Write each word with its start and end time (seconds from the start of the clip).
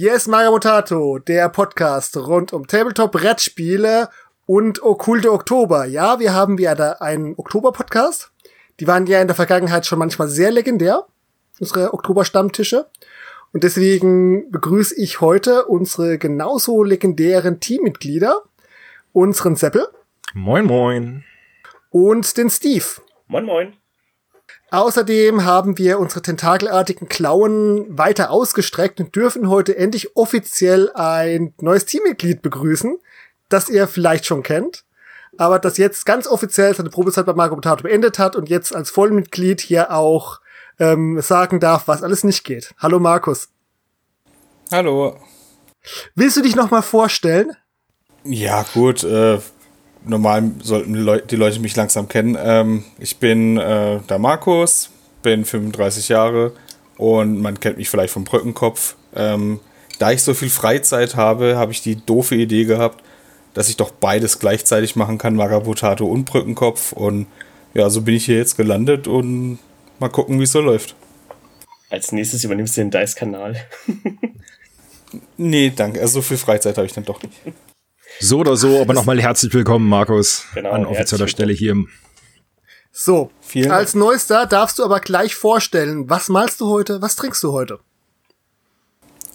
Hier 0.00 0.14
ist 0.14 0.28
Mario 0.28 0.52
Mutato, 0.52 1.18
der 1.18 1.50
Podcast 1.50 2.16
rund 2.16 2.54
um 2.54 2.66
Tabletop-Brettspiele 2.66 4.08
und 4.46 4.82
okkulte 4.82 5.30
Oktober. 5.30 5.84
Ja, 5.84 6.18
wir 6.18 6.32
haben 6.32 6.56
wieder 6.56 7.02
einen 7.02 7.34
Oktober-Podcast. 7.36 8.32
Die 8.80 8.86
waren 8.86 9.06
ja 9.06 9.20
in 9.20 9.26
der 9.26 9.36
Vergangenheit 9.36 9.84
schon 9.84 9.98
manchmal 9.98 10.28
sehr 10.28 10.52
legendär, 10.52 11.04
unsere 11.58 11.92
Oktober-Stammtische. 11.92 12.86
Und 13.52 13.62
deswegen 13.62 14.50
begrüße 14.50 14.98
ich 14.98 15.20
heute 15.20 15.66
unsere 15.66 16.16
genauso 16.16 16.82
legendären 16.82 17.60
Teammitglieder, 17.60 18.40
unseren 19.12 19.54
Seppel. 19.54 19.86
Moin, 20.32 20.64
moin. 20.64 21.24
Und 21.90 22.38
den 22.38 22.48
Steve. 22.48 22.86
Moin, 23.26 23.44
moin. 23.44 23.76
Außerdem 24.70 25.44
haben 25.44 25.78
wir 25.78 25.98
unsere 25.98 26.22
tentakelartigen 26.22 27.08
Klauen 27.08 27.86
weiter 27.98 28.30
ausgestreckt 28.30 29.00
und 29.00 29.16
dürfen 29.16 29.48
heute 29.48 29.76
endlich 29.76 30.16
offiziell 30.16 30.92
ein 30.94 31.54
neues 31.60 31.86
Teammitglied 31.86 32.40
begrüßen, 32.40 32.98
das 33.48 33.68
ihr 33.68 33.88
vielleicht 33.88 34.26
schon 34.26 34.44
kennt, 34.44 34.84
aber 35.36 35.58
das 35.58 35.76
jetzt 35.76 36.06
ganz 36.06 36.28
offiziell 36.28 36.74
seine 36.74 36.90
Probezeit 36.90 37.26
bei 37.26 37.32
Marco 37.32 37.56
Potato 37.56 37.82
beendet 37.82 38.20
hat 38.20 38.36
und 38.36 38.48
jetzt 38.48 38.74
als 38.74 38.90
Vollmitglied 38.90 39.60
hier 39.60 39.92
auch 39.92 40.40
ähm, 40.78 41.20
sagen 41.20 41.58
darf, 41.58 41.88
was 41.88 42.04
alles 42.04 42.22
nicht 42.22 42.44
geht. 42.44 42.72
Hallo 42.78 43.00
Markus. 43.00 43.48
Hallo. 44.70 45.18
Willst 46.14 46.36
du 46.36 46.42
dich 46.42 46.54
noch 46.54 46.70
mal 46.70 46.82
vorstellen? 46.82 47.56
Ja, 48.22 48.64
gut. 48.72 49.02
Äh, 49.02 49.40
normal 50.04 50.50
sollten 50.62 50.94
die, 50.94 51.00
Leu 51.00 51.20
die, 51.20 51.36
Leute 51.36 51.60
mich 51.60 51.76
langsam 51.76 52.08
kennen. 52.08 52.36
Ähm, 52.42 52.84
ich 52.98 53.18
bin 53.18 53.58
äh, 53.58 54.00
der 54.08 54.18
Markus, 54.18 54.90
bin 55.22 55.44
35 55.44 56.08
Jahre 56.08 56.52
und 56.96 57.40
man 57.40 57.60
kennt 57.60 57.78
mich 57.78 57.88
vielleicht 57.88 58.12
vom 58.12 58.24
Brückenkopf. 58.24 58.96
Ähm, 59.14 59.60
da 59.98 60.12
ich 60.12 60.22
so 60.22 60.34
viel 60.34 60.50
Freizeit 60.50 61.16
habe, 61.16 61.56
habe 61.56 61.72
ich 61.72 61.82
die 61.82 61.96
doofe 61.96 62.34
Idee 62.34 62.64
gehabt, 62.64 63.04
dass 63.54 63.68
ich 63.68 63.76
doch 63.76 63.90
beides 63.90 64.38
gleichzeitig 64.38 64.96
machen 64.96 65.18
kann, 65.18 65.34
Magabotato 65.34 66.06
und 66.06 66.24
Brückenkopf. 66.24 66.92
Und 66.92 67.26
ja, 67.74 67.90
so 67.90 68.02
bin 68.02 68.14
ich 68.14 68.24
hier 68.24 68.36
jetzt 68.36 68.56
gelandet 68.56 69.06
und 69.08 69.58
mal 69.98 70.08
gucken, 70.08 70.38
wie 70.38 70.44
es 70.44 70.52
so 70.52 70.60
läuft. 70.60 70.94
Als 71.90 72.12
nächstes 72.12 72.44
übernimmst 72.44 72.76
du 72.76 72.82
den 72.82 72.90
Dice-Kanal. 72.90 73.56
nee, 75.36 75.72
danke. 75.74 76.00
Also 76.00 76.14
so 76.14 76.22
viel 76.22 76.36
Freizeit 76.36 76.76
habe 76.76 76.86
ich 76.86 76.92
dann 76.92 77.04
doch 77.04 77.22
nicht. 77.22 77.34
So 78.18 78.38
oder 78.38 78.56
so, 78.56 78.80
aber 78.80 78.92
nochmal 78.92 79.20
herzlich 79.20 79.52
willkommen, 79.54 79.88
Markus, 79.88 80.44
genau, 80.54 80.72
an 80.72 80.86
offizieller 80.86 81.28
Stelle 81.28 81.52
hier. 81.52 81.76
So, 82.92 83.30
Vielen 83.40 83.70
als 83.70 83.94
Neuester 83.94 84.46
darfst 84.46 84.78
du 84.78 84.84
aber 84.84 85.00
gleich 85.00 85.34
vorstellen, 85.34 86.10
was 86.10 86.28
malst 86.28 86.60
du 86.60 86.68
heute, 86.68 87.00
was 87.00 87.16
trinkst 87.16 87.42
du 87.42 87.52
heute? 87.52 87.78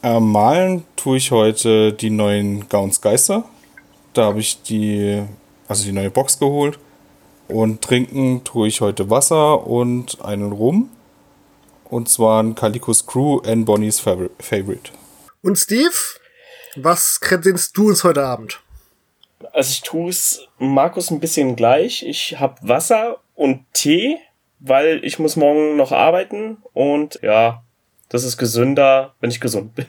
Äh, 0.03 0.19
malen 0.19 0.83
tue 0.95 1.17
ich 1.17 1.31
heute 1.31 1.93
die 1.93 2.09
neuen 2.09 2.67
Gauns 2.69 3.01
Geister. 3.01 3.45
Da 4.13 4.25
habe 4.25 4.39
ich 4.39 4.61
die, 4.61 5.23
also 5.67 5.83
die 5.83 5.93
neue 5.93 6.11
Box 6.11 6.37
geholt. 6.37 6.77
Und 7.47 7.81
trinken 7.81 8.43
tue 8.43 8.67
ich 8.67 8.81
heute 8.81 9.09
Wasser 9.09 9.65
und 9.65 10.21
einen 10.23 10.51
Rum. 10.51 10.89
Und 11.85 12.09
zwar 12.09 12.43
ein 12.43 12.55
Calicos 12.55 13.05
Crew 13.05 13.39
and 13.45 13.65
Bonnie's 13.65 13.99
Favorite. 13.99 14.91
Und 15.41 15.57
Steve, 15.57 15.93
was 16.75 17.19
kredenzst 17.19 17.77
du 17.77 17.87
uns 17.87 18.03
heute 18.03 18.23
Abend? 18.23 18.61
Also 19.53 19.71
ich 19.71 19.81
tue 19.81 20.09
es 20.09 20.47
Markus 20.57 21.11
ein 21.11 21.19
bisschen 21.19 21.55
gleich. 21.55 22.03
Ich 22.03 22.39
habe 22.39 22.55
Wasser 22.61 23.17
und 23.33 23.65
Tee, 23.73 24.17
weil 24.59 25.03
ich 25.03 25.19
muss 25.19 25.35
morgen 25.35 25.75
noch 25.77 25.91
arbeiten 25.91 26.57
und 26.73 27.19
ja, 27.21 27.63
das 28.09 28.23
ist 28.23 28.37
gesünder, 28.37 29.13
wenn 29.19 29.29
ich 29.29 29.41
gesund 29.41 29.75
bin. 29.75 29.87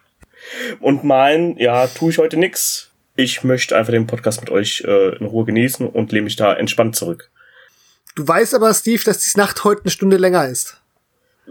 und 0.80 1.04
malen, 1.04 1.56
ja, 1.58 1.86
tue 1.86 2.10
ich 2.10 2.18
heute 2.18 2.36
nix. 2.36 2.92
Ich 3.16 3.42
möchte 3.42 3.76
einfach 3.76 3.92
den 3.92 4.06
Podcast 4.06 4.40
mit 4.40 4.50
euch 4.50 4.84
äh, 4.86 5.16
in 5.16 5.26
Ruhe 5.26 5.44
genießen 5.44 5.88
und 5.88 6.12
lehne 6.12 6.24
mich 6.24 6.36
da 6.36 6.54
entspannt 6.54 6.94
zurück. 6.94 7.30
Du 8.14 8.26
weißt 8.26 8.54
aber, 8.54 8.72
Steve, 8.74 9.02
dass 9.04 9.18
die 9.18 9.38
Nacht 9.38 9.64
heute 9.64 9.82
eine 9.82 9.90
Stunde 9.90 10.16
länger 10.16 10.46
ist. 10.46 10.77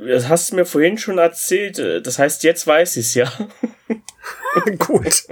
Das 0.06 0.30
hast 0.30 0.52
du 0.52 0.56
mir 0.56 0.66
vorhin 0.66 0.98
schon 0.98 1.18
erzählt. 1.18 1.80
Das 2.06 2.20
heißt, 2.20 2.44
jetzt 2.44 2.68
weiß 2.68 2.98
ich's 2.98 3.14
ja. 3.16 3.32
Gut. 4.78 5.24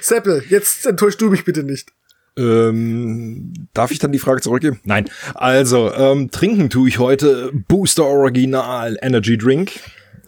Seppel, 0.00 0.44
jetzt 0.48 0.86
enttäuschst 0.86 1.20
du 1.20 1.30
mich 1.30 1.44
bitte 1.44 1.62
nicht. 1.62 1.88
Ähm, 2.36 3.52
darf 3.74 3.90
ich 3.90 3.98
dann 3.98 4.12
die 4.12 4.18
Frage 4.18 4.40
zurückgeben? 4.40 4.80
Nein. 4.84 5.10
Also, 5.34 5.92
ähm, 5.92 6.30
trinken 6.30 6.70
tue 6.70 6.88
ich 6.88 6.98
heute 6.98 7.50
Booster 7.52 8.04
Original 8.04 8.96
Energy 9.02 9.36
Drink. 9.36 9.72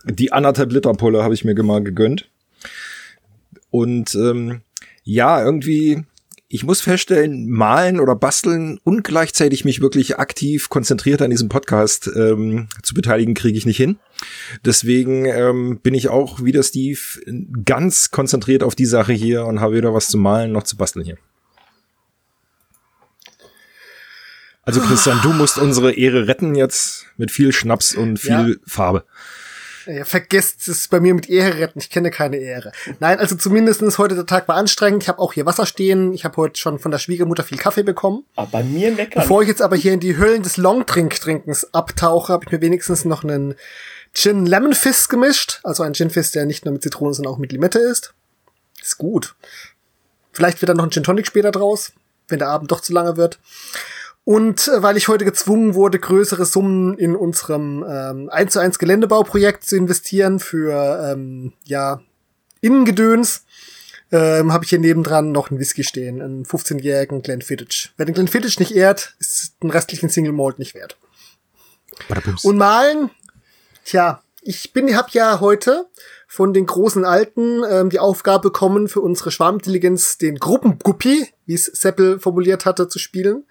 Die 0.05 0.33
anderthalb 0.33 0.73
Liter 0.73 0.93
Pulle 0.93 1.23
habe 1.23 1.35
ich 1.35 1.45
mir 1.45 1.61
mal 1.63 1.83
gegönnt. 1.83 2.29
Und 3.71 4.15
ähm, 4.15 4.63
ja, 5.05 5.43
irgendwie 5.43 6.05
ich 6.55 6.65
muss 6.65 6.83
feststellen, 6.83 7.49
malen 7.49 7.99
oder 7.99 8.15
basteln 8.15 8.79
und 8.85 9.05
gleichzeitig 9.05 9.65
mich 9.65 9.81
wirklich 9.81 10.19
aktiv 10.19 10.69
konzentriert 10.69 11.23
an 11.23 11.31
diesem 11.31 11.49
Podcast 11.49 12.11
ähm, 12.15 12.69
zu 12.83 12.93
beteiligen, 12.93 13.33
kriege 13.33 13.57
ich 13.57 13.65
nicht 13.65 13.79
hin. 13.79 13.99
Deswegen 14.63 15.25
ähm, 15.25 15.81
bin 15.83 15.95
ich 15.95 16.11
auch 16.11 16.45
wie 16.45 16.53
der 16.53 16.63
Steve 16.63 16.99
ganz 17.65 18.11
konzentriert 18.11 18.63
auf 18.63 18.75
die 18.75 18.85
Sache 18.85 19.15
hier 19.15 19.47
und 19.47 19.61
habe 19.61 19.77
weder 19.77 19.95
was 19.95 20.09
zu 20.09 20.19
malen 20.19 20.53
noch 20.53 20.65
zu 20.65 20.77
basteln 20.77 21.07
hier. 21.07 21.17
Also 24.65 24.81
Christian, 24.81 25.21
du 25.23 25.33
musst 25.33 25.57
unsere 25.57 25.93
Ehre 25.93 26.29
retten 26.29 26.55
jetzt 26.55 27.07
mit 27.17 27.31
viel 27.31 27.53
Schnaps 27.53 27.95
und 27.95 28.19
viel 28.19 28.31
ja. 28.31 28.55
Farbe. 28.67 29.07
Ja, 29.87 30.05
vergesst 30.05 30.69
es 30.69 30.89
bei 30.89 31.01
mir 31.01 31.15
mit 31.15 31.29
Ehre 31.29 31.59
retten. 31.59 31.79
Ich 31.79 31.91
kenne 31.91 32.11
keine 32.11 32.37
Ehre. 32.37 32.73
Nein, 33.01 33.19
also 33.19 33.35
zumindest 33.37 33.83
heute 33.99 34.15
der 34.15 34.27
Tag 34.27 34.49
war 34.49 34.57
anstrengend. 34.57 35.03
Ich 35.03 35.09
habe 35.09 35.19
auch 35.19 35.33
hier 35.33 35.47
Wasser 35.47 35.67
stehen. 35.67 36.13
Ich 36.13 36.25
habe 36.25 36.37
heute 36.37 36.59
schon 36.59 36.79
von 36.79 36.91
der 36.91 36.99
Schwiegermutter 36.99 37.43
viel 37.43 37.59
Kaffee 37.59 37.83
bekommen. 37.83 38.25
Aber 38.37 38.49
bei 38.49 38.63
mir 38.63 38.93
meckern. 38.93 39.23
Bevor 39.23 39.43
ich 39.43 39.49
jetzt 39.49 39.63
aber 39.63 39.77
hier 39.77 39.93
in 39.93 40.01
die 40.01 40.17
Höllen 40.17 40.43
des 40.43 40.57
Longdrink-Trinkens 40.57 41.75
abtauche, 41.75 42.33
habe 42.33 42.45
ich 42.47 42.53
mir 42.53 42.61
wenigstens 42.61 43.05
noch 43.05 43.25
einen 43.25 43.55
Gin 44.15 44.47
Lemon 44.47 44.75
Fizz 44.75 45.09
gemischt. 45.09 45.61
Also 45.65 45.83
ein 45.83 45.95
Gin 45.95 46.11
Fizz, 46.11 46.33
der 46.33 46.47
nicht 46.47 46.65
nur 46.65 46.73
mit 46.73 46.83
Zitrone, 46.83 47.15
sondern 47.15 47.35
auch 47.35 47.39
mit 47.39 47.53
Limette 47.53 47.79
ist. 47.79 48.15
Ist 48.81 48.99
gut. 48.99 49.35
Vielleicht 50.33 50.61
wird 50.61 50.69
dann 50.69 50.77
noch 50.77 50.85
ein 50.85 50.91
Gin 50.91 51.03
Tonic 51.03 51.27
später 51.27 51.51
draus, 51.51 51.93
wenn 52.29 52.39
der 52.39 52.49
Abend 52.49 52.71
doch 52.71 52.81
zu 52.81 52.93
lange 52.93 53.17
wird. 53.17 53.39
Und 54.25 54.69
äh, 54.69 54.83
weil 54.83 54.97
ich 54.97 55.09
heute 55.09 55.25
gezwungen 55.25 55.75
wurde, 55.75 55.99
größere 55.99 56.45
Summen 56.45 56.97
in 56.97 57.17
unserem 57.17 57.85
ähm, 57.89 58.31
1 58.31 58.53
zu 58.53 58.61
1 58.61 58.79
Geländebauprojekt 58.79 59.65
zu 59.65 59.77
investieren 59.77 60.39
für 60.39 61.13
ähm, 61.13 61.53
ja 61.65 62.01
Innengedöns, 62.61 63.45
ähm, 64.13 64.53
habe 64.53 64.65
ich 64.65 64.71
hier 64.71 64.79
nebendran 64.79 65.33
noch 65.33 65.51
einen 65.51 65.59
Whisky 65.59 65.83
stehen, 65.83 66.23
einen 66.23 66.45
15-jährigen 66.45 67.23
Glenfiddich. 67.23 67.93
Wer 67.97 68.07
den 68.07 68.15
Glenfiddich 68.15 68.61
nicht 68.61 68.75
ehrt, 68.77 69.17
ist 69.19 69.55
den 69.63 69.71
restlichen 69.71 70.09
Single 70.09 70.33
Malt 70.33 70.59
nicht 70.61 70.75
wert. 70.75 70.97
Und 72.45 72.59
malen, 72.59 73.11
tja, 73.85 74.23
ich 74.41 74.73
bin, 74.73 74.95
hab 74.97 75.11
ja 75.11 75.41
heute 75.41 75.87
von 76.29 76.53
den 76.55 76.67
großen 76.67 77.05
Alten 77.05 77.63
ähm, 77.69 77.91
die 77.91 77.99
Aufgabe 77.99 78.51
bekommen, 78.51 78.89
für 78.89 79.01
unsere 79.01 79.31
Schwarmintelligenz 79.31 80.19
den 80.19 80.37
Gruppenguppi, 80.37 81.29
wie 81.47 81.55
es 81.55 81.67
Seppel 81.67 82.21
formuliert 82.21 82.65
hatte, 82.67 82.89
zu 82.89 82.99
spielen. 82.99 83.45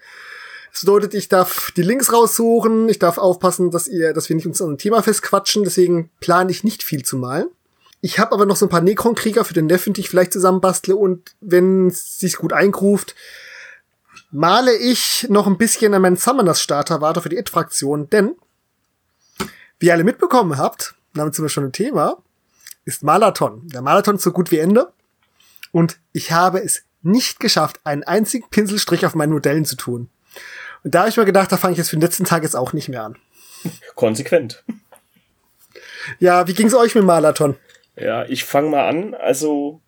Das 0.72 0.80
bedeutet, 0.80 1.12
ich 1.14 1.28
darf 1.28 1.70
die 1.72 1.82
Links 1.82 2.12
raussuchen, 2.12 2.88
ich 2.88 2.98
darf 2.98 3.18
aufpassen, 3.18 3.70
dass 3.70 3.88
ihr, 3.88 4.14
dass 4.14 4.28
wir 4.28 4.36
nicht 4.36 4.46
uns 4.46 4.60
an 4.62 4.70
ein 4.70 4.78
Thema 4.78 5.02
festquatschen, 5.02 5.64
deswegen 5.64 6.10
plane 6.20 6.50
ich 6.50 6.64
nicht 6.64 6.82
viel 6.82 7.04
zu 7.04 7.18
malen. 7.18 7.48
Ich 8.00 8.18
habe 8.18 8.32
aber 8.32 8.46
noch 8.46 8.56
so 8.56 8.66
ein 8.66 8.70
paar 8.70 8.80
Necron-Krieger 8.80 9.44
für 9.44 9.54
den 9.54 9.66
Neffen, 9.66 9.92
die 9.92 10.00
ich 10.00 10.08
vielleicht 10.08 10.32
zusammenbastle 10.32 10.96
und 10.96 11.34
wenn 11.40 11.88
es 11.88 12.18
sich 12.18 12.36
gut 12.36 12.52
eingruft, 12.52 13.14
male 14.30 14.74
ich 14.74 15.26
noch 15.28 15.46
ein 15.46 15.58
bisschen 15.58 15.92
an 15.92 16.02
meinen 16.02 16.16
Summoners-Starter 16.16 17.00
weiter 17.02 17.20
für 17.20 17.28
die 17.28 17.36
It-Fraktion, 17.36 18.08
denn 18.08 18.34
wie 19.78 19.86
ihr 19.86 19.92
alle 19.92 20.04
mitbekommen 20.04 20.56
habt, 20.56 20.94
damit 21.12 21.34
sind 21.34 21.44
wir 21.44 21.50
schon 21.50 21.64
ein 21.64 21.72
Thema, 21.72 22.16
ist 22.84 23.02
Malathon. 23.02 23.68
Der 23.68 23.82
Malathon 23.82 24.16
ist 24.16 24.22
so 24.22 24.32
gut 24.32 24.50
wie 24.50 24.58
Ende. 24.58 24.92
Und 25.70 25.98
ich 26.12 26.32
habe 26.32 26.62
es 26.62 26.82
nicht 27.02 27.40
geschafft, 27.40 27.80
einen 27.84 28.04
einzigen 28.04 28.48
Pinselstrich 28.48 29.06
auf 29.06 29.14
meinen 29.14 29.32
Modellen 29.32 29.64
zu 29.64 29.76
tun. 29.76 30.08
Und 30.84 30.94
da 30.94 31.00
habe 31.00 31.08
ich 31.08 31.16
mir 31.16 31.24
gedacht, 31.24 31.52
da 31.52 31.56
fange 31.56 31.72
ich 31.72 31.78
jetzt 31.78 31.90
für 31.90 31.96
den 31.96 32.02
letzten 32.02 32.24
Tag 32.24 32.42
jetzt 32.42 32.56
auch 32.56 32.72
nicht 32.72 32.88
mehr 32.88 33.04
an. 33.04 33.16
Konsequent. 33.94 34.64
Ja, 36.18 36.48
wie 36.48 36.54
ging's 36.54 36.74
euch 36.74 36.94
mit 36.94 37.04
Marathon? 37.04 37.56
Ja, 37.96 38.24
ich 38.24 38.44
fange 38.44 38.70
mal 38.70 38.88
an. 38.88 39.14
Also, 39.14 39.80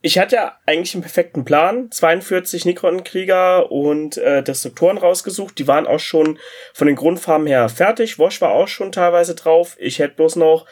ich 0.00 0.18
hatte 0.18 0.36
ja 0.36 0.58
eigentlich 0.66 0.94
einen 0.94 1.02
perfekten 1.02 1.44
Plan. 1.44 1.90
42 1.90 2.64
Nikon-Krieger 2.64 3.70
und 3.70 4.16
äh, 4.16 4.42
Destruktoren 4.42 4.98
rausgesucht. 4.98 5.58
Die 5.58 5.68
waren 5.68 5.86
auch 5.86 6.00
schon 6.00 6.38
von 6.74 6.88
den 6.88 6.96
Grundfarben 6.96 7.46
her 7.46 7.68
fertig. 7.68 8.18
Wash 8.18 8.40
war 8.40 8.50
auch 8.50 8.68
schon 8.68 8.90
teilweise 8.90 9.34
drauf. 9.34 9.76
Ich 9.78 10.00
hätte 10.00 10.16
bloß 10.16 10.36
noch 10.36 10.66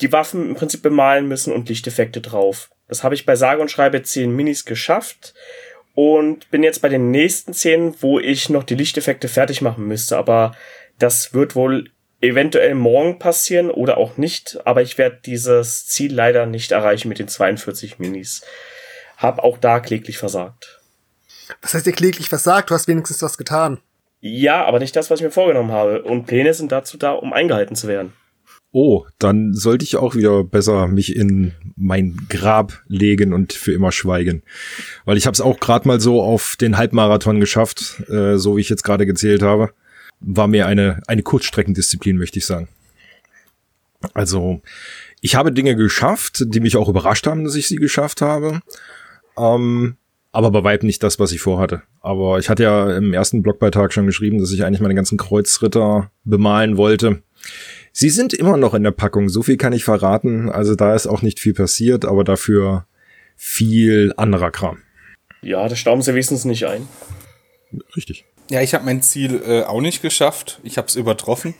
die 0.00 0.12
Waffen 0.12 0.48
im 0.48 0.54
Prinzip 0.54 0.82
bemalen 0.82 1.26
müssen 1.26 1.52
und 1.52 1.68
Lichteffekte 1.68 2.20
drauf. 2.20 2.70
Das 2.88 3.04
habe 3.04 3.14
ich 3.14 3.24
bei 3.24 3.36
sage 3.36 3.60
und 3.60 3.70
schreibe 3.70 4.02
10 4.02 4.34
Minis 4.34 4.64
geschafft 4.64 5.34
und 5.94 6.50
bin 6.50 6.62
jetzt 6.62 6.82
bei 6.82 6.88
den 6.88 7.10
nächsten 7.10 7.54
Szenen, 7.54 7.94
wo 8.00 8.18
ich 8.18 8.48
noch 8.48 8.64
die 8.64 8.74
Lichteffekte 8.74 9.28
fertig 9.28 9.60
machen 9.60 9.86
müsste, 9.86 10.16
aber 10.16 10.52
das 10.98 11.34
wird 11.34 11.54
wohl 11.54 11.90
eventuell 12.20 12.74
morgen 12.74 13.18
passieren 13.18 13.70
oder 13.70 13.96
auch 13.96 14.16
nicht, 14.16 14.58
aber 14.64 14.82
ich 14.82 14.98
werde 14.98 15.20
dieses 15.24 15.86
Ziel 15.86 16.14
leider 16.14 16.46
nicht 16.46 16.72
erreichen 16.72 17.08
mit 17.08 17.18
den 17.18 17.28
42 17.28 17.98
Minis. 17.98 18.42
Hab 19.16 19.38
auch 19.38 19.58
da 19.58 19.80
kläglich 19.80 20.18
versagt. 20.18 20.80
Was 21.62 21.74
heißt 21.74 21.86
dir 21.86 21.92
kläglich 21.92 22.28
versagt? 22.28 22.70
Du 22.70 22.74
hast 22.74 22.88
wenigstens 22.88 23.22
was 23.22 23.38
getan. 23.38 23.80
Ja, 24.20 24.64
aber 24.64 24.78
nicht 24.78 24.94
das, 24.96 25.10
was 25.10 25.20
ich 25.20 25.24
mir 25.24 25.30
vorgenommen 25.30 25.72
habe. 25.72 26.02
Und 26.02 26.26
Pläne 26.26 26.52
sind 26.52 26.72
dazu 26.72 26.98
da, 26.98 27.12
um 27.12 27.32
eingehalten 27.32 27.74
zu 27.74 27.88
werden. 27.88 28.12
Oh, 28.72 29.04
dann 29.18 29.52
sollte 29.52 29.84
ich 29.84 29.96
auch 29.96 30.14
wieder 30.14 30.44
besser 30.44 30.86
mich 30.86 31.16
in 31.16 31.52
mein 31.76 32.16
Grab 32.28 32.82
legen 32.86 33.32
und 33.32 33.52
für 33.52 33.72
immer 33.72 33.90
schweigen. 33.90 34.42
Weil 35.04 35.16
ich 35.16 35.26
habe 35.26 35.34
es 35.34 35.40
auch 35.40 35.58
gerade 35.58 35.88
mal 35.88 36.00
so 36.00 36.22
auf 36.22 36.56
den 36.60 36.76
Halbmarathon 36.76 37.40
geschafft, 37.40 38.02
äh, 38.08 38.36
so 38.36 38.56
wie 38.56 38.60
ich 38.60 38.68
jetzt 38.68 38.84
gerade 38.84 39.06
gezählt 39.06 39.42
habe. 39.42 39.70
War 40.20 40.46
mir 40.46 40.66
eine, 40.66 41.02
eine 41.08 41.22
Kurzstreckendisziplin, 41.22 42.16
möchte 42.16 42.38
ich 42.38 42.46
sagen. 42.46 42.68
Also, 44.14 44.62
ich 45.20 45.34
habe 45.34 45.52
Dinge 45.52 45.74
geschafft, 45.74 46.44
die 46.46 46.60
mich 46.60 46.76
auch 46.76 46.88
überrascht 46.88 47.26
haben, 47.26 47.44
dass 47.44 47.56
ich 47.56 47.66
sie 47.66 47.76
geschafft 47.76 48.22
habe. 48.22 48.60
Ähm, 49.36 49.96
aber 50.32 50.50
bei 50.52 50.62
weitem 50.62 50.86
nicht 50.86 51.02
das, 51.02 51.18
was 51.18 51.32
ich 51.32 51.40
vorhatte. 51.40 51.82
Aber 52.00 52.38
ich 52.38 52.48
hatte 52.48 52.62
ja 52.62 52.96
im 52.96 53.12
ersten 53.12 53.42
Blogbeitrag 53.42 53.92
schon 53.92 54.06
geschrieben, 54.06 54.38
dass 54.38 54.52
ich 54.52 54.64
eigentlich 54.64 54.80
meine 54.80 54.94
ganzen 54.94 55.18
Kreuzritter 55.18 56.10
bemalen 56.24 56.76
wollte. 56.76 57.22
Sie 57.92 58.10
sind 58.10 58.32
immer 58.32 58.56
noch 58.56 58.74
in 58.74 58.84
der 58.84 58.92
Packung, 58.92 59.28
so 59.28 59.42
viel 59.42 59.56
kann 59.56 59.72
ich 59.72 59.84
verraten. 59.84 60.48
Also 60.48 60.74
da 60.74 60.94
ist 60.94 61.06
auch 61.06 61.22
nicht 61.22 61.40
viel 61.40 61.54
passiert, 61.54 62.04
aber 62.04 62.24
dafür 62.24 62.86
viel 63.36 64.12
anderer 64.16 64.50
Kram. 64.50 64.78
Ja, 65.42 65.68
das 65.68 65.78
stauben 65.78 66.02
sie 66.02 66.12
wenigstens 66.12 66.44
nicht 66.44 66.66
ein. 66.66 66.86
Richtig. 67.96 68.24
Ja, 68.50 68.60
ich 68.60 68.74
habe 68.74 68.84
mein 68.84 69.02
Ziel 69.02 69.42
äh, 69.46 69.62
auch 69.62 69.80
nicht 69.80 70.02
geschafft. 70.02 70.60
Ich 70.62 70.76
habe 70.76 70.88
es 70.88 70.96
übertroffen. 70.96 71.54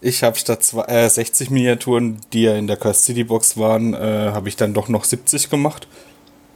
Ich 0.00 0.22
habe 0.24 0.36
statt 0.36 0.64
zwei, 0.64 0.84
äh, 0.86 1.08
60 1.08 1.50
Miniaturen, 1.50 2.18
die 2.32 2.42
ja 2.42 2.56
in 2.56 2.66
der 2.66 2.76
Curse 2.76 3.02
City 3.02 3.24
Box 3.24 3.56
waren, 3.56 3.94
äh, 3.94 3.98
habe 3.98 4.48
ich 4.48 4.56
dann 4.56 4.74
doch 4.74 4.88
noch 4.88 5.04
70 5.04 5.48
gemacht. 5.48 5.86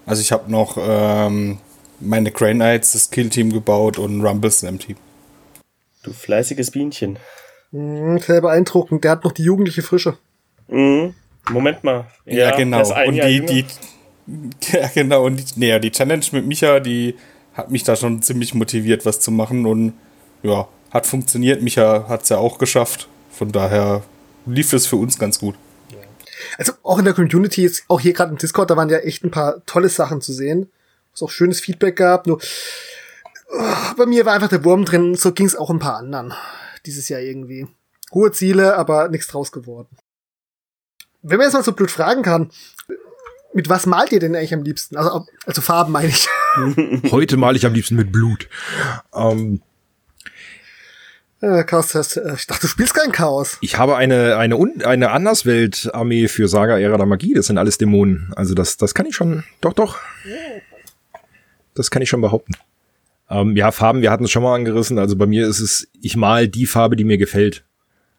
Also 0.05 0.21
ich 0.21 0.33
habe 0.33 0.51
noch 0.51 0.77
ähm, 0.81 1.59
meine 2.01 2.33
Grey 2.33 2.55
Knights, 2.55 2.93
das 2.93 3.11
Kill-Team 3.11 3.53
gebaut 3.53 3.99
und 3.99 4.25
Rumble 4.25 4.51
Slam-Team. 4.51 4.97
Du 6.03 6.13
fleißiges 6.13 6.71
Bienchen. 6.71 7.19
Mhm, 7.73 8.19
sehr 8.19 8.41
beeindruckend. 8.41 9.05
Der 9.05 9.13
hat 9.13 9.25
noch 9.25 9.33
die 9.33 9.43
jugendliche 9.43 9.83
Frische. 9.83 10.17
Mhm. 10.69 11.15
Moment 11.51 11.85
mal. 11.85 12.07
Ja, 12.25 12.51
Ja, 12.51 12.57
genau. 12.57 13.07
Und 13.07 13.15
die, 13.15 13.45
die, 13.45 13.67
ja, 14.73 14.89
genau. 14.89 15.25
Und 15.25 15.37
die, 15.37 15.45
nee, 15.57 15.79
die 15.79 15.91
Challenge 15.91 16.25
mit 16.33 16.47
Micha, 16.47 16.81
die 16.81 17.17
hat 17.55 17.71
mich 17.71 17.85
da 17.85 17.97
schon 17.97 18.23
ziemlich 18.23 18.55
motiviert, 18.55 19.07
was 19.07 19.21
zu 19.21 19.31
machen. 19.31 19.67
Und 19.67 19.95
ja, 20.43 20.69
hat 20.91 21.07
funktioniert. 21.07 21.63
Micha 21.63 22.07
hat 22.09 22.23
es 22.23 22.29
ja 22.29 22.39
auch 22.39 22.59
geschafft. 22.59 23.09
Von 23.31 23.53
daher 23.53 24.03
lief 24.47 24.73
es 24.73 24.87
für 24.87 24.97
uns 24.97 25.19
ganz 25.19 25.39
gut. 25.39 25.57
Also 26.59 26.73
auch 26.83 26.99
in 26.99 27.05
der 27.05 27.15
Community, 27.15 27.63
jetzt 27.63 27.85
auch 27.89 28.01
hier 28.01 28.13
gerade 28.13 28.31
im 28.31 28.39
Discord, 28.39 28.71
da 28.71 28.77
waren 28.77 28.89
ja 28.89 28.99
echt 28.99 29.25
ein 29.25 29.31
paar 29.31 29.65
tolle 29.67 29.89
Sachen 29.89 30.21
zu 30.21 30.33
sehen. 30.33 30.71
Es 31.15 31.23
auch 31.23 31.31
schönes 31.31 31.61
Feedback 31.61 31.97
gab. 31.97 32.27
Nur 32.27 32.41
oh, 33.51 33.95
bei 33.97 34.07
mir 34.07 34.27
war 34.27 34.35
einfach 34.35 34.49
der 34.49 34.65
Wurm 34.65 34.85
drin. 34.85 35.15
So 35.15 35.33
ging 35.33 35.47
es 35.47 35.57
auch 35.57 35.71
ein 35.71 35.79
paar 35.79 35.97
anderen 35.97 36.35
dieses 36.87 37.09
Jahr 37.09 37.21
irgendwie. 37.21 37.67
Hohe 38.13 38.33
Ziele, 38.33 38.77
aber 38.77 39.09
nichts 39.09 39.27
draus 39.29 39.53
geworden. 39.53 39.97
Wenn 41.23 41.39
man 41.39 41.47
jetzt 41.47 41.55
mal 41.55 41.65
so 41.65 41.73
blöd 41.73 41.91
fragen 41.91 42.23
kann, 42.23 42.51
mit 43.53 43.69
was 43.69 43.87
malt 43.87 44.13
ihr 44.13 44.21
denn 44.21 44.37
eigentlich 44.37 44.55
am 44.55 44.63
liebsten? 44.63 44.97
Also, 44.97 45.27
also 45.47 45.61
Farben 45.63 45.93
meine 45.93 46.09
ich. 46.09 46.29
Heute 47.11 47.37
male 47.37 47.57
ich 47.57 47.67
am 47.67 47.75
liebsten 47.75 47.97
mit 47.97 48.13
Blut. 48.13 48.49
Ähm, 49.15 49.61
Äh, 51.41 51.65
Chaos. 51.65 51.95
Äh, 51.95 52.35
Ich 52.35 52.47
dachte, 52.47 52.63
du 52.63 52.69
spielst 52.69 52.95
kein 52.95 53.13
Chaos. 53.13 53.59
ich 53.61 53.77
habe 53.77 53.97
eine, 53.97 54.37
eine, 54.37 54.57
Un- 54.57 54.83
eine 54.83 55.11
Anderswelt-Armee 55.11 56.29
für 56.29 56.49
Saga 56.49 56.79
Ära 56.79 56.97
der 56.97 57.07
Magie. 57.07 57.35
Das 57.35 57.47
sind 57.47 57.59
alles 57.59 57.77
Dämonen. 57.79 58.33
Also 58.37 58.55
das, 58.55 58.77
das 58.77 58.95
kann 58.95 59.07
ich 59.07 59.15
schon, 59.17 59.45
doch, 59.61 59.73
doch. 59.75 59.99
Das 61.75 61.91
kann 61.91 62.01
ich 62.03 62.09
schon 62.09 62.21
behaupten. 62.23 62.55
Ähm, 63.29 63.57
ja, 63.57 63.71
Farben, 63.73 64.03
wir 64.03 64.11
hatten 64.11 64.25
es 64.25 64.31
schon 64.31 64.43
mal 64.43 64.55
angerissen. 64.55 64.99
Also 64.99 65.17
bei 65.17 65.27
mir 65.27 65.47
ist 65.47 65.61
es, 65.61 65.89
ich 66.01 66.17
mal 66.17 66.49
die 66.49 66.67
Farbe, 66.67 66.97
die 66.97 67.05
mir 67.05 67.19
gefällt. 67.19 67.65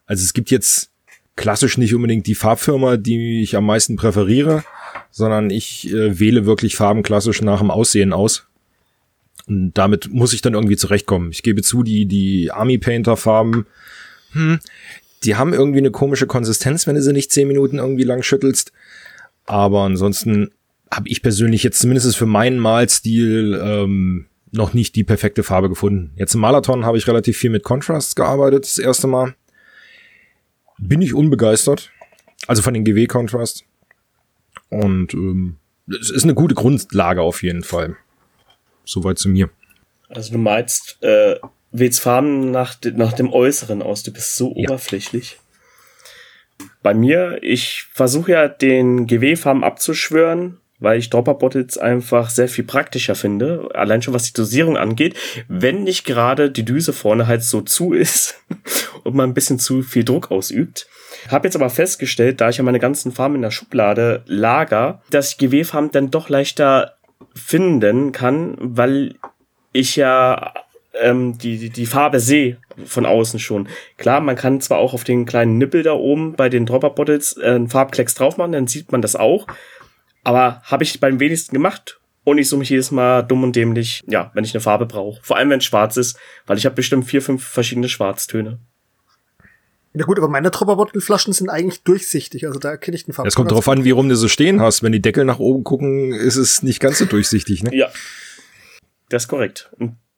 Also 0.06 0.22
es 0.22 0.32
gibt 0.32 0.50
jetzt 0.50 0.90
klassisch 1.36 1.78
nicht 1.78 1.94
unbedingt 1.94 2.26
die 2.26 2.34
Farbfirma, 2.34 2.96
die 2.96 3.42
ich 3.42 3.56
am 3.56 3.66
meisten 3.66 3.96
präferiere, 3.96 4.64
sondern 5.10 5.50
ich 5.50 5.92
äh, 5.92 6.18
wähle 6.18 6.46
wirklich 6.46 6.76
Farben 6.76 7.02
klassisch 7.02 7.42
nach 7.42 7.60
dem 7.60 7.70
Aussehen 7.70 8.12
aus. 8.12 8.46
Und 9.46 9.72
damit 9.74 10.12
muss 10.12 10.32
ich 10.32 10.42
dann 10.42 10.54
irgendwie 10.54 10.76
zurechtkommen. 10.76 11.30
Ich 11.30 11.42
gebe 11.42 11.62
zu, 11.62 11.82
die, 11.82 12.06
die 12.06 12.50
Army 12.50 12.76
Painter 12.78 13.16
Farben, 13.16 13.66
hm, 14.32 14.58
die 15.24 15.36
haben 15.36 15.54
irgendwie 15.54 15.78
eine 15.78 15.90
komische 15.90 16.26
Konsistenz, 16.26 16.86
wenn 16.86 16.94
du 16.94 17.02
sie 17.02 17.12
nicht 17.12 17.32
zehn 17.32 17.48
Minuten 17.48 17.78
irgendwie 17.78 18.04
lang 18.04 18.22
schüttelst. 18.22 18.72
Aber 19.46 19.82
ansonsten 19.82 20.50
habe 20.90 21.08
ich 21.08 21.22
persönlich 21.22 21.62
jetzt 21.62 21.80
zumindest 21.80 22.16
für 22.16 22.26
meinen 22.26 22.58
Malstil 22.58 23.60
ähm, 23.62 24.26
noch 24.52 24.72
nicht 24.74 24.96
die 24.96 25.04
perfekte 25.04 25.42
Farbe 25.42 25.68
gefunden. 25.68 26.12
Jetzt 26.16 26.34
im 26.34 26.40
Malathon 26.40 26.84
habe 26.84 26.98
ich 26.98 27.06
relativ 27.06 27.36
viel 27.36 27.50
mit 27.50 27.62
Contrasts 27.62 28.14
gearbeitet, 28.14 28.64
das 28.64 28.78
erste 28.78 29.06
Mal. 29.06 29.34
Bin 30.78 31.02
ich 31.02 31.14
unbegeistert. 31.14 31.90
Also 32.46 32.62
von 32.62 32.72
den 32.74 32.84
GW-Contrast. 32.84 33.64
Und 34.70 35.12
ähm, 35.14 35.56
es 35.88 36.10
ist 36.10 36.24
eine 36.24 36.34
gute 36.34 36.54
Grundlage 36.54 37.20
auf 37.22 37.42
jeden 37.42 37.62
Fall. 37.62 37.96
Soweit 38.84 39.18
zu 39.18 39.28
mir. 39.28 39.50
Also 40.08 40.32
du 40.32 40.38
malst, 40.38 40.98
äh, 41.02 41.36
wählst 41.72 42.00
Farben 42.00 42.50
nach, 42.50 42.74
de- 42.74 42.92
nach 42.92 43.12
dem 43.12 43.32
Äußeren 43.32 43.82
aus. 43.82 44.02
Du 44.02 44.12
bist 44.12 44.36
so 44.36 44.54
Ja. 44.56 44.68
oberflächlich. 44.68 45.38
Bei 46.82 46.94
mir, 46.94 47.38
ich 47.42 47.84
versuche 47.92 48.32
ja 48.32 48.48
den 48.48 49.06
GW-Farben 49.06 49.64
abzuschwören, 49.64 50.58
weil 50.78 50.98
ich 50.98 51.10
Dropper 51.10 51.34
Bottles 51.34 51.78
einfach 51.78 52.30
sehr 52.30 52.48
viel 52.48 52.64
praktischer 52.64 53.14
finde. 53.14 53.68
Allein 53.74 54.02
schon 54.02 54.14
was 54.14 54.24
die 54.24 54.32
Dosierung 54.32 54.76
angeht. 54.76 55.16
Wenn 55.48 55.84
nicht 55.84 56.04
gerade 56.04 56.50
die 56.50 56.64
Düse 56.64 56.92
vorne 56.92 57.26
halt 57.26 57.42
so 57.42 57.60
zu 57.60 57.92
ist 57.92 58.40
und 59.04 59.14
man 59.14 59.30
ein 59.30 59.34
bisschen 59.34 59.58
zu 59.58 59.82
viel 59.82 60.04
Druck 60.04 60.30
ausübt. 60.30 60.86
Hab 61.30 61.44
jetzt 61.44 61.56
aber 61.56 61.70
festgestellt, 61.70 62.40
da 62.40 62.48
ich 62.48 62.58
ja 62.58 62.64
meine 62.64 62.78
ganzen 62.78 63.12
Farben 63.12 63.36
in 63.36 63.42
der 63.42 63.50
Schublade 63.50 64.22
lager, 64.26 65.02
dass 65.10 65.32
ich 65.32 65.38
GW-Farben 65.38 65.90
dann 65.90 66.10
doch 66.10 66.28
leichter 66.28 66.94
finden 67.34 68.12
kann, 68.12 68.56
weil 68.60 69.14
ich 69.72 69.96
ja 69.96 70.52
ähm, 71.00 71.38
die, 71.38 71.58
die, 71.58 71.70
die 71.70 71.86
Farbe 71.86 72.20
sehe 72.20 72.58
von 72.84 73.06
außen 73.06 73.38
schon. 73.38 73.68
Klar, 73.96 74.20
man 74.20 74.36
kann 74.36 74.60
zwar 74.60 74.78
auch 74.78 74.94
auf 74.94 75.04
den 75.04 75.26
kleinen 75.26 75.58
Nippel 75.58 75.82
da 75.82 75.92
oben 75.92 76.34
bei 76.34 76.48
den 76.48 76.66
Dropper 76.66 76.90
Bottles 76.90 77.36
äh, 77.36 77.50
einen 77.50 77.68
Farbklecks 77.68 78.14
drauf 78.14 78.36
machen, 78.36 78.52
dann 78.52 78.66
sieht 78.66 78.92
man 78.92 79.02
das 79.02 79.16
auch. 79.16 79.46
Aber 80.28 80.60
habe 80.64 80.84
ich 80.84 81.00
beim 81.00 81.20
wenigsten 81.20 81.54
gemacht 81.54 82.00
und 82.24 82.36
ich 82.36 82.50
suche 82.50 82.58
mich 82.58 82.68
jedes 82.68 82.90
Mal 82.90 83.22
dumm 83.22 83.44
und 83.44 83.56
dämlich, 83.56 84.04
ja, 84.06 84.30
wenn 84.34 84.44
ich 84.44 84.52
eine 84.52 84.60
Farbe 84.60 84.84
brauche. 84.84 85.18
Vor 85.22 85.38
allem, 85.38 85.48
wenn 85.48 85.60
es 85.60 85.64
schwarz 85.64 85.96
ist, 85.96 86.18
weil 86.46 86.58
ich 86.58 86.66
habe 86.66 86.74
bestimmt 86.74 87.06
vier, 87.06 87.22
fünf 87.22 87.42
verschiedene 87.42 87.88
Schwarztöne. 87.88 88.58
Ja 89.94 90.04
gut, 90.04 90.18
aber 90.18 90.28
meine 90.28 90.50
Tropperbottelflaschen 90.50 91.32
sind 91.32 91.48
eigentlich 91.48 91.82
durchsichtig, 91.82 92.46
also 92.46 92.58
da 92.58 92.76
kenne 92.76 92.94
ich 92.94 93.06
den 93.06 93.14
Farben. 93.14 93.26
Es 93.26 93.36
kommt 93.36 93.52
drauf 93.52 93.70
an, 93.70 93.84
wie 93.84 93.90
rum 93.90 94.10
du 94.10 94.16
so 94.16 94.28
stehen 94.28 94.60
hast. 94.60 94.82
Wenn 94.82 94.92
die 94.92 95.00
Deckel 95.00 95.24
nach 95.24 95.38
oben 95.38 95.64
gucken, 95.64 96.12
ist 96.12 96.36
es 96.36 96.62
nicht 96.62 96.80
ganz 96.80 96.98
so 96.98 97.06
durchsichtig, 97.06 97.62
ne? 97.62 97.74
Ja. 97.74 97.88
Das 99.08 99.22
ist 99.22 99.28
korrekt. 99.28 99.70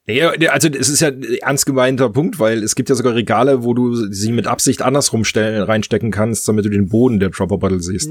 Ja, 0.08 0.30
also 0.50 0.66
es 0.70 0.88
ist 0.88 0.98
ja 0.98 1.06
ein 1.10 1.22
ernst 1.22 1.66
gemeinter 1.66 2.10
Punkt, 2.10 2.40
weil 2.40 2.64
es 2.64 2.74
gibt 2.74 2.88
ja 2.88 2.96
sogar 2.96 3.14
Regale, 3.14 3.62
wo 3.62 3.74
du 3.74 3.94
sie 3.94 4.32
mit 4.32 4.48
Absicht 4.48 4.82
andersrum 4.82 5.22
stellen, 5.22 5.62
reinstecken 5.62 6.10
kannst, 6.10 6.48
damit 6.48 6.64
du 6.64 6.68
den 6.68 6.88
Boden 6.88 7.20
der 7.20 7.28
Dropper 7.28 7.58
Bottle 7.58 7.78
siehst. 7.78 8.10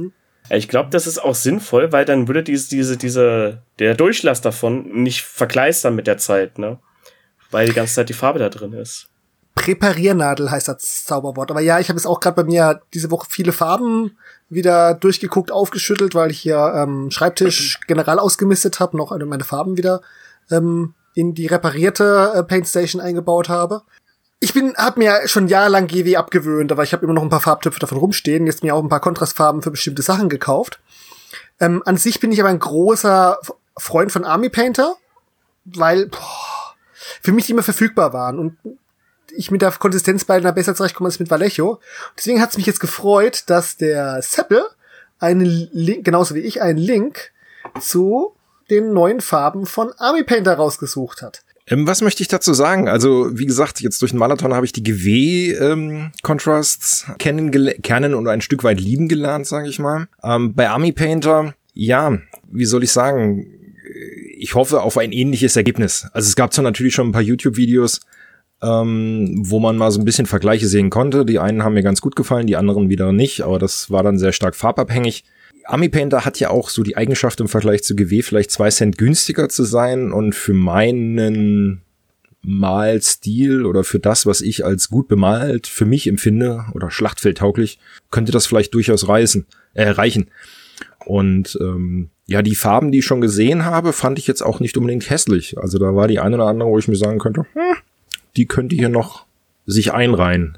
Ich 0.50 0.68
glaube, 0.68 0.90
das 0.90 1.08
ist 1.08 1.20
auch 1.20 1.36
sinnvoll, 1.36 1.92
weil 1.92 2.06
dann 2.06 2.28
würde 2.28 2.44
diese, 2.44 2.70
diese, 2.70 2.98
diese, 2.98 3.62
der 3.78 3.96
Durchlass 3.96 4.42
davon 4.42 5.04
nicht 5.04 5.24
verkleistern 5.24 5.96
mit 5.96 6.08
der 6.08 6.18
Zeit, 6.18 6.58
ne? 6.58 6.80
Weil 7.52 7.68
die 7.68 7.74
ganze 7.74 7.96
Zeit 7.96 8.10
die 8.10 8.14
Farbe 8.14 8.40
da 8.40 8.50
drin 8.50 8.74
ist. 8.74 9.08
Präpariernadel 9.56 10.50
heißt 10.52 10.68
das 10.68 11.06
Zauberwort. 11.06 11.52
Aber 11.52 11.60
ja, 11.60 11.80
ich 11.80 11.90
habe 11.90 11.98
jetzt 11.98 12.06
auch 12.06 12.20
gerade 12.20 12.44
bei 12.44 12.44
mir 12.44 12.82
diese 12.94 13.12
Woche 13.12 13.28
viele 13.30 13.52
Farben 13.52 14.18
wieder 14.48 14.94
durchgeguckt, 14.94 15.52
aufgeschüttelt, 15.52 16.16
weil 16.16 16.32
ich 16.32 16.40
hier 16.40 16.74
ähm, 16.76 17.12
Schreibtisch 17.12 17.80
general 17.88 18.20
ausgemistet 18.20 18.80
habe, 18.80 18.98
noch 18.98 19.16
meine 19.18 19.44
Farben 19.44 19.78
wieder 19.78 20.02
ähm, 20.50 20.94
in 21.14 21.34
die 21.34 21.48
reparierte 21.48 22.32
äh, 22.36 22.44
Paintstation 22.44 23.02
eingebaut 23.02 23.50
habe. 23.50 23.82
Ich 24.40 24.54
bin, 24.54 24.76
habe 24.78 25.00
mir 25.00 25.28
schon 25.28 25.48
jahrelang 25.48 25.88
GW 25.88 26.16
abgewöhnt, 26.16 26.72
aber 26.72 26.84
ich 26.84 26.94
habe 26.94 27.04
immer 27.04 27.14
noch 27.14 27.24
ein 27.24 27.30
paar 27.30 27.42
Farbtöpfe 27.42 27.80
davon 27.80 27.98
rumstehen. 27.98 28.46
Jetzt 28.46 28.64
mir 28.64 28.74
auch 28.74 28.82
ein 28.82 28.90
paar 28.90 29.02
Kontrastfarben 29.02 29.62
für 29.62 29.72
bestimmte 29.72 30.02
Sachen 30.02 30.30
gekauft. 30.30 30.80
Ähm, 31.60 31.84
an 31.86 31.98
sich 31.98 32.20
bin 32.20 32.32
ich 32.32 32.40
aber 32.40 32.50
ein 32.50 32.60
großer 32.60 33.40
Freund 33.78 34.12
von 34.12 34.24
Army 34.24 34.50
Painter, 34.50 34.96
weil 35.66 36.08
boah, 36.08 36.76
für 37.22 37.34
mich 37.34 37.48
die 37.48 37.52
immer 37.52 37.64
verfügbar 37.64 38.14
waren 38.14 38.40
und 38.40 38.58
ich 39.32 39.52
mit 39.52 39.62
der 39.62 39.72
Konsistenz 39.72 40.26
bei 40.26 40.36
einer 40.36 40.54
besser 40.54 40.74
zurechtkomme 40.74 41.08
als 41.08 41.20
mit 41.20 41.30
Vallejo. 41.30 41.80
Deswegen 42.18 42.42
hat 42.42 42.52
es 42.52 42.58
mich 42.58 42.66
jetzt 42.66 42.80
gefreut, 42.80 43.44
dass 43.48 43.78
der 43.78 44.22
Seppel 44.22 44.64
einen 45.20 45.46
Link, 45.46 46.06
genauso 46.06 46.34
wie 46.36 46.40
ich, 46.40 46.62
einen 46.62 46.80
Link 46.80 47.32
zu 47.80 48.36
den 48.70 48.94
neuen 48.94 49.22
Farben 49.22 49.66
von 49.66 49.92
Army 49.98 50.24
Painter 50.24 50.56
rausgesucht 50.56 51.22
hat. 51.22 51.44
Ähm, 51.70 51.88
was 51.88 52.02
möchte 52.02 52.24
ich 52.24 52.28
dazu 52.28 52.54
sagen? 52.54 52.90
Also, 52.90 53.38
wie 53.38 53.46
gesagt, 53.46 53.80
jetzt 53.82 54.02
durch 54.02 54.12
den 54.12 54.20
Marathon 54.20 54.54
habe 54.54 54.66
ich 54.66 54.74
die 54.74 54.84
GW 54.84 55.52
ähm, 55.54 56.12
Contrasts 56.24 57.06
kennen 57.20 58.14
und 58.14 58.28
ein 58.28 58.42
Stück 58.42 58.64
weit 58.64 58.82
lieben 58.82 59.08
gelernt, 59.08 59.48
sage 59.48 59.70
ich 59.70 59.80
mal. 59.80 60.08
Ähm, 60.24 60.54
bei 60.56 60.70
Army 60.70 60.92
Painter, 60.92 61.54
ja, 61.74 62.18
wie 62.52 62.66
soll 62.66 62.84
ich 62.84 62.92
sagen? 62.92 63.46
Ich 64.38 64.56
hoffe 64.56 64.82
auf 64.82 64.98
ein 64.98 65.12
ähnliches 65.12 65.56
Ergebnis. 65.56 66.08
Also 66.14 66.28
es 66.28 66.36
gab 66.36 66.54
zwar 66.54 66.64
natürlich 66.64 66.94
schon 66.94 67.10
ein 67.10 67.12
paar 67.12 67.22
YouTube-Videos, 67.22 68.02
ähm, 68.62 69.36
wo 69.38 69.60
man 69.60 69.78
mal 69.78 69.92
so 69.92 70.00
ein 70.00 70.06
bisschen 70.06 70.26
Vergleiche 70.26 70.68
sehen 70.68 70.90
konnte. 70.90 71.26
Die 71.26 71.40
einen 71.40 71.64
haben 71.64 71.74
mir 71.74 71.84
ganz 71.84 72.02
gut 72.02 72.16
gefallen, 72.16 72.48
die 72.48 72.56
anderen 72.56 72.90
wieder 72.90 73.12
nicht, 73.12 73.42
aber 73.42 73.60
das 73.60 73.92
war 73.92 74.04
dann 74.04 74.18
sehr 74.18 74.32
stark 74.32 74.56
farbabhängig. 74.56 75.24
Painter 75.90 76.26
hat 76.26 76.40
ja 76.40 76.50
auch 76.50 76.70
so 76.70 76.84
die 76.84 76.98
Eigenschaft 76.98 77.40
im 77.40 77.48
Vergleich 77.48 77.84
zu 77.84 77.96
GW 77.96 78.22
vielleicht 78.24 78.52
zwei 78.52 78.70
Cent 78.70 78.98
günstiger 78.98 79.50
zu 79.50 79.64
sein 79.64 80.12
und 80.12 80.34
für 80.34 80.54
meinen 80.54 81.82
Malstil 82.42 83.66
oder 83.66 83.84
für 83.84 84.00
das, 84.00 84.26
was 84.26 84.42
ich 84.42 84.66
als 84.66 84.90
gut 84.90 85.08
bemalt 85.08 85.68
für 85.68 85.86
mich 85.86 86.08
empfinde 86.08 86.66
oder 86.74 86.90
schlachtfeldtauglich, 86.90 87.80
könnte 88.12 88.32
das 88.32 88.48
vielleicht 88.48 88.74
durchaus 88.74 89.08
reißen, 89.08 89.46
äh, 89.74 89.90
reichen. 89.90 90.30
Und 91.06 91.58
ähm, 91.62 92.10
ja, 92.28 92.42
die 92.42 92.56
Farben, 92.56 92.92
die 92.92 93.00
ich 93.00 93.06
schon 93.06 93.22
gesehen 93.22 93.66
habe, 93.66 93.94
fand 93.94 94.20
ich 94.20 94.28
jetzt 94.28 94.42
auch 94.42 94.60
nicht 94.60 94.78
unbedingt 94.78 95.10
hässlich. 95.10 95.58
Also 95.58 95.80
da 95.80 95.96
war 95.96 96.08
die 96.08 96.20
eine 96.20 96.36
oder 96.36 96.48
andere, 96.48 96.70
wo 96.70 96.78
ich 96.78 96.88
mir 96.88 96.96
sagen 96.96 97.20
könnte, 97.20 97.46
hm, 97.54 97.78
die 98.38 98.46
könnte 98.46 98.76
hier 98.76 98.90
noch 98.90 99.26
sich 99.66 99.94
einreihen. 99.94 100.58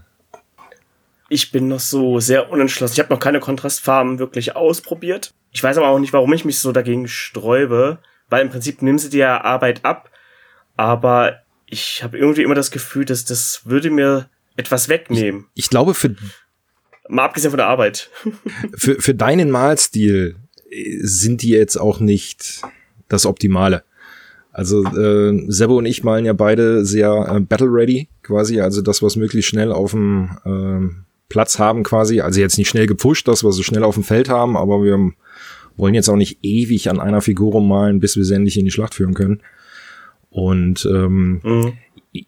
Ich 1.31 1.53
bin 1.53 1.69
noch 1.69 1.79
so 1.79 2.19
sehr 2.19 2.51
unentschlossen. 2.51 2.91
Ich 2.93 2.99
habe 2.99 3.13
noch 3.13 3.21
keine 3.21 3.39
Kontrastfarben 3.39 4.19
wirklich 4.19 4.57
ausprobiert. 4.57 5.33
Ich 5.53 5.63
weiß 5.63 5.77
aber 5.77 5.87
auch 5.87 5.97
nicht, 5.97 6.11
warum 6.11 6.33
ich 6.33 6.43
mich 6.43 6.59
so 6.59 6.73
dagegen 6.73 7.07
sträube, 7.07 7.99
weil 8.29 8.41
im 8.41 8.49
Prinzip 8.49 8.81
nimm 8.81 8.99
sie 8.99 9.09
dir 9.09 9.45
Arbeit 9.45 9.85
ab, 9.85 10.09
aber 10.75 11.37
ich 11.67 12.03
habe 12.03 12.17
irgendwie 12.17 12.41
immer 12.41 12.53
das 12.53 12.69
Gefühl, 12.69 13.05
dass 13.05 13.23
das 13.23 13.61
würde 13.63 13.89
mir 13.91 14.29
etwas 14.57 14.89
wegnehmen. 14.89 15.45
Ich, 15.53 15.63
ich 15.63 15.69
glaube 15.69 15.93
für 15.93 16.17
mal 17.07 17.23
abgesehen 17.23 17.51
von 17.51 17.59
der 17.59 17.67
Arbeit. 17.67 18.09
für, 18.75 18.99
für 19.01 19.15
deinen 19.15 19.51
Malstil 19.51 20.35
äh, 20.69 20.97
sind 20.99 21.43
die 21.43 21.51
jetzt 21.51 21.77
auch 21.77 22.01
nicht 22.01 22.61
das 23.07 23.25
Optimale. 23.25 23.85
Also 24.51 24.83
äh, 24.83 25.45
Sebo 25.47 25.77
und 25.77 25.85
ich 25.85 26.03
malen 26.03 26.25
ja 26.25 26.33
beide 26.33 26.83
sehr 26.85 27.25
äh, 27.33 27.39
battle 27.39 27.71
ready 27.71 28.09
quasi, 28.21 28.59
also 28.59 28.81
das, 28.81 29.01
was 29.01 29.15
möglichst 29.15 29.49
schnell 29.49 29.71
auf 29.71 29.91
dem 29.91 30.37
äh, 30.43 31.10
Platz 31.31 31.59
haben 31.59 31.83
quasi. 31.83 32.21
Also 32.21 32.39
jetzt 32.39 32.57
nicht 32.57 32.69
schnell 32.69 32.87
gepusht, 32.87 33.27
dass 33.27 33.43
wir 33.43 33.51
so 33.51 33.63
schnell 33.63 33.83
auf 33.83 33.95
dem 33.95 34.03
Feld 34.03 34.29
haben, 34.29 34.57
aber 34.57 34.83
wir 34.83 35.11
wollen 35.77 35.93
jetzt 35.93 36.09
auch 36.09 36.17
nicht 36.17 36.39
ewig 36.41 36.89
an 36.89 36.99
einer 36.99 37.21
Figur 37.21 37.53
rummalen, 37.53 37.99
bis 37.99 38.17
wir 38.17 38.25
sie 38.25 38.35
endlich 38.35 38.57
in 38.57 38.65
die 38.65 38.71
Schlacht 38.71 38.95
führen 38.95 39.13
können. 39.13 39.41
Und 40.29 40.85
ähm, 40.85 41.41
mhm. 41.43 41.73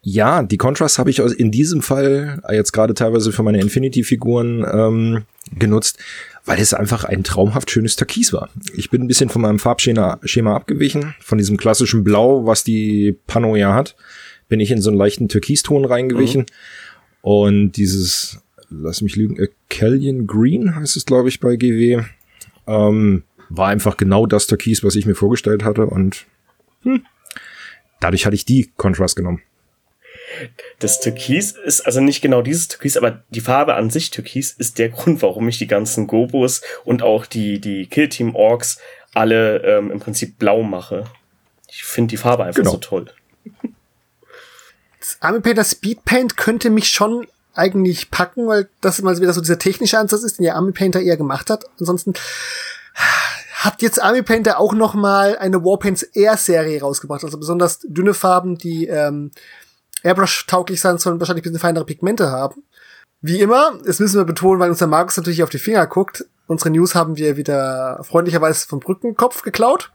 ja, 0.01 0.43
die 0.43 0.57
Contrasts 0.57 0.99
habe 0.99 1.09
ich 1.09 1.19
in 1.19 1.51
diesem 1.51 1.81
Fall 1.81 2.41
jetzt 2.51 2.71
gerade 2.71 2.93
teilweise 2.93 3.31
für 3.31 3.43
meine 3.43 3.61
Infinity-Figuren 3.61 4.65
ähm, 4.71 5.23
genutzt, 5.57 5.99
weil 6.45 6.59
es 6.59 6.73
einfach 6.73 7.03
ein 7.03 7.23
traumhaft 7.23 7.69
schönes 7.71 7.95
Türkis 7.95 8.33
war. 8.33 8.49
Ich 8.75 8.89
bin 8.89 9.01
ein 9.01 9.07
bisschen 9.07 9.29
von 9.29 9.41
meinem 9.41 9.59
Farbschema 9.59 10.19
Schema 10.23 10.55
abgewichen, 10.55 11.15
von 11.19 11.37
diesem 11.37 11.57
klassischen 11.57 12.03
Blau, 12.03 12.45
was 12.45 12.63
die 12.63 13.17
Pano 13.27 13.55
ja 13.55 13.73
hat, 13.73 13.95
bin 14.49 14.59
ich 14.59 14.71
in 14.71 14.81
so 14.81 14.89
einen 14.89 14.99
leichten 14.99 15.29
Türkiston 15.29 15.85
reingewichen. 15.85 16.41
Mhm. 16.41 16.45
Und 17.21 17.71
dieses 17.73 18.41
lass 18.81 19.01
mich 19.01 19.15
lügen, 19.15 19.47
Callion 19.69 20.27
Green 20.27 20.75
heißt 20.75 20.97
es, 20.97 21.05
glaube 21.05 21.29
ich, 21.29 21.39
bei 21.39 21.55
GW. 21.55 22.03
Ähm, 22.67 23.23
war 23.49 23.67
einfach 23.67 23.97
genau 23.97 24.25
das 24.25 24.47
Türkis, 24.47 24.83
was 24.83 24.95
ich 24.95 25.05
mir 25.05 25.15
vorgestellt 25.15 25.63
hatte 25.63 25.85
und 25.85 26.25
hm, 26.81 27.05
dadurch 27.99 28.25
hatte 28.25 28.35
ich 28.35 28.45
die 28.45 28.71
Contrast 28.77 29.15
genommen. 29.15 29.41
Das 30.79 30.99
Türkis 30.99 31.51
ist 31.51 31.81
also 31.81 32.01
nicht 32.01 32.21
genau 32.21 32.41
dieses 32.41 32.67
Türkis, 32.67 32.97
aber 32.97 33.23
die 33.29 33.41
Farbe 33.41 33.75
an 33.75 33.89
sich 33.89 34.09
Türkis 34.09 34.51
ist 34.51 34.79
der 34.79 34.89
Grund, 34.89 35.21
warum 35.21 35.47
ich 35.47 35.59
die 35.59 35.67
ganzen 35.67 36.07
Gobos 36.07 36.61
und 36.83 37.03
auch 37.03 37.25
die, 37.25 37.59
die 37.59 37.85
Kill 37.85 38.09
Team 38.09 38.35
Orks 38.35 38.79
alle 39.13 39.59
ähm, 39.63 39.91
im 39.91 39.99
Prinzip 39.99 40.39
blau 40.39 40.63
mache. 40.63 41.05
Ich 41.69 41.83
finde 41.83 42.11
die 42.11 42.17
Farbe 42.17 42.45
einfach 42.45 42.61
genau. 42.61 42.71
so 42.71 42.77
toll. 42.77 43.05
Das 44.99 45.17
Army 45.19 45.41
Painter 45.41 45.63
Speed 45.63 46.05
Paint 46.05 46.37
könnte 46.37 46.69
mich 46.69 46.87
schon 46.87 47.27
eigentlich 47.53 48.11
packen, 48.11 48.47
weil 48.47 48.69
das 48.81 49.01
mal 49.01 49.17
wieder 49.19 49.33
so 49.33 49.41
dieser 49.41 49.59
technische 49.59 49.99
Ansatz 49.99 50.23
ist, 50.23 50.39
den 50.39 50.45
ja 50.45 50.55
Army 50.55 50.71
Painter 50.71 51.01
eher 51.01 51.17
gemacht 51.17 51.49
hat. 51.49 51.65
Ansonsten 51.79 52.13
hat 53.53 53.81
jetzt 53.81 54.01
Army 54.01 54.23
Painter 54.23 54.59
auch 54.59 54.73
noch 54.73 54.93
mal 54.93 55.37
eine 55.37 55.63
Warpaints 55.63 56.03
Air 56.03 56.37
Serie 56.37 56.81
rausgebracht, 56.81 57.23
also 57.23 57.37
besonders 57.37 57.79
dünne 57.83 58.13
Farben, 58.13 58.57
die 58.57 58.87
ähm, 58.87 59.31
Airbrush 60.03 60.45
tauglich 60.47 60.81
sein 60.81 60.97
sollen, 60.97 61.19
wahrscheinlich 61.19 61.43
ein 61.43 61.51
bisschen 61.51 61.59
feinere 61.59 61.85
Pigmente 61.85 62.29
haben. 62.29 62.63
Wie 63.21 63.39
immer, 63.39 63.79
das 63.85 63.99
müssen 63.99 64.17
wir 64.17 64.25
betonen, 64.25 64.59
weil 64.59 64.69
unser 64.69 64.87
Markus 64.87 65.15
natürlich 65.15 65.43
auf 65.43 65.49
die 65.49 65.59
Finger 65.59 65.87
guckt. 65.87 66.25
Unsere 66.47 66.71
News 66.71 66.93
haben 66.93 67.15
wir 67.15 67.37
wieder 67.37 68.03
freundlicherweise 68.03 68.67
vom 68.67 68.81
Brückenkopf 68.81 69.43
geklaut. 69.43 69.91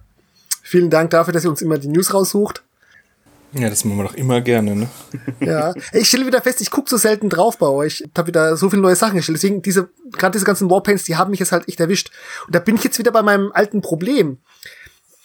Vielen 0.62 0.88
Dank 0.88 1.10
dafür, 1.10 1.34
dass 1.34 1.44
ihr 1.44 1.50
uns 1.50 1.60
immer 1.60 1.76
die 1.76 1.88
News 1.88 2.14
raussucht. 2.14 2.62
Ja, 3.52 3.70
das 3.70 3.84
machen 3.84 3.98
wir 3.98 4.04
doch 4.04 4.14
immer 4.14 4.40
gerne, 4.40 4.76
ne? 4.76 4.88
Ja. 5.40 5.72
Ich 5.92 6.08
stelle 6.08 6.26
wieder 6.26 6.42
fest, 6.42 6.60
ich 6.60 6.70
gucke 6.70 6.90
so 6.90 6.96
selten 6.96 7.30
drauf 7.30 7.56
bei 7.58 7.66
euch. 7.66 8.02
Ich 8.02 8.10
habe 8.16 8.28
wieder 8.28 8.56
so 8.56 8.68
viele 8.68 8.82
neue 8.82 8.96
Sachen 8.96 9.16
gestellt. 9.16 9.36
Deswegen, 9.36 9.62
diese, 9.62 9.88
gerade 10.12 10.32
diese 10.32 10.44
ganzen 10.44 10.70
Warpaints, 10.70 11.04
die 11.04 11.16
haben 11.16 11.30
mich 11.30 11.40
jetzt 11.40 11.52
halt 11.52 11.66
echt 11.68 11.80
erwischt. 11.80 12.10
Und 12.46 12.54
da 12.54 12.58
bin 12.58 12.76
ich 12.76 12.84
jetzt 12.84 12.98
wieder 12.98 13.10
bei 13.10 13.22
meinem 13.22 13.50
alten 13.52 13.80
Problem. 13.80 14.38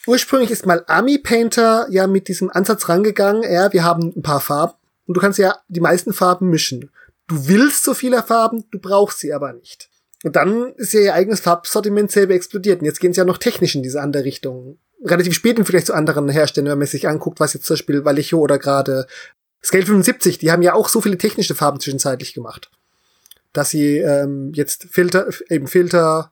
Ursprünglich 0.08 0.52
ist 0.52 0.66
mal 0.66 0.84
Army 0.88 1.18
Painter 1.18 1.88
ja 1.90 2.08
mit 2.08 2.28
diesem 2.28 2.50
Ansatz 2.50 2.90
rangegangen, 2.90 3.44
ja, 3.44 3.72
wir 3.72 3.84
haben 3.84 4.14
ein 4.16 4.22
paar 4.22 4.42
Farben 4.42 4.74
und 5.06 5.16
du 5.16 5.22
kannst 5.22 5.40
ja 5.40 5.58
die 5.70 5.80
meisten 5.80 6.14
Farben 6.14 6.50
mischen. 6.50 6.92
Du 7.28 7.48
willst 7.48 7.84
so 7.84 7.94
viele 7.94 8.22
Farben, 8.22 8.66
du 8.72 8.80
brauchst 8.80 9.20
sie 9.20 9.34
aber 9.34 9.54
nicht. 9.54 9.90
Und 10.24 10.36
dann 10.36 10.74
ist 10.76 10.94
ja 10.94 11.02
ihr 11.02 11.14
eigenes 11.14 11.42
Farbsortiment 11.42 12.12
selber 12.12 12.34
explodiert. 12.34 12.80
Und 12.80 12.86
jetzt 12.86 13.00
gehen 13.00 13.14
sie 13.14 13.20
ja 13.20 13.26
noch 13.26 13.38
technisch 13.38 13.76
in 13.76 13.84
diese 13.84 14.02
andere 14.02 14.24
Richtung 14.24 14.78
relativ 15.04 15.34
spät 15.34 15.58
im 15.58 15.66
Vergleich 15.66 15.86
zu 15.86 15.94
anderen 15.94 16.30
Herstellern, 16.30 16.72
wenn 16.72 16.80
man 16.80 16.88
sich 16.88 17.08
anguckt, 17.08 17.40
was 17.40 17.54
jetzt 17.54 17.66
zum 17.66 17.76
Beispiel 17.76 18.06
Vallejo 18.06 18.40
oder 18.40 18.58
gerade 18.58 19.08
Scale 19.64 19.86
75, 19.86 20.38
die 20.38 20.52
haben 20.52 20.62
ja 20.62 20.74
auch 20.74 20.90
so 20.90 21.02
viele 21.02 21.18
technische 21.18 21.56
Farben 21.56 21.80
zwischenzeitlich 21.80 22.34
gemacht, 22.34 22.70
dass 23.54 23.70
sie 23.70 23.98
ähm, 23.98 24.52
jetzt 24.54 24.88
Filter, 24.92 25.28
eben 25.50 25.68
Filter, 25.68 26.32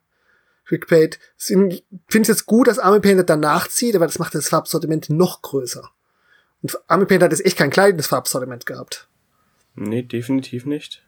Quickpaint, 0.65 1.19
finde 1.37 1.81
es 2.13 2.27
jetzt 2.27 2.45
gut, 2.45 2.67
dass 2.67 2.79
Army 2.79 2.99
Painter 2.99 3.23
danach 3.23 3.67
zieht, 3.67 3.95
aber 3.95 4.05
das 4.05 4.19
macht 4.19 4.35
das 4.35 4.49
Farbsortiment 4.49 5.09
noch 5.09 5.41
größer. 5.41 5.89
Und 6.61 6.77
Army 6.87 7.05
Painter 7.05 7.25
hat 7.25 7.31
jetzt 7.31 7.45
echt 7.45 7.57
kein 7.57 7.71
kleines 7.71 8.07
Farbsortiment 8.07 8.65
gehabt. 8.65 9.07
Nee, 9.75 10.03
definitiv 10.03 10.65
nicht. 10.65 11.03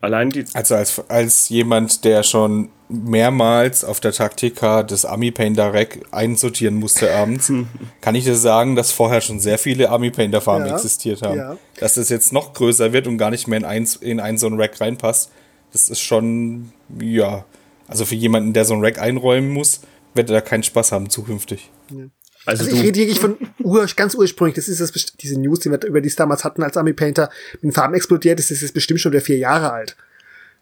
Allein 0.00 0.30
die. 0.30 0.44
Also 0.54 0.74
als, 0.74 1.02
als 1.08 1.48
jemand, 1.50 2.04
der 2.04 2.22
schon 2.22 2.70
mehrmals 2.88 3.84
auf 3.84 4.00
der 4.00 4.12
Taktika 4.12 4.82
des 4.82 5.04
Army 5.04 5.30
Painter 5.30 5.72
Rack 5.72 6.00
einsortieren 6.10 6.74
musste 6.74 7.14
abends, 7.14 7.52
kann 8.00 8.14
ich 8.14 8.24
dir 8.24 8.34
sagen, 8.34 8.76
dass 8.76 8.92
vorher 8.92 9.20
schon 9.20 9.40
sehr 9.40 9.58
viele 9.58 9.90
Army 9.90 10.10
Painter 10.10 10.40
Farben 10.40 10.66
ja, 10.66 10.74
existiert 10.74 11.22
haben. 11.22 11.36
Ja. 11.36 11.56
Dass 11.78 11.94
das 11.94 12.08
jetzt 12.08 12.32
noch 12.32 12.54
größer 12.54 12.92
wird 12.92 13.06
und 13.06 13.18
gar 13.18 13.30
nicht 13.30 13.46
mehr 13.46 13.58
in 13.58 13.64
ein, 13.64 13.88
in 14.00 14.20
ein 14.20 14.38
so 14.38 14.46
ein 14.46 14.60
Rack 14.60 14.80
reinpasst, 14.80 15.30
das 15.72 15.88
ist 15.88 16.00
schon, 16.00 16.72
ja, 17.00 17.44
also 17.86 18.04
für 18.04 18.16
jemanden, 18.16 18.52
der 18.52 18.64
so 18.64 18.74
ein 18.74 18.84
Rack 18.84 18.98
einräumen 18.98 19.50
muss, 19.50 19.82
wird 20.14 20.30
er 20.30 20.34
da 20.34 20.40
keinen 20.40 20.62
Spaß 20.62 20.92
haben 20.92 21.10
zukünftig. 21.10 21.70
Ja. 21.90 22.06
Also, 22.46 22.64
also 22.64 22.76
ich 22.76 22.82
rede 22.82 22.98
wirklich 23.00 23.20
von 23.20 23.36
ur, 23.62 23.86
ganz 23.96 24.14
ursprünglich. 24.14 24.56
Das 24.56 24.68
ist 24.68 24.80
das, 24.80 24.92
diese 24.92 25.38
News, 25.38 25.60
die 25.60 25.70
wir 25.70 25.82
über 25.84 26.00
die 26.00 26.08
es 26.08 26.16
damals 26.16 26.44
hatten, 26.44 26.62
als 26.62 26.76
Army 26.76 26.92
Painter 26.92 27.30
mit 27.54 27.64
den 27.64 27.72
Farben 27.72 27.94
explodiert 27.94 28.40
ist. 28.40 28.50
Das 28.50 28.62
ist 28.62 28.72
bestimmt 28.72 29.00
schon 29.00 29.12
wieder 29.12 29.22
vier 29.22 29.38
Jahre 29.38 29.72
alt. 29.72 29.96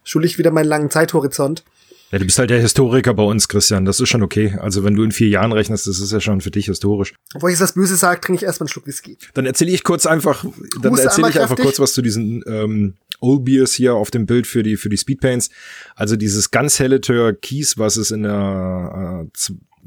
Schuldig 0.05 0.39
wieder 0.39 0.51
meinen 0.51 0.67
langen 0.67 0.91
Zeithorizont. 0.91 1.63
Ja, 2.11 2.19
du 2.19 2.25
bist 2.25 2.39
halt 2.39 2.49
der 2.49 2.61
Historiker 2.61 3.13
bei 3.13 3.23
uns, 3.23 3.49
Christian. 3.49 3.85
Das 3.85 4.01
ist 4.01 4.09
schon 4.09 4.23
okay. 4.23 4.57
Also 4.59 4.83
wenn 4.83 4.95
du 4.95 5.03
in 5.03 5.13
vier 5.13 5.29
Jahren 5.29 5.53
rechnest, 5.53 5.87
das 5.87 6.01
ist 6.01 6.11
ja 6.11 6.21
schon 6.21 6.41
für 6.41 6.51
dich 6.51 6.67
historisch. 6.67 7.13
Bevor 7.35 7.51
ich 7.51 7.59
das 7.59 7.75
Böse 7.75 7.97
sage, 7.97 8.21
trinke 8.23 8.41
ich 8.41 8.47
erstmal 8.47 8.65
einen 8.65 8.73
Schluck 8.73 8.87
Whisky. 8.87 9.19
Dann 9.35 9.45
erzähle 9.45 9.73
ich 9.73 9.85
kurz 9.85 10.07
einfach, 10.07 10.45
dann 10.81 10.97
erzähle 10.97 11.29
ich 11.29 11.39
einfach 11.39 11.59
kurz 11.59 11.79
was 11.79 11.93
zu 11.93 12.01
diesen 12.01 12.43
ähm, 12.47 12.95
Old 13.21 13.45
Beers 13.45 13.75
hier 13.75 13.95
auf 13.95 14.11
dem 14.11 14.25
Bild 14.25 14.47
für 14.47 14.63
die 14.63 14.77
für 14.77 14.89
die 14.89 14.97
Speedpaints. 14.97 15.51
Also 15.97 16.17
dieses 16.17 16.51
ganz 16.51 16.79
helle 16.79 17.03
Türkis, 17.03 17.77
was 17.77 17.97
es 17.99 18.11
in 18.11 18.23
der 18.23 19.27
äh, 19.27 19.31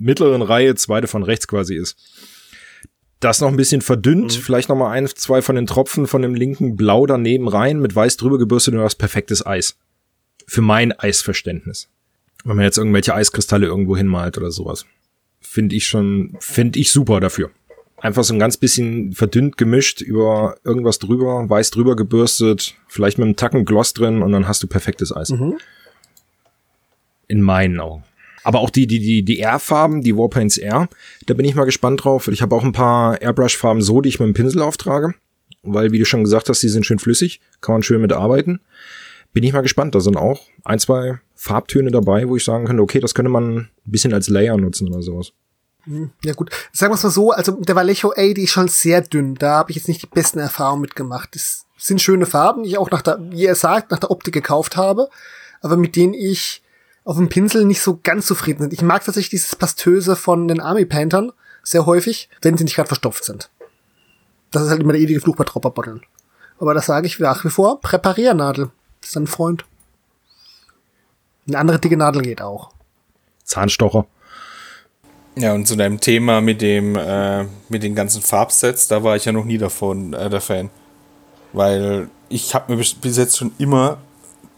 mittleren 0.01 0.41
Reihe, 0.41 0.75
zweite 0.75 1.08
von 1.08 1.24
rechts 1.24 1.48
quasi 1.48 1.75
ist. 1.75 1.98
Das 3.20 3.39
noch 3.39 3.50
ein 3.50 3.58
bisschen 3.58 3.81
verdünnt, 3.81 4.36
mhm. 4.36 4.41
vielleicht 4.41 4.70
noch 4.70 4.75
mal 4.75 4.91
ein, 4.91 5.08
zwei 5.08 5.41
von 5.41 5.55
den 5.55 5.67
Tropfen 5.67 6.08
von 6.08 6.22
dem 6.22 6.34
linken 6.34 6.75
Blau 6.75 7.05
daneben 7.05 7.48
rein, 7.48 7.79
mit 7.79 7.96
weiß 7.96 8.17
drüber 8.17 8.38
gebürstet 8.38 8.74
und 8.74 8.79
du 8.79 8.84
hast 8.84 8.96
perfektes 8.96 9.46
Eis. 9.46 9.77
Für 10.48 10.62
mein 10.62 10.91
Eisverständnis 10.91 11.88
wenn 12.43 12.55
man 12.55 12.65
jetzt 12.65 12.77
irgendwelche 12.77 13.13
Eiskristalle 13.13 13.67
irgendwo 13.67 13.96
hinmalt 13.96 14.38
oder 14.38 14.51
sowas. 14.51 14.86
Finde 15.39 15.75
ich 15.75 15.88
schon, 15.88 16.36
finde 16.39 16.79
ich 16.79 16.91
super 16.91 17.20
dafür. 17.20 17.51
Einfach 17.98 18.24
so 18.24 18.34
ein 18.34 18.39
ganz 18.39 18.58
bisschen 18.58 19.13
verdünnt 19.13 19.58
gemischt 19.58 20.01
über 20.01 20.58
irgendwas 20.63 20.98
drüber, 20.98 21.48
weiß 21.48 21.70
drüber 21.70 21.96
gebürstet, 21.96 22.75
vielleicht 22.88 23.20
mit 23.20 23.25
einem 23.25 23.36
Tacken 23.36 23.63
Gloss 23.65 23.93
drin 23.93 24.24
und 24.24 24.31
dann 24.31 24.48
hast 24.48 24.63
du 24.63 24.67
perfektes 24.67 25.15
Eis. 25.15 25.29
Mhm. 25.29 25.58
In 27.27 27.41
meinen 27.41 27.79
Augen. 27.79 28.03
Aber 28.43 28.60
auch 28.60 28.69
die, 28.69 28.88
die, 28.88 29.00
die, 29.00 29.24
die 29.24 29.39
R-Farben, 29.39 30.01
die 30.01 30.15
Warpaints 30.17 30.57
R, 30.57 30.88
da 31.25 31.33
bin 31.33 31.45
ich 31.45 31.55
mal 31.55 31.65
gespannt 31.65 32.03
drauf. 32.03 32.27
Ich 32.27 32.41
habe 32.41 32.55
auch 32.55 32.63
ein 32.63 32.71
paar 32.71 33.21
Airbrush-Farben 33.21 33.81
so, 33.81 34.01
die 34.01 34.10
ich 34.10 34.19
mit 34.19 34.27
dem 34.27 34.33
Pinsel 34.33 34.62
auftrage. 34.62 35.13
Weil, 35.63 35.91
wie 35.91 36.00
du 36.00 36.05
schon 36.05 36.24
gesagt 36.24 36.50
hast, 36.50 36.63
die 36.63 36.69
sind 36.69 36.86
schön 36.86 36.98
flüssig, 36.98 37.39
kann 37.62 37.74
man 37.74 37.83
schön 37.83 38.01
mitarbeiten. 38.01 38.62
Bin 39.31 39.43
ich 39.43 39.53
mal 39.53 39.62
gespannt. 39.62 39.93
Da 39.93 40.00
sind 40.00 40.17
auch 40.17 40.41
ein, 40.63 40.79
zwei 40.79 41.19
Farbtöne 41.36 41.91
dabei, 41.91 42.27
wo 42.27 42.36
ich 42.36 42.43
sagen 42.43 42.65
könnte, 42.65 42.81
okay, 42.81 43.00
das 43.00 43.13
könnte 43.13 43.29
man 43.29 43.57
ein 43.57 43.69
bisschen 43.86 44.13
als 44.13 44.27
Layer 44.27 44.57
nutzen 44.57 44.88
oder 44.88 45.01
sowas. 45.01 45.33
Hm, 45.83 46.12
ja 46.24 46.33
gut, 46.33 46.51
sagen 46.71 46.91
wir 46.91 46.95
es 46.95 47.03
mal 47.03 47.10
so, 47.10 47.31
also 47.31 47.53
der 47.53 47.75
Vallejo 47.75 48.12
A, 48.15 48.33
die 48.33 48.43
ist 48.43 48.51
schon 48.51 48.67
sehr 48.67 49.01
dünn. 49.01 49.36
Da 49.36 49.57
habe 49.57 49.71
ich 49.71 49.77
jetzt 49.77 49.88
nicht 49.88 50.01
die 50.01 50.07
besten 50.07 50.39
Erfahrungen 50.39 50.81
mitgemacht. 50.81 51.36
Das 51.36 51.65
sind 51.77 52.01
schöne 52.01 52.25
Farben, 52.25 52.63
die 52.63 52.69
ich 52.69 52.77
auch 52.77 52.91
nach 52.91 53.01
der, 53.01 53.19
wie 53.31 53.45
er 53.45 53.55
sagt, 53.55 53.91
nach 53.91 54.00
der 54.00 54.12
Optik 54.12 54.33
gekauft 54.33 54.77
habe, 54.77 55.10
aber 55.62 55.77
mit 55.77 55.95
denen 55.95 56.13
ich 56.13 56.62
auf 57.03 57.17
dem 57.17 57.29
Pinsel 57.29 57.65
nicht 57.65 57.81
so 57.81 58.00
ganz 58.01 58.25
zufrieden 58.25 58.60
bin. 58.60 58.72
Ich 58.72 58.81
mag 58.81 59.03
tatsächlich 59.03 59.29
dieses 59.29 59.55
Pastöse 59.55 60.15
von 60.15 60.48
den 60.48 60.60
Army 60.60 60.86
Paintern 60.86 61.31
sehr 61.63 61.86
häufig, 61.86 62.29
wenn 62.41 62.58
sie 62.58 62.63
nicht 62.63 62.75
gerade 62.75 62.88
verstopft 62.88 63.24
sind. 63.24 63.50
Das 64.51 64.63
ist 64.63 64.70
halt 64.70 64.81
immer 64.81 64.93
der 64.93 65.01
ewige 65.01 65.22
Fluch 65.22 65.36
bei 65.36 65.43
Dropperbotteln. 65.43 66.01
Aber 66.60 66.74
das 66.74 66.86
sage 66.86 67.08
ich 67.08 67.20
nach 67.20 67.43
wie 67.43 67.50
vor, 67.50 67.79
Präpariernadel. 67.81 68.70
Das 69.00 69.12
ist 69.12 69.17
ein 69.17 69.27
Freund. 69.27 69.65
Eine 71.48 71.58
andere 71.58 71.79
dicke 71.79 71.98
Nadel 71.98 72.22
geht 72.22 72.41
auch. 72.41 72.72
Zahnstocher. 73.43 74.05
Ja, 75.36 75.53
und 75.53 75.65
zu 75.65 75.75
deinem 75.75 76.00
Thema 76.00 76.41
mit 76.41 76.62
dem, 76.62 76.96
äh, 76.96 77.46
mit 77.70 77.84
den 77.84 77.96
ganzen 77.96 78.22
Farbsets, 78.22 78.88
da 78.88 79.03
war 79.03 79.15
ich 79.15 79.25
ja 79.25 79.31
noch 79.31 79.46
nie 79.46 79.58
davon 79.58 80.13
äh, 80.13 80.29
der 80.29 80.41
Fan. 80.41 80.70
Weil 81.53 82.10
ich 82.29 82.53
habe 82.53 82.75
mir 82.75 82.84
bis 83.01 83.17
jetzt 83.17 83.38
schon 83.38 83.51
immer 83.58 83.98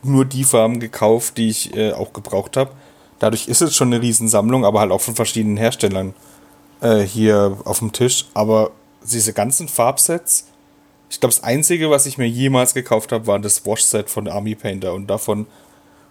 nur 0.03 0.25
die 0.25 0.43
Farben 0.43 0.79
gekauft, 0.79 1.37
die 1.37 1.49
ich 1.49 1.75
äh, 1.75 1.93
auch 1.93 2.13
gebraucht 2.13 2.57
habe. 2.57 2.71
Dadurch 3.19 3.47
ist 3.47 3.61
es 3.61 3.75
schon 3.75 3.93
eine 3.93 4.01
Riesensammlung, 4.01 4.65
aber 4.65 4.81
halt 4.81 4.91
auch 4.91 5.01
von 5.01 5.15
verschiedenen 5.15 5.57
Herstellern 5.57 6.13
äh, 6.81 6.99
hier 6.99 7.57
auf 7.63 7.79
dem 7.79 7.93
Tisch. 7.93 8.25
Aber 8.33 8.71
diese 9.03 9.33
ganzen 9.33 9.67
Farbsets, 9.67 10.47
ich 11.09 11.19
glaube, 11.19 11.33
das 11.33 11.43
einzige, 11.43 11.89
was 11.89 12.05
ich 12.05 12.17
mir 12.17 12.27
jemals 12.27 12.73
gekauft 12.73 13.11
habe, 13.11 13.27
war 13.27 13.39
das 13.39 13.65
Wash-Set 13.65 14.09
von 14.09 14.27
Army 14.27 14.55
Painter. 14.55 14.93
Und 14.93 15.07
davon 15.07 15.47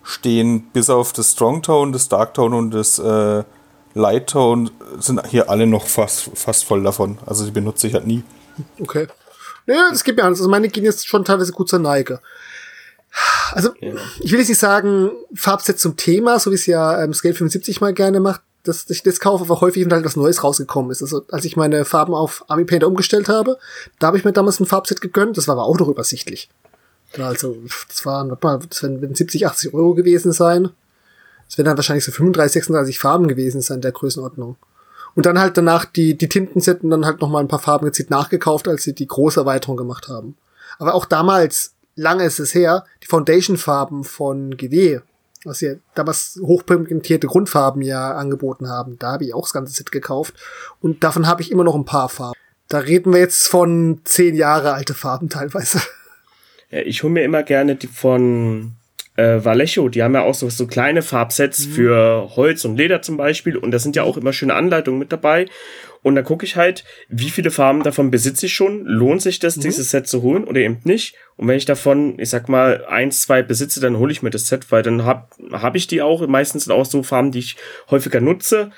stehen 0.03 0.63
bis 0.73 0.91
auf 0.91 1.13
das 1.13 1.33
Strong 1.33 1.63
Tone, 1.63 1.93
das 1.93 2.09
Dark 2.09 2.35
Tone 2.35 2.57
und 2.57 2.71
das 2.73 2.99
äh, 2.99 3.45
Light 3.95 4.29
Tone 4.29 4.71
sind 4.99 5.27
hier 5.29 5.51
alle 5.51 5.67
noch 5.67 5.87
fast, 5.87 6.31
fast 6.35 6.65
voll 6.65 6.83
davon. 6.83 7.19
Also 7.27 7.45
die 7.45 7.51
benutze 7.51 7.87
ich 7.87 7.95
halt 7.95 8.07
nie. 8.07 8.23
Okay. 8.81 9.07
Ja, 9.67 9.91
das 9.91 10.03
geht 10.03 10.17
mir 10.17 10.25
anders. 10.25 10.41
Also 10.41 10.51
meine 10.51 10.69
gehen 10.69 10.85
jetzt 10.85 11.07
schon 11.07 11.25
teilweise 11.25 11.53
gut 11.53 11.69
zur 11.69 11.79
Neige. 11.79 12.21
Also, 13.55 13.71
ja. 13.81 13.93
ich 14.21 14.33
will 14.33 14.39
jetzt 14.39 14.49
nicht 14.49 14.59
sagen, 14.59 15.11
Farbset 15.35 15.79
zum 15.79 15.97
Thema, 15.97 16.39
so 16.39 16.51
wie 16.51 16.57
es 16.57 16.67
ja 16.67 17.03
ähm, 17.03 17.15
Scale 17.15 17.35
75 17.35 17.81
mal 17.81 17.93
gerne 17.93 18.21
macht, 18.21 18.43
dass 18.65 18.89
ich 18.91 19.03
das 19.03 19.21
kaufe, 19.21 19.45
aber 19.45 19.61
häufig 19.61 19.87
halt 19.91 20.05
was 20.05 20.17
Neues 20.17 20.45
rausgekommen 20.45 20.91
ist. 20.91 21.03
Also, 21.03 21.25
als 21.31 21.45
ich 21.45 21.57
meine 21.57 21.85
Farben 21.85 22.15
auf 22.15 22.45
Army 22.49 22.65
Painter 22.65 22.87
umgestellt 22.87 23.29
habe, 23.29 23.59
da 23.99 24.09
habe 24.09 24.19
ich 24.19 24.25
mir 24.25 24.33
damals 24.33 24.61
ein 24.61 24.67
Farbset 24.67 25.01
gegönnt, 25.01 25.37
das 25.37 25.49
war 25.49 25.55
aber 25.55 25.65
auch 25.65 25.79
noch 25.79 25.89
übersichtlich. 25.89 26.49
Also, 27.19 27.57
das 27.89 28.07
waren, 28.07 28.31
warte 28.31 28.47
mal, 28.47 28.61
das 28.69 28.83
werden 28.83 29.15
70, 29.15 29.47
80 29.47 29.75
Euro 29.75 29.95
gewesen 29.95 30.33
sein. 30.33 30.71
Das 31.47 31.59
werden 31.59 31.67
dann 31.67 31.77
wahrscheinlich 31.77 32.05
so 32.05 32.13
35, 32.13 32.55
36 32.55 32.99
Farben 32.99 33.29
gewesen 33.29 33.61
sein, 33.61 33.83
der 33.83 33.93
Größenordnung. 33.93 34.57
Und 35.15 35.27
dann 35.27 35.39
halt 35.39 35.57
danach 35.57 35.85
die, 35.85 36.17
die 36.17 36.29
Tintensetten 36.29 36.89
dann 36.89 37.05
halt 37.05 37.21
nochmal 37.21 37.43
ein 37.43 37.49
paar 37.49 37.59
Farben 37.59 37.85
gezielt 37.85 38.11
nachgekauft, 38.11 38.69
als 38.69 38.85
sie 38.85 38.95
die 38.95 39.07
große 39.07 39.41
Erweiterung 39.41 39.77
gemacht 39.77 40.09
haben. 40.09 40.37
Aber 40.79 40.95
auch 40.95 41.05
damals, 41.05 41.72
lange 41.95 42.25
ist 42.25 42.39
es 42.39 42.55
her, 42.55 42.85
die 43.03 43.07
Foundation-Farben 43.07 44.05
von 44.05 44.57
GW, 44.57 45.01
was 45.45 45.59
sie 45.59 45.81
damals 45.95 46.41
hochpigmentierte 46.43 47.27
Grundfarben 47.27 47.83
ja 47.83 48.15
angeboten 48.15 48.69
haben, 48.69 48.99
da 48.99 49.13
habe 49.13 49.25
ich 49.25 49.35
auch 49.35 49.43
das 49.43 49.53
ganze 49.53 49.73
Set 49.73 49.93
gekauft. 49.93 50.35
Und 50.81 51.03
davon 51.05 51.27
habe 51.27 51.43
ich 51.43 51.51
immer 51.51 51.65
noch 51.65 51.75
ein 51.75 51.85
paar 51.85 52.09
Farben. 52.09 52.39
Da 52.69 52.79
reden 52.79 53.13
wir 53.13 53.21
jetzt 53.21 53.49
von 53.49 54.01
zehn 54.05 54.35
Jahre 54.35 54.73
alte 54.73 54.95
Farben 54.95 55.29
teilweise. 55.29 55.81
Ja, 56.71 56.81
ich 56.81 57.03
hole 57.03 57.13
mir 57.13 57.25
immer 57.25 57.43
gerne 57.43 57.77
die 57.77 57.87
von 57.87 58.77
äh, 59.17 59.45
Vallejo, 59.45 59.89
die 59.89 60.03
haben 60.03 60.15
ja 60.15 60.23
auch 60.23 60.35
so, 60.35 60.49
so 60.49 60.67
kleine 60.67 61.03
Farbsets 61.03 61.67
mhm. 61.67 61.73
für 61.73 62.37
Holz 62.37 62.65
und 62.65 62.77
Leder 62.77 63.03
zum 63.03 63.19
Beispiel 63.19 63.57
und 63.57 63.73
da 63.73 63.79
sind 63.79 63.95
ja 63.95 64.05
auch 64.05 64.17
immer 64.17 64.33
schöne 64.33 64.55
Anleitungen 64.55 64.99
mit 64.99 65.13
dabei. 65.13 65.47
Und 66.03 66.17
da 66.17 66.23
gucke 66.23 66.45
ich 66.45 66.57
halt, 66.57 66.85
wie 67.09 67.31
viele 67.31 67.51
Farben 67.51 67.83
davon 67.83 68.11
besitze 68.11 68.47
ich 68.47 68.55
schon, 68.55 68.85
lohnt 68.85 69.23
sich 69.23 69.39
das, 69.39 69.57
mhm. 69.57 69.63
dieses 69.63 69.91
Set 69.91 70.09
zu 70.09 70.23
holen 70.23 70.45
oder 70.45 70.61
eben 70.61 70.81
nicht. 70.85 71.15
Und 71.37 71.47
wenn 71.49 71.57
ich 71.57 71.65
davon, 71.65 72.19
ich 72.19 72.31
sag 72.31 72.49
mal, 72.49 72.85
eins, 72.87 73.21
zwei 73.21 73.43
besitze, 73.43 73.81
dann 73.81 73.99
hole 73.99 74.11
ich 74.11 74.23
mir 74.23 74.31
das 74.31 74.47
Set, 74.47 74.71
weil 74.73 74.83
dann 74.83 75.05
hab, 75.05 75.35
hab 75.53 75.77
ich 75.77 75.87
die 75.87 76.03
auch. 76.03 76.27
Meistens 76.27 76.65
sind 76.65 76.73
auch 76.73 76.87
so 76.87 77.03
Farben, 77.03 77.31
die 77.31 77.39
ich 77.39 77.57
häufiger 77.91 78.21
nutze. 78.21 78.73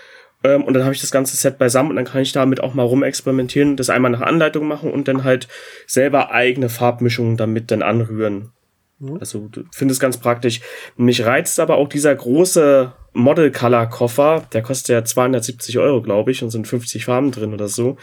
Ähm, 0.45 0.63
und 0.63 0.75
dann 0.75 0.85
habe 0.85 0.95
ich 0.95 1.01
das 1.01 1.11
ganze 1.11 1.37
Set 1.37 1.59
beisammen 1.59 1.91
und 1.91 1.97
dann 1.97 2.05
kann 2.05 2.21
ich 2.21 2.33
damit 2.33 2.61
auch 2.61 2.75
mal 2.75 2.85
rumexperimentieren, 2.85 3.77
das 3.77 3.91
einmal 3.91 4.11
nach 4.11 4.21
Anleitung 4.21 4.69
machen 4.69 4.93
und 4.93 5.09
dann 5.09 5.25
halt 5.25 5.49
selber 5.87 6.31
eigene 6.31 6.69
Farbmischungen 6.69 7.39
damit 7.39 7.71
dann 7.71 7.83
anrühren. 7.83 8.53
Mhm. 8.99 9.19
Also 9.19 9.49
finde 9.73 9.93
es 9.93 10.01
ganz 10.01 10.19
praktisch. 10.19 10.61
Mich 10.97 11.25
reizt 11.25 11.61
aber 11.61 11.77
auch 11.77 11.89
dieser 11.89 12.15
große 12.15 12.93
Model 13.13 13.51
Color 13.53 13.87
Koffer, 13.87 14.47
der 14.53 14.63
kostet 14.63 14.89
ja 14.89 15.05
270 15.05 15.79
Euro, 15.79 16.03
glaube 16.03 16.31
ich, 16.31 16.43
und 16.43 16.51
sind 16.51 16.67
50 16.67 17.05
Farben 17.05 17.31
drin 17.31 17.53
oder 17.53 17.69
so. 17.69 17.97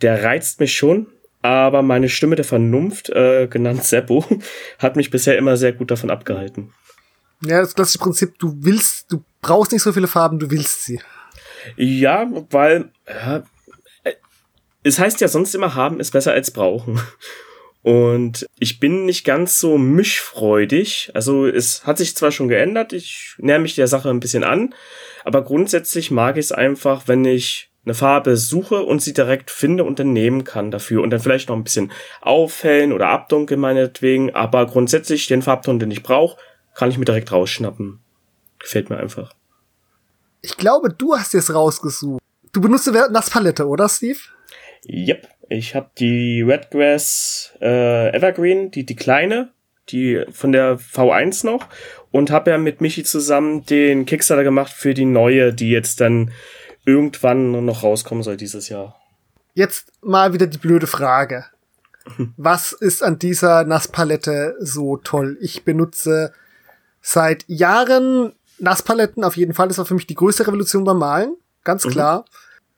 Der 0.00 0.22
reizt 0.22 0.60
mich 0.60 0.74
schon, 0.74 1.08
aber 1.42 1.82
meine 1.82 2.08
Stimme 2.08 2.36
der 2.36 2.44
Vernunft, 2.44 3.10
äh, 3.10 3.48
genannt 3.48 3.84
Seppo, 3.84 4.24
hat 4.78 4.96
mich 4.96 5.10
bisher 5.10 5.36
immer 5.36 5.56
sehr 5.56 5.72
gut 5.72 5.90
davon 5.90 6.10
abgehalten. 6.10 6.72
Ja, 7.44 7.60
das 7.60 7.74
klassische 7.74 7.98
Prinzip, 7.98 8.38
du 8.38 8.54
willst, 8.60 9.10
du 9.10 9.24
brauchst 9.40 9.72
nicht 9.72 9.82
so 9.82 9.92
viele 9.92 10.06
Farben, 10.06 10.38
du 10.38 10.50
willst 10.50 10.84
sie. 10.84 11.00
Ja, 11.76 12.30
weil 12.50 12.90
äh, 13.04 13.40
es 14.84 14.98
heißt 14.98 15.20
ja 15.20 15.28
sonst 15.28 15.54
immer, 15.54 15.74
haben 15.74 16.00
ist 16.00 16.12
besser 16.12 16.32
als 16.32 16.50
brauchen. 16.50 17.00
Und 17.82 18.46
ich 18.60 18.78
bin 18.78 19.06
nicht 19.06 19.24
ganz 19.24 19.58
so 19.58 19.76
mischfreudig. 19.76 21.10
Also 21.14 21.46
es 21.46 21.84
hat 21.84 21.98
sich 21.98 22.16
zwar 22.16 22.30
schon 22.30 22.48
geändert, 22.48 22.92
ich 22.92 23.34
näher 23.38 23.58
mich 23.58 23.74
der 23.74 23.88
Sache 23.88 24.08
ein 24.08 24.20
bisschen 24.20 24.44
an, 24.44 24.74
aber 25.24 25.42
grundsätzlich 25.42 26.10
mag 26.10 26.36
ich 26.36 26.46
es 26.46 26.52
einfach, 26.52 27.08
wenn 27.08 27.24
ich 27.24 27.70
eine 27.84 27.94
Farbe 27.94 28.36
suche 28.36 28.82
und 28.82 29.02
sie 29.02 29.12
direkt 29.12 29.50
finde 29.50 29.82
und 29.82 29.98
dann 29.98 30.12
nehmen 30.12 30.44
kann 30.44 30.70
dafür 30.70 31.02
und 31.02 31.10
dann 31.10 31.18
vielleicht 31.18 31.48
noch 31.48 31.56
ein 31.56 31.64
bisschen 31.64 31.90
aufhellen 32.20 32.92
oder 32.92 33.08
abdunkeln 33.08 33.58
meinetwegen, 33.58 34.32
aber 34.32 34.66
grundsätzlich 34.66 35.26
den 35.26 35.42
Farbton, 35.42 35.80
den 35.80 35.90
ich 35.90 36.04
brauche, 36.04 36.38
kann 36.74 36.90
ich 36.90 36.98
mir 36.98 37.04
direkt 37.04 37.32
rausschnappen. 37.32 37.98
Gefällt 38.60 38.88
mir 38.88 38.98
einfach. 38.98 39.32
Ich 40.42 40.56
glaube, 40.56 40.90
du 40.90 41.16
hast 41.16 41.34
es 41.34 41.52
rausgesucht. 41.52 42.22
Du 42.52 42.60
benutzt 42.60 42.88
eine 42.88 43.10
Nasspalette, 43.10 43.66
oder 43.66 43.88
Steve? 43.88 44.18
Yep. 44.86 45.28
Ich 45.48 45.74
habe 45.74 45.90
die 45.98 46.42
Redgrass 46.42 47.52
äh, 47.60 48.14
Evergreen, 48.14 48.70
die, 48.70 48.86
die 48.86 48.96
kleine, 48.96 49.50
die 49.88 50.24
von 50.30 50.52
der 50.52 50.78
V1 50.78 51.44
noch 51.44 51.66
und 52.10 52.30
habe 52.30 52.50
ja 52.50 52.58
mit 52.58 52.80
Michi 52.80 53.04
zusammen 53.04 53.66
den 53.66 54.06
Kickstarter 54.06 54.44
gemacht 54.44 54.72
für 54.72 54.94
die 54.94 55.04
neue, 55.04 55.52
die 55.52 55.70
jetzt 55.70 56.00
dann 56.00 56.32
irgendwann 56.84 57.64
noch 57.64 57.82
rauskommen 57.82 58.22
soll 58.22 58.36
dieses 58.36 58.68
Jahr. 58.68 58.96
Jetzt 59.54 59.92
mal 60.02 60.32
wieder 60.32 60.46
die 60.46 60.58
blöde 60.58 60.86
Frage. 60.86 61.44
Was 62.36 62.72
ist 62.72 63.02
an 63.02 63.18
dieser 63.18 63.64
Nasspalette 63.64 64.56
so 64.60 64.96
toll? 64.96 65.36
Ich 65.40 65.64
benutze 65.64 66.32
seit 67.00 67.44
Jahren 67.48 68.32
Nasspaletten 68.58 69.24
auf 69.24 69.36
jeden 69.36 69.54
Fall. 69.54 69.68
Das 69.68 69.78
war 69.78 69.84
für 69.84 69.94
mich 69.94 70.06
die 70.06 70.14
größte 70.14 70.46
Revolution 70.46 70.84
beim 70.84 70.98
Malen. 70.98 71.36
Ganz 71.64 71.84
mhm. 71.84 71.90
klar. 71.90 72.18
Mhm. 72.20 72.24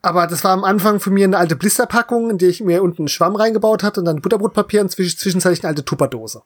Aber 0.04 0.26
das 0.26 0.44
war 0.44 0.50
am 0.50 0.64
Anfang 0.64 1.00
für 1.00 1.10
mir 1.10 1.24
eine 1.24 1.38
alte 1.38 1.56
Blisterpackung, 1.56 2.28
in 2.28 2.36
die 2.36 2.44
ich 2.44 2.60
mir 2.60 2.82
unten 2.82 3.02
einen 3.02 3.08
Schwamm 3.08 3.36
reingebaut 3.36 3.82
hatte 3.82 4.00
und 4.00 4.04
dann 4.04 4.20
Butterbrotpapier 4.20 4.82
und 4.82 4.90
zwisch 4.90 5.16
zwischenzeitlich 5.16 5.64
eine 5.64 5.70
alte 5.70 5.82
Tupperdose. 5.82 6.42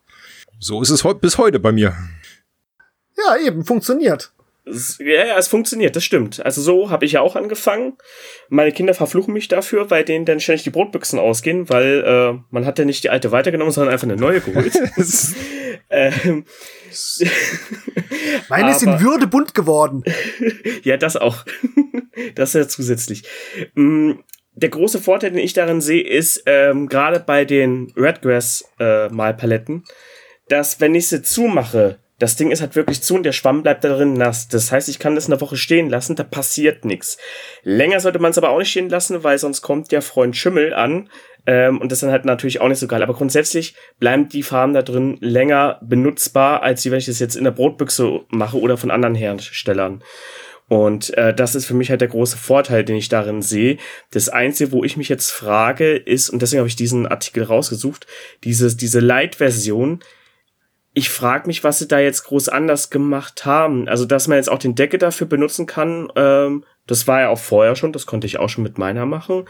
So 0.61 0.81
ist 0.81 0.91
es 0.91 1.03
bis 1.21 1.39
heute 1.39 1.59
bei 1.59 1.73
mir. 1.73 1.97
Ja, 3.17 3.37
eben, 3.37 3.65
funktioniert. 3.65 4.31
Ja, 4.99 5.27
ja, 5.27 5.39
es 5.39 5.49
funktioniert, 5.49 5.97
das 5.97 6.05
stimmt. 6.05 6.45
Also 6.45 6.61
so 6.61 6.91
habe 6.91 7.05
ich 7.05 7.13
ja 7.13 7.21
auch 7.21 7.37
angefangen. 7.37 7.97
Meine 8.49 8.73
Kinder 8.73 8.95
verfluchen 8.95 9.35
mich 9.35 9.49
dafür, 9.49 9.91
weil 9.91 10.05
denen 10.05 10.25
dann 10.25 10.41
ständig 10.41 10.65
die 10.65 10.71
Brotbüchsen 10.71 11.19
ausgehen, 11.19 11.69
weil 11.69 12.05
äh, 12.05 12.39
man 12.51 12.67
hat 12.67 12.79
ja 12.79 12.85
nicht 12.85 13.05
die 13.05 13.11
alte 13.11 13.33
weitergenommen, 13.33 13.73
sondern 13.73 13.93
einfach 13.93 14.07
eine 14.07 14.17
neue 14.17 14.41
geholt. 14.41 14.73
ähm, 15.91 16.45
Meine 18.49 18.71
ist 18.71 18.83
in 18.83 19.01
Würde 19.01 19.27
bunt 19.27 19.55
geworden. 19.55 20.05
ja, 20.83 20.97
das 20.97 21.17
auch. 21.17 21.45
das 22.35 22.51
ist 22.51 22.55
ja 22.55 22.69
zusätzlich. 22.69 23.25
Mm, 23.75 24.13
der 24.55 24.69
große 24.71 25.01
Vorteil, 25.01 25.31
den 25.31 25.39
ich 25.39 25.53
darin 25.53 25.81
sehe, 25.81 26.03
ist 26.03 26.43
ähm, 26.47 26.89
gerade 26.89 27.21
bei 27.21 27.45
den 27.45 27.93
Redgrass-Malpaletten, 27.97 29.85
äh, 29.87 29.93
dass 30.49 30.81
wenn 30.81 30.95
ich 30.95 31.09
sie 31.09 31.23
zumache, 31.23 31.99
das 32.19 32.37
Ding 32.37 32.51
ist 32.51 32.61
halt 32.61 32.75
wirklich 32.75 33.03
zu 33.03 33.15
und 33.15 33.23
der 33.23 33.33
Schwamm 33.33 33.63
bleibt 33.63 33.85
da 33.85 33.91
drin 33.91 34.15
nass. 34.15 34.49
Das 34.49 34.73
heißt, 34.73 34.89
ich 34.89 34.99
kann 34.99 35.15
das 35.15 35.27
eine 35.27 35.41
Woche 35.41 35.57
stehen 35.57 35.89
lassen, 35.89 36.17
da 36.17 36.25
passiert 36.25 36.85
nichts. 36.85 37.17
Länger 37.63 38.01
sollte 38.01 38.19
man 38.19 38.33
es 38.33 38.39
aber 38.39 38.51
auch 38.51 38.59
nicht 38.59 38.71
stehen 38.71 38.89
lassen, 38.89 39.23
weil 39.23 39.39
sonst 39.39 39.63
kommt 39.63 39.93
der 39.93 40.03
Freund 40.03 40.37
Schimmel 40.37 40.75
an. 40.75 41.09
Ähm, 41.47 41.81
und 41.81 41.93
das 41.93 41.99
ist 41.99 42.03
dann 42.03 42.11
halt 42.11 42.25
natürlich 42.25 42.61
auch 42.61 42.69
nicht 42.69 42.81
so 42.81 42.89
geil. 42.89 43.03
Aber 43.03 43.15
grundsätzlich 43.15 43.75
bleiben 44.01 44.29
die 44.29 44.43
Farben 44.43 44.75
da 44.75 44.83
drin 44.83 45.17
länger 45.21 45.79
benutzbar, 45.83 46.63
als 46.63 46.85
wenn 46.85 46.99
ich 46.99 47.07
das 47.07 47.21
jetzt 47.21 47.37
in 47.37 47.45
der 47.45 47.53
Brotbüchse 47.53 48.23
mache 48.29 48.59
oder 48.59 48.77
von 48.77 48.91
anderen 48.91 49.15
Herstellern. 49.15 50.03
Und 50.69 51.17
äh, 51.17 51.33
das 51.33 51.55
ist 51.55 51.65
für 51.65 51.75
mich 51.75 51.89
halt 51.89 52.03
der 52.03 52.09
große 52.09 52.37
Vorteil, 52.37 52.85
den 52.85 52.97
ich 52.97 53.09
darin 53.09 53.41
sehe. 53.41 53.79
Das 54.11 54.29
Einzige, 54.29 54.73
wo 54.73 54.85
ich 54.85 54.99
mich 54.99 55.09
jetzt 55.09 55.31
frage, 55.31 55.97
ist, 55.97 56.29
und 56.29 56.43
deswegen 56.43 56.59
habe 56.59 56.69
ich 56.69 56.77
diesen 56.77 57.07
Artikel 57.07 57.45
rausgesucht, 57.45 58.07
dieses, 58.45 58.77
diese 58.77 59.01
Light-Version, 59.01 60.01
ich 60.99 61.11
frage 61.11 61.47
mich, 61.47 61.63
was 61.63 61.79
sie 61.79 61.87
da 61.87 62.01
jetzt 62.01 62.25
groß 62.25 62.49
anders 62.49 62.91
gemacht 62.91 63.47
haben. 63.47 63.89
Also, 63.89 64.05
dass 64.05 64.27
man 64.27 64.37
jetzt 64.37 64.51
auch 64.51 64.59
den 64.59 64.75
Decke 64.75 64.99
dafür 64.99 65.29
benutzen 65.29 65.67
kann, 65.67 66.11
ähm, 66.17 66.65
das 66.89 67.07
war 67.07 67.21
ja 67.21 67.29
auch 67.29 67.39
vorher 67.39 67.77
schon, 67.77 67.93
das 67.93 68.05
konnte 68.05 68.27
ich 68.27 68.41
auch 68.41 68.49
schon 68.49 68.65
mit 68.65 68.79
meiner 68.79 69.07
machen. 69.07 69.45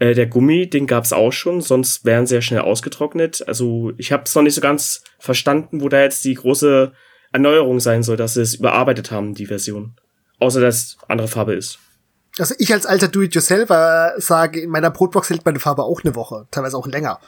Äh, 0.00 0.14
der 0.14 0.26
Gummi, 0.26 0.68
den 0.68 0.88
gab's 0.88 1.12
auch 1.12 1.32
schon, 1.32 1.60
sonst 1.60 2.04
wären 2.04 2.26
ja 2.26 2.40
schnell 2.40 2.62
ausgetrocknet. 2.62 3.46
Also, 3.46 3.92
ich 3.96 4.10
habe 4.10 4.24
es 4.24 4.34
noch 4.34 4.42
nicht 4.42 4.56
so 4.56 4.60
ganz 4.60 5.04
verstanden, 5.20 5.80
wo 5.82 5.88
da 5.88 6.02
jetzt 6.02 6.24
die 6.24 6.34
große 6.34 6.92
Erneuerung 7.30 7.78
sein 7.78 8.02
soll, 8.02 8.16
dass 8.16 8.34
sie 8.34 8.42
es 8.42 8.56
überarbeitet 8.56 9.12
haben, 9.12 9.34
die 9.34 9.46
Version. 9.46 9.94
Außer 10.40 10.60
dass 10.60 10.98
andere 11.06 11.28
Farbe 11.28 11.54
ist. 11.54 11.78
Also 12.38 12.54
ich 12.58 12.72
als 12.72 12.86
alter 12.86 13.08
Do-it-yourselfer 13.08 14.14
sage, 14.18 14.60
in 14.60 14.70
meiner 14.70 14.90
Brotbox 14.90 15.30
hält 15.30 15.44
meine 15.44 15.60
Farbe 15.60 15.82
auch 15.82 16.02
eine 16.02 16.14
Woche, 16.14 16.46
teilweise 16.50 16.76
auch 16.76 16.86
länger. 16.86 17.20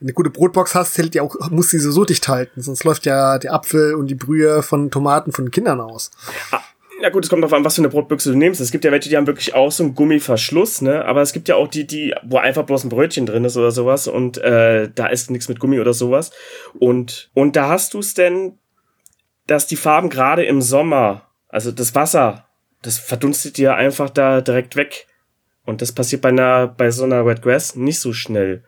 Wenn 0.00 0.08
eine 0.08 0.14
gute 0.14 0.30
Brotbox 0.30 0.74
hast, 0.74 0.98
hält 0.98 1.14
die 1.14 1.20
auch, 1.20 1.36
muss 1.50 1.70
sie 1.70 1.78
so 1.78 2.04
dicht 2.04 2.26
halten, 2.28 2.62
sonst 2.62 2.84
läuft 2.84 3.06
ja 3.06 3.38
der 3.38 3.54
Apfel 3.54 3.94
und 3.94 4.08
die 4.08 4.14
Brühe 4.14 4.62
von 4.62 4.90
Tomaten 4.90 5.32
von 5.32 5.50
Kindern 5.50 5.80
aus. 5.80 6.10
Ah, 6.50 6.60
ja 7.00 7.10
gut, 7.10 7.24
es 7.24 7.30
kommt 7.30 7.42
darauf 7.42 7.56
an, 7.56 7.64
was 7.64 7.76
für 7.76 7.82
eine 7.82 7.90
Brotbüchse 7.90 8.32
du 8.32 8.38
nimmst. 8.38 8.60
Es 8.60 8.72
gibt 8.72 8.84
ja 8.84 8.90
welche, 8.90 9.08
die 9.08 9.16
haben 9.16 9.26
wirklich 9.26 9.54
auch 9.54 9.70
so 9.70 9.84
einen 9.84 9.94
Gummiverschluss, 9.94 10.82
ne? 10.82 11.04
Aber 11.04 11.22
es 11.22 11.32
gibt 11.32 11.48
ja 11.48 11.56
auch 11.56 11.68
die, 11.68 11.86
die, 11.86 12.14
wo 12.24 12.38
einfach 12.38 12.64
bloß 12.64 12.84
ein 12.84 12.88
Brötchen 12.88 13.26
drin 13.26 13.44
ist 13.44 13.56
oder 13.56 13.70
sowas 13.70 14.08
und 14.08 14.38
äh, 14.38 14.90
da 14.94 15.06
ist 15.06 15.30
nichts 15.30 15.48
mit 15.48 15.60
Gummi 15.60 15.80
oder 15.80 15.94
sowas. 15.94 16.30
Und 16.78 17.30
und 17.34 17.56
da 17.56 17.68
hast 17.68 17.94
du 17.94 17.98
es 17.98 18.14
denn, 18.14 18.58
dass 19.46 19.66
die 19.66 19.76
Farben 19.76 20.10
gerade 20.10 20.44
im 20.44 20.62
Sommer 20.62 21.30
also 21.50 21.72
das 21.72 21.94
Wasser, 21.94 22.46
das 22.82 22.98
verdunstet 22.98 23.58
dir 23.58 23.74
einfach 23.74 24.08
da 24.08 24.40
direkt 24.40 24.76
weg. 24.76 25.06
Und 25.64 25.82
das 25.82 25.92
passiert 25.92 26.22
bei 26.22 26.30
einer, 26.30 26.68
bei 26.68 26.90
so 26.90 27.04
einer 27.04 27.26
Red 27.26 27.42
Grass 27.42 27.76
nicht 27.76 28.00
so 28.00 28.12
schnell. 28.12 28.64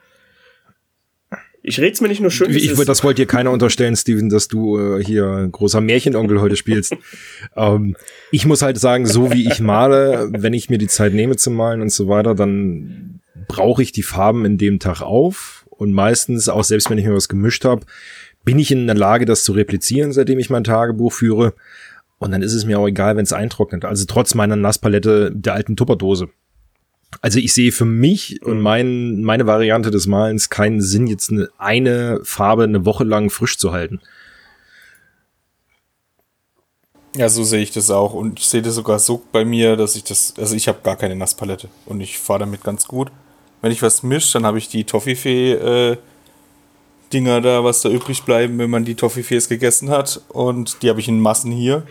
Ich 1.65 1.79
red's 1.79 2.01
mir 2.01 2.09
nicht 2.09 2.21
nur 2.21 2.31
schön. 2.31 2.51
Ich, 2.51 2.71
ich, 2.71 2.85
das 2.85 3.05
wollte 3.05 3.23
dir 3.23 3.27
keiner 3.27 3.53
unterstellen, 3.53 3.95
Steven, 3.95 4.29
dass 4.29 4.49
du 4.49 4.79
äh, 4.79 5.05
hier 5.05 5.49
großer 5.51 5.81
Märchenonkel 5.81 6.41
heute 6.41 6.57
spielst. 6.57 6.97
ähm, 7.57 7.97
ich 8.33 8.47
muss 8.47 8.63
halt 8.63 8.79
sagen, 8.79 9.07
so 9.07 9.33
wie 9.33 9.47
ich 9.47 9.61
male, 9.61 10.29
wenn 10.33 10.55
ich 10.55 10.71
mir 10.71 10.79
die 10.79 10.89
Zeit 10.89 11.15
nehme 11.15 11.37
zu 11.37 11.51
malen 11.51 11.81
und 11.81 11.93
so 11.93 12.09
weiter, 12.09 12.35
dann 12.35 13.21
brauche 13.47 13.83
ich 13.83 13.93
die 13.93 14.03
Farben 14.03 14.45
in 14.45 14.59
dem 14.59 14.81
Tag 14.81 15.03
auf. 15.03 15.65
Und 15.71 15.93
meistens, 15.93 16.49
auch 16.49 16.65
selbst 16.65 16.91
wenn 16.91 16.99
ich 16.99 17.07
mir 17.07 17.15
was 17.15 17.29
gemischt 17.29 17.65
habe, 17.65 17.87
bin 18.45 18.59
ich 18.59 18.73
in 18.73 18.87
der 18.87 18.97
Lage, 18.97 19.25
das 19.25 19.45
zu 19.45 19.53
replizieren, 19.53 20.13
seitdem 20.13 20.41
ich 20.41 20.51
mein 20.51 20.65
Tagebuch 20.65 21.13
führe. 21.13 21.55
Und 22.19 22.33
dann 22.33 22.43
ist 22.43 22.55
es 22.55 22.65
mir 22.65 22.79
auch 22.79 22.87
egal, 22.89 23.17
wenn 23.17 23.25
es 23.25 23.33
eintrocknet. 23.33 23.85
Also 23.85 24.05
trotz 24.07 24.35
meiner 24.35 24.57
Nasspalette 24.57 25.33
der 25.35 25.55
alten 25.55 25.77
Tupperdose. 25.77 26.29
Also 27.21 27.39
ich 27.39 27.53
sehe 27.53 27.73
für 27.73 27.85
mich 27.85 28.43
und 28.43 28.59
mhm. 28.59 28.63
mein, 28.63 29.23
meine 29.23 29.47
Variante 29.47 29.91
des 29.91 30.07
Malens 30.07 30.51
keinen 30.51 30.81
Sinn, 30.81 31.07
jetzt 31.07 31.31
eine, 31.31 31.49
eine 31.59 32.21
Farbe 32.25 32.65
eine 32.65 32.85
Woche 32.85 33.05
lang 33.05 33.31
frisch 33.31 33.59
zu 33.59 33.73
halten. 33.73 34.01
Ja, 37.15 37.29
so 37.29 37.45
sehe 37.45 37.63
ich 37.63 37.71
das 37.71 37.91
auch. 37.91 38.15
Und 38.15 38.41
ich 38.41 38.47
sehe 38.47 38.63
das 38.63 38.75
sogar 38.75 38.99
so 38.99 39.23
bei 39.33 39.45
mir, 39.45 39.77
dass 39.77 39.97
ich 39.97 40.05
das, 40.05 40.35
also 40.39 40.57
ich 40.57 40.67
habe 40.67 40.79
gar 40.83 40.97
keine 40.97 41.15
Nasspalette 41.15 41.69
und 41.85 42.01
ich 42.01 42.19
fahre 42.19 42.41
damit 42.41 42.65
ganz 42.65 42.87
gut. 42.89 43.11
Wenn 43.61 43.71
ich 43.71 43.83
was 43.83 44.03
mische, 44.03 44.33
dann 44.33 44.47
habe 44.47 44.59
ich 44.59 44.69
die 44.69 44.85
Toffifee 44.85 45.53
äh, 45.53 45.97
da, 47.11 47.63
was 47.63 47.83
da 47.83 47.91
übrig 47.91 48.23
bleiben, 48.23 48.59
wenn 48.59 48.71
man 48.71 48.87
die 48.87 48.95
Toffifees 48.95 49.51
gegessen 49.51 49.91
hat. 49.91 50.23
Und 50.29 50.83
die 50.83 50.89
habe 50.89 51.01
ich 51.01 51.09
in 51.09 51.21
Massen 51.21 51.53
hier. 51.53 51.83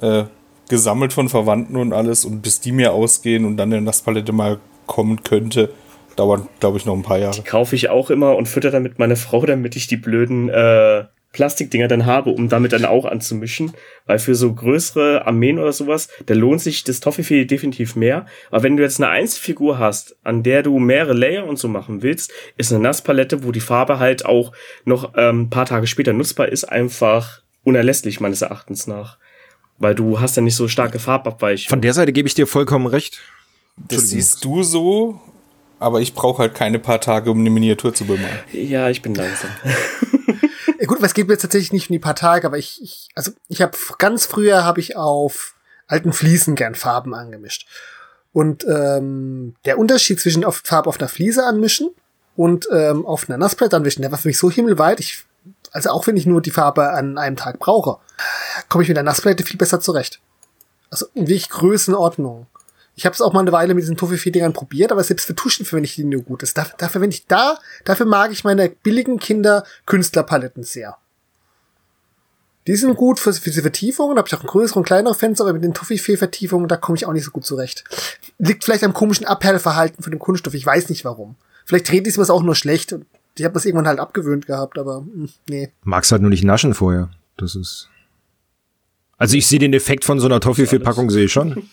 Äh, 0.00 0.24
gesammelt 0.68 1.12
von 1.12 1.28
Verwandten 1.28 1.76
und 1.76 1.92
alles. 1.92 2.24
Und 2.24 2.42
bis 2.42 2.60
die 2.60 2.72
mir 2.72 2.92
ausgehen 2.92 3.44
und 3.44 3.56
dann 3.56 3.72
eine 3.72 3.82
Nasspalette 3.82 4.32
mal 4.32 4.58
kommen 4.86 5.22
könnte, 5.22 5.70
dauert, 6.16 6.48
glaube 6.60 6.78
ich, 6.78 6.86
noch 6.86 6.94
ein 6.94 7.02
paar 7.02 7.18
Jahre. 7.18 7.34
Die 7.34 7.42
kaufe 7.42 7.74
ich 7.74 7.88
auch 7.88 8.10
immer 8.10 8.36
und 8.36 8.46
fütter 8.46 8.70
damit 8.70 8.98
meine 8.98 9.16
Frau, 9.16 9.44
damit 9.44 9.76
ich 9.76 9.86
die 9.86 9.96
blöden 9.96 10.48
äh, 10.48 11.04
Plastikdinger 11.32 11.88
dann 11.88 12.06
habe, 12.06 12.30
um 12.30 12.48
damit 12.48 12.72
dann 12.72 12.84
auch 12.84 13.04
anzumischen. 13.04 13.72
Weil 14.06 14.18
für 14.18 14.34
so 14.34 14.54
größere 14.54 15.26
Armeen 15.26 15.58
oder 15.58 15.72
sowas, 15.72 16.08
da 16.26 16.34
lohnt 16.34 16.60
sich 16.60 16.84
das 16.84 17.00
Toffifee 17.00 17.44
definitiv 17.44 17.96
mehr. 17.96 18.26
Aber 18.50 18.62
wenn 18.62 18.76
du 18.76 18.82
jetzt 18.82 19.00
eine 19.00 19.10
Einzelfigur 19.10 19.78
hast, 19.78 20.16
an 20.22 20.42
der 20.42 20.62
du 20.62 20.78
mehrere 20.78 21.12
Layer 21.12 21.46
und 21.46 21.58
so 21.58 21.68
machen 21.68 22.02
willst, 22.02 22.32
ist 22.56 22.72
eine 22.72 22.82
Nasspalette, 22.82 23.44
wo 23.44 23.52
die 23.52 23.60
Farbe 23.60 23.98
halt 23.98 24.24
auch 24.24 24.52
noch 24.84 25.12
ähm, 25.16 25.50
paar 25.50 25.66
Tage 25.66 25.86
später 25.86 26.12
nutzbar 26.12 26.48
ist, 26.48 26.64
einfach 26.64 27.42
unerlässlich 27.64 28.20
meines 28.20 28.42
Erachtens 28.42 28.86
nach. 28.86 29.18
Weil 29.78 29.94
du 29.94 30.20
hast 30.20 30.36
ja 30.36 30.42
nicht 30.42 30.56
so 30.56 30.68
starke 30.68 30.98
Farbabweichung. 30.98 31.68
Von 31.68 31.80
der 31.80 31.94
Seite 31.94 32.12
gebe 32.12 32.28
ich 32.28 32.34
dir 32.34 32.46
vollkommen 32.46 32.86
recht. 32.86 33.18
Das 33.76 34.10
siehst 34.10 34.44
du 34.44 34.62
so, 34.62 35.20
aber 35.80 36.00
ich 36.00 36.14
brauche 36.14 36.42
halt 36.42 36.54
keine 36.54 36.78
paar 36.78 37.00
Tage, 37.00 37.30
um 37.30 37.40
eine 37.40 37.50
Miniatur 37.50 37.92
zu 37.92 38.04
bemalen. 38.04 38.38
Ja, 38.52 38.88
ich 38.88 39.02
bin 39.02 39.14
langsam. 39.14 39.50
Ja, 40.80 40.88
gut, 40.88 41.02
es 41.02 41.14
geht 41.14 41.28
mir 41.28 41.32
jetzt 41.32 41.40
tatsächlich 41.40 41.72
nicht 41.72 41.88
um 41.88 41.94
die 41.94 41.98
paar 41.98 42.14
Tage, 42.14 42.46
aber 42.46 42.58
ich, 42.58 42.78
ich 42.82 43.08
also 43.14 43.30
ich 43.48 43.62
habe 43.62 43.72
ganz 43.96 44.26
früher 44.26 44.64
habe 44.64 44.80
ich 44.80 44.96
auf 44.96 45.54
alten 45.86 46.12
Fliesen 46.12 46.56
gern 46.56 46.74
Farben 46.74 47.14
angemischt. 47.14 47.66
Und 48.34 48.66
ähm, 48.68 49.54
der 49.64 49.78
Unterschied 49.78 50.20
zwischen 50.20 50.44
auf 50.44 50.60
Farbe 50.62 50.90
auf 50.90 51.00
einer 51.00 51.08
Fliese 51.08 51.46
anmischen 51.46 51.88
und 52.36 52.68
ähm, 52.70 53.06
auf 53.06 53.30
einer 53.30 53.38
Nassplatte 53.38 53.76
anmischen, 53.76 54.02
der 54.02 54.10
war 54.10 54.18
für 54.18 54.28
mich 54.28 54.38
so 54.38 54.50
himmelweit. 54.50 55.00
Ich, 55.00 55.24
also 55.74 55.90
auch 55.90 56.06
wenn 56.06 56.16
ich 56.16 56.24
nur 56.24 56.40
die 56.40 56.52
Farbe 56.52 56.90
an 56.90 57.18
einem 57.18 57.36
Tag 57.36 57.58
brauche, 57.58 57.98
komme 58.68 58.82
ich 58.82 58.88
mit 58.88 58.96
der 58.96 59.04
Nassplatte 59.04 59.44
viel 59.44 59.58
besser 59.58 59.80
zurecht. 59.80 60.20
Also 60.88 61.06
in 61.14 61.26
wirklich 61.26 61.50
Größenordnung. 61.50 62.46
Ich 62.94 63.04
habe 63.04 63.12
es 63.12 63.20
auch 63.20 63.32
mal 63.32 63.40
eine 63.40 63.50
Weile 63.50 63.74
mit 63.74 63.82
diesen 63.82 63.96
Toffifee-Dingern 63.96 64.52
probiert, 64.52 64.92
aber 64.92 65.02
selbst 65.02 65.26
für 65.26 65.34
Tuschen 65.34 65.66
verwende 65.66 65.86
ich 65.86 65.96
die 65.96 66.04
nur 66.04 66.22
gut. 66.22 66.44
Das, 66.44 66.54
dafür, 66.54 66.76
dafür, 66.78 67.00
wenn 67.00 67.10
ich 67.10 67.26
da, 67.26 67.58
dafür 67.84 68.06
mag 68.06 68.30
ich 68.30 68.44
meine 68.44 68.68
billigen 68.68 69.18
Kinder 69.18 69.64
Künstlerpaletten 69.84 70.62
sehr. 70.62 70.96
Die 72.68 72.76
sind 72.76 72.94
gut 72.94 73.18
für, 73.18 73.32
für 73.32 73.50
diese 73.50 73.62
Vertiefungen, 73.62 74.14
da 74.14 74.20
habe 74.20 74.28
ich 74.28 74.34
auch 74.34 74.42
ein 74.42 74.46
größere 74.46 74.78
und 74.78 74.86
kleinere 74.86 75.16
Fenster, 75.16 75.42
aber 75.42 75.54
mit 75.54 75.64
den 75.64 75.74
Toffifee-Vertiefungen, 75.74 76.68
da 76.68 76.76
komme 76.76 76.96
ich 76.96 77.04
auch 77.04 77.12
nicht 77.12 77.24
so 77.24 77.32
gut 77.32 77.44
zurecht. 77.44 77.82
Liegt 78.38 78.62
vielleicht 78.62 78.84
am 78.84 78.94
komischen 78.94 79.26
Abperlverhalten 79.26 80.04
von 80.04 80.12
dem 80.12 80.20
Kunststoff, 80.20 80.54
ich 80.54 80.64
weiß 80.64 80.88
nicht 80.88 81.04
warum. 81.04 81.34
Vielleicht 81.66 81.90
dreht 81.90 82.06
es 82.06 82.30
auch 82.30 82.42
nur 82.44 82.54
schlecht 82.54 82.92
und 82.92 83.06
ich 83.36 83.44
habe 83.44 83.54
das 83.54 83.64
irgendwann 83.64 83.88
halt 83.88 83.98
abgewöhnt 83.98 84.46
gehabt, 84.46 84.78
aber 84.78 84.98
hm, 84.98 85.28
nee. 85.48 85.70
Magst 85.82 86.12
halt 86.12 86.22
nur 86.22 86.30
nicht 86.30 86.44
naschen 86.44 86.74
vorher. 86.74 87.10
Das 87.36 87.56
ist. 87.56 87.88
Also 89.16 89.36
ich 89.36 89.46
sehe 89.46 89.58
den 89.58 89.72
Effekt 89.72 90.04
von 90.04 90.20
so 90.20 90.26
einer 90.26 90.40
Toffifee-Packung 90.40 91.10
sehe 91.10 91.24
ich 91.24 91.32
schon. 91.32 91.68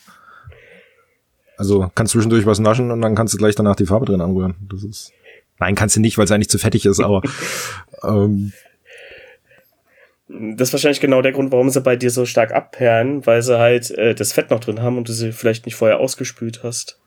Also 1.58 1.91
kannst 1.93 2.13
zwischendurch 2.13 2.45
was 2.45 2.60
naschen 2.60 2.91
und 2.91 3.02
dann 3.02 3.15
kannst 3.15 3.34
du 3.34 3.38
gleich 3.38 3.56
danach 3.56 3.76
die 3.76 3.86
Farbe 3.86 4.06
drin 4.06 4.21
anrühren. 4.21 4.56
Das 4.69 4.84
ist. 4.84 5.12
Nein, 5.60 5.76
kannst 5.76 5.95
du 5.95 6.00
nicht, 6.00 6.17
weil 6.17 6.26
es 6.26 6.32
eigentlich 6.32 6.50
zu 6.50 6.58
fettig 6.58 6.86
ist, 6.86 7.00
aber 7.00 7.21
ähm, 8.04 8.52
das 10.28 10.69
ist 10.69 10.74
wahrscheinlich 10.74 11.02
genau 11.02 11.21
der 11.21 11.34
Grund, 11.34 11.52
warum 11.52 11.69
sie 11.69 11.82
bei 11.82 11.95
dir 11.95 12.10
so 12.10 12.26
stark 12.26 12.52
abperlen, 12.52 13.26
weil 13.26 13.41
sie 13.41 13.60
halt 13.60 13.91
äh, 13.91 14.15
das 14.15 14.32
Fett 14.32 14.50
noch 14.50 14.60
drin 14.60 14.82
haben 14.82 14.97
und 14.97 15.08
du 15.08 15.13
sie 15.13 15.32
vielleicht 15.32 15.65
nicht 15.65 15.76
vorher 15.76 16.00
ausgespült 16.00 16.63
hast. 16.63 16.97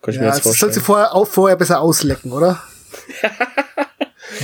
Kann 0.00 0.14
ich 0.14 0.16
ja, 0.16 0.22
mir 0.22 0.28
jetzt 0.28 0.42
vorstellen. 0.42 0.52
Das 0.52 0.74
sollst 0.74 0.76
du 0.78 0.80
vorher, 0.80 1.14
auch 1.14 1.28
vorher 1.28 1.56
besser 1.56 1.80
auslecken, 1.80 2.32
oder? 2.32 2.62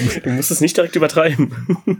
du 0.24 0.30
musst 0.30 0.50
es 0.50 0.60
nicht 0.60 0.76
direkt 0.76 0.96
übertreiben. 0.96 1.52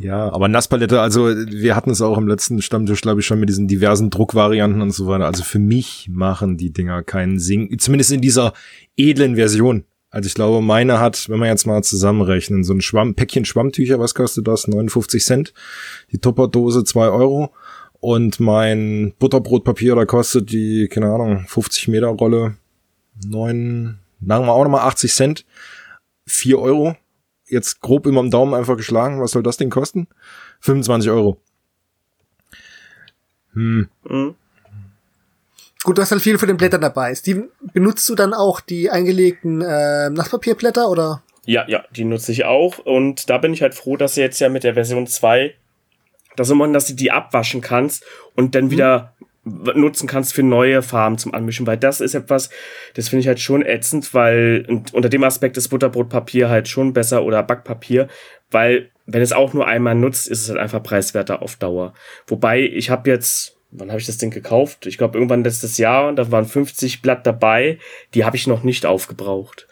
Ja, 0.00 0.32
aber 0.32 0.46
Nasspalette, 0.46 1.00
also 1.00 1.26
wir 1.26 1.74
hatten 1.74 1.90
es 1.90 2.00
auch 2.00 2.18
im 2.18 2.28
letzten 2.28 2.62
Stammtisch, 2.62 3.00
glaube 3.00 3.20
ich, 3.20 3.26
schon 3.26 3.40
mit 3.40 3.48
diesen 3.48 3.66
diversen 3.66 4.10
Druckvarianten 4.10 4.80
und 4.80 4.92
so 4.92 5.08
weiter. 5.08 5.26
Also 5.26 5.42
für 5.42 5.58
mich 5.58 6.06
machen 6.08 6.56
die 6.56 6.72
Dinger 6.72 7.02
keinen 7.02 7.40
Sinn, 7.40 7.76
zumindest 7.80 8.12
in 8.12 8.20
dieser 8.20 8.52
edlen 8.96 9.34
Version. 9.34 9.84
Also 10.10 10.28
ich 10.28 10.34
glaube, 10.34 10.62
meine 10.62 11.00
hat, 11.00 11.28
wenn 11.28 11.40
wir 11.40 11.48
jetzt 11.48 11.66
mal 11.66 11.82
zusammenrechnen, 11.82 12.62
so 12.62 12.72
ein 12.72 12.80
Schwamm, 12.80 13.16
Päckchen 13.16 13.44
Schwammtücher, 13.44 13.98
was 13.98 14.14
kostet 14.14 14.46
das? 14.46 14.68
59 14.68 15.24
Cent. 15.24 15.52
Die 16.12 16.18
Tupperdose 16.18 16.84
2 16.84 17.08
Euro. 17.08 17.52
Und 18.00 18.38
mein 18.38 19.12
Butterbrotpapier, 19.18 19.96
da 19.96 20.04
kostet 20.04 20.52
die, 20.52 20.86
keine 20.86 21.06
Ahnung, 21.06 21.44
50 21.48 21.88
Meter 21.88 22.06
Rolle 22.06 22.56
9, 23.26 23.98
sagen 24.24 24.46
wir 24.46 24.52
auch 24.52 24.62
nochmal 24.62 24.86
80 24.86 25.12
Cent. 25.12 25.44
4 26.28 26.58
Euro 26.58 26.96
jetzt 27.48 27.80
grob 27.80 28.06
immer 28.06 28.20
am 28.20 28.30
Daumen 28.30 28.54
einfach 28.54 28.76
geschlagen, 28.76 29.20
was 29.20 29.32
soll 29.32 29.42
das 29.42 29.56
Ding 29.56 29.70
kosten? 29.70 30.06
25 30.60 31.10
Euro. 31.10 31.40
Hm. 33.54 33.88
Mhm. 34.04 34.34
Gut, 35.84 35.96
du 35.96 36.02
hast 36.02 36.10
halt 36.10 36.22
viel 36.22 36.38
von 36.38 36.48
den 36.48 36.56
Blättern 36.56 36.80
dabei. 36.80 37.14
Steven, 37.14 37.48
benutzt 37.72 38.08
du 38.08 38.14
dann 38.14 38.34
auch 38.34 38.60
die 38.60 38.90
eingelegten 38.90 39.62
äh, 39.62 40.10
Nasspapierblätter 40.10 40.88
oder? 40.88 41.22
Ja, 41.46 41.66
ja, 41.66 41.84
die 41.96 42.04
nutze 42.04 42.32
ich 42.32 42.44
auch. 42.44 42.78
Und 42.78 43.30
da 43.30 43.38
bin 43.38 43.54
ich 43.54 43.62
halt 43.62 43.74
froh, 43.74 43.96
dass 43.96 44.14
sie 44.14 44.20
jetzt 44.20 44.40
ja 44.40 44.48
mit 44.48 44.64
der 44.64 44.74
Version 44.74 45.06
2, 45.06 45.54
dass 46.36 46.50
man, 46.50 46.72
dass 46.72 46.86
du 46.86 46.94
die 46.94 47.10
abwaschen 47.10 47.60
kannst 47.60 48.04
und 48.34 48.54
dann 48.54 48.66
mhm. 48.66 48.70
wieder 48.72 49.14
nutzen 49.74 50.06
kannst 50.06 50.34
für 50.34 50.42
neue 50.42 50.82
Farben 50.82 51.18
zum 51.18 51.34
Anmischen, 51.34 51.66
weil 51.66 51.76
das 51.76 52.00
ist 52.00 52.14
etwas, 52.14 52.50
das 52.94 53.08
finde 53.08 53.20
ich 53.20 53.28
halt 53.28 53.40
schon 53.40 53.64
ätzend, 53.64 54.14
weil 54.14 54.66
unter 54.92 55.08
dem 55.08 55.24
Aspekt 55.24 55.56
ist 55.56 55.68
Butterbrotpapier 55.68 56.48
halt 56.48 56.68
schon 56.68 56.92
besser 56.92 57.24
oder 57.24 57.42
Backpapier, 57.42 58.08
weil 58.50 58.90
wenn 59.06 59.22
es 59.22 59.32
auch 59.32 59.54
nur 59.54 59.66
einmal 59.66 59.94
nutzt, 59.94 60.28
ist 60.28 60.42
es 60.42 60.48
halt 60.50 60.58
einfach 60.58 60.82
preiswerter 60.82 61.42
auf 61.42 61.56
Dauer. 61.56 61.94
Wobei 62.26 62.60
ich 62.60 62.90
habe 62.90 63.10
jetzt 63.10 63.58
wann 63.70 63.90
habe 63.90 64.00
ich 64.00 64.06
das 64.06 64.18
Ding 64.18 64.30
gekauft? 64.30 64.86
Ich 64.86 64.98
glaube 64.98 65.18
irgendwann 65.18 65.44
letztes 65.44 65.78
Jahr, 65.78 66.12
da 66.14 66.30
waren 66.30 66.46
50 66.46 67.02
Blatt 67.02 67.26
dabei, 67.26 67.78
die 68.14 68.24
habe 68.24 68.36
ich 68.36 68.46
noch 68.46 68.62
nicht 68.62 68.86
aufgebraucht. 68.86 69.66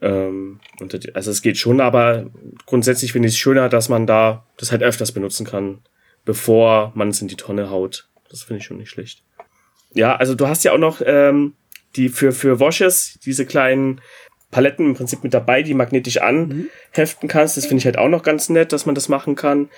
Ähm, 0.00 0.60
und, 0.80 1.16
also 1.16 1.30
es 1.30 1.42
geht 1.42 1.58
schon, 1.58 1.80
aber 1.80 2.30
grundsätzlich 2.66 3.12
finde 3.12 3.28
ich 3.28 3.34
es 3.34 3.38
schöner, 3.38 3.68
dass 3.68 3.88
man 3.88 4.06
da 4.06 4.46
das 4.56 4.70
halt 4.70 4.82
öfters 4.82 5.12
benutzen 5.12 5.46
kann, 5.46 5.80
bevor 6.24 6.92
man 6.94 7.08
es 7.08 7.20
in 7.20 7.28
die 7.28 7.36
Tonne 7.36 7.70
haut. 7.70 8.08
Das 8.30 8.42
finde 8.42 8.60
ich 8.60 8.66
schon 8.66 8.78
nicht 8.78 8.90
schlecht. 8.90 9.22
Ja, 9.94 10.16
also 10.16 10.34
du 10.34 10.46
hast 10.46 10.64
ja 10.64 10.72
auch 10.72 10.78
noch 10.78 11.00
ähm, 11.04 11.54
die 11.96 12.08
für, 12.08 12.32
für 12.32 12.60
Washes, 12.60 13.18
diese 13.24 13.46
kleinen 13.46 14.00
Paletten 14.50 14.86
im 14.86 14.94
Prinzip 14.94 15.22
mit 15.24 15.34
dabei, 15.34 15.62
die 15.62 15.74
magnetisch 15.74 16.18
anheften 16.18 17.28
kannst. 17.28 17.56
Das 17.56 17.66
finde 17.66 17.78
ich 17.78 17.84
halt 17.84 17.98
auch 17.98 18.08
noch 18.08 18.22
ganz 18.22 18.48
nett, 18.48 18.72
dass 18.72 18.86
man 18.86 18.94
das 18.94 19.08
machen 19.08 19.34
kann. 19.34 19.68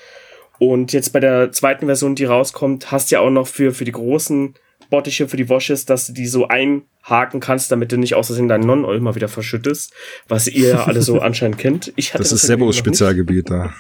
Und 0.58 0.92
jetzt 0.92 1.12
bei 1.12 1.20
der 1.20 1.52
zweiten 1.52 1.86
Version, 1.86 2.14
die 2.14 2.24
rauskommt, 2.24 2.92
hast 2.92 3.10
du 3.10 3.16
ja 3.16 3.20
auch 3.20 3.30
noch 3.30 3.46
für, 3.46 3.72
für 3.72 3.84
die 3.84 3.92
großen 3.92 4.54
Bottiche, 4.90 5.28
für 5.28 5.36
die 5.36 5.48
Washes, 5.48 5.86
dass 5.86 6.08
du 6.08 6.12
die 6.12 6.26
so 6.26 6.48
einhaken 6.48 7.40
kannst, 7.40 7.72
damit 7.72 7.92
du 7.92 7.96
nicht 7.96 8.14
aus 8.14 8.26
Versehen 8.26 8.48
deinen 8.48 8.66
Non-Oil 8.66 9.00
mal 9.00 9.14
wieder 9.14 9.28
verschüttest, 9.28 9.94
was 10.28 10.48
ihr 10.48 10.70
ja 10.70 10.84
alle 10.84 11.02
so 11.02 11.18
anscheinend 11.20 11.58
kennt. 11.58 11.92
Ich 11.96 12.12
hatte 12.12 12.22
das, 12.22 12.30
das 12.30 12.42
ist 12.42 12.46
Sebos 12.46 12.76
Spezialgebiet, 12.76 13.50
da 13.50 13.72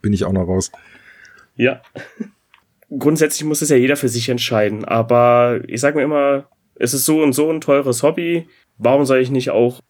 bin 0.00 0.12
ich 0.12 0.24
auch 0.24 0.32
noch 0.32 0.46
raus. 0.46 0.70
Ja. 1.56 1.82
Grundsätzlich 2.98 3.44
muss 3.44 3.62
es 3.62 3.70
ja 3.70 3.76
jeder 3.76 3.96
für 3.96 4.08
sich 4.08 4.28
entscheiden, 4.28 4.84
aber 4.84 5.60
ich 5.68 5.80
sage 5.80 5.96
mir 5.96 6.04
immer, 6.04 6.48
es 6.74 6.94
ist 6.94 7.04
so 7.04 7.22
und 7.22 7.32
so 7.32 7.50
ein 7.50 7.60
teures 7.60 8.02
Hobby. 8.02 8.48
Warum 8.78 9.04
soll 9.04 9.18
ich 9.18 9.30
nicht 9.30 9.50
auch 9.50 9.80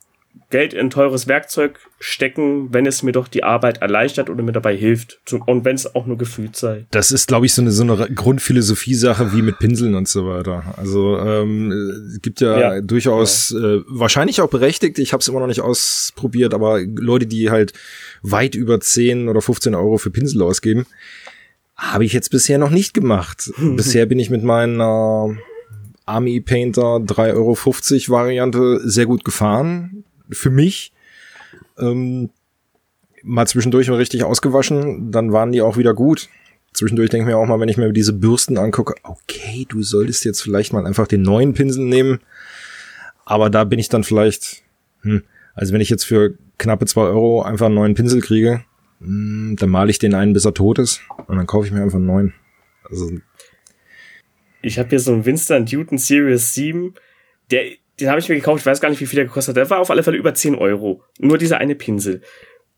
Geld 0.51 0.75
in 0.75 0.91
teures 0.91 1.29
Werkzeug 1.29 1.79
stecken, 2.01 2.73
wenn 2.73 2.85
es 2.85 3.05
mir 3.05 3.13
doch 3.13 3.29
die 3.29 3.45
Arbeit 3.45 3.83
erleichtert 3.83 4.29
oder 4.31 4.43
mir 4.43 4.53
dabei 4.53 4.77
hilft. 4.77 5.21
Und 5.47 5.65
wenn 5.65 5.77
es 5.77 5.95
auch 5.95 6.07
nur 6.07 6.19
gefühlt 6.19 6.57
sei. 6.57 6.87
Das 6.91 7.13
ist, 7.13 7.29
glaube 7.29 7.47
ich, 7.47 7.55
so 7.55 7.63
eine, 7.63 7.71
so 7.71 7.85
eine 7.85 7.97
Grundphilosophie-Sache 8.13 9.33
wie 9.33 9.43
mit 9.43 9.61
Pinseln 9.61 9.95
und 9.95 10.09
so 10.09 10.27
weiter. 10.27 10.75
Also 10.77 11.19
ähm, 11.19 11.71
es 11.71 12.21
gibt 12.21 12.41
ja, 12.41 12.59
ja. 12.59 12.81
durchaus 12.81 13.51
ja. 13.51 13.77
Äh, 13.77 13.83
wahrscheinlich 13.87 14.41
auch 14.41 14.51
berechtigt, 14.51 14.99
ich 14.99 15.13
habe 15.13 15.21
es 15.21 15.29
immer 15.29 15.39
noch 15.39 15.47
nicht 15.47 15.61
ausprobiert, 15.61 16.53
aber 16.53 16.81
Leute, 16.81 17.27
die 17.27 17.51
halt 17.51 17.73
weit 18.23 18.57
über 18.57 18.81
10 18.81 19.29
oder 19.29 19.41
15 19.41 19.75
Euro 19.77 19.99
für 19.99 20.11
Pinsel 20.11 20.43
ausgeben, 20.43 20.87
habe 21.81 22.05
ich 22.05 22.13
jetzt 22.13 22.31
bisher 22.31 22.59
noch 22.59 22.71
nicht 22.71 22.93
gemacht. 22.95 23.51
bisher 23.59 24.07
bin 24.07 24.19
ich 24.19 24.31
mit 24.31 24.45
meiner 24.45 25.35
Army 26.05 26.41
Painter 26.41 26.97
3,50 26.97 27.33
Euro 27.35 28.19
Variante 28.19 28.81
sehr 28.85 29.07
gut 29.07 29.25
gefahren 29.25 30.05
für 30.31 30.51
mich. 30.51 30.93
Ähm, 31.79 32.31
mal 33.23 33.47
zwischendurch 33.47 33.89
mal 33.89 33.97
richtig 33.97 34.25
ausgewaschen, 34.25 35.11
dann 35.11 35.33
waren 35.33 35.53
die 35.53 35.63
auch 35.63 35.77
wieder 35.77 35.95
gut. 35.95 36.29
Zwischendurch 36.73 37.11
denke 37.11 37.29
ich 37.29 37.35
mir 37.35 37.41
auch 37.41 37.47
mal, 37.47 37.59
wenn 37.59 37.69
ich 37.69 37.79
mir 37.79 37.93
diese 37.93 38.13
Bürsten 38.13 38.59
angucke, 38.59 38.95
okay, 39.03 39.67
du 39.69 39.83
solltest 39.83 40.25
jetzt 40.25 40.43
vielleicht 40.43 40.73
mal 40.73 40.87
einfach 40.87 41.09
den 41.09 41.23
neuen 41.23 41.55
Pinsel 41.55 41.85
nehmen. 41.85 42.21
Aber 43.25 43.51
da 43.51 43.65
bin 43.65 43.79
ich 43.79 43.89
dann 43.89 44.05
vielleicht, 44.05 44.63
hm, 45.03 45.23
also 45.55 45.73
wenn 45.73 45.81
ich 45.81 45.91
jetzt 45.91 46.05
für 46.05 46.35
knappe 46.59 46.87
zwei 46.87 47.03
Euro 47.03 47.43
einfach 47.43 47.67
einen 47.67 47.75
neuen 47.75 47.95
Pinsel 47.95 48.21
kriege, 48.21 48.65
hm, 49.01 49.57
dann 49.59 49.71
male 49.71 49.91
ich 49.91 49.99
den 49.99 50.15
einen, 50.15 50.33
bis 50.33 50.45
er 50.45 50.55
tot 50.55 50.79
ist. 50.79 51.01
Und 51.27 51.37
dann 51.37 51.47
kaufe 51.47 51.67
ich 51.67 51.73
mir 51.73 51.83
einfach 51.83 51.97
einen 51.97 52.07
neuen. 52.07 52.35
Also. 52.89 53.11
Ich 54.63 54.79
habe 54.79 54.91
hier 54.91 55.01
so 55.01 55.13
einen 55.13 55.25
Winston 55.25 55.65
Newton 55.65 55.99
Series 55.99 56.55
7, 56.55 56.95
der 57.51 57.65
den 58.01 58.09
habe 58.09 58.19
ich 58.19 58.29
mir 58.29 58.35
gekauft, 58.35 58.61
ich 58.61 58.67
weiß 58.67 58.81
gar 58.81 58.89
nicht, 58.89 59.01
wie 59.01 59.07
viel 59.07 59.19
der 59.19 59.27
gekostet 59.27 59.53
hat. 59.53 59.57
Der 59.57 59.71
war 59.71 59.81
auf 59.81 59.91
alle 59.91 60.03
Fälle 60.03 60.17
über 60.17 60.35
10 60.35 60.55
Euro. 60.55 61.03
Nur 61.19 61.39
dieser 61.39 61.59
eine 61.59 61.75
Pinsel. 61.75 62.23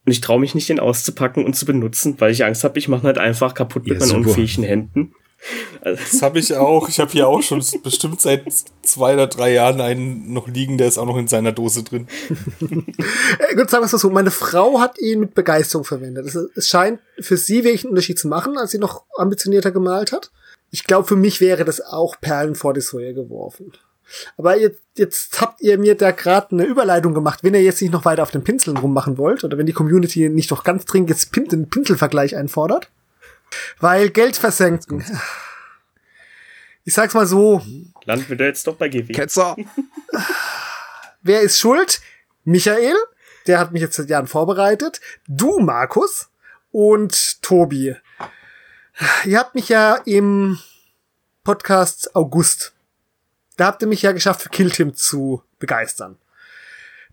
Und 0.05 0.13
ich 0.13 0.21
traue 0.21 0.41
mich 0.41 0.55
nicht, 0.55 0.69
den 0.69 0.81
auszupacken 0.81 1.45
und 1.45 1.55
zu 1.55 1.65
benutzen, 1.65 2.17
weil 2.19 2.33
ich 2.33 2.45
Angst 2.45 2.65
habe, 2.65 2.79
ich 2.79 2.89
mache 2.89 3.05
halt 3.05 3.19
einfach 3.19 3.55
kaputt 3.55 3.87
mit 3.87 4.01
ja, 4.01 4.07
meinen 4.07 4.27
unfähigen 4.27 4.65
Händen. 4.65 5.15
Also 5.81 6.03
das 6.03 6.23
habe 6.23 6.39
ich 6.39 6.55
auch. 6.55 6.89
Ich 6.89 7.01
habe 7.01 7.11
hier 7.11 7.27
auch 7.27 7.43
schon 7.43 7.63
bestimmt 7.83 8.21
seit 8.21 8.45
zwei 8.83 9.15
oder 9.15 9.27
drei 9.27 9.53
Jahren 9.53 9.81
einen 9.81 10.33
noch 10.33 10.47
liegen, 10.47 10.79
der 10.79 10.89
ist 10.89 10.99
auch 10.99 11.07
noch 11.07 11.17
in 11.17 11.29
seiner 11.29 11.53
Dose 11.53 11.83
drin. 11.83 12.07
äh, 12.61 13.55
gut, 13.55 13.69
sagen 13.71 13.83
wir 13.83 13.87
es 13.87 13.93
mal 13.93 13.99
so. 13.99 14.11
Meine 14.11 14.31
Frau 14.31 14.81
hat 14.81 15.01
ihn 15.01 15.21
mit 15.21 15.35
Begeisterung 15.35 15.85
verwendet. 15.85 16.33
Es, 16.55 16.69
scheint 16.69 17.01
für 17.19 17.37
sie 17.37 17.65
wirklich 17.65 17.85
einen 17.85 17.91
Unterschied 17.91 18.19
zu 18.19 18.29
machen, 18.29 18.57
als 18.57 18.71
sie 18.71 18.79
noch 18.79 19.05
ambitionierter 19.17 19.73
gemalt 19.73 20.13
hat. 20.13 20.31
Ich 20.71 20.85
glaube, 20.85 21.09
für 21.09 21.17
mich 21.17 21.41
wäre 21.41 21.65
das 21.65 21.81
auch 21.81 22.21
Perlen 22.21 22.55
vor 22.55 22.73
die 22.73 22.81
Säue 22.81 23.13
geworfen. 23.13 23.73
Aber 24.37 24.59
jetzt, 24.59 24.81
jetzt 24.97 25.41
habt 25.41 25.61
ihr 25.61 25.79
mir 25.79 25.97
da 25.97 26.11
gerade 26.11 26.53
eine 26.53 26.65
Überleitung 26.65 27.15
gemacht, 27.15 27.41
wenn 27.43 27.55
ihr 27.55 27.63
jetzt 27.63 27.81
nicht 27.81 27.93
noch 27.93 28.05
weiter 28.05 28.23
auf 28.23 28.31
den 28.31 28.45
Pinseln 28.45 28.77
rummachen 28.77 29.19
wollt 29.19 29.45
oder 29.45 29.59
wenn 29.59 29.67
die 29.67 29.73
Community 29.73 30.29
nicht 30.29 30.51
noch 30.51 30.65
ganz 30.65 30.85
dringend 30.85 31.11
jetzt 31.11 31.35
den 31.35 31.69
Pinselvergleich 31.69 32.37
einfordert. 32.37 32.91
Weil 33.79 34.11
Geld 34.11 34.37
versenken. 34.37 35.05
Ich 36.85 36.95
sag's 36.95 37.15
mal 37.15 37.27
so. 37.27 37.63
Landen 38.05 38.29
wir 38.29 38.37
da 38.37 38.45
jetzt 38.45 38.67
doch 38.67 38.77
bei 38.77 38.89
GW. 38.89 39.13
Ketzer. 39.13 39.57
Wer 41.23 41.41
ist 41.41 41.59
schuld? 41.59 42.01
Michael. 42.45 42.97
Der 43.47 43.59
hat 43.59 43.73
mich 43.73 43.83
jetzt 43.83 43.97
seit 43.97 44.09
Jahren 44.09 44.27
vorbereitet. 44.27 45.01
Du, 45.29 45.59
Markus. 45.61 46.29
Und 46.71 47.43
Tobi. 47.43 47.97
Ihr 49.25 49.39
habt 49.39 49.55
mich 49.55 49.69
ja 49.69 49.97
im 50.05 50.59
Podcast 51.45 52.15
August 52.17 52.73
da 53.57 53.67
habt 53.67 53.83
ihr 53.83 53.89
mich 53.89 54.03
ja 54.03 54.13
geschafft, 54.13 54.43
für 54.43 54.49
Killteam 54.49 54.95
zu 54.95 55.43
begeistern. 55.59 56.17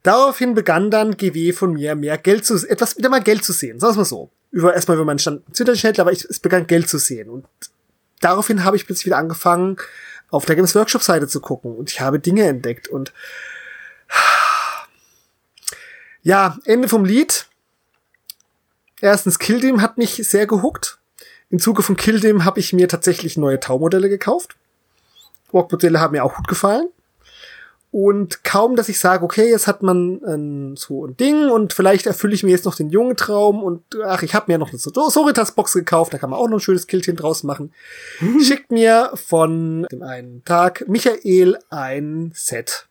Daraufhin 0.03 0.55
begann 0.55 0.89
dann 0.89 1.17
GW 1.17 1.51
von 1.51 1.73
mir 1.73 1.95
mehr 1.95 2.17
Geld 2.17 2.45
zu, 2.45 2.55
etwas 2.67 2.97
wieder 2.97 3.09
mal 3.09 3.21
Geld 3.21 3.43
zu 3.43 3.51
sehen. 3.51 3.79
Sagen 3.79 3.93
wir 3.93 3.97
mal 3.99 4.05
so. 4.05 4.31
Über, 4.51 4.73
erstmal 4.73 4.97
über 4.97 5.05
meinen 5.05 5.19
Stand 5.19 5.43
Twitter-Chat, 5.53 5.99
aber 5.99 6.11
ich, 6.11 6.25
es 6.25 6.39
begann 6.39 6.67
Geld 6.67 6.89
zu 6.89 6.97
sehen. 6.97 7.29
Und 7.29 7.45
daraufhin 8.19 8.63
habe 8.63 8.75
ich 8.75 8.85
plötzlich 8.85 9.05
wieder 9.05 9.17
angefangen, 9.17 9.77
auf 10.31 10.45
der 10.45 10.55
Games 10.55 10.75
Workshop 10.75 11.03
Seite 11.03 11.27
zu 11.27 11.39
gucken. 11.39 11.75
Und 11.75 11.91
ich 11.91 12.01
habe 12.01 12.19
Dinge 12.19 12.47
entdeckt 12.47 12.87
und, 12.87 13.13
ja, 16.21 16.57
Ende 16.65 16.87
vom 16.87 17.05
Lied. 17.05 17.47
Erstens, 19.01 19.39
Killteam 19.39 19.81
hat 19.81 19.97
mich 19.97 20.15
sehr 20.27 20.47
gehuckt. 20.47 20.99
Im 21.49 21.59
Zuge 21.59 21.83
von 21.83 21.95
Killteam 21.95 22.45
habe 22.45 22.59
ich 22.59 22.73
mir 22.73 22.87
tatsächlich 22.87 23.37
neue 23.37 23.59
Taumodelle 23.59 24.09
gekauft. 24.09 24.55
Walk-Modelle 25.51 25.99
haben 25.99 26.11
mir 26.11 26.23
auch 26.23 26.35
gut 26.35 26.47
gefallen. 26.47 26.89
Und 27.91 28.43
kaum, 28.43 28.75
dass 28.75 28.87
ich 28.87 28.99
sage, 28.99 29.23
okay, 29.23 29.49
jetzt 29.49 29.65
hat 29.65 29.81
man 29.81 30.21
ähm, 30.27 30.75
so 30.77 31.07
ein 31.07 31.17
Ding 31.17 31.49
und 31.49 31.73
vielleicht 31.73 32.05
erfülle 32.05 32.35
ich 32.35 32.43
mir 32.43 32.51
jetzt 32.51 32.65
noch 32.65 32.75
den 32.75 32.91
jungen 32.91 33.17
Traum 33.17 33.63
und 33.63 33.81
ach, 34.05 34.21
ich 34.21 34.35
habe 34.35 34.51
mir 34.51 34.59
noch 34.59 34.69
eine 34.69 34.77
Soritas-Box 34.77 35.73
gekauft, 35.73 36.13
da 36.13 36.19
kann 36.19 36.29
man 36.29 36.39
auch 36.39 36.47
noch 36.47 36.57
ein 36.57 36.61
schönes 36.61 36.85
Killchen 36.85 37.15
draus 37.15 37.41
machen. 37.43 37.73
Mhm. 38.19 38.41
Schickt 38.41 38.71
mir 38.71 39.11
von 39.15 39.87
dem 39.91 40.03
einen 40.03 40.43
Tag 40.45 40.87
Michael 40.87 41.57
ein 41.71 42.31
Set, 42.35 42.87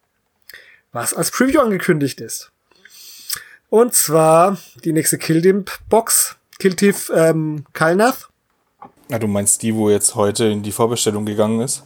was 0.90 1.14
als 1.14 1.30
Preview 1.30 1.60
angekündigt 1.60 2.20
ist. 2.20 2.50
Und 3.70 3.94
zwar 3.94 4.58
die 4.84 4.92
nächste 4.92 5.18
Killdimp-Box, 5.18 6.36
Killtiff 6.58 7.12
ähm, 7.14 7.66
Kalnath. 7.72 8.28
Na, 9.08 9.20
du 9.20 9.28
meinst 9.28 9.62
die, 9.62 9.74
wo 9.74 9.90
jetzt 9.90 10.16
heute 10.16 10.46
in 10.46 10.64
die 10.64 10.72
Vorbestellung 10.72 11.24
gegangen 11.24 11.60
ist? 11.60 11.84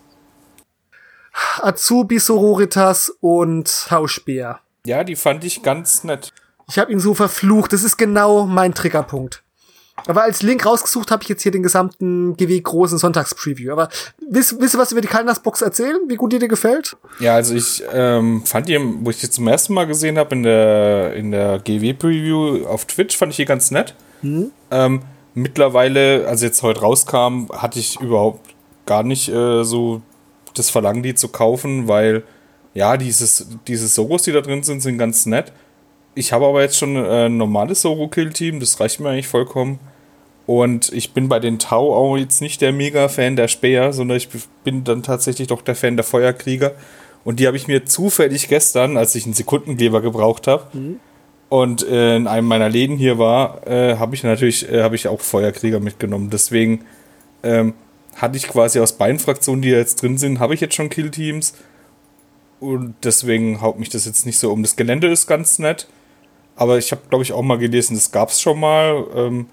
Azubi 1.60 2.18
Sororitas 2.18 3.12
und 3.20 3.86
Tauschbär. 3.88 4.60
Ja, 4.84 5.04
die 5.04 5.16
fand 5.16 5.44
ich 5.44 5.62
ganz 5.62 6.04
nett. 6.04 6.32
Ich 6.68 6.78
habe 6.78 6.92
ihn 6.92 7.00
so 7.00 7.14
verflucht. 7.14 7.72
Das 7.72 7.84
ist 7.84 7.96
genau 7.96 8.46
mein 8.46 8.74
Triggerpunkt. 8.74 9.42
Aber 10.06 10.22
als 10.22 10.42
Link 10.42 10.64
rausgesucht 10.64 11.10
habe 11.10 11.22
ich 11.22 11.28
jetzt 11.28 11.42
hier 11.42 11.52
den 11.52 11.62
gesamten 11.62 12.36
GW 12.36 12.60
großen 12.60 12.98
Sonntagspreview. 12.98 13.72
Aber 13.72 13.88
wisst, 14.28 14.58
wisst 14.60 14.74
ihr 14.74 14.78
was 14.78 14.90
über 14.90 15.00
die 15.00 15.08
Kalnas-Box 15.08 15.62
erzählen? 15.62 15.98
Wie 16.08 16.16
gut 16.16 16.32
die 16.32 16.38
dir 16.38 16.48
gefällt? 16.48 16.96
Ja, 17.20 17.34
also 17.34 17.54
ich 17.54 17.82
ähm, 17.92 18.42
fand 18.44 18.68
die, 18.68 18.78
wo 18.80 19.10
ich 19.10 19.18
die 19.18 19.30
zum 19.30 19.46
ersten 19.48 19.74
Mal 19.74 19.86
gesehen 19.86 20.18
habe 20.18 20.34
in 20.34 20.42
der, 20.42 21.14
in 21.14 21.30
der 21.30 21.58
GW-Preview 21.58 22.66
auf 22.66 22.86
Twitch, 22.86 23.16
fand 23.16 23.30
ich 23.30 23.36
die 23.36 23.44
ganz 23.44 23.70
nett. 23.70 23.94
Mhm. 24.22 24.50
Ähm, 24.70 25.02
mittlerweile, 25.34 26.26
als 26.26 26.42
jetzt 26.42 26.62
heute 26.62 26.80
rauskam, 26.80 27.48
hatte 27.52 27.78
ich 27.78 28.00
überhaupt 28.00 28.54
gar 28.86 29.02
nicht 29.02 29.28
äh, 29.28 29.62
so 29.62 30.02
das 30.54 30.70
Verlangen, 30.70 31.02
die 31.02 31.14
zu 31.14 31.28
kaufen, 31.28 31.88
weil 31.88 32.22
ja, 32.74 32.96
dieses, 32.96 33.46
diese 33.66 33.86
Soros, 33.86 34.22
die 34.22 34.32
da 34.32 34.40
drin 34.40 34.62
sind, 34.62 34.80
sind 34.80 34.98
ganz 34.98 35.26
nett. 35.26 35.52
Ich 36.14 36.32
habe 36.32 36.46
aber 36.46 36.62
jetzt 36.62 36.78
schon 36.78 36.96
äh, 36.96 37.26
ein 37.26 37.36
normales 37.36 37.82
Soro-Kill-Team, 37.82 38.60
das 38.60 38.80
reicht 38.80 39.00
mir 39.00 39.10
eigentlich 39.10 39.28
vollkommen. 39.28 39.78
Und 40.46 40.92
ich 40.92 41.12
bin 41.12 41.28
bei 41.28 41.38
den 41.38 41.58
Tau 41.58 41.94
auch 41.94 42.16
jetzt 42.16 42.40
nicht 42.40 42.60
der 42.60 42.72
Mega-Fan 42.72 43.36
der 43.36 43.48
Speer, 43.48 43.92
sondern 43.92 44.16
ich 44.16 44.28
bin 44.64 44.84
dann 44.84 45.02
tatsächlich 45.02 45.48
doch 45.48 45.62
der 45.62 45.76
Fan 45.76 45.96
der 45.96 46.04
Feuerkrieger. 46.04 46.72
Und 47.24 47.38
die 47.38 47.46
habe 47.46 47.56
ich 47.56 47.68
mir 47.68 47.84
zufällig 47.84 48.48
gestern, 48.48 48.96
als 48.96 49.14
ich 49.14 49.24
einen 49.24 49.34
Sekundenkleber 49.34 50.00
gebraucht 50.00 50.48
habe 50.48 50.66
mhm. 50.76 51.00
und 51.48 51.86
äh, 51.86 52.16
in 52.16 52.26
einem 52.26 52.48
meiner 52.48 52.68
Läden 52.68 52.96
hier 52.96 53.18
war, 53.18 53.64
äh, 53.66 53.96
habe 53.96 54.16
ich 54.16 54.24
natürlich 54.24 54.68
äh, 54.68 54.82
hab 54.82 54.92
ich 54.92 55.06
auch 55.06 55.20
Feuerkrieger 55.20 55.78
mitgenommen. 55.78 56.30
Deswegen 56.30 56.84
ähm, 57.44 57.74
hatte 58.16 58.37
ich 58.37 58.48
quasi 58.48 58.81
aus 58.81 58.92
beiden 58.92 59.18
Fraktionen, 59.18 59.62
die 59.62 59.68
jetzt 59.68 60.03
drin 60.03 60.18
sind, 60.18 60.38
habe 60.38 60.55
ich 60.55 60.61
jetzt 60.61 60.75
schon 60.75 60.90
Killteams. 60.90 61.55
Und 62.61 62.94
deswegen 63.03 63.61
haut 63.61 63.79
mich 63.79 63.88
das 63.88 64.05
jetzt 64.05 64.27
nicht 64.27 64.38
so 64.38 64.53
um. 64.53 64.62
Das 64.62 64.77
Gelände 64.77 65.09
ist 65.09 65.27
ganz 65.27 65.59
nett. 65.59 65.88
Aber 66.55 66.79
ich 66.79 66.92
habe, 66.92 67.03
glaube 67.09 67.25
ich, 67.25 67.33
auch 67.33 67.42
mal 67.42 67.59
gelesen, 67.59 67.94
das 67.94 68.12
gab 68.12 68.29
es 68.29 68.40
schon 68.40 68.61
mal. 68.61 69.05
Ähm, 69.14 69.46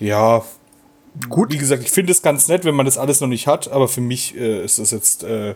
ja, 0.00 0.44
Gut. 1.28 1.52
Wie 1.52 1.58
gesagt, 1.58 1.82
ich 1.82 1.90
finde 1.90 2.12
es 2.12 2.22
ganz 2.22 2.48
nett, 2.48 2.64
wenn 2.64 2.74
man 2.74 2.86
das 2.86 2.98
alles 2.98 3.20
noch 3.20 3.28
nicht 3.28 3.46
hat, 3.46 3.70
aber 3.70 3.88
für 3.88 4.00
mich 4.00 4.36
äh, 4.36 4.64
ist 4.64 4.78
das 4.78 4.90
jetzt, 4.90 5.24
äh, 5.24 5.54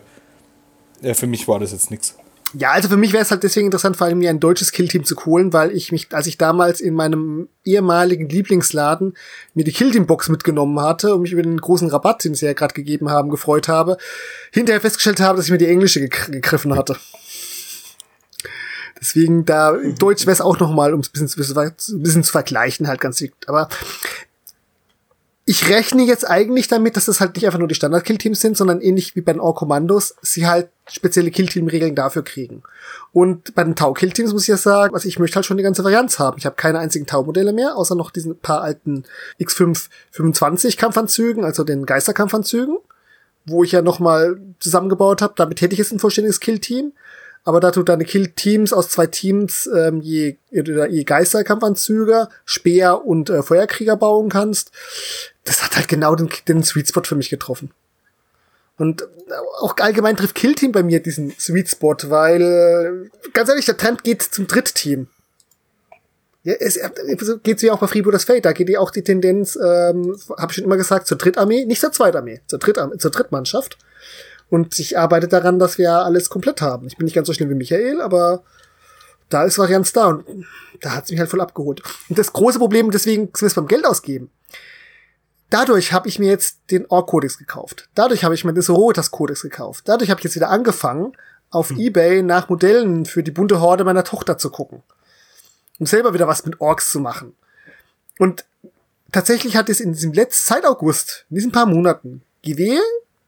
ja, 1.01 1.13
für 1.13 1.27
mich 1.27 1.47
war 1.47 1.59
das 1.59 1.71
jetzt 1.71 1.91
nichts. 1.91 2.17
Ja, 2.55 2.71
also 2.71 2.87
für 2.87 2.97
mich 2.97 3.13
wäre 3.13 3.23
es 3.23 3.31
halt 3.31 3.41
deswegen 3.41 3.65
interessant, 3.65 3.97
vor 3.97 4.05
allem 4.05 4.19
mir 4.19 4.29
ein 4.29 4.39
deutsches 4.39 4.71
Killteam 4.71 5.03
zu 5.03 5.15
holen, 5.25 5.53
weil 5.53 5.71
ich 5.71 5.91
mich, 5.91 6.07
als 6.11 6.27
ich 6.27 6.37
damals 6.37 6.81
in 6.81 6.93
meinem 6.93 7.49
ehemaligen 7.65 8.29
Lieblingsladen 8.29 9.15
mir 9.55 9.63
die 9.63 9.71
Killteam-Box 9.71 10.29
mitgenommen 10.29 10.79
hatte 10.79 11.15
und 11.15 11.21
mich 11.23 11.31
über 11.31 11.41
den 11.41 11.59
großen 11.59 11.89
Rabatt, 11.89 12.23
den 12.23 12.35
sie 12.35 12.45
ja 12.45 12.53
gerade 12.53 12.75
gegeben 12.75 13.09
haben, 13.09 13.29
gefreut 13.29 13.67
habe, 13.67 13.97
hinterher 14.51 14.81
festgestellt 14.81 15.19
habe, 15.19 15.37
dass 15.37 15.45
ich 15.45 15.51
mir 15.51 15.57
die 15.57 15.67
englische 15.67 16.07
gegriffen 16.07 16.75
hatte. 16.75 16.95
Deswegen 19.01 19.45
da 19.45 19.75
Deutsch 19.97 20.27
wäre 20.27 20.33
es 20.33 20.41
auch 20.41 20.59
noch 20.59 20.71
mal, 20.71 20.93
um 20.93 20.99
es 20.99 21.09
ein 21.09 21.27
bisschen, 21.27 21.57
ein 21.57 22.03
bisschen 22.03 22.23
zu 22.23 22.31
vergleichen, 22.31 22.87
halt 22.87 23.01
ganz 23.01 23.19
wichtig. 23.19 23.49
Aber 23.49 23.67
ich 25.45 25.67
rechne 25.69 26.03
jetzt 26.03 26.29
eigentlich 26.29 26.69
damit, 26.69 26.95
dass 26.95 27.05
das 27.05 27.19
halt 27.19 27.35
nicht 27.35 27.45
einfach 27.45 27.59
nur 27.59 27.67
die 27.67 27.75
Standard-Kill-Teams 27.75 28.39
sind, 28.39 28.55
sondern 28.55 28.79
ähnlich 28.79 29.15
wie 29.15 29.21
bei 29.21 29.33
den 29.33 29.41
All-Kommandos, 29.41 30.15
sie 30.21 30.47
halt 30.47 30.69
spezielle 30.87 31.31
Kill-Team-Regeln 31.31 31.95
dafür 31.95 32.23
kriegen. 32.23 32.63
Und 33.11 33.53
bei 33.53 33.65
den 33.65 33.75
Tau-Kill-Teams 33.75 34.31
muss 34.31 34.43
ich 34.43 34.47
ja 34.47 34.57
sagen, 34.57 34.93
also 34.93 35.07
ich 35.07 35.19
möchte 35.19 35.35
halt 35.35 35.45
schon 35.45 35.57
die 35.57 35.63
ganze 35.63 35.83
Varianz 35.83 36.17
haben. 36.17 36.37
Ich 36.37 36.45
habe 36.45 36.55
keine 36.55 36.79
einzigen 36.79 37.05
Tau-Modelle 37.05 37.51
mehr, 37.51 37.75
außer 37.75 37.95
noch 37.95 38.11
diesen 38.11 38.39
paar 38.39 38.61
alten 38.61 39.03
X5 39.39 39.89
25 40.11 40.77
Kampfanzügen, 40.77 41.43
also 41.43 41.65
den 41.65 41.85
Geisterkampfanzügen, 41.85 42.77
wo 43.45 43.65
ich 43.65 43.73
ja 43.73 43.81
nochmal 43.81 44.39
zusammengebaut 44.59 45.21
habe. 45.21 45.33
Damit 45.35 45.59
hätte 45.59 45.73
ich 45.73 45.79
jetzt 45.79 45.91
ein 45.91 45.99
vollständiges 45.99 46.39
Kill-Team 46.39 46.93
aber 47.45 47.59
da 47.59 47.71
du 47.71 47.83
deine 47.83 48.05
Kill-Teams 48.05 48.71
aus 48.71 48.89
zwei 48.89 49.07
Teams 49.07 49.69
ähm, 49.75 49.99
je, 49.99 50.37
je 50.49 51.03
Geisterkampfanzüge, 51.03 52.29
Speer 52.45 53.05
und 53.05 53.29
äh, 53.29 53.43
Feuerkrieger 53.43 53.97
bauen 53.97 54.29
kannst, 54.29 54.71
das 55.43 55.63
hat 55.63 55.75
halt 55.75 55.87
genau 55.87 56.15
den, 56.15 56.29
den 56.47 56.63
Sweet 56.63 56.89
Spot 56.89 57.03
für 57.03 57.15
mich 57.15 57.29
getroffen. 57.29 57.71
Und 58.77 59.07
auch 59.59 59.75
allgemein 59.77 60.17
trifft 60.17 60.35
Killteam 60.35 60.71
bei 60.71 60.83
mir 60.83 61.01
diesen 61.01 61.31
Sweet 61.37 61.69
Spot, 61.69 61.95
weil, 62.05 63.11
ganz 63.33 63.49
ehrlich, 63.49 63.65
der 63.65 63.77
Trend 63.77 64.03
geht 64.03 64.21
zum 64.23 64.47
Drittteam. 64.47 65.07
Ja, 66.43 66.55
es 66.59 66.77
geht 67.43 67.61
wie 67.61 67.71
auch 67.71 67.79
bei 67.79 67.87
Freebooters 67.87 68.25
Fate, 68.25 68.43
da 68.43 68.51
geht 68.51 68.67
ja 68.67 68.79
auch 68.79 68.91
die 68.91 69.03
Tendenz, 69.03 69.55
ähm, 69.55 70.17
habe 70.37 70.51
ich 70.51 70.55
schon 70.55 70.65
immer 70.65 70.75
gesagt, 70.75 71.07
zur 71.07 71.17
Drittarmee, 71.17 71.65
nicht 71.65 71.79
zur 71.79 71.93
Zweitarmee, 71.93 72.41
zur, 72.47 72.59
Drittarmee, 72.59 72.97
zur 72.97 73.11
Drittmannschaft. 73.11 73.77
Und 74.49 74.77
ich 74.77 74.97
arbeite 74.97 75.29
daran, 75.29 75.57
dass 75.57 75.77
wir 75.77 75.91
alles 75.91 76.29
komplett 76.29 76.61
haben. 76.61 76.87
Ich 76.87 76.97
bin 76.97 77.05
nicht 77.05 77.13
ganz 77.13 77.27
so 77.27 77.33
schlimm 77.33 77.49
wie 77.49 77.55
Michael, 77.55 78.01
aber 78.01 78.43
da 79.29 79.45
ist 79.45 79.57
Varianz 79.57 79.93
da 79.93 80.07
und 80.07 80.45
da 80.81 80.95
hat 80.95 81.05
es 81.05 81.11
mich 81.11 81.19
halt 81.19 81.29
voll 81.29 81.41
abgeholt. 81.41 81.81
Und 82.09 82.19
das 82.19 82.33
große 82.33 82.59
Problem, 82.59 82.91
deswegen 82.91 83.23
sind 83.27 83.41
wir 83.41 83.47
es 83.47 83.53
beim 83.53 83.67
Geld 83.67 83.85
ausgeben. 83.85 84.29
Dadurch 85.53 85.93
habe 85.93 86.07
ich 86.07 86.17
mir 86.17 86.29
jetzt 86.29 86.71
den 86.71 86.87
Org-Kodex 86.87 87.37
gekauft. 87.37 87.87
Dadurch 87.93 88.23
habe 88.23 88.33
ich 88.33 88.43
mir 88.43 88.53
den 88.53 88.63
Sororitas-Kodex 88.63 89.43
gekauft. 89.43 89.83
Dadurch 89.87 90.09
habe 90.09 90.19
ich 90.19 90.23
jetzt 90.23 90.35
wieder 90.35 90.49
angefangen, 90.49 91.15
auf 91.51 91.69
hm. 91.69 91.79
Ebay 91.79 92.23
nach 92.23 92.49
Modellen 92.49 93.05
für 93.05 93.21
die 93.21 93.29
bunte 93.29 93.61
Horde 93.61 93.83
meiner 93.83 94.03
Tochter 94.03 94.39
zu 94.39 94.49
gucken. 94.49 94.81
Um 95.77 95.85
selber 95.85 96.15
wieder 96.15 96.27
was 96.27 96.43
mit 96.43 96.59
Orks 96.59 96.89
zu 96.89 96.99
machen. 96.99 97.35
Und 98.17 98.45
tatsächlich 99.11 99.55
hat 99.55 99.69
es 99.69 99.79
in 99.79 99.93
diesem 99.93 100.11
letzten 100.11 100.43
Zeit 100.43 100.65
August, 100.65 101.27
in 101.29 101.35
diesen 101.35 101.51
paar 101.51 101.67
Monaten, 101.67 102.23
GW 102.41 102.79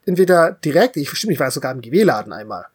entweder 0.08 0.54
direkt, 0.54 0.98
ich 0.98 1.12
stimmt, 1.12 1.34
ich 1.34 1.40
war 1.40 1.52
sogar 1.52 1.74
im 1.74 1.82
GW-Laden 1.82 2.34
einmal, 2.34 2.66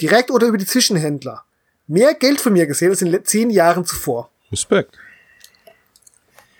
direkt 0.00 0.30
oder 0.30 0.46
über 0.46 0.58
die 0.58 0.66
Zwischenhändler, 0.66 1.42
mehr 1.88 2.14
Geld 2.14 2.40
von 2.40 2.52
mir 2.52 2.68
gesehen 2.68 2.90
als 2.90 3.02
in 3.02 3.10
den 3.10 3.24
zehn 3.24 3.50
Jahren 3.50 3.84
zuvor. 3.84 4.30
Respekt. 4.52 4.96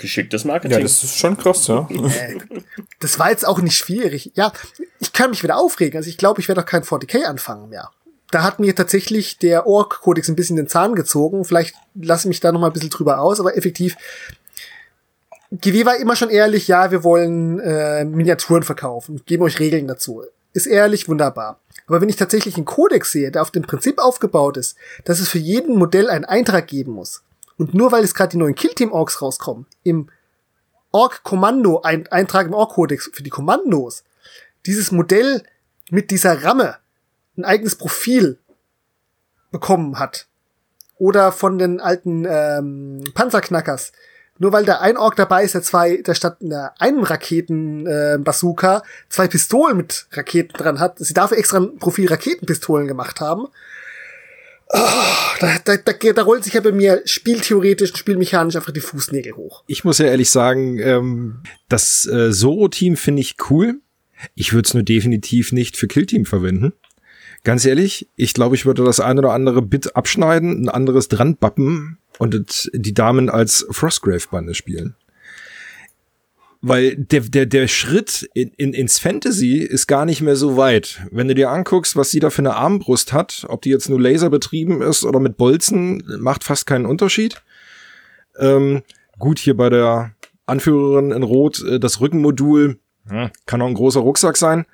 Geschicktes 0.03 0.45
Marketing. 0.45 0.79
Ja, 0.79 0.83
das 0.83 1.03
ist 1.03 1.17
schon 1.17 1.37
krass, 1.37 1.67
ja. 1.69 1.88
Äh, 1.91 2.38
das 3.01 3.19
war 3.19 3.31
jetzt 3.31 3.47
auch 3.47 3.61
nicht 3.61 3.77
schwierig. 3.77 4.33
Ja, 4.35 4.53
ich 5.01 5.12
kann 5.12 5.31
mich 5.31 5.43
wieder 5.43 5.57
aufregen. 5.57 5.97
Also 5.97 6.11
ich 6.11 6.19
glaube, 6.19 6.41
ich 6.41 6.49
werde 6.49 6.61
auch 6.61 6.67
kein 6.67 6.83
40k 6.83 7.25
anfangen 7.25 7.71
mehr. 7.71 7.91
Da 8.31 8.43
hat 8.43 8.61
mir 8.61 8.75
tatsächlich 8.75 9.38
der 9.38 9.67
Org-Kodex 9.67 10.29
ein 10.29 10.37
bisschen 10.37 10.57
den 10.57 10.69
Zahn 10.69 10.95
gezogen. 10.95 11.45
Vielleicht 11.45 11.75
lasse 11.95 12.27
ich 12.27 12.29
mich 12.29 12.41
da 12.41 12.53
noch 12.53 12.61
mal 12.61 12.69
ein 12.69 12.73
bisschen 12.73 12.91
drüber 12.91 13.21
aus, 13.21 13.41
aber 13.41 13.57
effektiv 13.57 13.97
GW 15.53 15.85
war 15.85 15.97
immer 15.97 16.17
schon 16.17 16.31
ehrlich, 16.31 16.67
ja, 16.67 16.91
wir 16.91 17.05
wollen 17.05 17.61
äh, 17.61 18.05
Miniaturen 18.07 18.62
verkaufen, 18.62 19.21
geben 19.27 19.43
euch 19.43 19.61
Regeln 19.61 19.87
dazu. 19.87 20.23
Ist 20.55 20.67
ehrlich, 20.67 21.09
wunderbar. 21.09 21.61
Aber 21.87 22.01
wenn 22.01 22.09
ich 22.09 22.17
tatsächlich 22.17 22.57
einen 22.57 22.65
Kodex 22.65 23.12
sehe, 23.12 23.31
der 23.31 23.43
auf 23.43 23.51
dem 23.51 23.62
Prinzip 23.62 23.99
aufgebaut 23.99 24.57
ist, 24.57 24.77
dass 25.05 25.21
es 25.21 25.29
für 25.29 25.38
jeden 25.38 25.77
Modell 25.77 26.09
einen 26.09 26.25
Eintrag 26.25 26.69
geben 26.69 26.93
muss, 26.93 27.23
und 27.62 27.75
nur 27.75 27.92
weil 27.92 28.03
es 28.03 28.14
gerade 28.14 28.31
die 28.31 28.38
neuen 28.38 28.57
Killteam-Orks 28.57 29.22
rauskommen, 29.22 29.66
im 29.85 30.09
Ork-Kommando, 30.90 31.83
ein 31.83 32.09
Eintrag 32.09 32.48
im 32.48 32.55
Ork-Kodex 32.55 33.11
für 33.12 33.22
die 33.22 33.31
Kommandos, 33.31 34.03
dieses 34.66 34.90
Modell 34.90 35.44
mit 35.88 36.11
dieser 36.11 36.42
Ramme 36.42 36.77
ein 37.37 37.44
eigenes 37.44 37.77
Profil 37.77 38.40
bekommen 39.53 40.01
hat. 40.01 40.27
Oder 40.98 41.31
von 41.31 41.57
den 41.57 41.81
alten 41.81 42.27
ähm, 42.29 43.05
Panzerknackers 43.14 43.92
nur 44.38 44.53
weil 44.53 44.64
da 44.64 44.81
ein 44.81 44.96
Ork 44.96 45.14
dabei 45.14 45.44
ist, 45.44 45.55
der 45.55 45.62
zwei, 45.62 45.98
der 45.98 46.14
statt 46.14 46.38
einer 46.42 46.72
einem 46.81 47.05
Raketen 47.05 47.87
äh, 47.87 48.18
Bazooka 48.18 48.83
zwei 49.09 49.29
Pistolen 49.29 49.77
mit 49.77 50.09
Raketen 50.11 50.57
dran 50.57 50.81
hat, 50.81 50.98
sie 50.98 51.14
dafür 51.14 51.38
extra 51.38 51.59
ein 51.59 51.79
Profil 51.79 52.09
Raketenpistolen 52.09 52.88
gemacht 52.88 53.20
haben. 53.20 53.46
Oh, 54.75 54.79
da, 55.41 55.59
da, 55.65 55.77
da, 55.77 55.93
da 55.93 56.23
rollt 56.23 56.45
sich 56.45 56.55
ja 56.55 56.61
bei 56.61 56.73
mir 56.73 57.03
spieltheoretisch 57.05 57.91
und 57.91 57.99
spielmechanisch 57.99 58.57
einfach 58.57 58.73
die 58.73 58.81
Fußnägel 58.81 59.35
hoch. 59.35 59.65
Ich 59.67 59.85
muss 59.85 59.99
ja 59.99 60.07
ehrlich 60.07 60.31
sagen, 60.31 60.79
ähm, 60.79 61.43
das 61.69 62.07
äh, 62.07 62.33
Zoro-Team 62.33 62.97
finde 62.97 63.21
ich 63.21 63.37
cool. 63.51 63.81
Ich 64.35 64.55
würde 64.55 64.67
es 64.67 64.75
nur 64.75 64.83
definitiv 64.83 65.53
nicht 65.53 65.77
für 65.77 65.89
Killteam 65.89 66.25
verwenden. 66.25 66.73
Ganz 67.45 67.67
ehrlich, 67.67 68.09
ich 68.17 68.35
glaube, 68.35 68.55
ich 68.55 68.65
würde 68.65 68.85
das 68.85 69.01
eine 69.01 69.21
oder 69.21 69.33
andere 69.33 69.63
Bit 69.63 69.95
abschneiden, 69.95 70.65
ein 70.65 70.69
anderes 70.69 71.09
dran 71.09 71.37
bappen 71.37 71.99
und 72.19 72.71
die 72.73 72.95
Damen 72.95 73.29
als 73.29 73.67
Frostgrave-Bande 73.69 74.55
spielen. 74.55 74.95
Weil 76.64 76.94
der, 76.96 77.22
der, 77.22 77.46
der 77.46 77.66
Schritt 77.66 78.31
in, 78.35 78.53
in, 78.57 78.72
ins 78.72 79.01
Fantasy 79.01 79.57
ist 79.57 79.88
gar 79.88 80.05
nicht 80.05 80.20
mehr 80.20 80.37
so 80.37 80.57
weit. 80.57 81.01
Wenn 81.11 81.27
du 81.27 81.35
dir 81.35 81.51
anguckst, 81.51 81.96
was 81.96 82.12
sie 82.12 82.20
da 82.20 82.31
für 82.31 82.42
eine 82.42 82.55
Armbrust 82.55 83.12
hat, 83.12 83.44
ob 83.48 83.62
die 83.62 83.70
jetzt 83.70 83.88
nur 83.88 84.01
laserbetrieben 84.01 84.81
ist 84.81 85.05
oder 85.05 85.18
mit 85.18 85.37
Bolzen, 85.37 86.05
macht 86.20 86.44
fast 86.44 86.66
keinen 86.66 86.87
Unterschied. 86.87 87.42
Ähm, 88.38 88.83
gut, 89.18 89.40
hier 89.40 89.57
bei 89.57 89.70
der 89.70 90.14
Anführerin 90.46 91.11
in 91.11 91.25
Rot, 91.25 91.64
äh, 91.64 91.81
das 91.81 92.01
Rückenmodul, 92.01 92.79
hm, 93.09 93.31
kann 93.44 93.61
auch 93.61 93.66
ein 93.66 93.75
großer 93.75 94.01
Rucksack 94.01 94.37
sein. 94.37 94.64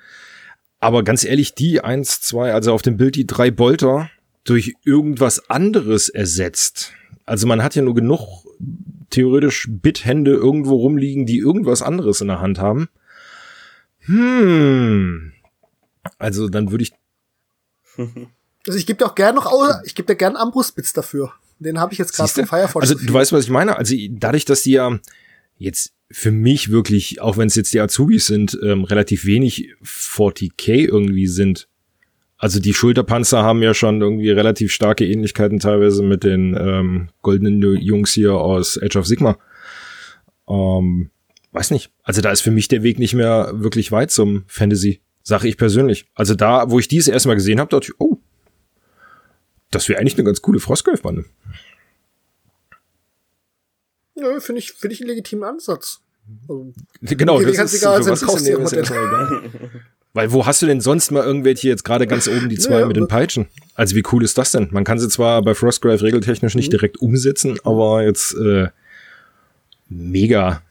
Aber 0.81 1.03
ganz 1.03 1.25
ehrlich, 1.25 1.55
die 1.55 1.81
eins, 1.81 2.21
zwei, 2.21 2.53
also 2.53 2.73
auf 2.75 2.83
dem 2.83 2.99
Bild 2.99 3.17
die 3.17 3.27
drei 3.27 3.51
Bolter 3.51 4.11
durch 4.45 4.75
irgendwas 4.85 5.49
anderes 5.49 6.11
ersetzt, 6.11 6.93
also 7.25 7.47
man 7.47 7.63
hat 7.63 7.75
ja 7.75 7.83
nur 7.83 7.95
genug 7.95 8.45
theoretisch 9.11 9.69
Bithände 9.71 10.33
irgendwo 10.33 10.77
rumliegen, 10.77 11.27
die 11.27 11.39
irgendwas 11.39 11.83
anderes 11.83 12.21
in 12.21 12.29
der 12.29 12.41
Hand 12.41 12.59
haben. 12.59 12.89
Hm. 14.01 15.33
Also 16.19 16.49
dann 16.49 16.71
würde 16.71 16.85
ich. 16.85 16.93
Also 18.67 18.79
ich 18.79 18.87
gebe 18.87 18.99
dir 18.99 19.07
auch 19.07 19.15
gern 19.15 19.35
noch, 19.35 19.51
ich 19.87 19.95
gebe 19.95 20.07
dir 20.07 20.17
gern 20.17 20.37
Ambrustbits 20.37 20.93
dafür. 20.93 21.33
Den 21.59 21.81
habe 21.81 21.95
ich 21.95 21.99
jetzt 21.99 22.13
gerade 22.13 22.29
vom 22.29 22.47
Firefox. 22.47 22.83
Also 22.83 23.07
du 23.07 23.15
weißt, 23.15 23.33
was 23.33 23.45
ich 23.45 23.51
meine. 23.51 23.77
Also 23.77 23.95
dadurch, 24.11 24.45
dass 24.45 24.63
die 24.63 24.73
ja 24.73 24.99
jetzt 25.57 25.95
für 26.11 26.31
mich 26.31 26.71
wirklich, 26.71 27.23
auch 27.23 27.39
wenn 27.39 27.49
es 27.49 27.55
jetzt 27.55 27.73
die 27.73 27.81
Azubis 27.81 28.27
sind, 28.27 28.59
ähm, 28.63 28.85
relativ 28.85 29.25
wenig 29.25 29.75
40k 29.83 30.87
irgendwie 30.87 31.29
sind, 31.29 31.69
also 32.39 32.61
die 32.61 32.73
Schulterpanzer 32.73 33.43
haben 33.43 33.63
ja 33.63 33.75
schon 33.75 34.01
irgendwie 34.01 34.31
relativ 34.31 34.73
starke 34.73 35.05
Ähnlichkeiten 35.05 35.59
teilweise 35.59 36.05
mit 36.05 36.23
den 36.23 36.57
ähm, 36.57 37.09
goldenen 37.21 37.61
Jungs 37.61 38.13
hier 38.13 38.35
aus 38.35 38.81
Age 38.81 38.97
of 38.97 39.07
Sigma. 39.07 39.37
Ähm, 40.49 41.11
weiß 41.51 41.73
nicht. 41.73 41.91
Also 42.05 42.21
da 42.21 42.31
ist 42.31 42.43
für 42.43 42.53
mich 42.53 42.69
der 42.69 42.85
Weg 42.85 43.01
nicht 43.01 43.15
mehr 43.15 43.51
wirklich 43.55 43.91
weit 43.91 44.13
zum 44.13 44.45
Fantasy, 44.47 45.01
sage 45.25 45.49
ich 45.49 45.57
persönlich. 45.57 46.07
Also 46.15 46.37
da, 46.37 46.71
wo 46.71 46.79
ich 46.79 46.87
diese 46.87 47.11
erstmal 47.11 47.35
gesehen 47.35 47.59
habe, 47.59 47.71
dachte 47.71 47.89
ich, 47.91 48.01
oh, 48.01 48.19
das 49.73 49.89
wäre 49.89 49.99
eigentlich 49.99 50.15
eine 50.15 50.25
ganz 50.25 50.41
coole 50.41 50.61
Frostgolfbande. 50.61 51.25
Ja, 54.15 54.39
finde 54.39 54.61
ich, 54.61 54.73
finde 54.73 54.95
ich 54.95 55.01
einen 55.01 55.11
legitimen 55.11 55.43
Ansatz. 55.43 56.03
Also, 56.49 56.73
genau, 57.03 57.41
das 57.41 57.73
ist, 57.73 57.83
egal, 57.83 58.03
für 58.03 58.11
was 58.11 58.23
ist 58.23 58.47
denn 58.47 58.59
dem 58.59 58.65
Weil 60.15 60.33
wo 60.33 60.47
hast 60.47 60.63
du 60.63 60.67
denn 60.67 60.81
sonst 60.81 61.11
mal 61.11 61.23
irgendwelche 61.23 61.69
jetzt 61.69 61.85
gerade 61.85 62.07
ganz 62.07 62.29
oben 62.29 62.49
die 62.49 62.59
zwei 62.59 62.81
ja, 62.81 62.87
mit 62.87 62.97
den 62.97 63.09
Peitschen? 63.09 63.47
Also 63.75 63.95
wie 63.95 64.03
cool 64.13 64.25
ist 64.25 64.39
das 64.39 64.51
denn? 64.53 64.69
Man 64.71 64.85
kann 64.85 64.99
sie 64.99 65.09
zwar 65.09 65.43
bei 65.43 65.55
Frostgrave 65.55 66.03
regeltechnisch 66.03 66.55
nicht 66.55 66.69
mhm. 66.69 66.79
direkt 66.79 66.97
umsetzen, 66.99 67.59
aber 67.63 68.03
jetzt 68.03 68.35
äh, 68.35 68.69
mega. 69.89 70.63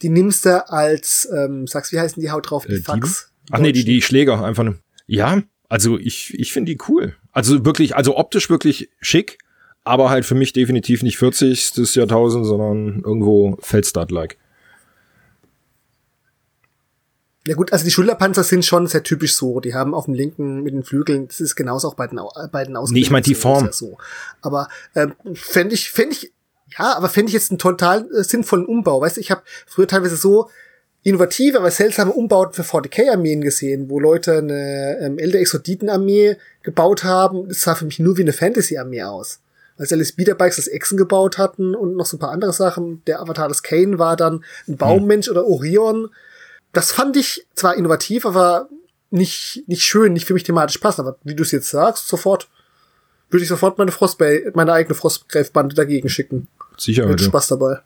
Die 0.00 0.08
nimmst 0.08 0.46
du 0.46 0.68
als, 0.68 1.28
ähm, 1.32 1.66
sagst, 1.66 1.92
wie 1.92 2.00
heißen 2.00 2.20
die 2.20 2.30
Haut 2.30 2.50
drauf? 2.50 2.66
Die 2.66 2.74
äh, 2.74 2.80
Fax? 2.80 3.30
Ach 3.50 3.58
nee, 3.58 3.72
die, 3.72 3.84
die 3.84 4.02
Schläger 4.02 4.42
einfach. 4.42 4.64
Ne. 4.64 4.78
Ja, 5.06 5.42
also 5.68 5.98
ich, 5.98 6.38
ich 6.38 6.52
finde 6.52 6.72
die 6.72 6.78
cool. 6.88 7.14
Also 7.32 7.64
wirklich, 7.64 7.96
also 7.96 8.16
optisch 8.16 8.50
wirklich 8.50 8.90
schick, 9.00 9.38
aber 9.84 10.10
halt 10.10 10.24
für 10.24 10.34
mich 10.34 10.52
definitiv 10.52 11.02
nicht 11.02 11.18
40. 11.18 11.72
des 11.72 11.94
Jahrtausend, 11.94 12.46
sondern 12.46 13.02
irgendwo 13.04 13.58
Feldstart-like. 13.60 14.38
Ja 17.46 17.56
gut, 17.56 17.72
also 17.72 17.84
die 17.84 17.90
Schulterpanzer 17.90 18.44
sind 18.44 18.64
schon 18.64 18.86
sehr 18.86 19.02
typisch 19.02 19.34
so. 19.34 19.58
Die 19.58 19.74
haben 19.74 19.94
auf 19.94 20.04
dem 20.04 20.14
linken 20.14 20.62
mit 20.62 20.74
den 20.74 20.84
Flügeln, 20.84 21.26
das 21.26 21.40
ist 21.40 21.56
genauso 21.56 21.88
auch 21.88 21.94
bei 21.94 22.06
den, 22.06 22.20
bei 22.52 22.64
den 22.64 22.76
Nee, 22.90 23.00
ich 23.00 23.10
meine 23.10 23.22
die 23.22 23.34
Form. 23.34 23.70
So. 23.72 23.98
Aber 24.42 24.68
ähm, 24.94 25.14
fände 25.34 25.74
ich, 25.74 25.90
fände 25.90 26.14
ich, 26.14 26.32
ja, 26.78 26.96
aber 26.96 27.08
fände 27.08 27.28
ich 27.28 27.34
jetzt 27.34 27.50
einen 27.50 27.58
total 27.58 28.08
äh, 28.12 28.22
sinnvollen 28.22 28.66
Umbau. 28.66 29.00
Weißt 29.00 29.16
du, 29.16 29.20
ich 29.20 29.32
habe 29.32 29.42
früher 29.66 29.88
teilweise 29.88 30.16
so 30.16 30.48
innovative, 31.02 31.58
aber 31.58 31.70
seltsame 31.70 32.12
Umbauten 32.12 32.54
für 32.54 32.62
40k-Armeen 32.62 33.40
gesehen, 33.40 33.90
wo 33.90 33.98
Leute 33.98 34.38
eine 34.38 34.98
ähm, 35.00 35.18
ältere 35.18 35.42
Exoditen-Armee 35.42 36.36
gebaut 36.62 37.02
haben. 37.02 37.48
Das 37.48 37.62
sah 37.62 37.74
für 37.74 37.84
mich 37.84 37.98
nur 37.98 38.16
wie 38.16 38.22
eine 38.22 38.32
Fantasy-Armee 38.32 39.02
aus. 39.02 39.40
Als 39.78 39.92
alle 39.92 40.04
Speederbikes 40.04 40.56
das 40.56 40.68
Echsen 40.68 40.96
gebaut 40.96 41.38
hatten 41.38 41.74
und 41.74 41.96
noch 41.96 42.06
so 42.06 42.16
ein 42.16 42.20
paar 42.20 42.30
andere 42.30 42.52
Sachen. 42.52 43.02
Der 43.06 43.20
Avatar 43.20 43.48
des 43.48 43.64
Kane 43.64 43.98
war 43.98 44.16
dann 44.16 44.44
ein 44.68 44.76
Baummensch 44.76 45.26
hm. 45.26 45.32
oder 45.32 45.46
Orion. 45.46 46.08
Das 46.72 46.92
fand 46.92 47.16
ich 47.16 47.46
zwar 47.54 47.76
innovativ, 47.76 48.24
aber 48.24 48.68
nicht, 49.10 49.64
nicht 49.66 49.82
schön, 49.82 50.14
nicht 50.14 50.26
für 50.26 50.34
mich 50.34 50.42
thematisch 50.42 50.78
passend. 50.78 51.06
Aber 51.06 51.18
wie 51.22 51.34
du 51.34 51.42
es 51.42 51.52
jetzt 51.52 51.70
sagst, 51.70 52.08
sofort 52.08 52.48
würde 53.30 53.42
ich 53.42 53.48
sofort 53.48 53.78
meine 53.78 53.92
Frostbay, 53.92 54.50
meine 54.54 54.72
eigene 54.72 54.94
Frostgreifbande 54.94 55.74
dagegen 55.74 56.08
schicken. 56.08 56.48
Sicher. 56.76 57.06
Mit 57.06 57.20
Spaß 57.20 57.48
dabei. 57.48 57.80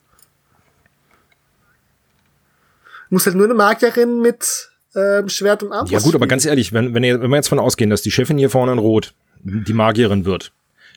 Muss 3.10 3.26
halt 3.26 3.36
nur 3.36 3.46
eine 3.46 3.54
Magierin 3.54 4.20
mit 4.20 4.70
ähm, 4.94 5.28
Schwert 5.28 5.62
und 5.62 5.72
Armbrust. 5.72 5.92
Ja 5.92 6.00
gut, 6.00 6.14
aber 6.14 6.26
ganz 6.26 6.44
ehrlich, 6.44 6.72
wenn, 6.72 6.94
wenn, 6.94 7.04
ihr, 7.04 7.20
wenn 7.20 7.30
wir 7.30 7.36
jetzt 7.36 7.48
von 7.48 7.58
ausgehen, 7.58 7.90
dass 7.90 8.02
die 8.02 8.10
Chefin 8.10 8.38
hier 8.38 8.50
vorne 8.50 8.72
in 8.72 8.78
Rot 8.78 9.14
die 9.42 9.72
Magierin 9.72 10.24
wird, 10.24 10.52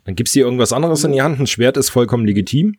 dann 0.05 0.15
gibt's 0.15 0.33
hier 0.33 0.45
irgendwas 0.45 0.73
anderes 0.73 1.03
in 1.03 1.11
die 1.11 1.21
Hand. 1.21 1.39
Ein 1.39 1.47
Schwert 1.47 1.77
ist 1.77 1.89
vollkommen 1.89 2.25
legitim. 2.25 2.77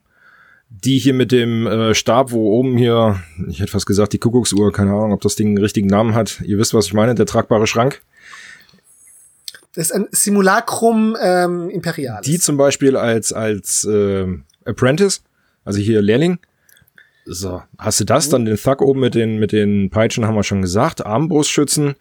Die 0.70 0.98
hier 0.98 1.14
mit 1.14 1.32
dem 1.32 1.66
äh, 1.66 1.94
Stab, 1.94 2.30
wo 2.30 2.52
oben 2.58 2.76
hier, 2.78 3.20
ich 3.48 3.60
hätte 3.60 3.72
fast 3.72 3.86
gesagt, 3.86 4.12
die 4.12 4.18
Kuckucksuhr, 4.18 4.72
keine 4.72 4.92
Ahnung, 4.92 5.12
ob 5.12 5.20
das 5.20 5.36
Ding 5.36 5.48
einen 5.48 5.58
richtigen 5.58 5.88
Namen 5.88 6.14
hat. 6.14 6.40
Ihr 6.42 6.58
wisst, 6.58 6.72
was 6.74 6.86
ich 6.86 6.94
meine, 6.94 7.14
der 7.14 7.26
tragbare 7.26 7.66
Schrank. 7.66 8.00
Das 9.74 9.86
ist 9.86 9.92
ein 9.92 10.08
Simulacrum 10.10 11.16
ähm, 11.20 11.70
Imperialis. 11.70 12.24
Die 12.24 12.38
zum 12.38 12.56
Beispiel 12.56 12.96
als, 12.96 13.32
als 13.32 13.84
äh, 13.84 14.26
Apprentice, 14.64 15.22
also 15.64 15.80
hier 15.80 16.02
Lehrling, 16.02 16.38
so, 17.32 17.62
hast 17.78 18.00
du 18.00 18.04
das? 18.04 18.28
Dann 18.28 18.44
den 18.44 18.56
Thug 18.56 18.80
oben 18.80 19.00
mit 19.00 19.14
den, 19.14 19.38
mit 19.38 19.52
den 19.52 19.90
Peitschen 19.90 20.26
haben 20.26 20.34
wir 20.34 20.42
schon 20.42 20.62
gesagt. 20.62 21.04
Armbrustschützen. 21.04 21.94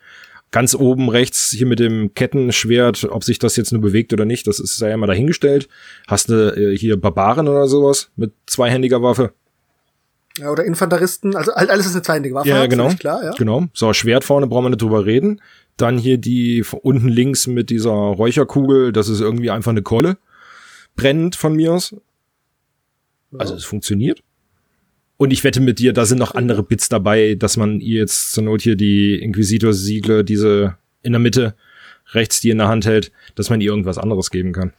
Ganz 0.52 0.74
oben 0.74 1.10
rechts 1.10 1.52
hier 1.52 1.68
mit 1.68 1.80
dem 1.80 2.14
Kettenschwert, 2.16 3.04
ob 3.06 3.24
sich 3.24 3.38
das 3.38 3.56
jetzt 3.56 3.72
nur 3.72 3.82
bewegt 3.82 4.14
oder 4.14 4.26
nicht, 4.26 4.47
das 4.47 4.60
ist 4.60 4.82
ja 4.82 4.91
immer 4.91 5.06
dahingestellt. 5.06 5.70
Hast 6.08 6.30
du 6.30 6.56
äh, 6.56 6.76
hier 6.76 6.97
Barbaren 6.97 7.47
oder 7.47 7.68
sowas 7.68 8.10
mit 8.16 8.34
zweihändiger 8.47 9.04
Waffe? 9.04 9.32
Ja, 10.38 10.50
oder 10.50 10.64
Infanteristen, 10.64 11.36
also 11.36 11.52
alles 11.52 11.86
ist 11.86 11.93
eine 11.93 12.02
zweihändige 12.02 12.36
Waffe. 12.36 12.50
Ja, 12.50 12.66
genau. 12.66 12.89
Klar, 12.97 13.24
ja. 13.24 13.32
Genau. 13.38 13.66
So, 13.74 13.93
Schwert 13.93 14.24
vorne 14.24 14.47
brauchen 14.47 14.66
wir 14.66 14.70
nicht 14.70 14.82
drüber 14.82 15.06
reden. 15.06 15.41
Dann 15.78 15.97
hier 15.97 16.18
die 16.18 16.64
unten 16.82 17.10
links 17.10 17.45
mit 17.47 17.70
dieser 17.70 17.91
Räucherkugel, 17.91 18.91
das 18.91 19.10
ist 19.10 19.22
irgendwie 19.22 19.52
einfach 19.52 19.72
eine 19.72 19.82
Kolle. 19.82 20.18
Brennend 20.95 21.36
von 21.36 21.56
mir 21.56 21.74
aus. 21.74 21.95
Also 23.38 23.56
es 23.56 23.66
funktioniert. 23.66 24.24
Und 25.20 25.32
ich 25.32 25.43
wette 25.43 25.59
mit 25.59 25.80
dir, 25.80 25.91
da 25.91 26.05
sind 26.05 26.17
noch 26.17 26.34
andere 26.34 26.63
Bits 26.63 26.88
dabei, 26.88 27.36
dass 27.38 27.57
man 27.57 27.82
ihr 27.82 27.99
jetzt 27.99 28.32
zur 28.32 28.45
Not 28.45 28.61
hier 28.61 28.78
die 28.78 29.22
Inquisitor-Siegle, 29.22 30.24
diese 30.24 30.78
in 31.03 31.11
der 31.11 31.20
Mitte, 31.20 31.55
rechts, 32.13 32.39
die 32.39 32.51
in 32.51 32.57
der 32.57 32.70
Hand 32.70 32.86
hält, 32.86 33.11
dass 33.36 33.49
man 33.49 33.59
ihr 33.59 33.70
irgendwas 33.70 33.97
anderes 33.97 34.32
geben 34.32 34.53
kann. 34.53 34.72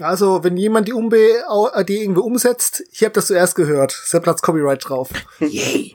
Also, 0.00 0.42
wenn 0.42 0.56
jemand 0.56 0.88
die, 0.88 0.92
Umbe 0.92 1.18
äh, 1.18 1.84
die 1.84 2.02
irgendwie 2.02 2.20
umsetzt, 2.20 2.82
ich 2.90 3.04
habe 3.04 3.12
das 3.12 3.28
zuerst 3.28 3.54
gehört. 3.54 3.92
Ist 3.92 4.20
Platz 4.24 4.42
Copyright 4.42 4.88
drauf. 4.88 5.10
Yay! 5.38 5.94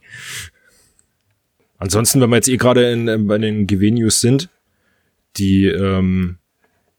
Ansonsten, 1.80 2.22
wenn 2.22 2.30
wir 2.30 2.38
jetzt 2.38 2.48
eh 2.48 2.56
gerade 2.56 2.90
in, 2.94 3.10
in, 3.10 3.28
bei 3.28 3.40
den 3.40 3.68
GW-News 3.68 4.22
sind, 4.22 4.48
die 5.36 5.66
ähm, 5.66 6.38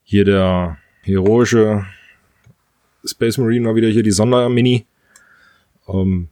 hier 0.03 0.27
der 0.27 0.77
heroische 1.01 1.87
Space 3.03 3.39
Marine 3.39 3.65
mal 3.65 3.77
wieder 3.77 3.89
hier 3.89 4.03
die 4.03 4.11
Sondermini 4.11 4.85
ähm, 5.89 6.29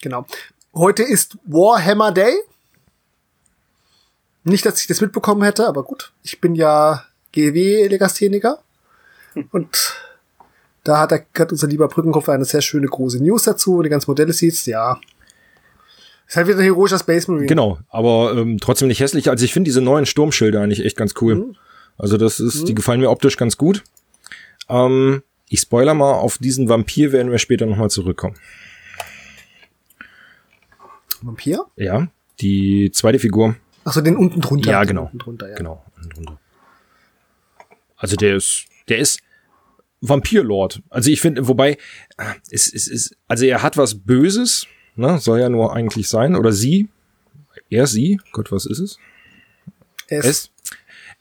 genau. 0.00 0.26
Heute 0.74 1.02
ist 1.02 1.36
Warhammer 1.44 2.12
Day. 2.12 2.34
Nicht, 4.44 4.66
dass 4.66 4.80
ich 4.80 4.86
das 4.86 5.00
mitbekommen 5.00 5.42
hätte, 5.42 5.66
aber 5.66 5.84
gut. 5.84 6.12
Ich 6.22 6.40
bin 6.40 6.54
ja 6.54 7.04
GW-Legastheniker. 7.32 8.58
Hm. 9.34 9.48
Und 9.52 9.94
da 10.84 10.98
hat, 10.98 11.12
er, 11.12 11.24
hat 11.38 11.52
unser 11.52 11.68
lieber 11.68 11.88
Brückenkopf 11.88 12.28
eine 12.28 12.44
sehr 12.44 12.62
schöne 12.62 12.86
große 12.86 13.22
News 13.22 13.44
dazu. 13.44 13.82
Die 13.82 13.88
ganzen 13.88 14.10
Modelle 14.10 14.32
siehst, 14.32 14.66
ja. 14.66 14.98
Ist 16.26 16.36
halt 16.36 16.48
wieder 16.48 16.58
ein 16.58 16.64
heroischer 16.64 16.98
Space 16.98 17.28
Marine. 17.28 17.46
Genau, 17.46 17.78
aber 17.90 18.34
ähm, 18.36 18.58
trotzdem 18.58 18.88
nicht 18.88 19.00
hässlich. 19.00 19.28
Also 19.28 19.44
ich 19.44 19.52
finde 19.52 19.68
diese 19.68 19.80
neuen 19.80 20.06
Sturmschilder 20.06 20.60
eigentlich 20.60 20.84
echt 20.84 20.96
ganz 20.96 21.14
cool. 21.20 21.36
Mhm. 21.36 21.56
Also 21.98 22.16
das 22.16 22.40
ist, 22.40 22.62
mhm. 22.62 22.66
die 22.66 22.74
gefallen 22.74 23.00
mir 23.00 23.10
optisch 23.10 23.36
ganz 23.36 23.56
gut. 23.56 23.84
Ähm, 24.68 25.22
ich 25.48 25.60
spoiler 25.60 25.94
mal, 25.94 26.14
auf 26.14 26.38
diesen 26.38 26.68
Vampir 26.68 27.12
werden 27.12 27.30
wir 27.30 27.38
später 27.38 27.66
nochmal 27.66 27.90
zurückkommen. 27.90 28.36
Vampir? 31.22 31.66
Ja, 31.76 32.08
die 32.40 32.90
zweite 32.92 33.18
Figur. 33.18 33.56
Achso, 33.84 34.00
den 34.00 34.16
unten 34.16 34.40
drunter. 34.40 34.70
Ja, 34.70 34.84
genau. 34.84 35.04
Unten 35.04 35.18
drunter, 35.18 35.48
ja. 35.48 35.56
Genau, 35.56 35.84
unten 35.96 36.10
drunter. 36.10 36.40
Also 37.96 38.16
der 38.16 38.36
ist, 38.36 38.66
der 38.88 38.98
ist 38.98 39.20
Vampirlord. 40.00 40.82
Also 40.90 41.10
ich 41.10 41.20
finde, 41.20 41.46
wobei, 41.48 41.78
es, 42.50 42.72
es 42.72 42.88
ist, 42.88 43.16
also 43.28 43.44
er 43.44 43.62
hat 43.62 43.76
was 43.76 43.94
Böses, 43.94 44.66
ne, 44.96 45.18
soll 45.18 45.40
ja 45.40 45.48
nur 45.48 45.74
eigentlich 45.74 46.08
sein, 46.08 46.34
oder 46.36 46.52
sie, 46.52 46.88
er, 47.70 47.86
sie, 47.86 48.20
Gott, 48.32 48.50
was 48.52 48.66
ist 48.66 48.80
es? 48.80 48.98
Es. 50.08 50.24
es. 50.24 50.50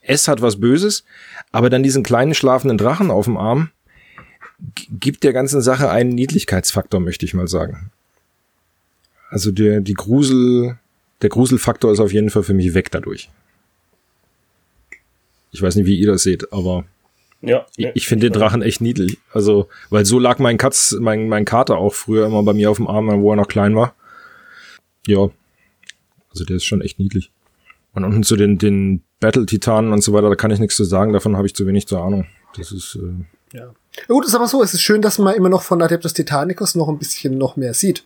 Es 0.04 0.28
hat 0.28 0.42
was 0.42 0.60
Böses, 0.60 1.06
aber 1.52 1.70
dann 1.70 1.84
diesen 1.84 2.02
kleinen 2.02 2.34
schlafenden 2.34 2.80
Drachen 2.80 3.12
auf 3.12 3.26
dem 3.26 3.38
Arm 3.38 3.70
gibt 4.90 5.24
der 5.24 5.34
ganzen 5.34 5.62
Sache 5.62 5.90
einen 5.90 6.10
Niedlichkeitsfaktor, 6.10 7.00
möchte 7.00 7.26
ich 7.26 7.34
mal 7.34 7.48
sagen. 7.48 7.92
Also 9.32 9.50
der, 9.50 9.80
die 9.80 9.94
Grusel, 9.94 10.78
der 11.22 11.30
Gruselfaktor 11.30 11.92
ist 11.92 12.02
auf 12.02 12.12
jeden 12.12 12.30
Fall 12.30 12.44
für 12.44 12.54
mich 12.54 12.74
weg 12.74 12.92
dadurch. 12.92 13.30
Ich 15.52 15.62
weiß 15.62 15.78
nicht, 15.78 15.86
wie 15.86 15.98
ihr 15.98 16.08
das 16.08 16.24
seht, 16.24 16.52
aber 16.52 16.84
ja, 17.42 17.66
ich, 17.78 17.88
ich 17.94 18.08
finde 18.08 18.30
den 18.30 18.38
Drachen 18.38 18.62
echt 18.62 18.82
niedlich. 18.82 19.18
Also, 19.34 19.70
weil 19.90 20.06
so 20.06 20.20
lag 20.20 20.38
mein 20.40 20.58
Katz, 20.58 20.96
mein, 21.00 21.30
mein 21.30 21.46
Kater 21.46 21.78
auch 21.78 21.94
früher 21.94 22.26
immer 22.26 22.44
bei 22.44 22.54
mir 22.54 22.70
auf 22.70 22.78
dem 22.78 22.88
Arm, 22.88 23.08
wo 23.22 23.32
er 23.32 23.38
noch 23.38 23.48
klein 23.48 23.76
war. 23.76 23.96
Ja. 25.08 25.30
Also 26.30 26.44
der 26.44 26.58
ist 26.58 26.66
schon 26.66 26.82
echt 26.82 27.00
niedlich. 27.00 27.32
Und 27.94 28.04
unten 28.04 28.24
zu 28.24 28.36
den, 28.36 28.58
den 28.58 29.02
Battle-Titanen 29.22 29.94
und 29.94 30.02
so 30.02 30.12
weiter, 30.12 30.30
da 30.30 30.36
kann 30.36 30.52
ich 30.52 30.60
nichts 30.60 30.76
zu 30.76 30.84
sagen, 30.84 31.14
davon 31.14 31.38
habe 31.38 31.48
ich 31.48 31.56
zu 31.56 31.66
wenig 31.66 31.88
zur 31.88 32.04
Ahnung. 32.04 32.28
Das 32.58 32.72
ist, 32.74 32.96
äh 32.96 33.58
ja. 33.58 33.74
Gut, 34.08 34.26
ist 34.26 34.36
aber 34.36 34.48
so, 34.48 34.62
es 34.62 34.74
ist 34.74 34.82
schön, 34.82 35.02
dass 35.02 35.20
man 35.20 35.36
immer 35.36 35.50
noch 35.50 35.64
von 35.64 35.82
Adeptus 35.82 36.14
Titanicus 36.14 36.76
noch 36.76 36.90
ein 36.90 37.00
bisschen 37.00 37.38
noch 37.38 37.56
mehr 37.56 37.74
sieht. 37.74 38.04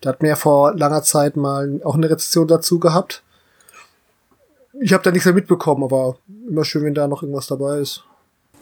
Da 0.00 0.10
hat 0.10 0.22
mir 0.22 0.28
ja 0.28 0.36
vor 0.36 0.74
langer 0.74 1.02
Zeit 1.02 1.36
mal 1.36 1.80
auch 1.84 1.94
eine 1.94 2.10
Rezession 2.10 2.46
dazu 2.46 2.78
gehabt. 2.78 3.22
Ich 4.80 4.92
habe 4.92 5.02
da 5.02 5.10
nichts 5.10 5.24
mehr 5.24 5.34
mitbekommen, 5.34 5.84
aber 5.84 6.16
immer 6.48 6.64
schön, 6.64 6.84
wenn 6.84 6.94
da 6.94 7.06
noch 7.06 7.22
irgendwas 7.22 7.46
dabei 7.46 7.78
ist. 7.78 8.04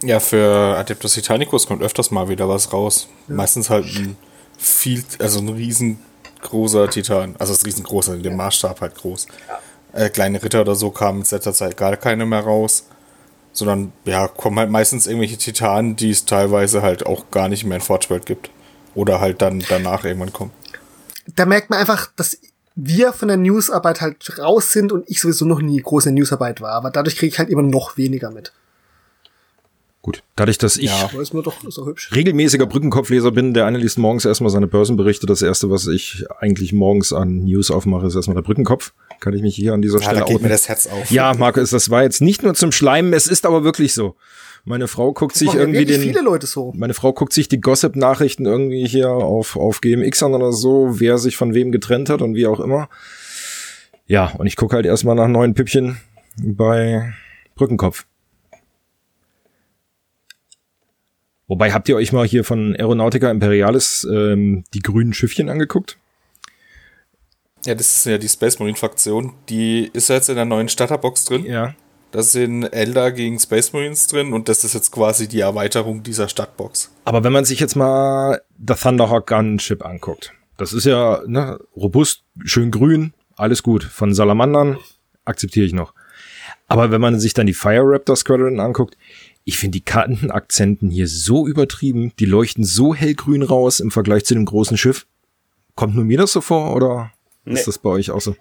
Ja, 0.03 0.21
für 0.21 0.77
Adeptus 0.77 1.15
Titanicus 1.15 1.67
kommt 1.67 1.83
öfters 1.83 2.11
mal 2.11 2.29
wieder 2.29 2.49
was 2.49 2.73
raus. 2.73 3.09
Ja. 3.29 3.35
Meistens 3.35 3.71
halt 3.71 3.87
ein 3.87 4.17
viel, 4.59 5.05
also 5.19 5.39
ein 5.39 5.49
riesengroßer 5.49 6.91
Titan. 6.91 7.37
Also 7.39 7.53
das 7.53 7.65
riesengroße, 7.65 8.19
der 8.19 8.33
Maßstab 8.33 8.81
halt 8.81 8.97
groß. 8.97 9.27
Äh, 9.93 10.11
kleine 10.11 10.43
Ritter 10.43 10.63
oder 10.63 10.75
so 10.75 10.91
kamen 10.91 11.23
in 11.23 11.27
letzter 11.31 11.53
Zeit 11.53 11.77
gar 11.77 11.97
keine 11.97 12.27
mehr 12.27 12.41
raus. 12.41 12.87
Sondern, 13.53 13.93
ja, 14.05 14.29
kommen 14.29 14.59
halt 14.59 14.71
meistens 14.71 15.07
irgendwelche 15.07 15.37
Titanen, 15.37 15.95
die 15.95 16.11
es 16.11 16.25
teilweise 16.25 16.83
halt 16.83 17.07
auch 17.07 17.31
gar 17.31 17.49
nicht 17.49 17.65
mehr 17.65 17.77
in 17.77 17.83
Forge 17.83 18.21
gibt. 18.25 18.51
Oder 18.95 19.21
halt 19.21 19.41
dann 19.41 19.65
danach 19.69 20.05
irgendwann 20.05 20.33
kommen 20.33 20.53
da 21.27 21.47
merkt 21.47 21.71
man 21.71 21.79
einfach, 21.79 22.11
dass 22.17 22.39
wir 22.75 23.13
von 23.13 23.29
der 23.29 23.37
Newsarbeit 23.37 24.01
halt 24.01 24.39
raus 24.39 24.73
sind 24.73 24.93
und 24.93 25.05
ich 25.09 25.21
sowieso 25.21 25.45
noch 25.45 25.61
nie 25.61 25.81
groß 25.81 26.07
in 26.07 26.15
der 26.15 26.23
Newsarbeit 26.23 26.61
war. 26.61 26.73
Aber 26.73 26.91
dadurch 26.91 27.17
kriege 27.17 27.33
ich 27.33 27.39
halt 27.39 27.51
immer 27.51 27.63
noch 27.63 27.97
weniger 27.97 28.31
mit. 28.31 28.53
Gut, 30.01 30.25
dadurch, 30.35 30.59
dass 30.59 30.79
ich 30.79 30.91
ja, 30.91 31.11
ist 31.21 31.33
mir 31.33 31.45
doch, 31.45 31.63
ist 31.65 32.13
regelmäßiger 32.13 32.67
Brückenkopfleser 32.67 33.31
bin, 33.31 33.55
der 33.55 33.67
eine 33.67 33.79
liest 33.79 33.99
morgens 33.99 34.25
erstmal 34.25 34.51
seine 34.51 34.67
Börsenberichte. 34.67 35.27
Das 35.27 35.43
erste, 35.43 35.71
was 35.71 35.87
ich 35.87 36.25
eigentlich 36.41 36.73
morgens 36.73 37.13
an 37.13 37.45
News 37.45 37.71
aufmache, 37.71 38.09
ist 38.09 38.17
erstmal 38.17 38.35
der 38.35 38.43
Brückenkopf. 38.43 38.95
Kann 39.21 39.33
ich 39.35 39.43
mich 39.43 39.55
hier 39.55 39.75
an 39.75 39.81
dieser 39.81 39.99
ja, 39.99 40.05
Stelle 40.07 40.21
da 40.21 40.27
geht 40.27 40.43
mir 40.43 40.49
das 40.49 40.69
Herz 40.69 40.89
auf. 40.89 41.09
Ja, 41.13 41.33
Markus, 41.35 41.71
das 41.71 41.89
war 41.89 42.03
jetzt 42.03 42.21
nicht 42.21 42.43
nur 42.43 42.55
zum 42.55 42.73
Schleimen, 42.73 43.13
es 43.13 43.29
ist 43.29 43.47
aber 43.47 43.63
wirklich 43.63 43.95
so. 43.95 44.17
Meine 44.65 44.87
Frau 44.87 45.13
guckt 45.13 45.35
sich 45.35 45.55
irgendwie 45.55 45.85
den. 45.85 46.01
Viele 46.01 46.21
Leute 46.21 46.47
so. 46.47 46.73
Meine 46.77 46.95
Frau 46.95 47.13
guckt 47.13 47.33
sich 47.33 47.49
die 47.49 47.61
Gossip-Nachrichten 47.61 48.47
irgendwie 48.47 48.87
hier 48.87 49.11
auf, 49.11 49.57
auf 49.57 49.81
GMX 49.81 50.23
an 50.23 50.35
oder 50.35 50.53
so, 50.53 51.01
wer 51.01 51.19
sich 51.19 51.37
von 51.37 51.53
wem 51.53 51.73
getrennt 51.73 52.09
hat 52.09 52.23
und 52.23 52.37
wie 52.37 52.47
auch 52.47 52.61
immer. 52.61 52.89
Ja, 54.07 54.33
und 54.39 54.47
ich 54.47 54.57
gucke 54.57 54.77
halt 54.77 54.87
erstmal 54.87 55.17
nach 55.17 55.27
neuen 55.27 55.55
Püppchen 55.55 56.01
bei 56.37 57.13
Brückenkopf. 57.57 58.07
Wobei, 61.49 61.73
habt 61.73 61.89
ihr 61.89 61.97
euch 61.97 62.13
mal 62.13 62.27
hier 62.27 62.45
von 62.45 62.75
Aeronautica 62.77 63.31
Imperialis 63.31 64.07
ähm, 64.11 64.65
die 64.75 64.81
grünen 64.81 65.13
Schiffchen 65.13 65.49
angeguckt? 65.49 65.99
Ja, 67.65 67.75
das 67.75 67.97
ist 67.97 68.07
ja 68.07 68.17
die 68.17 68.29
Space 68.29 68.59
Marine 68.59 68.77
Fraktion. 68.77 69.35
Die 69.49 69.91
ist 69.93 70.09
jetzt 70.09 70.29
in 70.29 70.37
der 70.37 70.45
neuen 70.45 70.69
Starterbox 70.69 71.25
drin. 71.25 71.45
Ja. 71.45 71.75
Da 72.13 72.23
sind 72.23 72.65
Elder 72.65 73.11
gegen 73.11 73.41
Space 73.41 73.73
Marines 73.73 74.07
drin 74.07 74.35
und 74.35 74.51
das 74.51 74.65
ist 74.65 74.75
jetzt 74.75 74.93
quasi 74.93 75.29
die 75.29 75.41
Erweiterung 75.41 76.03
dieser 76.03 76.29
Stadtbox. 76.29 76.93
Aber 77.07 77.25
wenn 77.25 77.33
man 77.33 77.47
sich 77.47 77.59
jetzt 77.59 77.75
mal 77.75 78.43
der 78.59 78.77
Thunderhawk 78.77 79.27
Gunship 79.27 79.83
anguckt, 79.83 80.35
das 80.59 80.75
ist 80.75 80.85
ja 80.85 81.23
ne, 81.27 81.59
robust, 81.75 82.23
schön 82.45 82.71
grün, 82.71 83.15
alles 83.37 83.63
gut. 83.63 83.83
Von 83.83 84.15
Salamandern 84.15 84.77
akzeptiere 85.25 85.65
ich 85.65 85.73
noch. 85.73 85.95
Aber 86.69 86.91
wenn 86.91 87.01
man 87.01 87.19
sich 87.19 87.33
dann 87.33 87.47
die 87.47 87.55
Fire 87.55 87.83
Raptor 87.83 88.17
Squadron 88.17 88.61
anguckt, 88.61 88.99
ich 89.45 89.57
finde 89.57 89.79
die 89.79 89.85
Kantenakzenten 89.85 90.91
hier 90.91 91.09
so 91.09 91.49
übertrieben, 91.49 92.13
die 92.19 92.27
leuchten 92.27 92.65
so 92.65 92.95
hellgrün 92.95 93.43
raus 93.43 93.81
im 93.81 93.91
Vergleich 93.91 94.27
zu 94.27 94.35
dem 94.35 94.45
großen 94.45 94.77
Schiff. 94.77 95.07
Kommt 95.75 95.95
nur 95.95 96.05
mir 96.05 96.19
das 96.19 96.33
so 96.33 96.43
vor 96.43 96.77
oder 96.77 97.11
nee. 97.47 97.55
ist 97.55 97.67
das 97.67 97.79
bei 97.79 97.89
euch 97.89 98.11
auch 98.11 98.21
so? 98.21 98.37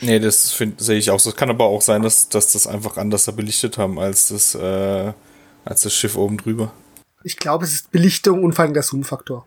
Nee, 0.00 0.18
das 0.18 0.56
sehe 0.78 0.98
ich 0.98 1.10
auch 1.10 1.20
so. 1.20 1.30
Es 1.30 1.36
kann 1.36 1.50
aber 1.50 1.64
auch 1.64 1.82
sein, 1.82 2.02
dass, 2.02 2.28
dass 2.28 2.52
das 2.52 2.66
einfach 2.66 2.96
anders 2.96 3.30
belichtet 3.34 3.78
haben 3.78 3.98
als 3.98 4.28
das, 4.28 4.54
äh, 4.54 5.12
als 5.64 5.82
das 5.82 5.94
Schiff 5.94 6.16
oben 6.16 6.36
drüber. 6.36 6.72
Ich 7.22 7.36
glaube, 7.36 7.64
es 7.64 7.72
ist 7.72 7.90
Belichtung 7.90 8.44
und 8.44 8.54
vor 8.54 8.64
allem 8.64 8.74
der 8.74 8.82
Zoom-Faktor. 8.82 9.46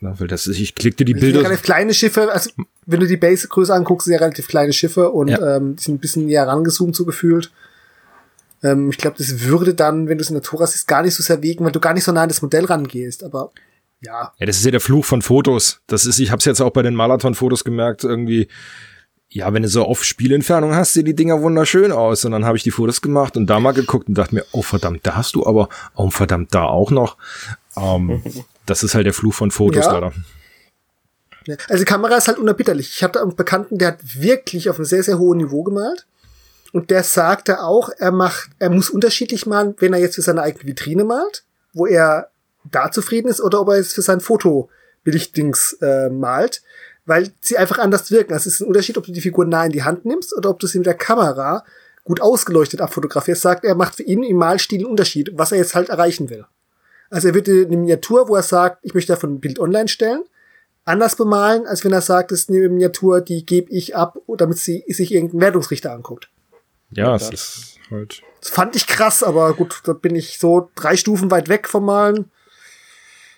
Ja, 0.00 0.18
weil 0.20 0.28
das 0.28 0.46
ist, 0.46 0.60
ich 0.60 0.74
klickte 0.74 1.04
die 1.04 1.14
Bilder. 1.14 1.40
Relativ 1.40 1.62
kleine 1.62 1.92
Schiffe, 1.92 2.32
also 2.32 2.50
wenn 2.86 3.00
du 3.00 3.06
die 3.06 3.16
Base-Größe 3.16 3.74
anguckst, 3.74 4.04
sind 4.04 4.14
ja 4.14 4.20
relativ 4.20 4.46
kleine 4.46 4.72
Schiffe 4.72 5.10
und 5.10 5.28
ja. 5.28 5.56
ähm, 5.56 5.74
die 5.74 5.82
sind 5.82 5.94
ein 5.94 5.98
bisschen 5.98 6.26
näher 6.26 6.46
rangezoomt 6.46 6.94
so 6.94 7.04
gefühlt. 7.04 7.50
Ähm, 8.62 8.90
ich 8.90 8.98
glaube, 8.98 9.16
das 9.18 9.40
würde 9.40 9.74
dann, 9.74 10.08
wenn 10.08 10.18
du 10.18 10.22
es 10.22 10.30
in 10.30 10.34
der 10.34 10.42
Tora 10.42 10.66
siehst, 10.66 10.86
gar 10.86 11.02
nicht 11.02 11.14
so 11.14 11.22
sehr 11.22 11.42
wegen, 11.42 11.64
weil 11.64 11.72
du 11.72 11.80
gar 11.80 11.94
nicht 11.94 12.04
so 12.04 12.12
nah 12.12 12.22
an 12.22 12.28
das 12.28 12.42
Modell 12.42 12.64
rangehst. 12.64 13.24
Aber 13.24 13.50
ja. 14.00 14.32
Ja, 14.38 14.46
das 14.46 14.58
ist 14.58 14.64
ja 14.64 14.70
der 14.70 14.80
Fluch 14.80 15.04
von 15.04 15.22
Fotos. 15.22 15.80
Das 15.88 16.06
ist, 16.06 16.20
ich 16.20 16.30
habe 16.30 16.38
es 16.38 16.44
jetzt 16.44 16.60
auch 16.60 16.70
bei 16.70 16.82
den 16.82 16.94
Marathon-Fotos 16.94 17.64
gemerkt, 17.64 18.04
irgendwie 18.04 18.48
ja, 19.30 19.52
wenn 19.52 19.62
du 19.62 19.68
so 19.68 19.84
auf 19.84 20.04
Spielentfernung 20.04 20.74
hast, 20.74 20.94
sehen 20.94 21.04
die 21.04 21.14
Dinger 21.14 21.42
wunderschön 21.42 21.92
aus. 21.92 22.24
Und 22.24 22.32
dann 22.32 22.44
habe 22.44 22.56
ich 22.56 22.62
die 22.62 22.70
Fotos 22.70 23.02
gemacht 23.02 23.36
und 23.36 23.46
da 23.46 23.60
mal 23.60 23.72
geguckt 23.72 24.08
und 24.08 24.14
dachte 24.16 24.34
mir, 24.34 24.44
oh 24.52 24.62
verdammt, 24.62 25.06
da 25.06 25.16
hast 25.16 25.34
du 25.34 25.46
aber, 25.46 25.68
oh 25.94 26.10
verdammt, 26.10 26.54
da 26.54 26.64
auch 26.64 26.90
noch. 26.90 27.16
Ähm, 27.76 28.22
das 28.66 28.82
ist 28.82 28.94
halt 28.94 29.06
der 29.06 29.12
Fluch 29.12 29.34
von 29.34 29.50
Fotos 29.50 29.84
ja. 29.84 29.92
leider. 29.92 30.12
Also 31.68 31.82
die 31.82 31.88
Kamera 31.88 32.16
ist 32.16 32.28
halt 32.28 32.38
unerbitterlich. 32.38 32.90
Ich 32.96 33.02
hatte 33.02 33.22
einen 33.22 33.36
Bekannten, 33.36 33.78
der 33.78 33.88
hat 33.88 34.20
wirklich 34.20 34.68
auf 34.68 34.76
einem 34.76 34.84
sehr, 34.84 35.02
sehr 35.02 35.18
hohen 35.18 35.38
Niveau 35.38 35.62
gemalt. 35.62 36.06
Und 36.72 36.90
der 36.90 37.02
sagte 37.02 37.62
auch, 37.62 37.90
er 37.96 38.12
macht, 38.12 38.50
er 38.58 38.70
muss 38.70 38.90
unterschiedlich 38.90 39.46
malen, 39.46 39.74
wenn 39.78 39.94
er 39.94 40.00
jetzt 40.00 40.16
für 40.16 40.22
seine 40.22 40.42
eigene 40.42 40.66
Vitrine 40.66 41.04
malt, 41.04 41.44
wo 41.72 41.86
er 41.86 42.30
da 42.64 42.90
zufrieden 42.90 43.28
ist, 43.28 43.40
oder 43.40 43.60
ob 43.62 43.68
er 43.68 43.76
jetzt 43.76 43.94
für 43.94 44.02
sein 44.02 44.20
Fotobelichtings 44.20 45.78
äh, 45.80 46.10
malt 46.10 46.62
weil 47.08 47.32
sie 47.40 47.56
einfach 47.56 47.78
anders 47.78 48.10
wirken. 48.10 48.34
Also 48.34 48.48
es 48.48 48.54
ist 48.54 48.60
ein 48.60 48.68
Unterschied, 48.68 48.98
ob 48.98 49.06
du 49.06 49.12
die 49.12 49.22
Figur 49.22 49.46
nah 49.46 49.64
in 49.64 49.72
die 49.72 49.82
Hand 49.82 50.04
nimmst 50.04 50.36
oder 50.36 50.50
ob 50.50 50.58
du 50.58 50.66
sie 50.66 50.78
mit 50.78 50.86
der 50.86 50.94
Kamera 50.94 51.64
gut 52.04 52.20
ausgeleuchtet 52.20 52.82
abfotografierst. 52.82 53.40
Sagt, 53.40 53.64
er 53.64 53.74
macht 53.74 53.94
für 53.94 54.02
ihn 54.02 54.22
im 54.22 54.36
Malstil 54.36 54.80
einen 54.80 54.90
Unterschied, 54.90 55.30
was 55.32 55.50
er 55.50 55.58
jetzt 55.58 55.74
halt 55.74 55.88
erreichen 55.88 56.28
will. 56.28 56.44
Also 57.08 57.28
er 57.28 57.34
wird 57.34 57.48
eine 57.48 57.66
Miniatur, 57.66 58.28
wo 58.28 58.36
er 58.36 58.42
sagt, 58.42 58.80
ich 58.82 58.92
möchte 58.92 59.14
davon 59.14 59.34
ein 59.34 59.40
Bild 59.40 59.58
online 59.58 59.88
stellen, 59.88 60.22
anders 60.84 61.16
bemalen, 61.16 61.66
als 61.66 61.82
wenn 61.82 61.94
er 61.94 62.02
sagt, 62.02 62.30
das 62.30 62.40
ist 62.40 62.50
eine 62.50 62.68
Miniatur, 62.68 63.22
die 63.22 63.46
gebe 63.46 63.72
ich 63.72 63.96
ab, 63.96 64.18
damit 64.36 64.58
sie 64.58 64.84
sich 64.88 65.10
irgendein 65.10 65.40
Wertungsrichter 65.40 65.92
anguckt. 65.92 66.28
Ja, 66.90 67.16
es 67.16 67.30
ist 67.30 67.78
halt. 67.90 68.20
Das 68.42 68.50
fand 68.50 68.76
ich 68.76 68.86
krass, 68.86 69.22
aber 69.22 69.54
gut, 69.54 69.80
da 69.84 69.94
bin 69.94 70.14
ich 70.14 70.38
so 70.38 70.70
drei 70.74 70.98
Stufen 70.98 71.30
weit 71.30 71.48
weg 71.48 71.68
vom 71.68 71.86
Malen. 71.86 72.30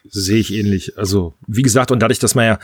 Sehe 0.09 0.39
ich 0.39 0.53
ähnlich. 0.53 0.97
Also, 0.97 1.35
wie 1.47 1.63
gesagt, 1.63 1.91
und 1.91 2.01
dadurch, 2.01 2.19
dass 2.19 2.35
man 2.35 2.47
ja 2.47 2.59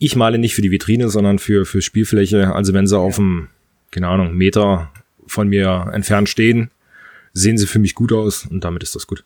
ich 0.00 0.16
male 0.16 0.38
nicht 0.38 0.54
für 0.54 0.62
die 0.62 0.70
Vitrine, 0.70 1.10
sondern 1.10 1.38
für, 1.38 1.66
für 1.66 1.82
Spielfläche. 1.82 2.54
Also 2.54 2.72
wenn 2.72 2.86
sie 2.86 2.96
ja. 2.96 3.02
auf 3.02 3.18
einem, 3.18 3.48
keine 3.92 4.08
Ahnung, 4.08 4.34
Meter 4.34 4.90
von 5.26 5.46
mir 5.46 5.90
entfernt 5.92 6.28
stehen, 6.28 6.70
sehen 7.34 7.58
sie 7.58 7.66
für 7.66 7.78
mich 7.78 7.94
gut 7.94 8.10
aus 8.12 8.46
und 8.46 8.64
damit 8.64 8.82
ist 8.82 8.96
das 8.96 9.06
gut. 9.06 9.24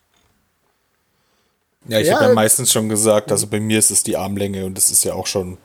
Ja, 1.87 1.99
ich 1.99 2.07
ja, 2.07 2.15
habe 2.15 2.25
ja 2.25 2.33
meistens 2.33 2.73
schon 2.73 2.89
gesagt, 2.89 3.31
also 3.31 3.47
bei 3.47 3.59
mir 3.59 3.79
ist 3.79 3.89
es 3.89 4.03
die 4.03 4.17
Armlänge 4.17 4.65
und 4.65 4.75
das 4.75 4.91
ist 4.91 5.03
ja 5.05 5.13
auch 5.13 5.27
schon 5.27 5.57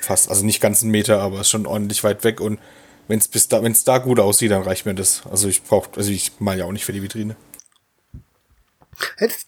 fast, 0.00 0.30
also 0.30 0.44
nicht 0.46 0.60
ganz 0.60 0.82
ein 0.82 0.90
Meter, 0.90 1.20
aber 1.20 1.40
ist 1.40 1.50
schon 1.50 1.66
ordentlich 1.66 2.04
weit 2.04 2.22
weg 2.22 2.40
und 2.40 2.60
wenn 3.08 3.18
es 3.18 3.26
bis 3.26 3.48
da, 3.48 3.62
wenn 3.62 3.72
es 3.72 3.82
da 3.82 3.98
gut 3.98 4.20
aussieht, 4.20 4.52
dann 4.52 4.62
reicht 4.62 4.86
mir 4.86 4.94
das. 4.94 5.22
Also 5.28 5.48
ich 5.48 5.62
brauche, 5.62 5.90
also 5.96 6.10
ich 6.10 6.32
mal 6.38 6.56
ja 6.56 6.66
auch 6.66 6.72
nicht 6.72 6.84
für 6.84 6.92
die 6.92 7.02
Vitrine. 7.02 7.36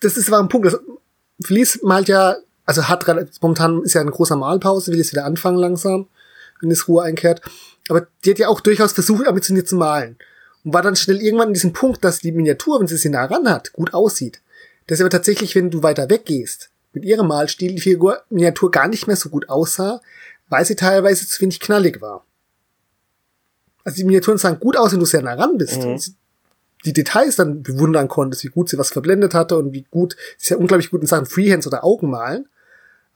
Das 0.01 0.17
ist 0.17 0.29
aber 0.29 0.41
ein 0.41 0.49
Punkt. 0.49 0.77
Flies 1.43 1.81
malt 1.83 2.09
ja 2.09 2.37
also 2.69 2.87
hat 2.87 3.07
momentan 3.41 3.83
ist 3.83 3.95
ja 3.95 4.03
eine 4.03 4.11
große 4.11 4.37
Malpause, 4.37 4.93
will 4.93 4.99
jetzt 4.99 5.13
wieder 5.13 5.25
anfangen 5.25 5.57
langsam, 5.57 6.07
wenn 6.61 6.71
es 6.71 6.87
Ruhe 6.87 7.03
einkehrt. 7.03 7.41
Aber 7.89 8.07
die 8.23 8.31
hat 8.31 8.39
ja 8.39 8.49
auch 8.49 8.61
durchaus 8.61 8.93
versucht, 8.93 9.27
ambitioniert 9.27 9.67
zu 9.67 9.77
malen. 9.77 10.19
Und 10.65 10.75
war 10.75 10.83
dann 10.83 10.95
schnell 10.95 11.23
irgendwann 11.23 11.49
in 11.49 11.55
diesem 11.55 11.73
Punkt, 11.73 12.05
dass 12.05 12.19
die 12.19 12.31
Miniatur, 12.31 12.79
wenn 12.79 12.87
sie 12.87 12.99
sie 12.99 13.09
nah 13.09 13.25
ran 13.25 13.49
hat, 13.49 13.73
gut 13.73 13.95
aussieht. 13.95 14.43
Dass 14.87 15.01
aber 15.01 15.09
tatsächlich, 15.09 15.55
wenn 15.55 15.71
du 15.71 15.83
weiter 15.83 16.11
weggehst, 16.11 16.69
mit 16.93 17.07
ihrem 17.07 17.29
Malstil 17.29 17.75
die 17.75 17.81
Figur 17.81 18.21
Miniatur 18.29 18.71
gar 18.71 18.87
nicht 18.87 19.07
mehr 19.07 19.17
so 19.17 19.31
gut 19.31 19.49
aussah, 19.49 20.03
weil 20.51 20.67
sie 20.67 20.77
teilweise 20.77 21.27
zu 21.27 21.41
wenig 21.41 21.61
knallig 21.61 22.03
war. 22.03 22.27
Also 23.83 23.97
die 23.97 24.05
Miniaturen 24.05 24.37
sahen 24.37 24.61
gut 24.61 24.77
aus, 24.77 24.93
wenn 24.93 25.01
du 25.01 25.07
sehr 25.07 25.23
nah 25.23 25.33
ran 25.33 25.57
bist. 25.57 25.83
Mhm 25.83 25.99
die 26.85 26.93
Details 26.93 27.35
dann 27.35 27.65
bewundern 27.65 28.07
konntest, 28.07 28.45
wie 28.45 28.51
gut 28.51 28.69
sie 28.69 28.79
was 28.79 28.91
verblendet 28.91 29.35
hatte 29.35 29.59
und 29.59 29.73
wie 29.73 29.85
gut, 29.91 30.15
sie 30.37 30.45
ist 30.45 30.51
ja 30.51 30.57
unglaublich 30.59 30.93
gut 30.93 31.01
in 31.01 31.09
Sachen 31.09 31.27
Freehands 31.27 31.67
oder 31.67 31.83
Augenmalen 31.83 32.47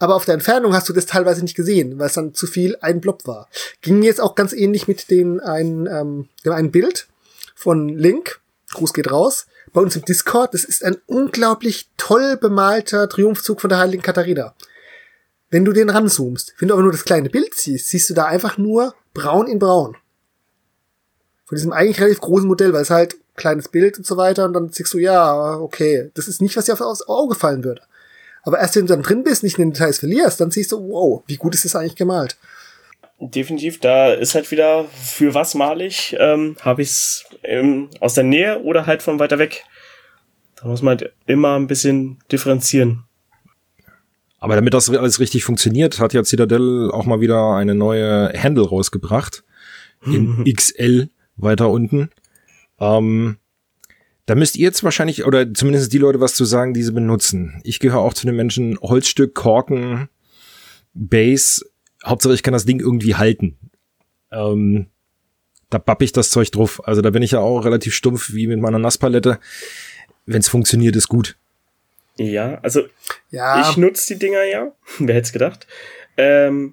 aber 0.02 0.16
auf 0.16 0.24
der 0.24 0.34
Entfernung 0.34 0.74
hast 0.74 0.88
du 0.88 0.92
das 0.92 1.06
teilweise 1.06 1.42
nicht 1.42 1.54
gesehen, 1.54 2.00
weil 2.00 2.08
es 2.08 2.14
dann 2.14 2.34
zu 2.34 2.48
viel 2.48 2.76
ein 2.80 3.00
Blob 3.00 3.24
war. 3.24 3.48
Ging 3.82 4.02
jetzt 4.02 4.20
auch 4.20 4.34
ganz 4.34 4.52
ähnlich 4.52 4.88
mit 4.88 5.12
den 5.12 5.38
ein, 5.38 5.86
ähm, 5.86 6.28
dem 6.44 6.52
einen 6.54 6.72
Bild 6.72 7.06
von 7.54 7.88
Link. 7.88 8.40
Gruß 8.72 8.94
geht 8.94 9.12
raus. 9.12 9.46
Bei 9.72 9.80
uns 9.80 9.94
im 9.94 10.04
Discord. 10.04 10.54
Das 10.54 10.64
ist 10.64 10.84
ein 10.84 10.96
unglaublich 11.06 11.88
toll 11.98 12.36
bemalter 12.36 13.08
Triumphzug 13.08 13.60
von 13.60 13.70
der 13.70 13.78
Heiligen 13.78 14.02
Katharina. 14.02 14.56
Wenn 15.50 15.64
du 15.64 15.72
den 15.72 15.88
ranzoomst, 15.88 16.54
wenn 16.58 16.66
du 16.66 16.74
aber 16.74 16.82
nur 16.82 16.90
das 16.90 17.04
kleine 17.04 17.30
Bild 17.30 17.54
siehst, 17.54 17.86
siehst 17.86 18.10
du 18.10 18.14
da 18.14 18.24
einfach 18.24 18.58
nur 18.58 18.96
braun 19.14 19.46
in 19.46 19.60
braun. 19.60 19.96
Von 21.44 21.54
diesem 21.54 21.72
eigentlich 21.72 22.00
relativ 22.00 22.22
großen 22.22 22.48
Modell, 22.48 22.72
weil 22.72 22.82
es 22.82 22.90
halt 22.90 23.14
kleines 23.36 23.68
Bild 23.68 23.98
und 23.98 24.06
so 24.06 24.16
weiter 24.16 24.46
und 24.46 24.52
dann 24.54 24.72
siehst 24.72 24.92
du, 24.92 24.98
ja, 24.98 25.60
okay, 25.60 26.10
das 26.14 26.26
ist 26.26 26.42
nicht, 26.42 26.56
was 26.56 26.64
dir 26.64 26.72
aufs 26.72 27.06
Auge 27.06 27.36
fallen 27.36 27.62
würde. 27.62 27.82
Aber 28.42 28.58
erst 28.58 28.76
wenn 28.76 28.86
du 28.86 28.94
dann 28.94 29.02
drin 29.02 29.24
bist, 29.24 29.42
nicht 29.42 29.58
in 29.58 29.66
den 29.66 29.72
Details 29.72 29.98
verlierst, 30.00 30.40
dann 30.40 30.50
siehst 30.50 30.72
du, 30.72 30.88
wow, 30.88 31.22
wie 31.26 31.36
gut 31.36 31.54
ist 31.54 31.64
das 31.64 31.76
eigentlich 31.76 31.96
gemalt. 31.96 32.36
Definitiv, 33.20 33.78
da 33.78 34.12
ist 34.12 34.34
halt 34.34 34.50
wieder, 34.50 34.84
für 34.86 35.32
was 35.32 35.54
mal 35.54 35.80
ich, 35.80 36.16
ähm, 36.18 36.56
habe 36.60 36.82
ich 36.82 36.88
es 36.88 37.24
ähm, 37.44 37.88
aus 38.00 38.14
der 38.14 38.24
Nähe 38.24 38.60
oder 38.62 38.86
halt 38.86 39.02
von 39.02 39.20
weiter 39.20 39.38
weg. 39.38 39.64
Da 40.56 40.66
muss 40.66 40.82
man 40.82 40.98
halt 40.98 41.12
immer 41.26 41.56
ein 41.56 41.68
bisschen 41.68 42.18
differenzieren. 42.32 43.04
Aber 44.40 44.56
damit 44.56 44.74
das 44.74 44.90
alles 44.90 45.20
richtig 45.20 45.44
funktioniert, 45.44 46.00
hat 46.00 46.14
ja 46.14 46.24
Citadel 46.24 46.90
auch 46.90 47.06
mal 47.06 47.20
wieder 47.20 47.54
eine 47.54 47.76
neue 47.76 48.32
Handle 48.36 48.68
rausgebracht. 48.68 49.44
In 50.04 50.44
XL 50.52 51.10
weiter 51.36 51.70
unten. 51.70 52.10
Ähm, 52.80 53.36
da 54.32 54.36
müsst 54.36 54.56
ihr 54.56 54.62
jetzt 54.62 54.82
wahrscheinlich, 54.82 55.26
oder 55.26 55.52
zumindest 55.52 55.92
die 55.92 55.98
Leute 55.98 56.18
was 56.18 56.34
zu 56.34 56.46
sagen, 56.46 56.72
die 56.72 56.82
sie 56.82 56.92
benutzen. 56.92 57.60
Ich 57.64 57.80
gehöre 57.80 58.00
auch 58.00 58.14
zu 58.14 58.24
den 58.24 58.34
Menschen, 58.34 58.78
Holzstück, 58.80 59.34
Korken, 59.34 60.08
Base. 60.94 61.66
Hauptsache 62.02 62.32
ich 62.32 62.42
kann 62.42 62.54
das 62.54 62.64
Ding 62.64 62.80
irgendwie 62.80 63.14
halten. 63.14 63.58
Ähm, 64.30 64.86
da 65.68 65.76
bapp 65.76 66.00
ich 66.00 66.12
das 66.12 66.30
Zeug 66.30 66.50
drauf. 66.50 66.80
Also 66.88 67.02
da 67.02 67.10
bin 67.10 67.22
ich 67.22 67.32
ja 67.32 67.40
auch 67.40 67.66
relativ 67.66 67.92
stumpf 67.92 68.32
wie 68.32 68.46
mit 68.46 68.58
meiner 68.58 68.78
Nasspalette. 68.78 69.38
Wenn 70.24 70.40
es 70.40 70.48
funktioniert, 70.48 70.96
ist 70.96 71.08
gut. 71.08 71.36
Ja, 72.16 72.58
also 72.62 72.84
ja. 73.30 73.68
ich 73.68 73.76
nutze 73.76 74.14
die 74.14 74.18
Dinger 74.18 74.44
ja. 74.44 74.72
Wer 74.98 75.14
hätte 75.14 75.26
es 75.26 75.32
gedacht? 75.34 75.66
Ähm, 76.16 76.72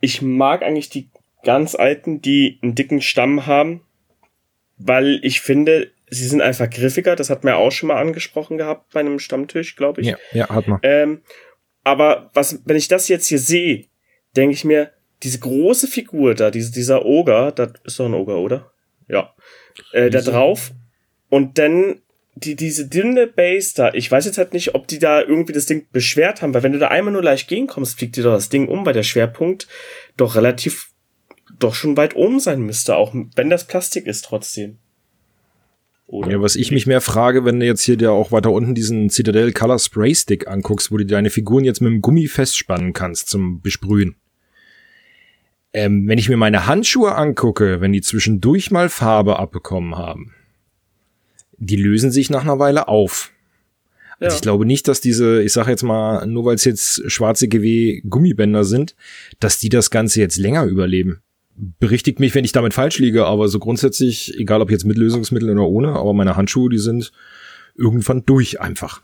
ich 0.00 0.22
mag 0.22 0.62
eigentlich 0.62 0.90
die 0.90 1.08
ganz 1.42 1.74
alten, 1.74 2.22
die 2.22 2.60
einen 2.62 2.76
dicken 2.76 3.00
Stamm 3.00 3.46
haben, 3.46 3.80
weil 4.78 5.18
ich 5.24 5.40
finde, 5.40 5.90
sie 6.12 6.28
sind 6.28 6.42
einfach 6.42 6.68
griffiger. 6.68 7.16
Das 7.16 7.30
hat 7.30 7.42
man 7.42 7.54
ja 7.54 7.56
auch 7.56 7.72
schon 7.72 7.88
mal 7.88 8.00
angesprochen 8.00 8.58
gehabt 8.58 8.92
bei 8.92 9.00
einem 9.00 9.18
Stammtisch, 9.18 9.76
glaube 9.76 10.02
ich. 10.02 10.08
Ja, 10.08 10.16
ja, 10.32 10.48
hat 10.48 10.68
man. 10.68 10.78
Ähm, 10.82 11.22
aber 11.84 12.30
was, 12.34 12.60
wenn 12.66 12.76
ich 12.76 12.88
das 12.88 13.08
jetzt 13.08 13.26
hier 13.26 13.38
sehe, 13.38 13.86
denke 14.36 14.54
ich 14.54 14.64
mir, 14.64 14.92
diese 15.22 15.38
große 15.38 15.88
Figur 15.88 16.34
da, 16.34 16.50
diese, 16.50 16.70
dieser 16.70 17.04
Oger, 17.06 17.50
das 17.52 17.72
ist 17.84 17.98
doch 17.98 18.06
ein 18.06 18.14
Oger, 18.14 18.36
oder? 18.38 18.72
Ja. 19.08 19.34
Äh, 19.92 20.10
da 20.10 20.20
drauf. 20.20 20.72
Und 21.30 21.58
dann 21.58 22.02
die, 22.34 22.56
diese 22.56 22.88
dünne 22.88 23.26
Base 23.26 23.72
da, 23.74 23.94
ich 23.94 24.10
weiß 24.10 24.26
jetzt 24.26 24.38
halt 24.38 24.52
nicht, 24.52 24.74
ob 24.74 24.86
die 24.88 24.98
da 24.98 25.22
irgendwie 25.22 25.52
das 25.52 25.66
Ding 25.66 25.86
beschwert 25.92 26.42
haben, 26.42 26.52
weil 26.52 26.62
wenn 26.62 26.72
du 26.72 26.78
da 26.78 26.88
einmal 26.88 27.12
nur 27.12 27.22
leicht 27.22 27.48
gehen 27.48 27.66
kommst, 27.66 27.98
fliegt 27.98 28.16
dir 28.16 28.24
doch 28.24 28.34
das 28.34 28.50
Ding 28.50 28.68
um, 28.68 28.84
weil 28.84 28.94
der 28.94 29.02
Schwerpunkt 29.02 29.66
doch 30.16 30.34
relativ, 30.34 30.90
doch 31.58 31.74
schon 31.74 31.96
weit 31.96 32.16
oben 32.16 32.38
sein 32.38 32.60
müsste, 32.60 32.96
auch 32.96 33.14
wenn 33.34 33.50
das 33.50 33.66
Plastik 33.66 34.06
ist 34.06 34.26
trotzdem. 34.26 34.78
Oder? 36.12 36.30
Ja, 36.30 36.42
was 36.42 36.56
ich 36.56 36.70
mich 36.70 36.86
mehr 36.86 37.00
frage, 37.00 37.46
wenn 37.46 37.58
du 37.58 37.64
jetzt 37.64 37.80
hier 37.80 37.96
dir 37.96 38.12
auch 38.12 38.32
weiter 38.32 38.52
unten 38.52 38.74
diesen 38.74 39.08
Citadel 39.08 39.50
Color 39.50 39.78
Spray 39.78 40.14
Stick 40.14 40.46
anguckst, 40.46 40.92
wo 40.92 40.98
du 40.98 41.06
deine 41.06 41.30
Figuren 41.30 41.64
jetzt 41.64 41.80
mit 41.80 41.90
dem 41.90 42.02
Gummi 42.02 42.26
festspannen 42.26 42.92
kannst 42.92 43.30
zum 43.30 43.62
Besprühen. 43.62 44.16
Ähm, 45.72 46.06
wenn 46.06 46.18
ich 46.18 46.28
mir 46.28 46.36
meine 46.36 46.66
Handschuhe 46.66 47.14
angucke, 47.14 47.80
wenn 47.80 47.94
die 47.94 48.02
zwischendurch 48.02 48.70
mal 48.70 48.90
Farbe 48.90 49.38
abbekommen 49.38 49.96
haben, 49.96 50.34
die 51.56 51.76
lösen 51.76 52.12
sich 52.12 52.28
nach 52.28 52.42
einer 52.42 52.58
Weile 52.58 52.88
auf. 52.88 53.32
Also 54.20 54.34
ja. 54.34 54.36
ich 54.36 54.42
glaube 54.42 54.66
nicht, 54.66 54.88
dass 54.88 55.00
diese, 55.00 55.42
ich 55.42 55.54
sage 55.54 55.70
jetzt 55.70 55.82
mal, 55.82 56.26
nur 56.26 56.44
weil 56.44 56.56
es 56.56 56.66
jetzt 56.66 57.10
schwarze 57.10 57.48
GW 57.48 58.02
Gummibänder 58.02 58.64
sind, 58.64 58.94
dass 59.40 59.58
die 59.58 59.70
das 59.70 59.90
Ganze 59.90 60.20
jetzt 60.20 60.36
länger 60.36 60.64
überleben. 60.64 61.22
Berichtigt 61.54 62.18
mich, 62.18 62.34
wenn 62.34 62.44
ich 62.44 62.52
damit 62.52 62.74
falsch 62.74 62.98
liege, 62.98 63.26
aber 63.26 63.48
so 63.48 63.58
grundsätzlich, 63.58 64.38
egal 64.38 64.62
ob 64.62 64.70
jetzt 64.70 64.84
mit 64.84 64.96
Lösungsmittel 64.96 65.50
oder 65.50 65.66
ohne, 65.66 65.88
aber 65.88 66.14
meine 66.14 66.36
Handschuhe, 66.36 66.70
die 66.70 66.78
sind 66.78 67.12
irgendwann 67.76 68.24
durch 68.24 68.60
einfach. 68.60 69.02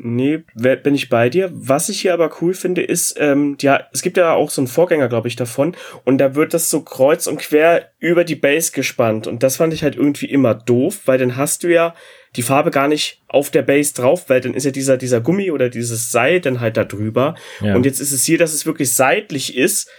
Nee, 0.00 0.44
bin 0.54 0.94
ich 0.94 1.08
bei 1.08 1.28
dir. 1.28 1.50
Was 1.52 1.88
ich 1.88 2.00
hier 2.00 2.14
aber 2.14 2.30
cool 2.40 2.54
finde, 2.54 2.82
ist, 2.82 3.16
ähm, 3.18 3.56
ja, 3.60 3.80
es 3.92 4.02
gibt 4.02 4.16
ja 4.16 4.32
auch 4.32 4.48
so 4.48 4.60
einen 4.60 4.68
Vorgänger, 4.68 5.08
glaube 5.08 5.26
ich, 5.26 5.34
davon. 5.34 5.74
Und 6.04 6.18
da 6.18 6.36
wird 6.36 6.54
das 6.54 6.70
so 6.70 6.82
kreuz 6.82 7.26
und 7.26 7.40
quer 7.40 7.90
über 7.98 8.22
die 8.22 8.36
Base 8.36 8.70
gespannt. 8.70 9.26
Und 9.26 9.42
das 9.42 9.56
fand 9.56 9.74
ich 9.74 9.82
halt 9.82 9.96
irgendwie 9.96 10.26
immer 10.26 10.54
doof, 10.54 11.00
weil 11.06 11.18
dann 11.18 11.36
hast 11.36 11.64
du 11.64 11.72
ja 11.72 11.96
die 12.36 12.42
Farbe 12.42 12.70
gar 12.70 12.86
nicht 12.86 13.22
auf 13.26 13.50
der 13.50 13.62
Base 13.62 13.92
drauf, 13.92 14.30
weil 14.30 14.40
dann 14.40 14.54
ist 14.54 14.64
ja 14.64 14.70
dieser, 14.70 14.98
dieser 14.98 15.20
Gummi 15.20 15.50
oder 15.50 15.68
dieses 15.68 16.12
Seil 16.12 16.40
dann 16.40 16.60
halt 16.60 16.76
da 16.76 16.84
drüber. 16.84 17.34
Ja. 17.60 17.74
Und 17.74 17.84
jetzt 17.84 17.98
ist 18.00 18.12
es 18.12 18.24
hier, 18.24 18.38
dass 18.38 18.54
es 18.54 18.66
wirklich 18.66 18.92
seitlich 18.92 19.56
ist. 19.56 19.90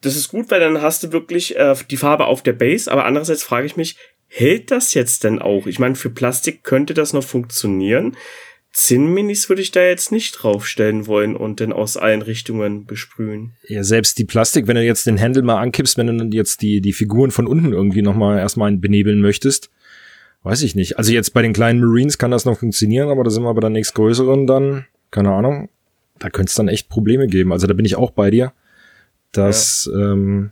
Das 0.00 0.16
ist 0.16 0.28
gut, 0.28 0.50
weil 0.50 0.60
dann 0.60 0.82
hast 0.82 1.02
du 1.02 1.12
wirklich 1.12 1.56
äh, 1.56 1.74
die 1.90 1.96
Farbe 1.96 2.26
auf 2.26 2.42
der 2.42 2.52
Base. 2.52 2.90
Aber 2.90 3.06
andererseits 3.06 3.42
frage 3.42 3.66
ich 3.66 3.76
mich, 3.76 3.96
hält 4.28 4.70
das 4.70 4.94
jetzt 4.94 5.24
denn 5.24 5.40
auch? 5.40 5.66
Ich 5.66 5.78
meine, 5.78 5.94
für 5.94 6.10
Plastik 6.10 6.64
könnte 6.64 6.94
das 6.94 7.12
noch 7.12 7.24
funktionieren. 7.24 8.16
Zinn-Minis 8.72 9.48
würde 9.48 9.62
ich 9.62 9.70
da 9.70 9.82
jetzt 9.82 10.12
nicht 10.12 10.32
draufstellen 10.32 11.06
wollen 11.06 11.34
und 11.34 11.60
dann 11.60 11.72
aus 11.72 11.96
allen 11.96 12.20
Richtungen 12.20 12.84
besprühen. 12.84 13.52
Ja, 13.66 13.82
selbst 13.82 14.18
die 14.18 14.26
Plastik, 14.26 14.66
wenn 14.66 14.76
du 14.76 14.82
jetzt 14.82 15.06
den 15.06 15.16
Händel 15.16 15.42
mal 15.42 15.62
ankippst, 15.62 15.96
wenn 15.96 16.08
du 16.08 16.16
dann 16.18 16.30
jetzt 16.30 16.60
die, 16.60 16.82
die 16.82 16.92
Figuren 16.92 17.30
von 17.30 17.46
unten 17.46 17.72
irgendwie 17.72 18.02
nochmal 18.02 18.38
erstmal 18.38 18.70
benebeln 18.76 19.22
möchtest, 19.22 19.70
weiß 20.42 20.62
ich 20.62 20.74
nicht. 20.74 20.98
Also 20.98 21.10
jetzt 21.10 21.30
bei 21.30 21.40
den 21.40 21.54
kleinen 21.54 21.80
Marines 21.80 22.18
kann 22.18 22.30
das 22.30 22.44
noch 22.44 22.58
funktionieren, 22.58 23.08
aber 23.08 23.24
da 23.24 23.30
sind 23.30 23.44
wir 23.44 23.54
bei 23.54 23.62
der 23.62 23.70
nächstgrößeren 23.70 24.46
dann, 24.46 24.84
keine 25.10 25.32
Ahnung, 25.32 25.70
da 26.18 26.28
könnte 26.28 26.50
es 26.50 26.54
dann 26.54 26.68
echt 26.68 26.90
Probleme 26.90 27.28
geben. 27.28 27.52
Also 27.52 27.66
da 27.66 27.72
bin 27.72 27.86
ich 27.86 27.96
auch 27.96 28.10
bei 28.10 28.30
dir, 28.30 28.52
dass, 29.36 29.88
ja, 29.92 30.12
ähm, 30.12 30.50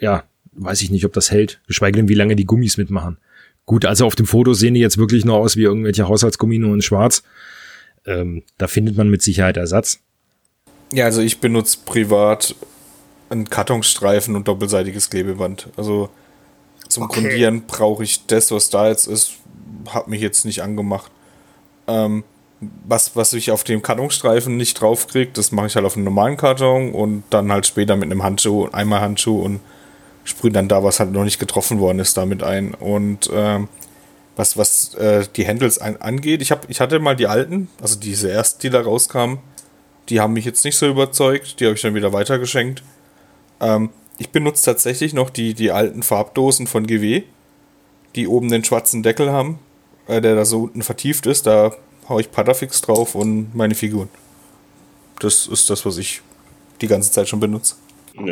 ja 0.00 0.24
weiß 0.56 0.82
ich 0.82 0.90
nicht, 0.90 1.04
ob 1.04 1.12
das 1.12 1.30
hält, 1.30 1.60
geschweige 1.66 1.98
denn, 1.98 2.08
wie 2.08 2.14
lange 2.14 2.36
die 2.36 2.46
Gummis 2.46 2.76
mitmachen. 2.76 3.18
Gut, 3.66 3.84
also 3.84 4.06
auf 4.06 4.14
dem 4.14 4.26
Foto 4.26 4.52
sehen 4.54 4.74
die 4.74 4.80
jetzt 4.80 4.98
wirklich 4.98 5.24
nur 5.24 5.36
aus 5.36 5.56
wie 5.56 5.62
irgendwelche 5.62 6.06
Haushaltsgummi 6.06 6.58
nur 6.58 6.74
in 6.74 6.82
schwarz. 6.82 7.22
Ähm, 8.06 8.42
da 8.58 8.66
findet 8.66 8.96
man 8.96 9.08
mit 9.08 9.22
Sicherheit 9.22 9.56
Ersatz. 9.56 10.00
Ja, 10.92 11.06
also 11.06 11.22
ich 11.22 11.40
benutze 11.40 11.78
privat 11.84 12.54
einen 13.30 13.48
Kartonstreifen 13.48 14.36
und 14.36 14.46
doppelseitiges 14.46 15.08
Klebeband. 15.08 15.68
Also 15.76 16.10
zum 16.88 17.04
okay. 17.04 17.22
Grundieren 17.22 17.62
brauche 17.66 18.04
ich 18.04 18.26
das, 18.26 18.50
was 18.50 18.68
da 18.68 18.88
jetzt 18.88 19.06
ist, 19.06 19.32
hat 19.88 20.08
mich 20.08 20.20
jetzt 20.20 20.44
nicht 20.44 20.62
angemacht. 20.62 21.10
Ähm, 21.88 22.22
was, 22.86 23.16
was 23.16 23.32
ich 23.32 23.50
auf 23.50 23.64
dem 23.64 23.82
Kartonstreifen 23.82 24.56
nicht 24.56 24.80
draufkriege, 24.80 25.32
das 25.32 25.52
mache 25.52 25.66
ich 25.66 25.76
halt 25.76 25.86
auf 25.86 25.96
einem 25.96 26.04
normalen 26.04 26.36
Karton 26.36 26.92
und 26.92 27.24
dann 27.30 27.52
halt 27.52 27.66
später 27.66 27.96
mit 27.96 28.10
einem 28.10 28.22
Handschuh, 28.22 28.68
einmal 28.72 29.00
Handschuh 29.00 29.40
und 29.40 29.60
sprühen 30.24 30.54
dann 30.54 30.68
da, 30.68 30.82
was 30.82 31.00
halt 31.00 31.12
noch 31.12 31.24
nicht 31.24 31.38
getroffen 31.38 31.78
worden 31.78 31.98
ist, 31.98 32.16
damit 32.16 32.42
ein. 32.42 32.74
Und 32.74 33.30
ähm, 33.32 33.68
was, 34.36 34.56
was 34.56 34.94
äh, 34.94 35.26
die 35.36 35.46
Handles 35.46 35.78
ein, 35.78 36.00
angeht, 36.00 36.42
ich, 36.42 36.50
hab, 36.50 36.68
ich 36.68 36.80
hatte 36.80 36.98
mal 36.98 37.14
die 37.16 37.26
alten, 37.26 37.68
also 37.80 37.98
diese 37.98 38.30
ersten, 38.30 38.62
die 38.62 38.70
da 38.70 38.80
rauskamen, 38.80 39.38
die 40.08 40.20
haben 40.20 40.32
mich 40.32 40.44
jetzt 40.44 40.64
nicht 40.64 40.76
so 40.76 40.88
überzeugt, 40.88 41.60
die 41.60 41.66
habe 41.66 41.76
ich 41.76 41.82
dann 41.82 41.94
wieder 41.94 42.12
weitergeschenkt. 42.12 42.82
Ähm, 43.60 43.90
ich 44.18 44.30
benutze 44.30 44.64
tatsächlich 44.64 45.12
noch 45.12 45.30
die, 45.30 45.54
die 45.54 45.70
alten 45.70 46.02
Farbdosen 46.02 46.66
von 46.66 46.86
GW, 46.86 47.22
die 48.14 48.28
oben 48.28 48.48
den 48.48 48.64
schwarzen 48.64 49.02
Deckel 49.02 49.32
haben, 49.32 49.58
äh, 50.06 50.20
der 50.20 50.34
da 50.34 50.44
so 50.44 50.64
unten 50.64 50.82
vertieft 50.82 51.26
ist. 51.26 51.46
Da 51.46 51.72
haue 52.08 52.20
ich 52.20 52.30
Patafix 52.30 52.80
drauf 52.80 53.14
und 53.14 53.54
meine 53.54 53.74
Figuren. 53.74 54.08
Das 55.20 55.46
ist 55.46 55.70
das, 55.70 55.86
was 55.86 55.98
ich 55.98 56.22
die 56.80 56.86
ganze 56.86 57.12
Zeit 57.12 57.28
schon 57.28 57.40
benutze. 57.40 57.76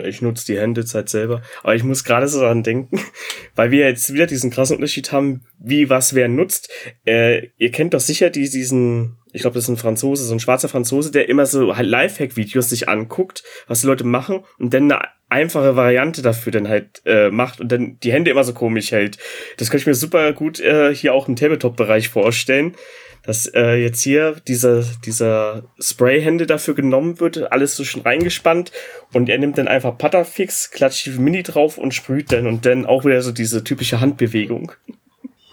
Ich 0.04 0.22
nutze 0.22 0.46
die 0.46 0.58
Hände 0.58 0.84
halt 0.94 1.08
selber. 1.08 1.42
Aber 1.62 1.74
ich 1.74 1.82
muss 1.82 2.04
gerade 2.04 2.28
so 2.28 2.40
daran 2.40 2.62
denken, 2.62 3.00
weil 3.56 3.72
wir 3.72 3.88
jetzt 3.88 4.12
wieder 4.12 4.26
diesen 4.26 4.50
krassen 4.50 4.76
Unterschied 4.76 5.10
haben, 5.10 5.42
wie 5.58 5.90
was 5.90 6.14
wer 6.14 6.28
nutzt. 6.28 6.70
Äh, 7.04 7.48
ihr 7.58 7.72
kennt 7.72 7.94
doch 7.94 8.00
sicher 8.00 8.30
die, 8.30 8.48
diesen, 8.48 9.16
ich 9.32 9.42
glaube, 9.42 9.54
das 9.54 9.64
ist 9.64 9.70
ein 9.70 9.76
Franzose, 9.76 10.24
so 10.24 10.34
ein 10.34 10.40
schwarzer 10.40 10.68
Franzose, 10.68 11.10
der 11.10 11.28
immer 11.28 11.46
so 11.46 11.76
halt 11.76 11.88
Lifehack-Videos 11.88 12.70
sich 12.70 12.88
anguckt, 12.88 13.42
was 13.66 13.80
die 13.80 13.88
Leute 13.88 14.04
machen 14.04 14.44
und 14.58 14.72
dann 14.72 14.84
eine 14.84 15.02
einfache 15.28 15.74
Variante 15.74 16.22
dafür 16.22 16.52
dann 16.52 16.68
halt 16.68 17.02
äh, 17.04 17.30
macht 17.30 17.60
und 17.60 17.72
dann 17.72 17.98
die 18.00 18.12
Hände 18.12 18.30
immer 18.30 18.44
so 18.44 18.52
komisch 18.52 18.92
hält. 18.92 19.18
Das 19.56 19.70
könnte 19.70 19.82
ich 19.82 19.86
mir 19.86 19.94
super 19.94 20.32
gut 20.32 20.60
äh, 20.60 20.94
hier 20.94 21.12
auch 21.12 21.26
im 21.26 21.34
Tabletop-Bereich 21.34 22.08
vorstellen 22.08 22.76
dass 23.22 23.46
äh, 23.46 23.76
jetzt 23.76 24.02
hier 24.02 24.36
dieser, 24.46 24.84
dieser 25.04 25.64
Sprayhände 25.78 26.46
dafür 26.46 26.74
genommen 26.74 27.20
wird, 27.20 27.52
alles 27.52 27.76
so 27.76 27.84
schon 27.84 28.02
reingespannt 28.02 28.72
und 29.12 29.28
er 29.28 29.38
nimmt 29.38 29.58
dann 29.58 29.68
einfach 29.68 29.96
Putterfix, 29.96 30.70
klatscht 30.70 31.06
die 31.06 31.10
Mini 31.10 31.42
drauf 31.42 31.78
und 31.78 31.94
sprüht 31.94 32.32
dann 32.32 32.46
und 32.46 32.66
dann 32.66 32.84
auch 32.84 33.04
wieder 33.04 33.22
so 33.22 33.32
diese 33.32 33.62
typische 33.62 34.00
Handbewegung. 34.00 34.72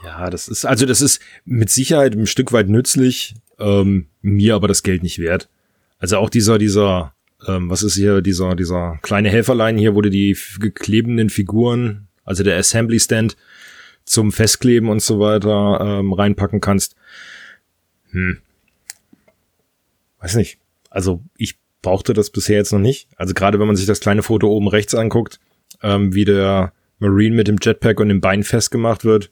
Ja, 0.04 0.30
das 0.30 0.48
ist, 0.48 0.66
also 0.66 0.86
das 0.86 1.02
ist 1.02 1.22
mit 1.46 1.70
Sicherheit 1.70 2.16
ein 2.16 2.26
Stück 2.26 2.52
weit 2.52 2.70
nützlich, 2.70 3.36
ähm, 3.60 4.08
mir 4.22 4.56
aber 4.56 4.68
das 4.68 4.84
Geld 4.84 5.04
nicht 5.04 5.20
wert. 5.20 5.50
Also 6.00 6.18
auch 6.18 6.30
dieser, 6.30 6.58
dieser, 6.58 7.14
ähm, 7.48 7.70
was 7.70 7.84
ist 7.84 7.96
hier, 7.96 8.22
dieser, 8.22 8.56
dieser 8.56 8.98
kleine 9.02 9.30
Helferlein 9.30 9.78
hier, 9.78 9.96
wo 9.96 10.02
du 10.02 10.10
die 10.10 10.38
geklebenden 10.60 11.30
Figuren, 11.30 12.08
also 12.24 12.44
der 12.44 12.58
Assembly 12.58 13.00
Stand 13.00 13.36
zum 14.06 14.32
Festkleben 14.32 14.90
und 14.90 15.02
so 15.02 15.20
weiter 15.20 15.80
ähm, 15.82 16.14
reinpacken 16.14 16.62
kannst. 16.62 16.96
Hm. 18.12 18.40
Weiß 20.20 20.36
nicht. 20.36 20.60
Also 20.90 21.22
ich 21.38 21.56
brauchte 21.82 22.14
das 22.14 22.30
bisher 22.30 22.58
jetzt 22.58 22.74
noch 22.74 22.80
nicht. 22.80 23.08
Also 23.16 23.34
gerade 23.34 23.60
wenn 23.60 23.68
man 23.68 23.76
sich 23.76 23.86
das 23.86 24.00
kleine 24.00 24.24
Foto 24.24 24.50
oben 24.50 24.68
rechts 24.68 24.96
anguckt, 24.96 25.40
ähm, 25.82 26.14
wie 26.14 26.26
der 26.26 26.74
Marine 27.00 27.36
mit 27.36 27.48
dem 27.48 27.58
Jetpack 27.62 28.00
und 28.00 28.10
dem 28.10 28.22
Bein 28.22 28.44
festgemacht 28.44 29.06
wird. 29.06 29.32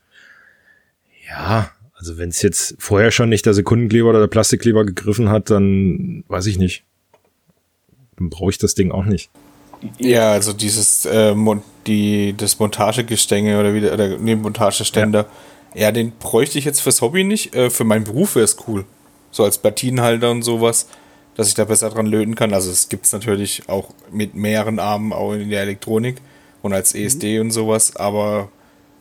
Ja, 1.28 1.72
also 1.94 2.18
wenn 2.18 2.30
es 2.30 2.42
jetzt 2.42 2.76
vorher 2.80 3.12
schon 3.12 3.30
nicht 3.30 3.46
der 3.46 3.54
Sekundenkleber 3.54 4.10
oder 4.10 4.20
der 4.22 4.28
Plastikkleber 4.28 4.86
gegriffen 4.86 5.30
hat, 5.30 5.50
dann 5.50 6.24
weiß 6.28 6.46
ich 6.46 6.58
nicht. 6.58 6.84
Dann 8.18 8.30
brauche 8.30 8.52
ich 8.52 8.58
das 8.58 8.76
Ding 8.76 8.92
auch 8.92 9.06
nicht. 9.06 9.30
Ja, 10.00 10.32
also 10.32 10.54
dieses 10.54 11.06
äh, 11.06 11.36
die 11.86 12.34
das 12.36 12.58
Montagegestänge 12.60 13.60
oder 13.60 13.74
wieder 13.74 13.94
oder 13.94 14.18
nee, 14.18 14.36
Montageständer. 14.36 15.24
Ja 15.24 15.30
ja, 15.78 15.92
den 15.92 16.12
bräuchte 16.18 16.58
ich 16.58 16.66
jetzt 16.66 16.82
fürs 16.82 17.02
Hobby 17.02 17.24
nicht. 17.24 17.56
Äh, 17.56 17.70
für 17.70 17.84
meinen 17.84 18.04
Beruf 18.04 18.36
wäre 18.36 18.46
es 18.46 18.58
cool. 18.68 18.86
So 19.30 19.44
als 19.44 19.60
Platinenhalter 19.60 20.32
und 20.32 20.42
sowas, 20.42 20.88
dass 21.36 21.48
ich 21.48 21.54
da 21.54 21.66
besser 21.66 21.92
dran 21.92 22.08
löten 22.08 22.34
kann. 22.34 22.52
Also 22.54 22.72
es 22.72 22.90
gibt 22.90 23.06
es 23.06 23.14
natürlich 23.14 23.70
auch 23.70 23.90
mit 24.12 24.34
mehreren 24.34 24.80
Armen 24.80 25.14
auch 25.14 25.34
in 25.34 25.52
der 25.52 25.62
Elektronik 25.62 26.18
und 26.64 26.74
als 26.74 26.96
ESD 26.96 27.36
mhm. 27.36 27.42
und 27.42 27.52
sowas. 27.52 27.96
Aber 27.96 28.50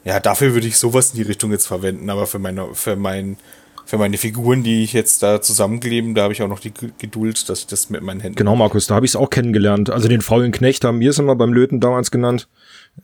ja, 0.04 0.20
dafür 0.20 0.52
würde 0.52 0.66
ich 0.66 0.76
sowas 0.76 1.12
in 1.12 1.16
die 1.16 1.22
Richtung 1.22 1.50
jetzt 1.50 1.66
verwenden. 1.66 2.10
Aber 2.10 2.26
für 2.26 2.38
meine, 2.38 2.74
für 2.74 2.94
mein, 2.94 3.38
für 3.86 3.98
meine 3.98 4.18
Figuren, 4.18 4.64
die 4.64 4.82
ich 4.82 4.92
jetzt 4.92 5.22
da 5.22 5.40
zusammenkleben, 5.40 6.16
da 6.16 6.24
habe 6.24 6.32
ich 6.32 6.42
auch 6.42 6.48
noch 6.48 6.58
die 6.58 6.72
Geduld, 6.98 7.48
dass 7.48 7.60
ich 7.60 7.66
das 7.68 7.88
mit 7.88 8.02
meinen 8.02 8.18
Händen. 8.20 8.36
Genau, 8.36 8.56
Markus, 8.56 8.88
da 8.88 8.96
habe 8.96 9.06
ich 9.06 9.12
es 9.12 9.16
auch 9.16 9.30
kennengelernt. 9.30 9.90
Also 9.90 10.08
den 10.08 10.22
faulen 10.22 10.50
Knecht 10.50 10.84
haben 10.84 10.98
wir 10.98 11.10
es 11.10 11.20
immer 11.20 11.36
beim 11.36 11.52
Löten 11.52 11.78
damals 11.78 12.10
genannt. 12.10 12.48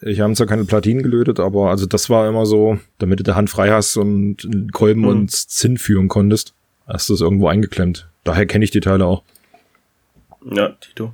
Ich 0.00 0.20
habe 0.20 0.34
zwar 0.34 0.48
keine 0.48 0.64
Platinen 0.64 1.04
gelötet, 1.04 1.38
aber 1.38 1.70
also 1.70 1.86
das 1.86 2.10
war 2.10 2.28
immer 2.28 2.46
so, 2.46 2.80
damit 2.98 3.20
du 3.20 3.22
die 3.22 3.34
Hand 3.34 3.48
frei 3.48 3.70
hast 3.70 3.96
und 3.96 4.38
Kolben 4.72 5.02
mhm. 5.02 5.08
und 5.08 5.30
Zinn 5.30 5.78
führen 5.78 6.08
konntest, 6.08 6.52
hast 6.88 7.08
du 7.08 7.14
es 7.14 7.20
irgendwo 7.20 7.46
eingeklemmt. 7.46 8.08
Daher 8.24 8.46
kenne 8.46 8.64
ich 8.64 8.72
die 8.72 8.80
Teile 8.80 9.06
auch. 9.06 9.22
Ja, 10.44 10.70
Tito. 10.80 11.12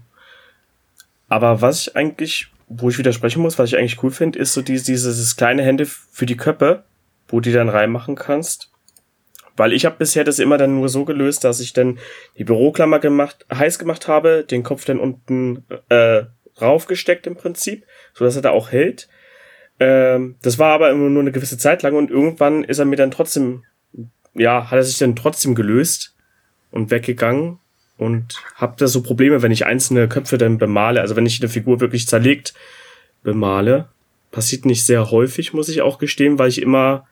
Aber 1.29 1.61
was 1.61 1.83
ich 1.83 1.97
eigentlich, 1.97 2.49
wo 2.69 2.89
ich 2.89 2.97
widersprechen 2.97 3.43
muss, 3.43 3.59
was 3.59 3.69
ich 3.69 3.77
eigentlich 3.77 4.03
cool 4.03 4.11
finde, 4.11 4.39
ist 4.39 4.55
so 4.55 4.63
dieses, 4.63 4.87
dieses 4.87 5.37
kleine 5.37 5.63
Hände 5.63 5.85
für 5.85 6.25
die 6.25 6.39
Köpfe, 6.39 6.85
wo 7.29 7.41
du 7.41 7.51
die 7.51 7.53
dann 7.53 7.69
reinmachen 7.69 8.15
kannst. 8.15 8.71
Weil 9.59 9.73
ich 9.73 9.85
habe 9.85 9.97
bisher 9.99 10.25
das 10.25 10.39
immer 10.39 10.59
dann 10.59 10.77
nur 10.77 10.89
so 10.89 11.05
gelöst, 11.05 11.45
dass 11.45 11.61
ich 11.61 11.73
dann 11.73 11.99
die 12.39 12.45
Büroklammer 12.45 12.99
gemacht, 12.99 13.45
heiß 13.53 13.79
gemacht 13.79 14.09
habe, 14.09 14.45
den 14.45 14.63
Kopf 14.63 14.85
dann 14.85 15.01
unten 15.01 15.65
äh, 15.89 16.25
raufgesteckt 16.61 17.27
im 17.27 17.37
Prinzip, 17.37 17.85
so 18.15 18.25
dass 18.25 18.37
er 18.37 18.43
da 18.43 18.51
auch 18.51 18.71
hält. 18.71 19.09
Ähm, 19.81 20.37
das 20.43 20.59
war 20.59 20.73
aber 20.73 20.91
immer 20.91 21.09
nur 21.09 21.23
eine 21.23 21.33
gewisse 21.33 21.59
Zeit 21.59 21.83
lang 21.83 21.95
und 21.95 22.11
irgendwann 22.11 22.65
ist 22.65 22.79
er 22.79 22.85
mir 22.85 22.97
dann 22.97 23.11
trotzdem, 23.11 23.65
ja, 24.35 24.71
hat 24.71 24.77
er 24.77 24.83
sich 24.83 24.99
dann 24.99 25.17
trotzdem 25.17 25.55
gelöst 25.55 26.17
und 26.71 26.91
weggegangen 26.91 27.59
und 27.97 28.43
hab 28.55 28.77
da 28.77 28.87
so 28.87 29.03
Probleme, 29.03 29.43
wenn 29.43 29.53
ich 29.53 29.67
einzelne 29.67 30.09
Köpfe 30.09 30.39
dann 30.39 30.59
bemale, 30.59 31.01
also 31.01 31.17
wenn 31.17 31.27
ich 31.27 31.41
eine 31.41 31.49
Figur 31.49 31.81
wirklich 31.81 32.07
zerlegt 32.07 32.55
bemale. 33.23 33.89
Passiert 34.31 34.67
nicht 34.67 34.85
sehr 34.85 35.11
häufig, 35.11 35.55
muss 35.55 35.69
ich 35.69 35.81
auch 35.81 35.99
gestehen, 35.99 36.39
weil 36.39 36.49
ich 36.49 36.61
immer 36.61 37.07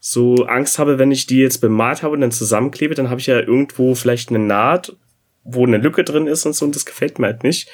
so 0.00 0.46
Angst 0.46 0.78
habe, 0.78 0.98
wenn 0.98 1.10
ich 1.10 1.26
die 1.26 1.38
jetzt 1.38 1.58
bemalt 1.58 2.02
habe 2.02 2.14
und 2.14 2.20
dann 2.20 2.32
zusammenklebe, 2.32 2.94
dann 2.94 3.10
habe 3.10 3.20
ich 3.20 3.26
ja 3.26 3.38
irgendwo 3.38 3.94
vielleicht 3.94 4.30
eine 4.30 4.38
Naht, 4.38 4.96
wo 5.44 5.66
eine 5.66 5.78
Lücke 5.78 6.04
drin 6.04 6.26
ist 6.26 6.46
und 6.46 6.54
so 6.54 6.64
und 6.64 6.74
das 6.74 6.86
gefällt 6.86 7.18
mir 7.18 7.26
halt 7.26 7.42
nicht. 7.42 7.68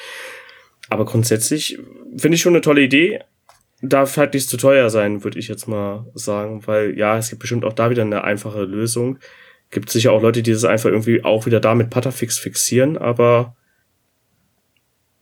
Aber 0.89 1.05
grundsätzlich 1.05 1.79
finde 2.17 2.35
ich 2.35 2.43
schon 2.43 2.55
eine 2.55 2.61
tolle 2.61 2.83
Idee. 2.83 3.21
Darf 3.81 4.17
halt 4.17 4.35
nicht 4.35 4.49
zu 4.49 4.57
teuer 4.57 4.91
sein, 4.91 5.25
würde 5.25 5.39
ich 5.39 5.49
jetzt 5.49 5.67
mal 5.67 6.07
sagen, 6.15 6.67
weil 6.67 6.97
ja, 6.97 7.19
es 7.19 7.31
gibt 7.31 7.41
bestimmt 7.41 7.65
auch 7.65 7.73
da 7.73 7.91
wieder 7.91 8.03
eine 8.03 8.25
einfache 8.25 8.63
Lösung. 8.63 9.19
Gibt 9.71 9.91
sicher 9.91 10.13
auch 10.13 10.23
Leute, 10.23 10.43
die 10.43 10.53
das 10.53 10.65
einfach 10.65 10.91
irgendwie 10.91 11.25
auch 11.25 11.47
wieder 11.47 11.61
da 11.61 11.75
mit 11.75 11.91
Putterfix 11.91 12.39
fixieren, 12.39 12.99
aber 12.99 13.57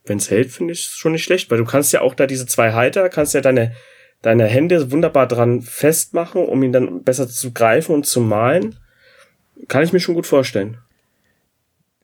wenn 0.05 0.19
es 0.19 0.31
hält, 0.31 0.51
finde 0.51 0.73
ich 0.73 0.81
es 0.81 0.97
schon 0.97 1.13
nicht 1.13 1.25
schlecht, 1.25 1.51
weil 1.51 1.59
du 1.59 1.65
kannst 1.65 1.93
ja 1.93 2.01
auch 2.01 2.15
da 2.15 2.27
diese 2.27 2.47
zwei 2.47 2.73
Halter, 2.73 3.09
kannst 3.09 3.33
ja 3.35 3.41
deine, 3.41 3.73
deine 4.23 4.47
Hände 4.47 4.91
wunderbar 4.91 5.27
dran 5.27 5.63
festmachen, 5.63 6.45
um 6.45 6.63
ihn 6.63 6.73
dann 6.73 7.03
besser 7.03 7.29
zu 7.29 7.53
greifen 7.53 7.95
und 7.95 8.07
zu 8.07 8.21
malen. 8.21 8.77
Kann 9.69 9.83
ich 9.83 9.93
mir 9.93 10.01
schon 10.01 10.15
gut 10.15 10.27
vorstellen. 10.27 10.79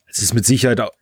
Es 0.06 0.22
ist 0.22 0.34
mit 0.34 0.46
Sicherheit 0.46 0.80
auch, 0.80 0.92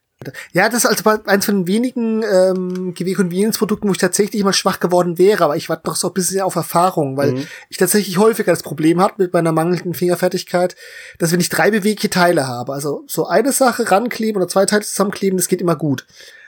ja, 0.53 0.69
das 0.69 0.85
ist 0.85 0.87
also 0.87 1.23
eins 1.27 1.45
von 1.45 1.61
den 1.61 1.67
wenigen 1.67 2.23
ähm, 2.23 2.95
GW-Convenience-Produkten, 2.95 3.89
wo 3.89 3.93
ich 3.93 3.99
tatsächlich 3.99 4.43
mal 4.45 4.53
schwach 4.53 4.81
geworden 4.81 5.19
wäre, 5.19 5.45
aber 5.45 5.57
ich 5.57 5.69
warte 5.69 5.83
doch 5.85 5.97
so 5.97 6.09
ein 6.09 6.15
bisschen 6.15 6.41
auf 6.41 6.55
Erfahrung, 6.55 7.17
weil 7.17 7.33
mhm. 7.33 7.47
ich 7.69 7.77
tatsächlich 7.77 8.19
häufiger 8.19 8.53
das 8.53 8.62
Problem 8.62 9.01
habe 9.01 9.15
mit 9.19 9.33
meiner 9.33 9.53
mangelnden 9.53 9.95
Fingerfertigkeit, 9.95 10.77
dass 11.19 11.33
wenn 11.33 11.41
ich 11.41 11.49
drei 11.49 11.71
bewegliche 11.71 12.11
Teile 12.11 12.47
habe, 12.47 12.73
also 12.73 13.05
so 13.07 13.27
eine 13.27 13.53
Sache 13.53 13.91
rankleben 13.91 14.41
oder 14.41 14.49
zwei 14.49 14.67
Teile 14.67 14.83
zusammenkleben, 14.83 15.37
das 15.37 15.49
geht 15.49 15.61
immer 15.61 15.77
gut. 15.77 16.07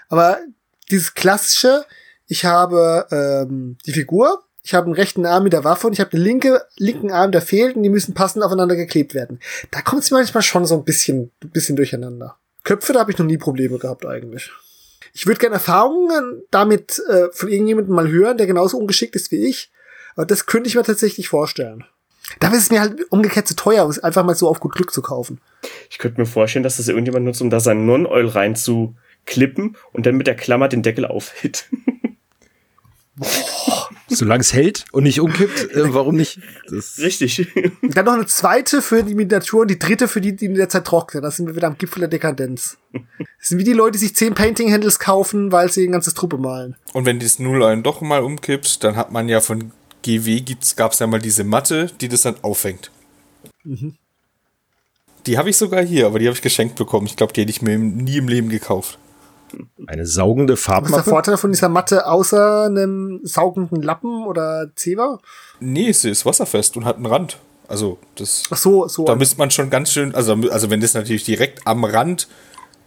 Aber 0.08 0.38
dieses 0.90 1.14
klassische, 1.14 1.84
ich 2.28 2.44
habe 2.44 3.06
ähm, 3.10 3.76
die 3.84 3.92
Figur, 3.92 4.44
ich 4.66 4.74
habe 4.74 4.86
einen 4.86 4.94
rechten 4.94 5.26
Arm 5.26 5.44
mit 5.44 5.52
der 5.52 5.62
Waffe 5.62 5.86
und 5.86 5.92
ich 5.92 6.00
habe 6.00 6.10
den 6.10 6.20
linke, 6.20 6.60
linken 6.76 7.12
Arm, 7.12 7.30
der 7.30 7.40
fehlt 7.40 7.76
und 7.76 7.84
die 7.84 7.88
müssen 7.88 8.14
passend 8.14 8.42
aufeinander 8.42 8.74
geklebt 8.74 9.14
werden. 9.14 9.38
Da 9.70 9.80
kommt 9.80 10.02
es 10.02 10.10
manchmal 10.10 10.42
schon 10.42 10.66
so 10.66 10.76
ein 10.76 10.82
bisschen, 10.82 11.30
bisschen 11.38 11.76
durcheinander. 11.76 12.36
Köpfe, 12.64 12.92
da 12.92 12.98
habe 12.98 13.12
ich 13.12 13.18
noch 13.18 13.26
nie 13.26 13.38
Probleme 13.38 13.78
gehabt 13.78 14.04
eigentlich. 14.04 14.50
Ich 15.12 15.24
würde 15.24 15.38
gerne 15.38 15.54
Erfahrungen 15.54 16.42
damit 16.50 17.00
äh, 17.08 17.28
von 17.30 17.48
irgendjemandem 17.48 17.94
mal 17.94 18.08
hören, 18.10 18.38
der 18.38 18.48
genauso 18.48 18.76
ungeschickt 18.76 19.14
ist 19.14 19.30
wie 19.30 19.46
ich. 19.46 19.70
Aber 20.16 20.26
das 20.26 20.46
könnte 20.46 20.68
ich 20.68 20.74
mir 20.74 20.82
tatsächlich 20.82 21.28
vorstellen. 21.28 21.84
Dafür 22.40 22.58
ist 22.58 22.64
es 22.64 22.70
mir 22.72 22.80
halt 22.80 23.00
umgekehrt 23.12 23.46
zu 23.46 23.54
teuer, 23.54 23.86
um 23.86 23.94
einfach 24.02 24.24
mal 24.24 24.34
so 24.34 24.48
auf 24.48 24.58
gut 24.58 24.74
Glück 24.74 24.92
zu 24.92 25.00
kaufen. 25.00 25.40
Ich 25.90 25.98
könnte 25.98 26.20
mir 26.20 26.26
vorstellen, 26.26 26.64
dass 26.64 26.78
das 26.78 26.88
irgendjemand 26.88 27.24
nutzt, 27.24 27.40
um 27.40 27.50
da 27.50 27.60
sein 27.60 27.86
Non-Oil 27.86 28.26
reinzuklippen 28.26 29.76
und 29.92 30.06
dann 30.06 30.16
mit 30.16 30.26
der 30.26 30.34
Klammer 30.34 30.66
den 30.66 30.82
Deckel 30.82 31.04
aufhit. 31.06 31.66
Boah. 33.14 33.90
Solange 34.08 34.40
es 34.40 34.52
hält 34.52 34.84
und 34.92 35.02
nicht 35.02 35.20
umkippt, 35.20 35.72
äh, 35.72 35.92
warum 35.92 36.16
nicht? 36.16 36.38
Das 36.70 36.98
Richtig. 36.98 37.48
Dann 37.82 38.04
noch 38.04 38.12
eine 38.12 38.26
zweite 38.26 38.80
für 38.80 39.02
die 39.02 39.14
Miniatur 39.14 39.62
und 39.62 39.70
die 39.70 39.78
dritte 39.78 40.06
für 40.06 40.20
die, 40.20 40.36
die 40.36 40.46
in 40.46 40.54
der 40.54 40.68
Zeit 40.68 40.84
trocknen. 40.84 41.22
Da 41.22 41.30
sind 41.30 41.46
wir 41.46 41.56
wieder 41.56 41.66
am 41.66 41.76
Gipfel 41.76 42.00
der 42.00 42.08
Dekadenz. 42.08 42.78
Das 42.92 43.48
sind 43.48 43.58
wie 43.58 43.64
die 43.64 43.72
Leute, 43.72 43.92
die 43.92 43.98
sich 43.98 44.14
zehn 44.14 44.34
Painting-Handles 44.34 44.98
kaufen, 44.98 45.50
weil 45.50 45.70
sie 45.70 45.86
ein 45.86 45.92
ganzes 45.92 46.14
Truppe 46.14 46.38
malen. 46.38 46.76
Und 46.92 47.04
wenn 47.04 47.18
das 47.18 47.38
Null 47.38 47.62
einen 47.64 47.82
doch 47.82 48.00
mal 48.00 48.22
umkippt, 48.22 48.84
dann 48.84 48.96
hat 48.96 49.10
man 49.10 49.28
ja 49.28 49.40
von 49.40 49.72
GW 50.02 50.42
gab 50.76 50.92
es 50.92 51.00
ja 51.00 51.06
mal 51.06 51.20
diese 51.20 51.42
Matte, 51.44 51.90
die 52.00 52.08
das 52.08 52.22
dann 52.22 52.36
auffängt. 52.42 52.90
Mhm. 53.64 53.94
Die 55.26 55.36
habe 55.36 55.50
ich 55.50 55.56
sogar 55.56 55.82
hier, 55.82 56.06
aber 56.06 56.20
die 56.20 56.26
habe 56.26 56.36
ich 56.36 56.42
geschenkt 56.42 56.76
bekommen. 56.76 57.06
Ich 57.06 57.16
glaube, 57.16 57.32
die 57.32 57.40
hätte 57.40 57.50
ich 57.50 57.60
mir 57.60 57.76
nie 57.76 58.18
im 58.18 58.28
Leben 58.28 58.48
gekauft. 58.48 58.98
Eine 59.86 60.06
saugende 60.06 60.56
Farbmappe? 60.56 60.92
Was 60.92 60.98
ist 61.00 61.06
der 61.06 61.10
Vorteil 61.12 61.36
von 61.36 61.52
dieser 61.52 61.68
Matte 61.68 62.06
außer 62.06 62.64
einem 62.64 63.20
saugenden 63.22 63.82
Lappen 63.82 64.26
oder 64.26 64.70
Zewa? 64.74 65.20
Nee, 65.60 65.92
sie 65.92 66.10
ist 66.10 66.26
wasserfest 66.26 66.76
und 66.76 66.84
hat 66.84 66.96
einen 66.96 67.06
Rand. 67.06 67.38
Also 67.68 67.98
das. 68.14 68.44
Ach 68.50 68.56
so, 68.56 68.88
so. 68.88 69.04
Da 69.04 69.14
müsste 69.14 69.38
man 69.38 69.50
schon 69.50 69.70
ganz 69.70 69.92
schön, 69.92 70.14
also, 70.14 70.34
also 70.50 70.70
wenn 70.70 70.80
das 70.80 70.94
natürlich 70.94 71.24
direkt 71.24 71.66
am 71.66 71.84
Rand 71.84 72.28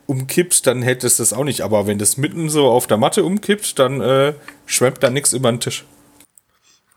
umkippt, 0.05 0.66
dann 0.66 0.82
hält 0.82 1.03
es 1.03 1.18
das 1.18 1.34
auch 1.34 1.43
nicht. 1.43 1.62
Aber 1.62 1.88
wenn 1.88 1.99
das 1.99 2.18
mitten 2.18 2.49
so 2.49 2.68
auf 2.68 2.88
der 2.88 2.97
Matte 2.97 3.24
umkippt, 3.24 3.78
dann 3.78 4.01
äh, 4.01 4.34
schwemmt 4.66 5.03
da 5.03 5.10
nichts 5.10 5.34
über 5.34 5.51
den 5.51 5.60
Tisch. 5.60 5.86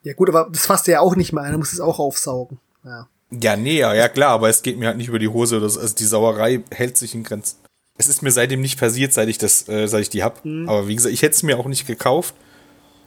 Ja 0.03 0.15
gut, 0.15 0.29
aber 0.29 0.49
das 0.51 0.67
fasst 0.67 0.87
ja 0.89 1.01
auch 1.01 1.15
nicht 1.15 1.33
mehr 1.33 1.45
ein, 1.45 1.53
du 1.53 1.59
musst 1.59 1.73
es 1.73 1.81
auch 1.81 1.99
aufsaugen. 1.99 2.59
Ja. 2.85 3.09
Ja, 3.31 3.57
nee, 3.57 3.79
ja, 3.79 3.95
ja 3.95 4.09
klar, 4.09 4.31
aber 4.31 4.49
es 4.51 4.63
geht 4.63 4.79
mir 4.79 4.89
halt 4.89 4.99
nicht 4.99 5.09
über 5.09 5.19
die 5.19 5.29
Hose. 5.29 5.59
Das, 5.61 5.79
also 5.79 5.95
die 5.95 6.05
Sauerei 6.05 6.63
hält 6.71 6.99
sich 6.99 7.15
in 7.15 7.23
Grenzen. 7.23 7.57
Es 7.99 8.09
ist 8.09 8.23
mir 8.23 8.31
seitdem 8.31 8.61
nicht 8.61 8.79
passiert, 8.79 9.13
seit 9.13 9.29
ich 9.29 9.39
das, 9.39 9.69
äh, 9.69 9.87
seit 9.87 10.03
ich 10.03 10.11
die 10.11 10.23
hab. 10.23 10.45
Mhm. 10.45 10.69
Aber 10.69 10.89
wie 10.89 10.97
gesagt, 10.97 11.13
ich 11.13 11.23
hätte 11.23 11.35
es 11.35 11.43
mir 11.43 11.59
auch 11.59 11.67
nicht 11.67 11.87
gekauft. 11.87 12.35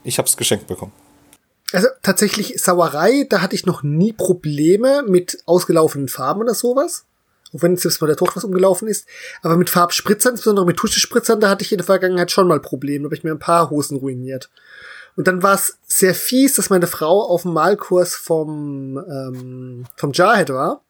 Ich 0.04 0.18
habe 0.18 0.28
es 0.28 0.36
geschenkt 0.36 0.66
bekommen. 0.66 0.92
Also 1.72 1.88
tatsächlich 2.02 2.62
Sauerei, 2.62 3.26
da 3.28 3.42
hatte 3.42 3.56
ich 3.56 3.66
noch 3.66 3.82
nie 3.82 4.12
Probleme 4.12 5.02
mit 5.06 5.42
ausgelaufenen 5.46 6.08
Farben 6.08 6.40
oder 6.40 6.54
sowas. 6.54 7.04
Auch 7.52 7.62
wenn 7.62 7.74
jetzt 7.74 8.00
bei 8.00 8.06
der 8.06 8.16
Tochter 8.16 8.36
was 8.36 8.44
umgelaufen 8.44 8.86
ist. 8.86 9.06
Aber 9.42 9.56
mit 9.56 9.70
Farbspritzern, 9.70 10.34
insbesondere 10.34 10.66
mit 10.66 10.76
Tuschespritzern, 10.76 11.40
da 11.40 11.50
hatte 11.50 11.64
ich 11.64 11.72
in 11.72 11.78
der 11.78 11.86
Vergangenheit 11.86 12.30
schon 12.30 12.46
mal 12.46 12.60
Probleme. 12.60 13.02
Da 13.02 13.06
habe 13.06 13.16
ich 13.16 13.24
mir 13.24 13.32
ein 13.32 13.38
paar 13.38 13.70
Hosen 13.70 13.98
ruiniert. 13.98 14.50
Und 15.16 15.26
dann 15.26 15.42
war 15.42 15.54
es 15.54 15.78
sehr 15.86 16.14
fies, 16.14 16.54
dass 16.54 16.70
meine 16.70 16.86
Frau 16.86 17.22
auf 17.22 17.42
dem 17.42 17.52
Malkurs 17.52 18.14
vom, 18.14 18.98
ähm, 18.98 19.84
vom 19.96 20.12
Jarhead 20.12 20.50
war 20.50 20.85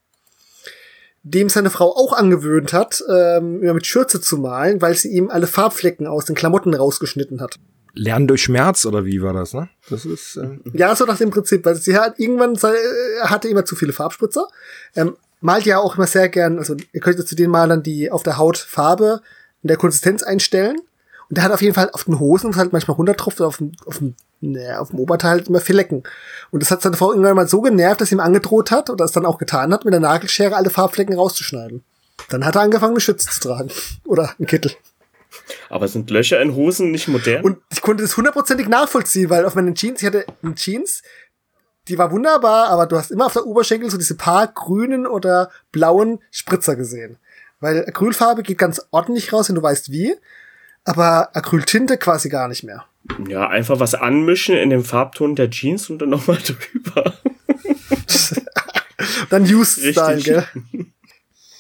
dem 1.29 1.49
seine 1.49 1.71
Frau 1.71 1.97
auch 1.97 2.13
angewöhnt 2.13 2.73
hat, 2.73 3.03
ähm, 3.09 3.61
immer 3.61 3.75
mit 3.75 3.87
Schürze 3.87 4.21
zu 4.21 4.39
malen, 4.39 4.81
weil 4.81 4.95
sie 4.95 5.09
ihm 5.09 5.29
alle 5.29 5.49
Farbflecken 5.49 6.07
aus 6.07 6.25
den 6.25 6.37
Klamotten 6.37 6.73
rausgeschnitten 6.73 7.41
hat. 7.41 7.57
Lernen 7.95 8.29
durch 8.29 8.43
Schmerz 8.43 8.87
oder 8.87 9.05
wie 9.05 9.21
war 9.23 9.33
das, 9.33 9.53
ne? 9.53 9.69
Das 9.91 10.05
ist 10.05 10.37
äh 10.37 10.59
ja 10.75 10.95
so 10.95 11.05
nach 11.05 11.19
dem 11.19 11.31
Prinzip, 11.31 11.65
weil 11.65 11.75
sie 11.75 11.97
hat 11.97 12.21
irgendwann 12.21 12.55
äh, 12.55 13.21
hatte 13.23 13.49
immer 13.49 13.65
zu 13.65 13.75
viele 13.75 13.93
Farbspritzer. 13.93 14.47
Ähm, 14.95 15.17
malt 15.41 15.65
ja 15.67 15.79
auch 15.79 15.97
immer 15.97 16.07
sehr 16.07 16.29
gern, 16.29 16.59
also 16.59 16.77
ihr 16.93 17.01
könnt 17.01 17.27
zu 17.27 17.35
den 17.35 17.51
Malern 17.51 17.83
die 17.83 18.11
auf 18.13 18.23
der 18.23 18.39
Haut 18.39 18.59
Farbe 18.59 19.21
in 19.63 19.69
der 19.69 19.79
Konsistenz 19.79 20.23
einstellen. 20.23 20.77
Und 21.29 21.39
der 21.39 21.45
hat 21.45 21.53
auf 21.53 21.63
jeden 21.63 21.75
Fall 21.75 21.91
auf 21.93 22.05
den 22.05 22.21
Hosen, 22.21 22.51
was 22.51 22.57
halt 22.57 22.73
manchmal 22.73 22.97
runtertropft, 22.97 23.41
auf 23.41 23.59
dem, 23.59 23.73
auf 23.85 23.99
dem, 23.99 24.15
ne, 24.41 24.79
auf 24.81 24.91
dem 24.91 25.01
Oberteil 25.01 25.31
halt 25.31 25.49
immer 25.49 25.61
vier 25.61 25.75
Lecken. 25.75 26.05
Und 26.51 26.63
das 26.63 26.71
hat 26.71 26.83
seine 26.83 26.97
Frau 26.97 27.11
irgendwann 27.11 27.35
mal 27.35 27.49
so 27.49 27.61
genervt, 27.61 28.01
dass 28.01 28.11
sie 28.11 28.15
ihm 28.15 28.21
angedroht 28.21 28.71
hat 28.71 28.91
oder 28.91 29.05
es 29.05 29.13
dann 29.13 29.27
auch 29.27 29.39
getan 29.39 29.73
hat, 29.73 29.85
mit 29.85 29.93
der 29.93 30.01
Nagelschere 30.01 30.55
alle 30.55 30.71
Farbflecken 30.71 31.17
rauszuschneiden. 31.17 31.83
Dann 32.29 32.45
hat 32.45 32.55
er 32.55 32.63
angefangen, 32.63 32.95
eine 32.95 33.01
Schütze 33.01 33.29
zu 33.29 33.41
tragen. 33.41 33.71
Oder 34.05 34.35
einen 34.39 34.47
Kittel. 34.47 34.73
Aber 35.69 35.87
sind 35.87 36.11
Löcher 36.11 36.41
in 36.41 36.55
Hosen 36.55 36.91
nicht 36.91 37.09
modern? 37.09 37.45
Und 37.45 37.59
ich 37.71 37.83
konnte 37.83 38.03
das 38.03 38.17
hundertprozentig 38.17 38.69
nachvollziehen, 38.69 39.29
weil 39.31 39.45
auf 39.45 39.55
meinen 39.55 39.75
Jeans, 39.75 40.01
ich 40.01 40.07
hatte 40.07 40.25
eine 40.43 40.55
Jeans, 40.55 41.03
die 41.89 41.99
war 41.99 42.11
wunderbar, 42.11 42.69
aber 42.69 42.87
du 42.87 42.97
hast 42.97 43.11
immer 43.11 43.27
auf 43.27 43.35
der 43.35 43.47
Oberschenkel 43.47 43.91
so 43.91 43.99
diese 43.99 44.17
paar 44.17 44.49
grünen 44.49 45.07
oder 45.07 45.51
blauen 45.73 46.21
Spritzer 46.31 46.75
gesehen. 46.75 47.19
Weil 47.61 47.87
Acrylfarbe 47.87 48.43
geht 48.43 48.59
ganz 48.59 48.87
ordentlich 48.91 49.33
raus, 49.33 49.49
wenn 49.49 49.57
du 49.57 49.63
weißt 49.63 49.91
wie 49.93 50.17
aber 50.87 51.37
Acryltinte 51.37 51.99
quasi 51.99 52.29
gar 52.29 52.49
nicht 52.49 52.63
mehr. 52.63 52.85
Ja, 53.29 53.49
einfach 53.49 53.81
was 53.81 53.95
anmischen 53.95 54.57
in 54.57 54.71
dem 54.71 54.85
Farbton 54.85 55.37
der 55.37 55.51
Jeans 55.51 55.91
und 55.91 55.99
dann 55.99 56.11
nochmal 56.11 56.39
drüber. 56.39 57.15
dann 59.31 59.43
Used-Style, 59.43 60.23
gell? 60.23 60.47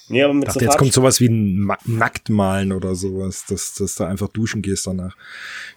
Nee, 0.08 0.22
aber 0.22 0.34
mit 0.34 0.46
dachte, 0.46 0.60
so 0.60 0.64
jetzt 0.64 0.78
kommt 0.78 0.92
sowas 0.92 1.20
wie 1.20 1.28
ein 1.28 1.68
Nacktmalen 1.84 2.72
oder 2.72 2.94
sowas, 2.94 3.44
dass, 3.48 3.74
dass 3.74 3.96
du 3.96 4.04
einfach 4.04 4.28
duschen 4.28 4.62
gehst 4.62 4.86
danach. 4.86 5.16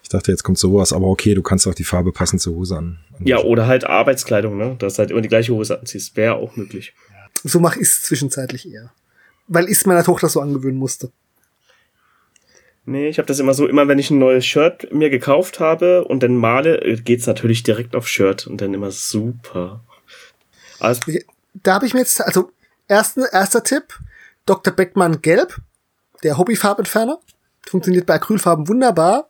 Ich 0.03 0.09
dachte, 0.09 0.31
jetzt 0.31 0.43
kommt 0.43 0.59
sowas, 0.59 0.93
aber 0.93 1.07
okay, 1.07 1.33
du 1.33 1.41
kannst 1.41 1.67
auch 1.67 1.73
die 1.73 1.83
Farbe 1.83 2.11
passend 2.11 2.41
zur 2.41 2.55
Hose 2.55 2.77
an. 2.77 2.99
Ja, 3.23 3.39
oder 3.39 3.65
halt 3.65 3.85
Arbeitskleidung, 3.85 4.55
ne? 4.55 4.75
Dass 4.77 4.93
du 4.95 4.99
halt 4.99 5.11
immer 5.11 5.21
die 5.21 5.29
gleiche 5.29 5.53
Hose 5.53 5.79
anziehst. 5.79 6.15
Wäre 6.15 6.35
auch 6.35 6.55
möglich. 6.55 6.93
So 7.43 7.59
mache 7.59 7.79
ich 7.79 7.87
es 7.87 8.03
zwischenzeitlich 8.03 8.71
eher. 8.71 8.91
Weil 9.47 9.65
ich 9.65 9.79
es 9.79 9.85
meiner 9.87 10.03
Tochter 10.03 10.29
so 10.29 10.41
angewöhnen 10.41 10.77
musste. 10.77 11.11
Nee, 12.89 13.07
ich 13.07 13.19
habe 13.19 13.27
das 13.27 13.37
immer 13.37 13.53
so, 13.53 13.67
immer 13.67 13.87
wenn 13.87 13.99
ich 13.99 14.09
ein 14.09 14.17
neues 14.17 14.47
Shirt 14.47 14.91
mir 14.91 15.11
gekauft 15.11 15.59
habe 15.59 16.05
und 16.05 16.23
dann 16.23 16.35
male, 16.35 16.81
äh, 16.81 16.95
geht's 16.95 17.27
natürlich 17.27 17.61
direkt 17.61 17.95
auf 17.95 18.07
Shirt 18.07 18.47
und 18.47 18.61
dann 18.61 18.73
immer 18.73 18.89
super. 18.89 19.81
Also, 20.79 20.99
da 21.53 21.75
habe 21.75 21.85
ich 21.85 21.93
mir 21.93 21.99
jetzt, 21.99 22.19
also 22.19 22.49
ersten, 22.87 23.25
erster 23.31 23.63
Tipp, 23.63 23.99
Dr. 24.47 24.73
Beckmann 24.73 25.21
Gelb, 25.21 25.57
der 26.23 26.39
Hobbyfarbentferner. 26.39 27.19
Funktioniert 27.67 28.07
bei 28.07 28.15
Acrylfarben 28.15 28.67
wunderbar. 28.67 29.29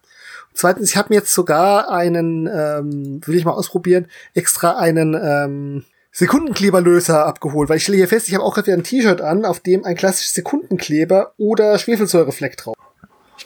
Zweitens, 0.54 0.92
ich 0.92 0.96
habe 0.96 1.10
mir 1.10 1.16
jetzt 1.16 1.34
sogar 1.34 1.92
einen, 1.92 2.48
ähm, 2.48 3.20
will 3.26 3.36
ich 3.36 3.44
mal 3.44 3.52
ausprobieren, 3.52 4.08
extra 4.36 4.78
einen 4.78 5.14
ähm, 5.22 5.84
Sekundenkleberlöser 6.14 7.26
abgeholt, 7.26 7.68
weil 7.68 7.76
ich 7.76 7.84
stelle 7.84 7.98
hier 7.98 8.08
fest, 8.08 8.30
ich 8.30 8.36
habe 8.36 8.46
auch 8.46 8.56
gerade 8.56 8.72
ein 8.72 8.84
T-Shirt 8.84 9.20
an, 9.20 9.44
auf 9.44 9.60
dem 9.60 9.84
ein 9.84 9.98
klassisches 9.98 10.34
Sekundenkleber 10.34 11.34
oder 11.38 11.78
Schwefelsäurefleck 11.78 12.56
drauf. 12.56 12.78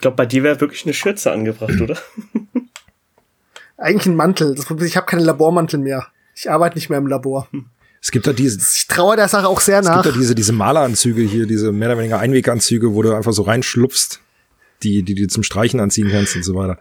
Ich 0.03 0.05
glaube, 0.05 0.17
bei 0.17 0.25
dir 0.25 0.43
wäre 0.43 0.59
wirklich 0.59 0.83
eine 0.83 0.93
Schürze 0.93 1.31
angebracht, 1.31 1.79
oder? 1.79 1.97
Eigentlich 3.77 4.05
ein 4.05 4.17
Mantel. 4.17 4.53
Das 4.53 4.65
Problem 4.65 4.83
ist, 4.83 4.91
ich 4.91 4.97
habe 4.97 5.05
keinen 5.05 5.23
Labormantel 5.23 5.79
mehr. 5.79 6.07
Ich 6.35 6.51
arbeite 6.51 6.75
nicht 6.75 6.89
mehr 6.89 6.99
im 6.99 7.07
Labor. 7.07 7.47
Es 8.01 8.11
gibt 8.11 8.27
da 8.27 8.33
diese. 8.33 8.59
Ich 8.59 8.87
traue 8.87 9.15
der 9.15 9.29
Sache 9.29 9.47
auch 9.47 9.61
sehr 9.61 9.81
nach. 9.81 9.99
Es 9.99 10.03
gibt 10.03 10.13
da 10.13 10.19
diese, 10.19 10.35
diese 10.35 10.51
Maleranzüge 10.51 11.21
hier, 11.21 11.47
diese 11.47 11.71
mehr 11.71 11.87
oder 11.87 11.99
weniger 11.99 12.19
Einweganzüge, 12.19 12.93
wo 12.93 13.01
du 13.01 13.15
einfach 13.15 13.31
so 13.31 13.43
reinschlupfst, 13.43 14.19
die, 14.83 15.03
die 15.03 15.15
du 15.15 15.25
zum 15.27 15.41
Streichen 15.41 15.79
anziehen 15.79 16.09
kannst 16.11 16.35
und 16.35 16.43
so 16.43 16.53
weiter. 16.53 16.79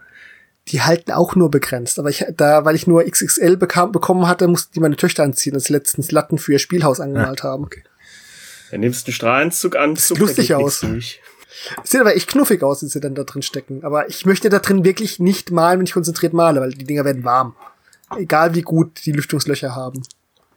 Die 0.67 0.81
halten 0.81 1.13
auch 1.13 1.37
nur 1.37 1.49
begrenzt. 1.49 1.99
Aber 1.99 2.09
ich, 2.09 2.25
da, 2.35 2.65
weil 2.65 2.75
ich 2.75 2.87
nur 2.87 3.05
XXL 3.05 3.55
bekam, 3.55 3.93
bekommen 3.93 4.27
hatte, 4.27 4.49
mussten 4.49 4.73
die 4.73 4.81
meine 4.81 4.97
Töchter 4.97 5.23
anziehen, 5.23 5.53
als 5.53 5.69
letztens 5.69 6.11
Latten 6.11 6.39
für 6.39 6.51
ihr 6.51 6.59
Spielhaus 6.59 6.99
angemalt 6.99 7.39
ja, 7.39 7.51
haben. 7.51 7.63
Okay. 7.63 7.83
Dann 8.71 8.81
nimmst 8.81 9.07
du 9.07 9.11
einen 9.11 9.15
Strahlenanzug 9.15 9.77
an. 9.77 9.95
Sieht 9.95 10.17
lustig 10.17 10.53
aus. 10.55 10.81
Durch. 10.81 11.21
Sieht 11.83 12.01
aber 12.01 12.15
echt 12.15 12.29
knuffig 12.29 12.63
aus, 12.63 12.83
wie 12.83 12.87
sie 12.87 12.99
dann 12.99 13.15
da 13.15 13.23
drin 13.23 13.41
stecken. 13.41 13.83
Aber 13.83 14.09
ich 14.09 14.25
möchte 14.25 14.49
da 14.49 14.59
drin 14.59 14.83
wirklich 14.83 15.19
nicht 15.19 15.51
malen, 15.51 15.79
wenn 15.79 15.85
ich 15.85 15.93
konzentriert 15.93 16.33
male, 16.33 16.61
weil 16.61 16.71
die 16.71 16.85
Dinger 16.85 17.05
werden 17.05 17.23
warm. 17.23 17.55
Egal 18.17 18.55
wie 18.55 18.61
gut 18.61 19.05
die 19.05 19.11
Lüftungslöcher 19.11 19.75
haben. 19.75 20.03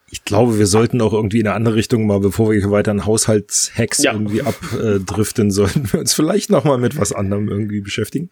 Ich 0.08 0.24
glaube, 0.24 0.58
wir 0.58 0.66
sollten 0.66 1.00
auch 1.00 1.12
irgendwie 1.12 1.40
in 1.40 1.46
eine 1.46 1.56
andere 1.56 1.74
Richtung 1.74 2.06
mal, 2.06 2.20
bevor 2.20 2.50
wir 2.50 2.60
hier 2.60 2.70
weiter 2.70 2.92
in 2.92 3.06
Haushaltshacks 3.06 3.98
ja. 3.98 4.12
irgendwie 4.12 4.42
abdriften, 4.42 5.50
sollten 5.50 5.92
wir 5.92 6.00
uns 6.00 6.14
vielleicht 6.14 6.50
noch 6.50 6.64
mal 6.64 6.78
mit 6.78 6.96
was 6.98 7.12
anderem 7.12 7.48
irgendwie 7.48 7.80
beschäftigen. 7.80 8.30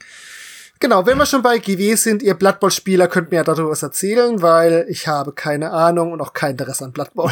Genau, 0.79 1.07
wenn 1.07 1.19
wir 1.19 1.27
schon 1.27 1.43
bei 1.43 1.59
GW 1.59 1.95
sind, 1.95 2.23
ihr 2.23 2.35
Blood 2.35 2.61
Bowl 2.61 2.71
Spieler 2.71 3.09
könnt 3.09 3.31
mir 3.31 3.39
ja 3.39 3.45
darüber 3.45 3.71
was 3.71 3.83
erzählen, 3.83 4.43
weil 4.43 4.87
ich 4.89 5.09
habe 5.09 5.33
keine 5.33 5.71
Ahnung 5.71 6.12
und 6.12 6.21
auch 6.21 6.33
kein 6.33 6.53
Interesse 6.53 6.85
an 6.85 6.93
Blood 6.93 7.15
Bowl. 7.15 7.31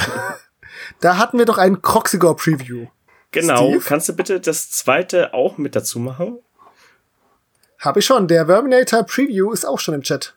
da 1.00 1.18
hatten 1.18 1.38
wir 1.38 1.44
doch 1.44 1.58
einen 1.58 1.82
Croxigore 1.82 2.34
Preview. 2.34 2.86
Genau, 3.32 3.70
Steve? 3.70 3.84
kannst 3.84 4.08
du 4.08 4.12
bitte 4.14 4.40
das 4.40 4.70
zweite 4.70 5.34
auch 5.34 5.58
mit 5.58 5.74
dazu 5.74 5.98
machen? 5.98 6.38
Habe 7.78 7.98
ich 7.98 8.06
schon, 8.06 8.28
der 8.28 8.46
Verminator 8.46 9.02
Preview 9.02 9.52
ist 9.52 9.64
auch 9.64 9.80
schon 9.80 9.94
im 9.94 10.02
Chat. 10.02 10.34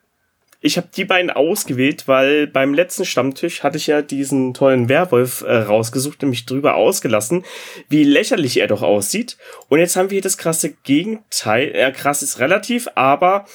Ich 0.62 0.78
habe 0.78 0.88
die 0.96 1.06
beiden 1.06 1.30
ausgewählt, 1.30 2.08
weil 2.08 2.48
beim 2.48 2.74
letzten 2.74 3.06
Stammtisch 3.06 3.62
hatte 3.62 3.78
ich 3.78 3.86
ja 3.86 4.02
diesen 4.02 4.56
tollen 4.56 4.90
Werwolf 4.90 5.42
äh, 5.42 5.58
rausgesucht 5.58 6.24
und 6.24 6.32
mich 6.32 6.48
drüber 6.48 6.74
ausgelassen, 6.74 7.46
wie 7.88 8.04
lächerlich 8.04 8.58
er 8.58 8.66
doch 8.66 8.82
aussieht. 8.82 9.38
Und 9.70 9.78
jetzt 9.78 9.96
haben 9.96 10.10
wir 10.10 10.16
hier 10.16 10.24
das 10.24 10.40
krasse 10.40 10.72
Gegenteil. 10.72 11.72
Ja, 11.76 11.92
krass 11.92 12.24
ist 12.24 12.40
relativ, 12.40 12.88
aber 12.96 13.46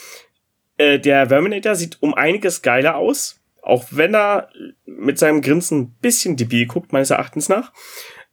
äh, 0.76 1.00
der 1.00 1.30
Verminator 1.30 1.74
sieht 1.74 2.00
um 2.00 2.14
einiges 2.14 2.62
geiler 2.62 2.94
aus. 2.94 3.40
Auch 3.60 3.86
wenn 3.90 4.14
er 4.14 4.50
mit 4.86 5.18
seinem 5.18 5.42
Grinsen 5.42 5.80
ein 5.80 5.96
bisschen 6.00 6.36
debil 6.36 6.66
guckt, 6.66 6.92
meines 6.92 7.10
Erachtens 7.10 7.48
nach. 7.48 7.72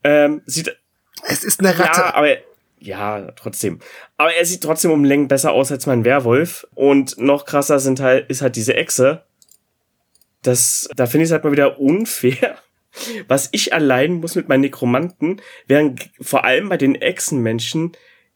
Ähm, 0.03 0.43
sieht. 0.45 0.77
Es 1.23 1.43
ist 1.43 1.59
eine 1.59 1.77
Ratte. 1.77 1.99
Ja, 2.01 2.15
aber 2.15 2.37
ja, 2.79 3.31
trotzdem. 3.35 3.79
Aber 4.17 4.33
er 4.33 4.45
sieht 4.45 4.61
trotzdem 4.61 4.91
um 4.91 5.03
Längen 5.03 5.27
besser 5.27 5.51
aus 5.51 5.71
als 5.71 5.85
mein 5.85 6.05
Werwolf. 6.05 6.67
Und 6.75 7.17
noch 7.17 7.45
krasser 7.45 7.79
sind 7.79 7.99
halt, 7.99 8.29
ist 8.29 8.41
halt 8.41 8.55
diese 8.55 8.75
Echse. 8.75 9.23
Das, 10.43 10.87
da 10.95 11.07
finde 11.07 11.23
ich 11.23 11.29
es 11.29 11.31
halt 11.31 11.43
mal 11.43 11.51
wieder 11.51 11.79
unfair. 11.79 12.57
Was 13.27 13.49
ich 13.51 13.73
allein 13.73 14.13
muss 14.15 14.35
mit 14.35 14.47
meinen 14.47 14.61
Nekromanten, 14.61 15.41
während 15.67 16.09
vor 16.19 16.45
allem 16.45 16.69
bei 16.69 16.77
den 16.77 16.95
Echsenmenschen 16.95 17.91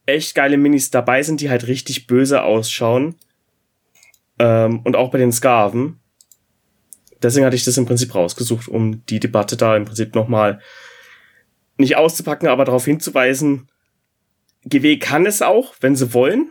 echt 0.06 0.34
geile 0.34 0.56
Minis 0.56 0.90
dabei 0.90 1.22
sind, 1.22 1.40
die 1.40 1.50
halt 1.50 1.66
richtig 1.66 2.06
böse 2.06 2.42
ausschauen. 2.42 3.16
Ähm, 4.38 4.80
und 4.80 4.96
auch 4.96 5.10
bei 5.10 5.18
den 5.18 5.32
Skarven. 5.32 6.00
Deswegen 7.22 7.46
hatte 7.46 7.56
ich 7.56 7.64
das 7.64 7.78
im 7.78 7.86
Prinzip 7.86 8.14
rausgesucht, 8.14 8.68
um 8.68 9.06
die 9.06 9.20
Debatte 9.20 9.56
da 9.56 9.76
im 9.76 9.84
Prinzip 9.84 10.14
nochmal 10.14 10.60
nicht 11.82 11.96
auszupacken, 11.96 12.48
aber 12.48 12.64
darauf 12.64 12.84
hinzuweisen, 12.84 13.68
GW 14.64 14.98
kann 14.98 15.26
es 15.26 15.42
auch, 15.42 15.74
wenn 15.80 15.96
sie 15.96 16.14
wollen, 16.14 16.50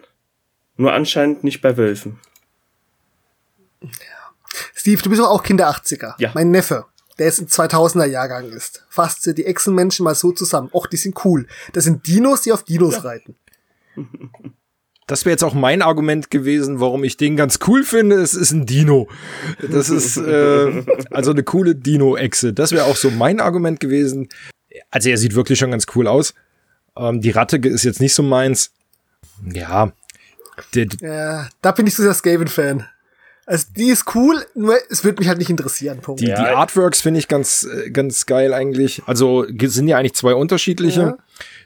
nur 0.77 0.93
anscheinend 0.93 1.43
nicht 1.43 1.61
bei 1.61 1.77
Wölfen. 1.77 2.19
Ja. 3.82 3.89
Steve, 4.73 5.01
du 5.01 5.09
bist 5.09 5.21
doch 5.21 5.29
auch 5.29 5.43
Kinder 5.43 5.69
80er. 5.69 6.15
Ja. 6.17 6.32
Mein 6.36 6.51
Neffe, 6.51 6.86
der 7.17 7.27
jetzt 7.27 7.39
im 7.39 7.47
2000er 7.47 8.05
Jahrgang 8.05 8.49
ist, 8.51 8.86
fasst 8.89 9.25
die 9.25 9.45
Echsenmenschen 9.45 10.03
mal 10.03 10.15
so 10.15 10.32
zusammen. 10.32 10.69
Och, 10.73 10.88
die 10.88 10.97
sind 10.97 11.23
cool. 11.25 11.47
Das 11.73 11.86
sind 11.86 12.05
Dinos, 12.07 12.41
die 12.41 12.51
auf 12.51 12.63
Dinos 12.63 12.95
ja. 12.95 13.01
reiten. 13.01 13.36
Das 15.07 15.25
wäre 15.25 15.32
jetzt 15.34 15.43
auch 15.43 15.53
mein 15.53 15.82
Argument 15.82 16.32
gewesen, 16.32 16.79
warum 16.79 17.03
ich 17.03 17.17
den 17.17 17.36
ganz 17.36 17.59
cool 17.67 17.84
finde. 17.84 18.15
Es 18.15 18.34
ist 18.34 18.51
ein 18.51 18.65
Dino. 18.65 19.09
Das 19.61 19.89
ist 19.89 20.15
äh, 20.15 20.86
also 21.09 21.32
eine 21.32 21.43
coole 21.43 21.75
Dino-Echse. 21.75 22.53
Das 22.53 22.71
wäre 22.71 22.86
auch 22.86 22.95
so 22.95 23.11
mein 23.11 23.41
Argument 23.41 23.82
gewesen. 23.82 24.29
Also 24.91 25.09
er 25.09 25.17
sieht 25.17 25.35
wirklich 25.35 25.57
schon 25.57 25.71
ganz 25.71 25.85
cool 25.95 26.07
aus. 26.07 26.33
Ähm, 26.97 27.21
die 27.21 27.31
Ratte 27.31 27.57
ist 27.57 27.83
jetzt 27.83 28.01
nicht 28.01 28.13
so 28.13 28.23
meins. 28.23 28.71
Ja. 29.51 29.91
ja 31.01 31.49
da 31.61 31.71
bin 31.71 31.87
ich 31.87 31.95
so 31.95 32.03
der 32.03 32.13
Skaven-Fan. 32.13 32.85
Also 33.47 33.67
die 33.75 33.89
ist 33.89 34.05
cool, 34.15 34.45
nur 34.53 34.75
es 34.89 35.03
wird 35.03 35.19
mich 35.19 35.27
halt 35.27 35.39
nicht 35.39 35.49
interessieren. 35.49 35.99
Punkt. 35.99 36.21
Die, 36.21 36.25
die 36.25 36.31
Artworks 36.33 37.01
finde 37.01 37.19
ich 37.19 37.27
ganz, 37.27 37.63
äh, 37.63 37.89
ganz 37.89 38.25
geil 38.25 38.53
eigentlich. 38.53 39.01
Also 39.07 39.45
sind 39.63 39.87
ja 39.87 39.97
eigentlich 39.97 40.13
zwei 40.13 40.35
unterschiedliche. 40.35 41.01
Ja. 41.01 41.17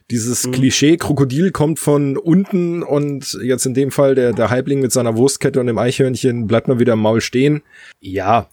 Dieses 0.10 0.48
mhm. 0.48 0.52
Klischee, 0.54 0.98
Krokodil 0.98 1.52
kommt 1.52 1.80
von 1.80 2.18
unten 2.18 2.82
und 2.82 3.38
jetzt 3.42 3.66
in 3.66 3.74
dem 3.74 3.92
Fall 3.92 4.16
der, 4.16 4.34
der 4.34 4.50
Halbling 4.50 4.80
mit 4.80 4.94
seiner 4.94 5.18
Wurstkette 5.18 5.60
und 5.60 5.68
dem 5.68 5.78
Eichhörnchen 5.78 6.48
bleibt 6.48 6.68
mal 6.68 6.80
wieder 6.80 6.94
im 6.94 7.00
Maul 7.00 7.22
stehen. 7.22 7.62
Ja, 8.00 8.48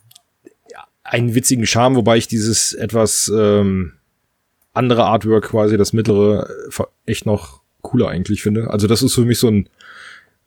einen 1.05 1.35
witzigen 1.35 1.67
Charme, 1.67 1.97
wobei 1.97 2.17
ich 2.17 2.29
dieses 2.29 2.73
etwas 2.73 3.31
ähm, 3.35 3.93
andere 4.73 5.05
Artwork 5.05 5.51
quasi, 5.51 5.77
das 5.77 5.93
mittlere, 5.93 6.49
äh, 6.79 6.83
echt 7.11 7.27
noch 7.27 7.63
cooler 7.83 8.09
eigentlich 8.09 8.43
finde. 8.43 8.71
Also 8.71 8.87
das 8.87 9.03
ist 9.03 9.15
für 9.15 9.25
mich 9.25 9.39
so 9.39 9.49
ein 9.49 9.69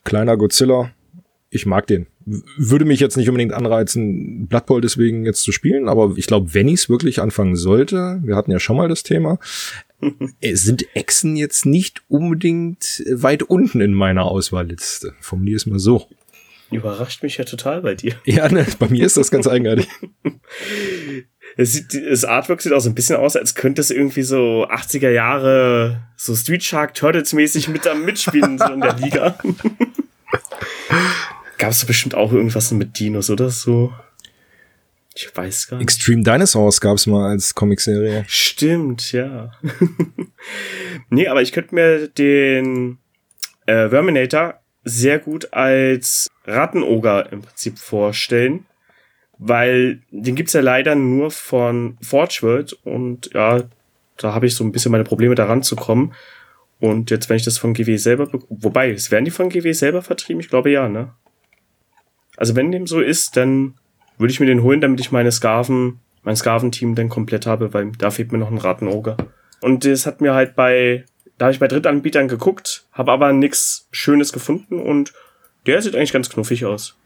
kleiner 0.04 0.38
Godzilla. 0.38 0.92
Ich 1.50 1.66
mag 1.66 1.88
den. 1.88 2.08
Würde 2.26 2.86
mich 2.86 3.00
jetzt 3.00 3.18
nicht 3.18 3.30
unbedingt 3.30 3.54
anreizen, 3.54 4.48
Blood 4.48 4.66
Bowl 4.66 4.82
deswegen 4.82 5.26
jetzt 5.26 5.44
zu 5.44 5.52
spielen, 5.52 5.88
aber 5.88 6.14
ich 6.16 6.26
glaube, 6.26 6.54
wenn 6.56 6.68
ich 6.68 6.76
es 6.76 6.90
wirklich 6.90 7.22
anfangen 7.22 7.56
sollte, 7.56 8.20
wir 8.24 8.36
hatten 8.36 8.52
ja 8.52 8.60
schon 8.60 8.78
mal 8.78 8.90
das 8.90 9.04
Thema, 9.04 9.38
äh, 10.42 10.56
sind 10.56 10.88
Echsen 10.96 11.36
jetzt 11.36 11.66
nicht 11.66 12.02
unbedingt 12.08 13.04
weit 13.12 13.44
unten 13.44 13.80
in 13.80 13.94
meiner 13.94 14.26
Auswahlliste. 14.26 15.14
Formulier 15.22 15.56
es 15.56 15.68
mal 15.68 15.78
so. 15.78 16.08
Überrascht 16.72 17.22
mich 17.22 17.38
ja 17.38 17.46
total 17.46 17.82
bei 17.82 17.94
dir. 17.94 18.16
Ja, 18.26 18.50
ne, 18.50 18.66
bei 18.80 18.90
mir 18.90 19.06
ist 19.06 19.18
das 19.18 19.30
ganz 19.30 19.48
eigenartig. 19.48 19.88
Es 21.58 21.74
sieht, 21.74 21.94
das 21.94 22.26
Artwork 22.26 22.62
sieht 22.62 22.74
auch 22.74 22.80
so 22.80 22.90
ein 22.90 22.96
bisschen 22.96 23.16
aus, 23.16 23.36
als 23.36 23.56
könnte 23.56 23.82
es 23.82 23.90
irgendwie 23.90 24.24
so 24.24 24.68
80er 24.70 25.10
Jahre 25.10 26.02
so 26.18 26.36
Street 26.36 26.64
Shark 26.64 26.94
Turtles 26.94 27.34
mäßig 27.34 27.70
mit 27.70 27.88
am 27.88 28.04
mitspielen 28.04 28.58
so 28.58 28.66
in 28.66 28.82
der 28.82 28.96
Liga. 28.96 29.38
Gab 31.58 31.72
es 31.72 31.86
bestimmt 31.86 32.16
auch 32.16 32.34
irgendwas 32.34 32.72
mit 32.72 33.00
Dinos 33.00 33.30
oder 33.30 33.50
so? 33.50 33.94
Ich 35.16 35.32
weiß 35.34 35.70
gar 35.70 35.78
nicht. 35.78 35.84
Extreme 35.84 36.24
Dinosaurs 36.24 36.82
gab 36.82 36.98
es 36.98 37.08
mal 37.08 37.30
als 37.30 37.56
Comicserie. 37.56 38.26
Stimmt, 38.28 39.14
ja. 39.14 39.52
nee, 41.10 41.30
aber 41.30 41.42
ich 41.42 41.54
könnte 41.54 41.74
mir 41.74 42.10
den 42.10 42.98
äh, 43.66 43.88
Verminator 43.88 44.60
sehr 44.84 45.20
gut 45.20 45.54
als 45.54 46.28
Rattenoger 46.44 47.32
im 47.32 47.42
Prinzip 47.42 47.80
vorstellen 47.80 48.66
weil 49.38 50.02
den 50.12 50.36
gibt's 50.36 50.54
ja 50.54 50.62
leider 50.62 50.96
nur 50.96 51.32
von 51.32 51.98
Forge 52.02 52.40
World 52.42 52.74
und 52.84 53.34
ja, 53.34 53.64
da 54.18 54.34
habe 54.34 54.48
ich 54.48 54.56
so 54.56 54.64
ein 54.64 54.72
bisschen 54.72 54.92
meine 54.92 55.04
Probleme 55.04 55.36
daran 55.36 55.64
zu 55.64 55.76
kommen. 55.76 56.14
Und 56.80 57.10
jetzt, 57.10 57.30
wenn 57.30 57.38
ich 57.38 57.46
das 57.46 57.58
von 57.58 57.74
GW 57.74 57.98
selber, 57.98 58.30
wobei, 58.50 58.92
es 58.92 59.12
werden 59.12 59.26
die 59.26 59.32
von 59.32 59.50
GW 59.50 59.72
selber 59.74 60.02
vertrieben? 60.02 60.40
Ich 60.40 60.50
glaube 60.50 60.72
ja, 60.72 60.88
ne? 60.90 61.14
Also 62.38 62.56
wenn 62.56 62.72
dem 62.72 62.86
so 62.86 63.00
ist, 63.00 63.38
dann 63.38 63.76
würde 64.18 64.32
ich 64.32 64.40
mir 64.40 64.46
den 64.46 64.62
holen, 64.62 64.82
damit 64.82 65.00
ich 65.00 65.12
meine 65.12 65.32
Skarven, 65.32 66.00
mein 66.24 66.36
Skarven-Team 66.36 66.96
dann 66.96 67.10
komplett 67.10 67.46
habe, 67.46 67.74
weil 67.74 67.92
da 67.92 68.12
fehlt 68.12 68.32
mir 68.32 68.38
noch 68.38 68.52
ein 68.52 68.58
Ratenoger. 68.58 69.18
Und 69.62 69.86
das 69.86 70.06
hat 70.06 70.22
mir 70.22 70.34
halt 70.34 70.56
bei, 70.56 71.06
da 71.38 71.46
habe 71.46 71.54
ich 71.54 71.60
bei 71.60 71.68
Drittanbietern 71.68 72.28
geguckt, 72.28 72.86
habe 72.92 73.12
aber 73.12 73.32
nix 73.34 73.88
Schönes 73.92 74.34
gefunden 74.34 74.80
und 74.80 75.14
der 75.66 75.82
sieht 75.82 75.96
eigentlich 75.96 76.14
ganz 76.14 76.30
knuffig 76.30 76.66
aus. 76.66 76.98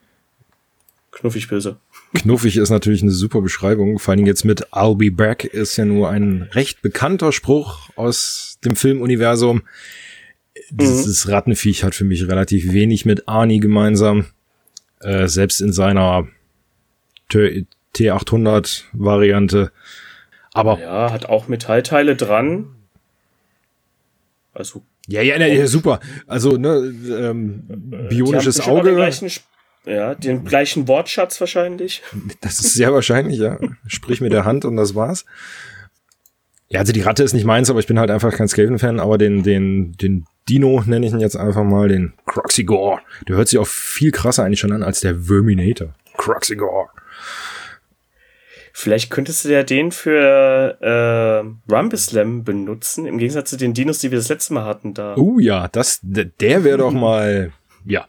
Knuffig 1.12 1.48
böse. 1.48 1.78
Knuffig 2.14 2.57
ist 2.57 2.70
natürlich 2.70 3.01
eine 3.01 3.12
super 3.12 3.41
Beschreibung. 3.41 3.99
Vor 3.99 4.14
allem 4.14 4.26
jetzt 4.26 4.43
mit 4.43 4.68
I'll 4.74 4.97
be 4.97 5.12
back 5.12 5.43
ist 5.43 5.78
ja 5.78 5.86
nur 5.86 6.10
ein 6.10 6.43
recht 6.53 6.82
bekannter 6.82 7.32
Spruch 7.32 7.89
aus 7.95 8.57
dem 8.66 8.76
Filmuniversum. 8.76 9.62
Dieses 10.72 11.26
mhm. 11.26 11.32
Rattenviech 11.34 11.84
hat 11.84 11.95
für 11.95 12.03
mich 12.03 12.28
relativ 12.28 12.74
wenig 12.74 13.05
mit 13.05 13.28
Arnie 13.28 13.60
gemeinsam. 13.60 14.26
Äh, 15.01 15.28
selbst 15.28 15.62
in 15.62 15.72
seiner 15.72 16.28
T800 17.32 18.84
Variante. 18.93 19.72
Aber. 20.53 20.80
Ja, 20.80 21.12
hat 21.12 21.26
auch 21.28 21.47
Metallteile 21.47 22.16
dran. 22.16 22.76
Also. 24.53 24.84
Ja, 25.07 25.22
ja, 25.22 25.38
ja, 25.38 25.68
super. 25.68 25.99
Also, 26.28 26.57
ne, 26.57 26.93
ähm, 27.10 27.64
bionisches 28.10 28.62
Auge. 28.62 28.95
Ja, 29.86 30.14
den 30.16 30.44
gleichen 30.44 30.88
Wortschatz 30.88 31.40
wahrscheinlich. 31.40 32.02
Das 32.42 32.60
ist 32.60 32.74
sehr 32.74 32.94
wahrscheinlich, 32.94 33.40
ja. 33.40 33.58
Sprich 33.88 34.22
mit 34.22 34.32
der 34.32 34.46
Hand 34.46 34.66
und 34.66 34.76
das 34.76 34.96
war's. 34.96 35.26
Ja, 36.70 36.80
also 36.80 36.94
die 36.94 37.02
Ratte 37.02 37.24
ist 37.24 37.34
nicht 37.34 37.46
meins, 37.46 37.70
aber 37.70 37.80
ich 37.80 37.88
bin 37.88 38.00
halt 38.00 38.12
einfach 38.12 38.32
kein 38.32 38.48
Skaven-Fan, 38.48 39.00
aber 39.00 39.18
den, 39.18 39.42
den, 39.42 39.94
den 39.94 40.26
Dino 40.48 40.84
nenne 40.86 41.06
ich 41.08 41.14
ihn 41.14 41.20
jetzt 41.20 41.36
einfach 41.36 41.64
mal, 41.64 41.88
den 41.88 42.14
Croxigore. 42.26 43.00
Der 43.28 43.38
hört 43.38 43.48
sich 43.48 43.58
auch 43.58 43.68
viel 43.68 44.12
krasser 44.12 44.44
eigentlich 44.44 44.60
schon 44.60 44.72
an 44.72 44.84
als 44.84 45.00
der 45.00 45.16
Verminator. 45.16 45.96
Croxigore. 46.18 46.90
Vielleicht 48.72 49.10
könntest 49.10 49.46
du 49.46 49.50
ja 49.50 49.64
den 49.64 49.92
für 49.92 50.78
äh, 50.80 51.74
Rumbuslam 51.74 52.44
benutzen, 52.44 53.08
im 53.08 53.18
Gegensatz 53.18 53.50
zu 53.50 53.58
den 53.58 53.74
Dinos, 53.74 54.00
die 54.00 54.12
wir 54.12 54.20
das 54.20 54.30
letzte 54.30 54.54
Mal 54.54 54.66
hatten 54.66 54.94
da. 54.94 55.16
Oh 55.18 55.22
uh, 55.22 55.40
ja, 55.40 55.68
das, 55.68 56.00
der 56.04 56.64
wäre 56.64 56.78
doch 56.78 56.92
mal, 56.92 57.52
ja, 57.84 58.08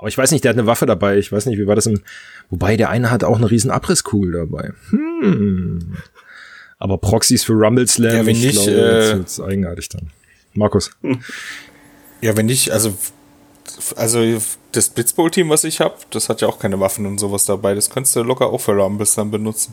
aber 0.00 0.08
ich 0.08 0.16
weiß 0.16 0.30
nicht, 0.30 0.44
der 0.44 0.48
hat 0.48 0.58
eine 0.58 0.66
Waffe 0.66 0.86
dabei. 0.86 1.18
Ich 1.18 1.30
weiß 1.30 1.44
nicht, 1.44 1.58
wie 1.58 1.66
war 1.66 1.76
das 1.76 1.84
im. 1.84 2.00
Wobei 2.48 2.78
der 2.78 2.88
eine 2.88 3.10
hat 3.10 3.22
auch 3.22 3.36
eine 3.36 3.50
riesen 3.50 3.70
Abrisskugel 3.70 4.32
dabei. 4.32 4.72
Hm. 4.88 5.94
Aber 6.78 6.96
Proxys 6.96 7.44
für 7.44 7.52
Rumble 7.52 7.86
Slam, 7.86 8.16
ja, 8.16 8.26
wenn 8.26 8.34
ich 8.34 8.42
nicht, 8.42 8.64
glaube, 8.64 8.70
äh, 8.70 9.20
das 9.20 9.40
eigenartig 9.40 9.90
dann. 9.90 10.10
Markus. 10.54 10.90
Ja, 12.22 12.36
wenn 12.36 12.50
ich, 12.50 12.70
also, 12.70 12.92
also 13.96 14.20
das 14.72 14.90
Blitzbowl-Team, 14.90 15.48
was 15.48 15.64
ich 15.64 15.80
habe, 15.80 15.94
das 16.10 16.28
hat 16.28 16.42
ja 16.42 16.48
auch 16.48 16.58
keine 16.58 16.78
Waffen 16.78 17.06
und 17.06 17.16
sowas 17.16 17.46
dabei. 17.46 17.74
Das 17.74 17.88
kannst 17.88 18.14
du 18.14 18.22
locker 18.22 18.48
auch 18.48 18.60
für 18.60 18.76
Rambus 18.76 19.14
dann 19.14 19.30
benutzen. 19.30 19.72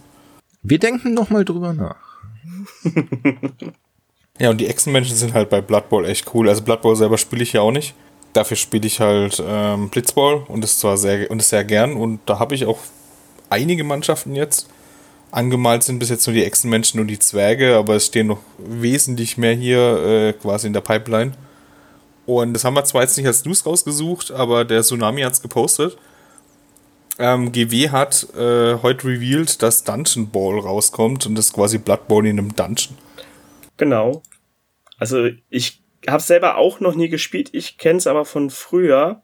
Wir 0.63 0.79
denken 0.79 1.13
noch 1.13 1.29
mal 1.29 1.43
drüber 1.43 1.73
nach. 1.73 1.97
ja, 4.39 4.49
und 4.49 4.61
die 4.61 4.67
Echsenmenschen 4.67 5.17
sind 5.17 5.33
halt 5.33 5.49
bei 5.49 5.59
Blood 5.59 5.89
Bowl 5.89 6.05
echt 6.05 6.33
cool. 6.33 6.47
Also 6.47 6.61
Blood 6.61 6.83
Bowl 6.83 6.95
selber 6.95 7.17
spiele 7.17 7.43
ich 7.43 7.51
ja 7.51 7.59
auch 7.59 7.73
nicht. 7.73 7.93
Dafür 8.33 8.57
spiele 8.57 8.85
ich 8.85 8.99
halt 8.99 9.41
ähm, 9.45 9.89
Blitzball 9.89 10.43
und 10.47 10.63
das 10.63 10.77
zwar 10.77 10.97
sehr 10.97 11.31
und 11.31 11.39
das 11.39 11.49
sehr 11.49 11.63
gern 11.63 11.93
und 11.93 12.19
da 12.25 12.39
habe 12.39 12.55
ich 12.55 12.65
auch 12.65 12.79
einige 13.49 13.83
Mannschaften 13.83 14.35
jetzt. 14.35 14.69
Angemalt 15.31 15.83
sind 15.83 15.99
bis 15.99 16.09
jetzt 16.09 16.25
nur 16.25 16.33
die 16.33 16.45
Echsenmenschen 16.45 16.99
und 16.99 17.07
die 17.07 17.19
Zwerge, 17.19 17.75
aber 17.75 17.95
es 17.95 18.05
stehen 18.05 18.27
noch 18.27 18.39
wesentlich 18.57 19.37
mehr 19.37 19.53
hier 19.53 19.97
äh, 20.03 20.33
quasi 20.33 20.67
in 20.67 20.73
der 20.73 20.81
Pipeline. 20.81 21.33
Und 22.25 22.53
das 22.53 22.63
haben 22.63 22.75
wir 22.75 22.83
zwar 22.83 23.01
jetzt 23.03 23.17
nicht 23.17 23.27
als 23.27 23.45
News 23.45 23.65
rausgesucht, 23.65 24.31
aber 24.31 24.65
der 24.65 24.81
Tsunami 24.83 25.21
hat 25.21 25.33
es 25.33 25.41
gepostet. 25.41 25.97
Ähm, 27.19 27.51
GW 27.51 27.89
hat 27.89 28.27
äh, 28.35 28.75
heute 28.81 29.07
revealed, 29.07 29.61
dass 29.61 29.83
Dungeon 29.83 30.29
Ball 30.29 30.59
rauskommt 30.59 31.25
und 31.25 31.35
das 31.35 31.47
ist 31.47 31.53
quasi 31.53 31.77
Blood 31.77 32.07
Bowl 32.07 32.25
in 32.25 32.37
einem 32.37 32.55
Dungeon. 32.55 32.97
Genau. 33.77 34.21
Also 34.97 35.29
ich 35.49 35.81
habe 36.07 36.23
selber 36.23 36.57
auch 36.57 36.79
noch 36.79 36.95
nie 36.95 37.09
gespielt, 37.09 37.49
ich 37.51 37.77
kenne 37.77 37.97
es 37.97 38.07
aber 38.07 38.25
von 38.25 38.49
früher, 38.49 39.23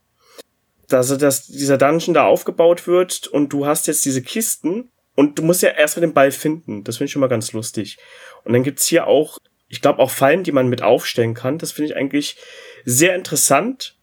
dass, 0.90 1.18
dass 1.18 1.48
dieser 1.48 1.78
Dungeon 1.78 2.14
da 2.14 2.26
aufgebaut 2.26 2.88
wird 2.88 3.28
und 3.28 3.50
du 3.50 3.66
hast 3.66 3.88
jetzt 3.88 4.06
diese 4.06 4.22
Kisten 4.22 4.92
und 5.16 5.40
du 5.40 5.44
musst 5.44 5.62
ja 5.62 5.70
erstmal 5.70 6.02
den 6.02 6.14
Ball 6.14 6.32
finden. 6.32 6.84
Das 6.84 6.98
finde 6.98 7.06
ich 7.06 7.12
schon 7.12 7.22
mal 7.22 7.28
ganz 7.28 7.54
lustig. 7.54 7.98
Und 8.44 8.54
dann 8.54 8.64
gibt's 8.64 8.88
hier 8.88 9.08
auch, 9.08 9.38
ich 9.70 9.82
glaube, 9.82 10.00
auch 10.00 10.12
Fallen, 10.12 10.44
die 10.44 10.52
man 10.52 10.68
mit 10.68 10.82
aufstellen 10.82 11.34
kann. 11.34 11.58
Das 11.58 11.72
finde 11.72 11.92
ich 11.92 11.98
eigentlich 11.98 12.38
sehr 12.84 13.16
interessant. 13.16 13.96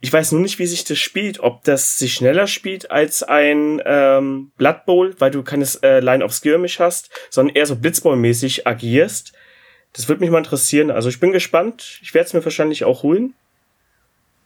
Ich 0.00 0.12
weiß 0.12 0.32
nur 0.32 0.40
nicht, 0.40 0.58
wie 0.58 0.66
sich 0.66 0.84
das 0.84 0.98
spielt, 0.98 1.38
ob 1.40 1.62
das 1.62 1.98
sich 1.98 2.14
schneller 2.14 2.48
spielt 2.48 2.90
als 2.90 3.22
ein 3.22 3.80
ähm, 3.84 4.50
Blood 4.56 4.84
Bowl, 4.86 5.14
weil 5.20 5.30
du 5.30 5.44
keines 5.44 5.76
äh, 5.76 6.00
Line 6.00 6.24
of 6.24 6.32
Skirmish 6.32 6.80
hast, 6.80 7.10
sondern 7.30 7.54
eher 7.54 7.66
so 7.66 7.76
Blitzball-mäßig 7.76 8.66
agierst. 8.66 9.32
Das 9.92 10.08
würde 10.08 10.20
mich 10.20 10.30
mal 10.30 10.38
interessieren. 10.38 10.90
Also 10.90 11.08
ich 11.08 11.20
bin 11.20 11.32
gespannt. 11.32 11.98
Ich 12.02 12.14
werde 12.14 12.26
es 12.26 12.34
mir 12.34 12.44
wahrscheinlich 12.44 12.84
auch 12.84 13.02
holen. 13.02 13.34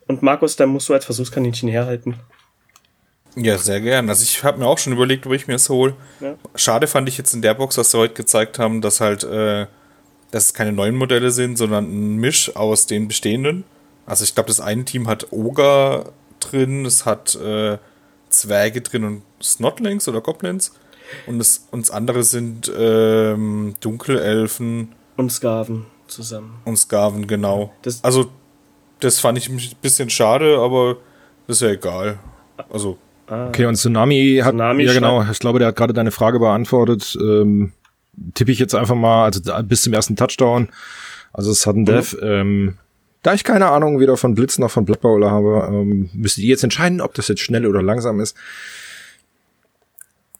Und 0.06 0.22
Markus, 0.22 0.56
dann 0.56 0.68
musst 0.68 0.88
du 0.88 0.94
als 0.94 1.04
Versuchskaninchen 1.04 1.68
herhalten. 1.68 2.16
Ja, 3.34 3.56
sehr 3.56 3.80
gern. 3.80 4.08
Also 4.08 4.22
ich 4.22 4.44
habe 4.44 4.58
mir 4.58 4.66
auch 4.66 4.78
schon 4.78 4.92
überlegt, 4.92 5.26
ob 5.26 5.32
ich 5.32 5.46
mir 5.46 5.54
es 5.54 5.68
hole. 5.68 5.94
Ja. 6.20 6.34
Schade 6.54 6.86
fand 6.86 7.08
ich 7.08 7.16
jetzt 7.16 7.32
in 7.32 7.42
der 7.42 7.54
Box, 7.54 7.78
was 7.78 7.90
sie 7.90 7.98
heute 7.98 8.14
gezeigt 8.14 8.58
haben, 8.58 8.80
dass 8.82 9.00
halt, 9.00 9.24
äh, 9.24 9.66
dass 10.30 10.46
es 10.46 10.54
keine 10.54 10.72
neuen 10.72 10.96
Modelle 10.96 11.30
sind, 11.30 11.56
sondern 11.56 11.84
ein 11.84 12.16
Misch 12.16 12.54
aus 12.54 12.86
den 12.86 13.08
bestehenden. 13.08 13.64
Also 14.04 14.24
ich 14.24 14.34
glaube, 14.34 14.48
das 14.48 14.60
eine 14.60 14.84
Team 14.84 15.08
hat 15.08 15.32
Ogre 15.32 16.12
drin, 16.40 16.84
es 16.84 17.06
hat 17.06 17.34
äh, 17.36 17.78
Zwerge 18.28 18.82
drin 18.82 19.04
und 19.04 19.22
Snotlings 19.42 20.08
oder 20.08 20.20
Goblins. 20.20 20.72
Und 21.26 21.38
das, 21.38 21.68
und 21.70 21.86
das 21.86 21.90
andere 21.90 22.24
sind 22.24 22.70
ähm, 22.76 23.74
Dunkelelfen. 23.80 24.94
Und 25.16 25.30
Skaven 25.30 25.86
zusammen. 26.06 26.54
Und 26.64 26.76
Skaven, 26.76 27.26
genau. 27.26 27.72
Das 27.82 28.02
also, 28.04 28.30
das 29.00 29.20
fand 29.20 29.38
ich 29.38 29.48
ein 29.48 29.60
bisschen 29.80 30.10
schade, 30.10 30.58
aber 30.58 30.96
das 31.46 31.56
ist 31.58 31.62
ja 31.62 31.70
egal. 31.70 32.18
Also. 32.70 32.98
Ah. 33.26 33.48
Okay, 33.48 33.66
und 33.66 33.76
Tsunami 33.76 34.40
hat, 34.42 34.52
Tsunami 34.52 34.84
ja 34.84 34.92
genau, 34.92 35.24
ich 35.30 35.38
glaube, 35.38 35.58
der 35.58 35.68
hat 35.68 35.76
gerade 35.76 35.92
deine 35.92 36.10
Frage 36.10 36.38
beantwortet. 36.38 37.16
Ähm, 37.20 37.72
tippe 38.34 38.52
ich 38.52 38.58
jetzt 38.58 38.74
einfach 38.74 38.94
mal, 38.94 39.24
also 39.24 39.40
bis 39.64 39.82
zum 39.82 39.92
ersten 39.92 40.16
Touchdown. 40.16 40.68
Also 41.32 41.50
es 41.50 41.66
hat 41.66 41.76
ein 41.76 41.80
mhm. 41.80 41.86
Dev. 41.86 42.16
Ähm, 42.20 42.78
da 43.22 43.34
ich 43.34 43.44
keine 43.44 43.68
Ahnung 43.68 44.00
weder 44.00 44.16
von 44.16 44.34
Blitz 44.34 44.58
noch 44.58 44.70
von 44.70 44.84
Blood 44.84 45.00
Bowl 45.00 45.24
habe, 45.24 45.68
ähm, 45.68 46.10
müsstet 46.12 46.44
ihr 46.44 46.50
jetzt 46.50 46.64
entscheiden, 46.64 47.00
ob 47.00 47.14
das 47.14 47.28
jetzt 47.28 47.40
schnell 47.40 47.66
oder 47.66 47.82
langsam 47.82 48.20
ist. 48.20 48.36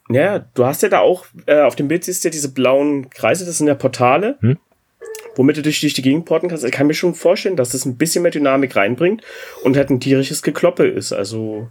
Ja, 0.09 0.39
du 0.39 0.65
hast 0.65 0.83
ja 0.83 0.89
da 0.89 0.99
auch, 0.99 1.25
äh, 1.45 1.61
auf 1.61 1.75
dem 1.75 1.87
Bild 1.87 2.03
siehst 2.03 2.23
du 2.23 2.27
ja 2.27 2.31
diese 2.31 2.51
blauen 2.51 3.09
Kreise, 3.09 3.45
das 3.45 3.57
sind 3.57 3.67
ja 3.67 3.75
Portale, 3.75 4.37
hm? 4.41 4.57
womit 5.35 5.57
du 5.57 5.61
dich 5.61 5.79
durch 5.79 5.93
die 5.93 6.01
Gegend 6.01 6.25
porten 6.25 6.49
kannst. 6.49 6.63
Ich 6.65 6.71
kann 6.71 6.87
mir 6.87 6.93
schon 6.93 7.15
vorstellen, 7.15 7.55
dass 7.55 7.69
das 7.69 7.85
ein 7.85 7.97
bisschen 7.97 8.21
mehr 8.21 8.31
Dynamik 8.31 8.75
reinbringt 8.75 9.23
und 9.63 9.77
halt 9.77 9.89
ein 9.89 9.99
tierisches 9.99 10.43
Gekloppe 10.43 10.85
ist. 10.85 11.13
Also 11.13 11.69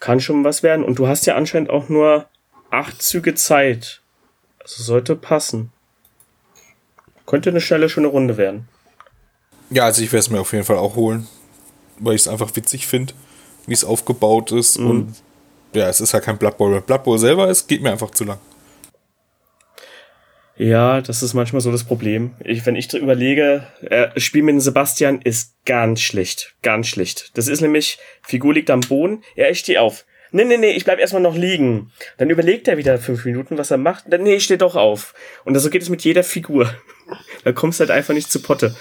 kann 0.00 0.20
schon 0.20 0.44
was 0.44 0.62
werden. 0.62 0.84
Und 0.84 0.98
du 0.98 1.08
hast 1.08 1.24
ja 1.26 1.34
anscheinend 1.34 1.70
auch 1.70 1.88
nur 1.88 2.26
acht 2.70 3.00
Züge 3.00 3.34
Zeit. 3.34 4.02
Also 4.60 4.82
sollte 4.82 5.16
passen. 5.16 5.72
Könnte 7.26 7.50
eine 7.50 7.60
schnelle, 7.60 7.88
schöne 7.88 8.08
Runde 8.08 8.36
werden. 8.36 8.68
Ja, 9.70 9.84
also 9.84 10.02
ich 10.02 10.12
werde 10.12 10.20
es 10.20 10.30
mir 10.30 10.40
auf 10.40 10.52
jeden 10.52 10.64
Fall 10.64 10.76
auch 10.76 10.94
holen, 10.94 11.26
weil 11.98 12.16
ich 12.16 12.22
es 12.22 12.28
einfach 12.28 12.54
witzig 12.54 12.86
finde, 12.86 13.14
wie 13.66 13.72
es 13.72 13.84
aufgebaut 13.84 14.52
ist. 14.52 14.78
Mhm. 14.78 14.90
Und 14.90 15.22
ja, 15.74 15.88
es 15.88 16.00
ist 16.00 16.14
halt 16.14 16.24
kein 16.24 16.38
Blood 16.38 16.56
Bowl. 16.56 16.80
Blood 16.80 17.04
Bowl 17.04 17.18
selber 17.18 17.48
ist, 17.48 17.66
geht 17.68 17.82
mir 17.82 17.92
einfach 17.92 18.10
zu 18.10 18.24
lang. 18.24 18.38
Ja, 20.56 21.00
das 21.00 21.22
ist 21.22 21.34
manchmal 21.34 21.60
so 21.60 21.72
das 21.72 21.82
Problem. 21.82 22.34
Ich, 22.44 22.64
wenn 22.64 22.76
ich 22.76 22.92
überlege, 22.94 23.66
äh, 23.82 24.18
Spiel 24.20 24.44
mit 24.44 24.62
Sebastian 24.62 25.20
ist 25.22 25.54
ganz 25.66 26.00
schlecht. 26.00 26.54
Ganz 26.62 26.86
schlecht. 26.86 27.32
Das 27.34 27.48
ist 27.48 27.60
nämlich, 27.60 27.98
Figur 28.22 28.54
liegt 28.54 28.70
am 28.70 28.80
Boden. 28.80 29.24
Ja, 29.34 29.48
ich 29.48 29.58
stehe 29.58 29.80
auf. 29.80 30.04
Nee, 30.30 30.44
nee, 30.44 30.56
nee, 30.56 30.70
ich 30.70 30.84
bleib 30.84 31.00
erstmal 31.00 31.22
noch 31.22 31.36
liegen. 31.36 31.92
Dann 32.18 32.30
überlegt 32.30 32.68
er 32.68 32.76
wieder 32.76 32.98
fünf 32.98 33.24
Minuten, 33.24 33.58
was 33.58 33.72
er 33.72 33.78
macht. 33.78 34.04
Dann, 34.08 34.22
nee, 34.22 34.36
ich 34.36 34.44
stehe 34.44 34.58
doch 34.58 34.76
auf. 34.76 35.14
Und 35.44 35.58
so 35.58 35.70
geht 35.70 35.82
es 35.82 35.88
mit 35.88 36.02
jeder 36.02 36.22
Figur. 36.22 36.72
da 37.44 37.52
kommst 37.52 37.80
du 37.80 37.82
halt 37.82 37.90
einfach 37.90 38.14
nicht 38.14 38.30
zu 38.30 38.40
Potte 38.40 38.74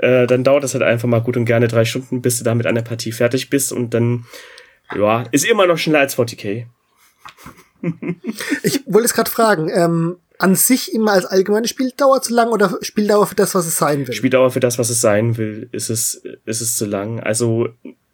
äh, 0.00 0.26
dann 0.26 0.44
dauert 0.44 0.64
das 0.64 0.74
halt 0.74 0.82
einfach 0.82 1.08
mal 1.08 1.20
gut 1.20 1.36
und 1.36 1.44
gerne 1.44 1.68
drei 1.68 1.84
Stunden, 1.84 2.22
bis 2.22 2.38
du 2.38 2.44
da 2.44 2.54
mit 2.54 2.66
einer 2.66 2.82
Partie 2.82 3.12
fertig 3.12 3.50
bist 3.50 3.72
und 3.72 3.92
dann, 3.92 4.24
ja, 4.96 5.24
ist 5.30 5.44
immer 5.44 5.66
noch 5.66 5.78
schneller 5.78 6.00
als 6.00 6.16
40k. 6.16 6.66
ich 8.62 8.82
wollte 8.86 9.06
es 9.06 9.14
gerade 9.14 9.30
fragen, 9.30 9.70
ähm, 9.72 10.16
an 10.38 10.54
sich 10.54 10.94
immer 10.94 11.12
als 11.12 11.26
allgemeine 11.26 11.68
Spieldauer 11.68 12.22
zu 12.22 12.34
lang 12.34 12.48
oder 12.48 12.78
Spieldauer 12.80 13.26
für 13.26 13.34
das, 13.34 13.54
was 13.54 13.66
es 13.66 13.76
sein 13.76 14.06
will? 14.06 14.14
Spieldauer 14.14 14.50
für 14.50 14.60
das, 14.60 14.78
was 14.78 14.88
es 14.88 15.00
sein 15.00 15.36
will, 15.36 15.68
ist 15.72 15.90
es, 15.90 16.22
ist 16.46 16.60
es 16.60 16.76
zu 16.76 16.86
lang. 16.86 17.20
Also 17.20 17.68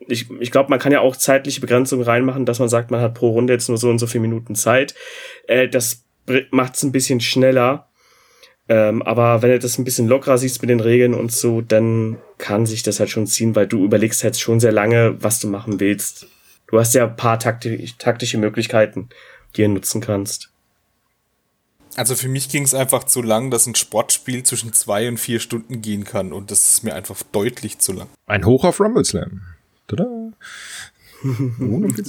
ich, 0.08 0.30
ich 0.40 0.50
glaube, 0.50 0.70
man 0.70 0.78
kann 0.78 0.92
ja 0.92 1.00
auch 1.00 1.16
zeitliche 1.16 1.60
Begrenzungen 1.60 2.04
reinmachen, 2.04 2.44
dass 2.44 2.58
man 2.58 2.68
sagt, 2.68 2.90
man 2.90 3.00
hat 3.00 3.14
pro 3.14 3.30
Runde 3.30 3.52
jetzt 3.52 3.68
nur 3.68 3.78
so 3.78 3.90
und 3.90 3.98
so 3.98 4.06
viele 4.06 4.22
Minuten 4.22 4.54
Zeit. 4.54 4.94
Äh, 5.46 5.68
das 5.68 6.04
macht 6.50 6.74
es 6.74 6.82
ein 6.82 6.92
bisschen 6.92 7.20
schneller. 7.20 7.88
Ähm, 8.68 9.02
aber 9.02 9.42
wenn 9.42 9.50
du 9.50 9.58
das 9.60 9.78
ein 9.78 9.84
bisschen 9.84 10.08
lockerer 10.08 10.38
siehst 10.38 10.60
mit 10.60 10.70
den 10.70 10.80
Regeln 10.80 11.14
und 11.14 11.30
so, 11.30 11.60
dann 11.60 12.18
kann 12.38 12.66
sich 12.66 12.82
das 12.82 12.98
halt 12.98 13.10
schon 13.10 13.28
ziehen, 13.28 13.54
weil 13.54 13.68
du 13.68 13.84
überlegst 13.84 14.24
halt 14.24 14.36
schon 14.36 14.58
sehr 14.58 14.72
lange, 14.72 15.16
was 15.22 15.38
du 15.38 15.46
machen 15.46 15.78
willst. 15.78 16.26
Du 16.68 16.78
hast 16.78 16.94
ja 16.94 17.04
ein 17.04 17.16
paar 17.16 17.38
takti 17.38 17.92
taktische 17.98 18.38
Möglichkeiten, 18.38 19.08
die 19.56 19.62
du 19.62 19.68
nutzen 19.68 20.00
kannst. 20.00 20.50
Also 21.96 22.14
für 22.14 22.28
mich 22.28 22.50
ging 22.50 22.64
es 22.64 22.74
einfach 22.74 23.04
zu 23.04 23.22
lang, 23.22 23.50
dass 23.50 23.66
ein 23.66 23.74
Sportspiel 23.74 24.42
zwischen 24.42 24.72
zwei 24.74 25.08
und 25.08 25.18
vier 25.18 25.40
Stunden 25.40 25.80
gehen 25.80 26.04
kann 26.04 26.32
und 26.32 26.50
das 26.50 26.72
ist 26.72 26.84
mir 26.84 26.94
einfach 26.94 27.22
deutlich 27.32 27.78
zu 27.78 27.92
lang. 27.92 28.08
Ein 28.26 28.44
Hoch 28.44 28.64
auf 28.64 28.80
Rumble 28.80 29.04
Slam. 29.04 29.42
Tada. 29.88 30.06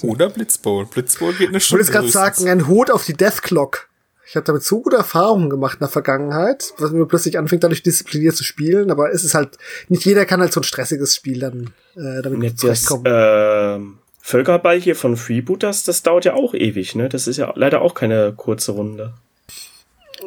Oder 0.02 0.30
Blitzbowl. 0.30 0.86
Blitzbowl 0.86 1.34
geht 1.34 1.50
eine 1.50 1.60
Stunde. 1.62 1.84
Ich 1.84 1.88
wollte 1.94 2.00
gerade 2.00 2.12
sagen, 2.12 2.50
ein 2.50 2.68
Hut 2.68 2.92
auf 2.92 3.06
die 3.06 3.14
Death 3.14 3.42
Clock. 3.42 3.88
Ich 4.30 4.36
habe 4.36 4.46
damit 4.46 4.64
so 4.64 4.82
gute 4.82 4.98
Erfahrungen 4.98 5.50
gemacht 5.50 5.76
in 5.76 5.80
der 5.80 5.88
Vergangenheit, 5.88 6.74
was 6.80 6.92
mir 6.92 7.06
plötzlich 7.06 7.38
anfängt, 7.38 7.64
dadurch 7.64 7.82
diszipliniert 7.82 8.36
zu 8.36 8.44
spielen. 8.44 8.92
Aber 8.92 9.14
es 9.14 9.24
ist 9.24 9.34
halt, 9.34 9.58
nicht 9.88 10.04
jeder 10.04 10.26
kann 10.26 10.42
halt 10.42 10.52
so 10.52 10.60
ein 10.60 10.66
stressiges 10.66 11.16
Spiel 11.16 11.40
dann 11.40 11.74
äh, 11.96 12.22
damit 12.22 12.44
Jetzt 12.44 12.60
zurechtkommen. 12.60 13.06
Äh, 13.06 13.80
Völkerball 14.28 14.78
hier 14.78 14.98
von 14.98 15.16
Freebooters, 15.16 15.86
das 15.86 16.04
dauert 16.04 16.26
ja 16.26 16.34
auch 16.34 16.54
ewig, 16.54 16.96
ne? 16.96 17.08
Das 17.08 17.28
ist 17.28 17.38
ja 17.38 17.54
leider 17.56 17.82
auch 17.82 17.94
keine 17.94 18.34
kurze 18.36 18.74
Runde. 18.74 19.14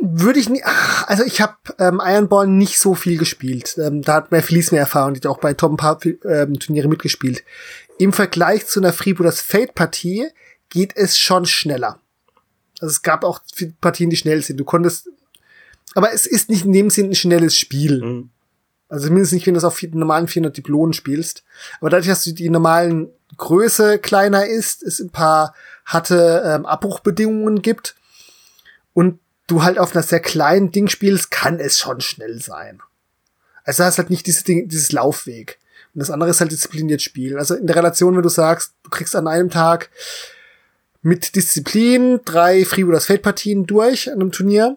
Würde 0.01 0.41
ich 0.41 0.49
nicht, 0.49 0.65
also 1.05 1.23
ich 1.23 1.43
habe 1.43 1.57
ähm, 1.79 2.01
Ironball 2.03 2.47
nicht 2.47 2.79
so 2.79 2.95
viel 2.95 3.19
gespielt. 3.19 3.77
Ähm, 3.77 4.01
da 4.01 4.15
hat 4.15 4.33
mehr 4.33 4.43
Fleece 4.43 4.73
mehr 4.73 4.81
Erfahrung, 4.81 5.13
die 5.13 5.19
hat 5.19 5.27
auch 5.27 5.39
bei 5.39 5.53
Top 5.53 5.73
ein 5.73 5.77
paar 5.77 6.01
ähm, 6.25 6.59
Turniere 6.59 6.89
mitgespielt. 6.89 7.45
Im 7.99 8.15
Vergleich 8.15 8.67
zu 8.67 8.81
einer 8.81 8.95
Freebooters 8.95 9.43
Fate-Partie 9.43 10.29
geht 10.71 10.97
es 10.97 11.19
schon 11.19 11.45
schneller. 11.45 12.01
Also 12.81 12.93
es 12.93 13.03
gab 13.03 13.23
auch 13.23 13.41
Partien, 13.83 14.09
die 14.09 14.17
schnell 14.17 14.41
sind. 14.41 14.59
Du 14.59 14.65
konntest, 14.65 15.11
aber 15.95 16.15
es 16.15 16.25
ist 16.25 16.49
nicht 16.49 16.65
in 16.65 16.73
dem 16.73 16.89
Sinn 16.89 17.11
ein 17.11 17.15
schnelles 17.15 17.55
Spiel. 17.55 18.03
Mhm. 18.03 18.31
Also 18.89 19.09
zumindest 19.09 19.35
nicht, 19.35 19.47
wenn 19.47 19.53
du 19.53 19.59
es 19.59 19.65
auf 19.65 19.83
normalen 19.93 20.27
400 20.27 20.57
Diplonen 20.57 20.95
spielst. 20.95 21.45
Aber 21.83 21.91
dadurch, 21.91 22.09
dass 22.09 22.25
du 22.25 22.33
die 22.33 22.49
normalen 22.49 23.11
Größe 23.37 23.99
kleiner 23.99 24.47
ist, 24.47 24.83
es 24.83 25.01
ein 25.01 25.11
paar 25.11 25.55
harte 25.85 26.43
ähm, 26.45 26.67
Abbruchbedingungen 26.67 27.63
gibt 27.63 27.95
und 28.93 29.19
du 29.47 29.63
halt 29.63 29.79
auf 29.79 29.95
einer 29.95 30.03
sehr 30.03 30.21
kleinen 30.21 30.73
Ding 30.73 30.89
spielst, 30.89 31.31
kann 31.31 31.59
es 31.59 31.79
schon 31.79 32.01
schnell 32.01 32.41
sein. 32.41 32.81
Also 33.65 33.85
hast 33.85 33.99
halt 33.99 34.11
nicht 34.11 34.27
dieses 34.27 34.45
Ding, 34.45 34.69
dieses 34.69 34.93
Laufweg. 34.93 35.59
Und 35.95 36.01
das 36.01 36.11
andere 36.11 36.31
ist 36.31 36.41
halt 36.41 36.53
diszipliniert 36.53 37.03
Spiel. 37.03 37.39
Also 37.39 37.55
in 37.55 37.67
der 37.67 37.77
Relation, 37.77 38.15
wenn 38.15 38.23
du 38.23 38.29
sagst, 38.29 38.75
du 38.85 38.91
kriegst 38.91 39.17
an 39.17 39.27
einem 39.27 39.51
Tag 39.51 39.91
mit 41.03 41.35
Disziplin 41.35 42.21
drei 42.25 42.65
Freebooters 42.65 43.07
Fate-Partien 43.07 43.67
durch 43.67 44.09
an 44.11 44.21
einem 44.21 44.33
Turnier. 44.33 44.77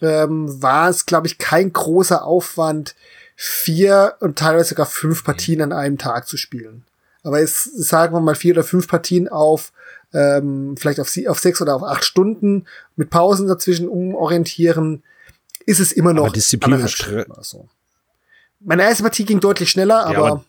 Ähm, 0.00 0.62
war 0.62 0.88
es, 0.90 1.06
glaube 1.06 1.26
ich, 1.26 1.38
kein 1.38 1.72
großer 1.72 2.24
Aufwand, 2.24 2.94
vier 3.34 4.16
und 4.20 4.38
teilweise 4.38 4.70
sogar 4.70 4.86
fünf 4.86 5.24
Partien 5.24 5.62
an 5.62 5.72
einem 5.72 5.98
Tag 5.98 6.26
zu 6.26 6.36
spielen. 6.36 6.84
Aber 7.26 7.40
es 7.40 7.64
sagen 7.64 8.14
wir 8.14 8.20
mal 8.20 8.36
vier 8.36 8.54
oder 8.54 8.62
fünf 8.62 8.86
Partien 8.86 9.28
auf 9.28 9.72
ähm, 10.12 10.76
vielleicht 10.78 11.00
auf, 11.00 11.12
auf 11.28 11.38
sechs 11.38 11.60
oder 11.60 11.74
auf 11.74 11.82
acht 11.82 12.04
Stunden 12.04 12.66
mit 12.94 13.10
Pausen 13.10 13.48
dazwischen 13.48 13.88
umorientieren, 13.88 15.02
ist 15.66 15.80
es 15.80 15.92
immer 15.92 16.12
noch. 16.12 16.26
Aber 16.26 16.32
Disziplin 16.32 16.80
und 16.80 16.90
Stress. 16.90 17.26
So. 17.42 17.68
Meine 18.60 18.82
erste 18.82 19.02
Partie 19.02 19.24
ging 19.24 19.40
deutlich 19.40 19.70
schneller, 19.70 20.06
aber, 20.06 20.12
ja, 20.12 20.20
aber 20.20 20.44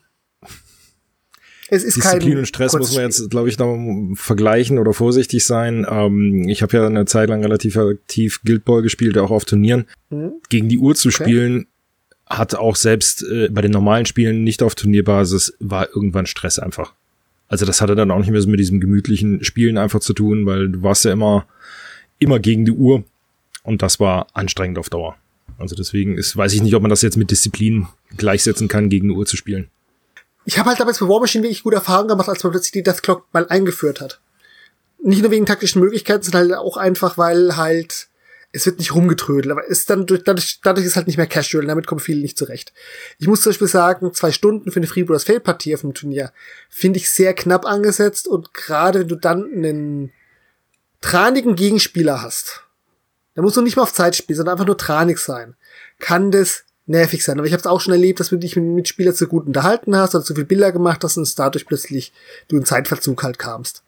es 1.70 1.84
ist 1.84 1.96
Disziplin 1.96 2.30
kein 2.30 2.38
und 2.38 2.46
Stress 2.46 2.72
muss 2.72 2.94
man 2.94 3.04
jetzt, 3.04 3.28
glaube 3.30 3.48
ich, 3.48 3.58
noch 3.58 3.76
vergleichen 4.14 4.78
oder 4.78 4.94
vorsichtig 4.94 5.44
sein. 5.44 5.86
Ähm, 5.88 6.48
ich 6.48 6.62
habe 6.62 6.76
ja 6.76 6.86
eine 6.86 7.04
Zeit 7.04 7.28
lang 7.28 7.42
relativ 7.42 7.76
aktiv 7.76 8.40
Guild 8.44 8.64
Ball 8.64 8.82
gespielt, 8.82 9.18
auch 9.18 9.30
auf 9.30 9.44
Turnieren. 9.44 9.86
Mhm. 10.10 10.34
Gegen 10.48 10.68
die 10.68 10.78
Uhr 10.78 10.94
zu 10.94 11.08
okay. 11.08 11.24
spielen, 11.24 11.66
hat 12.28 12.54
auch 12.54 12.76
selbst 12.76 13.22
äh, 13.22 13.48
bei 13.50 13.62
den 13.62 13.72
normalen 13.72 14.06
Spielen 14.06 14.44
nicht 14.44 14.62
auf 14.62 14.74
Turnierbasis, 14.74 15.54
war 15.60 15.88
irgendwann 15.88 16.26
Stress 16.26 16.58
einfach. 16.58 16.92
Also 17.48 17.64
das 17.64 17.80
hatte 17.80 17.94
dann 17.94 18.10
auch 18.10 18.18
nicht 18.18 18.30
mehr 18.30 18.42
so 18.42 18.48
mit 18.48 18.60
diesem 18.60 18.80
gemütlichen 18.80 19.42
Spielen 19.42 19.78
einfach 19.78 20.00
zu 20.00 20.12
tun, 20.12 20.44
weil 20.44 20.68
du 20.68 20.82
warst 20.82 21.04
ja 21.04 21.12
immer, 21.12 21.46
immer 22.18 22.38
gegen 22.38 22.64
die 22.64 22.72
Uhr 22.72 23.04
und 23.62 23.82
das 23.82 24.00
war 24.00 24.26
anstrengend 24.34 24.78
auf 24.78 24.90
Dauer. 24.90 25.16
Also 25.58 25.74
deswegen 25.74 26.16
ist, 26.16 26.36
weiß 26.36 26.52
ich 26.52 26.62
nicht, 26.62 26.74
ob 26.74 26.82
man 26.82 26.90
das 26.90 27.02
jetzt 27.02 27.16
mit 27.16 27.30
Disziplin 27.30 27.88
gleichsetzen 28.16 28.68
kann, 28.68 28.90
gegen 28.90 29.08
die 29.08 29.14
Uhr 29.14 29.26
zu 29.26 29.36
spielen. 29.36 29.68
Ich 30.44 30.58
habe 30.58 30.68
halt 30.68 30.80
damals 30.80 30.98
bei 30.98 31.08
War 31.08 31.20
Machine 31.20 31.44
wirklich 31.44 31.62
gute 31.62 31.76
Erfahrungen 31.76 32.08
gemacht, 32.08 32.28
als 32.28 32.42
man 32.42 32.52
plötzlich 32.52 32.72
die 32.72 32.82
Death 32.82 33.02
Clock 33.02 33.26
mal 33.32 33.46
eingeführt 33.48 34.00
hat. 34.00 34.20
Nicht 35.02 35.22
nur 35.22 35.30
wegen 35.30 35.46
taktischen 35.46 35.80
Möglichkeiten, 35.80 36.22
sondern 36.22 36.50
halt 36.50 36.58
auch 36.58 36.76
einfach, 36.76 37.18
weil 37.18 37.56
halt 37.56 38.08
es 38.52 38.64
wird 38.64 38.78
nicht 38.78 38.94
rumgetrödelt, 38.94 39.52
aber 39.52 39.66
ist 39.66 39.90
dann 39.90 40.06
durch, 40.06 40.24
dadurch, 40.24 40.60
dadurch 40.62 40.86
ist 40.86 40.96
halt 40.96 41.06
nicht 41.06 41.18
mehr 41.18 41.26
casual, 41.26 41.66
damit 41.66 41.86
kommen 41.86 42.00
viele 42.00 42.22
nicht 42.22 42.38
zurecht. 42.38 42.72
Ich 43.18 43.28
muss 43.28 43.42
zum 43.42 43.50
Beispiel 43.50 43.68
sagen, 43.68 44.14
zwei 44.14 44.32
Stunden 44.32 44.72
für 44.72 44.80
eine 44.80 44.86
Freebooters 44.86 45.24
Feldpartie 45.24 45.74
auf 45.74 45.82
dem 45.82 45.94
Turnier 45.94 46.32
finde 46.70 46.98
ich 46.98 47.10
sehr 47.10 47.34
knapp 47.34 47.66
angesetzt 47.66 48.26
und 48.26 48.54
gerade 48.54 49.00
wenn 49.00 49.08
du 49.08 49.16
dann 49.16 49.44
einen 49.52 50.12
tranigen 51.00 51.56
Gegenspieler 51.56 52.22
hast, 52.22 52.62
da 53.34 53.42
muss 53.42 53.54
du 53.54 53.62
nicht 53.62 53.76
mal 53.76 53.82
auf 53.82 53.92
Zeit 53.92 54.16
spielen, 54.16 54.36
sondern 54.36 54.54
einfach 54.54 54.66
nur 54.66 54.78
tranig 54.78 55.18
sein, 55.18 55.54
kann 55.98 56.30
das 56.30 56.64
nervig 56.86 57.22
sein. 57.22 57.38
Aber 57.38 57.46
ich 57.46 57.52
habe 57.52 57.60
es 57.60 57.66
auch 57.66 57.80
schon 57.80 57.92
erlebt, 57.92 58.18
dass 58.18 58.30
du 58.30 58.36
dich 58.36 58.56
mit 58.56 58.64
Mitspielern 58.64 59.14
zu 59.14 59.28
gut 59.28 59.46
unterhalten 59.46 59.94
hast 59.94 60.14
oder 60.14 60.24
zu 60.24 60.34
viel 60.34 60.44
Bilder 60.44 60.72
gemacht 60.72 61.04
hast 61.04 61.18
und 61.18 61.22
es 61.22 61.34
dadurch 61.34 61.66
plötzlich 61.66 62.12
du 62.48 62.56
in 62.56 62.64
Zeitverzug 62.64 63.22
halt 63.22 63.38
kamst. 63.38 63.84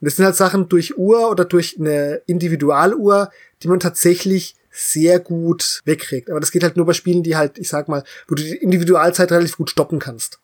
Und 0.00 0.06
das 0.06 0.16
sind 0.16 0.24
halt 0.24 0.36
Sachen 0.36 0.68
durch 0.68 0.98
Uhr 0.98 1.30
oder 1.30 1.44
durch 1.44 1.76
eine 1.78 2.20
Individualuhr, 2.26 3.30
die 3.62 3.68
man 3.68 3.80
tatsächlich 3.80 4.56
sehr 4.70 5.20
gut 5.20 5.82
wegkriegt. 5.84 6.30
Aber 6.30 6.40
das 6.40 6.50
geht 6.50 6.62
halt 6.62 6.76
nur 6.76 6.86
bei 6.86 6.94
Spielen, 6.94 7.22
die 7.22 7.36
halt, 7.36 7.58
ich 7.58 7.68
sag 7.68 7.88
mal, 7.88 8.04
wo 8.26 8.34
du 8.34 8.42
die 8.42 8.56
Individualzeit 8.56 9.30
relativ 9.30 9.56
gut 9.56 9.70
stoppen 9.70 9.98
kannst. 9.98 10.40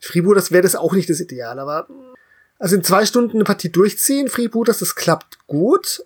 Freeboot, 0.00 0.36
das 0.36 0.52
wäre 0.52 0.62
das 0.62 0.76
auch 0.76 0.92
nicht 0.92 1.10
das 1.10 1.20
Ideal, 1.20 1.58
aber 1.58 1.88
also 2.58 2.76
in 2.76 2.84
zwei 2.84 3.04
Stunden 3.04 3.36
eine 3.36 3.44
Partie 3.44 3.70
durchziehen, 3.70 4.28
Freebooters, 4.28 4.78
das 4.78 4.94
klappt 4.94 5.38
gut. 5.46 6.04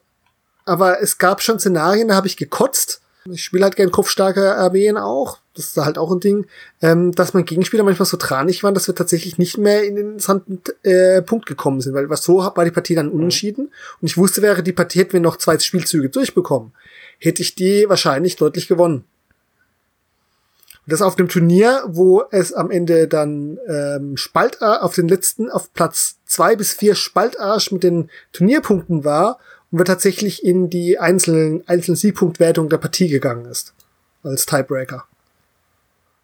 Aber 0.64 1.00
es 1.00 1.18
gab 1.18 1.42
schon 1.42 1.58
Szenarien, 1.58 2.08
da 2.08 2.14
habe 2.14 2.26
ich 2.26 2.36
gekotzt, 2.36 2.99
ich 3.26 3.44
spiele 3.44 3.64
halt 3.64 3.76
gern 3.76 3.90
kopfstarke 3.90 4.56
Armeen 4.56 4.96
auch. 4.96 5.38
Das 5.54 5.66
ist 5.66 5.76
halt 5.76 5.98
auch 5.98 6.10
ein 6.10 6.20
Ding, 6.20 6.46
ähm, 6.80 7.12
dass 7.12 7.34
mein 7.34 7.44
Gegenspieler 7.44 7.82
manchmal 7.82 8.06
so 8.06 8.16
tranig 8.16 8.62
waren, 8.62 8.74
dass 8.74 8.86
wir 8.86 8.94
tatsächlich 8.94 9.36
nicht 9.36 9.58
mehr 9.58 9.84
in 9.84 9.96
den 9.96 10.06
interessanten 10.12 10.62
äh, 10.82 11.20
Punkt 11.22 11.46
gekommen 11.46 11.80
sind, 11.80 11.94
weil 11.94 12.08
was 12.08 12.22
so 12.22 12.38
war 12.38 12.64
die 12.64 12.70
Partie 12.70 12.94
dann 12.94 13.08
mhm. 13.08 13.14
unentschieden. 13.14 13.72
Und 14.00 14.08
ich 14.08 14.16
wusste, 14.16 14.42
wäre 14.42 14.62
die 14.62 14.72
Partie 14.72 15.00
hätten 15.00 15.12
wir 15.12 15.20
noch 15.20 15.36
zwei 15.36 15.58
Spielzüge 15.58 16.08
durchbekommen, 16.08 16.72
hätte 17.18 17.42
ich 17.42 17.54
die 17.54 17.86
wahrscheinlich 17.88 18.36
deutlich 18.36 18.68
gewonnen. 18.68 19.04
Und 20.86 20.92
das 20.92 21.02
auf 21.02 21.16
dem 21.16 21.28
Turnier, 21.28 21.84
wo 21.88 22.24
es 22.30 22.54
am 22.54 22.70
Ende 22.70 23.06
dann 23.06 23.58
ähm, 23.68 24.16
Spaltarsch 24.16 24.82
auf 24.82 24.94
den 24.94 25.08
letzten, 25.08 25.50
auf 25.50 25.72
Platz 25.74 26.16
zwei 26.24 26.56
bis 26.56 26.72
vier 26.72 26.94
Spaltarsch 26.94 27.70
mit 27.70 27.82
den 27.82 28.08
Turnierpunkten 28.32 29.04
war 29.04 29.38
und 29.70 29.78
wir 29.78 29.84
tatsächlich 29.84 30.44
in 30.44 30.70
die 30.70 30.98
einzelnen, 30.98 31.66
einzelnen 31.68 31.96
Siegpunktwertung 31.96 32.68
der 32.68 32.78
Partie 32.78 33.08
gegangen 33.08 33.46
ist. 33.46 33.74
Als 34.22 34.46
Tiebreaker. 34.46 35.04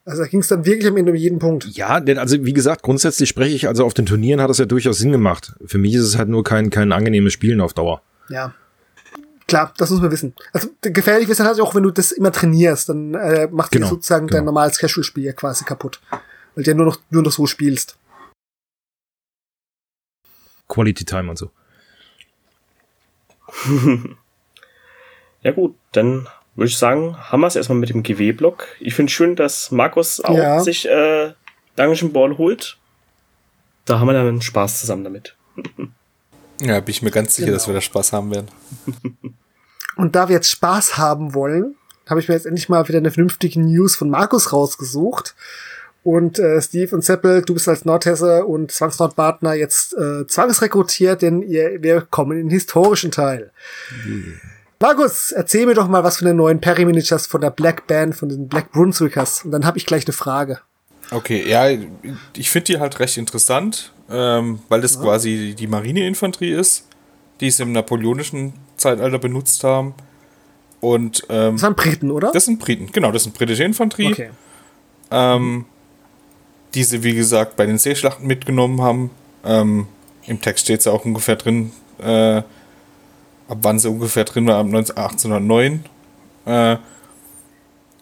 Also 0.04 0.22
da 0.22 0.28
ging 0.28 0.40
es 0.40 0.48
dann 0.48 0.64
wirklich 0.64 0.86
am 0.86 0.96
Ende 0.96 1.10
um 1.10 1.16
jeden 1.16 1.40
Punkt. 1.40 1.64
Ja, 1.66 1.98
denn 1.98 2.18
also 2.18 2.44
wie 2.44 2.52
gesagt, 2.52 2.82
grundsätzlich 2.82 3.28
spreche 3.28 3.56
ich, 3.56 3.66
also 3.66 3.84
auf 3.84 3.94
den 3.94 4.06
Turnieren 4.06 4.40
hat 4.40 4.50
es 4.50 4.58
ja 4.58 4.64
durchaus 4.64 4.98
Sinn 4.98 5.10
gemacht. 5.10 5.54
Für 5.64 5.78
mich 5.78 5.94
ist 5.94 6.04
es 6.04 6.16
halt 6.16 6.28
nur 6.28 6.44
kein, 6.44 6.70
kein 6.70 6.92
angenehmes 6.92 7.32
Spielen 7.32 7.60
auf 7.60 7.74
Dauer. 7.74 8.02
Ja. 8.28 8.54
Klar, 9.48 9.72
das 9.78 9.90
muss 9.90 10.00
man 10.00 10.10
wissen. 10.10 10.34
Also 10.52 10.68
gefährlich 10.80 11.28
ist 11.28 11.40
halt 11.40 11.60
auch, 11.60 11.74
wenn 11.74 11.82
du 11.82 11.90
das 11.90 12.12
immer 12.12 12.32
trainierst, 12.32 12.88
dann 12.88 13.14
äh, 13.14 13.48
macht 13.50 13.72
genau, 13.72 13.88
sozusagen 13.88 14.26
genau. 14.26 14.38
dein 14.38 14.44
normales 14.44 14.78
Casual-Spiel 14.78 15.24
ja 15.24 15.32
quasi 15.32 15.64
kaputt. 15.64 16.00
Weil 16.54 16.64
du 16.64 16.70
ja 16.70 16.76
nur 16.76 16.86
noch, 16.86 16.98
nur 17.10 17.22
noch 17.22 17.32
so 17.32 17.46
spielst. 17.46 17.96
Quality 20.68 21.04
Time 21.04 21.30
und 21.30 21.38
so. 21.38 21.50
ja 25.42 25.52
gut, 25.52 25.74
dann 25.92 26.28
würde 26.54 26.68
ich 26.68 26.78
sagen, 26.78 27.16
haben 27.18 27.40
wir 27.40 27.46
es 27.46 27.56
erstmal 27.56 27.78
mit 27.78 27.90
dem 27.90 28.02
GW-Block. 28.02 28.66
Ich 28.80 28.94
finde 28.94 29.12
schön, 29.12 29.36
dass 29.36 29.70
Markus 29.70 30.20
auch 30.20 30.36
ja. 30.36 30.60
sich 30.60 30.88
äh, 30.88 31.32
Dungeon 31.76 32.12
Ball 32.12 32.38
holt. 32.38 32.78
Da 33.84 34.00
haben 34.00 34.08
wir 34.08 34.14
dann 34.14 34.42
Spaß 34.42 34.80
zusammen 34.80 35.04
damit. 35.04 35.36
ja, 36.60 36.80
bin 36.80 36.90
ich 36.90 37.02
mir 37.02 37.10
ganz 37.10 37.36
sicher, 37.36 37.46
genau. 37.46 37.58
dass 37.58 37.66
wir 37.66 37.74
da 37.74 37.80
Spaß 37.80 38.12
haben 38.12 38.30
werden. 38.30 38.48
Und 39.96 40.14
da 40.14 40.28
wir 40.28 40.36
jetzt 40.36 40.50
Spaß 40.50 40.98
haben 40.98 41.34
wollen, 41.34 41.76
habe 42.08 42.20
ich 42.20 42.28
mir 42.28 42.34
jetzt 42.34 42.46
endlich 42.46 42.68
mal 42.68 42.86
wieder 42.88 42.98
eine 42.98 43.10
vernünftige 43.10 43.60
News 43.60 43.96
von 43.96 44.10
Markus 44.10 44.52
rausgesucht. 44.52 45.34
Und 46.06 46.38
äh, 46.38 46.62
Steve 46.62 46.94
und 46.94 47.02
Seppel, 47.02 47.42
du 47.42 47.54
bist 47.54 47.68
als 47.68 47.84
Nordhesse 47.84 48.46
und 48.46 48.70
Zwangsnordpartner 48.70 49.54
jetzt 49.54 49.92
äh, 49.94 50.24
zwangsrekrutiert, 50.24 51.20
denn 51.20 51.42
ihr, 51.42 51.82
wir 51.82 52.00
kommen 52.00 52.38
in 52.38 52.46
den 52.46 52.50
historischen 52.50 53.10
Teil. 53.10 53.50
Yeah. 54.06 54.36
Markus, 54.78 55.32
erzähl 55.32 55.66
mir 55.66 55.74
doch 55.74 55.88
mal 55.88 56.04
was 56.04 56.18
von 56.18 56.28
den 56.28 56.36
neuen 56.36 56.60
Perry-Miniatures 56.60 57.26
von 57.26 57.40
der 57.40 57.50
Black 57.50 57.88
Band, 57.88 58.14
von 58.14 58.28
den 58.28 58.46
Black 58.46 58.70
Brunswickers. 58.70 59.44
Und 59.44 59.50
dann 59.50 59.66
habe 59.66 59.78
ich 59.78 59.86
gleich 59.86 60.06
eine 60.06 60.12
Frage. 60.12 60.60
Okay, 61.10 61.44
ja, 61.44 61.76
ich 62.36 62.50
finde 62.50 62.66
die 62.66 62.78
halt 62.78 63.00
recht 63.00 63.16
interessant, 63.16 63.92
ähm, 64.08 64.60
weil 64.68 64.82
das 64.82 64.94
ja. 64.94 65.00
quasi 65.00 65.56
die 65.58 65.66
Marineinfanterie 65.66 66.52
ist, 66.52 66.86
die 67.40 67.50
sie 67.50 67.64
im 67.64 67.72
napoleonischen 67.72 68.52
Zeitalter 68.76 69.18
benutzt 69.18 69.64
haben. 69.64 69.92
Und, 70.78 71.26
ähm, 71.30 71.54
das 71.54 71.62
sind 71.62 71.76
Briten, 71.76 72.12
oder? 72.12 72.30
Das 72.30 72.44
sind 72.44 72.60
Briten, 72.60 72.92
genau, 72.92 73.10
das 73.10 73.24
sind 73.24 73.34
britische 73.34 73.64
Infanterie. 73.64 74.12
Okay. 74.12 74.30
Ähm, 75.10 75.64
die 76.76 76.84
sie, 76.84 77.02
wie 77.02 77.14
gesagt, 77.14 77.56
bei 77.56 77.64
den 77.64 77.78
Seeschlachten 77.78 78.26
mitgenommen 78.26 78.82
haben. 78.82 79.10
Ähm, 79.44 79.86
Im 80.26 80.40
Text 80.42 80.64
steht 80.64 80.80
es 80.80 80.86
auch 80.86 81.06
ungefähr 81.06 81.36
drin, 81.36 81.72
äh, 81.98 82.42
ab 83.48 83.58
wann 83.62 83.78
sie 83.78 83.88
ungefähr 83.88 84.24
drin 84.24 84.46
war, 84.46 84.58
ab 84.58 84.66
1809. 84.66 85.84
Äh, 86.44 86.76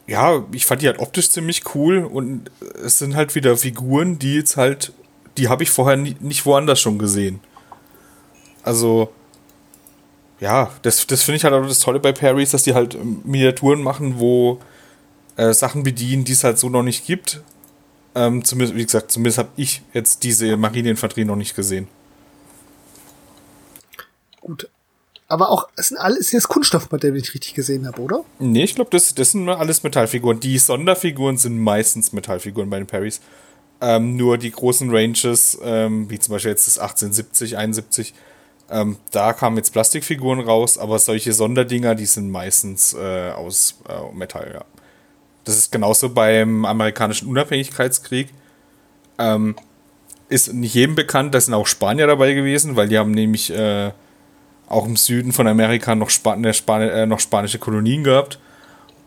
ja, 0.06 0.44
ich 0.52 0.66
fand 0.66 0.82
die 0.82 0.88
halt 0.88 0.98
optisch 0.98 1.30
ziemlich 1.30 1.74
cool 1.74 2.04
und 2.04 2.50
es 2.84 2.98
sind 2.98 3.14
halt 3.14 3.34
wieder 3.36 3.56
Figuren, 3.56 4.18
die 4.18 4.34
jetzt 4.34 4.56
halt, 4.56 4.92
die 5.38 5.48
habe 5.48 5.62
ich 5.62 5.70
vorher 5.70 5.96
nie, 5.96 6.16
nicht 6.18 6.44
woanders 6.44 6.80
schon 6.80 6.98
gesehen. 6.98 7.40
Also, 8.64 9.10
ja, 10.40 10.70
das, 10.82 11.06
das 11.06 11.22
finde 11.22 11.36
ich 11.36 11.44
halt 11.44 11.54
auch 11.54 11.66
das 11.66 11.78
Tolle 11.78 12.00
bei 12.00 12.12
Parrys, 12.12 12.50
dass 12.50 12.64
die 12.64 12.74
halt 12.74 12.98
Miniaturen 13.24 13.82
machen, 13.82 14.18
wo 14.18 14.58
äh, 15.36 15.52
Sachen 15.52 15.84
bedienen, 15.84 16.24
die 16.24 16.32
es 16.32 16.42
halt 16.42 16.58
so 16.58 16.68
noch 16.68 16.82
nicht 16.82 17.06
gibt. 17.06 17.40
Ähm, 18.14 18.44
zumindest, 18.44 18.76
wie 18.76 18.84
gesagt, 18.84 19.10
zumindest 19.10 19.38
habe 19.38 19.48
ich 19.56 19.82
jetzt 19.92 20.22
diese 20.22 20.56
Marineinfanterie 20.56 21.24
noch 21.24 21.36
nicht 21.36 21.56
gesehen. 21.56 21.88
Gut. 24.40 24.68
Aber 25.26 25.50
auch, 25.50 25.68
es 25.76 25.88
sind 25.88 25.96
alles 25.96 26.30
jetzt 26.32 26.48
Kunststoffmodelle, 26.48 27.14
wenn 27.14 27.20
ich 27.20 27.34
richtig 27.34 27.54
gesehen 27.54 27.86
habe, 27.86 28.00
oder? 28.00 28.24
Nee, 28.38 28.64
ich 28.64 28.74
glaube, 28.74 28.90
das, 28.90 29.14
das 29.14 29.32
sind 29.32 29.48
alles 29.48 29.82
Metallfiguren. 29.82 30.38
Die 30.38 30.58
Sonderfiguren 30.58 31.38
sind 31.38 31.58
meistens 31.58 32.12
Metallfiguren 32.12 32.68
bei 32.68 32.76
den 32.76 32.86
Parrys. 32.86 33.20
Ähm, 33.80 34.16
nur 34.16 34.38
die 34.38 34.50
großen 34.50 34.94
Ranges, 34.94 35.58
ähm, 35.64 36.08
wie 36.10 36.18
zum 36.18 36.32
Beispiel 36.32 36.52
jetzt 36.52 36.66
das 36.66 36.78
1870, 36.78 37.56
71, 37.56 38.14
ähm, 38.70 38.98
da 39.10 39.32
kamen 39.32 39.56
jetzt 39.56 39.72
Plastikfiguren 39.72 40.40
raus, 40.40 40.78
aber 40.78 40.98
solche 40.98 41.32
Sonderdinger, 41.32 41.94
die 41.94 42.06
sind 42.06 42.30
meistens 42.30 42.94
äh, 42.94 43.30
aus 43.30 43.78
äh, 43.88 44.14
Metall, 44.14 44.52
ja. 44.54 44.64
Das 45.44 45.56
ist 45.56 45.70
genauso 45.70 46.08
beim 46.08 46.64
amerikanischen 46.64 47.28
Unabhängigkeitskrieg. 47.28 48.28
Ähm, 49.18 49.54
ist 50.28 50.52
nicht 50.52 50.74
jedem 50.74 50.94
bekannt, 50.94 51.34
da 51.34 51.40
sind 51.40 51.54
auch 51.54 51.66
Spanier 51.66 52.06
dabei 52.06 52.32
gewesen, 52.32 52.76
weil 52.76 52.88
die 52.88 52.98
haben 52.98 53.12
nämlich 53.12 53.52
äh, 53.52 53.92
auch 54.68 54.86
im 54.86 54.96
Süden 54.96 55.32
von 55.32 55.46
Amerika 55.46 55.94
noch, 55.94 56.10
Span 56.10 56.44
äh, 56.44 56.54
Span 56.54 56.82
äh, 56.82 57.06
noch 57.06 57.20
spanische 57.20 57.58
Kolonien 57.58 58.04
gehabt. 58.04 58.38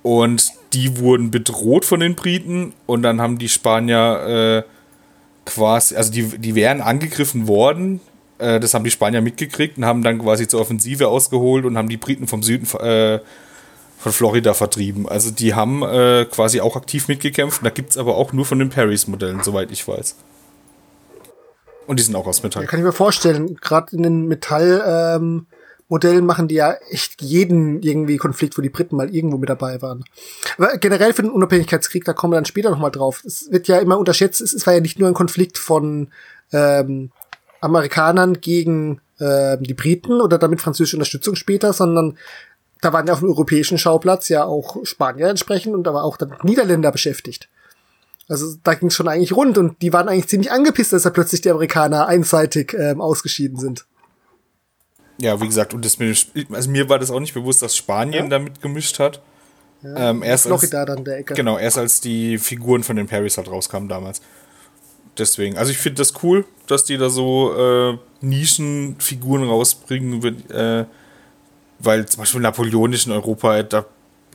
Und 0.03 0.51
die 0.73 0.99
wurden 0.99 1.31
bedroht 1.31 1.83
von 1.83 1.99
den 1.99 2.15
Briten 2.15 2.73
und 2.85 3.01
dann 3.01 3.19
haben 3.19 3.39
die 3.39 3.49
Spanier 3.49 4.63
äh, 4.65 5.49
quasi, 5.49 5.95
also 5.95 6.11
die, 6.11 6.23
die 6.37 6.55
wären 6.55 6.81
angegriffen 6.81 7.47
worden. 7.47 7.99
Äh, 8.37 8.59
das 8.59 8.73
haben 8.73 8.83
die 8.83 8.91
Spanier 8.91 9.21
mitgekriegt 9.21 9.77
und 9.77 9.85
haben 9.85 10.03
dann 10.03 10.19
quasi 10.19 10.47
zur 10.47 10.61
Offensive 10.61 11.07
ausgeholt 11.07 11.65
und 11.65 11.77
haben 11.77 11.89
die 11.89 11.97
Briten 11.97 12.27
vom 12.27 12.43
Süden 12.43 12.67
äh, 12.79 13.19
von 13.97 14.11
Florida 14.11 14.53
vertrieben. 14.53 15.07
Also 15.09 15.31
die 15.31 15.55
haben 15.55 15.81
äh, 15.83 16.25
quasi 16.25 16.61
auch 16.61 16.75
aktiv 16.75 17.07
mitgekämpft. 17.07 17.65
Da 17.65 17.69
gibt 17.69 17.91
es 17.91 17.97
aber 17.97 18.15
auch 18.15 18.31
nur 18.31 18.45
von 18.45 18.59
den 18.59 18.69
Parrys-Modellen, 18.69 19.43
soweit 19.43 19.71
ich 19.71 19.87
weiß. 19.87 20.15
Und 21.87 21.99
die 21.99 22.03
sind 22.03 22.15
auch 22.15 22.27
aus 22.27 22.43
Metall. 22.43 22.63
Ja, 22.63 22.69
kann 22.69 22.79
ich 22.79 22.85
mir 22.85 22.91
vorstellen. 22.91 23.55
Gerade 23.55 23.95
in 23.95 24.03
den 24.03 24.27
Metall-Modellen 24.27 25.47
ähm, 26.19 26.25
machen 26.25 26.47
die 26.47 26.55
ja 26.55 26.75
echt 26.91 27.21
jeden 27.21 27.81
irgendwie 27.81 28.17
Konflikt, 28.17 28.57
wo 28.57 28.61
die 28.61 28.69
Briten 28.69 28.97
mal 28.97 29.09
irgendwo 29.09 29.37
mit 29.37 29.49
dabei 29.49 29.81
waren. 29.81 30.03
Aber 30.57 30.77
generell 30.77 31.13
für 31.13 31.23
den 31.23 31.31
Unabhängigkeitskrieg, 31.31 32.05
da 32.05 32.13
kommen 32.13 32.33
wir 32.33 32.37
dann 32.37 32.45
später 32.45 32.69
nochmal 32.69 32.91
drauf. 32.91 33.23
Es 33.25 33.51
wird 33.51 33.67
ja 33.67 33.79
immer 33.79 33.97
unterschätzt, 33.97 34.41
es 34.41 34.67
war 34.67 34.73
ja 34.73 34.81
nicht 34.81 34.99
nur 34.99 35.07
ein 35.07 35.15
Konflikt 35.15 35.57
von 35.57 36.09
ähm, 36.51 37.11
Amerikanern 37.61 38.41
gegen 38.41 39.01
äh, 39.19 39.57
die 39.59 39.73
Briten 39.73 40.21
oder 40.21 40.37
damit 40.37 40.61
französische 40.61 40.97
Unterstützung 40.97 41.35
später, 41.35 41.73
sondern 41.73 42.17
da 42.81 42.93
waren 42.93 43.07
ja 43.07 43.13
auf 43.13 43.19
dem 43.19 43.29
europäischen 43.29 43.77
Schauplatz 43.77 44.29
ja 44.29 44.45
auch 44.45 44.77
Spanier 44.83 45.27
entsprechend 45.27 45.73
und 45.73 45.83
da 45.83 45.93
war 45.93 46.03
auch 46.03 46.17
dann 46.17 46.35
Niederländer 46.43 46.91
beschäftigt. 46.91 47.49
Also 48.29 48.57
da 48.63 48.73
ging 48.73 48.89
es 48.89 48.93
schon 48.93 49.07
eigentlich 49.07 49.33
rund 49.33 49.57
und 49.57 49.81
die 49.81 49.93
waren 49.93 50.09
eigentlich 50.09 50.27
ziemlich 50.27 50.51
angepisst, 50.51 50.91
dass 50.93 51.03
da 51.03 51.09
plötzlich 51.09 51.41
die 51.41 51.49
Amerikaner 51.49 52.07
einseitig 52.07 52.73
ähm, 52.73 52.99
ausgeschieden 52.99 53.57
sind. 53.57 53.85
Ja, 55.19 55.41
wie 55.41 55.47
gesagt, 55.47 55.73
und 55.73 55.83
das 55.83 55.97
also 56.51 56.69
mir 56.69 56.89
war 56.89 56.99
das 56.99 57.09
auch 57.09 57.19
nicht 57.19 57.33
bewusst, 57.33 57.61
dass 57.61 57.75
Spanien 57.75 58.25
ja? 58.25 58.29
damit 58.29 58.61
gemischt 58.61 58.99
hat. 58.99 59.21
Ja, 59.81 60.09
ähm, 60.09 60.23
erst 60.23 60.45
Florida 60.45 60.79
als, 60.79 60.87
dann 60.87 61.05
der 61.05 61.17
Ecke. 61.19 61.33
Genau, 61.33 61.57
erst 61.57 61.77
als 61.77 62.01
die 62.01 62.37
Figuren 62.37 62.83
von 62.83 62.95
den 62.95 63.07
Parrys 63.07 63.37
halt 63.37 63.49
rauskamen 63.49 63.87
damals. 63.87 64.21
Deswegen, 65.17 65.57
also 65.57 65.71
ich 65.71 65.77
finde 65.77 66.01
das 66.01 66.13
cool, 66.21 66.45
dass 66.67 66.83
die 66.83 66.97
da 66.97 67.09
so 67.09 67.53
äh, 67.55 67.97
Nischenfiguren 68.21 69.47
rausbringen, 69.47 70.23
äh, 70.51 70.85
weil 71.79 72.05
zum 72.07 72.19
Beispiel 72.19 72.41
Napoleonisch 72.41 73.05
in 73.05 73.11
Europa, 73.11 73.63
da 73.63 73.85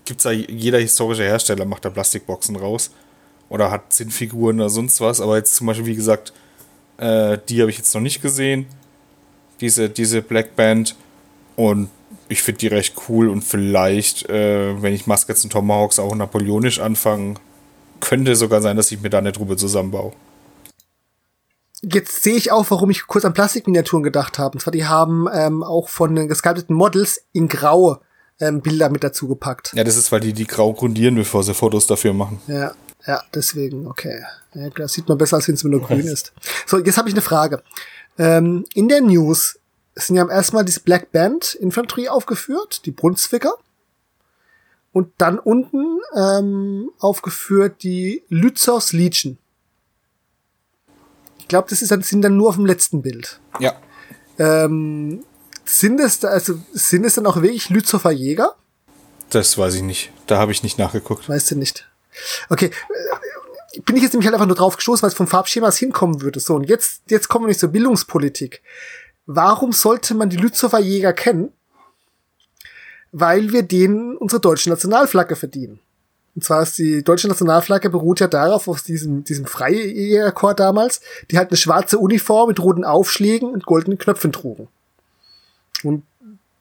gibt's 0.05 0.25
ja 0.25 0.31
jeder 0.31 0.79
historische 0.79 1.25
Hersteller 1.25 1.65
macht 1.65 1.85
da 1.85 1.91
Plastikboxen 1.91 2.57
raus 2.57 2.91
oder 3.49 3.71
hat 3.71 3.93
Zinnfiguren 3.93 4.61
oder 4.61 4.71
sonst 4.71 5.01
was. 5.01 5.21
Aber 5.21 5.37
jetzt 5.37 5.55
zum 5.55 5.67
Beispiel, 5.67 5.87
wie 5.87 5.95
gesagt, 5.95 6.33
äh, 6.99 7.39
die 7.49 7.61
habe 7.61 7.71
ich 7.71 7.79
jetzt 7.79 7.95
noch 7.95 8.01
nicht 8.01 8.23
gesehen. 8.23 8.67
Diese, 9.61 9.89
diese 9.89 10.23
Black 10.23 10.57
Band. 10.57 10.97
Und 11.55 11.91
ich 12.29 12.43
finde 12.43 12.59
die 12.59 12.69
recht 12.69 12.95
cool 13.09 13.29
und 13.29 13.43
vielleicht, 13.43 14.29
äh, 14.29 14.81
wenn 14.83 14.95
ich 14.95 15.07
Muskets 15.07 15.45
und 15.45 15.51
Tomahawks 15.51 15.99
auch 15.99 16.15
napoleonisch 16.15 16.81
anfange, 16.81 17.35
könnte 18.01 18.37
sogar 18.37 18.63
sein, 18.63 18.77
dass 18.77 18.91
ich 18.91 19.01
mir 19.01 19.11
da 19.11 19.19
eine 19.19 19.33
Truppe 19.33 19.57
zusammenbaue. 19.57 20.13
Jetzt 21.83 22.23
sehe 22.23 22.37
ich 22.37 22.53
auch, 22.53 22.71
warum 22.71 22.91
ich 22.91 23.07
kurz 23.07 23.25
an 23.25 23.35
Plastikminiaturen 23.35 24.05
gedacht 24.05 24.39
habe. 24.39 24.55
Und 24.55 24.61
zwar, 24.61 24.73
die 24.73 24.87
haben 24.87 25.27
ähm, 25.33 25.63
auch 25.63 25.89
von 25.89 26.15
den 26.15 26.29
gesculpteten 26.29 26.77
Models 26.77 27.25
in 27.33 27.49
Grau 27.49 27.99
ähm, 28.41 28.61
Bilder 28.61 28.89
mit 28.89 29.03
dazu 29.03 29.29
gepackt. 29.29 29.73
Ja, 29.75 29.85
das 29.85 29.97
ist, 29.97 30.13
weil 30.13 30.21
die 30.21 30.33
die 30.33 30.47
grau 30.47 30.73
grundieren, 30.73 31.15
bevor 31.15 31.43
sie 31.43 31.55
Fotos 31.55 31.87
dafür 31.87 32.13
machen. 32.13 32.41
Ja, 32.47 32.73
ja, 33.07 33.23
deswegen, 33.35 33.87
okay. 33.87 34.23
Ja, 34.55 34.71
das 34.71 34.93
sieht 34.93 35.09
man 35.09 35.19
besser, 35.19 35.37
als 35.37 35.49
wenn 35.49 35.55
es 35.55 35.65
nur 35.65 35.81
grün 35.81 36.07
ist. 36.07 36.33
So, 36.67 36.79
jetzt 36.79 36.99
habe 36.99 37.09
ich 37.09 37.15
eine 37.15 37.23
Frage. 37.23 37.63
Ähm, 38.19 38.65
in 38.75 38.89
der 38.89 39.01
News 39.01 39.59
sind 39.95 40.17
ja 40.17 40.29
erstmal 40.29 40.65
diese 40.65 40.81
Black 40.81 41.13
Band 41.13 41.55
Infanterie 41.55 42.09
aufgeführt, 42.09 42.85
die 42.87 42.91
Brunswicker. 42.91 43.55
Und 44.93 45.09
dann 45.19 45.39
unten 45.39 46.01
ähm, 46.15 46.91
aufgeführt 46.99 47.83
die 47.83 48.23
Lützers 48.29 48.93
Legion. 48.93 49.39
Ich 51.53 51.55
glaube, 51.55 51.69
das 51.69 51.83
ist 51.83 51.91
dann, 51.91 52.01
sind 52.01 52.23
dann 52.23 52.39
nur 52.39 52.49
auf 52.49 52.55
dem 52.55 52.65
letzten 52.65 53.03
Bild. 53.03 53.39
Ja. 53.61 53.75
Ähm, 54.39 55.23
sind 55.67 56.01
es 56.01 56.19
da, 56.19 56.29
also 56.29 56.59
sind 56.73 57.05
es 57.05 57.17
dann 57.17 57.27
auch 57.27 57.37
wirklich 57.37 57.69
Lützofer 57.69 58.11
Jäger? 58.11 58.57
Das 59.29 59.59
weiß 59.59 59.75
ich 59.75 59.83
nicht. 59.83 60.13
Da 60.27 60.39
habe 60.39 60.51
ich 60.53 60.63
nicht 60.63 60.79
nachgeguckt. 60.79 61.29
Weißt 61.29 61.51
du 61.51 61.57
nicht. 61.57 61.87
Okay, 62.49 62.71
äh, 62.71 63.81
bin 63.83 63.97
ich 63.97 64.03
jetzt 64.03 64.15
nämlich 64.15 64.29
halt 64.29 64.35
einfach 64.35 64.47
nur 64.47 64.57
drauf 64.57 64.77
gestoßen, 64.77 65.03
weil 65.03 65.11
es 65.11 65.15
vom 65.15 65.27
Farbschema 65.27 65.71
hinkommen 65.71 66.23
würde. 66.23 66.41
So, 66.41 66.55
und 66.55 66.71
jetzt, 66.71 67.03
jetzt 67.09 67.29
kommen 67.29 67.45
wir 67.45 67.49
nicht 67.49 67.61
zur 67.61 67.69
Bildungspolitik. 67.69 68.63
Warum 69.27 69.73
sollte 69.73 70.15
man 70.15 70.31
die 70.31 70.39
Lützower 70.39 70.79
Jäger 70.79 71.13
kennen? 71.13 71.53
Weil 73.11 73.53
wir 73.53 73.63
denen 73.63 74.17
unsere 74.17 74.41
deutsche 74.41 74.71
Nationalflagge 74.71 75.37
verdienen. 75.37 75.81
Und 76.35 76.45
zwar 76.45 76.63
ist 76.63 76.79
die 76.79 77.05
deutsche 77.05 77.29
Nationalflagge 77.29 77.91
beruht 77.91 78.21
ja 78.21 78.27
darauf, 78.27 78.67
aus 78.67 78.83
diesem, 78.85 79.25
diesem 79.25 79.45
Freijägerkorps 79.45 80.57
damals, 80.57 81.01
die 81.31 81.37
halt 81.37 81.51
eine 81.51 81.59
schwarze 81.59 81.99
Uniform 81.99 82.49
mit 82.49 82.61
roten 82.61 82.85
Aufschlägen 82.85 83.51
und 83.51 83.67
goldenen 83.67 83.99
Knöpfen 83.99 84.33
trugen. 84.33 84.69
Und 85.85 86.05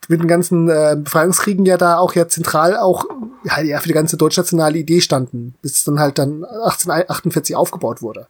mit 0.08 0.20
den 0.20 0.28
ganzen 0.28 0.70
äh, 0.70 0.98
Befreiungskriegen 0.98 1.66
ja 1.66 1.78
da 1.78 1.98
auch 1.98 2.16
ja 2.16 2.28
zentral 2.28 2.76
auch 2.76 3.06
ja, 3.46 3.62
ja 3.62 3.80
für 3.80 3.88
die 3.88 3.94
ganze 3.94 4.18
deutschnationale 4.18 4.78
Idee 4.78 5.00
standen, 5.00 5.56
bis 5.62 5.78
es 5.78 5.84
dann 5.86 6.00
halt 6.00 6.18
dann 6.18 6.44
1848 6.44 7.56
aufgebaut 7.56 8.02
wurde. 8.02 8.28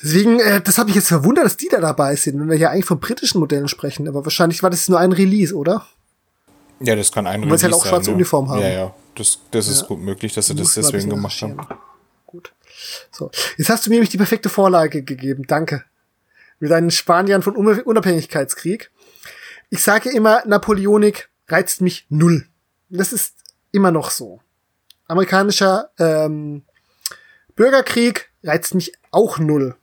Deswegen, 0.00 0.38
äh, 0.38 0.60
das 0.60 0.78
hat 0.78 0.86
mich 0.86 0.94
jetzt 0.94 1.08
verwundert, 1.08 1.44
dass 1.44 1.56
die 1.56 1.68
da 1.68 1.80
dabei 1.80 2.14
sind, 2.16 2.38
wenn 2.40 2.48
wir 2.48 2.56
hier 2.56 2.70
eigentlich 2.70 2.84
von 2.84 3.00
britischen 3.00 3.40
Modellen 3.40 3.68
sprechen, 3.68 4.06
aber 4.06 4.24
wahrscheinlich 4.24 4.62
war 4.62 4.70
das 4.70 4.88
nur 4.88 4.98
ein 4.98 5.12
Release, 5.12 5.54
oder? 5.54 5.86
Ja, 6.80 6.94
das 6.94 7.10
kann 7.10 7.26
ein 7.26 7.40
Release 7.42 7.42
sein. 7.42 7.50
Weil 7.50 7.58
sie 7.58 7.64
halt 7.64 7.74
auch 7.74 7.86
schwarze 7.86 8.10
ne? 8.10 8.16
Uniform 8.16 8.48
haben. 8.48 8.60
Ja, 8.60 8.68
ja, 8.68 8.94
das, 9.14 9.40
das 9.50 9.68
ist 9.68 9.82
ja. 9.82 9.86
gut 9.88 10.00
möglich, 10.00 10.34
dass 10.34 10.46
sie 10.46 10.54
das 10.54 10.74
deswegen 10.74 11.10
gemacht 11.10 11.40
haben. 11.42 11.58
Gut. 12.26 12.52
So, 13.10 13.30
jetzt 13.56 13.68
hast 13.68 13.86
du 13.86 13.90
mir 13.90 13.96
nämlich 13.96 14.10
die 14.10 14.16
perfekte 14.16 14.48
Vorlage 14.48 15.02
gegeben, 15.02 15.44
danke. 15.46 15.84
Mit 16.58 16.70
deinen 16.70 16.90
Spaniern 16.90 17.42
von 17.42 17.56
Unabhängigkeitskrieg. 17.56 18.90
Ich 19.70 19.82
sage 19.82 20.10
immer, 20.10 20.42
Napoleonik 20.46 21.28
reizt 21.48 21.80
mich 21.80 22.06
null. 22.08 22.46
Das 22.88 23.12
ist 23.12 23.34
immer 23.72 23.90
noch 23.90 24.10
so. 24.10 24.40
Amerikanischer 25.08 25.90
ähm, 25.98 26.62
Bürgerkrieg 27.56 28.30
reizt 28.42 28.74
mich 28.74 28.92
auch 29.10 29.38
null. 29.38 29.76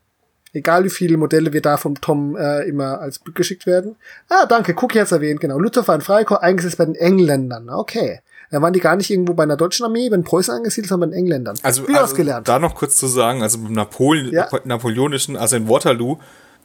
Egal 0.54 0.84
wie 0.84 0.90
viele 0.90 1.18
Modelle 1.18 1.54
wir 1.54 1.62
da 1.62 1.78
vom 1.78 2.02
Tom 2.02 2.36
äh, 2.36 2.64
immer 2.68 3.00
als 3.00 3.22
geschickt 3.36 3.66
werden. 3.68 3.98
Ah, 4.30 4.48
danke, 4.48 4.76
Cookie 4.82 5.00
hat's 5.00 5.12
erwähnt, 5.12 5.42
genau. 5.42 5.60
Luther 5.60 5.88
ein 5.88 6.02
Freikorps 6.02 6.42
eingesetzt 6.42 6.78
bei 6.78 6.86
den 6.86 6.96
Engländern. 6.96 7.70
Okay. 7.70 8.22
Da 8.52 8.62
waren 8.62 8.74
die 8.74 8.80
gar 8.80 8.96
nicht 8.96 9.10
irgendwo 9.10 9.34
bei 9.34 9.44
einer 9.44 9.58
deutschen 9.58 9.86
Armee, 9.86 10.10
bei 10.10 10.16
den 10.16 10.24
Preußen 10.24 10.54
angesiedelt, 10.54 10.90
sondern 10.90 11.12
bei 11.12 11.16
den 11.16 11.20
Engländern. 11.20 11.58
Also, 11.62 11.86
also 11.86 12.42
da 12.44 12.60
noch 12.60 12.74
kurz 12.74 12.96
zu 12.96 13.08
sagen, 13.08 13.44
also 13.44 13.60
beim 13.60 13.74
Napol 13.74 14.34
ja. 14.34 14.50
Napoleonischen, 14.66 15.38
also 15.38 15.56
in 15.56 15.70
Waterloo, 15.70 16.18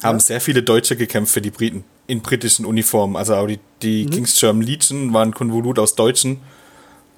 haben 0.02 0.19
ja. 0.19 0.24
sehr 0.24 0.40
viele 0.40 0.62
Deutsche 0.62 0.97
gekämpft 0.97 1.32
für 1.35 1.40
die 1.40 1.51
Briten 1.51 1.85
in 2.06 2.23
britischen 2.23 2.65
Uniformen. 2.65 3.16
Also 3.16 3.35
auch 3.35 3.47
die, 3.47 3.61
die 3.82 4.06
mhm. 4.06 4.11
King's 4.11 4.40
German 4.40 4.62
Legion 4.62 5.12
waren 5.12 5.35
Konvolut 5.35 5.78
aus 5.78 5.94
Deutschen 5.94 6.40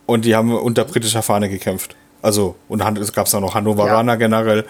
und 0.07 0.25
die 0.25 0.35
haben 0.35 0.53
unter 0.53 0.85
britischer 0.85 1.23
Fahne 1.23 1.49
gekämpft. 1.49 1.95
Also, 2.23 2.57
und 2.69 2.81
es 2.99 3.13
gab 3.13 3.33
auch 3.33 3.41
noch 3.41 3.55
Hannoveraner 3.55 4.13
ja. 4.13 4.17
generell. 4.17 4.65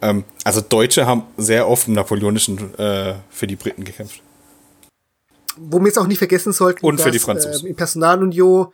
Ähm, 0.00 0.24
also 0.44 0.60
Deutsche 0.60 1.06
haben 1.06 1.24
sehr 1.36 1.68
oft 1.68 1.88
im 1.88 1.94
Napoleonischen 1.94 2.74
äh, 2.78 3.14
für 3.30 3.46
die 3.46 3.56
Briten 3.56 3.84
gekämpft. 3.84 4.22
Wo 5.56 5.78
wir 5.78 5.86
jetzt 5.86 5.98
auch 5.98 6.06
nicht 6.06 6.18
vergessen 6.18 6.52
sollten, 6.52 6.84
und 6.84 6.98
dass, 6.98 7.04
für 7.04 7.10
die 7.10 7.18
Franzosen. 7.18 7.66
Äh, 7.66 7.70
im 7.70 7.76
Personalunion 7.76 8.68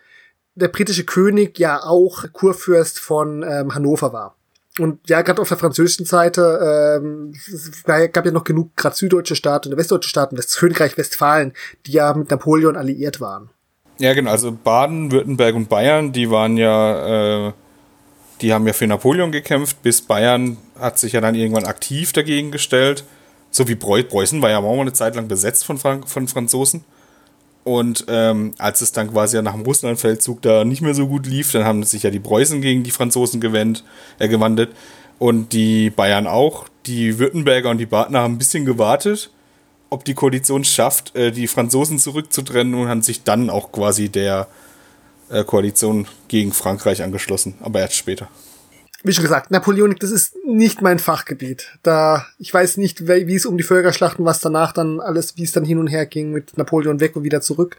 der 0.59 0.69
britische 0.69 1.05
König 1.05 1.59
ja 1.59 1.83
auch 1.83 2.25
Kurfürst 2.33 2.99
von 2.99 3.43
ähm, 3.43 3.75
Hannover 3.75 4.13
war. 4.13 4.35
Und 4.79 5.09
ja, 5.09 5.23
gerade 5.23 5.43
auf 5.43 5.49
der 5.49 5.59
französischen 5.59 6.07
Seite 6.07 7.01
ähm, 7.03 7.33
es 7.35 7.83
gab 7.85 8.25
ja 8.25 8.31
noch 8.31 8.45
genug 8.45 8.77
gerade 8.77 8.95
süddeutsche 8.95 9.35
Staaten 9.35 9.73
und 9.73 9.79
westdeutsche 9.79 10.09
Staaten, 10.09 10.37
das 10.37 10.55
Königreich 10.55 10.97
Westfalen, 10.97 11.53
die 11.87 11.93
ja 11.93 12.15
mit 12.15 12.31
Napoleon 12.31 12.77
alliiert 12.77 13.21
waren. 13.21 13.51
Ja, 13.99 14.15
genau. 14.15 14.31
Also 14.31 14.53
Baden, 14.53 15.11
Württemberg 15.11 15.57
und 15.57 15.69
Bayern, 15.69 16.13
die 16.13 16.31
waren 16.31 16.57
ja 16.57 17.49
äh, 17.49 17.53
die 18.41 18.53
haben 18.53 18.67
ja 18.67 18.73
für 18.73 18.87
Napoleon 18.87 19.33
gekämpft, 19.33 19.83
bis 19.83 20.03
Bayern 20.03 20.59
hat 20.79 20.99
sich 20.99 21.13
ja 21.13 21.21
dann 21.21 21.35
irgendwann 21.35 21.65
aktiv 21.65 22.13
dagegen 22.13 22.51
gestellt. 22.51 23.05
So 23.51 23.67
wie 23.67 23.75
Preußen 23.75 24.43
war 24.43 24.51
ja 24.51 24.59
auch 24.59 24.63
mal 24.63 24.81
eine 24.81 24.93
Zeit 24.93 25.17
lang 25.17 25.29
besetzt 25.29 25.65
von, 25.65 25.79
Frank 25.79 26.09
von 26.09 26.29
Franzosen. 26.29 26.85
Und 27.69 28.07
ähm, 28.09 28.55
als 28.57 28.81
es 28.81 28.93
dann 28.93 29.11
quasi 29.11 29.43
nach 29.43 29.53
dem 29.53 29.61
Russlandfeldzug 29.61 30.41
da 30.41 30.65
nicht 30.65 30.81
mehr 30.81 30.95
so 30.95 31.07
gut 31.07 31.27
lief, 31.27 31.53
dann 31.53 31.65
haben 31.65 31.83
sich 31.83 32.03
ja 32.03 32.09
die 32.09 32.19
Preußen 32.19 32.63
gegen 32.63 32.83
die 32.83 32.91
Franzosen 32.91 33.43
gewendet, 33.43 33.85
äh, 34.19 34.27
gewandelt 34.27 34.71
und 35.19 35.53
die 35.53 35.91
Bayern 35.91 36.27
auch. 36.27 36.67
Die 36.87 37.19
Württemberger 37.19 37.69
und 37.69 37.77
die 37.77 37.85
Badner 37.85 38.21
haben 38.21 38.37
ein 38.37 38.39
bisschen 38.39 38.65
gewartet, 38.65 39.31
ob 39.91 40.07
die 40.07 40.15
Koalition 40.15 40.65
schafft, 40.65 41.15
äh, 41.15 41.31
die 41.31 41.47
Franzosen 41.47 41.99
zurückzutrennen 41.99 42.73
und 42.73 42.89
haben 42.89 43.03
sich 43.03 43.23
dann 43.23 43.51
auch 43.51 43.71
quasi 43.71 44.09
der 44.09 44.47
äh, 45.29 45.45
Koalition 45.45 46.07
gegen 46.29 46.55
Frankreich 46.55 47.03
angeschlossen, 47.03 47.57
aber 47.61 47.81
erst 47.81 47.97
später. 47.97 48.29
Wie 49.05 49.13
schon 49.13 49.23
gesagt, 49.23 49.53
Napoleonik, 49.53 50.01
das 50.01 50.11
ist 50.11 50.35
nicht 50.45 50.83
mein 50.83 50.99
Fachgebiet. 50.99 51.79
Da, 51.83 52.27
ich 52.39 52.53
weiß 52.53 52.79
nicht, 52.79 53.07
wie 53.07 53.35
es 53.35 53.47
um 53.47 53.57
die 53.57 53.63
Völkerschlachten, 53.63 54.25
was 54.25 54.41
danach 54.41 54.73
dann 54.73 55.01
alles, 55.01 55.37
wie 55.37 55.45
es 55.45 55.53
dann 55.53 55.65
hin 55.65 55.79
und 55.79 55.87
her 55.87 56.05
ging 56.05 56.33
mit 56.33 56.59
Napoleon 56.59 56.99
weg 56.99 57.15
und 57.15 57.23
wieder 57.23 57.41
zurück. 57.41 57.77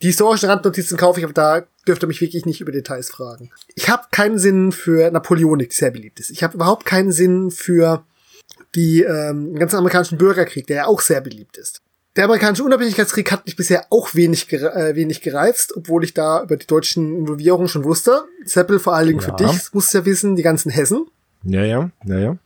Die 0.00 0.08
historischen 0.08 0.48
Randnotizen 0.48 0.96
kaufe 0.96 1.18
ich, 1.18 1.24
aber 1.24 1.32
da 1.32 1.64
dürfte 1.88 2.06
mich 2.06 2.20
wirklich 2.20 2.46
nicht 2.46 2.60
über 2.60 2.72
Details 2.72 3.10
fragen. 3.10 3.50
Ich 3.74 3.88
habe 3.88 4.04
keinen 4.10 4.38
Sinn 4.38 4.70
für 4.70 5.10
Napoleonik, 5.10 5.70
die 5.70 5.76
sehr 5.76 5.90
beliebt 5.90 6.20
ist. 6.20 6.30
Ich 6.30 6.44
habe 6.44 6.54
überhaupt 6.54 6.84
keinen 6.84 7.10
Sinn 7.10 7.50
für 7.50 8.04
die 8.74 9.02
ähm, 9.02 9.54
ganzen 9.54 9.76
amerikanischen 9.76 10.18
Bürgerkrieg, 10.18 10.66
der 10.66 10.76
ja 10.76 10.86
auch 10.86 11.00
sehr 11.00 11.20
beliebt 11.20 11.56
ist. 11.56 11.80
Der 12.16 12.24
amerikanische 12.24 12.64
Unabhängigkeitskrieg 12.64 13.32
hat 13.32 13.44
mich 13.44 13.56
bisher 13.56 13.86
auch 13.90 14.14
wenig, 14.14 14.52
äh, 14.52 14.94
wenig 14.94 15.20
gereizt, 15.20 15.76
obwohl 15.76 16.04
ich 16.04 16.14
da 16.14 16.42
über 16.42 16.56
die 16.56 16.66
deutschen 16.66 17.16
Involvierungen 17.18 17.68
schon 17.68 17.84
wusste. 17.84 18.24
Seppel 18.44 18.78
vor 18.78 18.94
allen 18.94 19.08
Dingen 19.08 19.20
ja. 19.20 19.26
für 19.26 19.36
dich, 19.36 19.58
das 19.58 19.74
musst 19.74 19.92
du 19.92 19.98
ja 19.98 20.04
wissen, 20.04 20.36
die 20.36 20.42
ganzen 20.42 20.70
Hessen. 20.70 21.06
Ja, 21.42 21.64
ja, 21.64 21.90
ja, 22.04 22.18
ja. 22.18 22.38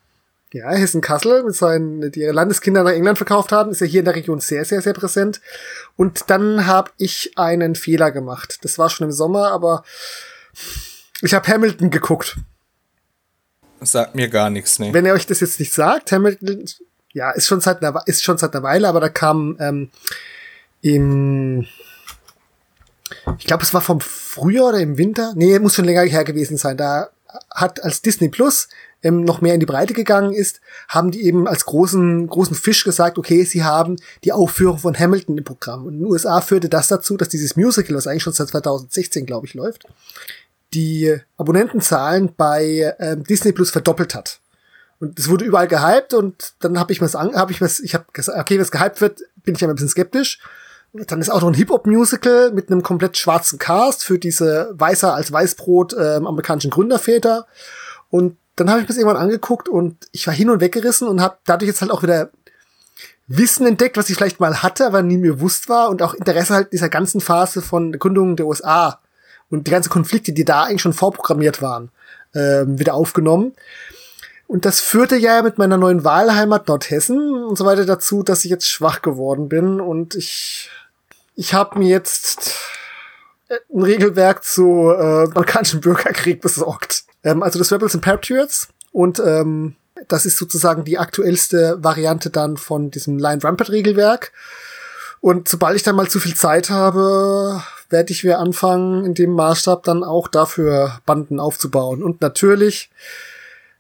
Ja, 0.51 0.71
Hessen-Kassel 0.71 1.43
mit 1.43 1.55
seinen, 1.55 2.11
die 2.11 2.21
ihre 2.21 2.33
Landeskinder 2.33 2.83
nach 2.83 2.93
England 2.93 3.19
verkauft 3.19 3.53
haben, 3.53 3.71
ist 3.71 3.83
ja 3.83 3.87
hier 3.87 3.99
in 3.99 4.07
der 4.07 4.15
Region 4.15 4.41
sehr, 4.41 4.65
sehr, 4.65 4.81
sehr 4.81 4.95
präsent. 4.95 5.43
Und 5.95 6.31
dann 6.31 6.67
habe 6.67 6.91
ich 6.97 7.33
einen 7.37 7.75
Fehler 7.75 8.11
gemacht. 8.11 8.61
Das 8.63 8.79
war 8.79 8.89
schon 8.89 9.07
im 9.07 9.13
Sommer, 9.13 9.53
aber 9.53 9.85
ich 11.21 11.35
habe 11.35 11.47
Hamilton 11.47 11.91
geguckt. 11.91 12.39
Sagt 13.83 14.15
mir 14.15 14.29
gar 14.29 14.49
nichts, 14.49 14.79
ne. 14.79 14.95
Wenn 14.95 15.05
ihr 15.05 15.13
euch 15.13 15.27
das 15.27 15.41
jetzt 15.41 15.61
nicht 15.61 15.75
sagt, 15.75 16.13
Hamilton, 16.13 16.65
ja, 17.19 17.33
ist 17.33 17.49
schon 17.49 17.61
seit 17.61 17.83
einer, 17.83 18.01
ist 18.07 18.23
schon 18.23 18.39
seit 18.39 18.55
einer 18.55 18.63
Weile, 18.63 18.89
aber 18.89 19.01
da 19.01 19.09
kam 19.09 19.57
ähm, 19.59 19.91
im, 20.81 21.67
ich 23.39 23.47
glaube, 23.47 23.65
es 23.65 23.75
war 23.75 23.81
vom 23.81 24.01
Frühjahr 24.01 24.69
oder 24.69 24.79
im 24.79 24.99
Winter, 24.99 25.33
nee, 25.35 25.59
muss 25.59 25.75
schon 25.75 25.85
länger 25.85 26.03
her 26.03 26.25
gewesen 26.25 26.57
sein. 26.57 26.77
Da 26.77 27.11
hat 27.51 27.83
als 27.83 28.03
Disney 28.03 28.29
Plus 28.29 28.69
ähm, 29.03 29.25
noch 29.25 29.41
mehr 29.41 29.55
in 29.55 29.61
die 29.61 29.67
Breite 29.67 29.95
gegangen 29.95 30.33
ist, 30.33 30.61
haben 30.89 31.11
die 31.11 31.23
eben 31.25 31.49
als 31.49 31.65
großen, 31.65 32.29
großen 32.29 32.57
Fisch 32.57 32.85
gesagt, 32.85 33.19
okay, 33.19 33.43
sie 33.45 33.65
haben 33.65 33.97
die 34.23 34.33
Aufführung 34.33 34.79
von 34.79 34.97
Hamilton 34.97 35.39
im 35.39 35.45
Programm. 35.45 35.87
Und 35.87 35.95
in 35.95 35.99
den 36.01 36.09
USA 36.09 36.41
führte 36.41 36.69
das 36.69 36.87
dazu, 36.87 37.17
dass 37.17 37.29
dieses 37.29 37.57
Musical, 37.57 37.97
was 37.97 38.07
eigentlich 38.07 38.23
schon 38.23 38.33
seit 38.33 38.49
2016, 38.49 39.27
glaube 39.27 39.47
ich, 39.47 39.55
läuft, 39.55 39.87
die 40.73 41.17
Abonnentenzahlen 41.37 42.35
bei 42.37 42.95
ähm, 43.01 43.25
Disney 43.25 43.51
Plus 43.51 43.71
verdoppelt 43.71 44.15
hat. 44.15 44.41
Und 45.01 45.19
es 45.19 45.29
wurde 45.29 45.45
überall 45.45 45.69
gehypt 45.69 46.13
und 46.13 46.55
dann 46.61 46.79
habe 46.79 46.93
ich 46.93 47.01
mir's 47.01 47.15
an, 47.15 47.37
habe 47.37 47.53
ich 47.53 47.61
mir's, 47.61 47.79
ich 47.81 47.95
habe 47.95 48.07
gesagt, 48.13 48.39
okay, 48.39 48.55
wenn 48.55 48.63
es 48.63 48.71
gehypt 48.71 49.01
wird, 49.01 49.21
bin 49.37 49.55
ich 49.55 49.61
ja 49.61 49.69
ein 49.69 49.75
bisschen 49.75 49.89
skeptisch. 49.89 50.41
Und 50.93 51.11
dann 51.11 51.21
ist 51.21 51.31
auch 51.31 51.41
noch 51.41 51.49
ein 51.49 51.55
Hip-Hop-Musical 51.55 52.53
mit 52.53 52.71
einem 52.71 52.83
komplett 52.83 53.17
schwarzen 53.17 53.59
Cast 53.59 54.05
für 54.05 54.19
diese 54.19 54.71
weißer 54.73 55.15
als 55.15 55.31
Weißbrot 55.31 55.93
ähm, 55.93 56.27
amerikanischen 56.27 56.71
Gründerväter. 56.71 57.47
Und 58.11 58.37
dann 58.57 58.71
habe 58.71 58.81
ich 58.81 58.85
mir 58.85 58.89
das 58.89 58.97
irgendwann 58.97 59.23
angeguckt 59.23 59.69
und 59.69 60.09
ich 60.13 60.27
war 60.27 60.35
hin 60.35 60.51
und 60.51 60.61
weggerissen 60.61 61.07
und 61.07 61.21
habe 61.21 61.37
dadurch 61.45 61.69
jetzt 61.69 61.81
halt 61.81 61.93
auch 61.93 62.03
wieder 62.03 62.31
Wissen 63.29 63.67
entdeckt, 63.67 63.97
was 63.97 64.09
ich 64.09 64.17
vielleicht 64.17 64.41
mal 64.41 64.63
hatte, 64.63 64.87
aber 64.87 65.03
nie 65.03 65.19
mir 65.19 65.35
bewusst 65.35 65.69
war 65.69 65.91
und 65.91 66.03
auch 66.03 66.15
Interesse 66.15 66.55
halt 66.55 66.73
dieser 66.73 66.89
ganzen 66.89 67.21
Phase 67.21 67.61
von 67.61 67.93
der 67.93 67.99
Gründung 67.99 68.37
der 68.37 68.47
USA 68.47 69.01
und 69.51 69.67
die 69.67 69.71
ganzen 69.71 69.91
Konflikte, 69.91 70.33
die 70.33 70.47
da 70.47 70.65
eigentlich 70.65 70.83
schon 70.83 70.95
vorprogrammiert 70.95 71.61
waren, 71.61 71.91
ähm, 72.35 72.79
wieder 72.79 72.95
aufgenommen. 72.95 73.53
Und 74.49 74.65
das 74.65 74.81
führte 74.81 75.15
ja 75.17 75.43
mit 75.43 75.59
meiner 75.59 75.77
neuen 75.77 76.05
Wahlheimat 76.05 76.69
Nordhessen 76.69 77.45
und 77.45 77.57
so 77.57 77.67
weiter 77.67 77.85
dazu, 77.85 78.23
dass 78.23 78.47
ich 78.47 78.51
jetzt 78.51 78.69
schwach 78.69 79.03
geworden 79.03 79.49
bin 79.49 79.79
und 79.79 80.15
ich 80.15 80.71
ich 81.35 81.55
habe 81.55 81.79
mir 81.79 81.89
jetzt 81.89 82.57
ein 83.73 83.83
Regelwerk 83.83 84.43
zu 84.43 84.91
äh, 84.91 85.25
amerikanischen 85.25 85.81
Bürgerkrieg 85.81 86.41
besorgt. 86.41 87.05
Ähm, 87.23 87.43
also 87.43 87.59
das 87.59 87.71
Rebels 87.71 87.95
and 87.95 88.03
Patriots 88.03 88.69
und 88.91 89.21
ähm, 89.21 89.77
das 90.09 90.25
ist 90.25 90.39
sozusagen 90.39 90.83
die 90.83 90.99
aktuellste 90.99 91.77
Variante 91.85 92.31
dann 92.31 92.57
von 92.57 92.91
diesem 92.91 93.19
Line 93.19 93.45
Rampart 93.45 93.71
Regelwerk. 93.71 94.33
Und 95.21 95.49
sobald 95.49 95.77
ich 95.77 95.83
dann 95.83 95.97
mal 95.97 96.09
zu 96.09 96.21
viel 96.21 96.35
Zeit 96.35 96.71
habe, 96.71 97.63
werde 97.91 98.13
ich 98.13 98.25
wieder 98.25 98.39
anfangen, 98.39 99.05
in 99.05 99.13
dem 99.13 99.33
Maßstab 99.33 99.83
dann 99.83 100.05
auch 100.05 100.27
dafür 100.29 101.01
Banden 101.05 101.39
aufzubauen. 101.39 102.03
Und 102.03 102.23
natürlich 102.23 102.91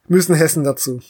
müssen 0.08 0.34
Hessen 0.34 0.64
dazu. 0.64 1.00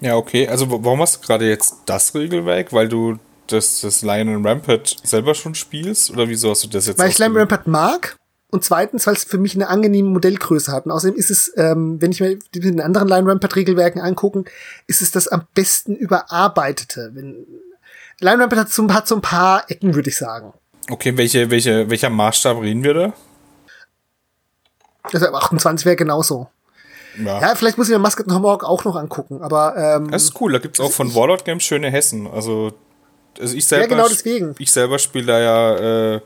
Ja, 0.00 0.16
okay. 0.16 0.48
Also 0.48 0.66
warum 0.70 1.00
hast 1.00 1.16
du 1.16 1.26
gerade 1.26 1.48
jetzt 1.48 1.76
das 1.86 2.14
Regelwerk? 2.14 2.72
Weil 2.72 2.88
du 2.88 3.18
das, 3.46 3.80
das 3.80 4.02
Lion 4.02 4.44
Rampart 4.46 4.96
selber 5.02 5.34
schon 5.34 5.54
spielst? 5.54 6.10
Oder 6.10 6.28
wieso 6.28 6.50
hast 6.50 6.64
du 6.64 6.68
das 6.68 6.86
jetzt 6.86 6.98
Weil 6.98 7.10
ich 7.10 7.18
Lion 7.18 7.36
Rampart 7.36 7.66
mag 7.66 8.16
und 8.54 8.62
zweitens, 8.62 9.04
weil 9.08 9.14
es 9.14 9.24
für 9.24 9.38
mich 9.38 9.56
eine 9.56 9.68
angenehme 9.68 10.10
Modellgröße 10.10 10.70
hat. 10.70 10.86
Und 10.86 10.92
außerdem 10.92 11.16
ist 11.16 11.30
es, 11.30 11.52
ähm, 11.56 12.00
wenn 12.00 12.12
ich 12.12 12.20
mir 12.20 12.38
den 12.54 12.80
anderen 12.80 13.08
Line 13.08 13.28
Rampart 13.28 13.56
Regelwerken 13.56 14.00
angucken, 14.00 14.44
ist 14.86 15.02
es 15.02 15.10
das 15.10 15.26
am 15.26 15.42
besten 15.54 15.96
überarbeitete. 15.96 17.10
Wenn, 17.14 17.44
Line 18.20 18.40
Rampart 18.40 18.60
hat 18.60 18.70
so, 18.70 18.88
hat 18.92 19.08
so 19.08 19.16
ein 19.16 19.22
paar 19.22 19.68
Ecken, 19.68 19.96
würde 19.96 20.08
ich 20.08 20.16
sagen. 20.16 20.52
Okay, 20.88 21.16
welche, 21.16 21.50
welche, 21.50 21.90
welcher 21.90 22.10
Maßstab 22.10 22.60
reden 22.60 22.84
wir 22.84 22.94
da? 22.94 23.12
Also 25.12 25.26
28 25.26 25.84
wäre 25.84 25.96
genauso. 25.96 26.48
Ja. 27.22 27.40
ja, 27.40 27.54
vielleicht 27.54 27.78
muss 27.78 27.88
ich 27.88 27.92
mir 27.92 27.98
Musket 27.98 28.26
Tomahawk 28.26 28.64
auch 28.64 28.84
noch 28.84 28.96
angucken, 28.96 29.40
aber 29.42 29.76
ähm, 29.76 30.10
Das 30.10 30.24
ist 30.24 30.40
cool, 30.40 30.52
da 30.52 30.58
gibt's 30.58 30.80
auch 30.80 30.92
von 30.92 31.14
Warlord 31.14 31.44
Games 31.44 31.62
schöne 31.62 31.90
Hessen. 31.90 32.26
Also, 32.26 32.72
also 33.38 33.56
ich 33.56 33.66
selber, 33.66 33.84
ja, 33.84 33.88
genau 33.88 34.08
deswegen. 34.08 34.54
Ich 34.58 34.72
selber 34.72 34.98
spiele 34.98 35.26
da 35.26 35.40
ja 35.40 36.14
äh, 36.14 36.20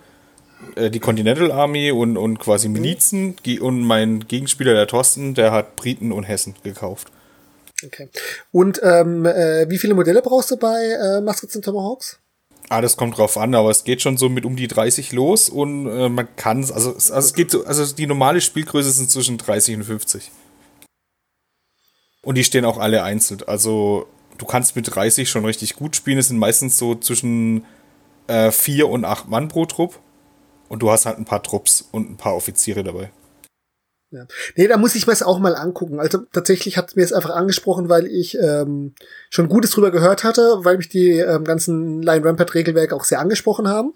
äh, 0.76 0.90
die 0.90 1.00
Continental 1.00 1.52
Army 1.52 1.90
und, 1.90 2.16
und 2.16 2.38
quasi 2.38 2.68
Milizen 2.68 3.36
mhm. 3.44 3.62
und 3.62 3.82
mein 3.82 4.26
Gegenspieler, 4.26 4.74
der 4.74 4.86
Thorsten, 4.86 5.34
der 5.34 5.52
hat 5.52 5.76
Briten 5.76 6.12
und 6.12 6.24
Hessen 6.24 6.54
gekauft. 6.62 7.08
Okay. 7.84 8.08
Und 8.50 8.80
ähm, 8.82 9.24
äh, 9.24 9.68
wie 9.68 9.78
viele 9.78 9.94
Modelle 9.94 10.20
brauchst 10.20 10.50
du 10.50 10.56
bei 10.56 10.76
äh, 10.76 11.20
Muskets 11.20 11.54
und 11.54 11.64
Tomahawks? 11.64 12.18
Ah, 12.70 12.82
das 12.82 12.96
kommt 12.96 13.16
drauf 13.16 13.38
an, 13.38 13.54
aber 13.54 13.70
es 13.70 13.84
geht 13.84 14.02
schon 14.02 14.18
so 14.18 14.28
mit 14.28 14.44
um 14.44 14.56
die 14.56 14.68
30 14.68 15.12
los 15.12 15.48
und 15.48 15.86
äh, 15.86 16.08
man 16.08 16.28
kann 16.36 16.58
also, 16.58 16.92
also 16.92 17.14
es 17.14 17.32
geht 17.32 17.50
so, 17.50 17.64
also 17.64 17.94
die 17.94 18.06
normale 18.06 18.40
Spielgröße 18.40 18.90
sind 18.90 19.10
zwischen 19.10 19.38
30 19.38 19.76
und 19.76 19.84
50. 19.84 20.30
Und 22.28 22.34
die 22.34 22.44
stehen 22.44 22.66
auch 22.66 22.76
alle 22.76 23.04
einzeln. 23.04 23.40
Also 23.46 24.06
du 24.36 24.44
kannst 24.44 24.76
mit 24.76 24.94
30 24.94 25.30
schon 25.30 25.46
richtig 25.46 25.76
gut 25.76 25.96
spielen. 25.96 26.18
Es 26.18 26.28
sind 26.28 26.36
meistens 26.36 26.76
so 26.76 26.94
zwischen 26.94 27.64
äh, 28.26 28.50
4 28.50 28.86
und 28.86 29.06
8 29.06 29.30
Mann 29.30 29.48
pro 29.48 29.64
Trupp. 29.64 29.98
Und 30.68 30.82
du 30.82 30.90
hast 30.90 31.06
halt 31.06 31.16
ein 31.16 31.24
paar 31.24 31.42
Trupps 31.42 31.88
und 31.90 32.10
ein 32.10 32.18
paar 32.18 32.36
Offiziere 32.36 32.84
dabei. 32.84 33.10
Ja. 34.10 34.26
Nee, 34.56 34.68
da 34.68 34.76
muss 34.76 34.94
ich 34.94 35.06
mir 35.06 35.14
es 35.14 35.22
auch 35.22 35.38
mal 35.38 35.56
angucken. 35.56 36.00
Also 36.00 36.18
tatsächlich 36.18 36.76
hat 36.76 36.96
mir 36.96 37.02
es 37.02 37.14
einfach 37.14 37.30
angesprochen, 37.30 37.88
weil 37.88 38.06
ich 38.06 38.36
ähm, 38.38 38.92
schon 39.30 39.48
Gutes 39.48 39.70
drüber 39.70 39.90
gehört 39.90 40.22
hatte, 40.22 40.66
weil 40.66 40.76
mich 40.76 40.90
die 40.90 41.12
ähm, 41.12 41.44
ganzen 41.44 42.02
Line 42.02 42.26
Rampart 42.26 42.52
Regelwerke 42.52 42.94
auch 42.94 43.04
sehr 43.04 43.20
angesprochen 43.20 43.68
haben. 43.68 43.94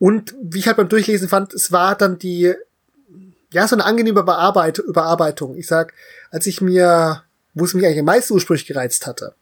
Und 0.00 0.34
wie 0.42 0.58
ich 0.58 0.66
halt 0.66 0.78
beim 0.78 0.88
Durchlesen 0.88 1.28
fand, 1.28 1.54
es 1.54 1.70
war 1.70 1.94
dann 1.94 2.18
die, 2.18 2.52
ja, 3.52 3.68
so 3.68 3.76
eine 3.76 3.84
angenehme 3.84 4.24
Bearbeit 4.24 4.78
Überarbeitung. 4.78 5.54
Ich 5.54 5.68
sag, 5.68 5.94
als 6.32 6.48
ich 6.48 6.60
mir, 6.60 7.22
wo 7.54 7.64
es 7.64 7.74
mich 7.74 7.84
eigentlich 7.84 8.00
am 8.00 8.06
meisten 8.06 8.34
ursprünglich 8.34 8.66
gereizt 8.66 9.06
hatte, 9.06 9.34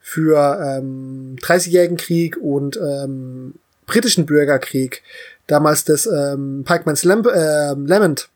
für 0.00 0.60
ähm, 0.64 1.36
30-jährigen 1.40 1.96
Krieg 1.96 2.36
und 2.36 2.76
ähm, 2.76 3.54
britischen 3.86 4.26
Bürgerkrieg, 4.26 5.02
damals 5.46 5.84
das 5.84 6.06
ähm, 6.06 6.64
Pikeman's 6.66 7.04
Lamp, 7.04 7.26
äh, 7.26 7.74
Lament, 7.74 8.28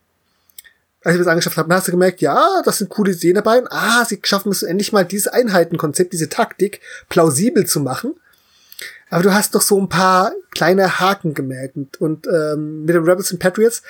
als 1.03 1.15
ich 1.15 1.19
das 1.19 1.27
angeschafft 1.27 1.57
habe, 1.57 1.73
hast 1.73 1.87
du 1.87 1.91
gemerkt, 1.91 2.21
ja, 2.21 2.61
das 2.63 2.77
sind 2.77 2.89
coole 2.89 3.11
Ideen 3.11 3.35
dabei. 3.35 3.59
Und, 3.59 3.67
ah, 3.71 4.05
sie 4.05 4.19
schaffen 4.23 4.51
es 4.51 4.63
endlich 4.63 4.93
mal, 4.93 5.03
dieses 5.03 5.27
Einheitenkonzept, 5.27 6.13
diese 6.13 6.29
Taktik 6.29 6.79
plausibel 7.09 7.65
zu 7.65 7.81
machen. 7.81 8.15
Aber 9.09 9.21
du 9.21 9.33
hast 9.33 9.53
doch 9.53 9.61
so 9.61 9.79
ein 9.79 9.89
paar 9.89 10.31
kleine 10.51 10.99
Haken 10.99 11.33
gemerkt. 11.33 11.75
Und, 11.75 11.99
und 11.99 12.27
ähm, 12.27 12.85
mit 12.85 12.95
den 12.95 13.03
Rebels 13.03 13.31
and 13.31 13.41
Patriots 13.41 13.83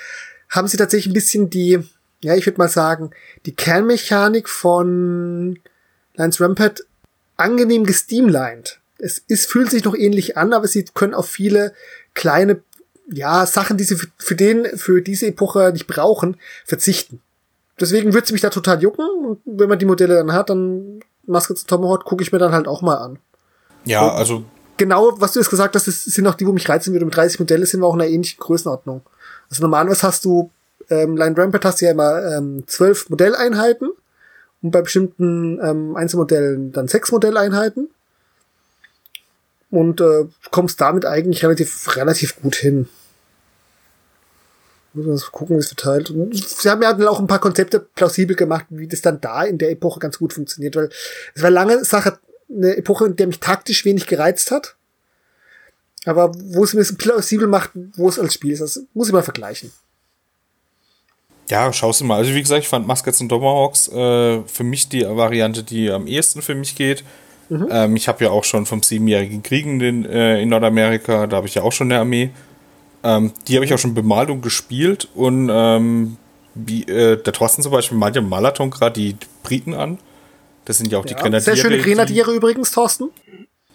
haben 0.50 0.66
sie 0.68 0.76
tatsächlich 0.76 1.10
ein 1.10 1.14
bisschen 1.14 1.50
die, 1.50 1.78
ja, 2.24 2.34
ich 2.34 2.46
würde 2.46 2.58
mal 2.58 2.68
sagen, 2.68 3.10
die 3.46 3.54
Kernmechanik 3.54 4.48
von 4.48 5.58
Lance 6.14 6.42
Rampart 6.42 6.84
angenehm 7.36 7.84
gesteamlined. 7.84 8.80
Es 8.98 9.18
ist, 9.18 9.50
fühlt 9.50 9.70
sich 9.70 9.84
noch 9.84 9.94
ähnlich 9.94 10.36
an, 10.36 10.52
aber 10.52 10.66
sie 10.66 10.84
können 10.84 11.14
auf 11.14 11.28
viele 11.28 11.74
kleine 12.14 12.60
ja, 13.12 13.44
Sachen, 13.46 13.76
die 13.76 13.84
sie 13.84 13.96
für, 13.96 14.06
für 14.16 14.36
den, 14.36 14.64
für 14.78 15.02
diese 15.02 15.26
Epoche 15.26 15.70
nicht 15.72 15.86
brauchen, 15.86 16.36
verzichten. 16.64 17.20
Deswegen 17.78 18.14
würde 18.14 18.24
es 18.24 18.32
mich 18.32 18.40
da 18.40 18.50
total 18.50 18.80
jucken. 18.82 19.04
Und 19.04 19.40
wenn 19.44 19.68
man 19.68 19.78
die 19.78 19.84
Modelle 19.84 20.14
dann 20.14 20.32
hat, 20.32 20.48
dann 20.48 21.00
Muskets 21.26 21.66
Tomahawk 21.66 22.04
gucke 22.04 22.22
ich 22.22 22.32
mir 22.32 22.38
dann 22.38 22.52
halt 22.52 22.68
auch 22.68 22.82
mal 22.82 22.96
an. 22.96 23.18
Ja, 23.84 24.06
und 24.06 24.12
also. 24.12 24.44
Genau, 24.76 25.12
was 25.20 25.32
du 25.32 25.40
jetzt 25.40 25.50
gesagt 25.50 25.74
hast, 25.74 25.86
das 25.86 26.04
sind 26.04 26.26
auch 26.26 26.34
die, 26.34 26.46
wo 26.46 26.52
mich 26.52 26.68
reizen 26.68 26.92
würde. 26.92 27.04
Mit 27.04 27.16
30 27.16 27.38
Modelle 27.38 27.66
sind 27.66 27.80
wir 27.80 27.86
auch 27.86 27.94
in 27.94 28.00
einer 28.00 28.10
ähnlichen 28.10 28.40
Größenordnung. 28.40 29.02
Also 29.50 29.62
normalerweise 29.62 30.02
hast 30.02 30.24
du, 30.24 30.50
ähm, 30.90 31.16
Line 31.16 31.36
Rampart 31.36 31.64
hast 31.64 31.80
du 31.80 31.86
ja 31.86 31.92
immer 31.92 32.36
ähm, 32.36 32.64
zwölf 32.66 33.08
Modelleinheiten 33.08 33.90
und 34.62 34.70
bei 34.70 34.82
bestimmten 34.82 35.60
ähm, 35.62 35.96
Einzelmodellen 35.96 36.72
dann 36.72 36.88
sechs 36.88 37.12
Modelleinheiten 37.12 37.90
und 39.70 40.00
äh, 40.00 40.26
kommst 40.50 40.80
damit 40.80 41.04
eigentlich 41.04 41.44
relativ, 41.44 41.96
relativ 41.96 42.40
gut 42.40 42.54
hin. 42.56 42.88
Muss 44.92 45.06
man 45.06 45.32
gucken, 45.32 45.56
wie 45.56 45.60
es 45.60 45.66
verteilt. 45.66 46.10
Und 46.10 46.36
sie 46.36 46.70
haben 46.70 46.80
ja 46.80 46.96
auch 47.08 47.18
ein 47.18 47.26
paar 47.26 47.40
Konzepte 47.40 47.80
plausibel 47.80 48.36
gemacht, 48.36 48.66
wie 48.70 48.86
das 48.86 49.02
dann 49.02 49.20
da 49.20 49.42
in 49.42 49.58
der 49.58 49.70
Epoche 49.70 49.98
ganz 49.98 50.18
gut 50.18 50.32
funktioniert, 50.32 50.76
weil 50.76 50.90
es 51.34 51.42
war 51.42 51.50
lange 51.50 51.84
Sache, 51.84 52.18
eine 52.48 52.76
Epoche, 52.76 53.06
in 53.06 53.16
der 53.16 53.26
mich 53.26 53.40
taktisch 53.40 53.84
wenig 53.84 54.06
gereizt 54.06 54.52
hat. 54.52 54.76
Aber 56.04 56.32
wo 56.36 56.62
es 56.62 56.74
mir 56.74 56.84
plausibel 56.84 57.48
macht, 57.48 57.70
wo 57.96 58.08
es 58.08 58.18
als 58.18 58.34
Spiel 58.34 58.52
ist, 58.52 58.60
das 58.60 58.82
muss 58.92 59.08
ich 59.08 59.12
mal 59.12 59.22
vergleichen. 59.22 59.72
Ja, 61.54 61.72
schaust 61.72 62.00
du 62.00 62.04
mal. 62.04 62.16
Also 62.16 62.34
wie 62.34 62.42
gesagt, 62.42 62.64
ich 62.64 62.68
fand 62.68 62.88
Muskets 62.88 63.20
und 63.20 63.28
Tomahawks 63.28 63.86
äh, 63.86 64.40
für 64.42 64.64
mich 64.64 64.88
die 64.88 65.02
Variante, 65.02 65.62
die 65.62 65.88
am 65.88 66.08
ehesten 66.08 66.42
für 66.42 66.56
mich 66.56 66.74
geht. 66.74 67.04
Mhm. 67.48 67.68
Ähm, 67.70 67.94
ich 67.94 68.08
habe 68.08 68.24
ja 68.24 68.30
auch 68.30 68.42
schon 68.42 68.66
vom 68.66 68.82
siebenjährigen 68.82 69.40
Krieg 69.44 69.64
in, 69.64 70.04
äh, 70.04 70.42
in 70.42 70.48
Nordamerika, 70.48 71.28
da 71.28 71.36
habe 71.36 71.46
ich 71.46 71.54
ja 71.54 71.62
auch 71.62 71.70
schon 71.70 71.92
eine 71.92 72.00
Armee. 72.00 72.30
Ähm, 73.04 73.30
die 73.46 73.54
habe 73.54 73.64
ich 73.64 73.72
auch 73.72 73.78
schon 73.78 73.94
bemalt 73.94 74.30
und 74.30 74.42
gespielt 74.42 75.06
und 75.14 75.48
ähm, 75.52 76.16
wie, 76.56 76.82
äh, 76.88 77.22
der 77.22 77.32
Thorsten 77.32 77.62
zum 77.62 77.70
Beispiel 77.70 77.98
malt 77.98 78.16
ja 78.16 78.22
im 78.22 78.28
Malaton 78.28 78.70
gerade 78.70 79.00
die 79.00 79.14
Briten 79.44 79.74
an. 79.74 79.98
Das 80.64 80.78
sind 80.78 80.90
ja 80.90 80.98
auch 80.98 81.06
ja, 81.06 81.14
die 81.14 81.22
Grenadiere. 81.22 81.54
Sehr 81.54 81.56
schöne 81.56 81.78
Grenadiere 81.78 82.32
die, 82.32 82.36
übrigens, 82.38 82.72
Thorsten. 82.72 83.10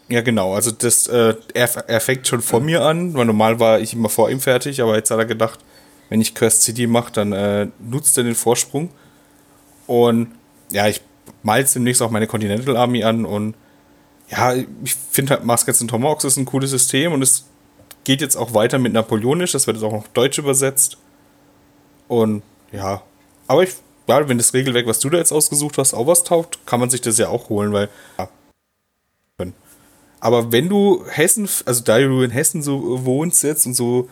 Ja, 0.10 0.19
genau. 0.19 0.53
Also 0.53 0.72
das, 0.72 1.07
äh, 1.07 1.34
er, 1.53 1.69
er 1.88 2.01
fängt 2.01 2.27
schon 2.27 2.41
vor 2.41 2.60
mir 2.60 2.81
an, 2.81 3.14
weil 3.14 3.26
normal 3.26 3.61
war 3.61 3.80
ich 3.80 3.93
immer 3.93 4.10
vor 4.10 4.30
ihm 4.30 4.41
fertig, 4.41 4.81
aber 4.81 4.97
jetzt 4.97 5.11
hat 5.11 5.19
er 5.19 5.26
gedacht, 5.26 5.60
wenn 6.10 6.22
ich 6.22 6.36
Quest 6.36 6.64
City 6.64 6.88
mache, 6.88 7.11
dann 7.14 7.31
äh, 7.31 7.68
nutzt 7.80 8.18
er 8.18 8.23
den 8.23 8.36
Vorsprung. 8.36 8.90
Und 9.88 10.31
ja, 10.72 10.88
ich 10.88 11.02
mal 11.44 11.60
jetzt 11.60 11.76
demnächst 11.76 12.02
auch 12.02 12.11
meine 12.11 12.27
Continental 12.27 12.77
Army 12.77 13.03
an 13.03 13.26
und 13.26 13.56
ja, 14.30 14.53
ich 14.53 14.95
finde 14.95 15.34
halt 15.34 15.45
Muskets 15.45 15.81
und 15.81 15.88
Tomahawks 15.88 16.23
ist 16.23 16.38
ein 16.38 16.45
cooles 16.45 16.69
System 16.69 17.14
und 17.14 17.22
es 17.22 17.45
geht 18.03 18.22
jetzt 18.22 18.36
auch 18.36 18.53
weiter 18.53 18.77
mit 18.77 18.94
Napoleonisch, 18.94 19.53
das 19.53 19.65
wird 19.65 19.77
jetzt 19.77 19.84
auch 19.84 19.91
noch 19.91 20.07
Deutsch 20.07 20.38
übersetzt. 20.38 20.98
Und 22.07 22.44
ja, 22.72 23.02
aber 23.48 23.64
ich, 23.64 23.73
ja, 24.07 24.27
wenn 24.27 24.38
das 24.38 24.53
Regelwerk, 24.53 24.86
was 24.86 24.99
du 24.99 25.10
da 25.10 25.18
jetzt 25.18 25.31
ausgesucht 25.31 25.77
hast, 25.77 25.94
auch 25.94 26.07
was 26.07 26.23
taugt, 26.23 26.65
kann 26.65 26.80
man 26.80 26.90
sich 26.90 27.02
das 27.02 27.18
ja 27.18 27.30
auch 27.30 27.49
holen, 27.49 27.73
weil 27.73 27.90
ja. 28.18 28.30
Aber 30.19 30.52
wenn 30.52 30.68
du 30.68 31.06
Hessen, 31.07 31.48
also 31.65 31.81
da 31.84 31.98
du 31.98 32.22
in 32.22 32.31
Hessen 32.31 32.61
so 32.61 33.06
wohnst 33.06 33.41
jetzt 33.44 33.65
und 33.65 33.73
so 33.73 34.10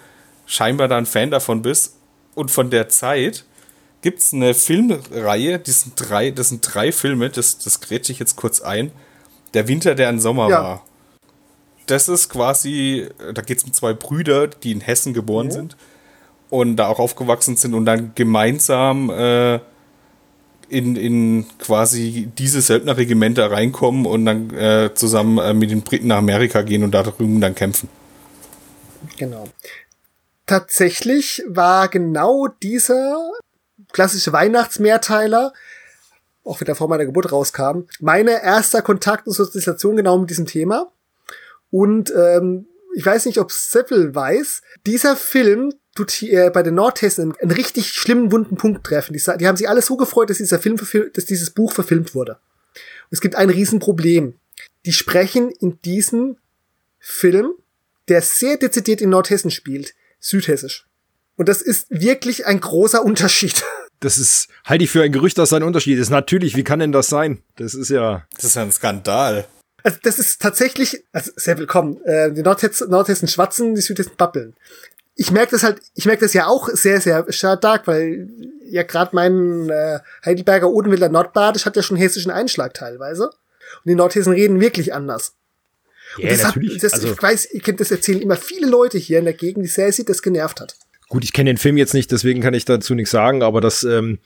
scheinbar 0.48 0.88
da 0.88 0.98
ein 0.98 1.06
Fan 1.06 1.30
davon 1.30 1.62
bist 1.62 1.98
und 2.34 2.50
von 2.50 2.72
der 2.72 2.90
Zeit, 2.90 3.46
gibt 4.02 4.20
es 4.20 4.34
eine 4.34 4.54
Filmreihe, 4.54 5.60
die 5.60 5.72
sind 5.72 5.94
drei, 5.96 6.32
das 6.32 6.50
sind 6.50 6.62
drei 6.62 6.92
Filme, 6.92 7.30
das, 7.30 7.60
das 7.60 7.82
grätsche 7.82 8.12
ich 8.12 8.20
jetzt 8.20 8.36
kurz 8.36 8.62
ein. 8.62 8.92
Der 9.54 9.68
Winter, 9.68 9.96
der 9.96 10.10
ein 10.10 10.20
Sommer 10.20 10.50
ja. 10.50 10.64
war. 10.64 10.86
Das 11.88 12.10
ist 12.10 12.30
quasi, 12.30 13.08
da 13.34 13.42
geht 13.42 13.60
es 13.60 13.64
um 13.64 13.74
zwei 13.74 13.94
Brüder, 13.94 14.48
die 14.48 14.72
in 14.72 14.82
Hessen 14.82 15.14
geboren 15.14 15.48
ja. 15.48 15.54
sind 15.54 15.78
und 16.50 16.76
da 16.78 16.88
auch 16.88 17.00
aufgewachsen 17.00 17.56
sind 17.56 17.74
und 17.74 17.86
dann 17.86 18.12
gemeinsam 18.16 19.10
äh, 19.10 19.60
in, 20.70 20.96
in 20.96 21.46
quasi 21.60 22.30
diese 22.38 22.62
Söldnerregimenter 22.62 23.52
reinkommen 23.52 24.06
und 24.06 24.26
dann 24.26 24.54
äh, 24.54 24.94
zusammen 24.94 25.38
äh, 25.38 25.54
mit 25.54 25.72
den 25.72 25.82
Briten 25.82 26.08
nach 26.08 26.18
Amerika 26.18 26.62
gehen 26.62 26.84
und 26.84 26.92
da 26.92 27.04
drüben 27.04 27.40
dann 27.40 27.56
kämpfen. 27.56 27.90
Genau. 29.18 29.46
Tatsächlich 30.48 31.44
war 31.46 31.90
genau 31.90 32.48
dieser 32.48 33.32
klassische 33.92 34.32
Weihnachtsmehrteiler, 34.32 35.54
auch 36.46 36.62
wieder 36.62 36.74
vor 36.74 36.88
meiner 36.88 37.06
Geburt 37.06 37.32
rauskam, 37.32 37.82
meine 38.00 38.42
erster 38.42 38.82
Kontakt 38.82 39.28
und 39.28 39.34
Sozialisation 39.34 39.98
genau 39.98 40.18
mit 40.18 40.30
diesem 40.30 40.46
Thema. 40.46 40.92
Und 41.70 42.14
ähm, 42.16 42.66
ich 42.96 43.06
weiß 43.06 43.26
nicht, 43.26 43.40
ob 43.40 43.52
Seppel 43.52 44.16
weiß, 44.16 44.62
dieser 44.86 45.18
Film 45.18 45.74
tut 45.96 46.12
hier 46.12 46.50
bei 46.52 46.64
den 46.64 46.76
Nordhessen 46.76 47.36
einen, 47.42 47.52
richtig 47.52 47.92
schlimmen, 47.92 48.32
wunden 48.32 48.56
Punkt 48.56 48.86
treffen. 48.86 49.14
Die, 49.14 49.22
die, 49.38 49.48
haben 49.48 49.58
sich 49.58 49.68
alle 49.68 49.82
so 49.82 49.98
gefreut, 49.98 50.30
dass 50.30 50.38
dieser 50.38 50.60
Film, 50.60 50.78
dass 51.14 51.26
dieses 51.26 51.50
Buch 51.50 51.74
verfilmt 51.74 52.16
wurde. 52.16 52.34
Und 52.74 53.12
es 53.12 53.22
gibt 53.22 53.36
ein 53.36 53.50
Riesenproblem. 53.50 54.36
Die 54.86 54.94
sprechen 54.94 55.52
in 55.60 55.82
diesem 55.82 56.38
Film, 57.00 57.52
der 58.08 58.22
sehr 58.22 58.56
dezidiert 58.56 59.02
in 59.02 59.10
Nordhessen 59.10 59.52
spielt, 59.52 59.94
Südhessisch. 60.20 60.86
Und 61.36 61.50
das 61.50 61.62
ist 61.62 61.88
wirklich 61.90 62.46
ein 62.46 62.60
großer 62.60 63.04
Unterschied. 63.04 63.64
Das 64.00 64.20
ist, 64.20 64.50
halte 64.64 64.84
ich 64.84 64.92
für 64.92 65.02
ein 65.02 65.12
Gerücht, 65.12 65.40
dass 65.40 65.52
ein 65.54 65.64
Unterschied 65.64 65.98
ist. 65.98 66.12
Natürlich, 66.12 66.56
wie 66.56 66.64
kann 66.64 66.78
denn 66.78 66.92
das 66.92 67.08
sein? 67.08 67.42
Das 67.56 67.74
ist 67.74 67.90
ja. 67.90 68.28
Das 68.36 68.44
ist 68.44 68.56
ja 68.56 68.62
ein 68.62 68.72
Skandal. 68.72 69.48
Also 69.82 69.98
das 70.04 70.20
ist 70.20 70.40
tatsächlich, 70.40 71.04
also 71.14 71.32
sehr 71.36 71.58
willkommen. 71.58 72.00
Äh, 72.04 72.32
die 72.32 72.44
Nordhessen, 72.44 72.92
Nordhessen 72.92 73.28
schwatzen, 73.28 73.74
die 73.74 73.82
Südhessen 73.82 74.12
babbeln 74.16 74.54
ich 75.18 75.32
merke 75.32 75.52
das 75.52 75.64
halt, 75.64 75.82
ich 75.96 76.06
merke 76.06 76.22
das 76.22 76.34
ja 76.34 76.46
auch 76.46 76.70
sehr, 76.70 77.02
sehr 77.02 77.26
stark, 77.32 77.88
weil 77.88 78.30
ja 78.64 78.84
gerade 78.84 79.16
mein 79.16 79.68
äh, 79.70 80.00
Heidelberger 80.24 80.70
Odenwälder 80.70 81.10
Nordbadisch 81.10 81.66
hat 81.66 81.76
ja 81.76 81.82
schon 81.82 81.98
hessischen 81.98 82.32
Einschlag 82.32 82.76
teilweise. 82.76 83.26
Und 83.26 83.86
die 83.86 83.96
Nordhessen 83.96 84.32
reden 84.32 84.60
wirklich 84.60 84.94
anders. 84.94 85.34
Und 86.18 86.32
das 86.32 86.44
natürlich. 86.44 86.76
Hat, 86.76 86.84
das, 86.84 86.94
also, 86.94 87.12
ich 87.12 87.22
weiß, 87.22 87.52
ihr 87.54 87.62
kennt 87.62 87.80
das 87.80 87.92
erzählen 87.92 88.22
immer 88.22 88.36
viele 88.36 88.68
Leute 88.68 88.98
hier 88.98 89.20
in 89.20 89.26
der 89.26 89.34
Gegend, 89.34 89.66
die 89.66 89.70
sehr 89.70 89.92
sieht, 89.92 90.10
das 90.10 90.22
genervt 90.22 90.62
hat. 90.62 90.76
Gut, 91.10 91.24
ich 91.24 91.32
kenne 91.32 91.50
den 91.50 91.58
Film 91.58 91.78
jetzt 91.78 91.94
nicht, 91.94 92.12
deswegen 92.12 92.42
kann 92.42 92.54
ich 92.54 92.66
dazu 92.66 92.94
nichts 92.94 93.12
sagen, 93.12 93.42
aber 93.42 93.62
das, 93.62 93.86
ähm, 93.86 94.20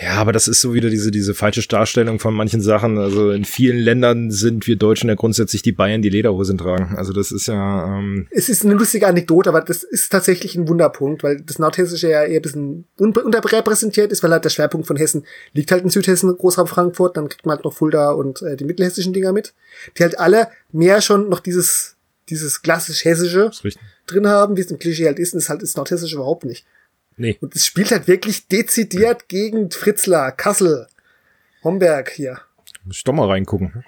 ja, 0.00 0.14
aber 0.14 0.32
das 0.32 0.48
ist 0.48 0.62
so 0.62 0.72
wieder 0.72 0.88
diese, 0.88 1.10
diese 1.10 1.34
falsche 1.34 1.60
Darstellung 1.68 2.18
von 2.18 2.32
manchen 2.32 2.62
Sachen. 2.62 2.96
Also 2.96 3.30
in 3.30 3.44
vielen 3.44 3.76
Ländern 3.76 4.30
sind 4.30 4.66
wir 4.66 4.76
Deutschen 4.76 5.10
ja 5.10 5.16
grundsätzlich 5.16 5.60
die 5.60 5.72
Bayern, 5.72 6.00
die 6.00 6.08
Lederhosen 6.08 6.56
tragen. 6.56 6.96
Also 6.96 7.12
das 7.12 7.30
ist 7.30 7.46
ja. 7.46 7.98
Ähm 7.98 8.26
es 8.30 8.48
ist 8.48 8.64
eine 8.64 8.72
lustige 8.72 9.06
Anekdote, 9.06 9.50
aber 9.50 9.60
das 9.60 9.82
ist 9.82 10.10
tatsächlich 10.10 10.54
ein 10.56 10.66
Wunderpunkt, 10.66 11.22
weil 11.22 11.42
das 11.42 11.58
Nordhessische 11.58 12.08
ja 12.08 12.24
eher 12.24 12.38
ein 12.38 12.42
bisschen 12.42 12.84
unterrepräsentiert 12.96 14.10
ist, 14.10 14.22
weil 14.22 14.32
halt 14.32 14.46
der 14.46 14.50
Schwerpunkt 14.50 14.86
von 14.86 14.96
Hessen 14.96 15.26
liegt 15.52 15.72
halt 15.72 15.84
in 15.84 15.90
Südhessen, 15.90 16.34
Großraum 16.34 16.68
Frankfurt, 16.68 17.18
dann 17.18 17.28
kriegt 17.28 17.44
man 17.44 17.56
halt 17.56 17.66
noch 17.66 17.74
Fulda 17.74 18.12
und 18.12 18.40
äh, 18.40 18.56
die 18.56 18.64
mittelhessischen 18.64 19.12
Dinger 19.12 19.32
mit, 19.32 19.52
die 19.98 20.02
halt 20.02 20.18
alle 20.18 20.48
mehr 20.72 21.02
schon 21.02 21.28
noch 21.28 21.40
dieses, 21.40 21.96
dieses 22.30 22.62
klassisch 22.62 23.04
Hessische 23.04 23.50
drin 24.06 24.26
haben, 24.26 24.56
wie 24.56 24.60
es 24.60 24.70
im 24.70 24.78
Klischee 24.78 25.06
halt 25.06 25.18
ist, 25.18 25.34
und 25.34 25.40
das 25.40 25.48
halt 25.48 25.62
ist 25.62 25.76
Nordhessisch 25.76 26.12
überhaupt 26.12 26.44
nicht. 26.44 26.66
Nee. 27.16 27.38
Und 27.40 27.54
es 27.54 27.64
spielt 27.64 27.90
halt 27.90 28.08
wirklich 28.08 28.48
dezidiert 28.48 29.28
gegen 29.28 29.70
Fritzlar, 29.70 30.32
Kassel, 30.32 30.88
Homberg 31.62 32.10
hier. 32.10 32.40
Muss 32.84 32.98
ich 32.98 33.04
doch 33.04 33.12
mal 33.12 33.28
reingucken. 33.28 33.84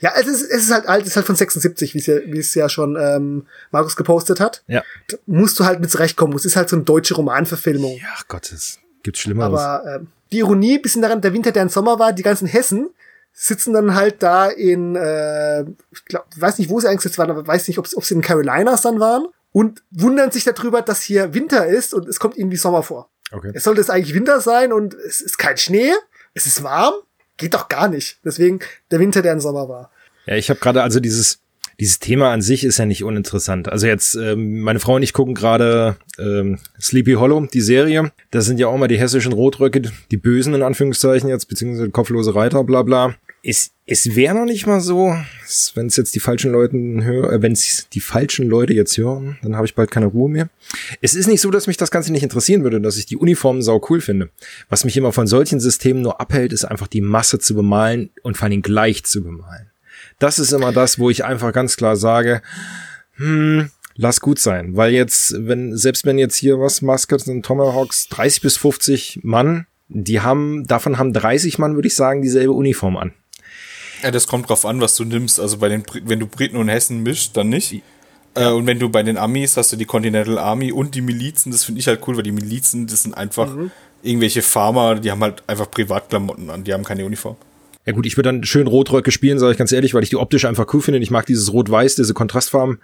Ja, 0.00 0.12
es 0.16 0.26
ist, 0.26 0.42
es 0.42 0.64
ist 0.64 0.72
halt 0.72 0.86
alt, 0.88 1.02
es 1.02 1.08
ist 1.08 1.16
halt 1.16 1.26
von 1.26 1.36
76, 1.36 1.94
wie 1.94 1.98
es 1.98 2.06
ja, 2.06 2.16
wie 2.24 2.38
es 2.38 2.54
ja 2.54 2.68
schon 2.68 2.96
ähm, 2.96 3.46
Markus 3.72 3.96
gepostet 3.96 4.38
hat. 4.40 4.62
Ja. 4.68 4.82
Da 5.08 5.16
musst 5.26 5.58
du 5.58 5.64
halt 5.64 5.80
mit 5.80 5.90
zurechtkommen. 5.90 6.36
Es 6.36 6.44
ist 6.44 6.56
halt 6.56 6.68
so 6.68 6.76
eine 6.76 6.84
deutsche 6.84 7.14
Romanverfilmung. 7.14 7.96
Ja, 7.96 8.14
Gott, 8.28 8.52
es 8.52 8.78
gibt 9.02 9.18
Schlimmeres. 9.18 9.60
Aber 9.60 9.96
ähm, 9.96 10.08
die 10.30 10.38
Ironie, 10.38 10.78
bisschen 10.78 11.02
daran, 11.02 11.20
der 11.20 11.32
Winter, 11.32 11.50
der 11.50 11.64
im 11.64 11.68
Sommer 11.68 11.98
war, 11.98 12.12
die 12.12 12.22
ganzen 12.22 12.46
Hessen 12.46 12.90
sitzen 13.32 13.72
dann 13.72 13.94
halt 13.94 14.22
da 14.22 14.48
in, 14.48 14.94
äh, 14.94 15.62
ich 15.62 16.04
glaub, 16.04 16.26
weiß 16.36 16.58
nicht, 16.58 16.70
wo 16.70 16.78
sie 16.80 16.88
eingesetzt 16.88 17.18
waren, 17.18 17.30
aber 17.30 17.46
weiß 17.46 17.66
nicht, 17.68 17.78
ob 17.78 17.86
sie 17.88 18.14
in 18.14 18.22
Carolinas 18.22 18.82
dann 18.82 19.00
waren 19.00 19.26
und 19.52 19.82
wundern 19.90 20.30
sich 20.30 20.44
darüber, 20.44 20.82
dass 20.82 21.02
hier 21.02 21.34
Winter 21.34 21.66
ist 21.66 21.94
und 21.94 22.08
es 22.08 22.18
kommt 22.18 22.36
ihnen 22.36 22.50
wie 22.50 22.56
Sommer 22.56 22.82
vor. 22.82 23.08
Okay. 23.30 23.52
Es 23.54 23.64
sollte 23.64 23.80
es 23.80 23.90
eigentlich 23.90 24.14
Winter 24.14 24.40
sein 24.40 24.72
und 24.72 24.94
es 24.94 25.20
ist 25.20 25.38
kein 25.38 25.56
Schnee, 25.56 25.92
es 26.34 26.46
ist 26.46 26.62
warm, 26.62 26.94
geht 27.36 27.54
doch 27.54 27.68
gar 27.68 27.88
nicht. 27.88 28.18
Deswegen 28.24 28.60
der 28.90 28.98
Winter, 28.98 29.22
der 29.22 29.32
ein 29.32 29.40
Sommer 29.40 29.68
war. 29.68 29.90
Ja, 30.26 30.36
ich 30.36 30.50
habe 30.50 30.60
gerade 30.60 30.82
also 30.82 31.00
dieses 31.00 31.42
dieses 31.80 31.98
Thema 31.98 32.32
an 32.32 32.42
sich 32.42 32.64
ist 32.64 32.78
ja 32.78 32.86
nicht 32.86 33.02
uninteressant. 33.02 33.68
Also 33.68 33.88
jetzt, 33.88 34.14
ähm, 34.14 34.60
meine 34.60 34.78
Frau 34.78 34.96
und 34.96 35.02
ich 35.02 35.12
gucken 35.12 35.34
gerade 35.34 35.96
ähm, 36.16 36.58
Sleepy 36.80 37.14
Hollow, 37.14 37.44
die 37.52 37.60
Serie. 37.60 38.12
Da 38.30 38.40
sind 38.40 38.60
ja 38.60 38.68
auch 38.68 38.76
mal 38.76 38.86
die 38.86 38.98
hessischen 38.98 39.32
Rotröcke, 39.32 39.82
die 40.10 40.16
Bösen 40.16 40.54
in 40.54 40.62
Anführungszeichen 40.62 41.28
jetzt, 41.28 41.46
beziehungsweise 41.46 41.90
kopflose 41.90 42.34
Reiter, 42.36 42.62
bla 42.62 42.82
bla. 42.82 43.16
Es, 43.44 43.72
es 43.86 44.14
wäre 44.14 44.36
noch 44.36 44.44
nicht 44.44 44.66
mal 44.66 44.80
so, 44.80 45.16
wenn 45.74 45.86
es 45.86 45.96
jetzt 45.96 46.14
die 46.14 46.20
falschen 46.20 46.52
Leute 46.52 46.76
hören, 46.76 47.32
äh, 47.32 47.42
wenn 47.42 47.52
es 47.52 47.88
die 47.92 48.00
falschen 48.00 48.46
Leute 48.48 48.72
jetzt 48.72 48.96
hören, 48.96 49.36
dann 49.42 49.56
habe 49.56 49.66
ich 49.66 49.74
bald 49.74 49.90
keine 49.90 50.06
Ruhe 50.06 50.30
mehr. 50.30 50.48
Es 51.00 51.14
ist 51.14 51.26
nicht 51.26 51.40
so, 51.40 51.50
dass 51.50 51.66
mich 51.66 51.76
das 51.76 51.90
Ganze 51.90 52.12
nicht 52.12 52.22
interessieren 52.22 52.62
würde, 52.62 52.80
dass 52.80 52.96
ich 52.96 53.06
die 53.06 53.16
Uniformen 53.16 53.60
sau 53.60 53.84
cool 53.90 54.00
finde. 54.00 54.30
Was 54.68 54.84
mich 54.84 54.96
immer 54.96 55.12
von 55.12 55.26
solchen 55.26 55.58
Systemen 55.58 56.02
nur 56.02 56.20
abhält, 56.20 56.52
ist 56.52 56.64
einfach 56.64 56.86
die 56.86 57.00
Masse 57.00 57.40
zu 57.40 57.54
bemalen 57.54 58.10
und 58.22 58.36
vor 58.36 58.46
allem 58.46 58.62
gleich 58.62 59.02
zu 59.04 59.24
bemalen. 59.24 59.70
Das 60.20 60.38
ist 60.38 60.52
immer 60.52 60.72
das, 60.72 61.00
wo 61.00 61.10
ich 61.10 61.24
einfach 61.24 61.52
ganz 61.52 61.76
klar 61.76 61.96
sage, 61.96 62.42
hm, 63.16 63.70
lass 63.96 64.20
gut 64.20 64.38
sein. 64.38 64.76
Weil 64.76 64.92
jetzt, 64.92 65.34
wenn, 65.36 65.76
selbst 65.76 66.06
wenn 66.06 66.18
jetzt 66.18 66.36
hier 66.36 66.60
was, 66.60 66.80
Muskets 66.80 67.26
und 67.26 67.44
Tomahawks 67.44 68.08
30 68.08 68.42
bis 68.42 68.56
50 68.56 69.20
Mann, 69.24 69.66
die 69.88 70.20
haben, 70.20 70.64
davon 70.66 70.98
haben 70.98 71.12
30 71.12 71.58
Mann, 71.58 71.74
würde 71.74 71.88
ich 71.88 71.94
sagen, 71.94 72.22
dieselbe 72.22 72.52
Uniform 72.52 72.96
an. 72.96 73.12
Ja, 74.02 74.10
das 74.10 74.26
kommt 74.26 74.48
drauf 74.48 74.64
an, 74.64 74.80
was 74.80 74.96
du 74.96 75.04
nimmst. 75.04 75.38
Also 75.38 75.58
bei 75.58 75.68
den, 75.68 75.84
wenn 76.04 76.18
du 76.18 76.26
Briten 76.26 76.56
und 76.56 76.68
Hessen 76.68 77.02
mischst, 77.02 77.36
dann 77.36 77.48
nicht. 77.48 77.82
Äh, 78.34 78.48
und 78.48 78.66
wenn 78.66 78.78
du 78.78 78.88
bei 78.88 79.02
den 79.02 79.16
Amis 79.16 79.56
hast 79.56 79.72
du 79.72 79.76
die 79.76 79.84
Continental 79.84 80.38
Army 80.38 80.72
und 80.72 80.94
die 80.94 81.02
Milizen, 81.02 81.52
das 81.52 81.64
finde 81.64 81.80
ich 81.80 81.86
halt 81.86 82.00
cool, 82.06 82.16
weil 82.16 82.22
die 82.22 82.32
Milizen, 82.32 82.86
das 82.86 83.02
sind 83.02 83.14
einfach 83.14 83.54
mhm. 83.54 83.70
irgendwelche 84.02 84.42
Farmer, 84.42 84.96
die 84.96 85.10
haben 85.10 85.22
halt 85.22 85.42
einfach 85.46 85.70
Privatklamotten 85.70 86.50
an, 86.50 86.64
die 86.64 86.72
haben 86.72 86.84
keine 86.84 87.04
Uniform. 87.04 87.36
Ja 87.84 87.92
gut, 87.92 88.06
ich 88.06 88.16
würde 88.16 88.30
dann 88.30 88.44
schön 88.44 88.68
Rotröcke 88.68 89.10
spielen, 89.10 89.38
sage 89.38 89.52
ich 89.52 89.58
ganz 89.58 89.72
ehrlich, 89.72 89.92
weil 89.92 90.04
ich 90.04 90.10
die 90.10 90.16
optisch 90.16 90.44
einfach 90.44 90.72
cool 90.72 90.82
finde. 90.82 91.00
Ich 91.00 91.10
mag 91.10 91.26
dieses 91.26 91.52
Rot-Weiß, 91.52 91.96
diese 91.96 92.14
Kontrastfarben. 92.14 92.78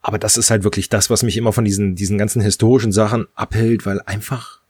Aber 0.00 0.18
das 0.18 0.36
ist 0.36 0.50
halt 0.50 0.64
wirklich 0.64 0.88
das, 0.88 1.10
was 1.10 1.22
mich 1.22 1.36
immer 1.36 1.52
von 1.52 1.64
diesen, 1.64 1.94
diesen 1.94 2.18
ganzen 2.18 2.40
historischen 2.40 2.92
Sachen 2.92 3.26
abhält, 3.34 3.84
weil 3.86 4.00
einfach 4.06 4.60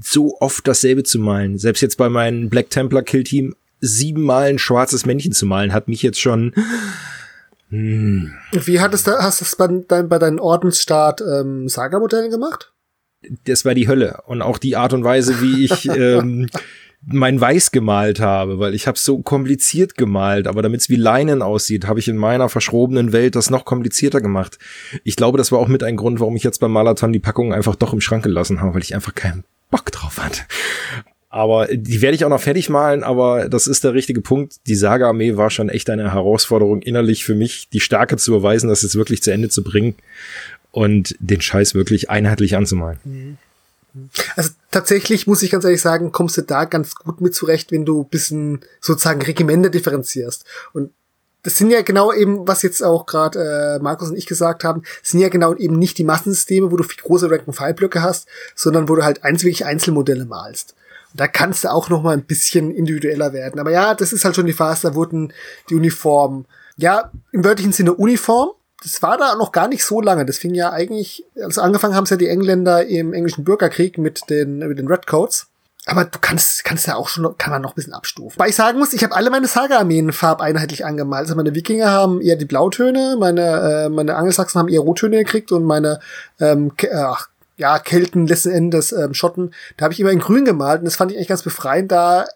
so 0.00 0.36
oft 0.40 0.66
dasselbe 0.66 1.04
zu 1.04 1.18
malen. 1.18 1.58
Selbst 1.58 1.80
jetzt 1.80 1.96
bei 1.96 2.08
meinem 2.08 2.48
Black 2.48 2.70
Templar 2.70 3.02
Kill 3.02 3.24
Team 3.24 3.54
siebenmal 3.80 4.48
ein 4.48 4.58
schwarzes 4.58 5.06
Männchen 5.06 5.32
zu 5.32 5.46
malen, 5.46 5.72
hat 5.72 5.88
mich 5.88 6.02
jetzt 6.02 6.20
schon. 6.20 6.54
Hm. 7.70 8.32
Wie 8.52 8.80
hattest 8.80 9.06
du, 9.06 9.12
hast 9.12 9.40
du 9.40 9.44
das 9.44 9.56
bei, 9.56 9.68
dein, 9.86 10.08
bei 10.08 10.18
deinen 10.18 10.40
Ordensstaat 10.40 11.20
ähm, 11.20 11.68
Saga-Modellen 11.68 12.30
gemacht? 12.30 12.72
Das 13.44 13.64
war 13.64 13.74
die 13.74 13.88
Hölle. 13.88 14.22
Und 14.26 14.42
auch 14.42 14.58
die 14.58 14.76
Art 14.76 14.92
und 14.92 15.04
Weise, 15.04 15.40
wie 15.42 15.64
ich 15.64 15.86
ähm, 15.96 16.48
mein 17.04 17.40
Weiß 17.40 17.70
gemalt 17.70 18.20
habe, 18.20 18.58
weil 18.58 18.74
ich 18.74 18.86
habe 18.86 18.98
so 18.98 19.18
kompliziert 19.20 19.96
gemalt, 19.96 20.46
aber 20.46 20.62
damit 20.62 20.80
es 20.80 20.88
wie 20.88 20.96
Leinen 20.96 21.42
aussieht, 21.42 21.86
habe 21.86 22.00
ich 22.00 22.08
in 22.08 22.16
meiner 22.16 22.48
verschrobenen 22.48 23.12
Welt 23.12 23.36
das 23.36 23.50
noch 23.50 23.64
komplizierter 23.64 24.20
gemacht. 24.20 24.58
Ich 25.04 25.16
glaube, 25.16 25.38
das 25.38 25.52
war 25.52 25.58
auch 25.58 25.68
mit 25.68 25.82
ein 25.82 25.96
Grund, 25.96 26.20
warum 26.20 26.36
ich 26.36 26.42
jetzt 26.42 26.58
beim 26.58 26.72
Malathon 26.72 27.12
die 27.12 27.20
Packung 27.20 27.52
einfach 27.52 27.76
doch 27.76 27.92
im 27.92 28.00
Schrank 28.00 28.24
gelassen 28.24 28.60
habe, 28.60 28.74
weil 28.74 28.82
ich 28.82 28.94
einfach 28.94 29.14
keinen 29.14 29.44
Bock 29.70 29.92
drauf 29.92 30.18
hatte. 30.18 30.42
Aber 31.30 31.66
die 31.66 32.00
werde 32.00 32.14
ich 32.14 32.24
auch 32.24 32.30
noch 32.30 32.40
fertig 32.40 32.70
malen, 32.70 33.04
aber 33.04 33.48
das 33.50 33.66
ist 33.66 33.84
der 33.84 33.92
richtige 33.92 34.22
Punkt. 34.22 34.56
Die 34.66 34.74
Saga-Armee 34.74 35.36
war 35.36 35.50
schon 35.50 35.68
echt 35.68 35.90
eine 35.90 36.12
Herausforderung 36.12 36.80
innerlich 36.80 37.24
für 37.24 37.34
mich, 37.34 37.68
die 37.68 37.80
Stärke 37.80 38.16
zu 38.16 38.30
beweisen, 38.30 38.68
das 38.68 38.82
jetzt 38.82 38.96
wirklich 38.96 39.22
zu 39.22 39.30
Ende 39.30 39.50
zu 39.50 39.62
bringen 39.62 39.94
und 40.70 41.14
den 41.18 41.40
Scheiß 41.40 41.74
wirklich 41.74 42.08
einheitlich 42.08 42.56
anzumalen. 42.56 42.98
Mhm. 43.04 43.38
Also 44.36 44.50
tatsächlich 44.70 45.26
muss 45.26 45.42
ich 45.42 45.50
ganz 45.50 45.64
ehrlich 45.64 45.80
sagen, 45.80 46.12
kommst 46.12 46.36
du 46.36 46.42
da 46.42 46.64
ganz 46.64 46.94
gut 46.94 47.20
mit 47.20 47.34
zurecht, 47.34 47.72
wenn 47.72 47.84
du 47.84 48.04
bisschen 48.04 48.60
sozusagen 48.80 49.22
Regimenter 49.22 49.70
differenzierst. 49.70 50.44
Und 50.72 50.92
das 51.42 51.56
sind 51.56 51.70
ja 51.70 51.82
genau 51.82 52.12
eben, 52.12 52.46
was 52.46 52.62
jetzt 52.62 52.82
auch 52.82 53.06
gerade 53.06 53.78
äh, 53.78 53.82
Markus 53.82 54.10
und 54.10 54.16
ich 54.16 54.26
gesagt 54.26 54.64
haben, 54.64 54.82
sind 55.02 55.20
ja 55.20 55.28
genau 55.28 55.54
eben 55.54 55.78
nicht 55.78 55.98
die 55.98 56.04
Massensysteme, 56.04 56.70
wo 56.70 56.76
du 56.76 56.84
viel 56.84 57.02
große 57.02 57.30
Rank-and-File-Blöcke 57.30 58.02
hast, 58.02 58.28
sondern 58.54 58.88
wo 58.88 58.96
du 58.96 59.04
halt 59.04 59.24
eins 59.24 59.42
wirklich 59.42 59.64
Einzelmodelle 59.64 60.26
malst. 60.26 60.74
Da 61.14 61.26
kannst 61.26 61.64
du 61.64 61.72
auch 61.72 61.88
noch 61.88 62.02
mal 62.02 62.12
ein 62.12 62.24
bisschen 62.24 62.70
individueller 62.70 63.32
werden. 63.32 63.60
Aber 63.60 63.70
ja, 63.70 63.94
das 63.94 64.12
ist 64.12 64.24
halt 64.24 64.36
schon 64.36 64.46
die 64.46 64.52
Phase, 64.52 64.88
da 64.88 64.94
wurden 64.94 65.32
die 65.70 65.74
Uniformen, 65.74 66.46
ja, 66.76 67.10
im 67.32 67.44
wörtlichen 67.44 67.72
Sinne 67.72 67.94
Uniform, 67.94 68.50
das 68.82 69.02
war 69.02 69.18
da 69.18 69.34
noch 69.34 69.52
gar 69.52 69.68
nicht 69.68 69.84
so 69.84 70.00
lange. 70.00 70.24
Das 70.24 70.38
fing 70.38 70.54
ja 70.54 70.70
eigentlich, 70.70 71.24
also 71.42 71.60
angefangen 71.60 71.94
haben 71.94 72.04
es 72.04 72.10
ja 72.10 72.16
die 72.16 72.28
Engländer 72.28 72.86
im 72.86 73.12
englischen 73.12 73.44
Bürgerkrieg 73.44 73.98
mit 73.98 74.30
den, 74.30 74.58
mit 74.58 74.78
den 74.78 74.86
Redcoats. 74.86 75.48
Aber 75.86 76.04
du 76.04 76.18
kannst, 76.20 76.64
kannst 76.64 76.86
ja 76.86 76.96
auch 76.96 77.08
schon, 77.08 77.36
kann 77.38 77.50
man 77.50 77.62
noch 77.62 77.72
ein 77.72 77.74
bisschen 77.74 77.94
abstufen. 77.94 78.38
Weil 78.38 78.50
ich 78.50 78.56
sagen 78.56 78.78
muss, 78.78 78.92
ich 78.92 79.02
habe 79.02 79.16
alle 79.16 79.30
meine 79.30 79.46
Saga-Armeen 79.46 80.12
farbeinheitlich 80.12 80.84
angemalt. 80.84 81.22
Also 81.22 81.34
meine 81.34 81.54
Wikinger 81.54 81.90
haben 81.90 82.20
eher 82.20 82.36
die 82.36 82.44
Blautöne, 82.44 83.16
meine, 83.18 83.86
äh, 83.86 83.88
meine 83.88 84.14
Angelsachsen 84.16 84.58
haben 84.58 84.68
eher 84.68 84.80
Rottöne 84.80 85.16
gekriegt 85.18 85.50
und 85.50 85.64
meine, 85.64 86.00
ähm, 86.40 86.72
ach, 86.94 87.28
ja, 87.58 87.78
Kelten, 87.78 88.26
letzten 88.26 88.50
Endes, 88.50 88.92
ähm, 88.92 89.12
Schotten, 89.12 89.52
da 89.76 89.84
habe 89.84 89.92
ich 89.92 90.00
immer 90.00 90.10
in 90.10 90.20
grün 90.20 90.44
gemalt 90.44 90.78
und 90.78 90.86
das 90.86 90.96
fand 90.96 91.10
ich 91.10 91.18
eigentlich 91.18 91.28
ganz 91.28 91.42
befreiend, 91.42 91.92
da 91.92 92.26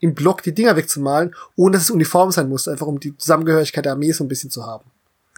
im 0.00 0.14
Block 0.14 0.42
die 0.42 0.52
Dinger 0.52 0.74
wegzumalen, 0.76 1.34
ohne 1.54 1.74
dass 1.74 1.82
es 1.82 1.90
uniform 1.90 2.32
sein 2.32 2.48
musste, 2.48 2.72
einfach 2.72 2.86
um 2.86 2.98
die 2.98 3.16
Zusammengehörigkeit 3.16 3.84
der 3.84 3.92
Armee 3.92 4.10
so 4.10 4.24
ein 4.24 4.28
bisschen 4.28 4.50
zu 4.50 4.66
haben. 4.66 4.84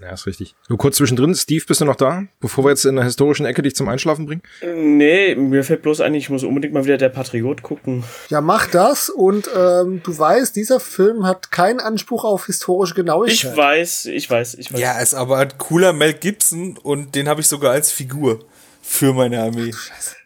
Ja, 0.01 0.12
ist 0.12 0.27
richtig. 0.27 0.56
Nur 0.69 0.77
kurz 0.77 0.97
zwischendrin, 0.97 1.35
Steve, 1.35 1.65
bist 1.66 1.81
du 1.81 1.85
noch 1.85 1.94
da? 1.97 2.24
Bevor 2.40 2.65
wir 2.65 2.70
jetzt 2.70 2.85
in 2.85 2.97
der 2.97 3.05
historischen 3.05 3.47
Ecke 3.47 3.62
dich 3.62 3.77
zum 3.77 3.89
Einschlafen 3.89 4.27
bringen? 4.27 4.43
Nee, 4.62 5.36
mir 5.36 5.62
fällt 5.62 5.82
bloß 5.82 6.01
ein, 6.01 6.15
ich 6.15 6.31
muss 6.31 6.43
unbedingt 6.43 6.74
mal 6.74 6.85
wieder 6.85 6.97
der 6.97 7.11
Patriot 7.11 7.62
gucken. 7.62 8.02
Ja, 8.28 8.40
mach 8.40 8.66
das 8.69 9.09
und 9.09 9.48
ähm, 9.56 10.01
du 10.02 10.19
weißt, 10.19 10.56
dieser 10.56 10.81
Film 10.81 11.24
hat 11.27 11.52
keinen 11.52 11.78
Anspruch 11.78 12.24
auf 12.24 12.47
historische 12.47 12.94
Genauigkeit. 12.94 13.52
Ich 13.52 13.56
weiß, 13.56 14.06
ich 14.06 14.28
weiß, 14.28 14.55
ich 14.55 14.73
weiß. 14.73 14.81
Ja, 14.81 15.01
ist 15.01 15.15
aber 15.15 15.39
ein 15.39 15.56
cooler 15.59 15.93
Mel 15.93 16.15
Gibson 16.15 16.77
und 16.82 17.15
den 17.15 17.28
habe 17.28 17.40
ich 17.40 17.47
sogar 17.47 17.73
als 17.73 17.93
Figur 17.93 18.44
für 18.85 19.12
meine 19.12 19.40
Armee. 19.40 19.73
Ach, 19.74 19.78
Scheiße. 19.78 20.16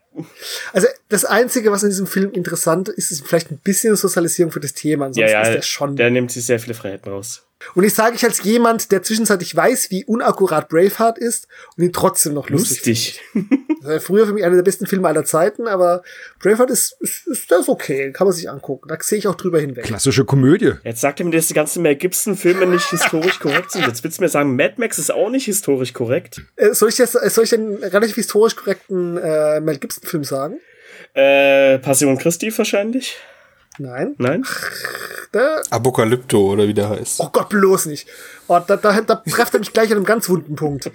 Also 0.73 0.89
das 1.09 1.25
Einzige, 1.25 1.71
was 1.71 1.83
in 1.83 1.91
diesem 1.91 2.07
Film 2.07 2.33
interessant 2.33 2.89
ist, 2.89 3.11
ist 3.11 3.27
vielleicht 3.27 3.51
ein 3.51 3.59
bisschen 3.59 3.95
Sozialisierung 3.95 4.53
für 4.53 4.61
das 4.61 4.75
Thema. 4.75 5.07
Ansonsten 5.07 5.31
ja, 5.33 5.43
ja, 5.43 5.49
ist 5.49 5.55
der 5.55 5.63
schon. 5.63 5.97
Der 5.97 6.11
nimmt 6.11 6.33
sich 6.33 6.45
sehr 6.45 6.59
viele 6.59 6.75
Freiheiten 6.75 7.13
raus. 7.13 7.47
Und 7.75 7.85
ich 7.85 7.95
sage 7.95 8.17
ich 8.17 8.25
als 8.25 8.43
jemand, 8.43 8.93
der 8.93 9.03
zwischenzeitlich 9.03 9.55
weiß, 9.55 9.91
wie 9.91 10.05
unakkurat 10.05 10.69
Braveheart 10.69 11.19
ist 11.19 11.49
und 11.77 11.85
ihn 11.85 11.93
trotzdem 11.93 12.35
noch 12.35 12.49
lustig. 12.51 13.21
lustig. 13.35 13.65
Das 13.81 13.91
war 13.91 14.01
früher 14.01 14.27
für 14.27 14.33
mich 14.33 14.45
einer 14.45 14.57
der 14.57 14.63
besten 14.63 14.87
Filme 14.87 15.09
aller 15.09 15.25
Zeiten, 15.25 15.69
aber 15.69 16.03
Braveheart 16.43 16.71
ist, 16.71 16.97
ist, 17.01 17.27
ist 17.27 17.51
das 17.51 17.69
okay, 17.69 18.13
kann 18.13 18.27
man 18.27 18.35
sich 18.35 18.51
angucken. 18.51 18.89
Da 18.89 18.97
sehe 19.01 19.19
ich 19.19 19.29
auch 19.29 19.35
drüber 19.35 19.61
hinweg. 19.61 19.85
Klassische 19.85 20.25
Komödie. 20.25 20.73
Jetzt 20.85 21.01
sagt 21.01 21.21
er 21.21 21.27
mir, 21.27 21.33
dass 21.33 21.49
die 21.49 21.55
ganzen 21.55 21.83
Mel 21.83 21.97
Gibson-Filme 21.97 22.67
nicht 22.67 22.89
historisch 22.91 23.39
korrekt 23.41 23.73
sind. 23.73 23.87
Jetzt 23.87 24.03
willst 24.05 24.19
du 24.19 24.23
mir 24.23 24.29
sagen, 24.29 24.57
Mad 24.57 24.75
Max 24.79 24.99
ist 24.99 25.13
auch 25.13 25.31
nicht 25.31 25.45
historisch 25.45 25.93
korrekt. 25.93 26.43
Äh, 26.57 26.75
soll 26.75 26.89
ich 26.89 26.99
jetzt, 26.99 27.15
äh, 27.15 27.31
soll 27.31 27.45
ich 27.45 27.51
den 27.51 27.75
relativ 27.77 28.17
historisch 28.17 28.57
korrekten 28.57 29.17
äh, 29.17 29.61
Mel 29.61 29.79
Gibson-Film 29.79 30.25
sagen? 30.25 30.61
Äh, 31.15 31.79
Passion 31.79 32.19
Christi 32.19 32.57
wahrscheinlich. 32.57 33.17
Nein. 33.79 34.15
Nein? 34.19 34.45
Da, 35.33 35.61
Apokalypto 35.71 36.53
oder 36.53 36.67
wie 36.67 36.75
der 36.75 36.89
heißt. 36.89 37.21
Oh 37.21 37.29
Gott, 37.31 37.51
bloß 37.51 37.87
nicht. 37.87 38.09
Oh, 38.47 38.59
da, 38.67 38.77
da, 38.77 39.01
da 39.01 39.17
trefft 39.17 39.55
er 39.55 39.61
mich 39.61 39.73
gleich 39.73 39.91
an 39.91 39.99
einem 39.99 40.07
ganz 40.07 40.29
wunden 40.29 40.57
Punkt. 40.57 40.91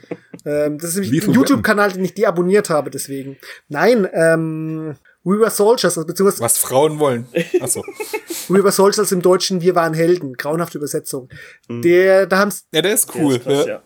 Ähm, 0.46 0.80
das 0.80 0.92
ist 0.92 1.02
nämlich 1.02 1.28
ein 1.28 1.34
YouTube-Kanal, 1.34 1.92
den 1.92 2.04
ich 2.04 2.16
deabonniert 2.16 2.70
habe, 2.70 2.90
deswegen. 2.90 3.38
Nein, 3.70 4.08
ähm, 4.12 4.96
We 5.24 5.40
Were 5.40 5.52
Soldiers, 5.52 5.98
also 5.98 6.08
beziehungsweise. 6.08 6.44
Was 6.44 6.58
Frauen 6.58 7.00
wollen. 7.00 7.28
Achso. 7.62 7.84
We 8.50 8.64
Were 8.64 8.72
Soldiers 8.72 9.12
im 9.12 9.22
Deutschen 9.22 9.62
Wir 9.62 9.76
waren 9.76 9.94
Helden. 9.94 10.34
Grauenhafte 10.34 10.80
Übersetzung. 10.80 11.30
Mhm. 11.70 11.82
Der, 11.84 12.26
da 12.26 12.40
haben's. 12.40 12.66
Ja, 12.74 12.82
der 12.82 12.94
ist 12.94 13.16
cool. 13.16 13.38
Der, 13.38 13.54
ist 13.54 13.66
krass, 13.66 13.68
ja. 13.68 13.82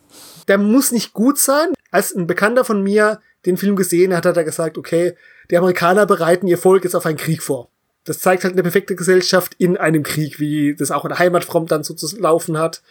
der 0.47 0.57
muss 0.57 0.91
nicht 0.91 1.13
gut 1.13 1.37
sein. 1.37 1.73
Als 1.91 2.15
ein 2.15 2.25
Bekannter 2.25 2.63
von 2.63 2.81
mir 2.81 3.19
den 3.45 3.57
Film 3.57 3.75
gesehen 3.75 4.15
hat, 4.15 4.25
hat 4.25 4.37
er 4.37 4.43
gesagt, 4.45 4.77
okay, 4.77 5.15
die 5.51 5.57
Amerikaner 5.57 6.05
bereiten 6.05 6.47
ihr 6.47 6.57
Volk 6.57 6.85
jetzt 6.85 6.95
auf 6.95 7.05
einen 7.05 7.17
Krieg 7.17 7.43
vor 7.43 7.69
das 8.07 8.19
zeigt 8.19 8.45
halt 8.45 8.53
eine 8.53 8.63
perfekte 8.63 8.95
Gesellschaft 8.95 9.53
in 9.57 9.75
einem 9.75 10.01
Krieg, 10.01 10.39
wie 10.39 10.75
das 10.75 10.91
auch 10.91 11.03
in 11.03 11.09
der 11.09 11.19
Heimatfront 11.19 11.71
dann 11.71 11.83
so 11.83 11.93
zu 11.93 12.17
laufen 12.17 12.57
hat. 12.57 12.81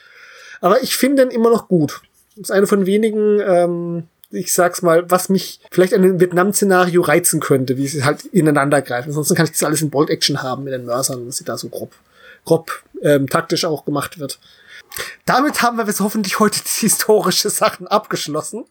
Aber 0.60 0.82
ich 0.82 0.96
finde 0.96 1.24
den 1.24 1.30
immer 1.30 1.50
noch 1.50 1.68
gut. 1.68 2.02
Das 2.36 2.50
ist 2.50 2.50
eine 2.50 2.66
von 2.66 2.84
wenigen, 2.84 3.40
ähm, 3.40 4.08
ich 4.30 4.52
sag's 4.52 4.82
mal, 4.82 5.10
was 5.10 5.30
mich 5.30 5.60
vielleicht 5.70 5.94
an 5.94 6.02
einem 6.02 6.20
Vietnam-Szenario 6.20 7.00
reizen 7.00 7.40
könnte, 7.40 7.78
wie 7.78 7.88
sie 7.88 8.04
halt 8.04 8.26
ineinander 8.26 8.82
greifen. 8.82 9.08
Ansonsten 9.08 9.34
kann 9.34 9.46
ich 9.46 9.52
das 9.52 9.62
alles 9.62 9.80
in 9.80 9.88
Bold-Action 9.88 10.42
haben 10.42 10.64
mit 10.64 10.74
den 10.74 10.84
Mörsern, 10.84 11.24
dass 11.24 11.38
sie 11.38 11.44
da 11.44 11.56
so 11.56 11.70
grob, 11.70 11.92
grob 12.44 12.82
ähm, 13.02 13.26
taktisch 13.26 13.64
auch 13.64 13.86
gemacht 13.86 14.18
wird. 14.18 14.38
Damit 15.24 15.62
haben 15.62 15.78
wir 15.78 15.86
jetzt 15.86 16.00
hoffentlich 16.00 16.38
heute 16.40 16.60
die 16.60 16.80
historische 16.80 17.48
Sachen 17.48 17.86
abgeschlossen. 17.86 18.64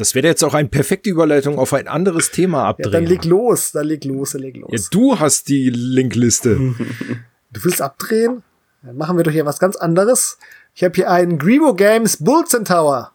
Das 0.00 0.14
wäre 0.14 0.26
jetzt 0.26 0.42
auch 0.42 0.54
eine 0.54 0.66
perfekte 0.66 1.10
Überleitung 1.10 1.58
auf 1.58 1.74
ein 1.74 1.86
anderes 1.86 2.30
Thema 2.30 2.64
abdrehen. 2.64 2.90
Ja, 2.90 3.00
dann 3.00 3.06
leg 3.06 3.22
los, 3.26 3.72
dann 3.72 3.86
leg 3.86 4.02
los, 4.06 4.30
dann 4.30 4.40
leg 4.40 4.56
los. 4.56 4.70
Ja, 4.72 4.78
du 4.90 5.20
hast 5.20 5.48
die 5.50 5.68
Linkliste. 5.68 6.56
du 7.52 7.64
willst 7.64 7.82
abdrehen? 7.82 8.42
Dann 8.82 8.96
machen 8.96 9.18
wir 9.18 9.24
doch 9.24 9.30
hier 9.30 9.44
was 9.44 9.58
ganz 9.58 9.76
anderes. 9.76 10.38
Ich 10.74 10.82
habe 10.84 10.94
hier 10.94 11.10
einen 11.10 11.38
Grebo 11.38 11.74
Games 11.74 12.16
Bull 12.16 12.46
Centaur. 12.46 13.12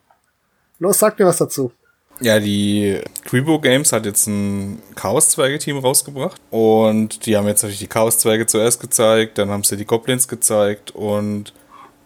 Los, 0.78 1.00
sag 1.00 1.18
mir 1.18 1.26
was 1.26 1.38
dazu. 1.38 1.72
Ja, 2.22 2.40
die 2.40 3.02
Grebo 3.24 3.60
Games 3.60 3.92
hat 3.92 4.06
jetzt 4.06 4.28
ein 4.28 4.80
Chaos-Zweige-Team 4.94 5.80
rausgebracht. 5.80 6.40
Und 6.52 7.26
die 7.26 7.36
haben 7.36 7.48
jetzt 7.48 7.64
natürlich 7.64 7.80
die 7.80 7.88
Chaos-Zweige 7.88 8.46
zuerst 8.46 8.80
gezeigt, 8.80 9.40
dann 9.40 9.50
haben 9.50 9.64
sie 9.64 9.76
die 9.76 9.86
Goblins 9.86 10.28
gezeigt 10.28 10.92
und 10.92 11.52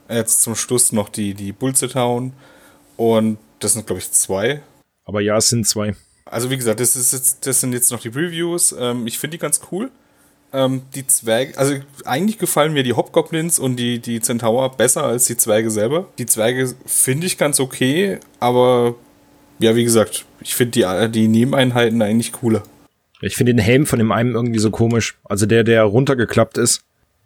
jetzt 0.10 0.42
zum 0.42 0.56
Schluss 0.56 0.94
noch 0.94 1.10
die, 1.10 1.34
die 1.34 1.52
Bullzetown. 1.52 2.32
Und 2.96 3.40
das 3.60 3.74
sind, 3.74 3.86
glaube 3.86 4.00
ich, 4.00 4.12
zwei. 4.12 4.62
Aber 5.06 5.22
ja, 5.22 5.38
es 5.38 5.50
sind 5.50 5.68
zwei. 5.68 5.96
Also 6.26 6.50
wie 6.50 6.58
gesagt, 6.58 6.80
das, 6.80 6.96
ist 6.96 7.14
jetzt, 7.14 7.46
das 7.48 7.62
sind 7.62 7.74
jetzt 7.74 7.92
noch 7.92 8.00
die 8.00 8.10
Reviews. 8.10 8.76
Ähm, 8.78 9.08
ich 9.08 9.18
finde 9.18 9.38
die 9.38 9.42
ganz 9.42 9.62
cool. 9.72 9.90
Ähm, 10.52 10.82
die 10.96 11.06
Zwerge, 11.06 11.58
also 11.58 11.76
eigentlich 12.06 12.40
gefallen 12.40 12.74
mir 12.74 12.84
die 12.84 12.94
Hobgoblins 12.94 13.60
und 13.60 13.76
die, 13.76 14.00
die 14.00 14.20
Centaur 14.20 14.76
besser 14.76 15.04
als 15.04 15.26
die 15.26 15.38
Zwerge 15.38 15.70
selber. 15.70 16.08
Die 16.18 16.26
Zwerge 16.26 16.74
finde 16.86 17.28
ich 17.28 17.38
ganz 17.38 17.60
okay, 17.60 18.20
aber 18.40 18.96
ja, 19.60 19.76
wie 19.76 19.84
gesagt, 19.84 20.26
ich 20.42 20.56
finde 20.56 20.72
die, 20.72 21.12
die 21.12 21.28
Nebeneinheiten 21.28 22.02
eigentlich 22.02 22.32
cooler. 22.32 22.64
Ich 23.22 23.36
finde 23.36 23.54
den 23.54 23.62
Helm 23.62 23.86
von 23.86 24.00
dem 24.00 24.12
einen 24.12 24.34
irgendwie 24.34 24.60
so 24.60 24.72
komisch. 24.72 25.20
Also 25.24 25.46
der, 25.46 25.64
der 25.64 25.84
runtergeklappt 25.84 26.58
ist. 26.58 26.82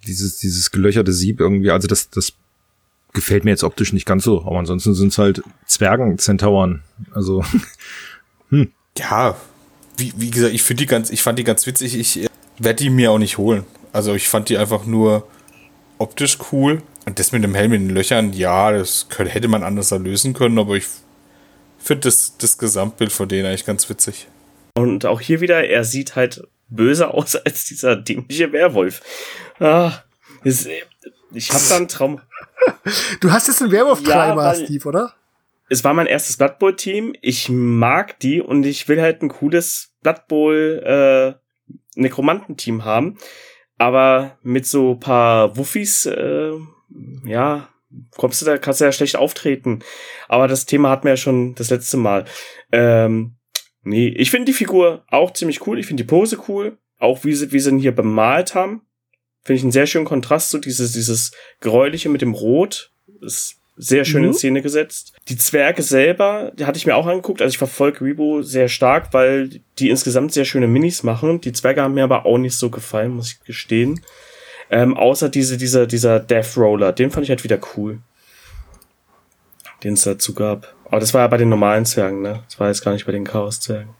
Dieses, 0.05 0.39
dieses 0.39 0.71
gelöcherte 0.71 1.13
Sieb 1.13 1.39
irgendwie. 1.39 1.71
Also 1.71 1.87
das, 1.87 2.09
das 2.09 2.33
gefällt 3.13 3.45
mir 3.45 3.51
jetzt 3.51 3.63
optisch 3.63 3.93
nicht 3.93 4.05
ganz 4.05 4.23
so, 4.23 4.41
aber 4.41 4.57
ansonsten 4.57 4.93
sind 4.93 5.09
es 5.09 5.17
halt 5.17 5.41
Zwergen-Zentauren. 5.65 6.81
Also, 7.13 7.43
hm. 8.49 8.71
Ja, 8.97 9.35
wie, 9.97 10.13
wie 10.17 10.31
gesagt, 10.31 10.53
ich 10.53 10.63
finde 10.63 10.81
die 10.81 10.87
ganz, 10.87 11.09
ich 11.09 11.21
fand 11.21 11.39
die 11.39 11.43
ganz 11.43 11.65
witzig. 11.65 11.97
Ich 11.97 12.23
äh, 12.23 12.27
werde 12.57 12.83
die 12.83 12.89
mir 12.89 13.11
auch 13.11 13.19
nicht 13.19 13.37
holen. 13.37 13.65
Also 13.91 14.13
ich 14.15 14.27
fand 14.27 14.49
die 14.49 14.57
einfach 14.57 14.85
nur 14.85 15.27
optisch 15.97 16.37
cool. 16.51 16.81
Und 17.05 17.19
das 17.19 17.31
mit 17.31 17.43
dem 17.43 17.55
Helm 17.55 17.73
in 17.73 17.87
den 17.87 17.95
Löchern, 17.95 18.33
ja, 18.33 18.71
das 18.71 19.07
könnte, 19.09 19.31
hätte 19.31 19.47
man 19.47 19.63
anders 19.63 19.91
lösen 19.91 20.33
können, 20.33 20.57
aber 20.57 20.75
ich 20.75 20.85
finde 21.77 22.01
das, 22.01 22.37
das 22.37 22.57
Gesamtbild 22.57 23.11
von 23.11 23.27
denen 23.27 23.45
eigentlich 23.45 23.65
ganz 23.65 23.89
witzig. 23.89 24.27
Und 24.75 25.05
auch 25.05 25.19
hier 25.19 25.41
wieder, 25.41 25.67
er 25.67 25.83
sieht 25.83 26.15
halt 26.15 26.47
böser 26.69 27.13
aus 27.13 27.35
als 27.35 27.65
dieser 27.65 27.95
dämliche 27.95 28.51
Werwolf. 28.51 29.01
Ah, 29.59 29.91
ist, 30.43 30.67
ich 31.33 31.51
habe 31.51 31.63
da 31.69 31.75
einen 31.75 31.87
Traum. 31.87 32.21
Du 33.21 33.31
hast 33.31 33.47
jetzt 33.47 33.61
einen 33.61 33.71
Werwolf-Climber, 33.71 34.43
ja, 34.43 34.55
Steve, 34.55 34.87
oder? 34.87 35.13
Es 35.69 35.83
war 35.83 35.93
mein 35.93 36.07
erstes 36.07 36.37
Blood 36.37 36.59
Bowl-Team. 36.59 37.15
Ich 37.21 37.49
mag 37.49 38.19
die 38.19 38.41
und 38.41 38.65
ich 38.65 38.87
will 38.87 39.01
halt 39.01 39.21
ein 39.21 39.29
cooles 39.29 39.93
Blood 40.01 40.27
Bowl 40.27 40.83
äh, 40.85 41.33
Nekromanten-Team 41.95 42.85
haben. 42.85 43.17
Aber 43.77 44.37
mit 44.43 44.65
so 44.65 44.95
paar 44.95 45.57
Wuffis, 45.57 46.05
äh, 46.05 46.51
ja, 47.25 47.69
kommst 48.17 48.41
du 48.41 48.45
da, 48.45 48.57
kannst 48.57 48.81
du 48.81 48.85
ja 48.85 48.91
schlecht 48.91 49.15
auftreten. 49.15 49.79
Aber 50.27 50.47
das 50.47 50.65
Thema 50.65 50.89
hatten 50.89 51.05
wir 51.05 51.13
ja 51.13 51.17
schon 51.17 51.55
das 51.55 51.69
letzte 51.69 51.97
Mal. 51.97 52.25
Ähm, 52.71 53.35
nee, 53.81 54.09
ich 54.09 54.31
finde 54.31 54.45
die 54.45 54.53
Figur 54.53 55.05
auch 55.09 55.31
ziemlich 55.31 55.65
cool. 55.65 55.79
Ich 55.79 55.87
finde 55.87 56.03
die 56.03 56.07
Pose 56.07 56.37
cool. 56.47 56.77
Auch 56.99 57.23
wie 57.23 57.33
sie, 57.33 57.51
wie 57.51 57.59
sie 57.59 57.69
ihn 57.71 57.79
hier 57.79 57.93
bemalt 57.93 58.55
haben. 58.55 58.85
Finde 59.43 59.57
ich 59.57 59.63
einen 59.63 59.71
sehr 59.71 59.87
schönen 59.87 60.05
Kontrast, 60.05 60.51
so 60.51 60.57
dieses, 60.57 60.93
dieses 60.93 61.31
Gräuliche 61.59 62.09
mit 62.09 62.21
dem 62.21 62.33
Rot. 62.33 62.91
Ist 63.21 63.57
sehr 63.75 64.05
schön 64.05 64.21
mhm. 64.21 64.27
in 64.29 64.33
Szene 64.33 64.61
gesetzt. 64.61 65.13
Die 65.29 65.37
Zwerge 65.37 65.81
selber, 65.81 66.51
die 66.55 66.65
hatte 66.65 66.77
ich 66.77 66.85
mir 66.85 66.95
auch 66.95 67.07
angeguckt. 67.07 67.41
Also 67.41 67.51
ich 67.51 67.57
verfolge 67.57 68.01
Rebo 68.01 68.41
sehr 68.41 68.67
stark, 68.67 69.13
weil 69.13 69.61
die 69.79 69.89
insgesamt 69.89 70.31
sehr 70.31 70.45
schöne 70.45 70.67
Minis 70.67 71.03
machen. 71.03 71.41
Die 71.41 71.53
Zwerge 71.53 71.81
haben 71.81 71.95
mir 71.95 72.03
aber 72.03 72.25
auch 72.25 72.37
nicht 72.37 72.55
so 72.55 72.69
gefallen, 72.69 73.15
muss 73.15 73.33
ich 73.33 73.43
gestehen. 73.43 74.01
Ähm, 74.69 74.95
außer 74.95 75.29
diese, 75.29 75.57
dieser, 75.57 75.87
dieser 75.87 76.19
Death 76.19 76.57
Roller, 76.57 76.93
den 76.93 77.11
fand 77.11 77.23
ich 77.23 77.29
halt 77.29 77.43
wieder 77.43 77.59
cool. 77.75 77.99
Den 79.83 79.93
es 79.93 80.03
dazu 80.03 80.33
gab. 80.33 80.73
Aber 80.85 80.99
das 80.99 81.13
war 81.13 81.21
ja 81.21 81.27
bei 81.27 81.37
den 81.37 81.49
normalen 81.49 81.85
Zwergen, 81.85 82.21
ne? 82.21 82.43
Das 82.47 82.59
war 82.59 82.67
jetzt 82.67 82.83
gar 82.83 82.93
nicht 82.93 83.05
bei 83.05 83.11
den 83.11 83.25
Chaos-Zwergen. 83.25 83.93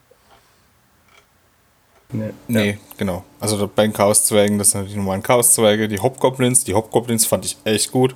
Nee, 2.14 2.30
nee 2.48 2.70
ja. 2.72 2.78
genau. 2.98 3.24
Also 3.40 3.70
bei 3.74 3.84
den 3.84 3.94
Chaos-Zwergen, 3.94 4.58
das 4.58 4.72
sind 4.72 4.90
die 4.90 4.96
normalen 4.96 5.24
Chaos-Zwerge, 5.24 5.88
die 5.88 6.00
Hobgoblins. 6.00 6.64
Die 6.64 6.74
Hobgoblins 6.74 7.26
fand 7.26 7.46
ich 7.46 7.58
echt 7.64 7.92
gut. 7.92 8.16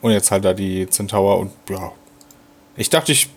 Und 0.00 0.12
jetzt 0.12 0.30
halt 0.30 0.44
da 0.44 0.52
die 0.54 0.86
Centaur 0.88 1.38
und 1.38 1.52
ja. 1.68 1.92
Ich 2.76 2.90
dachte, 2.90 3.12
ich 3.12 3.28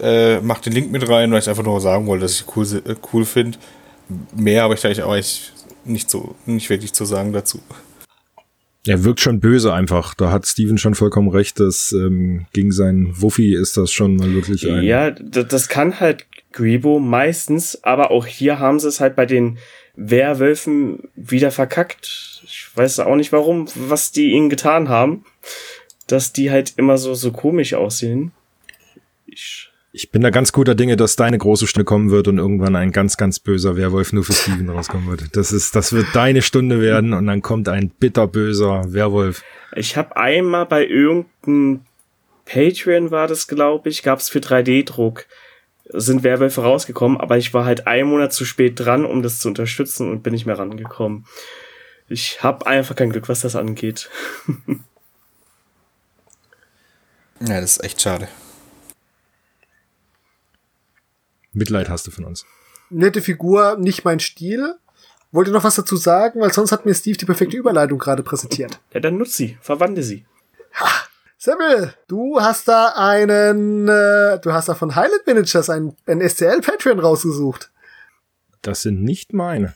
äh, 0.00 0.40
mach 0.40 0.60
den 0.60 0.72
Link 0.72 0.90
mit 0.90 1.08
rein, 1.08 1.30
weil 1.32 1.40
ich 1.40 1.48
einfach 1.48 1.62
nur 1.62 1.80
sagen 1.80 2.06
wollte, 2.06 2.22
dass 2.22 2.40
ich 2.40 2.56
cool, 2.56 2.66
äh, 2.84 2.94
cool 3.12 3.24
finde. 3.24 3.58
Mehr 4.34 4.62
habe 4.62 4.74
ich 4.74 4.80
da 4.80 5.04
auch 5.04 5.16
nicht 5.84 6.10
so, 6.10 6.34
nicht 6.46 6.68
wirklich 6.70 6.92
zu 6.92 7.04
sagen 7.04 7.32
dazu. 7.32 7.60
Er 8.86 9.04
wirkt 9.04 9.20
schon 9.20 9.40
böse 9.40 9.74
einfach. 9.74 10.14
Da 10.14 10.30
hat 10.30 10.46
Steven 10.46 10.78
schon 10.78 10.94
vollkommen 10.94 11.28
recht, 11.28 11.60
dass 11.60 11.92
ähm, 11.92 12.46
gegen 12.52 12.72
seinen 12.72 13.20
Wuffi 13.20 13.54
ist 13.54 13.76
das 13.76 13.92
schon 13.92 14.16
mal 14.16 14.32
wirklich 14.32 14.70
ein. 14.70 14.82
Ja, 14.82 15.10
das 15.10 15.68
kann 15.68 16.00
halt 16.00 16.29
Gribo 16.52 16.98
meistens, 16.98 17.82
aber 17.84 18.10
auch 18.10 18.26
hier 18.26 18.58
haben 18.58 18.80
sie 18.80 18.88
es 18.88 19.00
halt 19.00 19.16
bei 19.16 19.26
den 19.26 19.58
Werwölfen 19.94 21.08
wieder 21.14 21.50
verkackt. 21.50 22.42
Ich 22.44 22.68
weiß 22.74 23.00
auch 23.00 23.16
nicht 23.16 23.32
warum, 23.32 23.66
was 23.74 24.12
die 24.12 24.30
ihnen 24.32 24.50
getan 24.50 24.88
haben 24.88 25.24
dass 26.10 26.32
die 26.32 26.50
halt 26.50 26.74
immer 26.76 26.98
so, 26.98 27.14
so 27.14 27.32
komisch 27.32 27.74
aussehen. 27.74 28.32
Ich, 29.26 29.70
ich 29.92 30.10
bin 30.10 30.22
da 30.22 30.30
ganz 30.30 30.52
guter 30.52 30.74
Dinge, 30.74 30.96
dass 30.96 31.16
deine 31.16 31.38
große 31.38 31.66
Stunde 31.66 31.84
kommen 31.84 32.10
wird 32.10 32.28
und 32.28 32.38
irgendwann 32.38 32.76
ein 32.76 32.92
ganz, 32.92 33.16
ganz 33.16 33.38
böser 33.38 33.76
Werwolf 33.76 34.12
nur 34.12 34.24
für 34.24 34.32
Steven 34.32 34.68
rauskommen 34.68 35.08
wird. 35.08 35.36
Das 35.36 35.52
ist, 35.52 35.76
das 35.76 35.92
wird 35.92 36.06
deine 36.14 36.42
Stunde 36.42 36.80
werden 36.80 37.12
und 37.12 37.26
dann 37.26 37.42
kommt 37.42 37.68
ein 37.68 37.90
bitterböser 37.90 38.92
Werwolf. 38.92 39.42
Ich 39.76 39.96
habe 39.96 40.16
einmal 40.16 40.66
bei 40.66 40.86
irgendeinem 40.86 41.82
Patreon 42.44 43.10
war 43.12 43.28
das, 43.28 43.46
glaube 43.46 43.88
ich, 43.88 44.02
gab 44.02 44.18
es 44.18 44.28
für 44.28 44.40
3D-Druck 44.40 45.26
sind 45.92 46.22
Werwölfe 46.22 46.62
rausgekommen, 46.62 47.20
aber 47.20 47.36
ich 47.36 47.52
war 47.54 47.64
halt 47.64 47.86
einen 47.86 48.08
Monat 48.08 48.32
zu 48.32 48.44
spät 48.44 48.78
dran, 48.78 49.04
um 49.04 49.22
das 49.22 49.38
zu 49.38 49.48
unterstützen 49.48 50.10
und 50.10 50.22
bin 50.22 50.32
nicht 50.32 50.46
mehr 50.46 50.58
rangekommen. 50.58 51.26
Ich 52.08 52.42
habe 52.42 52.66
einfach 52.66 52.96
kein 52.96 53.10
Glück, 53.10 53.28
was 53.28 53.40
das 53.40 53.56
angeht. 53.56 54.10
Ja, 57.40 57.58
das 57.58 57.72
ist 57.72 57.84
echt 57.84 58.02
schade. 58.02 58.28
Mitleid 61.52 61.88
hast 61.88 62.06
du 62.06 62.10
von 62.10 62.26
uns. 62.26 62.44
Nette 62.90 63.22
Figur, 63.22 63.78
nicht 63.78 64.04
mein 64.04 64.20
Stil. 64.20 64.74
Wollt 65.32 65.48
ihr 65.48 65.54
noch 65.54 65.64
was 65.64 65.76
dazu 65.76 65.96
sagen? 65.96 66.40
Weil 66.40 66.52
sonst 66.52 66.70
hat 66.70 66.84
mir 66.84 66.94
Steve 66.94 67.16
die 67.16 67.24
perfekte 67.24 67.56
Überleitung 67.56 67.98
gerade 67.98 68.22
präsentiert. 68.22 68.80
Ja, 68.92 69.00
dann 69.00 69.16
nutz 69.16 69.36
sie, 69.36 69.56
verwandle 69.60 70.02
sie. 70.02 70.26
Ha! 70.74 71.06
Samuel, 71.42 71.94
du 72.06 72.38
hast 72.38 72.68
da 72.68 72.92
einen, 72.96 73.88
äh, 73.88 74.38
du 74.40 74.52
hast 74.52 74.68
da 74.68 74.74
von 74.74 74.94
Highlight 74.94 75.26
Managers 75.26 75.70
ein, 75.70 75.96
ein 76.04 76.20
STL 76.20 76.60
Patreon 76.60 76.98
rausgesucht. 76.98 77.70
Das 78.60 78.82
sind 78.82 79.02
nicht 79.02 79.32
meine. 79.32 79.72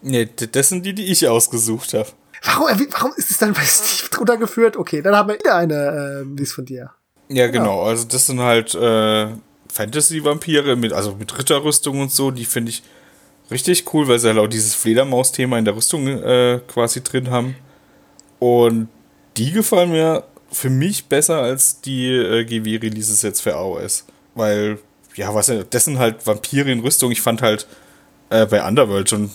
Nee, 0.00 0.28
das 0.52 0.68
sind 0.68 0.86
die, 0.86 0.94
die 0.94 1.06
ich 1.06 1.26
ausgesucht 1.26 1.92
habe. 1.92 2.10
Warum, 2.44 2.68
warum 2.92 3.12
ist 3.16 3.32
es 3.32 3.38
dann 3.38 3.52
bei 3.52 3.62
Steve 3.66 4.10
drunter 4.10 4.36
geführt? 4.36 4.76
Okay, 4.76 5.02
dann 5.02 5.16
haben 5.16 5.28
wir 5.28 5.40
wieder 5.40 5.56
eine, 5.56 6.24
äh, 6.24 6.40
ist 6.40 6.52
von 6.52 6.64
dir. 6.64 6.92
Ja, 7.28 7.48
genau. 7.48 7.64
genau. 7.64 7.82
Also 7.82 8.06
das 8.06 8.26
sind 8.26 8.38
halt 8.38 8.76
äh, 8.76 9.30
Fantasy-Vampire 9.72 10.76
mit, 10.76 10.92
also 10.92 11.16
mit 11.16 11.36
Ritterrüstung 11.36 12.00
und 12.00 12.12
so. 12.12 12.30
Die 12.30 12.44
finde 12.44 12.70
ich 12.70 12.84
richtig 13.50 13.92
cool, 13.92 14.06
weil 14.06 14.20
sie 14.20 14.28
halt 14.28 14.38
auch 14.38 14.46
dieses 14.46 14.76
Fledermaus-Thema 14.76 15.58
in 15.58 15.64
der 15.64 15.74
Rüstung 15.74 16.06
äh, 16.06 16.60
quasi 16.68 17.02
drin 17.02 17.28
haben. 17.28 17.56
Und 18.38 18.88
die 19.38 19.52
gefallen 19.52 19.90
mir 19.90 20.24
für 20.50 20.70
mich 20.70 21.06
besser 21.06 21.40
als 21.40 21.80
die 21.80 22.08
äh, 22.08 22.44
GW-Releases 22.44 23.22
jetzt 23.22 23.40
für 23.40 23.54
AOS. 23.54 24.04
Weil, 24.34 24.78
ja, 25.14 25.34
was 25.34 25.52
das 25.70 25.84
sind 25.84 25.98
halt 25.98 26.26
Vampire 26.26 26.70
in 26.70 26.80
Rüstung. 26.80 27.12
Ich 27.12 27.20
fand 27.20 27.42
halt 27.42 27.66
äh, 28.30 28.46
bei 28.46 28.66
Underworld 28.66 29.08
schon. 29.08 29.30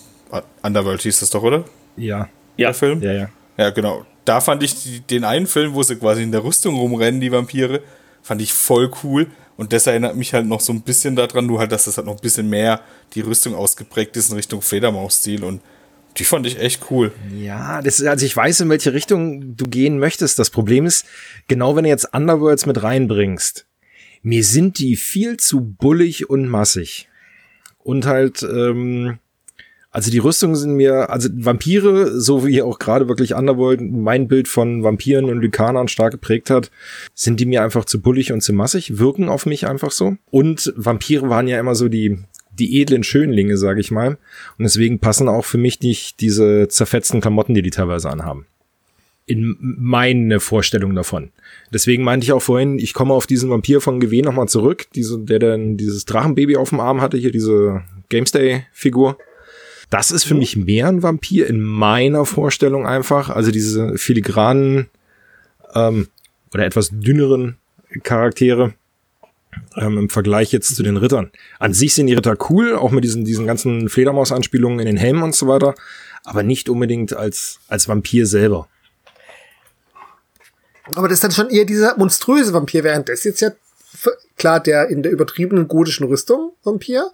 Underworld 0.63 1.01
hieß 1.03 1.19
das 1.19 1.29
doch, 1.29 1.43
oder? 1.43 1.65
Ja. 1.95 2.29
Ja. 2.57 2.69
Der 2.69 2.73
Film? 2.73 3.01
Ja, 3.01 3.13
ja. 3.13 3.29
Ja, 3.57 3.69
genau. 3.69 4.05
Da 4.25 4.41
fand 4.41 4.63
ich 4.63 4.81
die, 4.81 5.01
den 5.01 5.23
einen 5.23 5.47
Film, 5.47 5.73
wo 5.73 5.83
sie 5.83 5.95
quasi 5.95 6.23
in 6.23 6.31
der 6.31 6.43
Rüstung 6.43 6.75
rumrennen, 6.75 7.21
die 7.21 7.31
Vampire, 7.31 7.81
fand 8.23 8.41
ich 8.41 8.53
voll 8.53 8.91
cool. 9.03 9.27
Und 9.57 9.73
das 9.73 9.85
erinnert 9.85 10.15
mich 10.15 10.33
halt 10.33 10.47
noch 10.47 10.61
so 10.61 10.73
ein 10.73 10.81
bisschen 10.81 11.15
daran, 11.15 11.45
nur 11.45 11.59
halt, 11.59 11.71
dass 11.71 11.85
das 11.85 11.97
halt 11.97 12.07
noch 12.07 12.15
ein 12.15 12.21
bisschen 12.21 12.49
mehr 12.49 12.81
die 13.13 13.21
Rüstung 13.21 13.53
ausgeprägt 13.53 14.17
ist 14.17 14.29
in 14.29 14.35
Richtung 14.35 14.61
Fledermaus-Stil 14.61 15.43
und 15.43 15.61
die 16.17 16.23
fand 16.23 16.45
ich 16.45 16.59
echt 16.59 16.91
cool. 16.91 17.11
Ja, 17.35 17.81
das, 17.81 18.01
also 18.03 18.25
ich 18.25 18.35
weiß, 18.35 18.61
in 18.61 18.69
welche 18.69 18.93
Richtung 18.93 19.55
du 19.55 19.65
gehen 19.65 19.99
möchtest. 19.99 20.39
Das 20.39 20.49
Problem 20.49 20.85
ist, 20.85 21.05
genau 21.47 21.75
wenn 21.75 21.83
du 21.83 21.89
jetzt 21.89 22.13
Underworlds 22.13 22.65
mit 22.65 22.83
reinbringst, 22.83 23.65
mir 24.21 24.43
sind 24.43 24.79
die 24.79 24.95
viel 24.95 25.37
zu 25.37 25.61
bullig 25.61 26.29
und 26.29 26.47
massig. 26.47 27.09
Und 27.79 28.05
halt, 28.05 28.41
ähm, 28.43 29.19
also 29.91 30.09
die 30.09 30.19
Rüstungen 30.19 30.55
sind 30.55 30.73
mir, 30.73 31.09
also 31.09 31.29
Vampire, 31.31 32.19
so 32.19 32.47
wie 32.47 32.61
auch 32.61 32.79
gerade 32.79 33.07
wirklich 33.09 33.35
Underworld 33.35 33.81
mein 33.81 34.27
Bild 34.27 34.47
von 34.47 34.81
Vampiren 34.81 35.25
und 35.25 35.41
Lykanern 35.41 35.87
stark 35.87 36.13
geprägt 36.13 36.49
hat, 36.49 36.71
sind 37.13 37.39
die 37.39 37.45
mir 37.45 37.63
einfach 37.63 37.85
zu 37.85 38.01
bullig 38.01 38.31
und 38.31 38.41
zu 38.41 38.53
massig, 38.53 38.97
wirken 38.97 39.29
auf 39.29 39.45
mich 39.45 39.67
einfach 39.67 39.91
so. 39.91 40.15
Und 40.31 40.73
Vampire 40.77 41.29
waren 41.29 41.47
ja 41.47 41.59
immer 41.59 41.75
so 41.75 41.89
die, 41.89 42.17
die 42.59 42.79
edlen 42.81 43.03
Schönlinge, 43.03 43.57
sage 43.57 43.79
ich 43.79 43.91
mal. 43.91 44.17
Und 44.57 44.63
deswegen 44.63 44.99
passen 44.99 45.29
auch 45.29 45.45
für 45.45 45.57
mich 45.57 45.81
nicht 45.81 46.19
diese 46.21 46.67
zerfetzten 46.67 47.21
Klamotten, 47.21 47.53
die 47.53 47.61
die 47.61 47.71
teilweise 47.71 48.09
anhaben. 48.09 48.45
In 49.25 49.55
meine 49.59 50.39
Vorstellung 50.39 50.95
davon. 50.95 51.31
Deswegen 51.71 52.03
meinte 52.03 52.25
ich 52.25 52.33
auch 52.33 52.41
vorhin, 52.41 52.77
ich 52.77 52.93
komme 52.93 53.13
auf 53.13 53.25
diesen 53.25 53.49
Vampir 53.49 53.79
von 53.79 53.99
GW 53.99 54.21
nochmal 54.21 54.47
zurück, 54.47 54.87
diese, 54.95 55.19
der 55.19 55.39
dann 55.39 55.77
dieses 55.77 56.05
Drachenbaby 56.05 56.57
auf 56.57 56.69
dem 56.69 56.81
Arm 56.81 57.01
hatte, 57.01 57.17
hier 57.17 57.31
diese 57.31 57.83
Gamestay-Figur. 58.09 59.17
Das 59.89 60.11
ist 60.11 60.23
für 60.23 60.35
mich 60.35 60.57
mehr 60.57 60.87
ein 60.87 61.03
Vampir 61.03 61.47
in 61.47 61.61
meiner 61.61 62.25
Vorstellung 62.25 62.85
einfach. 62.85 63.29
Also 63.29 63.51
diese 63.51 63.97
filigranen 63.97 64.89
ähm, 65.73 66.07
oder 66.53 66.65
etwas 66.65 66.89
dünneren 66.91 67.57
Charaktere 68.03 68.73
ähm, 69.75 69.97
im 69.97 70.09
Vergleich 70.09 70.51
jetzt 70.51 70.75
zu 70.75 70.83
den 70.83 70.97
Rittern. 70.97 71.31
An 71.59 71.73
sich 71.73 71.95
sind 71.95 72.07
die 72.07 72.13
Ritter 72.13 72.37
cool, 72.49 72.75
auch 72.75 72.91
mit 72.91 73.03
diesen, 73.03 73.25
diesen 73.25 73.47
ganzen 73.47 73.89
Fledermaus-Anspielungen 73.89 74.79
in 74.79 74.85
den 74.85 74.97
Helmen 74.97 75.23
und 75.23 75.35
so 75.35 75.47
weiter, 75.47 75.75
aber 76.23 76.43
nicht 76.43 76.69
unbedingt 76.69 77.13
als, 77.13 77.59
als 77.67 77.87
Vampir 77.87 78.25
selber. 78.25 78.67
Aber 80.95 81.07
das 81.07 81.17
ist 81.17 81.23
dann 81.23 81.31
schon 81.31 81.49
eher 81.49 81.65
dieser 81.65 81.97
monströse 81.97 82.53
Vampir, 82.53 82.83
während 82.83 83.09
das 83.09 83.23
jetzt 83.23 83.41
ja 83.41 83.51
klar 84.37 84.59
der 84.59 84.89
in 84.89 85.03
der 85.03 85.11
übertriebenen 85.11 85.67
gotischen 85.67 86.05
Rüstung 86.07 86.53
Vampir, 86.63 87.11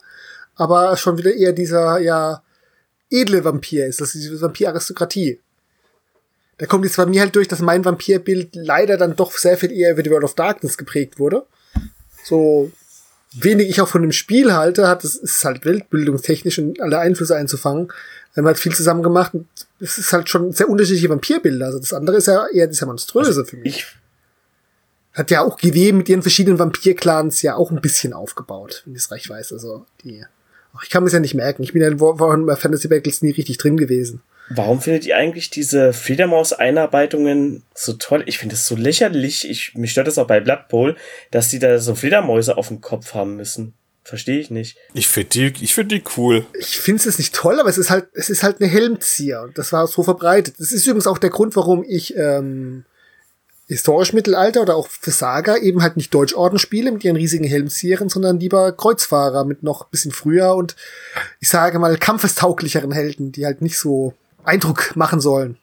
aber 0.55 0.97
schon 0.97 1.17
wieder 1.17 1.33
eher 1.33 1.53
dieser 1.53 1.99
ja 1.99 2.41
edle 3.09 3.43
Vampir 3.43 3.85
ist. 3.85 4.01
Das 4.01 4.15
ist 4.15 4.23
diese 4.23 4.41
Vampir-Aristokratie. 4.41 5.39
Da 6.57 6.65
kommt 6.65 6.85
jetzt 6.85 6.97
bei 6.97 7.05
mir 7.05 7.21
halt 7.21 7.35
durch, 7.35 7.47
dass 7.47 7.61
mein 7.61 7.85
Vampirbild 7.85 8.49
leider 8.53 8.97
dann 8.97 9.15
doch 9.15 9.31
sehr 9.31 9.57
viel 9.57 9.71
eher 9.71 9.91
über 9.91 10.03
die 10.03 10.11
World 10.11 10.25
of 10.25 10.35
Darkness 10.35 10.77
geprägt 10.77 11.17
wurde. 11.17 11.45
So 12.29 12.71
wenig 13.33 13.69
ich 13.69 13.81
auch 13.81 13.87
von 13.87 14.01
dem 14.01 14.11
Spiel 14.11 14.53
halte, 14.53 14.87
hat 14.87 15.03
es 15.03 15.15
ist 15.15 15.43
halt 15.43 15.65
weltbildungstechnisch 15.65 16.59
und 16.59 16.81
alle 16.81 16.99
Einflüsse 16.99 17.35
einzufangen. 17.35 17.87
Wir 18.33 18.41
haben 18.41 18.47
halt 18.47 18.59
viel 18.59 18.73
zusammen 18.73 19.03
gemacht 19.03 19.33
und 19.33 19.47
es 19.79 19.97
ist 19.97 20.13
halt 20.13 20.29
schon 20.29 20.51
sehr 20.51 20.69
unterschiedliche 20.69 21.09
Vampirbilder. 21.09 21.65
Also 21.65 21.79
das 21.79 21.93
andere 21.93 22.17
ist 22.17 22.27
ja 22.27 22.47
eher 22.47 22.67
dieser 22.67 22.85
monströse 22.85 23.29
also 23.29 23.43
für 23.43 23.57
mich. 23.57 23.85
Hat 25.13 25.31
ja 25.31 25.41
auch 25.41 25.57
GW 25.57 25.91
mit 25.93 26.07
ihren 26.07 26.21
verschiedenen 26.21 26.59
Vampir-Clans 26.59 27.41
ja 27.41 27.55
auch 27.55 27.71
ein 27.71 27.81
bisschen 27.81 28.13
aufgebaut, 28.13 28.83
wenn 28.85 28.93
ich 28.93 29.01
es 29.01 29.11
recht 29.11 29.29
weiß. 29.29 29.53
Also 29.53 29.85
die 30.03 30.23
ich 30.83 30.89
kann 30.89 31.03
mir 31.03 31.09
ja 31.09 31.19
nicht 31.19 31.33
merken. 31.33 31.63
Ich 31.63 31.73
bin 31.73 31.81
ja 31.81 31.89
in 31.89 31.97
bei 32.45 32.55
Fantasy 32.55 32.87
Battles 32.87 33.21
nie 33.21 33.31
richtig 33.31 33.57
drin 33.57 33.75
gewesen. 33.75 34.21
Warum 34.49 34.81
findet 34.81 35.05
ihr 35.05 35.15
eigentlich 35.15 35.49
diese 35.49 35.93
Fledermaus-Einarbeitungen 35.93 37.63
so 37.75 37.93
toll? 37.93 38.23
Ich 38.25 38.39
finde 38.39 38.55
es 38.55 38.65
so 38.65 38.75
lächerlich. 38.75 39.49
Ich, 39.49 39.75
mich 39.75 39.91
stört 39.91 40.07
das 40.07 40.17
auch 40.17 40.27
bei 40.27 40.39
Blood 40.39 40.67
Bowl, 40.69 40.95
dass 41.31 41.49
die 41.49 41.59
da 41.59 41.79
so 41.79 41.93
Fledermäuse 41.95 42.57
auf 42.57 42.69
dem 42.69 42.81
Kopf 42.81 43.13
haben 43.13 43.35
müssen. 43.35 43.73
Verstehe 44.03 44.39
ich 44.39 44.49
nicht. 44.49 44.77
Ich 44.95 45.07
finde 45.07 45.29
die, 45.29 45.63
ich 45.63 45.75
finde 45.75 45.95
die 45.95 46.03
cool. 46.17 46.45
Ich 46.57 46.79
finde 46.79 47.07
es 47.07 47.17
nicht 47.19 47.35
toll, 47.35 47.59
aber 47.59 47.69
es 47.69 47.77
ist 47.77 47.91
halt, 47.91 48.07
es 48.13 48.31
ist 48.31 48.41
halt 48.41 48.59
eine 48.59 48.69
Helmzieher. 48.69 49.43
Und 49.43 49.57
das 49.57 49.71
war 49.71 49.85
so 49.85 50.01
verbreitet. 50.01 50.55
Das 50.57 50.71
ist 50.71 50.87
übrigens 50.87 51.05
auch 51.05 51.19
der 51.19 51.29
Grund, 51.29 51.55
warum 51.55 51.83
ich 51.87 52.17
ähm, 52.17 52.85
historisch 53.67 54.13
Mittelalter 54.13 54.63
oder 54.63 54.75
auch 54.75 54.87
für 54.87 55.11
Saga 55.11 55.57
eben 55.57 55.83
halt 55.83 55.95
nicht 55.95 56.11
Deutschordenspiele 56.11 56.91
mit 56.91 57.03
ihren 57.03 57.17
riesigen 57.17 57.43
Helmzieren, 57.43 58.09
sondern 58.09 58.39
lieber 58.39 58.71
Kreuzfahrer 58.71 59.45
mit 59.45 59.61
noch 59.61 59.89
bisschen 59.89 60.11
früher 60.11 60.55
und 60.55 60.75
ich 61.39 61.49
sage 61.49 61.77
mal 61.77 61.95
kampfestauglicheren 61.95 62.91
Helden, 62.91 63.31
die 63.31 63.45
halt 63.45 63.61
nicht 63.61 63.77
so 63.77 64.15
Eindruck 64.43 64.95
machen 64.95 65.19
sollen. 65.19 65.57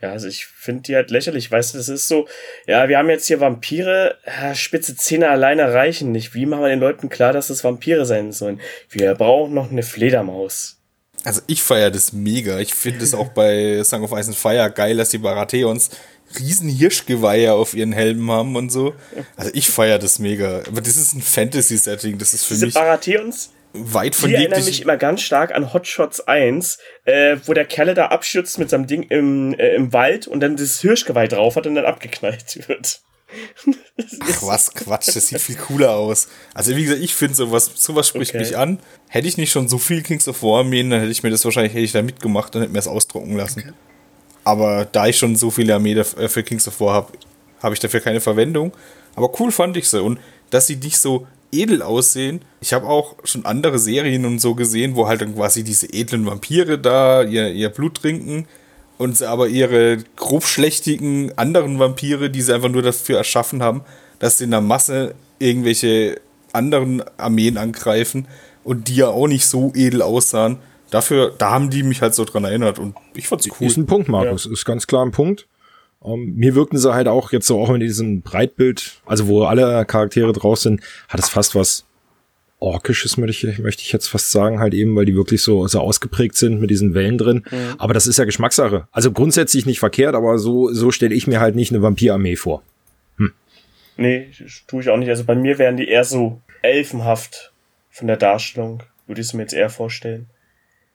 Ja, 0.00 0.12
also 0.12 0.28
ich 0.28 0.46
finde 0.46 0.82
die 0.82 0.94
halt 0.94 1.10
lächerlich, 1.10 1.50
weißt 1.50 1.74
du, 1.74 1.78
das 1.78 1.88
ist 1.88 2.06
so, 2.06 2.28
ja, 2.66 2.88
wir 2.88 2.98
haben 2.98 3.10
jetzt 3.10 3.26
hier 3.26 3.40
Vampire, 3.40 4.16
spitze 4.54 4.94
Zähne 4.94 5.28
alleine 5.28 5.74
reichen 5.74 6.12
nicht. 6.12 6.34
Wie 6.34 6.46
machen 6.46 6.62
wir 6.62 6.68
den 6.68 6.78
Leuten 6.78 7.08
klar, 7.08 7.32
dass 7.32 7.50
es 7.50 7.64
Vampire 7.64 8.06
sein 8.06 8.30
sollen? 8.30 8.60
Wir 8.90 9.14
brauchen 9.14 9.54
noch 9.54 9.72
eine 9.72 9.82
Fledermaus. 9.82 10.76
Also 11.24 11.40
ich 11.48 11.62
feiere 11.62 11.90
das 11.90 12.12
mega. 12.12 12.60
Ich 12.60 12.74
finde 12.74 13.02
es 13.02 13.12
auch 13.12 13.30
bei 13.30 13.82
Song 13.82 14.04
of 14.04 14.12
Ice 14.12 14.28
and 14.28 14.36
Fire 14.36 14.70
geil, 14.70 14.96
dass 14.96 15.10
die 15.10 15.18
Baratheons 15.18 15.90
riesen 16.38 16.68
Hirschgeweihe 16.68 17.52
auf 17.52 17.74
ihren 17.74 17.92
Helmen 17.92 18.30
haben 18.30 18.54
und 18.54 18.70
so. 18.70 18.94
Also 19.36 19.50
ich 19.52 19.68
feiere 19.68 19.98
das 19.98 20.20
mega. 20.20 20.62
Aber 20.68 20.80
das 20.80 20.96
ist 20.96 21.14
ein 21.14 21.22
Fantasy-Setting, 21.22 22.18
das 22.18 22.34
ist 22.34 22.44
für 22.44 22.54
Diese 22.54 22.66
mich 22.66 22.74
Baratheons, 22.74 23.50
weit 23.72 24.14
von 24.14 24.30
die 24.30 24.36
erinnern 24.36 24.64
mich 24.64 24.82
immer 24.82 24.96
ganz 24.96 25.20
stark 25.22 25.54
an 25.54 25.72
Hot 25.72 25.86
Shots 25.86 26.20
1, 26.20 26.78
äh, 27.04 27.36
wo 27.44 27.54
der 27.54 27.64
Kerle 27.64 27.94
da 27.94 28.06
abschützt 28.06 28.58
mit 28.58 28.70
seinem 28.70 28.86
Ding 28.86 29.02
im, 29.04 29.54
äh, 29.54 29.74
im 29.74 29.92
Wald 29.92 30.26
und 30.26 30.40
dann 30.40 30.56
das 30.56 30.80
Hirschgeweih 30.80 31.28
drauf 31.28 31.56
hat 31.56 31.66
und 31.66 31.74
dann 31.74 31.84
abgeknallt 31.84 32.68
wird. 32.68 33.00
Ach 34.20 34.42
was, 34.42 34.72
Quatsch, 34.72 35.14
das 35.14 35.26
sieht 35.26 35.40
viel 35.40 35.56
cooler 35.56 35.90
aus. 35.94 36.28
Also 36.54 36.74
wie 36.74 36.84
gesagt, 36.84 37.02
ich 37.02 37.14
finde 37.14 37.34
sowas, 37.34 37.70
sowas 37.74 38.08
spricht 38.08 38.30
Okay. 38.30 38.38
mich 38.38 38.56
an. 38.56 38.78
Hätte 39.08 39.28
ich 39.28 39.36
nicht 39.36 39.52
schon 39.52 39.68
so 39.68 39.76
viel 39.76 40.02
Kings 40.02 40.26
of 40.28 40.42
War 40.42 40.60
Armeen, 40.60 40.88
dann 40.88 41.00
hätte 41.00 41.12
ich 41.12 41.22
mir 41.22 41.30
das 41.30 41.44
wahrscheinlich, 41.44 41.74
hätte 41.74 41.84
ich 41.84 41.92
da 41.92 42.00
mitgemacht 42.00 42.54
und 42.56 42.62
hätte 42.62 42.72
mir 42.72 42.78
das 42.78 42.88
ausdrucken 42.88 43.36
lassen. 43.36 43.74
Aber 44.44 44.86
da 44.86 45.06
ich 45.06 45.18
schon 45.18 45.36
so 45.36 45.50
viele 45.50 45.74
Armee 45.74 45.92
äh, 45.92 46.04
für 46.04 46.42
Kings 46.42 46.66
of 46.66 46.80
War 46.80 46.94
habe, 46.94 47.12
habe 47.62 47.74
ich 47.74 47.80
dafür 47.80 48.00
keine 48.00 48.20
Verwendung. 48.20 48.72
Aber 49.14 49.30
cool 49.40 49.52
fand 49.52 49.76
ich 49.76 49.88
sie. 49.90 50.00
Und 50.00 50.18
dass 50.48 50.66
sie 50.66 50.76
nicht 50.76 50.98
so 50.98 51.26
edel 51.52 51.82
aussehen. 51.82 52.40
Ich 52.60 52.72
habe 52.72 52.86
auch 52.86 53.16
schon 53.24 53.44
andere 53.44 53.78
Serien 53.78 54.24
und 54.24 54.40
so 54.40 54.54
gesehen, 54.54 54.96
wo 54.96 55.08
halt 55.08 55.20
dann 55.20 55.34
quasi 55.34 55.64
diese 55.64 55.92
edlen 55.92 56.26
Vampire 56.26 56.78
da 56.78 57.22
ihr, 57.22 57.52
ihr 57.52 57.68
Blut 57.68 57.96
trinken 57.96 58.46
und 58.98 59.16
sie 59.16 59.28
aber 59.28 59.48
ihre 59.48 59.98
grobschlächtigen 60.16 61.36
anderen 61.38 61.78
Vampire, 61.78 62.30
die 62.30 62.42
sie 62.42 62.54
einfach 62.54 62.68
nur 62.68 62.82
dafür 62.82 63.18
erschaffen 63.18 63.62
haben, 63.62 63.82
dass 64.18 64.38
sie 64.38 64.44
in 64.44 64.50
der 64.50 64.60
Masse 64.60 65.14
irgendwelche 65.38 66.20
anderen 66.52 67.02
Armeen 67.16 67.56
angreifen 67.56 68.26
und 68.64 68.88
die 68.88 68.96
ja 68.96 69.08
auch 69.08 69.28
nicht 69.28 69.46
so 69.46 69.72
edel 69.74 70.02
aussahen. 70.02 70.58
Dafür, 70.90 71.34
da 71.36 71.50
haben 71.50 71.70
die 71.70 71.82
mich 71.82 72.02
halt 72.02 72.14
so 72.14 72.24
dran 72.24 72.44
erinnert 72.44 72.78
und 72.78 72.96
ich 73.14 73.28
fand's 73.28 73.48
cool. 73.60 73.66
Ist 73.66 73.76
ein 73.76 73.86
Punkt, 73.86 74.08
Markus. 74.08 74.46
Ist 74.46 74.64
ganz 74.64 74.86
klar 74.86 75.04
ein 75.04 75.12
Punkt. 75.12 75.46
Ähm, 76.04 76.34
mir 76.36 76.54
wirkten 76.54 76.78
sie 76.78 76.94
halt 76.94 77.08
auch 77.08 77.32
jetzt 77.32 77.46
so 77.46 77.60
auch 77.60 77.70
in 77.70 77.80
diesem 77.80 78.22
Breitbild, 78.22 79.00
also 79.06 79.26
wo 79.26 79.44
alle 79.44 79.84
Charaktere 79.84 80.32
drauf 80.32 80.58
sind, 80.58 80.80
hat 81.08 81.20
es 81.20 81.28
fast 81.28 81.54
was 81.54 81.84
Orkisches, 82.60 83.16
möchte 83.16 83.48
ich, 83.48 83.58
möchte 83.58 83.82
ich 83.82 83.92
jetzt 83.92 84.08
fast 84.08 84.32
sagen, 84.32 84.58
halt 84.58 84.74
eben, 84.74 84.96
weil 84.96 85.04
die 85.04 85.14
wirklich 85.14 85.42
so, 85.42 85.68
so 85.68 85.80
ausgeprägt 85.80 86.34
sind 86.34 86.60
mit 86.60 86.70
diesen 86.70 86.92
Wellen 86.92 87.16
drin. 87.16 87.44
Aber 87.78 87.94
das 87.94 88.08
ist 88.08 88.18
ja 88.18 88.24
Geschmackssache. 88.24 88.88
Also 88.90 89.12
grundsätzlich 89.12 89.64
nicht 89.64 89.78
verkehrt, 89.78 90.16
aber 90.16 90.38
so, 90.38 90.72
so 90.72 90.90
stelle 90.90 91.14
ich 91.14 91.28
mir 91.28 91.38
halt 91.38 91.54
nicht 91.54 91.70
eine 91.70 91.82
Vampirarmee 91.82 92.34
vor. 92.34 92.64
Nee, 93.98 94.28
das 94.38 94.62
tue 94.66 94.80
ich 94.80 94.88
auch 94.88 94.96
nicht. 94.96 95.08
Also 95.08 95.24
bei 95.24 95.34
mir 95.34 95.58
wären 95.58 95.76
die 95.76 95.88
eher 95.88 96.04
so 96.04 96.40
elfenhaft 96.62 97.52
von 97.90 98.06
der 98.06 98.16
Darstellung, 98.16 98.82
würde 99.06 99.20
ich 99.20 99.26
es 99.26 99.34
mir 99.34 99.42
jetzt 99.42 99.54
eher 99.54 99.70
vorstellen. 99.70 100.26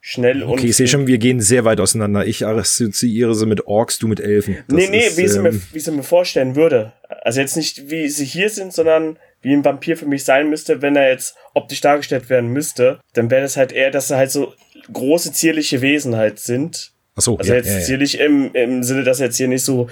Schnell 0.06 0.44
und. 0.44 0.50
Okay, 0.52 0.68
ich 0.68 0.76
sehe 0.76 0.90
schon, 0.90 1.08
wir 1.08 1.18
gehen 1.18 1.40
sehr 1.40 1.64
weit 1.64 1.80
auseinander. 1.80 2.28
Ich 2.28 2.46
assoziiere 2.46 3.34
sie 3.36 3.46
mit 3.46 3.68
Orks, 3.68 4.00
du 4.00 4.10
mit 4.10 4.20
Elfen. 4.20 4.58
Das 4.68 4.76
nee, 4.76 4.90
nee, 4.90 5.08
ist, 5.08 5.18
wie, 5.18 5.22
ich 5.22 5.32
sie 5.32 5.40
mir, 5.40 5.52
ähm, 5.52 5.62
wie 5.72 5.80
sie 5.80 5.92
mir 5.92 6.04
vorstellen 6.04 6.58
würde. 6.58 6.92
Also 7.22 7.40
jetzt 7.40 7.56
nicht, 7.56 7.90
wie 7.90 8.10
sie 8.10 8.26
hier 8.26 8.50
sind, 8.50 8.74
sondern 8.74 9.18
wie 9.42 9.54
ein 9.54 9.64
Vampir 9.64 9.96
für 9.96 10.06
mich 10.06 10.26
sein 10.26 10.50
müsste, 10.50 10.82
wenn 10.82 10.98
er 10.98 11.10
jetzt 11.10 11.38
optisch 11.54 11.80
dargestellt 11.80 12.30
werden 12.30 12.50
müsste. 12.50 13.00
Dann 13.14 13.32
wäre 13.32 13.44
das 13.44 13.56
halt 13.56 13.72
eher, 13.72 13.92
dass 13.92 14.10
sie 14.10 14.18
halt 14.18 14.30
so 14.30 14.54
große, 14.92 15.32
zierliche 15.32 15.80
Wesen 15.80 16.18
halt 16.18 16.38
sind. 16.38 16.92
Ach 17.16 17.22
so, 17.22 17.38
Also 17.38 17.54
ja, 17.54 17.60
jetzt 17.60 17.70
ja, 17.70 17.80
ja. 17.80 17.86
zierlich 17.86 18.20
im, 18.20 18.54
im 18.54 18.84
Sinne, 18.84 19.06
dass 19.06 19.20
sie 19.20 19.24
jetzt 19.24 19.38
hier 19.38 19.48
nicht 19.48 19.64
so 19.64 19.88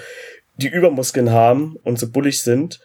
die 0.56 0.68
Übermuskeln 0.68 1.30
haben 1.30 1.76
und 1.84 1.98
so 1.98 2.10
bullig 2.10 2.42
sind. 2.42 2.80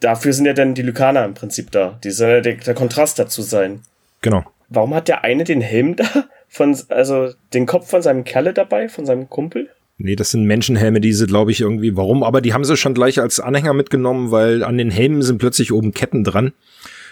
Dafür 0.00 0.34
sind 0.34 0.44
ja 0.44 0.52
dann 0.52 0.74
die 0.74 0.82
Lykaner 0.82 1.24
im 1.24 1.32
Prinzip 1.32 1.70
da. 1.70 1.98
Die 2.04 2.10
soll 2.10 2.28
ja 2.28 2.40
der, 2.42 2.56
der 2.56 2.74
Kontrast 2.74 3.18
dazu 3.18 3.40
sein. 3.40 3.80
Genau. 4.20 4.44
Warum 4.68 4.94
hat 4.94 5.08
der 5.08 5.24
eine 5.24 5.44
den 5.44 5.62
Helm 5.62 5.96
da? 5.96 6.04
Von, 6.48 6.76
also 6.88 7.32
den 7.52 7.66
Kopf 7.66 7.90
von 7.90 8.02
seinem 8.02 8.24
Kerle 8.24 8.54
dabei, 8.54 8.88
von 8.88 9.04
seinem 9.06 9.28
Kumpel? 9.28 9.68
Nee, 9.98 10.16
das 10.16 10.30
sind 10.30 10.44
Menschenhelme, 10.44 11.00
diese, 11.00 11.26
glaube 11.26 11.50
ich, 11.50 11.60
irgendwie. 11.60 11.96
Warum? 11.96 12.22
Aber 12.22 12.40
die 12.40 12.52
haben 12.52 12.64
sie 12.64 12.76
schon 12.76 12.94
gleich 12.94 13.20
als 13.20 13.40
Anhänger 13.40 13.72
mitgenommen, 13.72 14.30
weil 14.30 14.62
an 14.62 14.76
den 14.76 14.90
Helmen 14.90 15.22
sind 15.22 15.38
plötzlich 15.38 15.72
oben 15.72 15.92
Ketten 15.92 16.22
dran. 16.22 16.52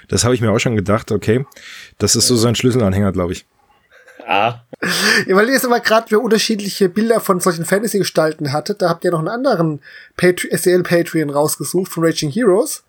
Das 0.09 0.25
habe 0.25 0.35
ich 0.35 0.43
mir 0.43 0.53
auch 0.53 0.59
schon 0.59 0.77
gedacht, 0.77 1.11
okay. 1.11 1.47
Das 1.99 2.15
ist 2.15 2.27
so 2.27 2.37
sein 2.37 2.55
Schlüsselanhänger, 2.55 3.13
glaube 3.13 3.33
ich. 3.33 3.47
Ah, 4.27 4.61
Ja, 5.27 5.37
weil 5.37 5.47
ihr 5.49 5.55
jetzt 5.55 5.67
aber 5.67 5.81
gerade 5.81 6.09
für 6.09 6.19
unterschiedliche 6.19 6.89
Bilder 6.89 7.21
von 7.21 7.41
solchen 7.41 7.65
Fantasy-Gestalten 7.65 8.53
hattet, 8.53 8.81
da 8.83 8.89
habt 8.89 9.05
ihr 9.05 9.11
noch 9.11 9.19
einen 9.19 9.29
anderen 9.29 9.81
Patri 10.17 10.49
SL 10.57 10.83
Patreon 10.83 11.31
rausgesucht 11.31 11.91
von 11.91 12.05
Raging 12.05 12.31
Heroes. 12.31 12.85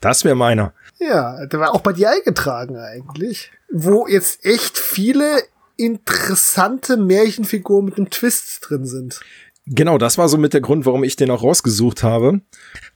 Das 0.00 0.24
wäre 0.24 0.34
meiner. 0.34 0.72
Ja, 0.98 1.46
der 1.46 1.60
war 1.60 1.74
auch 1.74 1.80
bei 1.80 1.92
dir 1.92 2.10
eingetragen 2.10 2.76
eigentlich. 2.76 3.50
Wo 3.70 4.06
jetzt 4.06 4.44
echt 4.44 4.78
viele 4.78 5.42
interessante 5.76 6.96
Märchenfiguren 6.96 7.84
mit 7.84 7.96
einem 7.96 8.10
Twist 8.10 8.60
drin 8.62 8.86
sind. 8.86 9.20
Genau, 9.68 9.98
das 9.98 10.16
war 10.16 10.28
so 10.28 10.38
mit 10.38 10.54
der 10.54 10.60
Grund, 10.60 10.86
warum 10.86 11.02
ich 11.02 11.16
den 11.16 11.30
auch 11.30 11.42
rausgesucht 11.42 12.04
habe. 12.04 12.40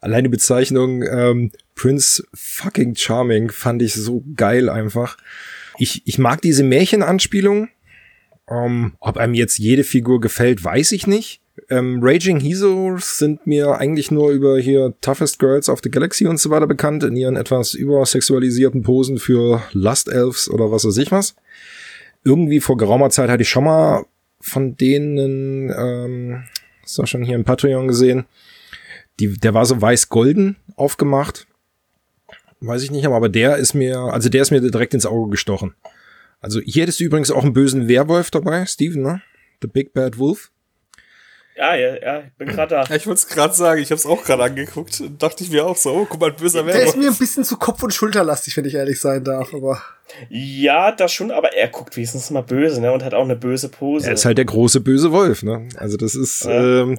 Allein 0.01 0.25
die 0.25 0.31
Bezeichnung 0.31 1.03
ähm, 1.03 1.51
Prince 1.75 2.23
fucking 2.33 2.95
Charming 2.95 3.51
fand 3.51 3.83
ich 3.83 3.95
so 3.95 4.23
geil 4.37 4.69
einfach. 4.69 5.17
Ich, 5.79 6.03
ich 6.07 6.19
mag 6.19 6.41
diese 6.43 6.63
Märchenanspielung. 6.63 7.69
Ähm, 8.49 8.93
ob 9.01 9.17
einem 9.17 9.35
jetzt 9.35 9.59
jede 9.59 9.83
Figur 9.83 10.21
gefällt, 10.21 10.63
weiß 10.63 10.93
ich 10.93 11.07
nicht. 11.07 11.41
Ähm, 11.69 12.01
Raging 12.03 12.41
Heroes 12.41 13.19
sind 13.19 13.47
mir 13.47 13.79
eigentlich 13.79 14.11
nur 14.11 14.31
über 14.31 14.59
hier 14.59 14.95
Toughest 15.01 15.39
Girls 15.39 15.69
of 15.69 15.81
the 15.83 15.91
Galaxy 15.91 16.27
und 16.27 16.39
so 16.39 16.51
weiter 16.51 16.67
bekannt, 16.67 17.03
in 17.03 17.17
ihren 17.17 17.37
etwas 17.37 17.75
übersexualisierten 17.75 18.83
Posen 18.83 19.19
für 19.19 19.63
Lust 19.73 20.09
Elves 20.09 20.49
oder 20.49 20.71
was 20.71 20.85
weiß 20.85 20.97
ich 20.99 21.11
was. 21.11 21.35
Irgendwie 22.25 22.61
vor 22.61 22.77
geraumer 22.77 23.11
Zeit 23.11 23.31
hatte 23.31 23.43
ich 23.43 23.49
schon 23.49 23.65
mal 23.65 24.05
von 24.41 24.77
denen, 24.77 25.71
ähm, 25.71 26.45
ist 26.85 26.99
doch 26.99 27.07
schon 27.07 27.23
hier 27.23 27.37
im 27.37 27.45
Patreon 27.45 27.89
gesehen, 27.89 28.27
die, 29.19 29.39
der 29.39 29.55
war 29.55 29.67
so 29.67 29.81
weiß-golden 29.81 30.57
aufgemacht. 30.77 31.47
Weiß 32.61 32.83
ich 32.83 32.91
nicht, 32.91 33.07
aber 33.07 33.29
der 33.29 33.57
ist 33.57 33.75
mir, 33.75 33.99
also 33.99 34.29
der 34.29 34.43
ist 34.43 34.51
mir 34.51 34.61
direkt 34.61 34.95
ins 34.95 35.07
Auge 35.07 35.31
gestochen. 35.31 35.75
Also 36.41 36.61
hier 36.61 36.83
hättest 36.83 37.01
du 37.01 37.05
übrigens 37.05 37.31
auch 37.31 37.45
einen 37.45 37.53
bösen 37.53 37.89
Werwolf 37.89 38.31
dabei, 38.31 38.65
Steven, 38.67 39.03
ne? 39.03 39.23
The 39.63 39.69
Big 39.69 39.93
Bad 39.93 40.19
Wolf. 40.19 40.51
Ja, 41.61 41.75
ja, 41.75 41.95
ja, 42.01 42.21
ich 42.21 42.33
bin 42.39 42.49
gerade 42.49 42.75
da. 42.75 42.85
Ja, 42.85 42.97
ich 42.97 43.07
wollte 43.07 43.19
es 43.19 43.29
gerade 43.29 43.53
sagen, 43.53 43.83
ich 43.83 43.91
habe 43.91 43.99
es 43.99 44.07
auch 44.07 44.25
gerade 44.25 44.43
angeguckt 44.45 45.01
und 45.01 45.23
dachte 45.23 45.45
ich 45.45 45.51
mir 45.51 45.67
auch 45.67 45.77
so, 45.77 45.91
oh, 45.93 46.07
guck 46.09 46.19
mal, 46.21 46.31
ein 46.31 46.37
böser 46.37 46.63
Der 46.63 46.75
ist 46.75 46.81
Werwolf. 46.81 46.97
mir 46.97 47.09
ein 47.11 47.17
bisschen 47.19 47.45
zu 47.45 47.57
kopf- 47.59 47.83
und 47.83 47.93
schulterlastig, 47.93 48.57
wenn 48.57 48.65
ich 48.65 48.75
ehrlich 48.75 48.99
sein 48.99 49.23
darf, 49.23 49.53
aber. 49.53 49.83
Ja, 50.31 50.91
das 50.91 51.13
schon, 51.13 51.31
aber 51.31 51.53
er 51.55 51.69
guckt 51.69 51.97
wenigstens 51.97 52.31
mal 52.31 52.43
böse, 52.43 52.81
ne? 52.81 52.91
Und 52.93 53.05
hat 53.05 53.13
auch 53.15 53.25
eine 53.25 53.37
böse 53.37 53.69
Pose. 53.69 54.07
Er 54.07 54.15
ist 54.15 54.25
halt 54.25 54.39
der 54.39 54.47
große 54.47 54.81
böse 54.81 55.13
Wolf, 55.13 55.43
ne? 55.43 55.69
Also 55.77 55.97
das 55.99 56.15
ist, 56.15 56.45
Ja. 56.47 56.83
ähm, 56.83 56.99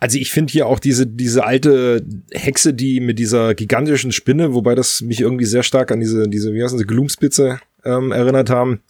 also 0.00 0.16
ich 0.18 0.30
finde 0.30 0.50
hier 0.52 0.66
auch 0.66 0.78
diese, 0.78 1.06
diese 1.06 1.44
alte 1.44 2.04
Hexe, 2.32 2.72
die 2.72 3.00
mit 3.00 3.18
dieser 3.18 3.54
gigantischen 3.54 4.12
Spinne, 4.12 4.54
wobei 4.54 4.74
das 4.74 5.00
mich 5.02 5.20
irgendwie 5.20 5.44
sehr 5.44 5.62
stark 5.62 5.90
an 5.90 6.00
diese, 6.00 6.28
diese, 6.28 6.54
wie 6.54 6.62
heißen 6.62 6.78
sie, 6.78 6.84
Gloomspitze 6.86 7.60
ähm, 7.84 8.12
erinnert 8.12 8.48
haben. 8.48 8.80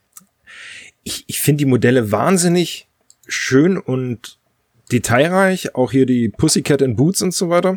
Ich, 1.05 1.25
ich 1.27 1.41
finde 1.41 1.65
die 1.65 1.71
Modelle 1.71 2.13
wahnsinnig 2.13 2.87
schön 3.27 3.79
und 3.79 4.39
detailreich. 4.93 5.75
Auch 5.75 5.93
hier 5.93 6.07
die 6.07 6.29
Pussycat 6.29 6.83
in 6.83 6.97
Boots 6.97 7.23
und 7.23 7.35
so 7.35 7.49
weiter. 7.51 7.77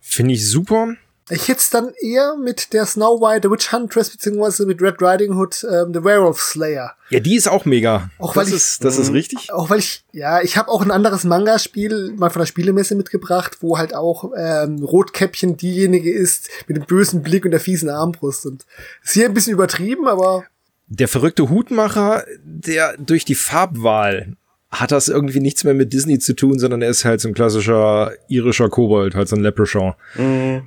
Finde 0.00 0.34
ich 0.34 0.48
super. 0.48 0.94
Ich 1.30 1.48
hätte 1.48 1.58
es 1.60 1.68
dann 1.68 1.92
eher 2.00 2.36
mit 2.42 2.72
der 2.72 2.86
Snow 2.86 3.20
White, 3.20 3.46
The 3.46 3.52
Witch 3.52 3.70
Huntress, 3.70 4.08
beziehungsweise 4.08 4.64
mit 4.64 4.80
Red 4.80 4.94
Riding 5.02 5.36
Hood, 5.36 5.62
ähm, 5.70 5.92
The 5.92 6.02
Werewolf 6.02 6.40
Slayer. 6.40 6.94
Ja, 7.10 7.20
die 7.20 7.36
ist 7.36 7.48
auch 7.48 7.66
mega. 7.66 8.08
Auch 8.18 8.32
das 8.32 8.36
weil 8.36 8.48
ich- 8.48 8.54
ist, 8.54 8.82
das 8.82 8.96
ist 8.96 9.12
richtig. 9.12 9.52
Auch 9.52 9.68
weil 9.68 9.80
ich, 9.80 10.04
ja, 10.12 10.40
ich 10.40 10.56
habe 10.56 10.70
auch 10.70 10.80
ein 10.80 10.90
anderes 10.90 11.24
Manga-Spiel 11.24 12.14
mal 12.16 12.30
von 12.30 12.40
der 12.40 12.46
Spielemesse 12.46 12.94
mitgebracht, 12.94 13.58
wo 13.60 13.76
halt 13.76 13.94
auch 13.94 14.32
ähm, 14.38 14.82
Rotkäppchen 14.82 15.58
diejenige 15.58 16.10
ist 16.10 16.48
mit 16.66 16.78
dem 16.78 16.86
bösen 16.86 17.22
Blick 17.22 17.44
und 17.44 17.50
der 17.50 17.60
fiesen 17.60 17.90
Armbrust. 17.90 18.46
Und 18.46 18.64
ist 19.04 19.12
hier 19.12 19.26
ein 19.26 19.34
bisschen 19.34 19.52
übertrieben, 19.52 20.08
aber 20.08 20.44
der 20.86 21.08
verrückte 21.08 21.50
Hutmacher, 21.50 22.24
der 22.42 22.96
durch 22.96 23.26
die 23.26 23.34
Farbwahl 23.34 24.32
hat 24.70 24.92
das 24.92 25.08
irgendwie 25.08 25.40
nichts 25.40 25.64
mehr 25.64 25.74
mit 25.74 25.92
Disney 25.92 26.18
zu 26.18 26.34
tun, 26.34 26.58
sondern 26.58 26.82
er 26.82 26.90
ist 26.90 27.04
halt 27.04 27.20
so 27.20 27.28
ein 27.28 27.34
klassischer 27.34 28.12
irischer 28.28 28.68
Kobold, 28.68 29.14
halt 29.14 29.28
so 29.28 29.36
ein 29.36 29.42
Leprechaun. 29.42 29.94
Mhm. 30.14 30.62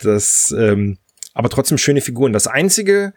Das, 0.00 0.54
ähm, 0.56 0.98
aber 1.34 1.50
trotzdem 1.50 1.78
schöne 1.78 2.00
Figuren. 2.00 2.32
Das 2.32 2.46
einzige, 2.46 3.12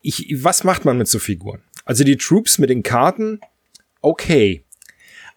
ich, 0.00 0.36
was 0.42 0.64
macht 0.64 0.84
man 0.84 0.96
mit 0.98 1.08
so 1.08 1.18
Figuren? 1.18 1.60
Also 1.84 2.04
die 2.04 2.16
Troops 2.16 2.58
mit 2.58 2.70
den 2.70 2.82
Karten, 2.82 3.40
okay. 4.00 4.64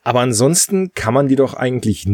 Aber 0.04 0.20
ansonsten 0.20 0.94
kann 0.94 1.14
man 1.14 1.28
die 1.28 1.36
doch 1.36 1.54
eigentlich 1.54 2.08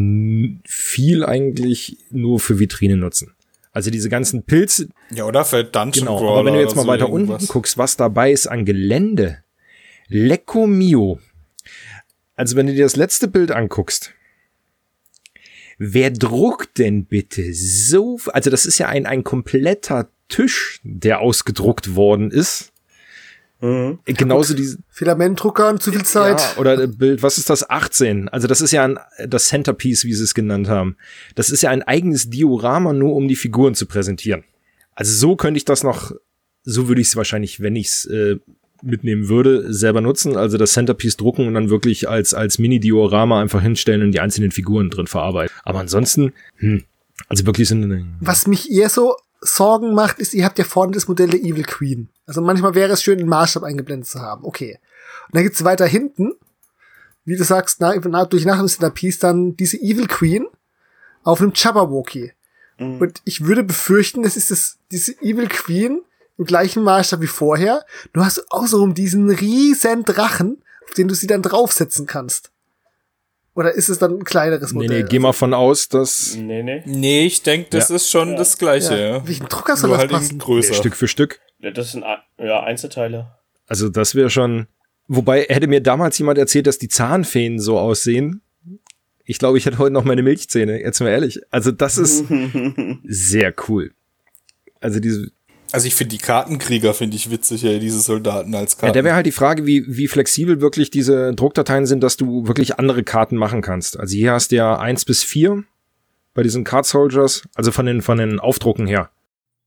viel 0.65 1.25
eigentlich 1.25 1.97
nur 2.09 2.39
für 2.39 2.59
Vitrine 2.59 2.97
nutzen. 2.97 3.33
Also 3.71 3.91
diese 3.91 4.09
ganzen 4.09 4.43
Pilze. 4.43 4.89
Ja, 5.11 5.25
oder 5.25 5.45
für 5.45 5.63
Dungeon 5.63 6.05
Genau, 6.05 6.31
aber 6.31 6.45
wenn 6.45 6.55
du 6.55 6.59
jetzt 6.59 6.75
mal 6.75 6.81
so 6.83 6.87
weiter 6.87 7.07
irgendwas. 7.07 7.41
unten 7.43 7.51
guckst, 7.51 7.77
was 7.77 7.95
dabei 7.95 8.31
ist 8.31 8.47
an 8.47 8.65
Gelände. 8.65 9.43
Lecco 10.07 10.67
Mio. 10.67 11.19
Also 12.37 12.55
wenn 12.55 12.67
du 12.67 12.73
dir 12.73 12.85
das 12.85 12.95
letzte 12.95 13.27
Bild 13.27 13.51
anguckst, 13.51 14.13
wer 15.77 16.11
druckt 16.11 16.77
denn 16.77 17.05
bitte 17.05 17.53
so, 17.53 18.19
also 18.27 18.49
das 18.49 18.65
ist 18.65 18.77
ja 18.77 18.87
ein, 18.87 19.05
ein 19.05 19.23
kompletter 19.23 20.09
Tisch, 20.29 20.79
der 20.83 21.19
ausgedruckt 21.19 21.95
worden 21.95 22.31
ist. 22.31 22.71
Mhm. 23.59 23.99
Genauso 24.05 24.53
diese 24.53 24.77
Filamentdrucker 24.89 25.69
und 25.69 25.81
zu 25.81 25.91
viel 25.91 26.05
Zeit. 26.05 26.39
Ja, 26.39 26.57
oder 26.57 26.85
Bild, 26.85 27.23
was 27.23 27.39
ist 27.39 27.49
das? 27.49 27.67
18. 27.67 28.29
Also 28.29 28.47
das 28.47 28.61
ist 28.61 28.71
ja 28.71 28.83
ein, 28.83 28.99
das 29.27 29.47
Centerpiece, 29.47 30.05
wie 30.05 30.13
sie 30.13 30.23
es 30.23 30.35
genannt 30.35 30.69
haben. 30.69 30.95
Das 31.33 31.49
ist 31.49 31.63
ja 31.63 31.71
ein 31.71 31.81
eigenes 31.81 32.29
Diorama, 32.29 32.93
nur 32.93 33.15
um 33.15 33.27
die 33.27 33.35
Figuren 33.35 33.73
zu 33.73 33.87
präsentieren. 33.87 34.43
Also 34.93 35.13
so 35.13 35.35
könnte 35.35 35.57
ich 35.57 35.65
das 35.65 35.83
noch, 35.83 36.11
so 36.63 36.87
würde 36.87 37.01
ich 37.01 37.07
es 37.07 37.15
wahrscheinlich, 37.15 37.59
wenn 37.59 37.75
ich 37.75 37.87
es 37.87 38.05
äh, 38.05 38.37
mitnehmen 38.81 39.29
würde, 39.29 39.73
selber 39.73 40.01
nutzen. 40.01 40.37
Also 40.37 40.57
das 40.57 40.73
Centerpiece 40.73 41.17
drucken 41.17 41.47
und 41.47 41.53
dann 41.53 41.69
wirklich 41.69 42.09
als, 42.09 42.33
als 42.33 42.59
Mini-Diorama 42.59 43.41
einfach 43.41 43.61
hinstellen 43.61 44.01
und 44.03 44.11
die 44.11 44.19
einzelnen 44.19 44.51
Figuren 44.51 44.89
drin 44.89 45.07
verarbeiten. 45.07 45.55
Aber 45.63 45.79
ansonsten, 45.79 46.33
hm, 46.57 46.83
also 47.29 47.45
wirklich 47.45 47.67
sind. 47.67 48.17
Was 48.19 48.47
mich 48.47 48.71
eher 48.71 48.89
so 48.89 49.15
Sorgen 49.41 49.93
macht, 49.93 50.19
ist, 50.19 50.33
ihr 50.33 50.45
habt 50.45 50.57
ja 50.57 50.65
vorne 50.65 50.93
das 50.93 51.07
Modell 51.07 51.29
der 51.29 51.41
Evil 51.41 51.63
Queen. 51.63 52.09
Also 52.25 52.41
manchmal 52.41 52.75
wäre 52.75 52.93
es 52.93 53.03
schön, 53.03 53.19
einen 53.19 53.29
Maßstab 53.29 53.63
eingeblendet 53.63 54.09
zu 54.09 54.19
haben. 54.19 54.43
Okay. 54.43 54.79
Und 55.27 55.35
dann 55.35 55.43
gibt's 55.43 55.63
weiter 55.63 55.85
hinten, 55.85 56.33
wie 57.25 57.35
du 57.35 57.43
sagst, 57.43 57.81
na, 57.81 57.93
na, 57.95 58.25
durch 58.25 58.45
nach 58.45 58.65
dem 58.65 58.93
Piece 58.93 59.19
dann 59.19 59.55
diese 59.57 59.77
Evil 59.77 60.07
Queen 60.07 60.47
auf 61.23 61.41
einem 61.41 61.51
Jabberwocky. 61.53 62.31
Mhm. 62.79 62.99
Und 62.99 63.21
ich 63.25 63.45
würde 63.45 63.63
befürchten, 63.63 64.23
das 64.23 64.37
ist 64.37 64.51
das, 64.51 64.77
diese 64.91 65.13
Evil 65.21 65.47
Queen 65.47 66.01
im 66.37 66.45
gleichen 66.45 66.83
Maßstab 66.83 67.21
wie 67.21 67.27
vorher. 67.27 67.85
Du 68.13 68.23
hast 68.23 68.51
außenrum 68.51 68.93
diesen 68.93 69.29
riesen 69.29 70.03
Drachen, 70.03 70.63
auf 70.85 70.93
den 70.93 71.07
du 71.07 71.15
sie 71.15 71.27
dann 71.27 71.41
draufsetzen 71.41 72.05
kannst. 72.05 72.51
Oder 73.57 73.73
ist 73.73 73.89
es 73.89 73.97
dann 73.97 74.19
ein 74.19 74.23
kleineres 74.23 74.71
Modell? 74.71 74.89
Nee, 74.89 75.01
nee, 75.01 75.09
geh 75.09 75.17
mal 75.17 75.33
von 75.33 75.55
aus, 75.55 75.89
dass. 75.89 76.35
Nee, 76.35 76.61
nee. 76.61 76.83
Nee, 76.85 77.25
ich 77.25 77.41
denke, 77.41 77.71
das 77.71 77.89
ja. 77.89 77.95
ist 77.95 78.07
schon 78.11 78.29
ja. 78.33 78.37
das 78.37 78.59
gleiche, 78.59 78.95
ja. 78.95 79.27
Welchen 79.27 79.47
Drucker 79.47 79.75
soll 79.75 79.89
Nur 79.89 79.97
das 79.97 80.01
halt 80.01 80.11
passen? 80.11 80.37
Größer. 80.37 80.75
Stück 80.75 80.95
für 80.95 81.07
Stück. 81.07 81.39
Ja, 81.57 81.71
das 81.71 81.93
sind 81.93 82.05
ja 82.37 82.63
Einzelteile. 82.63 83.31
Also, 83.65 83.89
das 83.89 84.13
wäre 84.13 84.29
schon. 84.29 84.67
Wobei, 85.07 85.47
hätte 85.49 85.65
mir 85.65 85.81
damals 85.81 86.19
jemand 86.19 86.37
erzählt, 86.37 86.67
dass 86.67 86.77
die 86.77 86.87
Zahnfeen 86.87 87.59
so 87.59 87.79
aussehen. 87.79 88.41
Ich 89.25 89.39
glaube, 89.39 89.57
ich 89.57 89.65
hätte 89.65 89.79
heute 89.79 89.91
noch 89.91 90.03
meine 90.03 90.21
Milchzähne, 90.21 90.79
jetzt 90.79 90.99
mal 90.99 91.09
ehrlich. 91.09 91.41
Also, 91.49 91.71
das 91.71 91.97
ist 91.97 92.25
sehr 93.05 93.55
cool. 93.67 93.91
Also, 94.81 94.99
diese, 94.99 95.31
also 95.71 95.87
ich 95.87 95.95
finde 95.95 96.15
die 96.15 96.17
Kartenkrieger 96.17 96.93
finde 96.93 97.17
ich 97.17 97.29
witzig, 97.29 97.61
ja, 97.63 97.77
diese 97.77 97.99
Soldaten 97.99 98.55
als 98.55 98.77
Karten. 98.77 98.95
Ja, 98.95 99.01
da 99.01 99.05
wäre 99.05 99.15
halt 99.15 99.25
die 99.25 99.31
Frage, 99.31 99.65
wie, 99.65 99.83
wie 99.87 100.07
flexibel 100.07 100.61
wirklich 100.61 100.89
diese 100.89 101.33
Druckdateien 101.33 101.85
sind, 101.85 102.01
dass 102.03 102.17
du 102.17 102.47
wirklich 102.47 102.79
andere 102.79 103.03
Karten 103.03 103.35
machen 103.35 103.61
kannst. 103.61 103.99
Also 103.99 104.15
hier 104.15 104.31
hast 104.31 104.51
du 104.51 104.57
ja 104.57 104.77
eins 104.79 105.05
bis 105.05 105.23
vier 105.23 105.63
bei 106.33 106.43
diesen 106.43 106.63
Card 106.63 106.85
Soldiers, 106.85 107.43
also 107.55 107.71
von 107.71 107.85
den, 107.85 108.01
von 108.01 108.17
den 108.17 108.39
Aufdrucken 108.39 108.87
her. 108.87 109.09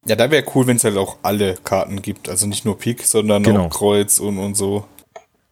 Ja, 0.07 0.17
da 0.17 0.31
wäre 0.31 0.45
cool, 0.55 0.67
wenn 0.67 0.77
es 0.77 0.85
halt 0.85 0.97
auch 0.97 1.19
alle 1.23 1.57
Karten 1.65 2.01
gibt. 2.01 2.29
Also 2.29 2.47
nicht 2.47 2.65
nur 2.65 2.79
Pik, 2.79 3.03
sondern 3.03 3.43
genau. 3.43 3.67
auch 3.67 3.71
Kreuz 3.71 4.19
und, 4.19 4.39
und 4.39 4.57
so. 4.57 4.87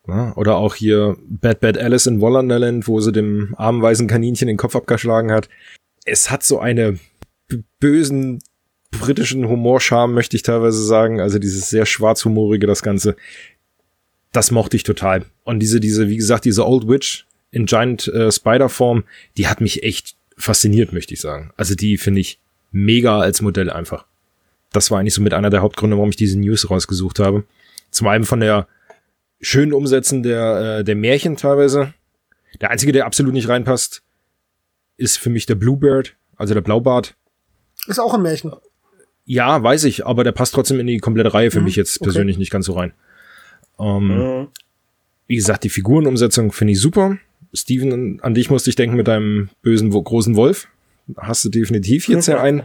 Ja, 0.06 0.32
oder 0.36 0.56
auch 0.56 0.74
hier 0.74 1.16
Bad 1.28 1.60
Bad 1.60 1.76
Alice 1.76 2.06
in 2.06 2.22
Wonderland, 2.22 2.88
wo 2.88 3.00
sie 3.00 3.12
dem 3.12 3.54
armen 3.58 3.82
weißen 3.82 4.06
Kaninchen 4.06 4.48
den 4.48 4.56
Kopf 4.56 4.74
abgeschlagen 4.74 5.30
hat. 5.30 5.50
Es 6.06 6.30
hat 6.30 6.42
so 6.42 6.58
eine 6.58 6.98
bösen 7.78 8.40
britischen 8.90 9.48
Humorscham, 9.48 10.14
möchte 10.14 10.36
ich 10.36 10.42
teilweise 10.42 10.82
sagen. 10.84 11.20
Also 11.20 11.38
dieses 11.38 11.70
sehr 11.70 11.86
schwarzhumorige, 11.86 12.66
das 12.66 12.82
Ganze. 12.82 13.16
Das 14.32 14.50
mochte 14.50 14.76
ich 14.76 14.82
total. 14.82 15.24
Und 15.44 15.60
diese, 15.60 15.80
diese, 15.80 16.08
wie 16.08 16.16
gesagt, 16.16 16.44
diese 16.44 16.66
Old 16.66 16.88
Witch 16.88 17.26
in 17.50 17.66
Giant 17.66 18.08
äh, 18.08 18.30
Spider 18.30 18.68
Form, 18.68 19.04
die 19.36 19.48
hat 19.48 19.60
mich 19.60 19.82
echt 19.82 20.16
fasziniert, 20.36 20.92
möchte 20.92 21.14
ich 21.14 21.20
sagen. 21.20 21.52
Also 21.56 21.74
die 21.74 21.96
finde 21.96 22.20
ich 22.20 22.40
mega 22.70 23.20
als 23.20 23.40
Modell 23.42 23.70
einfach. 23.70 24.06
Das 24.72 24.90
war 24.90 25.00
eigentlich 25.00 25.14
so 25.14 25.22
mit 25.22 25.32
einer 25.32 25.50
der 25.50 25.62
Hauptgründe, 25.62 25.96
warum 25.96 26.10
ich 26.10 26.16
diese 26.16 26.38
News 26.38 26.70
rausgesucht 26.70 27.18
habe. 27.18 27.44
Zum 27.90 28.06
einen 28.06 28.24
von 28.24 28.40
der 28.40 28.68
schönen 29.40 29.72
Umsetzen 29.72 30.22
der, 30.22 30.78
äh, 30.78 30.84
der 30.84 30.96
Märchen 30.96 31.36
teilweise. 31.36 31.94
Der 32.60 32.70
einzige, 32.70 32.92
der 32.92 33.06
absolut 33.06 33.32
nicht 33.32 33.48
reinpasst, 33.48 34.02
ist 34.96 35.18
für 35.18 35.30
mich 35.30 35.46
der 35.46 35.54
Bluebird, 35.54 36.16
also 36.36 36.54
der 36.54 36.60
Blaubart. 36.60 37.14
Ist 37.86 38.00
auch 38.00 38.14
ein 38.14 38.22
Märchen. 38.22 38.52
Ja, 39.28 39.62
weiß 39.62 39.84
ich, 39.84 40.06
aber 40.06 40.24
der 40.24 40.32
passt 40.32 40.54
trotzdem 40.54 40.80
in 40.80 40.86
die 40.86 41.00
komplette 41.00 41.34
Reihe 41.34 41.50
für 41.50 41.58
mhm, 41.58 41.66
mich 41.66 41.76
jetzt 41.76 42.00
persönlich 42.00 42.36
okay. 42.36 42.40
nicht 42.40 42.50
ganz 42.50 42.64
so 42.64 42.72
rein. 42.72 42.92
Ähm, 43.78 44.06
mhm. 44.08 44.48
Wie 45.26 45.36
gesagt, 45.36 45.64
die 45.64 45.68
Figurenumsetzung 45.68 46.50
finde 46.50 46.72
ich 46.72 46.80
super. 46.80 47.18
Steven, 47.52 48.20
an 48.22 48.32
dich 48.32 48.48
musste 48.48 48.70
ich 48.70 48.76
denken 48.76 48.96
mit 48.96 49.06
deinem 49.06 49.50
bösen 49.60 49.90
großen 49.90 50.34
Wolf. 50.34 50.68
Hast 51.18 51.44
du 51.44 51.50
definitiv 51.50 52.08
jetzt 52.08 52.26
ja 52.26 52.40
einen. 52.40 52.62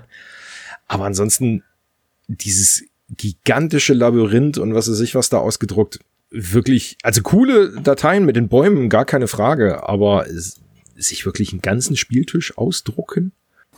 Aber 0.88 1.04
ansonsten 1.04 1.64
dieses 2.30 2.86
gigantische 3.10 3.94
Labyrinth 3.94 4.58
und 4.58 4.74
was 4.74 4.90
weiß 4.90 5.02
ich, 5.02 5.16
was 5.16 5.28
da 5.28 5.40
ausgedruckt. 5.40 6.00
Wirklich, 6.30 6.98
also 7.04 7.24
coole 7.24 7.74
Dateien 7.82 8.24
mit 8.24 8.38
den 8.38 8.48
Bäumen, 8.48 8.88
gar 8.88 9.04
keine 9.04 9.28
Frage, 9.28 9.88
aber 9.90 10.28
sich 10.96 11.26
wirklich 11.26 11.52
einen 11.52 11.62
ganzen 11.62 11.98
Spieltisch 11.98 12.58
ausdrucken? 12.58 13.34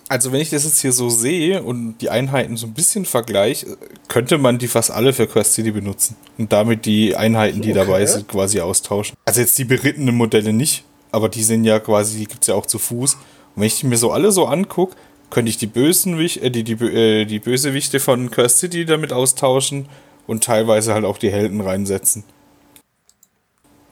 Also 0.07 0.31
wenn 0.31 0.39
ich 0.39 0.51
das 0.51 0.65
jetzt 0.65 0.79
hier 0.81 0.91
so 0.91 1.09
sehe 1.09 1.63
und 1.63 1.97
die 1.99 2.11
Einheiten 2.11 2.57
so 2.57 2.67
ein 2.67 2.73
bisschen 2.73 3.05
vergleiche, 3.05 3.77
könnte 4.07 4.37
man 4.37 4.59
die 4.59 4.67
fast 4.67 4.91
alle 4.91 5.13
für 5.13 5.25
Quest 5.25 5.53
City 5.53 5.71
benutzen 5.71 6.15
und 6.37 6.51
damit 6.53 6.85
die 6.85 7.15
Einheiten, 7.15 7.61
die 7.61 7.71
okay. 7.71 7.79
dabei 7.79 8.05
sind, 8.05 8.27
quasi 8.27 8.59
austauschen. 8.59 9.17
Also 9.25 9.41
jetzt 9.41 9.57
die 9.57 9.65
berittenen 9.65 10.15
Modelle 10.15 10.53
nicht, 10.53 10.83
aber 11.11 11.27
die 11.27 11.41
sind 11.41 11.63
ja 11.63 11.79
quasi, 11.79 12.19
die 12.19 12.25
gibt's 12.25 12.47
ja 12.47 12.53
auch 12.53 12.67
zu 12.67 12.77
Fuß. 12.77 13.15
Und 13.15 13.21
wenn 13.55 13.67
ich 13.67 13.83
mir 13.83 13.97
so 13.97 14.11
alle 14.11 14.31
so 14.31 14.45
angucke, 14.45 14.95
könnte 15.31 15.49
ich 15.49 15.57
die 15.57 15.67
bösen 15.67 16.19
äh, 16.19 16.51
die, 16.51 16.63
die, 16.63 16.73
äh, 16.73 17.25
die 17.25 17.39
Bösewichte 17.39 17.99
von 17.99 18.29
Quest 18.29 18.59
City 18.59 18.85
damit 18.85 19.11
austauschen 19.11 19.89
und 20.27 20.43
teilweise 20.43 20.93
halt 20.93 21.05
auch 21.05 21.17
die 21.17 21.31
Helden 21.31 21.61
reinsetzen. 21.61 22.23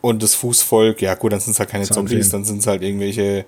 Und 0.01 0.21
das 0.21 0.35
Fußvolk, 0.35 1.01
ja 1.01 1.15
gut, 1.15 1.31
dann 1.31 1.39
sind 1.39 1.53
es 1.53 1.59
halt 1.59 1.69
keine 1.69 1.85
Zombies, 1.85 2.29
dann 2.29 2.43
sind 2.43 2.59
es 2.59 2.67
halt 2.67 2.81
irgendwelche 2.81 3.45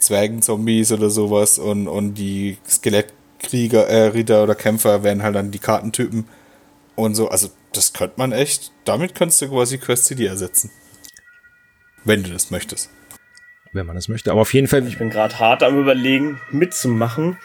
Zwergenzombies 0.00 0.92
oder 0.92 1.10
sowas 1.10 1.58
und, 1.58 1.88
und 1.88 2.14
die 2.14 2.58
Skelettkrieger, 2.68 3.86
äh, 3.86 4.06
Ritter 4.08 4.42
oder 4.42 4.54
Kämpfer 4.54 5.02
werden 5.02 5.22
halt 5.22 5.36
dann 5.36 5.50
die 5.50 5.58
Kartentypen 5.58 6.26
und 6.96 7.14
so. 7.14 7.28
Also, 7.28 7.48
das 7.72 7.92
könnte 7.92 8.14
man 8.16 8.32
echt, 8.32 8.72
damit 8.84 9.14
könntest 9.14 9.42
du 9.42 9.48
quasi 9.48 9.78
Quest 9.78 10.06
CD 10.06 10.26
ersetzen. 10.26 10.70
Wenn 12.04 12.22
du 12.22 12.30
das 12.30 12.50
möchtest. 12.50 12.90
Wenn 13.72 13.86
man 13.86 13.94
das 13.94 14.08
möchte. 14.08 14.30
Aber 14.30 14.40
auf 14.40 14.54
jeden 14.54 14.66
Fall. 14.66 14.86
Ich 14.86 14.98
bin 14.98 15.10
gerade 15.10 15.38
hart 15.38 15.62
am 15.62 15.78
überlegen, 15.78 16.40
mitzumachen. 16.50 17.38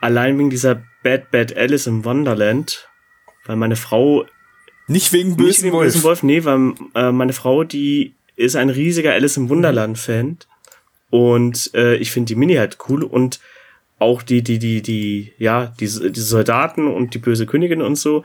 Allein 0.00 0.38
wegen 0.38 0.50
dieser 0.50 0.82
Bad 1.02 1.30
Bad 1.30 1.56
Alice 1.56 1.86
im 1.86 2.04
Wonderland. 2.04 2.88
Weil 3.46 3.56
meine 3.56 3.76
Frau. 3.76 4.26
Nicht 4.88 5.12
wegen 5.12 5.36
bösen 5.36 5.48
nicht 5.48 5.62
wegen 5.62 5.72
Wolf. 5.74 5.92
Bösen 5.92 6.02
Wolf. 6.02 6.22
Nee, 6.22 6.44
weil 6.44 6.74
äh, 6.94 7.12
meine 7.12 7.32
Frau, 7.32 7.64
die 7.64 8.14
ist 8.36 8.56
ein 8.56 8.70
riesiger 8.70 9.12
Alice 9.12 9.36
im 9.36 9.48
Wunderland-Fan. 9.48 10.38
Und 11.12 11.74
äh, 11.74 11.96
ich 11.96 12.10
finde 12.10 12.28
die 12.28 12.36
Mini 12.36 12.54
halt 12.54 12.78
cool 12.88 13.04
und 13.04 13.38
auch 13.98 14.22
die, 14.22 14.42
die, 14.42 14.58
die, 14.58 14.80
die, 14.80 15.34
ja, 15.36 15.66
die, 15.78 15.86
die 15.86 16.20
Soldaten 16.20 16.86
und 16.86 17.12
die 17.12 17.18
böse 17.18 17.44
Königin 17.44 17.82
und 17.82 17.96
so. 17.96 18.24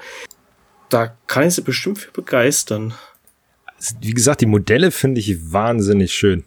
Da 0.88 1.18
kann 1.28 1.46
ich 1.46 1.56
sie 1.56 1.64
bestimmt 1.64 1.98
für 2.00 2.12
begeistern. 2.14 2.94
Wie 4.00 4.14
gesagt, 4.14 4.40
die 4.40 4.46
Modelle 4.46 4.92
finde 4.92 5.20
ich 5.20 5.52
wahnsinnig 5.52 6.14
schön. 6.14 6.46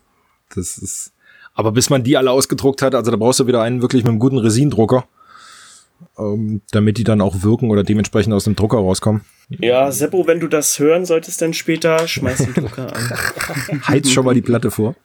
Das 0.55 0.79
ist, 0.79 1.13
aber 1.53 1.73
bis 1.73 1.91
man 1.91 2.05
die 2.05 2.17
alle 2.17 2.31
ausgedruckt 2.31 2.81
hat, 2.81 2.95
also 2.95 3.11
da 3.11 3.19
brauchst 3.19 3.41
du 3.41 3.47
wieder 3.47 3.61
einen 3.61 3.83
wirklich 3.83 4.03
mit 4.03 4.09
einem 4.09 4.19
guten 4.19 4.39
Resindrucker, 4.39 5.07
ähm, 6.19 6.63
damit 6.71 6.97
die 6.97 7.05
dann 7.05 7.21
auch 7.21 7.43
wirken 7.43 7.71
oder 7.71 7.85
dementsprechend 7.85 8.33
aus 8.33 8.45
dem 8.45 8.57
Drucker 8.57 8.79
rauskommen. 8.79 9.27
Ja, 9.51 9.93
Seppo, 9.93 10.27
wenn 10.27 10.41
du 10.41 10.49
das 10.49 10.79
hören 10.79 11.05
solltest, 11.05 11.43
dann 11.43 11.53
später 11.53 12.09
schmeiß 12.09 12.39
den 12.39 12.55
Drucker 12.65 12.97
an. 12.97 13.87
Heiz 13.89 14.11
schon 14.11 14.25
mal 14.25 14.35
die 14.35 14.41
Platte 14.41 14.71
vor. 14.71 14.97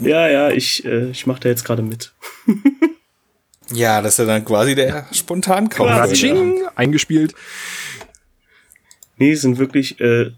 Ja, 0.00 0.28
ja, 0.28 0.50
ich, 0.50 0.84
äh, 0.84 1.10
ich 1.10 1.26
mache 1.26 1.40
da 1.40 1.48
jetzt 1.48 1.64
gerade 1.64 1.82
mit. 1.82 2.12
ja, 3.72 4.00
das 4.00 4.14
ist 4.14 4.18
ja 4.18 4.24
dann 4.24 4.44
quasi 4.44 4.74
der 4.74 5.06
Spontankauf. 5.12 5.88
Ratsching, 5.88 6.62
eingespielt. 6.74 7.34
Nee, 9.16 9.34
sind 9.34 9.58
wirklich 9.58 10.00
äh, 10.00 10.30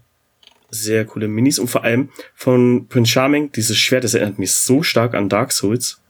sehr 0.69 1.05
coole 1.05 1.27
Minis 1.27 1.59
und 1.59 1.69
vor 1.69 1.83
allem 1.83 2.09
von 2.35 2.87
Prince 2.87 3.11
Charming, 3.11 3.51
dieses 3.51 3.77
Schwert, 3.77 4.03
das 4.03 4.13
erinnert 4.13 4.39
mich 4.39 4.53
so 4.53 4.83
stark 4.83 5.13
an 5.13 5.29
Dark 5.29 5.51
Souls. 5.51 6.01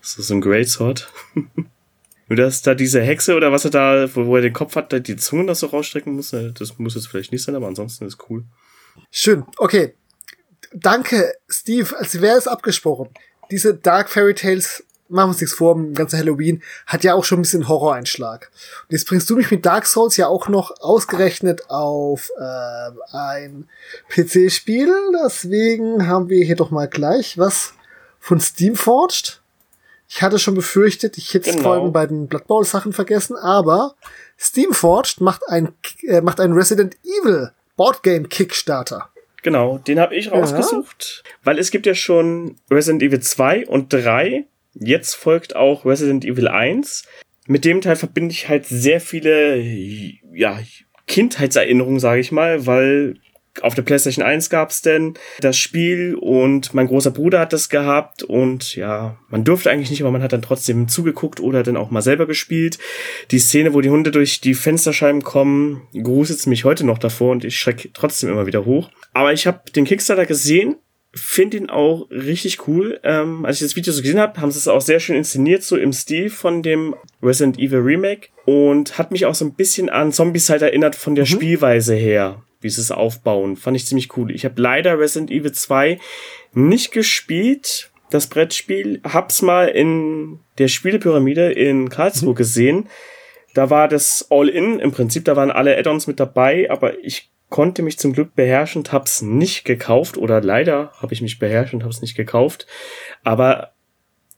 Das 0.00 0.18
ist 0.18 0.28
so 0.28 0.34
ein 0.34 0.40
Great 0.40 0.68
Sword. 0.68 1.08
Nur 2.28 2.36
dass 2.36 2.62
da 2.62 2.74
diese 2.74 3.00
Hexe 3.00 3.36
oder 3.36 3.52
was 3.52 3.64
er 3.64 3.70
da, 3.70 4.08
wo, 4.16 4.26
wo 4.26 4.36
er 4.36 4.42
den 4.42 4.52
Kopf 4.52 4.74
hat, 4.74 4.92
da 4.92 4.98
die 4.98 5.14
Zunge 5.14 5.46
das 5.46 5.60
so 5.60 5.68
rausstrecken 5.68 6.14
muss, 6.14 6.32
äh, 6.32 6.52
das 6.52 6.76
muss 6.78 6.96
jetzt 6.96 7.06
vielleicht 7.06 7.30
nicht 7.30 7.44
sein, 7.44 7.54
aber 7.54 7.68
ansonsten 7.68 8.04
ist 8.04 8.18
cool. 8.28 8.44
Schön, 9.12 9.44
okay 9.58 9.94
danke, 10.80 11.34
Steve, 11.48 11.96
als 11.98 12.20
wäre 12.20 12.36
es 12.36 12.48
abgesprochen. 12.48 13.08
Diese 13.50 13.74
Dark 13.74 14.08
Fairy 14.10 14.34
Tales, 14.34 14.84
machen 15.08 15.28
wir 15.28 15.32
uns 15.32 15.40
nichts 15.40 15.56
vor, 15.56 15.74
im 15.76 15.94
ganzen 15.94 16.18
Halloween, 16.18 16.62
hat 16.86 17.04
ja 17.04 17.14
auch 17.14 17.24
schon 17.24 17.38
ein 17.38 17.42
bisschen 17.42 17.68
Horroreinschlag. 17.68 18.50
Und 18.82 18.92
jetzt 18.92 19.06
bringst 19.06 19.30
du 19.30 19.36
mich 19.36 19.50
mit 19.50 19.64
Dark 19.64 19.86
Souls 19.86 20.16
ja 20.16 20.26
auch 20.26 20.48
noch 20.48 20.80
ausgerechnet 20.80 21.70
auf 21.70 22.30
äh, 22.38 23.16
ein 23.16 23.68
PC-Spiel. 24.08 24.92
Deswegen 25.24 26.06
haben 26.08 26.28
wir 26.28 26.44
hier 26.44 26.56
doch 26.56 26.70
mal 26.70 26.88
gleich 26.88 27.38
was 27.38 27.72
von 28.18 28.40
Steam 28.40 28.74
Forged. 28.74 29.40
Ich 30.08 30.22
hatte 30.22 30.38
schon 30.38 30.54
befürchtet, 30.54 31.18
ich 31.18 31.34
hätte 31.34 31.50
es 31.50 31.56
Genau. 31.56 31.72
allem 31.72 31.92
bei 31.92 32.06
den 32.06 32.28
Blood 32.28 32.46
Bowl 32.46 32.64
Sachen 32.64 32.92
vergessen, 32.92 33.36
aber 33.36 33.94
Steamforged 34.38 35.20
macht 35.20 35.48
ein 35.48 35.72
äh, 36.02 36.20
macht 36.20 36.40
ein 36.40 36.52
Resident 36.52 36.96
Evil 37.04 37.52
Boardgame 37.76 38.28
Kickstarter. 38.28 39.10
Genau, 39.46 39.78
den 39.78 40.00
habe 40.00 40.16
ich 40.16 40.32
rausgesucht, 40.32 41.22
weil 41.44 41.60
es 41.60 41.70
gibt 41.70 41.86
ja 41.86 41.94
schon 41.94 42.56
Resident 42.68 43.00
Evil 43.04 43.20
2 43.20 43.68
und 43.68 43.92
3. 43.92 44.44
Jetzt 44.74 45.14
folgt 45.14 45.54
auch 45.54 45.84
Resident 45.84 46.24
Evil 46.24 46.48
1. 46.48 47.04
Mit 47.46 47.64
dem 47.64 47.80
Teil 47.80 47.94
verbinde 47.94 48.32
ich 48.32 48.48
halt 48.48 48.66
sehr 48.66 49.00
viele 49.00 49.62
ja, 50.34 50.58
Kindheitserinnerungen, 51.06 52.00
sage 52.00 52.20
ich 52.22 52.32
mal, 52.32 52.66
weil 52.66 53.20
auf 53.62 53.74
der 53.74 53.82
PlayStation 53.82 54.24
1 54.24 54.50
gab's 54.50 54.82
denn 54.82 55.14
das 55.40 55.58
Spiel 55.58 56.14
und 56.14 56.74
mein 56.74 56.86
großer 56.86 57.10
Bruder 57.10 57.40
hat 57.40 57.52
das 57.52 57.68
gehabt 57.68 58.22
und 58.22 58.76
ja, 58.76 59.18
man 59.28 59.44
durfte 59.44 59.70
eigentlich 59.70 59.90
nicht, 59.90 60.02
aber 60.02 60.10
man 60.10 60.22
hat 60.22 60.32
dann 60.32 60.42
trotzdem 60.42 60.88
zugeguckt 60.88 61.40
oder 61.40 61.62
dann 61.62 61.76
auch 61.76 61.90
mal 61.90 62.02
selber 62.02 62.26
gespielt. 62.26 62.78
Die 63.30 63.38
Szene, 63.38 63.74
wo 63.74 63.80
die 63.80 63.90
Hunde 63.90 64.10
durch 64.10 64.40
die 64.40 64.54
Fensterscheiben 64.54 65.22
kommen, 65.22 65.82
gruselt 65.92 66.46
mich 66.46 66.64
heute 66.64 66.84
noch 66.84 66.98
davor 66.98 67.32
und 67.32 67.44
ich 67.44 67.56
schreck 67.56 67.90
trotzdem 67.94 68.30
immer 68.30 68.46
wieder 68.46 68.64
hoch. 68.64 68.90
Aber 69.12 69.32
ich 69.32 69.46
habe 69.46 69.70
den 69.74 69.84
Kickstarter 69.84 70.26
gesehen, 70.26 70.76
finde 71.14 71.56
ihn 71.56 71.70
auch 71.70 72.10
richtig 72.10 72.68
cool. 72.68 73.00
Ähm, 73.02 73.44
als 73.44 73.56
ich 73.56 73.66
das 73.66 73.76
Video 73.76 73.92
so 73.92 74.02
gesehen 74.02 74.20
habe, 74.20 74.40
haben 74.40 74.50
sie 74.50 74.58
es 74.58 74.68
auch 74.68 74.80
sehr 74.80 75.00
schön 75.00 75.16
inszeniert, 75.16 75.62
so 75.62 75.76
im 75.76 75.92
Stil 75.92 76.30
von 76.30 76.62
dem 76.62 76.94
Resident 77.22 77.58
Evil 77.58 77.78
Remake 77.78 78.28
und 78.44 78.98
hat 78.98 79.10
mich 79.10 79.26
auch 79.26 79.34
so 79.34 79.44
ein 79.44 79.54
bisschen 79.54 79.88
an 79.88 80.12
Zombies 80.12 80.50
halt 80.50 80.62
erinnert 80.62 80.94
von 80.94 81.14
der 81.14 81.24
Spielweise 81.24 81.94
her 81.94 82.42
wie 82.66 82.70
sie 82.70 82.80
es 82.80 82.90
aufbauen. 82.90 83.56
Fand 83.56 83.76
ich 83.76 83.86
ziemlich 83.86 84.16
cool. 84.16 84.32
Ich 84.32 84.44
habe 84.44 84.60
leider 84.60 84.98
Resident 84.98 85.30
Evil 85.30 85.52
2 85.52 85.98
nicht 86.52 86.90
gespielt, 86.90 87.90
das 88.10 88.26
Brettspiel. 88.26 89.00
Hab's 89.04 89.40
mal 89.40 89.68
in 89.68 90.40
der 90.58 90.68
Spielepyramide 90.68 91.52
in 91.52 91.88
Karlsruhe 91.88 92.34
gesehen. 92.34 92.88
Da 93.54 93.70
war 93.70 93.86
das 93.88 94.26
All-In 94.30 94.80
im 94.80 94.90
Prinzip, 94.90 95.24
da 95.24 95.36
waren 95.36 95.50
alle 95.50 95.78
Add-ons 95.78 96.08
mit 96.08 96.18
dabei, 96.20 96.70
aber 96.70 97.02
ich 97.04 97.30
konnte 97.48 97.82
mich 97.82 97.98
zum 97.98 98.12
Glück 98.12 98.34
beherrschen 98.34 98.80
und 98.80 98.92
hab's 98.92 99.22
nicht 99.22 99.64
gekauft. 99.64 100.18
Oder 100.18 100.40
leider 100.40 100.90
habe 101.00 101.14
ich 101.14 101.22
mich 101.22 101.38
beherrscht 101.38 101.72
und 101.72 101.84
hab's 101.84 102.02
nicht 102.02 102.16
gekauft. 102.16 102.66
Aber 103.22 103.72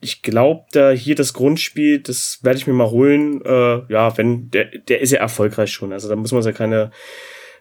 ich 0.01 0.23
glaube, 0.23 0.67
da 0.73 0.91
hier 0.91 1.15
das 1.15 1.33
Grundspiel, 1.33 2.01
das 2.01 2.39
werde 2.43 2.59
ich 2.59 2.67
mir 2.67 2.75
mal 2.75 2.91
holen. 2.91 3.43
Äh, 3.45 3.93
ja, 3.93 4.17
wenn 4.17 4.51
der, 4.51 4.67
der 4.67 5.01
ist 5.01 5.13
ja 5.13 5.19
erfolgreich 5.19 5.73
schon. 5.73 5.93
Also 5.93 6.09
da 6.09 6.17
muss 6.17 6.33
man 6.33 6.43
ja 6.43 6.53
keine 6.53 6.91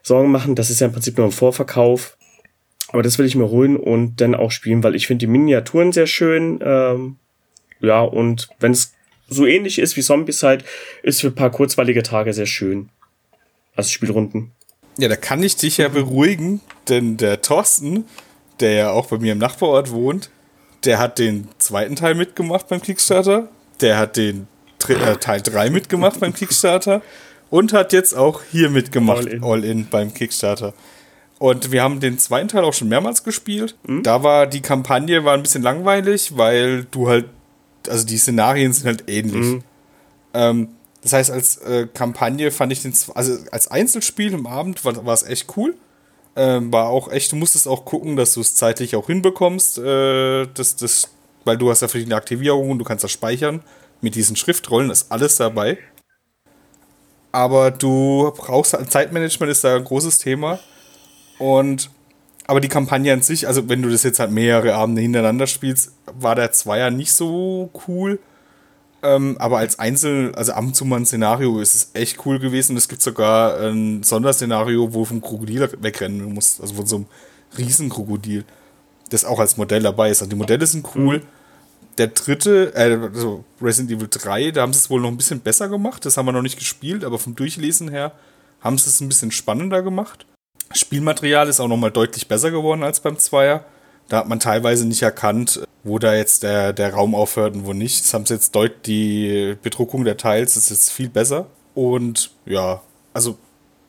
Sorgen 0.08 0.32
machen. 0.32 0.56
Das 0.56 0.70
ist 0.70 0.80
ja 0.80 0.88
im 0.88 0.94
Prinzip 0.94 1.18
nur 1.18 1.28
ein 1.28 1.32
Vorverkauf. 1.32 2.18
Aber 2.90 3.04
das 3.04 3.18
will 3.18 3.26
ich 3.26 3.36
mir 3.36 3.50
holen 3.50 3.76
und 3.76 4.22
dann 4.22 4.34
auch 4.34 4.52
spielen, 4.52 4.84
weil 4.84 4.96
ich 4.96 5.08
finde 5.08 5.26
die 5.26 5.32
Miniaturen 5.32 5.92
sehr 5.92 6.08
schön. 6.08 6.60
Ähm, 6.64 7.18
ja, 7.82 8.02
und 8.02 8.48
wenn 8.60 8.72
es 8.72 8.94
so 9.28 9.46
ähnlich 9.46 9.80
ist 9.80 9.98
wie 9.98 10.02
Zombies 10.02 10.42
halt, 10.44 10.64
ist 11.04 11.22
für 11.22 11.28
ein 11.28 11.36
paar 11.36 11.52
kurzweilige 11.52 12.02
Tage 12.02 12.34
sehr 12.34 12.46
schön. 12.46 12.90
Als 13.76 13.92
Spielrunden. 13.92 14.52
Ja, 14.98 15.10
da 15.10 15.16
kann 15.16 15.44
ich 15.44 15.58
dich 15.58 15.78
ja 15.78 15.90
beruhigen, 15.90 16.62
denn 16.88 17.18
der 17.18 17.42
Thorsten, 17.42 18.06
der 18.60 18.72
ja 18.72 18.90
auch 18.92 19.08
bei 19.08 19.20
mir 19.20 19.34
im 19.34 19.38
Nachbarort 19.38 19.92
wohnt, 19.92 20.32
der 20.86 20.98
hat 20.98 21.20
den 21.20 21.50
zweiten 21.60 21.96
Teil 21.96 22.16
mitgemacht 22.16 22.68
beim 22.70 22.82
Kickstarter, 22.82 23.50
der 23.82 23.98
hat 24.00 24.18
den 24.18 24.48
äh, 24.88 25.18
Teil 25.18 25.42
3 25.42 25.70
mitgemacht 25.70 26.20
beim 26.20 26.34
Kickstarter 26.34 27.02
und 27.50 27.74
hat 27.74 27.94
jetzt 27.94 28.16
auch 28.16 28.42
hier 28.52 28.70
mitgemacht, 28.70 29.26
All 29.26 29.28
in. 29.28 29.44
All 29.44 29.64
in 29.64 29.88
beim 29.90 30.14
Kickstarter. 30.14 30.74
Und 31.40 31.72
wir 31.72 31.84
haben 31.84 32.00
den 32.00 32.18
zweiten 32.18 32.48
Teil 32.48 32.64
auch 32.64 32.74
schon 32.74 32.88
mehrmals 32.90 33.24
gespielt. 33.24 33.76
Da 34.04 34.24
war 34.24 34.48
die 34.48 34.62
Kampagne 34.62 35.24
war 35.24 35.34
ein 35.34 35.44
bisschen 35.44 35.62
langweilig, 35.62 36.36
weil 36.36 36.86
du 36.86 37.08
halt, 37.08 37.26
also 37.88 38.06
die 38.06 38.18
Szenarien 38.18 38.74
sind 38.74 38.88
halt 38.88 39.04
ähnlich. 39.08 39.62
Ähm, 40.34 40.70
das 41.04 41.14
heißt, 41.14 41.32
als 41.32 41.58
äh, 41.58 41.88
Kampagne 41.94 42.52
fand 42.52 42.74
ich 42.74 42.82
den, 42.82 42.94
also 43.14 43.38
als 43.52 43.68
Einzelspiel 43.70 44.34
im 44.34 44.48
Abend 44.48 44.84
war, 44.84 45.06
war 45.06 45.14
es 45.14 45.24
echt 45.24 45.56
cool. 45.58 45.76
Ähm, 46.36 46.72
war 46.72 46.90
auch 46.90 47.12
echt, 47.12 47.32
du 47.32 47.36
musstest 47.36 47.68
auch 47.68 47.86
gucken, 47.86 48.16
dass 48.16 48.34
du 48.34 48.42
es 48.42 48.56
zeitlich 48.56 48.96
auch 48.96 49.08
hinbekommst, 49.08 49.80
äh, 49.80 50.46
das, 50.54 50.76
das, 50.76 51.10
weil 51.46 51.58
du 51.58 51.72
hast 51.72 51.82
ja 51.82 51.88
verschiedene 51.88 52.16
Aktivierungen, 52.16 52.78
du 52.78 52.86
kannst 52.86 53.04
das 53.04 53.12
speichern 53.12 53.64
mit 54.02 54.14
diesen 54.14 54.36
Schriftrollen, 54.36 54.92
ist 54.92 55.12
alles 55.12 55.38
dabei. 55.38 55.80
Aber 57.32 57.72
du 57.72 58.32
brauchst 58.36 58.74
halt, 58.74 58.92
Zeitmanagement 58.92 59.52
ist 59.52 59.64
da 59.64 59.76
ein 59.76 59.84
großes 59.84 60.20
Thema. 60.20 60.60
Und 61.38 61.90
aber 62.48 62.62
die 62.62 62.70
Kampagne 62.70 63.12
an 63.12 63.22
sich, 63.22 63.46
also 63.46 63.68
wenn 63.68 63.82
du 63.82 63.90
das 63.90 64.04
jetzt 64.04 64.20
halt 64.20 64.32
mehrere 64.32 64.74
Abende 64.74 65.02
hintereinander 65.02 65.48
spielst, 65.48 65.92
war 66.06 66.34
der 66.34 66.54
Zweier 66.54 66.90
nicht 66.92 67.12
so 67.12 67.70
cool. 67.88 68.20
Ähm, 69.04 69.36
aber 69.38 69.58
als 69.58 69.78
Einzel, 69.80 70.34
also 70.34 70.54
ab 70.54 70.64
und 70.64 70.76
zu 70.76 70.86
mal 70.86 70.96
ein 70.96 71.06
Szenario 71.06 71.60
ist 71.60 71.76
es 71.76 71.92
echt 71.94 72.26
cool 72.26 72.40
gewesen. 72.40 72.78
Es 72.78 72.88
gibt 72.88 73.02
sogar 73.02 73.60
ein 73.60 74.02
Sonderszenario, 74.02 74.94
wo 74.94 75.00
du 75.00 75.06
vom 75.06 75.22
Krokodil 75.22 75.70
wegrennen 75.82 76.34
musst, 76.34 76.62
also 76.62 76.74
von 76.74 76.86
so 76.86 76.96
einem 76.96 77.06
Riesenkrokodil, 77.58 78.46
das 79.10 79.26
auch 79.26 79.40
als 79.40 79.58
Modell 79.58 79.84
dabei 79.84 80.10
ist. 80.10 80.22
Also 80.22 80.30
die 80.30 80.38
Modelle 80.38 80.66
sind 80.66 80.88
cool. 80.96 81.22
Der 81.98 82.08
dritte, 82.08 82.74
äh, 82.76 83.00
also 83.14 83.44
Resident 83.62 83.92
Evil 83.92 84.08
3, 84.10 84.52
da 84.52 84.62
haben 84.62 84.74
sie 84.74 84.80
es 84.80 84.90
wohl 84.90 85.02
noch 85.02 85.10
ein 85.10 85.18
bisschen 85.18 85.40
besser 85.40 85.68
gemacht. 85.68 86.06
Das 86.06 86.18
haben 86.18 86.26
wir 86.26 86.32
noch 86.32 86.42
nicht 86.42 86.60
gespielt, 86.60 87.04
aber 87.04 87.18
vom 87.18 87.36
Durchlesen 87.36 87.90
her 87.90 88.12
haben 88.62 88.78
sie 88.78 88.90
es 88.90 89.02
ein 89.02 89.10
bisschen 89.10 89.32
spannender 89.32 89.82
gemacht. 89.82 90.26
Spielmaterial 90.74 91.48
ist 91.48 91.60
auch 91.60 91.68
noch 91.68 91.78
mal 91.78 91.92
deutlich 91.92 92.28
besser 92.28 92.52
geworden 92.52 92.84
als 92.84 93.00
beim 93.00 93.18
Zweier. 93.18 93.66
Da 94.10 94.18
hat 94.18 94.28
man 94.28 94.40
teilweise 94.40 94.86
nicht 94.86 95.02
erkannt, 95.02 95.62
wo 95.84 96.00
da 96.00 96.14
jetzt 96.16 96.44
der, 96.44 96.74
der 96.74 96.94
Raum 96.94 97.16
aufhört 97.16 97.56
und 97.56 97.66
wo 97.66 97.74
nicht. 97.74 98.04
Das 98.04 98.14
haben 98.14 98.26
sie 98.26 98.36
jetzt 98.36 98.54
deutlich, 98.56 98.82
die 98.86 99.58
Bedruckung 99.62 100.06
der 100.06 100.18
Teils 100.18 100.56
ist 100.56 100.70
jetzt 100.70 100.92
viel 100.92 101.10
besser. 101.10 101.48
Und 101.74 102.32
ja, 102.46 102.82
also 103.14 103.38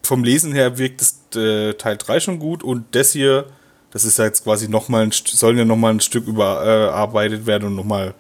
vom 0.02 0.24
Lesen 0.24 0.52
her 0.52 0.78
wirkt 0.78 1.00
das 1.00 1.20
äh, 1.36 1.74
Teil 1.74 1.96
3 1.98 2.20
schon 2.20 2.38
gut 2.38 2.62
und 2.62 2.86
das 2.92 3.12
hier, 3.12 3.46
das 3.90 4.04
ist 4.04 4.18
ja 4.18 4.24
jetzt 4.26 4.44
quasi 4.44 4.68
nochmal 4.68 5.02
ein, 5.04 5.10
St- 5.10 5.34
sollen 5.36 5.58
ja 5.58 5.64
nochmal 5.64 5.94
ein 5.94 6.00
Stück 6.00 6.26
überarbeitet 6.26 7.46
werden 7.46 7.68
und 7.68 7.76
nochmal 7.76 8.14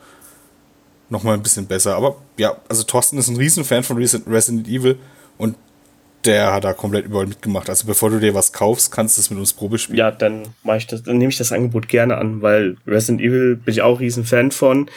noch 1.10 1.22
mal 1.22 1.34
ein 1.34 1.42
bisschen 1.42 1.66
besser. 1.66 1.96
Aber 1.96 2.16
ja, 2.36 2.56
also 2.68 2.82
Thorsten 2.82 3.18
ist 3.18 3.28
ein 3.28 3.36
Riesenfan 3.36 3.82
von 3.82 3.96
Resi- 3.98 4.22
Resident 4.30 4.68
Evil 4.68 4.98
und 5.38 5.56
der 6.24 6.52
hat 6.52 6.64
da 6.64 6.72
komplett 6.72 7.06
überall 7.06 7.26
mitgemacht. 7.26 7.70
Also 7.70 7.86
bevor 7.86 8.10
du 8.10 8.18
dir 8.18 8.34
was 8.34 8.52
kaufst, 8.52 8.90
kannst 8.90 9.16
du 9.16 9.20
es 9.20 9.30
mit 9.30 9.38
uns 9.38 9.52
Probe 9.52 9.78
spielen. 9.78 9.98
Ja, 9.98 10.10
dann 10.10 10.48
mache 10.64 10.78
ich 10.78 10.86
das, 10.86 11.02
dann 11.04 11.16
nehme 11.16 11.30
ich 11.30 11.38
das 11.38 11.52
Angebot 11.52 11.88
gerne 11.88 12.18
an, 12.18 12.42
weil 12.42 12.76
Resident 12.86 13.20
Evil 13.20 13.56
bin 13.56 13.72
ich 13.72 13.82
auch 13.82 14.00
riesen 14.00 14.24
Fan 14.24 14.50
von. 14.50 14.90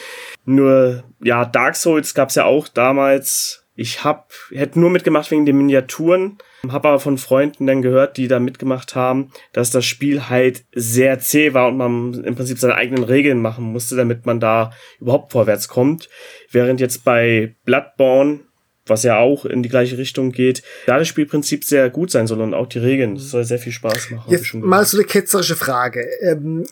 Nur, 0.44 1.04
ja, 1.22 1.44
Dark 1.44 1.76
Souls 1.76 2.12
gab's 2.14 2.34
ja 2.34 2.44
auch 2.44 2.66
damals. 2.68 3.64
Ich 3.76 4.04
hab, 4.04 4.32
hätte 4.50 4.80
nur 4.80 4.90
mitgemacht 4.90 5.30
wegen 5.30 5.46
den 5.46 5.56
Miniaturen, 5.56 6.38
habe 6.70 6.88
aber 6.88 7.00
von 7.00 7.18
Freunden 7.18 7.66
dann 7.66 7.82
gehört, 7.82 8.16
die 8.16 8.28
da 8.28 8.38
mitgemacht 8.38 8.94
haben, 8.94 9.32
dass 9.52 9.70
das 9.70 9.84
Spiel 9.84 10.28
halt 10.28 10.64
sehr 10.74 11.18
zäh 11.18 11.54
war 11.54 11.68
und 11.68 11.76
man 11.76 12.24
im 12.24 12.36
Prinzip 12.36 12.58
seine 12.58 12.76
eigenen 12.76 13.04
Regeln 13.04 13.40
machen 13.40 13.64
musste, 13.64 13.96
damit 13.96 14.26
man 14.26 14.38
da 14.38 14.72
überhaupt 15.00 15.32
vorwärts 15.32 15.68
kommt. 15.68 16.08
Während 16.50 16.80
jetzt 16.80 17.04
bei 17.04 17.56
Bloodborne 17.64 18.40
was 18.86 19.04
ja 19.04 19.18
auch 19.18 19.44
in 19.44 19.62
die 19.62 19.68
gleiche 19.68 19.98
Richtung 19.98 20.32
geht, 20.32 20.62
da 20.86 20.98
das 20.98 21.08
Spielprinzip 21.08 21.64
sehr 21.64 21.88
gut 21.90 22.10
sein 22.10 22.26
soll 22.26 22.40
und 22.40 22.54
auch 22.54 22.66
die 22.66 22.80
Regeln. 22.80 23.14
Das 23.14 23.30
soll 23.30 23.44
sehr 23.44 23.58
viel 23.58 23.72
Spaß 23.72 24.10
machen. 24.10 24.30
Jetzt 24.30 24.54
mal 24.54 24.84
so 24.84 24.96
eine 24.96 25.06
ketzerische 25.06 25.56
Frage. 25.56 26.04
Ähm, 26.20 26.66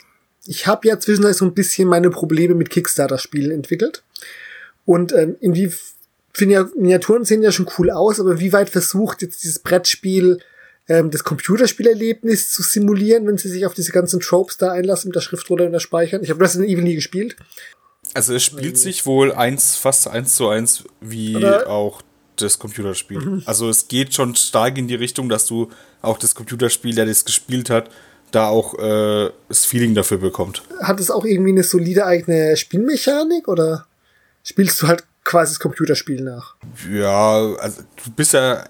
ich 0.45 0.67
habe 0.67 0.89
ja 0.89 0.99
zwischendurch 0.99 1.37
so 1.37 1.45
ein 1.45 1.55
bisschen 1.55 1.87
meine 1.89 2.11
Probleme 2.11 2.55
mit 2.55 2.71
Kickstarter-Spielen 2.71 3.53
entwickelt. 3.53 4.03
Und 4.85 5.13
ähm, 5.13 5.37
inwie 5.41 5.69
finde 5.69 5.79
ja, 5.79 5.90
Miniaturen 6.39 7.25
sehen 7.25 7.43
ja 7.43 7.53
schon 7.53 7.69
cool 7.79 7.91
aus, 7.91 8.21
aber 8.21 8.41
wie 8.41 8.53
weit 8.53 8.71
versucht 8.71 9.23
jetzt 9.23 9.43
dieses 9.43 9.59
Brettspiel 9.59 10.39
ähm, 10.89 11.11
das 11.11 11.25
Computerspielerlebnis 11.25 12.51
zu 12.51 12.63
simulieren, 12.63 13.27
wenn 13.27 13.39
sie 13.39 13.49
sich 13.49 13.67
auf 13.67 13.75
diese 13.75 13.93
ganzen 13.93 14.21
Tropes 14.21 14.57
da 14.57 14.73
einlassen 14.73 15.09
mit 15.09 15.17
der 15.17 15.21
Schriftrolle 15.21 15.67
und 15.67 15.73
der 15.73 15.81
Speichern? 15.81 16.23
Ich 16.23 16.31
habe 16.31 16.43
Resident 16.43 16.71
Evil 16.71 16.85
nie 16.85 16.95
gespielt. 16.95 17.37
Also 18.15 18.35
es 18.35 18.43
spielt 18.43 18.77
sich 18.79 19.07
wohl 19.07 19.33
eins, 19.33 19.77
fast 19.77 20.09
eins 20.09 20.35
zu 20.35 20.49
eins 20.49 20.85
wie 21.01 21.37
Oder- 21.37 21.69
auch 21.69 22.03
das 22.37 22.59
Computerspiel. 22.59 23.43
Also 23.45 23.69
es 23.69 23.87
geht 23.89 24.15
schon 24.15 24.35
stark 24.35 24.79
in 24.79 24.89
die 24.89 24.95
Richtung, 24.95 25.29
dass 25.29 25.47
du 25.47 25.69
auch 26.01 26.19
das 26.19 26.35
Computerspiel, 26.35 26.95
der 26.95 27.07
das 27.07 27.25
gespielt 27.25 27.69
hat, 27.71 27.91
da 28.31 28.49
auch 28.49 28.79
äh, 28.79 29.31
das 29.49 29.67
Feeling 29.67 29.95
dafür 29.95 30.19
bekommt. 30.19 30.63
Hat 30.81 31.01
es 31.01 31.11
auch 31.11 31.25
irgendwie 31.25 31.51
eine 31.51 31.65
solide 31.65 32.07
eigene 32.07 32.57
Spielmechanik 32.57 33.47
oder 33.49 33.87
spielst 34.43 34.81
du 34.81 34.89
halt 34.89 35.05
quasi 35.25 35.53
das 35.53 35.61
Computerspiel 35.61 36.23
nach? 36.23 36.55
Ja, 36.91 37.55
also 37.57 37.83
du 38.05 38.11
bist 38.11 38.33
ja 38.33 38.65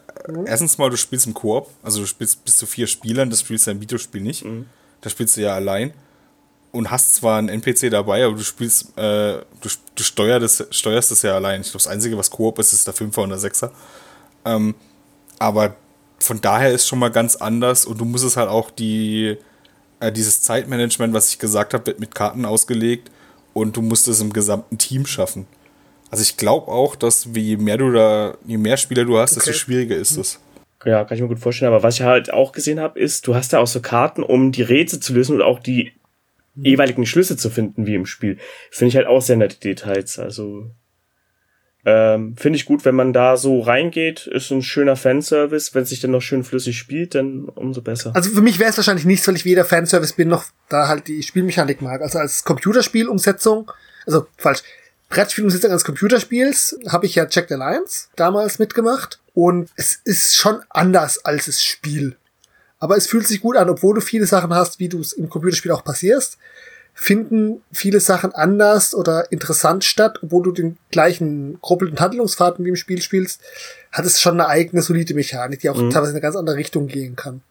erstens 0.46 0.78
mal, 0.78 0.90
du 0.90 0.96
spielst 0.96 1.26
im 1.26 1.34
Koop, 1.34 1.68
also 1.82 2.00
du 2.00 2.06
spielst 2.06 2.44
bis 2.44 2.56
zu 2.56 2.66
vier 2.66 2.86
Spielern, 2.86 3.30
das 3.30 3.40
spielst 3.40 3.66
du 3.66 3.70
im 3.70 3.80
Videospiel 3.80 4.20
nicht. 4.20 4.44
Da 5.00 5.10
spielst 5.10 5.36
du 5.36 5.40
ja 5.42 5.54
allein. 5.54 5.92
und 6.72 6.90
hast 6.90 7.16
zwar 7.16 7.38
einen 7.38 7.48
NPC 7.48 7.90
dabei, 7.90 8.24
aber 8.24 8.36
du 8.36 8.42
spielst, 8.42 8.96
äh, 8.96 9.40
du, 9.60 9.68
du 9.94 10.02
steuerst, 10.02 10.66
steuerst 10.72 11.10
es 11.10 11.22
ja 11.22 11.34
allein. 11.34 11.62
Ich 11.62 11.68
glaube, 11.68 11.82
das 11.82 11.88
Einzige, 11.88 12.16
was 12.16 12.30
Koop 12.30 12.58
ist, 12.58 12.72
ist 12.72 12.86
der 12.86 12.94
Fünfer 12.94 13.22
und 13.22 13.30
der 13.30 13.38
Sechser. 13.38 13.72
Ähm, 14.44 14.74
aber 15.38 15.74
von 16.20 16.40
daher 16.40 16.70
ist 16.70 16.86
schon 16.86 16.98
mal 16.98 17.10
ganz 17.10 17.36
anders 17.36 17.86
und 17.86 17.98
du 17.98 18.04
musst 18.04 18.24
es 18.24 18.36
halt 18.36 18.48
auch 18.48 18.70
die, 18.70 19.36
äh, 20.00 20.12
dieses 20.12 20.42
Zeitmanagement, 20.42 21.12
was 21.12 21.30
ich 21.30 21.38
gesagt 21.38 21.74
habe, 21.74 21.86
wird 21.86 21.98
mit 21.98 22.14
Karten 22.14 22.44
ausgelegt 22.44 23.10
und 23.52 23.76
du 23.76 23.82
musst 23.82 24.06
es 24.06 24.20
im 24.20 24.32
gesamten 24.32 24.78
Team 24.78 25.06
schaffen. 25.06 25.46
Also 26.10 26.22
ich 26.22 26.36
glaube 26.36 26.68
auch, 26.68 26.96
dass 26.96 27.28
je 27.32 27.56
mehr 27.56 27.78
du 27.78 27.92
da, 27.92 28.36
je 28.46 28.58
mehr 28.58 28.76
Spieler 28.76 29.04
du 29.04 29.18
hast, 29.18 29.36
okay. 29.36 29.46
desto 29.46 29.52
schwieriger 29.52 29.96
ist 29.96 30.16
es. 30.16 30.40
Ja, 30.84 31.04
kann 31.04 31.16
ich 31.16 31.22
mir 31.22 31.28
gut 31.28 31.38
vorstellen. 31.38 31.72
Aber 31.72 31.82
was 31.82 31.96
ich 31.96 32.02
halt 32.02 32.32
auch 32.32 32.52
gesehen 32.52 32.80
habe, 32.80 32.98
ist, 32.98 33.26
du 33.26 33.34
hast 33.34 33.52
da 33.52 33.58
auch 33.58 33.66
so 33.66 33.80
Karten, 33.80 34.22
um 34.22 34.50
die 34.50 34.62
Rätsel 34.62 35.00
zu 35.00 35.12
lösen 35.12 35.36
und 35.36 35.42
auch 35.42 35.60
die 35.60 35.92
jeweiligen 36.56 37.06
Schlüsse 37.06 37.36
zu 37.36 37.50
finden, 37.50 37.86
wie 37.86 37.94
im 37.94 38.06
Spiel. 38.06 38.38
Finde 38.70 38.88
ich 38.88 38.96
halt 38.96 39.06
auch 39.06 39.22
sehr 39.22 39.36
nette 39.36 39.60
Details. 39.60 40.18
Also 40.18 40.70
ähm, 41.84 42.36
Finde 42.36 42.58
ich 42.58 42.66
gut, 42.66 42.84
wenn 42.84 42.94
man 42.94 43.12
da 43.12 43.36
so 43.38 43.60
reingeht, 43.60 44.26
ist 44.26 44.50
ein 44.50 44.62
schöner 44.62 44.96
Fanservice. 44.96 45.74
Wenn 45.74 45.84
es 45.84 45.88
sich 45.88 46.00
dann 46.00 46.10
noch 46.10 46.20
schön 46.20 46.44
flüssig 46.44 46.76
spielt, 46.76 47.14
dann 47.14 47.44
umso 47.48 47.80
besser. 47.80 48.12
Also 48.14 48.30
für 48.30 48.42
mich 48.42 48.58
wäre 48.58 48.70
es 48.70 48.76
wahrscheinlich 48.76 49.06
nichts, 49.06 49.26
weil 49.26 49.36
ich 49.36 49.46
weder 49.46 49.64
Fanservice 49.64 50.12
bin, 50.12 50.28
noch 50.28 50.44
da 50.68 50.88
halt 50.88 51.08
die 51.08 51.22
Spielmechanik 51.22 51.80
mag. 51.80 52.02
Also 52.02 52.18
als 52.18 52.44
Computerspielumsetzung, 52.44 53.70
also 54.06 54.26
falsch, 54.36 54.62
Brettspielumsetzung 55.10 55.70
eines 55.70 55.84
Computerspiels 55.84 56.78
habe 56.88 57.06
ich 57.06 57.14
ja 57.14 57.26
Jack 57.28 57.52
Alliance 57.52 58.08
damals 58.16 58.58
mitgemacht. 58.58 59.20
Und 59.34 59.70
es 59.76 60.00
ist 60.04 60.36
schon 60.36 60.60
anders 60.70 61.24
als 61.24 61.46
das 61.46 61.62
Spiel. 61.62 62.16
Aber 62.78 62.96
es 62.96 63.06
fühlt 63.06 63.26
sich 63.26 63.40
gut 63.40 63.56
an, 63.56 63.68
obwohl 63.68 63.94
du 63.94 64.00
viele 64.00 64.26
Sachen 64.26 64.54
hast, 64.54 64.78
wie 64.78 64.88
du 64.88 65.00
es 65.00 65.12
im 65.12 65.28
Computerspiel 65.28 65.72
auch 65.72 65.84
passierst 65.84 66.38
finden 66.94 67.62
viele 67.72 67.98
Sachen 68.00 68.32
anders 68.32 68.94
oder 68.94 69.30
interessant 69.32 69.84
statt, 69.84 70.18
obwohl 70.22 70.42
du 70.42 70.52
den 70.52 70.76
gleichen 70.90 71.58
gruppelten 71.60 71.98
Handlungsfaden 71.98 72.64
wie 72.64 72.68
im 72.68 72.76
Spiel 72.76 73.00
spielst, 73.00 73.40
hat 73.92 74.04
es 74.04 74.20
schon 74.20 74.34
eine 74.34 74.48
eigene 74.48 74.82
solide 74.82 75.14
Mechanik, 75.14 75.60
die 75.60 75.70
auch 75.70 75.76
mhm. 75.76 75.90
teilweise 75.90 76.10
in 76.10 76.16
eine 76.16 76.22
ganz 76.22 76.36
andere 76.36 76.56
Richtung 76.56 76.88
gehen 76.88 77.16
kann. 77.16 77.42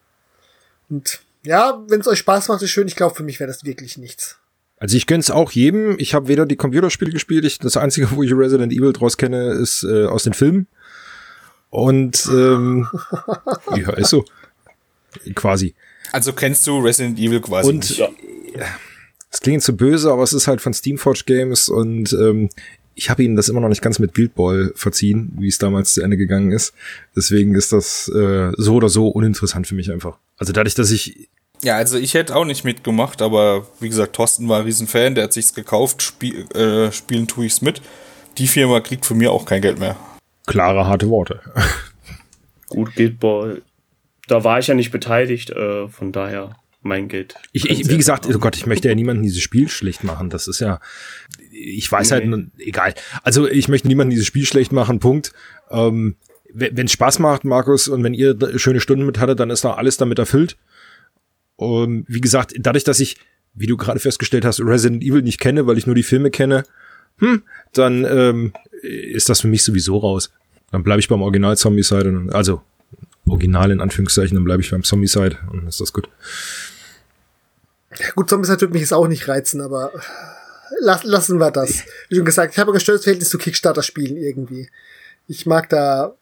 Und 0.88 1.20
ja, 1.42 1.82
wenn 1.88 2.00
es 2.00 2.06
euch 2.06 2.20
Spaß 2.20 2.48
macht, 2.48 2.62
ist 2.62 2.70
schön. 2.70 2.86
Ich 2.86 2.96
glaube, 2.96 3.14
für 3.14 3.22
mich 3.22 3.40
wäre 3.40 3.48
das 3.50 3.64
wirklich 3.64 3.96
nichts. 3.98 4.38
Also 4.80 4.96
ich 4.96 5.06
gönn's 5.06 5.30
auch 5.30 5.52
jedem. 5.52 5.94
Ich 5.98 6.14
habe 6.14 6.26
weder 6.26 6.44
die 6.46 6.56
Computerspiele 6.56 7.12
gespielt. 7.12 7.44
Ich, 7.44 7.60
das 7.60 7.76
Einzige, 7.76 8.10
wo 8.10 8.24
ich 8.24 8.32
Resident 8.32 8.72
Evil 8.72 8.92
draus 8.92 9.16
kenne, 9.16 9.52
ist 9.52 9.84
äh, 9.84 10.06
aus 10.06 10.24
den 10.24 10.32
Filmen. 10.32 10.66
Und 11.70 12.28
ähm, 12.32 12.88
ja, 13.76 13.92
ist 13.92 14.10
so. 14.10 14.24
Quasi. 15.34 15.74
Also 16.10 16.32
kennst 16.32 16.66
du 16.66 16.80
Resident 16.80 17.18
Evil 17.18 17.40
quasi 17.40 17.68
und, 17.68 17.88
nicht? 17.88 17.98
Ja 17.98 18.08
es 19.30 19.40
klingt 19.40 19.62
zu 19.62 19.76
böse, 19.76 20.10
aber 20.10 20.22
es 20.22 20.32
ist 20.32 20.48
halt 20.48 20.60
von 20.60 20.74
Steamforge 20.74 21.22
Games 21.24 21.68
und 21.68 22.12
ähm, 22.12 22.48
ich 22.94 23.08
habe 23.08 23.22
ihnen 23.22 23.36
das 23.36 23.48
immer 23.48 23.60
noch 23.60 23.68
nicht 23.68 23.80
ganz 23.80 23.98
mit 23.98 24.14
Guild 24.14 24.34
Ball 24.34 24.72
verziehen, 24.74 25.32
wie 25.38 25.48
es 25.48 25.58
damals 25.58 25.94
zu 25.94 26.02
Ende 26.02 26.16
gegangen 26.16 26.50
ist. 26.50 26.74
Deswegen 27.16 27.54
ist 27.54 27.72
das 27.72 28.08
äh, 28.08 28.50
so 28.56 28.74
oder 28.74 28.88
so 28.88 29.08
uninteressant 29.08 29.66
für 29.66 29.74
mich 29.74 29.90
einfach. 29.90 30.18
Also 30.36 30.52
dadurch, 30.52 30.74
dass 30.74 30.90
ich 30.90 31.28
ja, 31.62 31.76
also 31.76 31.98
ich 31.98 32.14
hätte 32.14 32.34
auch 32.36 32.44
nicht 32.44 32.64
mitgemacht, 32.64 33.22
aber 33.22 33.66
wie 33.80 33.88
gesagt, 33.88 34.14
Thorsten 34.14 34.48
war 34.48 34.60
ein 34.60 34.64
Riesenfan, 34.64 35.14
der 35.14 35.24
hat 35.24 35.32
sich's 35.32 35.54
gekauft, 35.54 36.02
spiel, 36.02 36.46
äh, 36.54 36.90
spielen 36.92 37.26
tue 37.26 37.46
ich's 37.46 37.60
mit. 37.60 37.82
Die 38.38 38.46
Firma 38.46 38.80
kriegt 38.80 39.04
von 39.04 39.18
mir 39.18 39.32
auch 39.32 39.44
kein 39.44 39.60
Geld 39.60 39.78
mehr. 39.78 39.96
Klare, 40.46 40.86
harte 40.86 41.08
Worte. 41.08 41.40
Gut, 42.68 42.94
Guild 42.94 43.20
Ball. 43.20 43.62
Da 44.28 44.44
war 44.44 44.58
ich 44.58 44.68
ja 44.68 44.74
nicht 44.74 44.92
beteiligt, 44.92 45.50
äh, 45.50 45.88
von 45.88 46.12
daher 46.12 46.56
mein 46.82 47.08
Geld. 47.08 47.34
Ich, 47.52 47.68
ich, 47.68 47.88
wie 47.90 47.96
gesagt, 47.96 48.26
oh 48.26 48.38
Gott, 48.38 48.56
ich 48.56 48.66
möchte 48.66 48.88
ja 48.88 48.94
niemanden 48.94 49.22
dieses 49.22 49.42
Spiel 49.42 49.68
schlecht 49.68 50.04
machen. 50.04 50.30
Das 50.30 50.48
ist 50.48 50.60
ja, 50.60 50.80
ich 51.52 51.90
weiß 51.90 52.12
halt 52.12 52.26
nee. 52.26 52.32
halt, 52.32 52.46
egal. 52.58 52.94
Also 53.22 53.46
ich 53.48 53.68
möchte 53.68 53.88
niemanden 53.88 54.10
dieses 54.10 54.26
Spiel 54.26 54.46
schlecht 54.46 54.72
machen, 54.72 55.00
Punkt. 55.00 55.32
Ähm, 55.70 56.16
wenn 56.52 56.86
es 56.86 56.92
Spaß 56.92 57.18
macht, 57.18 57.44
Markus, 57.44 57.86
und 57.86 58.02
wenn 58.02 58.14
ihr 58.14 58.36
schöne 58.56 58.80
Stunden 58.80 59.06
mit 59.06 59.18
hattet, 59.18 59.40
dann 59.40 59.50
ist 59.50 59.64
da 59.64 59.74
alles 59.74 59.98
damit 59.98 60.18
erfüllt. 60.18 60.56
Und 61.60 62.06
wie 62.08 62.22
gesagt, 62.22 62.54
dadurch, 62.58 62.84
dass 62.84 63.00
ich, 63.00 63.18
wie 63.52 63.66
du 63.66 63.76
gerade 63.76 64.00
festgestellt 64.00 64.46
hast, 64.46 64.60
Resident 64.60 65.02
Evil 65.02 65.20
nicht 65.20 65.38
kenne, 65.38 65.66
weil 65.66 65.76
ich 65.76 65.84
nur 65.84 65.94
die 65.94 66.02
Filme 66.02 66.30
kenne, 66.30 66.64
hm, 67.18 67.42
dann 67.74 68.06
ähm, 68.06 68.54
ist 68.82 69.28
das 69.28 69.42
für 69.42 69.48
mich 69.48 69.62
sowieso 69.62 69.98
raus. 69.98 70.32
Dann 70.72 70.82
bleibe 70.82 71.00
ich 71.00 71.08
beim 71.08 71.20
Original 71.20 71.58
Zombicide, 71.58 72.28
also 72.32 72.62
Original 73.26 73.70
in 73.70 73.82
Anführungszeichen, 73.82 74.36
dann 74.36 74.44
bleibe 74.44 74.62
ich 74.62 74.70
beim 74.70 74.84
Zombicide 74.84 75.36
und 75.52 75.68
ist 75.68 75.82
das 75.82 75.92
gut. 75.92 76.08
Gut, 78.14 78.30
Zombies 78.30 78.48
wird 78.48 78.72
mich 78.72 78.80
jetzt 78.80 78.94
auch 78.94 79.06
nicht 79.06 79.28
reizen, 79.28 79.60
aber 79.60 79.92
lass, 80.80 81.04
lassen 81.04 81.38
wir 81.38 81.50
das. 81.50 81.84
Wie 82.08 82.16
schon 82.16 82.24
gesagt, 82.24 82.54
ich 82.54 82.58
habe 82.58 82.70
ein 82.70 82.74
gestörtes 82.74 83.04
Verhältnis 83.04 83.28
zu 83.28 83.36
Kickstarter-Spielen 83.36 84.16
irgendwie. 84.16 84.70
Ich 85.28 85.44
mag 85.44 85.68
da 85.68 86.14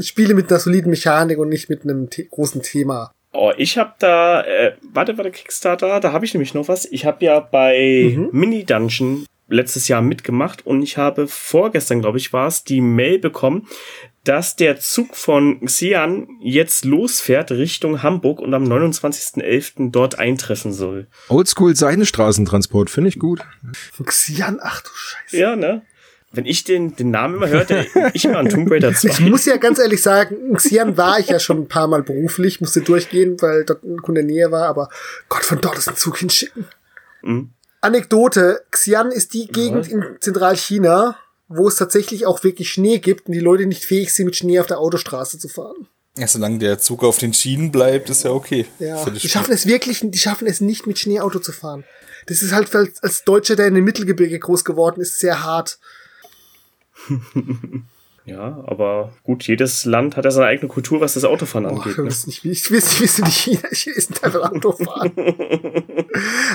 Spiele 0.00 0.34
mit 0.34 0.50
einer 0.50 0.60
soliden 0.60 0.90
Mechanik 0.90 1.38
und 1.38 1.48
nicht 1.48 1.70
mit 1.70 1.84
einem 1.84 2.10
großen 2.30 2.60
Thema. 2.60 3.12
Oh, 3.34 3.52
ich 3.56 3.78
habe 3.78 3.94
da, 3.98 4.42
äh, 4.42 4.76
warte, 4.92 5.18
warte, 5.18 5.30
Kickstarter, 5.30 6.00
da 6.00 6.12
habe 6.12 6.24
ich 6.24 6.34
nämlich 6.34 6.54
noch 6.54 6.68
was. 6.68 6.86
Ich 6.86 7.04
habe 7.04 7.24
ja 7.24 7.40
bei 7.40 8.14
mhm. 8.16 8.28
Mini 8.32 8.64
Dungeon 8.64 9.26
letztes 9.48 9.88
Jahr 9.88 10.02
mitgemacht 10.02 10.66
und 10.66 10.82
ich 10.82 10.96
habe 10.96 11.26
vorgestern, 11.26 12.00
glaube 12.00 12.18
ich, 12.18 12.32
war 12.32 12.46
es, 12.46 12.64
die 12.64 12.80
Mail 12.80 13.18
bekommen, 13.18 13.68
dass 14.24 14.56
der 14.56 14.80
Zug 14.80 15.16
von 15.16 15.60
Xi'an 15.60 16.26
jetzt 16.40 16.84
losfährt 16.84 17.50
Richtung 17.52 18.02
Hamburg 18.02 18.40
und 18.40 18.54
am 18.54 18.64
29.11. 18.64 19.90
dort 19.90 20.18
eintreffen 20.18 20.72
soll. 20.72 21.08
Oldschool 21.28 21.76
Seidenstraßentransport, 21.76 22.88
finde 22.88 23.08
ich 23.08 23.18
gut. 23.18 23.40
Xi'an, 24.00 24.58
ach 24.62 24.80
du 24.80 24.90
Scheiße. 24.94 25.36
Ja, 25.36 25.56
ne? 25.56 25.82
Wenn 26.34 26.46
ich 26.46 26.64
den, 26.64 26.96
den 26.96 27.10
Namen 27.10 27.36
immer 27.36 27.48
hörte, 27.48 27.86
ich 28.12 28.24
immer 28.24 28.38
an 28.38 28.48
Tomb 28.48 28.70
Raider 28.70 28.92
2. 28.92 29.08
Ich 29.08 29.20
muss 29.20 29.44
ja 29.44 29.56
ganz 29.56 29.78
ehrlich 29.78 30.02
sagen, 30.02 30.56
Xi'an 30.56 30.96
war 30.96 31.18
ich 31.18 31.28
ja 31.28 31.38
schon 31.38 31.58
ein 31.58 31.68
paar 31.68 31.86
Mal 31.86 32.02
beruflich, 32.02 32.60
musste 32.60 32.80
durchgehen, 32.80 33.40
weil 33.40 33.64
dort 33.64 33.84
ein 33.84 34.02
Kunde 34.02 34.22
näher 34.22 34.50
war, 34.50 34.68
aber 34.68 34.88
Gott, 35.28 35.44
von 35.44 35.60
dort 35.60 35.78
ist 35.78 35.88
ein 35.88 35.96
Zug 35.96 36.18
hinschicken. 36.18 36.66
Mhm. 37.22 37.50
Anekdote, 37.80 38.64
Xi'an 38.72 39.10
ist 39.10 39.34
die 39.34 39.46
Gegend 39.46 39.88
ja. 39.88 39.94
in 39.94 40.04
Zentralchina, 40.20 41.16
wo 41.48 41.68
es 41.68 41.76
tatsächlich 41.76 42.26
auch 42.26 42.42
wirklich 42.42 42.70
Schnee 42.70 42.98
gibt 42.98 43.26
und 43.26 43.32
die 43.32 43.40
Leute 43.40 43.66
nicht 43.66 43.84
fähig 43.84 44.12
sind, 44.12 44.26
mit 44.26 44.36
Schnee 44.36 44.58
auf 44.58 44.66
der 44.66 44.78
Autostraße 44.78 45.38
zu 45.38 45.48
fahren. 45.48 45.86
Ja, 46.16 46.28
solange 46.28 46.58
der 46.58 46.78
Zug 46.78 47.02
auf 47.02 47.18
den 47.18 47.34
Schienen 47.34 47.72
bleibt, 47.72 48.08
ist 48.08 48.24
ja 48.24 48.30
okay. 48.30 48.66
Ja, 48.78 49.04
die 49.04 49.28
schaffen 49.28 49.52
es 49.52 49.66
wirklich, 49.66 50.00
die 50.02 50.18
schaffen 50.18 50.46
es 50.46 50.60
nicht, 50.60 50.86
mit 50.86 50.98
Schneeauto 50.98 51.40
zu 51.40 51.52
fahren. 51.52 51.84
Das 52.26 52.42
ist 52.42 52.52
halt 52.52 52.70
als 52.74 53.24
Deutscher, 53.24 53.56
der 53.56 53.66
in 53.66 53.74
den 53.74 53.84
Mittelgebirge 53.84 54.38
groß 54.38 54.64
geworden 54.64 55.00
ist, 55.00 55.18
sehr 55.18 55.42
hart. 55.42 55.78
Ja, 58.26 58.64
aber 58.66 59.12
gut, 59.22 59.46
jedes 59.46 59.84
Land 59.84 60.16
hat 60.16 60.24
ja 60.24 60.30
seine 60.30 60.46
eigene 60.46 60.68
Kultur, 60.68 61.02
was 61.02 61.12
das 61.12 61.24
Autofahren 61.24 61.66
angeht. 61.66 61.92
Ich 61.92 61.98
ne? 61.98 62.06
weiß 62.06 62.26
nicht, 62.26 62.42
ich 62.42 62.70
will 62.70 62.78
nicht 62.78 63.00
wissen, 63.00 63.26
wie 63.26 63.30
China 63.30 63.68
Chinesen 63.70 64.16
einfach 64.22 64.50
Autofahren. 64.50 65.12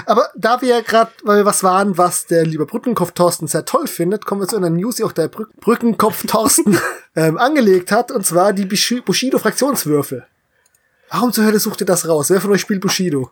aber 0.07 0.29
da 0.35 0.61
wir 0.61 0.69
ja 0.69 0.81
gerade, 0.81 1.11
weil 1.23 1.37
wir 1.37 1.45
was 1.45 1.63
waren, 1.63 1.95
was 1.95 2.25
der 2.25 2.43
liebe 2.43 2.65
Brückenkopf 2.65 3.11
Thorsten 3.11 3.45
sehr 3.45 3.65
toll 3.65 3.85
findet, 3.85 4.25
kommen 4.25 4.41
wir 4.41 4.47
zu 4.47 4.57
einer 4.57 4.71
News, 4.71 4.95
die 4.95 5.03
auch 5.03 5.11
der 5.11 5.27
Brück 5.27 5.55
Brückenkopf 5.57 6.25
Thorsten 6.25 6.79
ähm, 7.15 7.37
angelegt 7.37 7.91
hat, 7.91 8.11
und 8.11 8.25
zwar 8.25 8.51
die 8.51 8.65
Bushido-Fraktionswürfel. 8.65 10.25
Warum 11.11 11.31
zur 11.33 11.45
Hölle 11.45 11.59
sucht 11.59 11.81
ihr 11.81 11.87
das 11.87 12.07
raus? 12.07 12.31
Wer 12.31 12.41
von 12.41 12.51
euch 12.51 12.61
spielt 12.61 12.81
Bushido? 12.81 13.29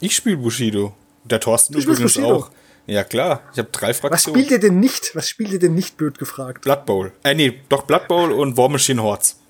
Ich 0.00 0.14
spiele 0.14 0.36
Bushido. 0.36 0.94
Der 1.24 1.40
Thorsten 1.40 1.74
übrigens 1.74 2.14
Bushido. 2.14 2.32
auch. 2.32 2.50
Ja, 2.92 3.04
klar. 3.04 3.40
Ich 3.52 3.58
habe 3.58 3.70
drei 3.72 3.94
Fraktionen. 3.94 4.12
Was 4.12 4.22
spielt 4.44 4.50
ihr 4.50 4.60
denn 4.60 4.78
nicht? 4.78 5.16
Was 5.16 5.26
spielt 5.26 5.50
ihr 5.50 5.58
denn 5.58 5.74
nicht, 5.74 5.96
blöd 5.96 6.18
gefragt? 6.18 6.62
Blood 6.62 6.84
Bowl. 6.84 7.12
Äh, 7.24 7.34
nee, 7.34 7.60
doch 7.70 7.84
Blood 7.84 8.06
Bowl 8.06 8.30
und 8.30 8.58
War 8.58 8.68
Machine 8.68 9.02
Hordes. 9.02 9.40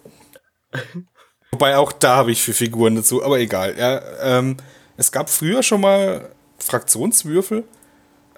Wobei 1.51 1.77
auch 1.77 1.90
da 1.90 2.16
habe 2.16 2.31
ich 2.31 2.40
für 2.40 2.52
Figuren 2.52 2.94
dazu, 2.94 3.24
aber 3.24 3.40
egal. 3.40 3.77
Ja, 3.77 4.01
ähm, 4.23 4.59
es 4.97 5.10
gab 5.10 5.28
früher 5.28 5.64
schon 5.64 5.81
mal 5.81 6.31
Fraktionswürfel. 6.59 7.64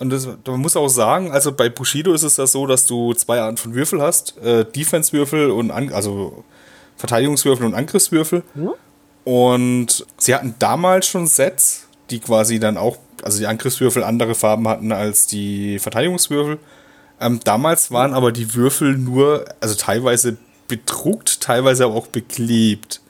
Und 0.01 0.11
das, 0.11 0.27
man 0.27 0.61
muss 0.61 0.75
auch 0.75 0.89
sagen, 0.89 1.31
also 1.31 1.53
bei 1.53 1.69
Bushido 1.69 2.15
ist 2.15 2.23
es 2.23 2.39
ja 2.39 2.47
so, 2.47 2.67
dass 2.67 2.87
du 2.87 3.13
zwei 3.13 3.41
Arten 3.41 3.59
von 3.59 3.75
Würfel 3.75 4.01
hast. 4.01 4.39
Äh, 4.39 4.65
Defense-Würfel 4.65 5.51
und, 5.51 5.71
An 5.71 5.93
also 5.93 6.45
Verteidigungswürfel 6.97 7.67
und 7.67 7.75
Angriffswürfel. 7.75 8.43
Hm? 8.55 8.71
Und 9.25 10.07
sie 10.17 10.35
hatten 10.35 10.55
damals 10.59 11.07
schon 11.07 11.27
Sets, 11.27 11.89
die 12.09 12.21
quasi 12.21 12.59
dann 12.59 12.79
auch 12.79 12.97
also 13.25 13.39
die 13.39 13.47
Angriffswürfel 13.47 14.05
andere 14.05 14.35
Farben 14.35 14.69
hatten 14.69 14.93
als 14.93 15.27
die 15.27 15.79
Verteidigungswürfel. 15.79 16.59
Ähm, 17.21 17.41
damals 17.43 17.91
waren 17.91 18.13
aber 18.13 18.33
die 18.33 18.55
Würfel 18.55 18.97
nur, 18.99 19.47
also 19.61 19.75
teilweise 19.75 20.37
bedruckt, 20.69 21.41
teilweise 21.41 21.85
aber 21.85 21.95
auch 21.95 22.07
beklebt. 22.07 23.01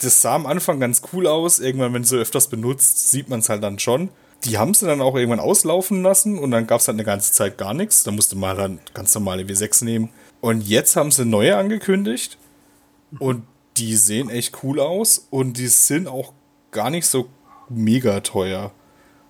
Das 0.00 0.22
sah 0.22 0.34
am 0.34 0.46
Anfang 0.46 0.80
ganz 0.80 1.02
cool 1.12 1.26
aus. 1.26 1.58
Irgendwann, 1.58 1.92
wenn 1.94 2.02
du 2.02 2.16
öfters 2.16 2.48
benutzt, 2.48 3.10
sieht 3.10 3.28
man 3.28 3.40
es 3.40 3.48
halt 3.48 3.62
dann 3.62 3.78
schon. 3.78 4.10
Die 4.44 4.58
haben 4.58 4.74
sie 4.74 4.86
dann 4.86 5.00
auch 5.00 5.16
irgendwann 5.16 5.40
auslaufen 5.40 6.02
lassen 6.02 6.38
und 6.38 6.50
dann 6.50 6.66
gab 6.66 6.80
es 6.80 6.88
halt 6.88 6.96
eine 6.96 7.04
ganze 7.04 7.32
Zeit 7.32 7.56
gar 7.56 7.72
nichts. 7.74 8.02
Da 8.04 8.10
musste 8.10 8.36
man 8.36 8.56
dann 8.56 8.78
ganz 8.92 9.14
normale 9.14 9.42
W6 9.44 9.84
nehmen. 9.84 10.10
Und 10.40 10.60
jetzt 10.60 10.96
haben 10.96 11.10
sie 11.10 11.24
neue 11.24 11.56
angekündigt 11.56 12.36
und 13.18 13.44
die 13.76 13.96
sehen 13.96 14.28
echt 14.28 14.62
cool 14.62 14.78
aus 14.78 15.26
und 15.30 15.56
die 15.56 15.68
sind 15.68 16.06
auch 16.06 16.32
gar 16.70 16.90
nicht 16.90 17.06
so 17.06 17.28
mega 17.70 18.20
teuer. 18.20 18.72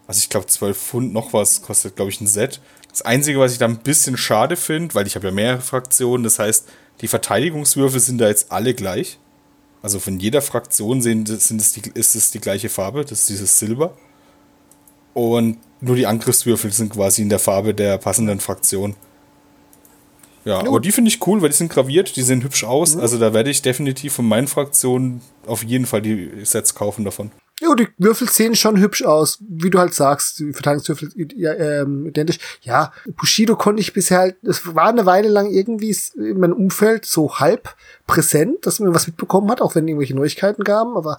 Also 0.06 0.18
ich 0.18 0.28
glaube 0.28 0.47
12 0.47 0.76
Pfund 0.76 1.12
noch 1.12 1.32
was 1.32 1.62
kostet, 1.62 1.97
glaube 1.97 2.10
ich, 2.10 2.20
ein 2.20 2.26
Set. 2.26 2.60
Das 2.90 3.02
Einzige, 3.02 3.40
was 3.40 3.52
ich 3.52 3.59
da 3.59 3.66
ein 3.66 3.78
bisschen 3.78 4.16
schade 4.16 4.56
finde, 4.56 4.94
weil 4.94 5.06
ich 5.06 5.16
habe 5.16 5.26
ja 5.26 5.32
mehrere 5.32 5.60
Fraktionen, 5.60 6.22
das 6.22 6.39
heißt, 6.39 6.68
die 7.01 7.09
Verteidigungswürfel 7.09 8.01
sind 8.01 8.18
da 8.18 8.28
jetzt 8.28 8.52
alle 8.52 8.74
gleich. 8.74 9.18
Also 9.82 10.01
von 10.01 10.18
jeder 10.18 10.43
Fraktion 10.43 11.02
sind, 11.02 11.28
sind 11.28 11.60
es 11.60 11.72
die, 11.72 11.82
ist 11.94 12.14
es 12.14 12.31
die 12.31 12.40
gleiche 12.40 12.68
Farbe, 12.68 13.02
das 13.02 13.20
ist 13.20 13.28
dieses 13.28 13.59
Silber. 13.59 13.97
Und 15.12 15.59
nur 15.81 15.97
die 15.97 16.06
Angriffswürfel 16.06 16.72
sind 16.72 16.93
quasi 16.93 17.22
in 17.22 17.28
der 17.28 17.39
Farbe 17.39 17.74
der 17.74 17.98
passenden 17.98 18.40
Fraktion. 18.40 18.97
Ja, 20.44 20.59
aber 20.59 20.81
die 20.81 20.93
finde 20.93 21.09
ich 21.09 21.26
cool, 21.26 21.40
weil 21.40 21.48
die 21.48 21.56
sind 21.56 21.72
graviert, 21.72 22.16
die 22.16 22.22
sehen 22.22 22.43
hübsch 22.43 22.64
aus. 22.64 22.97
Mhm. 22.97 23.01
Also 23.01 23.18
da 23.18 23.32
werde 23.32 23.51
ich 23.51 23.62
definitiv 23.62 24.14
von 24.14 24.26
meinen 24.26 24.47
Fraktionen 24.47 25.22
auf 25.47 25.62
jeden 25.62 25.86
Fall 25.86 26.02
die 26.02 26.44
Sets 26.44 26.74
kaufen 26.74 27.05
davon. 27.05 27.31
Ja, 27.60 27.72
die 27.76 27.86
Würfel 27.98 28.28
sehen 28.28 28.56
schon 28.56 28.81
hübsch 28.81 29.05
aus, 29.05 29.39
wie 29.40 29.70
du 29.70 29.78
halt 29.78 29.94
sagst, 29.94 30.40
die 30.40 30.52
Verteidigungswürfel 30.52 31.10
ja, 31.36 31.52
ähm, 31.55 32.05
identisch. 32.05 32.39
Ja, 32.62 32.93
Bushido 33.16 33.55
konnte 33.55 33.81
ich 33.81 33.93
bisher 33.93 34.18
halt, 34.18 34.36
es 34.43 34.74
war 34.74 34.89
eine 34.89 35.06
Weile 35.06 35.28
lang 35.28 35.52
irgendwie 35.52 35.97
in 36.16 36.40
meinem 36.40 36.55
Umfeld 36.55 37.05
so 37.05 37.39
halb 37.39 37.76
präsent, 38.09 38.66
dass 38.66 38.81
man 38.81 38.93
was 38.93 39.06
mitbekommen 39.06 39.51
hat, 39.52 39.60
auch 39.60 39.76
wenn 39.76 39.86
irgendwelche 39.86 40.16
Neuigkeiten 40.16 40.64
gaben, 40.64 40.97
aber 40.97 41.16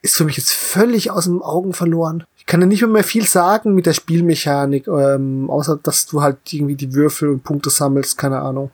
ist 0.00 0.16
für 0.16 0.24
mich 0.24 0.38
jetzt 0.38 0.52
völlig 0.52 1.10
aus 1.10 1.24
den 1.24 1.42
Augen 1.42 1.74
verloren. 1.74 2.24
Ich 2.38 2.46
kann 2.46 2.62
ja 2.62 2.66
nicht 2.66 2.86
mehr 2.86 3.04
viel 3.04 3.26
sagen 3.26 3.74
mit 3.74 3.84
der 3.84 3.92
Spielmechanik, 3.92 4.88
ähm, 4.88 5.50
außer 5.50 5.78
dass 5.82 6.06
du 6.06 6.22
halt 6.22 6.38
irgendwie 6.50 6.76
die 6.76 6.94
Würfel 6.94 7.28
und 7.28 7.44
Punkte 7.44 7.68
sammelst, 7.68 8.16
keine 8.16 8.40
Ahnung. 8.40 8.70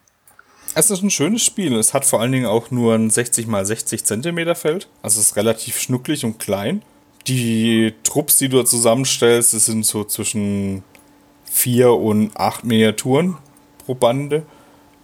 Es 0.76 0.92
ist 0.92 1.02
ein 1.02 1.10
schönes 1.10 1.42
Spiel. 1.42 1.76
Es 1.76 1.92
hat 1.92 2.04
vor 2.04 2.20
allen 2.20 2.30
Dingen 2.30 2.46
auch 2.46 2.70
nur 2.70 2.94
ein 2.94 3.10
60 3.10 3.48
x 3.48 3.68
60 3.68 4.04
Zentimeter 4.04 4.54
Feld. 4.54 4.88
Also 5.02 5.18
es 5.20 5.30
ist 5.30 5.36
relativ 5.36 5.80
schnucklig 5.80 6.24
und 6.24 6.38
klein 6.38 6.82
die 7.26 7.94
Trupps, 8.02 8.38
die 8.38 8.48
du 8.48 8.62
zusammenstellst, 8.62 9.54
das 9.54 9.66
sind 9.66 9.84
so 9.84 10.04
zwischen 10.04 10.82
vier 11.44 11.92
und 11.92 12.36
acht 12.36 12.64
Miniaturen 12.64 13.36
pro 13.84 13.94
Bande. 13.94 14.44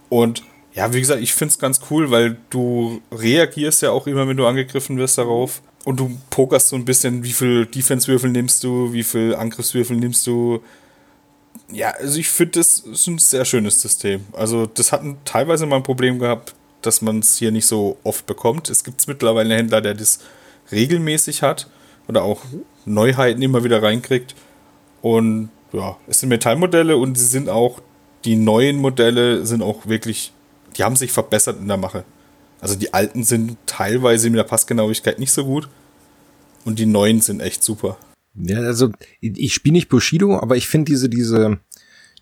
Und 0.09 0.43
ja, 0.73 0.93
wie 0.93 0.99
gesagt, 0.99 1.21
ich 1.21 1.33
finde 1.33 1.51
es 1.51 1.59
ganz 1.59 1.81
cool, 1.89 2.11
weil 2.11 2.37
du 2.49 3.01
reagierst 3.11 3.81
ja 3.81 3.91
auch 3.91 4.07
immer, 4.07 4.27
wenn 4.27 4.37
du 4.37 4.45
angegriffen 4.45 4.97
wirst 4.97 5.17
darauf. 5.17 5.61
Und 5.85 5.99
du 5.99 6.17
pokerst 6.29 6.69
so 6.69 6.75
ein 6.75 6.85
bisschen, 6.85 7.23
wie 7.23 7.31
viel 7.31 7.65
Defense-Würfel 7.65 8.29
nimmst 8.29 8.63
du, 8.63 8.91
wie 8.91 9.03
viel 9.03 9.33
Angriffswürfel 9.35 9.95
nimmst 9.95 10.27
du. 10.27 10.61
Ja, 11.71 11.91
also 11.91 12.19
ich 12.19 12.27
finde, 12.27 12.59
das 12.59 12.79
ist 12.79 13.07
ein 13.07 13.19
sehr 13.19 13.45
schönes 13.45 13.81
System. 13.81 14.25
Also, 14.33 14.65
das 14.65 14.91
hat 14.91 15.01
teilweise 15.23 15.65
mal 15.65 15.77
ein 15.77 15.83
Problem 15.83 16.19
gehabt, 16.19 16.55
dass 16.81 17.01
man 17.01 17.19
es 17.19 17.37
hier 17.37 17.51
nicht 17.51 17.67
so 17.67 17.97
oft 18.03 18.25
bekommt. 18.25 18.69
Es 18.69 18.83
gibt 18.83 19.07
mittlerweile 19.07 19.49
einen 19.49 19.59
Händler, 19.59 19.81
der 19.81 19.93
das 19.93 20.19
regelmäßig 20.71 21.41
hat 21.41 21.67
oder 22.07 22.23
auch 22.23 22.41
Neuheiten 22.85 23.41
immer 23.41 23.63
wieder 23.63 23.81
reinkriegt. 23.81 24.35
Und 25.01 25.49
ja, 25.73 25.97
es 26.07 26.19
sind 26.19 26.29
Metallmodelle 26.29 26.97
und 26.97 27.17
sie 27.17 27.25
sind 27.25 27.49
auch, 27.49 27.81
die 28.25 28.35
neuen 28.35 28.77
Modelle 28.77 29.45
sind 29.45 29.61
auch 29.61 29.85
wirklich, 29.87 30.33
die 30.77 30.83
haben 30.83 30.95
sich 30.95 31.11
verbessert 31.11 31.59
in 31.59 31.67
der 31.67 31.77
Mache. 31.77 32.03
Also 32.59 32.75
die 32.75 32.93
alten 32.93 33.23
sind 33.23 33.57
teilweise 33.65 34.29
mit 34.29 34.39
der 34.39 34.43
Passgenauigkeit 34.43 35.19
nicht 35.19 35.31
so 35.31 35.45
gut 35.45 35.69
und 36.65 36.79
die 36.79 36.85
neuen 36.85 37.21
sind 37.21 37.39
echt 37.39 37.63
super. 37.63 37.97
Ja, 38.35 38.59
also 38.59 38.91
ich 39.19 39.53
spiele 39.53 39.73
nicht 39.73 39.89
Bushido, 39.89 40.37
aber 40.39 40.55
ich 40.55 40.67
finde 40.67 40.91
diese, 40.91 41.09
diese, 41.09 41.59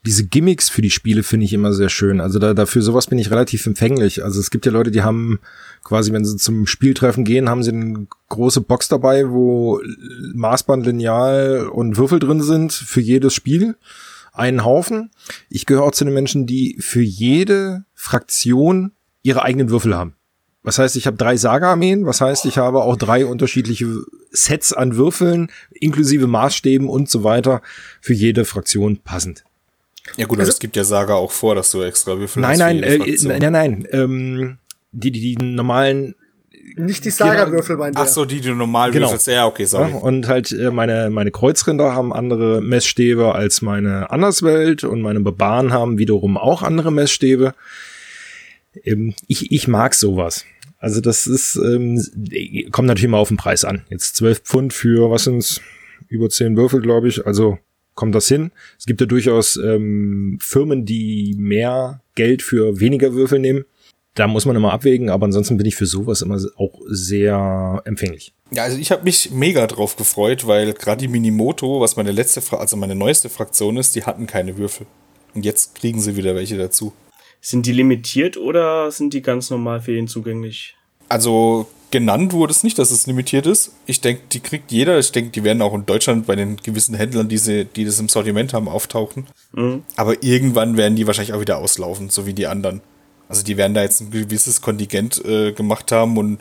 diese 0.05 0.25
Gimmicks 0.25 0.69
für 0.69 0.81
die 0.81 0.91
Spiele 0.91 1.23
finde 1.23 1.45
ich 1.45 1.53
immer 1.53 1.73
sehr 1.73 1.89
schön. 1.89 2.21
Also 2.21 2.37
da, 2.37 2.53
dafür 2.53 2.81
sowas 2.81 3.07
bin 3.07 3.17
ich 3.17 3.31
relativ 3.31 3.65
empfänglich. 3.65 4.23
Also 4.23 4.39
es 4.39 4.51
gibt 4.51 4.65
ja 4.65 4.71
Leute, 4.71 4.91
die 4.91 5.01
haben 5.01 5.39
quasi, 5.83 6.13
wenn 6.13 6.25
sie 6.25 6.37
zum 6.37 6.67
Spieltreffen 6.67 7.23
gehen, 7.23 7.49
haben 7.49 7.63
sie 7.63 7.71
eine 7.71 8.07
große 8.29 8.61
Box 8.61 8.87
dabei, 8.87 9.29
wo 9.29 9.81
Maßband, 10.33 10.85
Lineal 10.85 11.67
und 11.67 11.97
Würfel 11.97 12.19
drin 12.19 12.41
sind 12.41 12.73
für 12.73 13.01
jedes 13.01 13.33
Spiel. 13.33 13.75
Einen 14.31 14.65
Haufen. 14.65 15.11
Ich 15.49 15.65
gehöre 15.65 15.83
auch 15.83 15.91
zu 15.91 16.05
den 16.05 16.13
Menschen, 16.13 16.45
die 16.45 16.77
für 16.79 17.01
jede 17.01 17.85
Fraktion 17.93 18.91
ihre 19.23 19.43
eigenen 19.43 19.69
Würfel 19.69 19.95
haben. 19.95 20.15
Was 20.61 20.77
heißt, 20.79 20.95
ich 20.97 21.07
habe 21.07 21.17
drei 21.17 21.37
Saga-Armeen, 21.37 22.05
was 22.05 22.21
heißt, 22.21 22.45
ich 22.45 22.57
habe 22.57 22.83
auch 22.83 22.97
drei 22.97 23.25
unterschiedliche 23.25 24.03
Sets 24.31 24.73
an 24.73 24.97
Würfeln, 24.97 25.51
inklusive 25.71 26.27
Maßstäben 26.27 26.89
und 26.89 27.09
so 27.09 27.23
weiter, 27.23 27.61
für 28.01 28.13
jede 28.13 28.45
Fraktion 28.45 28.97
passend. 28.97 29.45
Ja 30.17 30.25
gut, 30.25 30.39
also, 30.39 30.51
es 30.51 30.59
gibt 30.59 30.75
ja 30.75 30.83
Saga 30.83 31.15
auch 31.15 31.31
vor, 31.31 31.55
dass 31.55 31.71
du 31.71 31.81
extra 31.81 32.17
Würfel 32.17 32.41
nein, 32.41 32.51
hast. 32.51 32.59
Nein, 32.59 32.83
äh, 32.83 33.39
nein, 33.39 33.51
nein, 33.51 33.87
ähm, 33.91 34.57
die, 34.91 35.11
die, 35.11 35.35
die 35.35 35.43
normalen 35.43 36.15
nicht 36.77 37.05
die 37.05 37.09
Saga-Würfel, 37.09 37.77
mein 37.77 37.93
Ach 37.95 38.07
so, 38.07 38.25
die, 38.25 38.41
die 38.41 38.49
du 38.49 38.55
normal 38.55 38.91
genau. 38.91 39.07
würfelst. 39.07 39.27
Ja, 39.27 39.45
okay, 39.45 39.65
sorry. 39.65 39.91
Ja, 39.91 39.97
und 39.97 40.27
halt 40.27 40.51
äh, 40.51 40.71
meine, 40.71 41.09
meine 41.09 41.31
Kreuzrinder 41.31 41.93
haben 41.93 42.11
andere 42.11 42.61
Messstäbe 42.61 43.33
als 43.33 43.61
meine 43.61 44.09
Anderswelt 44.11 44.83
und 44.83 45.01
meine 45.01 45.21
Barbaren 45.21 45.71
haben 45.71 45.97
wiederum 45.97 46.37
auch 46.37 46.63
andere 46.63 46.91
Messstäbe. 46.91 47.53
Ähm, 48.83 49.13
ich, 49.27 49.51
ich 49.51 49.67
mag 49.67 49.93
sowas. 49.93 50.43
Also 50.77 51.01
das 51.01 51.27
ist, 51.27 51.55
ähm, 51.55 52.03
kommt 52.71 52.87
natürlich 52.87 53.09
mal 53.09 53.19
auf 53.19 53.29
den 53.29 53.37
Preis 53.37 53.63
an. 53.63 53.83
Jetzt 53.89 54.17
12 54.17 54.39
Pfund 54.39 54.73
für, 54.73 55.09
was 55.09 55.23
sind's, 55.23 55.61
über 56.09 56.29
10 56.29 56.57
Würfel, 56.57 56.81
glaube 56.81 57.07
ich. 57.07 57.25
Also 57.25 57.57
kommt 57.95 58.13
das 58.13 58.27
hin. 58.27 58.51
Es 58.77 58.85
gibt 58.85 59.01
ja 59.01 59.07
durchaus 59.07 59.55
ähm, 59.57 60.37
Firmen, 60.41 60.85
die 60.85 61.35
mehr 61.37 62.01
Geld 62.13 62.41
für 62.41 62.79
weniger 62.79 63.13
Würfel 63.13 63.39
nehmen. 63.39 63.65
Da 64.13 64.27
muss 64.27 64.45
man 64.45 64.55
immer 64.55 64.71
abwägen, 64.71 65.09
aber 65.09 65.25
ansonsten 65.25 65.57
bin 65.57 65.65
ich 65.65 65.75
für 65.75 65.85
sowas 65.85 66.21
immer 66.21 66.39
auch 66.57 66.79
sehr 66.87 67.81
empfänglich. 67.85 68.33
Ja, 68.51 68.63
also 68.63 68.77
ich 68.77 68.91
habe 68.91 69.03
mich 69.03 69.31
mega 69.31 69.67
drauf 69.67 69.97
gefreut, 69.97 70.47
weil 70.47 70.73
gerade 70.73 71.01
die 71.01 71.07
Minimoto, 71.07 71.81
was 71.81 71.97
meine 71.97 72.11
letzte, 72.11 72.41
Fra 72.41 72.57
also 72.57 72.77
meine 72.77 72.95
neueste 72.95 73.29
Fraktion 73.29 73.75
ist, 73.75 73.95
die 73.95 74.03
hatten 74.03 74.27
keine 74.27 74.57
Würfel. 74.57 74.85
Und 75.33 75.43
jetzt 75.43 75.75
kriegen 75.75 75.99
sie 75.99 76.15
wieder 76.15 76.35
welche 76.35 76.57
dazu. 76.57 76.93
Sind 77.41 77.65
die 77.65 77.73
limitiert 77.73 78.37
oder 78.37 78.89
sind 78.91 79.13
die 79.13 79.21
ganz 79.21 79.49
normal 79.49 79.81
für 79.81 79.95
ihn 79.95 80.07
zugänglich? 80.07 80.77
Also 81.09 81.67
genannt 81.91 82.33
wurde 82.33 82.51
es 82.51 82.63
nicht, 82.63 82.77
dass 82.77 82.91
es 82.91 83.07
limitiert 83.07 83.45
ist. 83.45 83.71
Ich 83.85 84.01
denke, 84.01 84.23
die 84.31 84.39
kriegt 84.39 84.71
jeder. 84.71 84.99
Ich 84.99 85.11
denke, 85.11 85.31
die 85.31 85.43
werden 85.43 85.61
auch 85.61 85.73
in 85.73 85.85
Deutschland 85.85 86.25
bei 86.27 86.35
den 86.35 86.57
gewissen 86.57 86.95
Händlern, 86.95 87.29
die, 87.29 87.37
sie, 87.37 87.65
die 87.65 87.85
das 87.85 87.99
im 87.99 88.09
Sortiment 88.09 88.53
haben, 88.53 88.67
auftauchen. 88.67 89.27
Mhm. 89.53 89.83
Aber 89.95 90.21
irgendwann 90.23 90.77
werden 90.77 90.95
die 90.95 91.07
wahrscheinlich 91.07 91.33
auch 91.33 91.41
wieder 91.41 91.57
auslaufen, 91.57 92.09
so 92.09 92.25
wie 92.25 92.33
die 92.33 92.47
anderen. 92.47 92.81
Also 93.27 93.43
die 93.43 93.57
werden 93.57 93.73
da 93.73 93.81
jetzt 93.81 94.01
ein 94.01 94.11
gewisses 94.11 94.61
Kontingent 94.61 95.23
äh, 95.25 95.51
gemacht 95.51 95.91
haben 95.91 96.17
und 96.17 96.39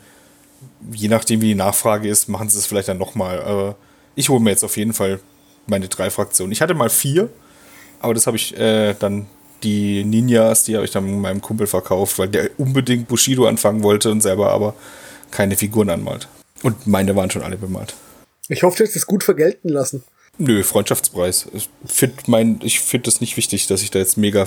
je 0.93 1.09
nachdem, 1.09 1.41
wie 1.41 1.49
die 1.49 1.55
Nachfrage 1.55 2.09
ist, 2.09 2.29
machen 2.29 2.49
sie 2.49 2.59
es 2.59 2.67
vielleicht 2.67 2.89
dann 2.89 2.99
nochmal. 2.99 3.43
Aber 3.43 3.77
ich 4.15 4.29
hole 4.29 4.41
mir 4.41 4.51
jetzt 4.51 4.65
auf 4.65 4.77
jeden 4.77 4.93
Fall 4.93 5.21
meine 5.67 5.89
drei 5.89 6.11
Fraktionen. 6.11 6.53
Ich 6.53 6.61
hatte 6.61 6.75
mal 6.75 6.91
vier, 6.91 7.31
aber 8.01 8.15
das 8.15 8.27
habe 8.27 8.37
ich 8.37 8.57
äh, 8.59 8.95
dann 8.95 9.27
die 9.63 10.05
Ninjas, 10.05 10.65
die 10.65 10.75
habe 10.75 10.85
ich 10.85 10.91
dann 10.91 11.21
meinem 11.21 11.41
Kumpel 11.41 11.67
verkauft, 11.67 12.19
weil 12.19 12.29
der 12.29 12.51
unbedingt 12.59 13.09
Bushido 13.09 13.47
anfangen 13.47 13.83
wollte 13.83 14.11
und 14.11 14.21
selber 14.21 14.51
aber 14.53 14.75
keine 15.35 15.57
Figuren 15.57 15.91
anmalt. 15.91 16.29
Und 16.63 16.87
meine 16.87 17.15
waren 17.15 17.31
schon 17.31 17.43
alle 17.43 17.59
bemalt. 17.59 17.95
Ich 18.49 18.63
hoffe, 18.63 18.79
du 18.79 18.85
hast 18.85 18.97
es 18.97 19.07
gut 19.07 19.23
vergelten 19.23 19.69
lassen. 19.69 20.03
Nö, 20.39 20.63
Freundschaftspreis. 20.63 21.47
Ich 21.53 21.69
finde 21.87 22.69
find 22.69 23.07
das 23.07 23.21
nicht 23.21 23.37
wichtig, 23.37 23.67
dass 23.67 23.83
ich 23.83 23.91
da 23.91 23.99
jetzt 23.99 24.17
mega. 24.17 24.47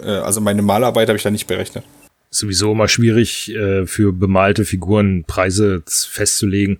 Äh, 0.00 0.06
also 0.06 0.40
meine 0.40 0.62
Malarbeit 0.62 1.08
habe 1.08 1.16
ich 1.16 1.22
da 1.22 1.30
nicht 1.30 1.46
berechnet. 1.46 1.84
Sowieso 2.30 2.72
immer 2.72 2.88
schwierig, 2.88 3.54
äh, 3.54 3.86
für 3.86 4.12
bemalte 4.12 4.64
Figuren 4.64 5.24
Preise 5.24 5.82
festzulegen. 5.86 6.78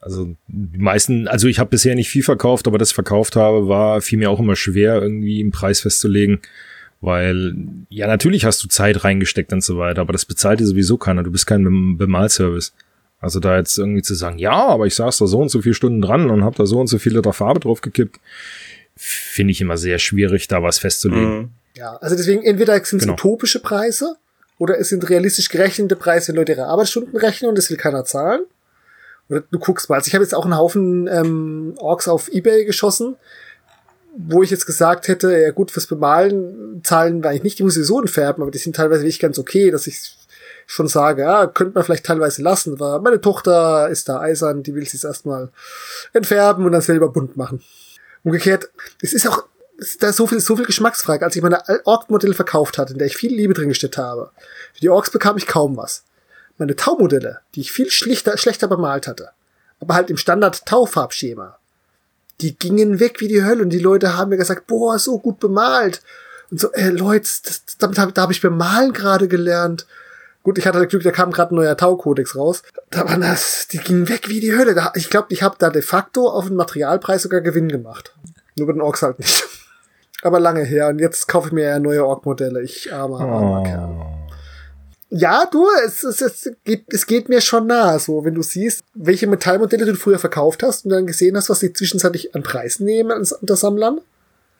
Also 0.00 0.34
die 0.48 0.78
meisten, 0.78 1.28
also 1.28 1.46
ich 1.46 1.58
habe 1.58 1.70
bisher 1.70 1.94
nicht 1.94 2.08
viel 2.08 2.22
verkauft, 2.22 2.66
aber 2.66 2.78
das 2.78 2.92
verkauft 2.92 3.36
habe, 3.36 3.68
war 3.68 4.00
fiel 4.00 4.18
mir 4.18 4.30
auch 4.30 4.40
immer 4.40 4.56
schwer, 4.56 5.02
irgendwie 5.02 5.40
einen 5.40 5.50
Preis 5.50 5.80
festzulegen. 5.80 6.40
Weil, 7.00 7.54
ja, 7.88 8.06
natürlich 8.06 8.44
hast 8.44 8.62
du 8.62 8.68
Zeit 8.68 9.04
reingesteckt 9.04 9.52
und 9.52 9.62
so 9.62 9.78
weiter, 9.78 10.02
aber 10.02 10.12
das 10.12 10.26
bezahlt 10.26 10.60
dir 10.60 10.66
sowieso 10.66 10.98
keiner. 10.98 11.22
Du 11.22 11.30
bist 11.30 11.46
kein 11.46 11.96
Bemalservice. 11.96 12.74
Also 13.20 13.40
da 13.40 13.56
jetzt 13.56 13.78
irgendwie 13.78 14.02
zu 14.02 14.14
sagen, 14.14 14.38
ja, 14.38 14.66
aber 14.66 14.86
ich 14.86 14.94
saß 14.94 15.18
da 15.18 15.26
so 15.26 15.40
und 15.40 15.50
so 15.50 15.62
viele 15.62 15.74
Stunden 15.74 16.00
dran 16.00 16.30
und 16.30 16.44
habe 16.44 16.56
da 16.56 16.66
so 16.66 16.78
und 16.78 16.86
so 16.86 16.98
viele 16.98 17.16
Liter 17.16 17.32
Farbe 17.32 17.60
drauf 17.60 17.80
gekippt, 17.80 18.18
finde 18.96 19.52
ich 19.52 19.60
immer 19.60 19.76
sehr 19.76 19.98
schwierig, 19.98 20.48
da 20.48 20.62
was 20.62 20.78
festzulegen. 20.78 21.38
Mhm. 21.38 21.48
Ja, 21.76 21.96
also 21.96 22.16
deswegen 22.16 22.42
entweder 22.42 22.74
sind 22.84 22.98
es 22.98 23.04
genau. 23.04 23.14
utopische 23.14 23.60
Preise 23.60 24.16
oder 24.58 24.78
es 24.78 24.88
sind 24.88 25.08
realistisch 25.08 25.48
gerechnete 25.48 25.96
Preise, 25.96 26.28
wenn 26.28 26.36
Leute 26.36 26.52
ihre 26.52 26.66
Arbeitsstunden 26.66 27.16
rechnen 27.16 27.48
und 27.48 27.56
das 27.56 27.70
will 27.70 27.76
keiner 27.76 28.04
zahlen. 28.04 28.42
Oder 29.28 29.42
du 29.50 29.58
guckst 29.58 29.88
mal. 29.88 29.96
Also 29.96 30.08
ich 30.08 30.14
habe 30.14 30.24
jetzt 30.24 30.34
auch 30.34 30.44
einen 30.44 30.56
Haufen 30.56 31.06
ähm, 31.06 31.74
Orks 31.76 32.08
auf 32.08 32.28
Ebay 32.28 32.64
geschossen 32.64 33.16
wo 34.16 34.42
ich 34.42 34.50
jetzt 34.50 34.66
gesagt 34.66 35.08
hätte, 35.08 35.36
ja 35.36 35.50
gut, 35.50 35.70
fürs 35.70 35.86
Bemalen 35.86 36.80
zahlen 36.82 37.22
wir 37.22 37.30
eigentlich 37.30 37.42
nicht, 37.42 37.58
die 37.58 37.62
muss 37.62 37.76
ich 37.76 37.86
so 37.86 38.00
entfärben, 38.00 38.42
aber 38.42 38.50
die 38.50 38.58
sind 38.58 38.76
teilweise 38.76 39.02
wirklich 39.02 39.20
ganz 39.20 39.38
okay, 39.38 39.70
dass 39.70 39.86
ich 39.86 40.16
schon 40.66 40.88
sage, 40.88 41.22
ja, 41.22 41.46
könnte 41.46 41.74
man 41.74 41.84
vielleicht 41.84 42.06
teilweise 42.06 42.42
lassen, 42.42 42.78
weil 42.78 43.00
meine 43.00 43.20
Tochter 43.20 43.88
ist 43.88 44.08
da 44.08 44.20
eisern, 44.20 44.62
die 44.62 44.74
will 44.74 44.86
sich 44.86 45.02
erstmal 45.02 45.50
entfärben 46.12 46.64
und 46.64 46.72
dann 46.72 46.80
selber 46.80 47.08
bunt 47.08 47.36
machen. 47.36 47.62
Umgekehrt, 48.22 48.70
es 49.02 49.12
ist 49.12 49.26
auch, 49.26 49.44
es 49.78 49.90
ist 49.90 50.02
da 50.02 50.12
so 50.12 50.26
viel, 50.26 50.40
so 50.40 50.56
viel 50.56 50.66
Geschmacksfrage. 50.66 51.24
Als 51.24 51.34
ich 51.34 51.42
meine 51.42 51.62
Ork-Modelle 51.84 52.34
verkauft 52.34 52.78
hatte, 52.78 52.92
in 52.92 52.98
der 52.98 53.06
ich 53.06 53.16
viel 53.16 53.34
Liebe 53.34 53.54
drin 53.54 53.68
gesteckt 53.68 53.98
habe, 53.98 54.30
für 54.74 54.80
die 54.80 54.90
Orks 54.90 55.10
bekam 55.10 55.36
ich 55.36 55.46
kaum 55.46 55.76
was. 55.76 56.04
Meine 56.58 56.76
Tau-Modelle, 56.76 57.40
die 57.54 57.62
ich 57.62 57.72
viel 57.72 57.90
schlichter, 57.90 58.36
schlechter 58.36 58.68
bemalt 58.68 59.06
hatte, 59.06 59.30
aber 59.80 59.94
halt 59.94 60.10
im 60.10 60.18
Standard 60.18 60.66
Tau-Farbschema, 60.66 61.58
die 62.40 62.56
gingen 62.56 63.00
weg 63.00 63.20
wie 63.20 63.28
die 63.28 63.44
Hölle 63.44 63.62
und 63.62 63.70
die 63.70 63.78
Leute 63.78 64.16
haben 64.16 64.30
mir 64.30 64.36
gesagt, 64.36 64.66
boah, 64.66 64.98
so 64.98 65.18
gut 65.18 65.38
bemalt. 65.40 66.02
Und 66.50 66.60
so, 66.60 66.72
äh, 66.72 66.88
Leute, 66.90 67.28
das, 67.44 67.62
damit 67.78 67.98
hab, 67.98 68.14
da 68.14 68.22
habe 68.22 68.32
ich 68.32 68.40
bemalen 68.40 68.92
gerade 68.92 69.28
gelernt. 69.28 69.86
Gut, 70.42 70.56
ich 70.56 70.66
hatte 70.66 70.78
das 70.78 70.88
Glück, 70.88 71.02
da 71.02 71.10
kam 71.10 71.32
gerade 71.32 71.54
ein 71.54 71.56
neuer 71.56 71.76
Tau-Kodex 71.76 72.34
raus. 72.34 72.62
Da 72.90 73.06
waren 73.06 73.20
das, 73.20 73.68
die 73.68 73.78
gingen 73.78 74.08
weg 74.08 74.28
wie 74.28 74.40
die 74.40 74.56
Hölle. 74.56 74.74
Da, 74.74 74.92
ich 74.94 75.10
glaube, 75.10 75.26
ich 75.30 75.42
habe 75.42 75.56
da 75.58 75.70
de 75.70 75.82
facto 75.82 76.28
auf 76.28 76.46
den 76.46 76.56
Materialpreis 76.56 77.22
sogar 77.22 77.42
Gewinn 77.42 77.68
gemacht. 77.68 78.14
Nur 78.56 78.66
bei 78.66 78.72
den 78.72 78.82
Orks 78.82 79.02
halt 79.02 79.18
nicht. 79.18 79.46
Aber 80.22 80.40
lange 80.40 80.62
her. 80.64 80.88
Und 80.88 80.98
jetzt 80.98 81.28
kaufe 81.28 81.48
ich 81.48 81.52
mir 81.52 81.64
ja 81.64 81.78
neue 81.78 82.04
Ork-Modelle. 82.04 82.62
Ich 82.62 82.92
armer, 82.92 83.20
armer 83.20 83.60
Oh. 83.60 83.64
Kerl. 83.64 84.19
Ja, 85.10 85.46
du, 85.50 85.66
es, 85.84 86.04
es, 86.04 86.20
es, 86.20 86.50
geht, 86.64 86.84
es 86.88 87.06
geht 87.06 87.28
mir 87.28 87.40
schon 87.40 87.66
nah, 87.66 87.98
so, 87.98 88.24
wenn 88.24 88.34
du 88.34 88.42
siehst, 88.42 88.82
welche 88.94 89.26
Metallmodelle 89.26 89.84
du 89.86 89.94
früher 89.96 90.18
verkauft 90.20 90.62
hast 90.62 90.84
und 90.84 90.90
dann 90.92 91.06
gesehen 91.06 91.36
hast, 91.36 91.50
was 91.50 91.58
die 91.58 91.72
zwischenzeitlich 91.72 92.34
an 92.34 92.42
Preis 92.44 92.78
nehmen 92.78 93.10
an- 93.10 93.26
unter 93.40 93.56
Sammlern. 93.56 94.00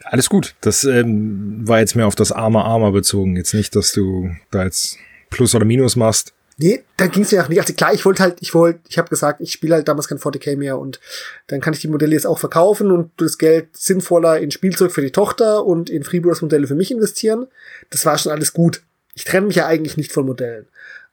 Alles 0.03 0.29
gut. 0.29 0.55
Das 0.61 0.85
ähm, 0.85 1.61
war 1.69 1.79
jetzt 1.79 1.95
mehr 1.95 2.07
auf 2.07 2.15
das 2.17 2.33
arme 2.33 2.65
Armer 2.65 2.91
bezogen. 2.93 3.37
Jetzt 3.37 3.55
nicht, 3.55 3.77
dass 3.77 3.93
du 3.93 4.31
da 4.51 4.65
jetzt 4.65 4.97
Plus 5.31 5.55
oder 5.55 5.65
Minus 5.65 5.95
machst. 5.95 6.33
Nee, 6.57 6.83
da 6.97 7.07
ging 7.07 7.23
es 7.23 7.33
mir 7.33 7.43
auch 7.43 7.49
nicht. 7.49 7.61
Also 7.61 7.73
klar, 7.73 7.95
ich 7.95 8.05
wollte 8.05 8.23
halt, 8.23 8.37
ich 8.41 8.53
wollte, 8.55 8.81
ich 8.89 8.99
habe 8.99 9.09
gesagt, 9.09 9.41
ich 9.41 9.53
spiele 9.53 9.77
halt 9.77 9.89
damals 9.89 10.09
kein 10.09 10.19
40k 10.19 10.57
mehr 10.57 10.79
und 10.79 11.01
dann 11.47 11.61
kann 11.61 11.73
ich 11.73 11.81
die 11.81 11.89
Modelle 11.89 12.13
jetzt 12.13 12.27
auch 12.27 12.39
verkaufen 12.39 12.91
und 12.91 13.11
das 13.19 13.39
Geld 13.39 13.69
sinnvoller 13.77 14.41
in 14.41 14.51
Spielzeug 14.51 14.93
für 14.93 15.01
die 15.01 15.11
Tochter 15.13 15.65
und 15.65 15.89
in 15.89 16.03
Freebooters 16.05 16.43
Modelle 16.43 16.67
für 16.67 16.75
mich 16.75 16.91
investieren. 16.91 17.47
Das 17.89 18.05
war 18.05 18.19
schon 18.19 18.33
alles 18.33 18.53
gut. 18.53 18.83
Ich 19.15 19.25
trenne 19.25 19.49
mich 19.49 19.57
ja 19.57 19.67
eigentlich 19.67 19.97
nicht 19.97 20.13
von 20.13 20.27
Modellen. 20.27 20.67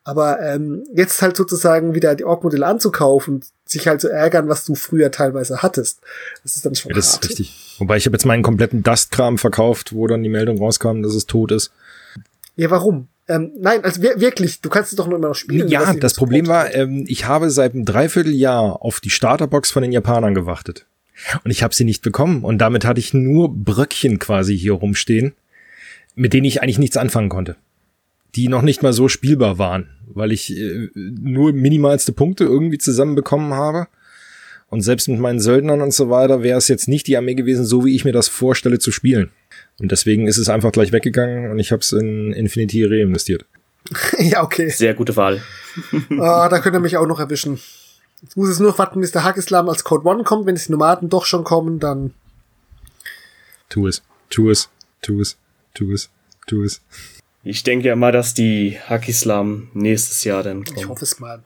Aber 0.03 0.39
ähm, 0.41 0.85
jetzt 0.93 1.21
halt 1.21 1.35
sozusagen 1.35 1.93
wieder 1.93 2.15
die 2.15 2.23
Org-Modelle 2.23 2.65
anzukaufen 2.65 3.43
sich 3.69 3.87
halt 3.87 4.01
zu 4.01 4.09
ärgern, 4.09 4.47
was 4.47 4.65
du 4.65 4.75
früher 4.75 5.11
teilweise 5.11 5.61
hattest, 5.61 5.99
das 6.43 6.55
ist 6.55 6.65
dann 6.65 6.75
schon 6.75 6.91
Ja, 6.91 6.95
das 6.95 7.13
hart. 7.13 7.23
ist 7.25 7.29
richtig. 7.31 7.75
Wobei 7.79 7.97
ich 7.97 8.05
habe 8.05 8.15
jetzt 8.15 8.25
meinen 8.25 8.43
kompletten 8.43 8.83
Dust-Kram 8.83 9.37
verkauft, 9.37 9.93
wo 9.93 10.07
dann 10.07 10.23
die 10.23 10.29
Meldung 10.29 10.57
rauskam, 10.57 11.01
dass 11.03 11.13
es 11.13 11.25
tot 11.25 11.51
ist. 11.51 11.71
Ja, 12.55 12.69
warum? 12.69 13.07
Ähm, 13.27 13.51
nein, 13.59 13.83
also 13.83 14.01
wir, 14.01 14.19
wirklich, 14.19 14.61
du 14.61 14.69
kannst 14.69 14.91
es 14.91 14.95
doch 14.95 15.07
nur 15.07 15.17
immer 15.17 15.29
noch 15.29 15.35
spielen. 15.35 15.67
Ja, 15.67 15.93
das 15.93 16.13
Problem 16.13 16.47
war, 16.47 16.73
ähm, 16.73 17.03
ich 17.07 17.25
habe 17.25 17.49
seit 17.49 17.73
einem 17.73 17.83
Dreivierteljahr 17.85 18.81
auf 18.81 18.99
die 19.01 19.09
Starterbox 19.09 19.69
von 19.71 19.83
den 19.83 19.91
Japanern 19.91 20.33
gewartet. 20.33 20.85
Und 21.43 21.51
ich 21.51 21.61
habe 21.63 21.75
sie 21.75 21.83
nicht 21.83 22.03
bekommen. 22.03 22.43
Und 22.43 22.59
damit 22.59 22.85
hatte 22.85 22.99
ich 22.99 23.13
nur 23.13 23.53
Bröckchen 23.53 24.19
quasi 24.19 24.57
hier 24.57 24.73
rumstehen, 24.73 25.33
mit 26.15 26.33
denen 26.33 26.45
ich 26.45 26.61
eigentlich 26.61 26.79
nichts 26.79 26.95
anfangen 26.95 27.29
konnte. 27.29 27.57
Die 28.35 28.47
noch 28.47 28.61
nicht 28.61 28.83
mal 28.83 28.93
so 28.93 29.07
spielbar 29.07 29.57
waren, 29.57 29.89
weil 30.07 30.31
ich 30.31 30.55
äh, 30.55 30.89
nur 30.93 31.53
minimalste 31.53 32.11
Punkte 32.11 32.43
irgendwie 32.43 32.77
zusammenbekommen 32.77 33.53
habe. 33.53 33.87
Und 34.69 34.81
selbst 34.81 35.07
mit 35.07 35.19
meinen 35.19 35.39
Söldnern 35.39 35.81
und 35.81 35.93
so 35.93 36.09
weiter 36.09 36.43
wäre 36.43 36.57
es 36.57 36.67
jetzt 36.67 36.89
nicht 36.89 37.07
die 37.07 37.15
Armee 37.15 37.35
gewesen, 37.35 37.65
so 37.65 37.85
wie 37.85 37.95
ich 37.95 38.03
mir 38.03 38.11
das 38.11 38.27
vorstelle 38.27 38.79
zu 38.79 38.91
spielen. 38.91 39.31
Und 39.79 39.91
deswegen 39.91 40.27
ist 40.27 40.37
es 40.37 40.49
einfach 40.49 40.73
gleich 40.73 40.91
weggegangen 40.91 41.51
und 41.51 41.59
ich 41.59 41.71
habe 41.71 41.79
es 41.79 41.93
in 41.93 42.33
Infinity 42.33 42.83
reinvestiert. 42.83 43.45
ja, 44.19 44.43
okay. 44.43 44.69
Sehr 44.69 44.93
gute 44.93 45.15
Wahl. 45.15 45.41
Ah, 46.19 46.49
da 46.49 46.59
könnt 46.59 46.75
ihr 46.75 46.79
mich 46.79 46.97
auch 46.97 47.05
noch 47.05 47.19
erwischen. 47.19 47.59
Jetzt 48.23 48.35
muss 48.35 48.49
es 48.49 48.59
nur 48.59 48.77
warten, 48.79 48.99
bis 48.99 49.11
der 49.11 49.23
Hackislam 49.23 49.69
als 49.69 49.83
Code 49.83 50.07
One 50.07 50.23
kommt. 50.23 50.47
Wenn 50.47 50.55
die 50.55 50.71
Nomaden 50.71 51.07
doch 51.07 51.25
schon 51.25 51.43
kommen, 51.43 51.79
dann. 51.79 52.13
Tu 53.69 53.85
es, 53.85 54.01
tu 54.29 54.49
es, 54.49 54.69
tu 55.03 55.21
es, 55.21 55.37
tu 55.75 55.93
es, 55.93 56.09
tu 56.47 56.63
es. 56.63 56.81
Ich 57.49 57.63
denke 57.63 57.87
ja 57.87 57.95
mal, 57.95 58.11
dass 58.11 58.33
die 58.33 58.77
Hakislam 58.87 59.69
nächstes 59.73 60.23
Jahr 60.25 60.43
dann 60.43 60.63
Ich 60.63 60.73
kommen. 60.73 60.89
hoffe 60.89 61.05
es 61.05 61.17
mal. 61.19 61.43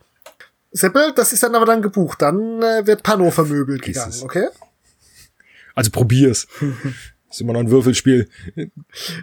Seppel, 0.72 1.14
das 1.16 1.32
ist 1.32 1.44
dann 1.44 1.54
aber 1.54 1.66
dann 1.66 1.84
gebucht. 1.84 2.22
Dann 2.22 2.62
äh, 2.64 2.88
wird 2.88 3.04
Pano 3.04 3.30
vermöbelt 3.30 3.84
gegangen, 3.84 4.10
es. 4.10 4.24
okay? 4.24 4.48
Also 5.76 5.92
probier's. 5.92 6.48
ist 7.30 7.42
immer 7.42 7.54
noch 7.54 7.60
ein 7.60 7.70
Würfelspiel. 7.70 8.28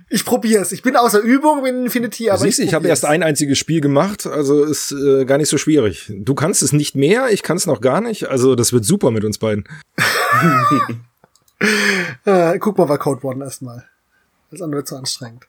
Ich 0.08 0.24
probier's. 0.24 0.70
Ich 0.70 0.82
bin 0.82 0.94
außer 0.94 1.18
Übung 1.18 1.66
in 1.66 1.84
Infinity, 1.86 2.30
aber 2.30 2.38
Siehst 2.38 2.60
du, 2.60 2.62
ich 2.62 2.74
habe 2.74 2.86
erst 2.86 3.04
ein 3.04 3.24
einziges 3.24 3.58
Spiel 3.58 3.80
gemacht, 3.80 4.26
also 4.26 4.64
ist 4.64 4.92
äh, 4.92 5.24
gar 5.24 5.38
nicht 5.38 5.48
so 5.48 5.58
schwierig. 5.58 6.12
Du 6.14 6.34
kannst 6.34 6.62
es 6.62 6.72
nicht 6.72 6.94
mehr, 6.94 7.28
ich 7.30 7.42
kann 7.42 7.56
es 7.56 7.66
noch 7.66 7.80
gar 7.80 8.00
nicht. 8.00 8.28
Also 8.28 8.54
das 8.54 8.72
wird 8.72 8.84
super 8.84 9.10
mit 9.10 9.24
uns 9.24 9.38
beiden. 9.38 9.64
Äh, 12.24 12.56
guck 12.60 12.78
mal 12.78 12.84
bei 12.84 12.98
Code 12.98 13.26
One 13.26 13.44
erstmal. 13.44 13.84
Das 14.52 14.62
andere 14.62 14.78
wird 14.78 14.86
zu 14.86 14.94
anstrengend. 14.94 15.44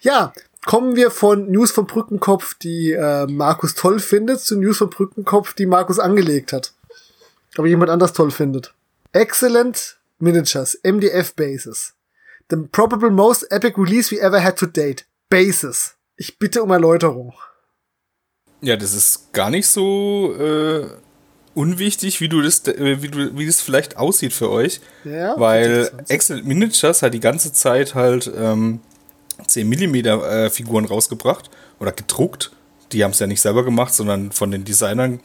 Ja, 0.00 0.34
kommen 0.64 0.96
wir 0.96 1.10
von 1.10 1.50
News 1.50 1.70
vom 1.70 1.86
Brückenkopf, 1.86 2.54
die 2.54 2.92
äh, 2.92 3.26
Markus 3.26 3.74
toll 3.74 4.00
findet, 4.00 4.40
zu 4.40 4.58
News 4.58 4.78
vom 4.78 4.90
Brückenkopf, 4.90 5.54
die 5.54 5.66
Markus 5.66 5.98
angelegt 5.98 6.52
hat. 6.52 6.72
Aber 7.56 7.66
jemand 7.66 7.90
anders 7.90 8.12
toll 8.12 8.30
findet. 8.30 8.74
Excellent 9.12 9.98
Miniatures, 10.18 10.78
MDF 10.82 11.34
Bases. 11.34 11.94
The 12.50 12.56
probable 12.56 13.10
most 13.10 13.50
epic 13.50 13.78
release 13.78 14.10
we 14.10 14.20
ever 14.20 14.42
had 14.42 14.56
to 14.58 14.66
date. 14.66 15.04
Bases. 15.28 15.94
Ich 16.16 16.38
bitte 16.38 16.62
um 16.62 16.70
Erläuterung. 16.70 17.34
Ja, 18.60 18.76
das 18.76 18.94
ist 18.94 19.32
gar 19.32 19.50
nicht 19.50 19.68
so 19.68 20.34
äh, 20.34 20.86
unwichtig, 21.54 22.20
wie 22.20 22.28
du 22.28 22.42
das, 22.42 22.66
äh, 22.66 23.02
wie 23.02 23.08
du, 23.08 23.36
wie 23.36 23.46
das 23.46 23.60
vielleicht 23.60 23.96
aussieht 23.96 24.32
für 24.32 24.50
euch. 24.50 24.80
Ja, 25.04 25.38
weil 25.38 25.88
20. 25.90 26.10
Excellent 26.10 26.46
Miniatures 26.46 27.02
hat 27.02 27.14
die 27.14 27.20
ganze 27.20 27.52
Zeit 27.52 27.94
halt 27.94 28.30
ähm, 28.36 28.80
10 29.46 29.68
mm 29.68 29.94
äh, 29.94 30.50
Figuren 30.50 30.84
rausgebracht 30.84 31.50
oder 31.78 31.92
gedruckt. 31.92 32.50
Die 32.92 33.04
haben 33.04 33.12
es 33.12 33.18
ja 33.18 33.26
nicht 33.26 33.40
selber 33.40 33.64
gemacht, 33.64 33.94
sondern 33.94 34.32
von 34.32 34.50
den 34.50 34.64
Designern 34.64 35.20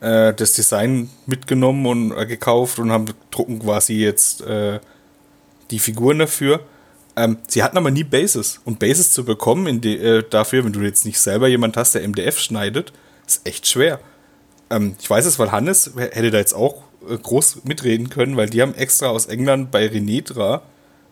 äh, 0.00 0.32
das 0.34 0.54
Design 0.54 1.10
mitgenommen 1.26 1.86
und 1.86 2.12
äh, 2.12 2.26
gekauft 2.26 2.78
und 2.78 2.90
haben 2.90 3.06
drucken 3.30 3.58
quasi 3.58 3.94
jetzt 3.94 4.42
äh, 4.42 4.80
die 5.70 5.78
Figuren 5.78 6.18
dafür. 6.20 6.60
Ähm, 7.16 7.38
sie 7.48 7.62
hatten 7.62 7.76
aber 7.76 7.90
nie 7.90 8.04
Bases. 8.04 8.60
Und 8.64 8.78
Bases 8.78 9.12
zu 9.12 9.24
bekommen 9.24 9.80
die, 9.80 9.98
äh, 9.98 10.24
dafür, 10.28 10.64
wenn 10.64 10.72
du 10.72 10.80
jetzt 10.80 11.04
nicht 11.04 11.18
selber 11.18 11.48
jemand 11.48 11.76
hast, 11.76 11.94
der 11.94 12.06
MDF 12.06 12.38
schneidet, 12.38 12.92
ist 13.26 13.46
echt 13.46 13.66
schwer. 13.66 14.00
Ähm, 14.70 14.96
ich 15.00 15.10
weiß 15.10 15.26
es, 15.26 15.38
weil 15.38 15.52
Hannes 15.52 15.92
hätte 15.96 16.30
da 16.30 16.38
jetzt 16.38 16.54
auch 16.54 16.82
äh, 17.08 17.16
groß 17.16 17.64
mitreden 17.64 18.08
können, 18.08 18.36
weil 18.36 18.48
die 18.48 18.62
haben 18.62 18.74
extra 18.74 19.08
aus 19.08 19.26
England 19.26 19.70
bei 19.70 19.86
Renetra 19.86 20.62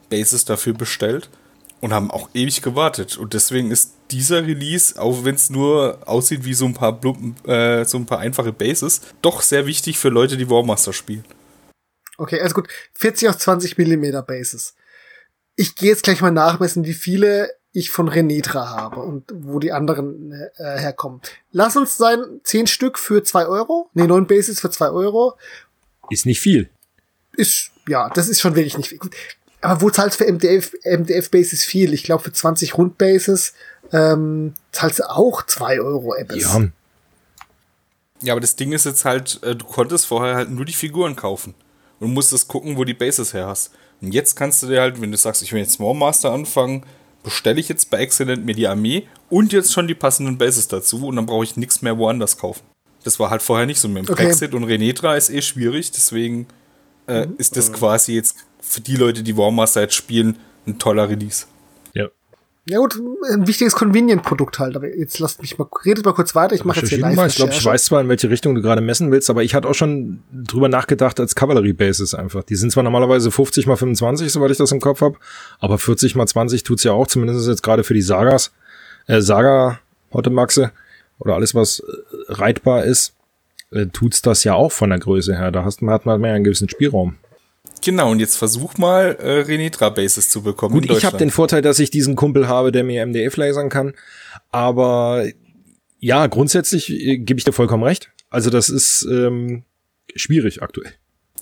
Bases 0.08 0.44
dafür 0.44 0.72
bestellt 0.72 1.28
und 1.80 1.92
haben 1.92 2.10
auch 2.10 2.28
ewig 2.34 2.62
gewartet. 2.62 3.16
Und 3.16 3.34
deswegen 3.34 3.70
ist 3.70 3.92
dieser 4.10 4.46
Release, 4.46 5.00
auch 5.00 5.24
wenn 5.24 5.34
es 5.34 5.50
nur 5.50 5.98
aussieht 6.06 6.44
wie 6.44 6.54
so 6.54 6.64
ein 6.64 6.74
paar 6.74 6.92
Blumpen, 6.92 7.36
äh, 7.46 7.84
so 7.84 7.98
ein 7.98 8.06
paar 8.06 8.18
einfache 8.18 8.52
Bases, 8.52 9.00
doch 9.22 9.42
sehr 9.42 9.66
wichtig 9.66 9.98
für 9.98 10.08
Leute, 10.08 10.36
die 10.36 10.50
Warmaster 10.50 10.92
spielen. 10.92 11.24
Okay, 12.16 12.40
also 12.40 12.54
gut. 12.54 12.68
40 12.94 13.28
auf 13.28 13.38
20 13.38 13.78
Millimeter 13.78 14.22
Bases. 14.22 14.74
Ich 15.54 15.76
gehe 15.76 15.90
jetzt 15.90 16.02
gleich 16.02 16.20
mal 16.20 16.30
nachmessen, 16.30 16.84
wie 16.84 16.94
viele 16.94 17.50
ich 17.72 17.90
von 17.90 18.08
Renetra 18.08 18.70
habe 18.70 19.00
und 19.00 19.30
wo 19.32 19.58
die 19.58 19.72
anderen 19.72 20.32
äh, 20.32 20.48
herkommen. 20.78 21.20
Lass 21.52 21.76
uns 21.76 21.96
sein, 21.96 22.40
10 22.42 22.66
Stück 22.66 22.98
für 22.98 23.22
2 23.22 23.46
Euro. 23.46 23.90
Nee, 23.94 24.06
9 24.06 24.26
Bases 24.26 24.60
für 24.60 24.70
2 24.70 24.90
Euro. 24.90 25.36
Ist 26.10 26.26
nicht 26.26 26.40
viel. 26.40 26.70
Ist, 27.36 27.70
ja, 27.86 28.08
das 28.08 28.28
ist 28.28 28.40
schon 28.40 28.56
wirklich 28.56 28.76
nicht 28.78 28.88
viel. 28.88 28.98
Gut. 28.98 29.14
Aber 29.60 29.80
wo 29.80 29.90
zahlst 29.90 30.20
du 30.20 30.24
für 30.24 30.32
MDF, 30.32 30.72
MDF 30.84 31.30
Bases 31.30 31.64
viel? 31.64 31.92
Ich 31.92 32.04
glaube, 32.04 32.22
für 32.24 32.32
20 32.32 32.78
Rundbases 32.78 33.54
ähm, 33.92 34.54
zahlst 34.72 35.00
du 35.00 35.10
auch 35.10 35.44
2 35.44 35.80
Euro 35.80 36.14
Apples. 36.14 36.42
Ja, 36.42 36.68
Ja, 38.22 38.32
aber 38.34 38.40
das 38.40 38.56
Ding 38.56 38.72
ist 38.72 38.84
jetzt 38.84 39.04
halt, 39.04 39.40
äh, 39.42 39.54
du 39.56 39.64
konntest 39.64 40.06
vorher 40.06 40.36
halt 40.36 40.50
nur 40.50 40.64
die 40.64 40.72
Figuren 40.72 41.16
kaufen. 41.16 41.54
Und 42.00 42.14
musstest 42.14 42.46
gucken, 42.46 42.76
wo 42.76 42.84
die 42.84 42.94
Bases 42.94 43.34
her 43.34 43.48
hast. 43.48 43.72
Und 44.00 44.12
jetzt 44.12 44.36
kannst 44.36 44.62
du 44.62 44.68
dir 44.68 44.80
halt, 44.80 45.00
wenn 45.00 45.10
du 45.10 45.18
sagst, 45.18 45.42
ich 45.42 45.52
will 45.52 45.60
jetzt 45.60 45.72
Small 45.72 45.94
Master 45.94 46.30
anfangen, 46.30 46.84
bestelle 47.24 47.58
ich 47.58 47.68
jetzt 47.68 47.90
bei 47.90 47.98
Excellent 47.98 48.44
mir 48.44 48.54
die 48.54 48.68
Armee 48.68 49.08
und 49.28 49.52
jetzt 49.52 49.72
schon 49.72 49.88
die 49.88 49.94
passenden 49.96 50.38
Bases 50.38 50.68
dazu 50.68 51.08
und 51.08 51.16
dann 51.16 51.26
brauche 51.26 51.42
ich 51.42 51.56
nichts 51.56 51.82
mehr 51.82 51.98
woanders 51.98 52.38
kaufen. 52.38 52.62
Das 53.02 53.18
war 53.18 53.30
halt 53.30 53.42
vorher 53.42 53.66
nicht 53.66 53.80
so. 53.80 53.88
Mit 53.88 54.06
dem 54.06 54.12
Okay. 54.12 54.26
Brexit 54.26 54.54
und 54.54 54.62
Renetra 54.64 55.16
ist 55.16 55.30
eh 55.30 55.42
schwierig, 55.42 55.90
deswegen 55.90 56.46
äh, 57.08 57.26
ist 57.38 57.56
das 57.56 57.72
quasi 57.72 58.14
jetzt 58.14 58.36
für 58.60 58.80
die 58.80 58.96
Leute, 58.96 59.22
die 59.22 59.36
Warmaster 59.36 59.80
jetzt 59.80 59.94
spielen, 59.94 60.38
ein 60.66 60.78
toller 60.78 61.08
Release. 61.08 61.46
ja. 61.94 62.08
Ja 62.70 62.80
gut, 62.80 63.00
ein 63.32 63.46
wichtiges 63.46 63.74
Convenient-Produkt 63.74 64.58
halt. 64.58 64.76
Aber 64.76 64.94
jetzt 64.94 65.18
lasst 65.20 65.40
mich 65.40 65.56
mal, 65.56 65.66
redet 65.86 66.04
mal 66.04 66.12
kurz 66.12 66.34
weiter. 66.34 66.54
Ich 66.54 66.66
mache 66.66 66.80
jetzt 66.80 66.90
hier 66.90 66.98
live 66.98 67.16
mal. 67.16 67.26
Ich 67.26 67.36
glaube, 67.36 67.52
ich 67.52 67.64
weiß 67.64 67.86
zwar, 67.86 68.02
in 68.02 68.10
welche 68.10 68.28
Richtung 68.28 68.54
du 68.54 68.60
gerade 68.60 68.82
messen 68.82 69.10
willst, 69.10 69.30
aber 69.30 69.42
ich 69.42 69.54
hatte 69.54 69.66
auch 69.66 69.74
schon 69.74 70.22
drüber 70.30 70.68
nachgedacht 70.68 71.18
als 71.18 71.34
Cavalry 71.34 71.72
Bases 71.72 72.12
einfach. 72.12 72.42
Die 72.42 72.56
sind 72.56 72.70
zwar 72.70 72.82
normalerweise 72.82 73.30
50 73.30 73.66
mal 73.66 73.76
25, 73.76 74.30
soweit 74.30 74.50
ich 74.50 74.58
das 74.58 74.70
im 74.70 74.80
Kopf 74.80 75.00
habe, 75.00 75.16
aber 75.60 75.78
40 75.78 76.14
mal 76.14 76.26
20 76.26 76.62
tut's 76.62 76.84
ja 76.84 76.92
auch, 76.92 77.06
zumindest 77.06 77.48
jetzt 77.48 77.62
gerade 77.62 77.84
für 77.84 77.94
die 77.94 78.02
Sagas, 78.02 78.52
äh, 79.06 79.22
Saga 79.22 79.80
Hottemaxe 80.12 80.70
oder 81.20 81.36
alles, 81.36 81.54
was 81.54 81.80
äh, 81.80 81.84
reitbar 82.28 82.84
ist, 82.84 83.14
äh, 83.72 83.86
tut's 83.86 84.22
das 84.22 84.44
ja 84.44 84.54
auch 84.54 84.72
von 84.72 84.90
der 84.90 84.98
Größe 84.98 85.36
her. 85.36 85.50
Da 85.50 85.64
hast, 85.64 85.82
hat 85.82 86.06
man 86.06 86.20
mehr 86.20 86.34
einen 86.34 86.44
gewissen 86.44 86.68
Spielraum. 86.68 87.16
Genau, 87.82 88.10
und 88.10 88.20
jetzt 88.20 88.36
versuch 88.36 88.76
mal 88.76 89.16
äh, 89.20 89.40
Renetra 89.42 89.90
Bases 89.90 90.28
zu 90.28 90.42
bekommen. 90.42 90.74
Gut, 90.74 90.90
ich 90.90 91.04
habe 91.04 91.16
den 91.16 91.30
Vorteil, 91.30 91.62
dass 91.62 91.78
ich 91.78 91.90
diesen 91.90 92.16
Kumpel 92.16 92.48
habe, 92.48 92.72
der 92.72 92.82
mir 92.82 93.06
MDF 93.06 93.36
lasern 93.36 93.68
kann. 93.68 93.94
Aber 94.50 95.24
ja, 96.00 96.26
grundsätzlich 96.26 96.90
äh, 96.90 97.18
gebe 97.18 97.38
ich 97.38 97.44
dir 97.44 97.52
vollkommen 97.52 97.84
recht. 97.84 98.10
Also 98.30 98.50
das 98.50 98.68
ist 98.68 99.06
ähm, 99.10 99.64
schwierig 100.14 100.62
aktuell. 100.62 100.92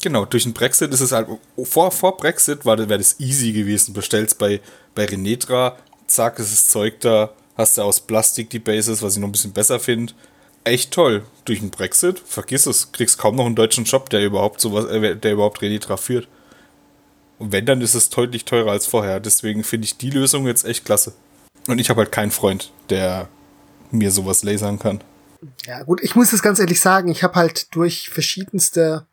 Genau, 0.03 0.24
durch 0.24 0.44
den 0.44 0.53
Brexit 0.53 0.93
ist 0.93 1.01
es 1.01 1.12
halt, 1.12 1.27
vor, 1.65 1.90
vor 1.90 2.16
Brexit 2.16 2.65
war, 2.65 2.78
wäre 2.78 2.98
das 2.98 3.19
easy 3.19 3.53
gewesen. 3.53 3.94
Bestellst 3.94 4.39
bei, 4.39 4.61
bei 4.94 5.07
Renetra, 5.07 5.77
zack, 6.07 6.39
ist 6.39 6.53
das 6.53 6.69
Zeug 6.69 7.01
da, 7.01 7.32
hast 7.57 7.78
du 7.78 7.82
aus 7.82 8.01
Plastik 8.01 8.51
die 8.51 8.59
Bases, 8.59 9.03
was 9.03 9.15
ich 9.15 9.20
noch 9.20 9.28
ein 9.28 9.32
bisschen 9.32 9.53
besser 9.53 9.81
finde. 9.81 10.12
Echt 10.66 10.90
toll. 10.90 11.22
Durch 11.44 11.60
den 11.60 11.70
Brexit, 11.70 12.18
vergiss 12.18 12.66
es, 12.66 12.90
kriegst 12.90 13.18
kaum 13.18 13.36
noch 13.36 13.47
einen 13.47 13.55
deutschen 13.55 13.86
Shop, 13.86 14.10
der 14.10 14.24
überhaupt 14.24 14.60
sowas, 14.60 14.86
äh, 14.86 15.14
der 15.14 15.32
überhaupt 15.32 15.62
Renetra 15.62 15.97
führt. 15.97 16.26
Und 17.38 17.52
wenn, 17.52 17.66
dann 17.66 17.80
ist 17.80 17.94
es 17.94 18.10
deutlich 18.10 18.44
teurer 18.44 18.72
als 18.72 18.84
vorher. 18.84 19.20
Deswegen 19.20 19.62
finde 19.62 19.84
ich 19.84 19.97
die 19.97 20.10
Lösung 20.10 20.44
jetzt 20.48 20.64
echt 20.64 20.84
klasse. 20.84 21.12
Und 21.68 21.78
ich 21.78 21.88
habe 21.88 22.01
halt 22.01 22.10
keinen 22.10 22.32
Freund, 22.32 22.72
der 22.90 23.28
mir 23.93 24.10
sowas 24.10 24.43
lasern 24.43 24.80
kann. 24.80 25.05
Ja, 25.66 25.84
gut, 25.84 26.02
ich 26.02 26.16
muss 26.16 26.32
es 26.32 26.43
ganz 26.43 26.59
ehrlich 26.59 26.80
sagen, 26.80 27.10
ich 27.10 27.22
habe 27.22 27.36
halt 27.36 27.72
durch 27.76 28.10
verschiedenste, 28.10 29.06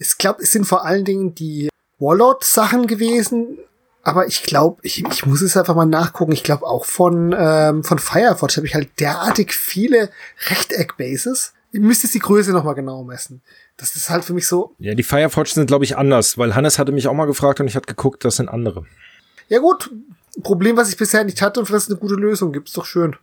ich 0.00 0.18
glaube, 0.18 0.42
es 0.42 0.50
sind 0.50 0.64
vor 0.64 0.84
allen 0.84 1.04
Dingen 1.04 1.36
die 1.36 1.68
Warlord-Sachen 2.00 2.88
gewesen, 2.88 3.58
aber 4.06 4.28
ich 4.28 4.44
glaube, 4.44 4.78
ich, 4.82 5.04
ich 5.04 5.26
muss 5.26 5.42
es 5.42 5.56
einfach 5.56 5.74
mal 5.74 5.84
nachgucken. 5.84 6.30
Ich 6.30 6.44
glaube 6.44 6.64
auch 6.64 6.84
von, 6.84 7.34
ähm, 7.36 7.82
von 7.82 7.98
Firefox 7.98 8.56
habe 8.56 8.64
ich 8.64 8.76
halt 8.76 9.00
derartig 9.00 9.52
viele 9.52 10.10
Rechteck-Bases. 10.48 11.54
Ich 11.72 11.80
müsste 11.80 12.06
die 12.06 12.20
Größe 12.20 12.52
noch 12.52 12.62
mal 12.62 12.74
genau 12.74 13.02
messen. 13.02 13.42
Das 13.76 13.96
ist 13.96 14.08
halt 14.08 14.24
für 14.24 14.32
mich 14.32 14.46
so. 14.46 14.76
Ja, 14.78 14.94
die 14.94 15.02
Firefox 15.02 15.54
sind, 15.54 15.66
glaube 15.66 15.84
ich, 15.84 15.96
anders, 15.96 16.38
weil 16.38 16.54
Hannes 16.54 16.78
hatte 16.78 16.92
mich 16.92 17.08
auch 17.08 17.14
mal 17.14 17.24
gefragt 17.24 17.58
und 17.58 17.66
ich 17.66 17.74
hatte 17.74 17.88
geguckt, 17.88 18.24
das 18.24 18.36
sind 18.36 18.48
andere. 18.48 18.86
Ja 19.48 19.58
gut, 19.58 19.90
Problem, 20.40 20.76
was 20.76 20.88
ich 20.88 20.96
bisher 20.96 21.24
nicht 21.24 21.42
hatte 21.42 21.58
und 21.58 21.66
vielleicht 21.66 21.88
eine 21.88 21.98
gute 21.98 22.14
Lösung 22.14 22.52
gibt, 22.52 22.68
ist 22.68 22.76
doch 22.76 22.86
schön. 22.86 23.16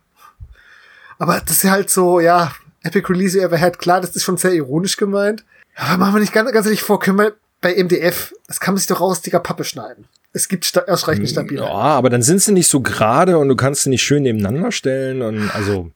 Aber 1.18 1.40
das 1.40 1.64
ist 1.64 1.70
halt 1.70 1.88
so, 1.88 2.20
ja, 2.20 2.52
Epic 2.82 3.10
Release 3.10 3.40
Ever 3.40 3.58
Had, 3.58 3.78
klar, 3.78 4.02
das 4.02 4.14
ist 4.14 4.24
schon 4.24 4.36
sehr 4.36 4.52
ironisch 4.52 4.98
gemeint. 4.98 5.46
Aber 5.76 5.96
machen 5.96 6.16
wir 6.16 6.20
nicht 6.20 6.34
ganz, 6.34 6.52
ganz 6.52 6.66
ehrlich 6.66 6.82
vor, 6.82 7.00
können 7.00 7.18
wir 7.18 7.32
bei 7.62 7.82
MDF, 7.82 8.34
das 8.46 8.60
kann 8.60 8.74
man 8.74 8.78
sich 8.78 8.88
doch 8.88 9.00
aus 9.00 9.22
dicker 9.22 9.40
Pappe 9.40 9.64
schneiden. 9.64 10.06
Es 10.36 10.48
gibt 10.48 10.88
ausreichend 10.88 11.30
stabil. 11.30 11.58
Ja, 11.58 11.70
aber 11.70 12.10
dann 12.10 12.20
sind 12.20 12.42
sie 12.42 12.52
nicht 12.52 12.66
so 12.66 12.80
gerade 12.80 13.38
und 13.38 13.48
du 13.48 13.54
kannst 13.54 13.84
sie 13.84 13.90
nicht 13.90 14.02
schön 14.02 14.24
nebeneinander 14.24 14.72
stellen 14.72 15.22
und 15.22 15.48
also 15.54 15.92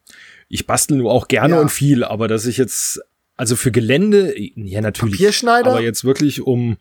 ich 0.48 0.66
bastel 0.66 0.96
nur 0.96 1.12
auch 1.12 1.26
gerne 1.26 1.56
ja. 1.56 1.60
und 1.60 1.70
viel, 1.70 2.04
aber 2.04 2.28
dass 2.28 2.46
ich 2.46 2.56
jetzt 2.56 3.00
also 3.36 3.56
für 3.56 3.72
Gelände 3.72 4.32
ja 4.36 4.80
natürlich, 4.80 5.14
Papierschneider, 5.14 5.70
aber 5.72 5.80
jetzt 5.80 6.04
wirklich 6.04 6.40
um 6.40 6.76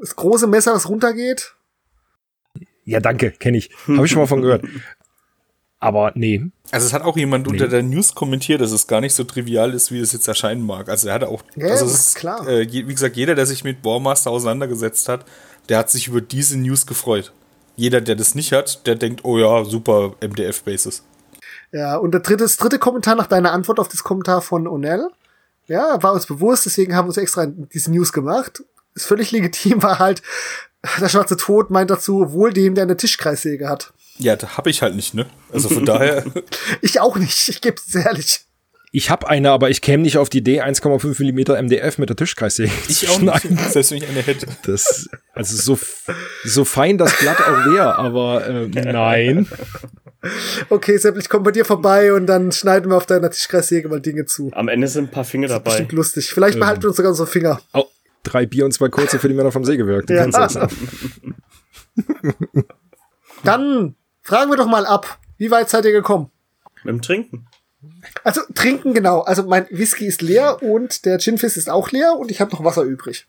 das 0.00 0.14
große 0.14 0.46
Messer, 0.46 0.74
was 0.74 0.88
runtergeht. 0.88 1.54
Ja, 2.84 3.00
danke, 3.00 3.32
kenne 3.32 3.58
ich. 3.58 3.70
Habe 3.88 4.04
ich 4.04 4.12
schon 4.12 4.20
mal 4.20 4.26
von 4.26 4.42
gehört. 4.42 4.64
Aber 5.80 6.12
nee. 6.14 6.42
Also 6.70 6.86
es 6.86 6.94
hat 6.94 7.02
auch 7.02 7.14
jemand 7.14 7.46
nee. 7.46 7.52
unter 7.52 7.68
der 7.68 7.82
News 7.82 8.14
kommentiert, 8.14 8.62
dass 8.62 8.72
es 8.72 8.86
gar 8.86 9.02
nicht 9.02 9.12
so 9.12 9.22
trivial 9.22 9.74
ist, 9.74 9.92
wie 9.92 9.98
es 9.98 10.12
jetzt 10.12 10.26
erscheinen 10.26 10.64
mag. 10.64 10.88
Also 10.88 11.08
er 11.08 11.14
hatte 11.14 11.28
auch, 11.28 11.42
ja, 11.56 11.66
also 11.66 11.84
ist 11.84 12.14
klar. 12.14 12.48
Äh, 12.48 12.66
wie 12.72 12.84
gesagt, 12.84 13.16
jeder, 13.16 13.34
der 13.34 13.44
sich 13.44 13.64
mit 13.64 13.84
Warmaster 13.84 14.30
auseinandergesetzt 14.30 15.10
hat, 15.10 15.26
der 15.68 15.78
hat 15.78 15.90
sich 15.90 16.08
über 16.08 16.20
diese 16.20 16.58
News 16.58 16.86
gefreut. 16.86 17.32
Jeder, 17.76 18.00
der 18.00 18.14
das 18.14 18.34
nicht 18.34 18.52
hat, 18.52 18.86
der 18.86 18.94
denkt, 18.94 19.24
oh 19.24 19.38
ja, 19.38 19.64
super 19.64 20.14
MDF-Basis. 20.20 21.02
Ja, 21.72 21.96
und 21.96 22.12
der 22.12 22.20
dritte, 22.20 22.44
das 22.44 22.56
dritte 22.56 22.78
Kommentar 22.78 23.16
nach 23.16 23.26
deiner 23.26 23.52
Antwort 23.52 23.80
auf 23.80 23.88
das 23.88 24.04
Kommentar 24.04 24.42
von 24.42 24.68
Onel. 24.68 25.10
Ja, 25.66 26.02
war 26.02 26.12
uns 26.12 26.26
bewusst, 26.26 26.66
deswegen 26.66 26.94
haben 26.94 27.06
wir 27.06 27.08
uns 27.08 27.16
extra 27.16 27.46
diese 27.46 27.90
News 27.90 28.12
gemacht. 28.12 28.62
Ist 28.94 29.06
völlig 29.06 29.32
legitim, 29.32 29.82
war 29.82 29.98
halt, 29.98 30.22
der 31.00 31.08
schwarze 31.08 31.36
Tod 31.36 31.70
meint 31.70 31.90
dazu, 31.90 32.32
wohl 32.32 32.52
dem, 32.52 32.74
der 32.74 32.82
eine 32.82 32.96
Tischkreissäge 32.96 33.68
hat. 33.68 33.92
Ja, 34.18 34.36
da 34.36 34.56
habe 34.56 34.70
ich 34.70 34.82
halt 34.82 34.94
nicht, 34.94 35.14
ne? 35.14 35.26
Also 35.52 35.68
von 35.68 35.84
daher. 35.84 36.24
ich 36.80 37.00
auch 37.00 37.16
nicht, 37.16 37.48
ich 37.48 37.60
gebe 37.60 37.76
es 37.84 37.94
ehrlich. 37.94 38.46
Ich 38.96 39.10
habe 39.10 39.28
eine, 39.28 39.50
aber 39.50 39.70
ich 39.70 39.80
käme 39.80 40.04
nicht 40.04 40.18
auf 40.18 40.28
die 40.28 40.38
Idee, 40.38 40.62
1,5 40.62 41.20
mm 41.20 41.64
MDF 41.64 41.98
mit 41.98 42.10
der 42.10 42.16
Tischkreissäge 42.16 42.70
Ich 42.88 43.08
auch 43.08 43.20
nicht, 43.20 43.42
selbst 43.70 43.90
wenn 43.90 43.98
ich 43.98 44.08
eine 44.08 44.22
hätte. 44.22 44.46
Das, 44.62 45.08
also 45.32 45.56
so, 45.56 45.78
so 46.44 46.64
fein 46.64 46.96
das 46.96 47.18
Blatt 47.18 47.40
auch 47.40 47.72
wäre, 47.72 47.98
aber 47.98 48.46
äh, 48.46 48.68
nein. 48.68 49.48
Okay, 50.70 50.96
Sepp, 50.96 51.18
ich 51.18 51.28
komme 51.28 51.42
bei 51.44 51.50
dir 51.50 51.64
vorbei 51.64 52.12
und 52.12 52.26
dann 52.26 52.52
schneiden 52.52 52.90
wir 52.90 52.96
auf 52.96 53.06
deiner 53.06 53.30
Tischkreissäge 53.30 53.88
mal 53.88 54.00
Dinge 54.00 54.26
zu. 54.26 54.50
Am 54.52 54.68
Ende 54.68 54.86
sind 54.86 55.08
ein 55.08 55.10
paar 55.10 55.24
Finger 55.24 55.48
dabei. 55.48 55.70
Bestimmt 55.70 55.92
lustig. 55.92 56.30
Vielleicht 56.32 56.60
behalten 56.60 56.82
wir 56.82 56.88
uns 56.88 56.96
sogar 56.96 57.10
unsere 57.10 57.26
Finger. 57.26 57.60
Oh, 57.72 57.86
drei 58.22 58.46
Bier 58.46 58.64
und 58.64 58.72
zwei 58.72 58.88
kurze 58.88 59.18
für 59.18 59.28
die 59.28 59.34
Männer 59.34 59.50
vom 59.50 59.64
Sägewerk. 59.64 60.06
Du 60.06 60.14
ja. 60.14 60.26
Dann 63.42 63.96
Fragen 64.24 64.50
wir 64.50 64.56
doch 64.56 64.66
mal 64.66 64.86
ab. 64.86 65.18
Wie 65.36 65.50
weit 65.50 65.68
seid 65.68 65.84
ihr 65.84 65.92
gekommen? 65.92 66.30
Mit 66.82 66.94
dem 66.94 67.02
Trinken. 67.02 67.46
Also 68.22 68.40
trinken 68.54 68.94
genau. 68.94 69.20
Also 69.20 69.44
mein 69.44 69.66
Whisky 69.70 70.06
ist 70.06 70.22
leer 70.22 70.62
und 70.62 71.04
der 71.04 71.18
Ginfizz 71.18 71.56
ist 71.56 71.70
auch 71.70 71.90
leer 71.90 72.14
und 72.18 72.30
ich 72.30 72.40
habe 72.40 72.52
noch 72.52 72.64
Wasser 72.64 72.82
übrig. 72.82 73.26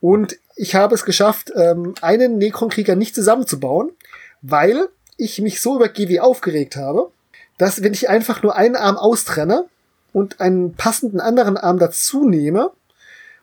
Und 0.00 0.36
ich 0.56 0.74
habe 0.74 0.94
es 0.94 1.04
geschafft, 1.04 1.52
ähm, 1.54 1.94
einen 2.00 2.38
Necron-Krieger 2.38 2.96
nicht 2.96 3.14
zusammenzubauen, 3.14 3.92
weil 4.40 4.88
ich 5.16 5.40
mich 5.40 5.60
so 5.60 5.76
über 5.76 5.88
GW 5.88 6.20
aufgeregt 6.20 6.76
habe, 6.76 7.10
dass 7.58 7.82
wenn 7.82 7.94
ich 7.94 8.08
einfach 8.08 8.42
nur 8.42 8.56
einen 8.56 8.76
Arm 8.76 8.96
austrenne 8.96 9.66
und 10.12 10.40
einen 10.40 10.74
passenden 10.74 11.20
anderen 11.20 11.56
Arm 11.56 11.78
dazu 11.78 12.28
nehme 12.28 12.72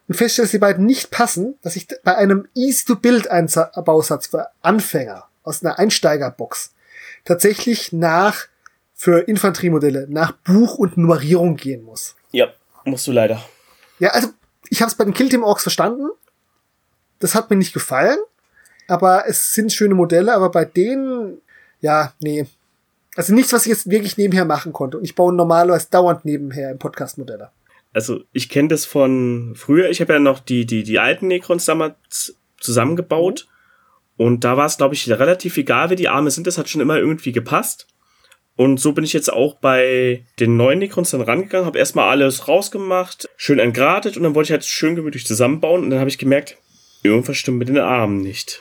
und 0.07 0.15
feststelle, 0.15 0.45
dass 0.45 0.51
die 0.51 0.59
beiden 0.59 0.85
nicht 0.85 1.11
passen, 1.11 1.55
dass 1.61 1.75
ich 1.75 1.87
bei 2.03 2.15
einem 2.17 2.47
Easy-to-Build-Bausatz 2.53 4.27
für 4.27 4.47
Anfänger 4.61 5.25
aus 5.43 5.63
einer 5.63 5.79
Einsteigerbox 5.79 6.73
tatsächlich 7.23 7.93
nach 7.93 8.47
für 8.99 9.19
Infanteriemodelle 9.29 10.07
nach 10.09 10.33
Buch 10.33 10.77
und 10.77 10.97
Nummerierung 10.97 11.55
gehen 11.55 11.83
muss. 11.83 12.17
Ja, 12.33 12.49
musst 12.83 13.07
du 13.07 13.13
leider. 13.13 13.41
Ja, 13.99 14.09
also 14.09 14.27
ich 14.69 14.81
habe 14.81 14.89
es 14.89 14.95
bei 14.95 15.05
den 15.05 15.13
Kill 15.13 15.29
Team 15.29 15.41
Orks 15.41 15.63
verstanden. 15.63 16.09
Das 17.19 17.33
hat 17.33 17.49
mir 17.49 17.55
nicht 17.55 17.71
gefallen, 17.71 18.19
aber 18.89 19.23
es 19.25 19.53
sind 19.53 19.71
schöne 19.71 19.95
Modelle, 19.95 20.35
aber 20.35 20.51
bei 20.51 20.65
denen 20.65 21.37
ja, 21.79 22.11
nee. 22.19 22.45
Also 23.15 23.33
nichts, 23.33 23.53
was 23.53 23.65
ich 23.65 23.69
jetzt 23.69 23.89
wirklich 23.89 24.17
nebenher 24.17 24.43
machen 24.43 24.73
konnte. 24.73 24.97
Und 24.97 25.05
ich 25.05 25.15
baue 25.15 25.33
normalerweise 25.33 25.87
dauernd 25.89 26.25
nebenher 26.25 26.69
im 26.69 26.77
Podcast 26.77 27.17
Modelle. 27.17 27.51
Also 27.93 28.25
ich 28.33 28.49
kenne 28.49 28.67
das 28.67 28.83
von 28.83 29.53
früher. 29.55 29.89
Ich 29.89 30.01
habe 30.01 30.11
ja 30.11 30.19
noch 30.19 30.39
die 30.41 30.65
die 30.65 30.83
die 30.83 30.99
alten 30.99 31.27
Necrons 31.27 31.63
damals 31.63 32.35
zusammengebaut. 32.59 33.47
Mhm. 34.17 34.25
Und 34.25 34.43
da 34.43 34.57
war 34.57 34.65
es, 34.65 34.75
glaube 34.75 34.95
ich, 34.95 35.09
relativ 35.09 35.55
egal, 35.55 35.89
wie 35.89 35.95
die 35.95 36.09
Arme 36.09 36.31
sind. 36.31 36.47
Das 36.47 36.57
hat 36.57 36.67
schon 36.67 36.81
immer 36.81 36.97
irgendwie 36.97 37.31
gepasst. 37.31 37.87
Und 38.59 38.77
so 38.77 38.91
bin 38.91 39.05
ich 39.05 39.13
jetzt 39.13 39.31
auch 39.31 39.55
bei 39.55 40.25
den 40.37 40.57
neuen 40.57 40.79
Necrons 40.79 41.11
dann 41.11 41.21
rangegangen, 41.21 41.65
habe 41.65 41.79
erstmal 41.79 42.09
alles 42.09 42.49
rausgemacht, 42.49 43.29
schön 43.37 43.57
entgratet 43.57 44.17
und 44.17 44.23
dann 44.23 44.35
wollte 44.35 44.47
ich 44.47 44.51
halt 44.51 44.65
schön 44.65 44.97
gemütlich 44.97 45.25
zusammenbauen 45.25 45.81
und 45.81 45.91
dann 45.91 45.99
habe 45.99 46.09
ich 46.09 46.17
gemerkt, 46.17 46.57
irgendwas 47.01 47.37
stimmt 47.37 47.59
mit 47.59 47.69
den 47.69 47.77
Armen 47.77 48.21
nicht. 48.21 48.59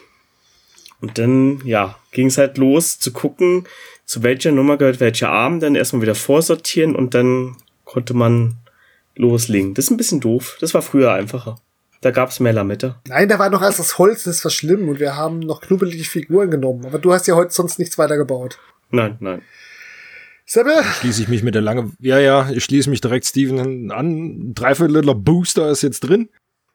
Und 1.01 1.19
dann, 1.19 1.63
ja, 1.65 1.99
ging 2.13 2.29
es 2.29 2.39
halt 2.39 2.59
los 2.59 3.01
zu 3.01 3.13
gucken, 3.13 3.67
zu 4.05 4.23
welcher 4.23 4.53
Nummer 4.53 4.77
gehört 4.77 5.01
welcher 5.01 5.31
Arm, 5.31 5.59
dann 5.59 5.75
erstmal 5.75 6.03
wieder 6.03 6.15
vorsortieren 6.15 6.95
und 6.95 7.15
dann 7.15 7.57
konnte 7.85 8.15
man 8.15 8.55
loslegen. 9.17 9.75
Das 9.75 9.87
ist 9.87 9.91
ein 9.91 9.97
bisschen 9.97 10.21
doof. 10.21 10.59
Das 10.61 10.75
war 10.75 10.83
früher 10.83 11.13
einfacher. 11.13 11.57
Da 12.03 12.13
gab's 12.13 12.39
mehr 12.39 12.53
Lamette. 12.53 12.95
Nein, 13.09 13.29
da 13.29 13.41
war 13.41 13.51
noch 13.51 13.63
erst 13.63 13.81
das 13.81 13.99
Holz, 13.99 14.23
das 14.23 14.45
war 14.45 14.53
schlimm 14.53 14.89
und 14.89 15.01
wir 15.01 15.17
haben 15.17 15.41
noch 15.41 15.61
knubbelige 15.61 16.05
Figuren 16.05 16.53
genommen. 16.53 16.87
Aber 16.87 17.01
du 17.01 17.13
hast 17.13 17.27
ja 17.27 17.35
heute 17.35 17.51
sonst 17.51 17.81
nichts 17.81 17.99
weiter 17.99 18.17
gebaut. 18.17 18.61
Nein, 18.93 19.17
nein. 19.19 19.43
Sebbe? 20.49 20.83
Schließe 21.01 21.23
ich 21.23 21.29
mich 21.29 21.43
mit 21.43 21.55
der 21.55 21.61
lange, 21.61 21.93
ja, 22.01 22.19
ja, 22.19 22.51
ich 22.51 22.65
schließe 22.65 22.89
mich 22.89 23.03
direkt 23.03 23.27
Steven 23.27 23.93
an. 23.93 24.55
Dreiviertel 24.55 25.03
Booster 25.15 25.71
ist 25.71 25.83
jetzt 25.83 26.01
drin. 26.01 26.31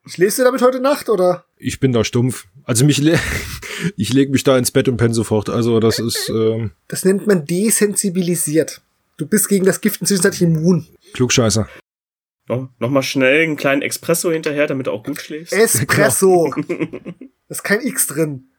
Schläfst 0.05 0.37
du 0.37 0.43
damit 0.43 0.61
heute 0.61 0.79
Nacht, 0.79 1.09
oder? 1.09 1.45
Ich 1.57 1.79
bin 1.79 1.91
da 1.91 2.03
stumpf. 2.03 2.45
Also 2.65 2.85
mich, 2.85 2.99
le 2.99 3.19
ich 3.97 4.13
lege 4.13 4.31
mich 4.31 4.43
da 4.43 4.59
ins 4.59 4.69
Bett 4.69 4.87
und 4.89 4.97
penne 4.97 5.15
sofort. 5.15 5.49
Also 5.49 5.79
das 5.79 5.97
ist, 5.97 6.29
ähm 6.29 6.71
Das 6.87 7.03
nennt 7.03 7.25
man 7.25 7.45
desensibilisiert. 7.45 8.81
Du 9.17 9.25
bist 9.25 9.49
gegen 9.49 9.65
das 9.65 9.81
Gift 9.81 10.05
zwischenzeitlich 10.05 10.43
immun. 10.43 10.85
Klugscheißer. 11.13 11.67
No, 12.49 12.69
Nochmal 12.77 13.03
schnell 13.03 13.43
einen 13.43 13.55
kleinen 13.55 13.81
Espresso 13.81 14.31
hinterher, 14.31 14.67
damit 14.67 14.85
du 14.85 14.91
auch 14.91 15.03
gut 15.03 15.19
schläfst. 15.19 15.51
Espresso. 15.51 16.53
da 16.67 17.13
ist 17.49 17.63
kein 17.63 17.81
X 17.81 18.05
drin. 18.05 18.49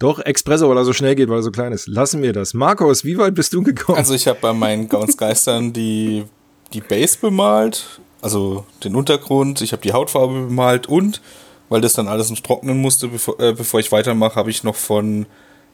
Doch, 0.00 0.20
Espresso, 0.24 0.68
weil 0.68 0.76
er 0.76 0.84
so 0.84 0.92
schnell 0.92 1.16
geht, 1.16 1.28
weil 1.28 1.38
er 1.38 1.42
so 1.42 1.50
klein 1.50 1.72
ist. 1.72 1.88
Lassen 1.88 2.22
wir 2.22 2.32
das. 2.32 2.54
Markus, 2.54 3.04
wie 3.04 3.18
weit 3.18 3.34
bist 3.34 3.52
du 3.52 3.62
gekommen? 3.62 3.98
Also 3.98 4.14
ich 4.14 4.28
habe 4.28 4.38
bei 4.40 4.52
meinen 4.52 4.88
Gaunsgeistern 4.88 5.72
die, 5.72 6.24
die 6.72 6.80
Base 6.80 7.18
bemalt, 7.20 8.00
also 8.22 8.64
den 8.84 8.94
Untergrund, 8.94 9.60
ich 9.60 9.72
habe 9.72 9.82
die 9.82 9.92
Hautfarbe 9.92 10.46
bemalt 10.46 10.86
und, 10.86 11.20
weil 11.68 11.80
das 11.80 11.94
dann 11.94 12.06
alles 12.06 12.30
noch 12.30 12.38
trocknen 12.38 12.80
musste, 12.80 13.08
bevor, 13.08 13.40
äh, 13.40 13.52
bevor 13.52 13.80
ich 13.80 13.90
weitermache, 13.90 14.36
habe 14.36 14.50
ich 14.50 14.62
noch 14.62 14.76
von 14.76 15.26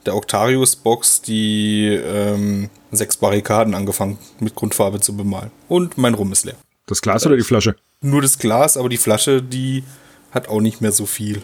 der 0.07 0.17
Octarius-Box 0.17 1.21
die 1.23 1.89
ähm, 1.89 2.71
sechs 2.93 3.19
Barrikaden 3.19 3.75
angefangen 3.75 4.19
mit 4.41 4.55
Grundfarbe 4.55 5.01
zu 5.01 5.15
bemalen. 5.15 5.51
Und 5.69 5.99
mein 5.99 6.15
Rum 6.15 6.33
ist 6.33 6.47
leer. 6.47 6.57
Das 6.87 7.03
Glas 7.03 7.27
oder 7.27 7.37
die 7.37 7.43
Flasche? 7.43 7.77
Nur 8.01 8.23
das 8.23 8.39
Glas, 8.39 8.79
aber 8.79 8.89
die 8.89 8.99
Flasche, 8.99 9.43
die 9.43 9.85
hat 10.31 10.49
auch 10.49 10.61
nicht 10.61 10.81
mehr 10.81 10.93
so 10.93 11.05
viel. 11.05 11.43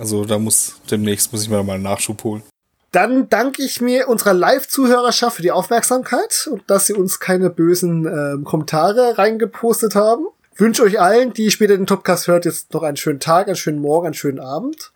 Also 0.00 0.24
da 0.24 0.38
muss 0.38 0.76
demnächst 0.90 1.30
muss 1.30 1.42
ich 1.42 1.50
mir 1.50 1.62
mal 1.62 1.74
einen 1.74 1.82
Nachschub 1.82 2.24
holen. 2.24 2.42
Dann 2.90 3.28
danke 3.28 3.62
ich 3.62 3.80
mir 3.80 4.08
unserer 4.08 4.32
Live-Zuhörerschaft 4.32 5.36
für 5.36 5.42
die 5.42 5.52
Aufmerksamkeit 5.52 6.48
und 6.50 6.62
dass 6.68 6.86
sie 6.86 6.94
uns 6.94 7.20
keine 7.20 7.50
bösen 7.50 8.06
äh, 8.06 8.42
Kommentare 8.42 9.18
reingepostet 9.18 9.94
haben. 9.94 10.26
wünsche 10.56 10.82
euch 10.82 10.98
allen, 11.00 11.32
die 11.32 11.50
später 11.50 11.76
den 11.76 11.86
Topcast 11.86 12.26
hört, 12.26 12.46
jetzt 12.46 12.72
noch 12.74 12.82
einen 12.82 12.96
schönen 12.96 13.20
Tag, 13.20 13.46
einen 13.46 13.56
schönen 13.56 13.80
Morgen, 13.80 14.06
einen 14.06 14.14
schönen 14.14 14.40
Abend. 14.40 14.90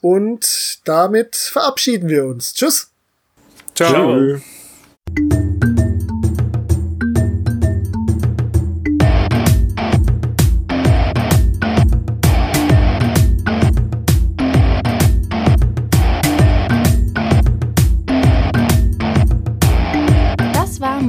Und 0.00 0.80
damit 0.84 1.34
verabschieden 1.36 2.08
wir 2.08 2.26
uns. 2.26 2.54
Tschüss. 2.54 2.90
Ciao. 3.74 3.90
Ciao. 3.90 5.51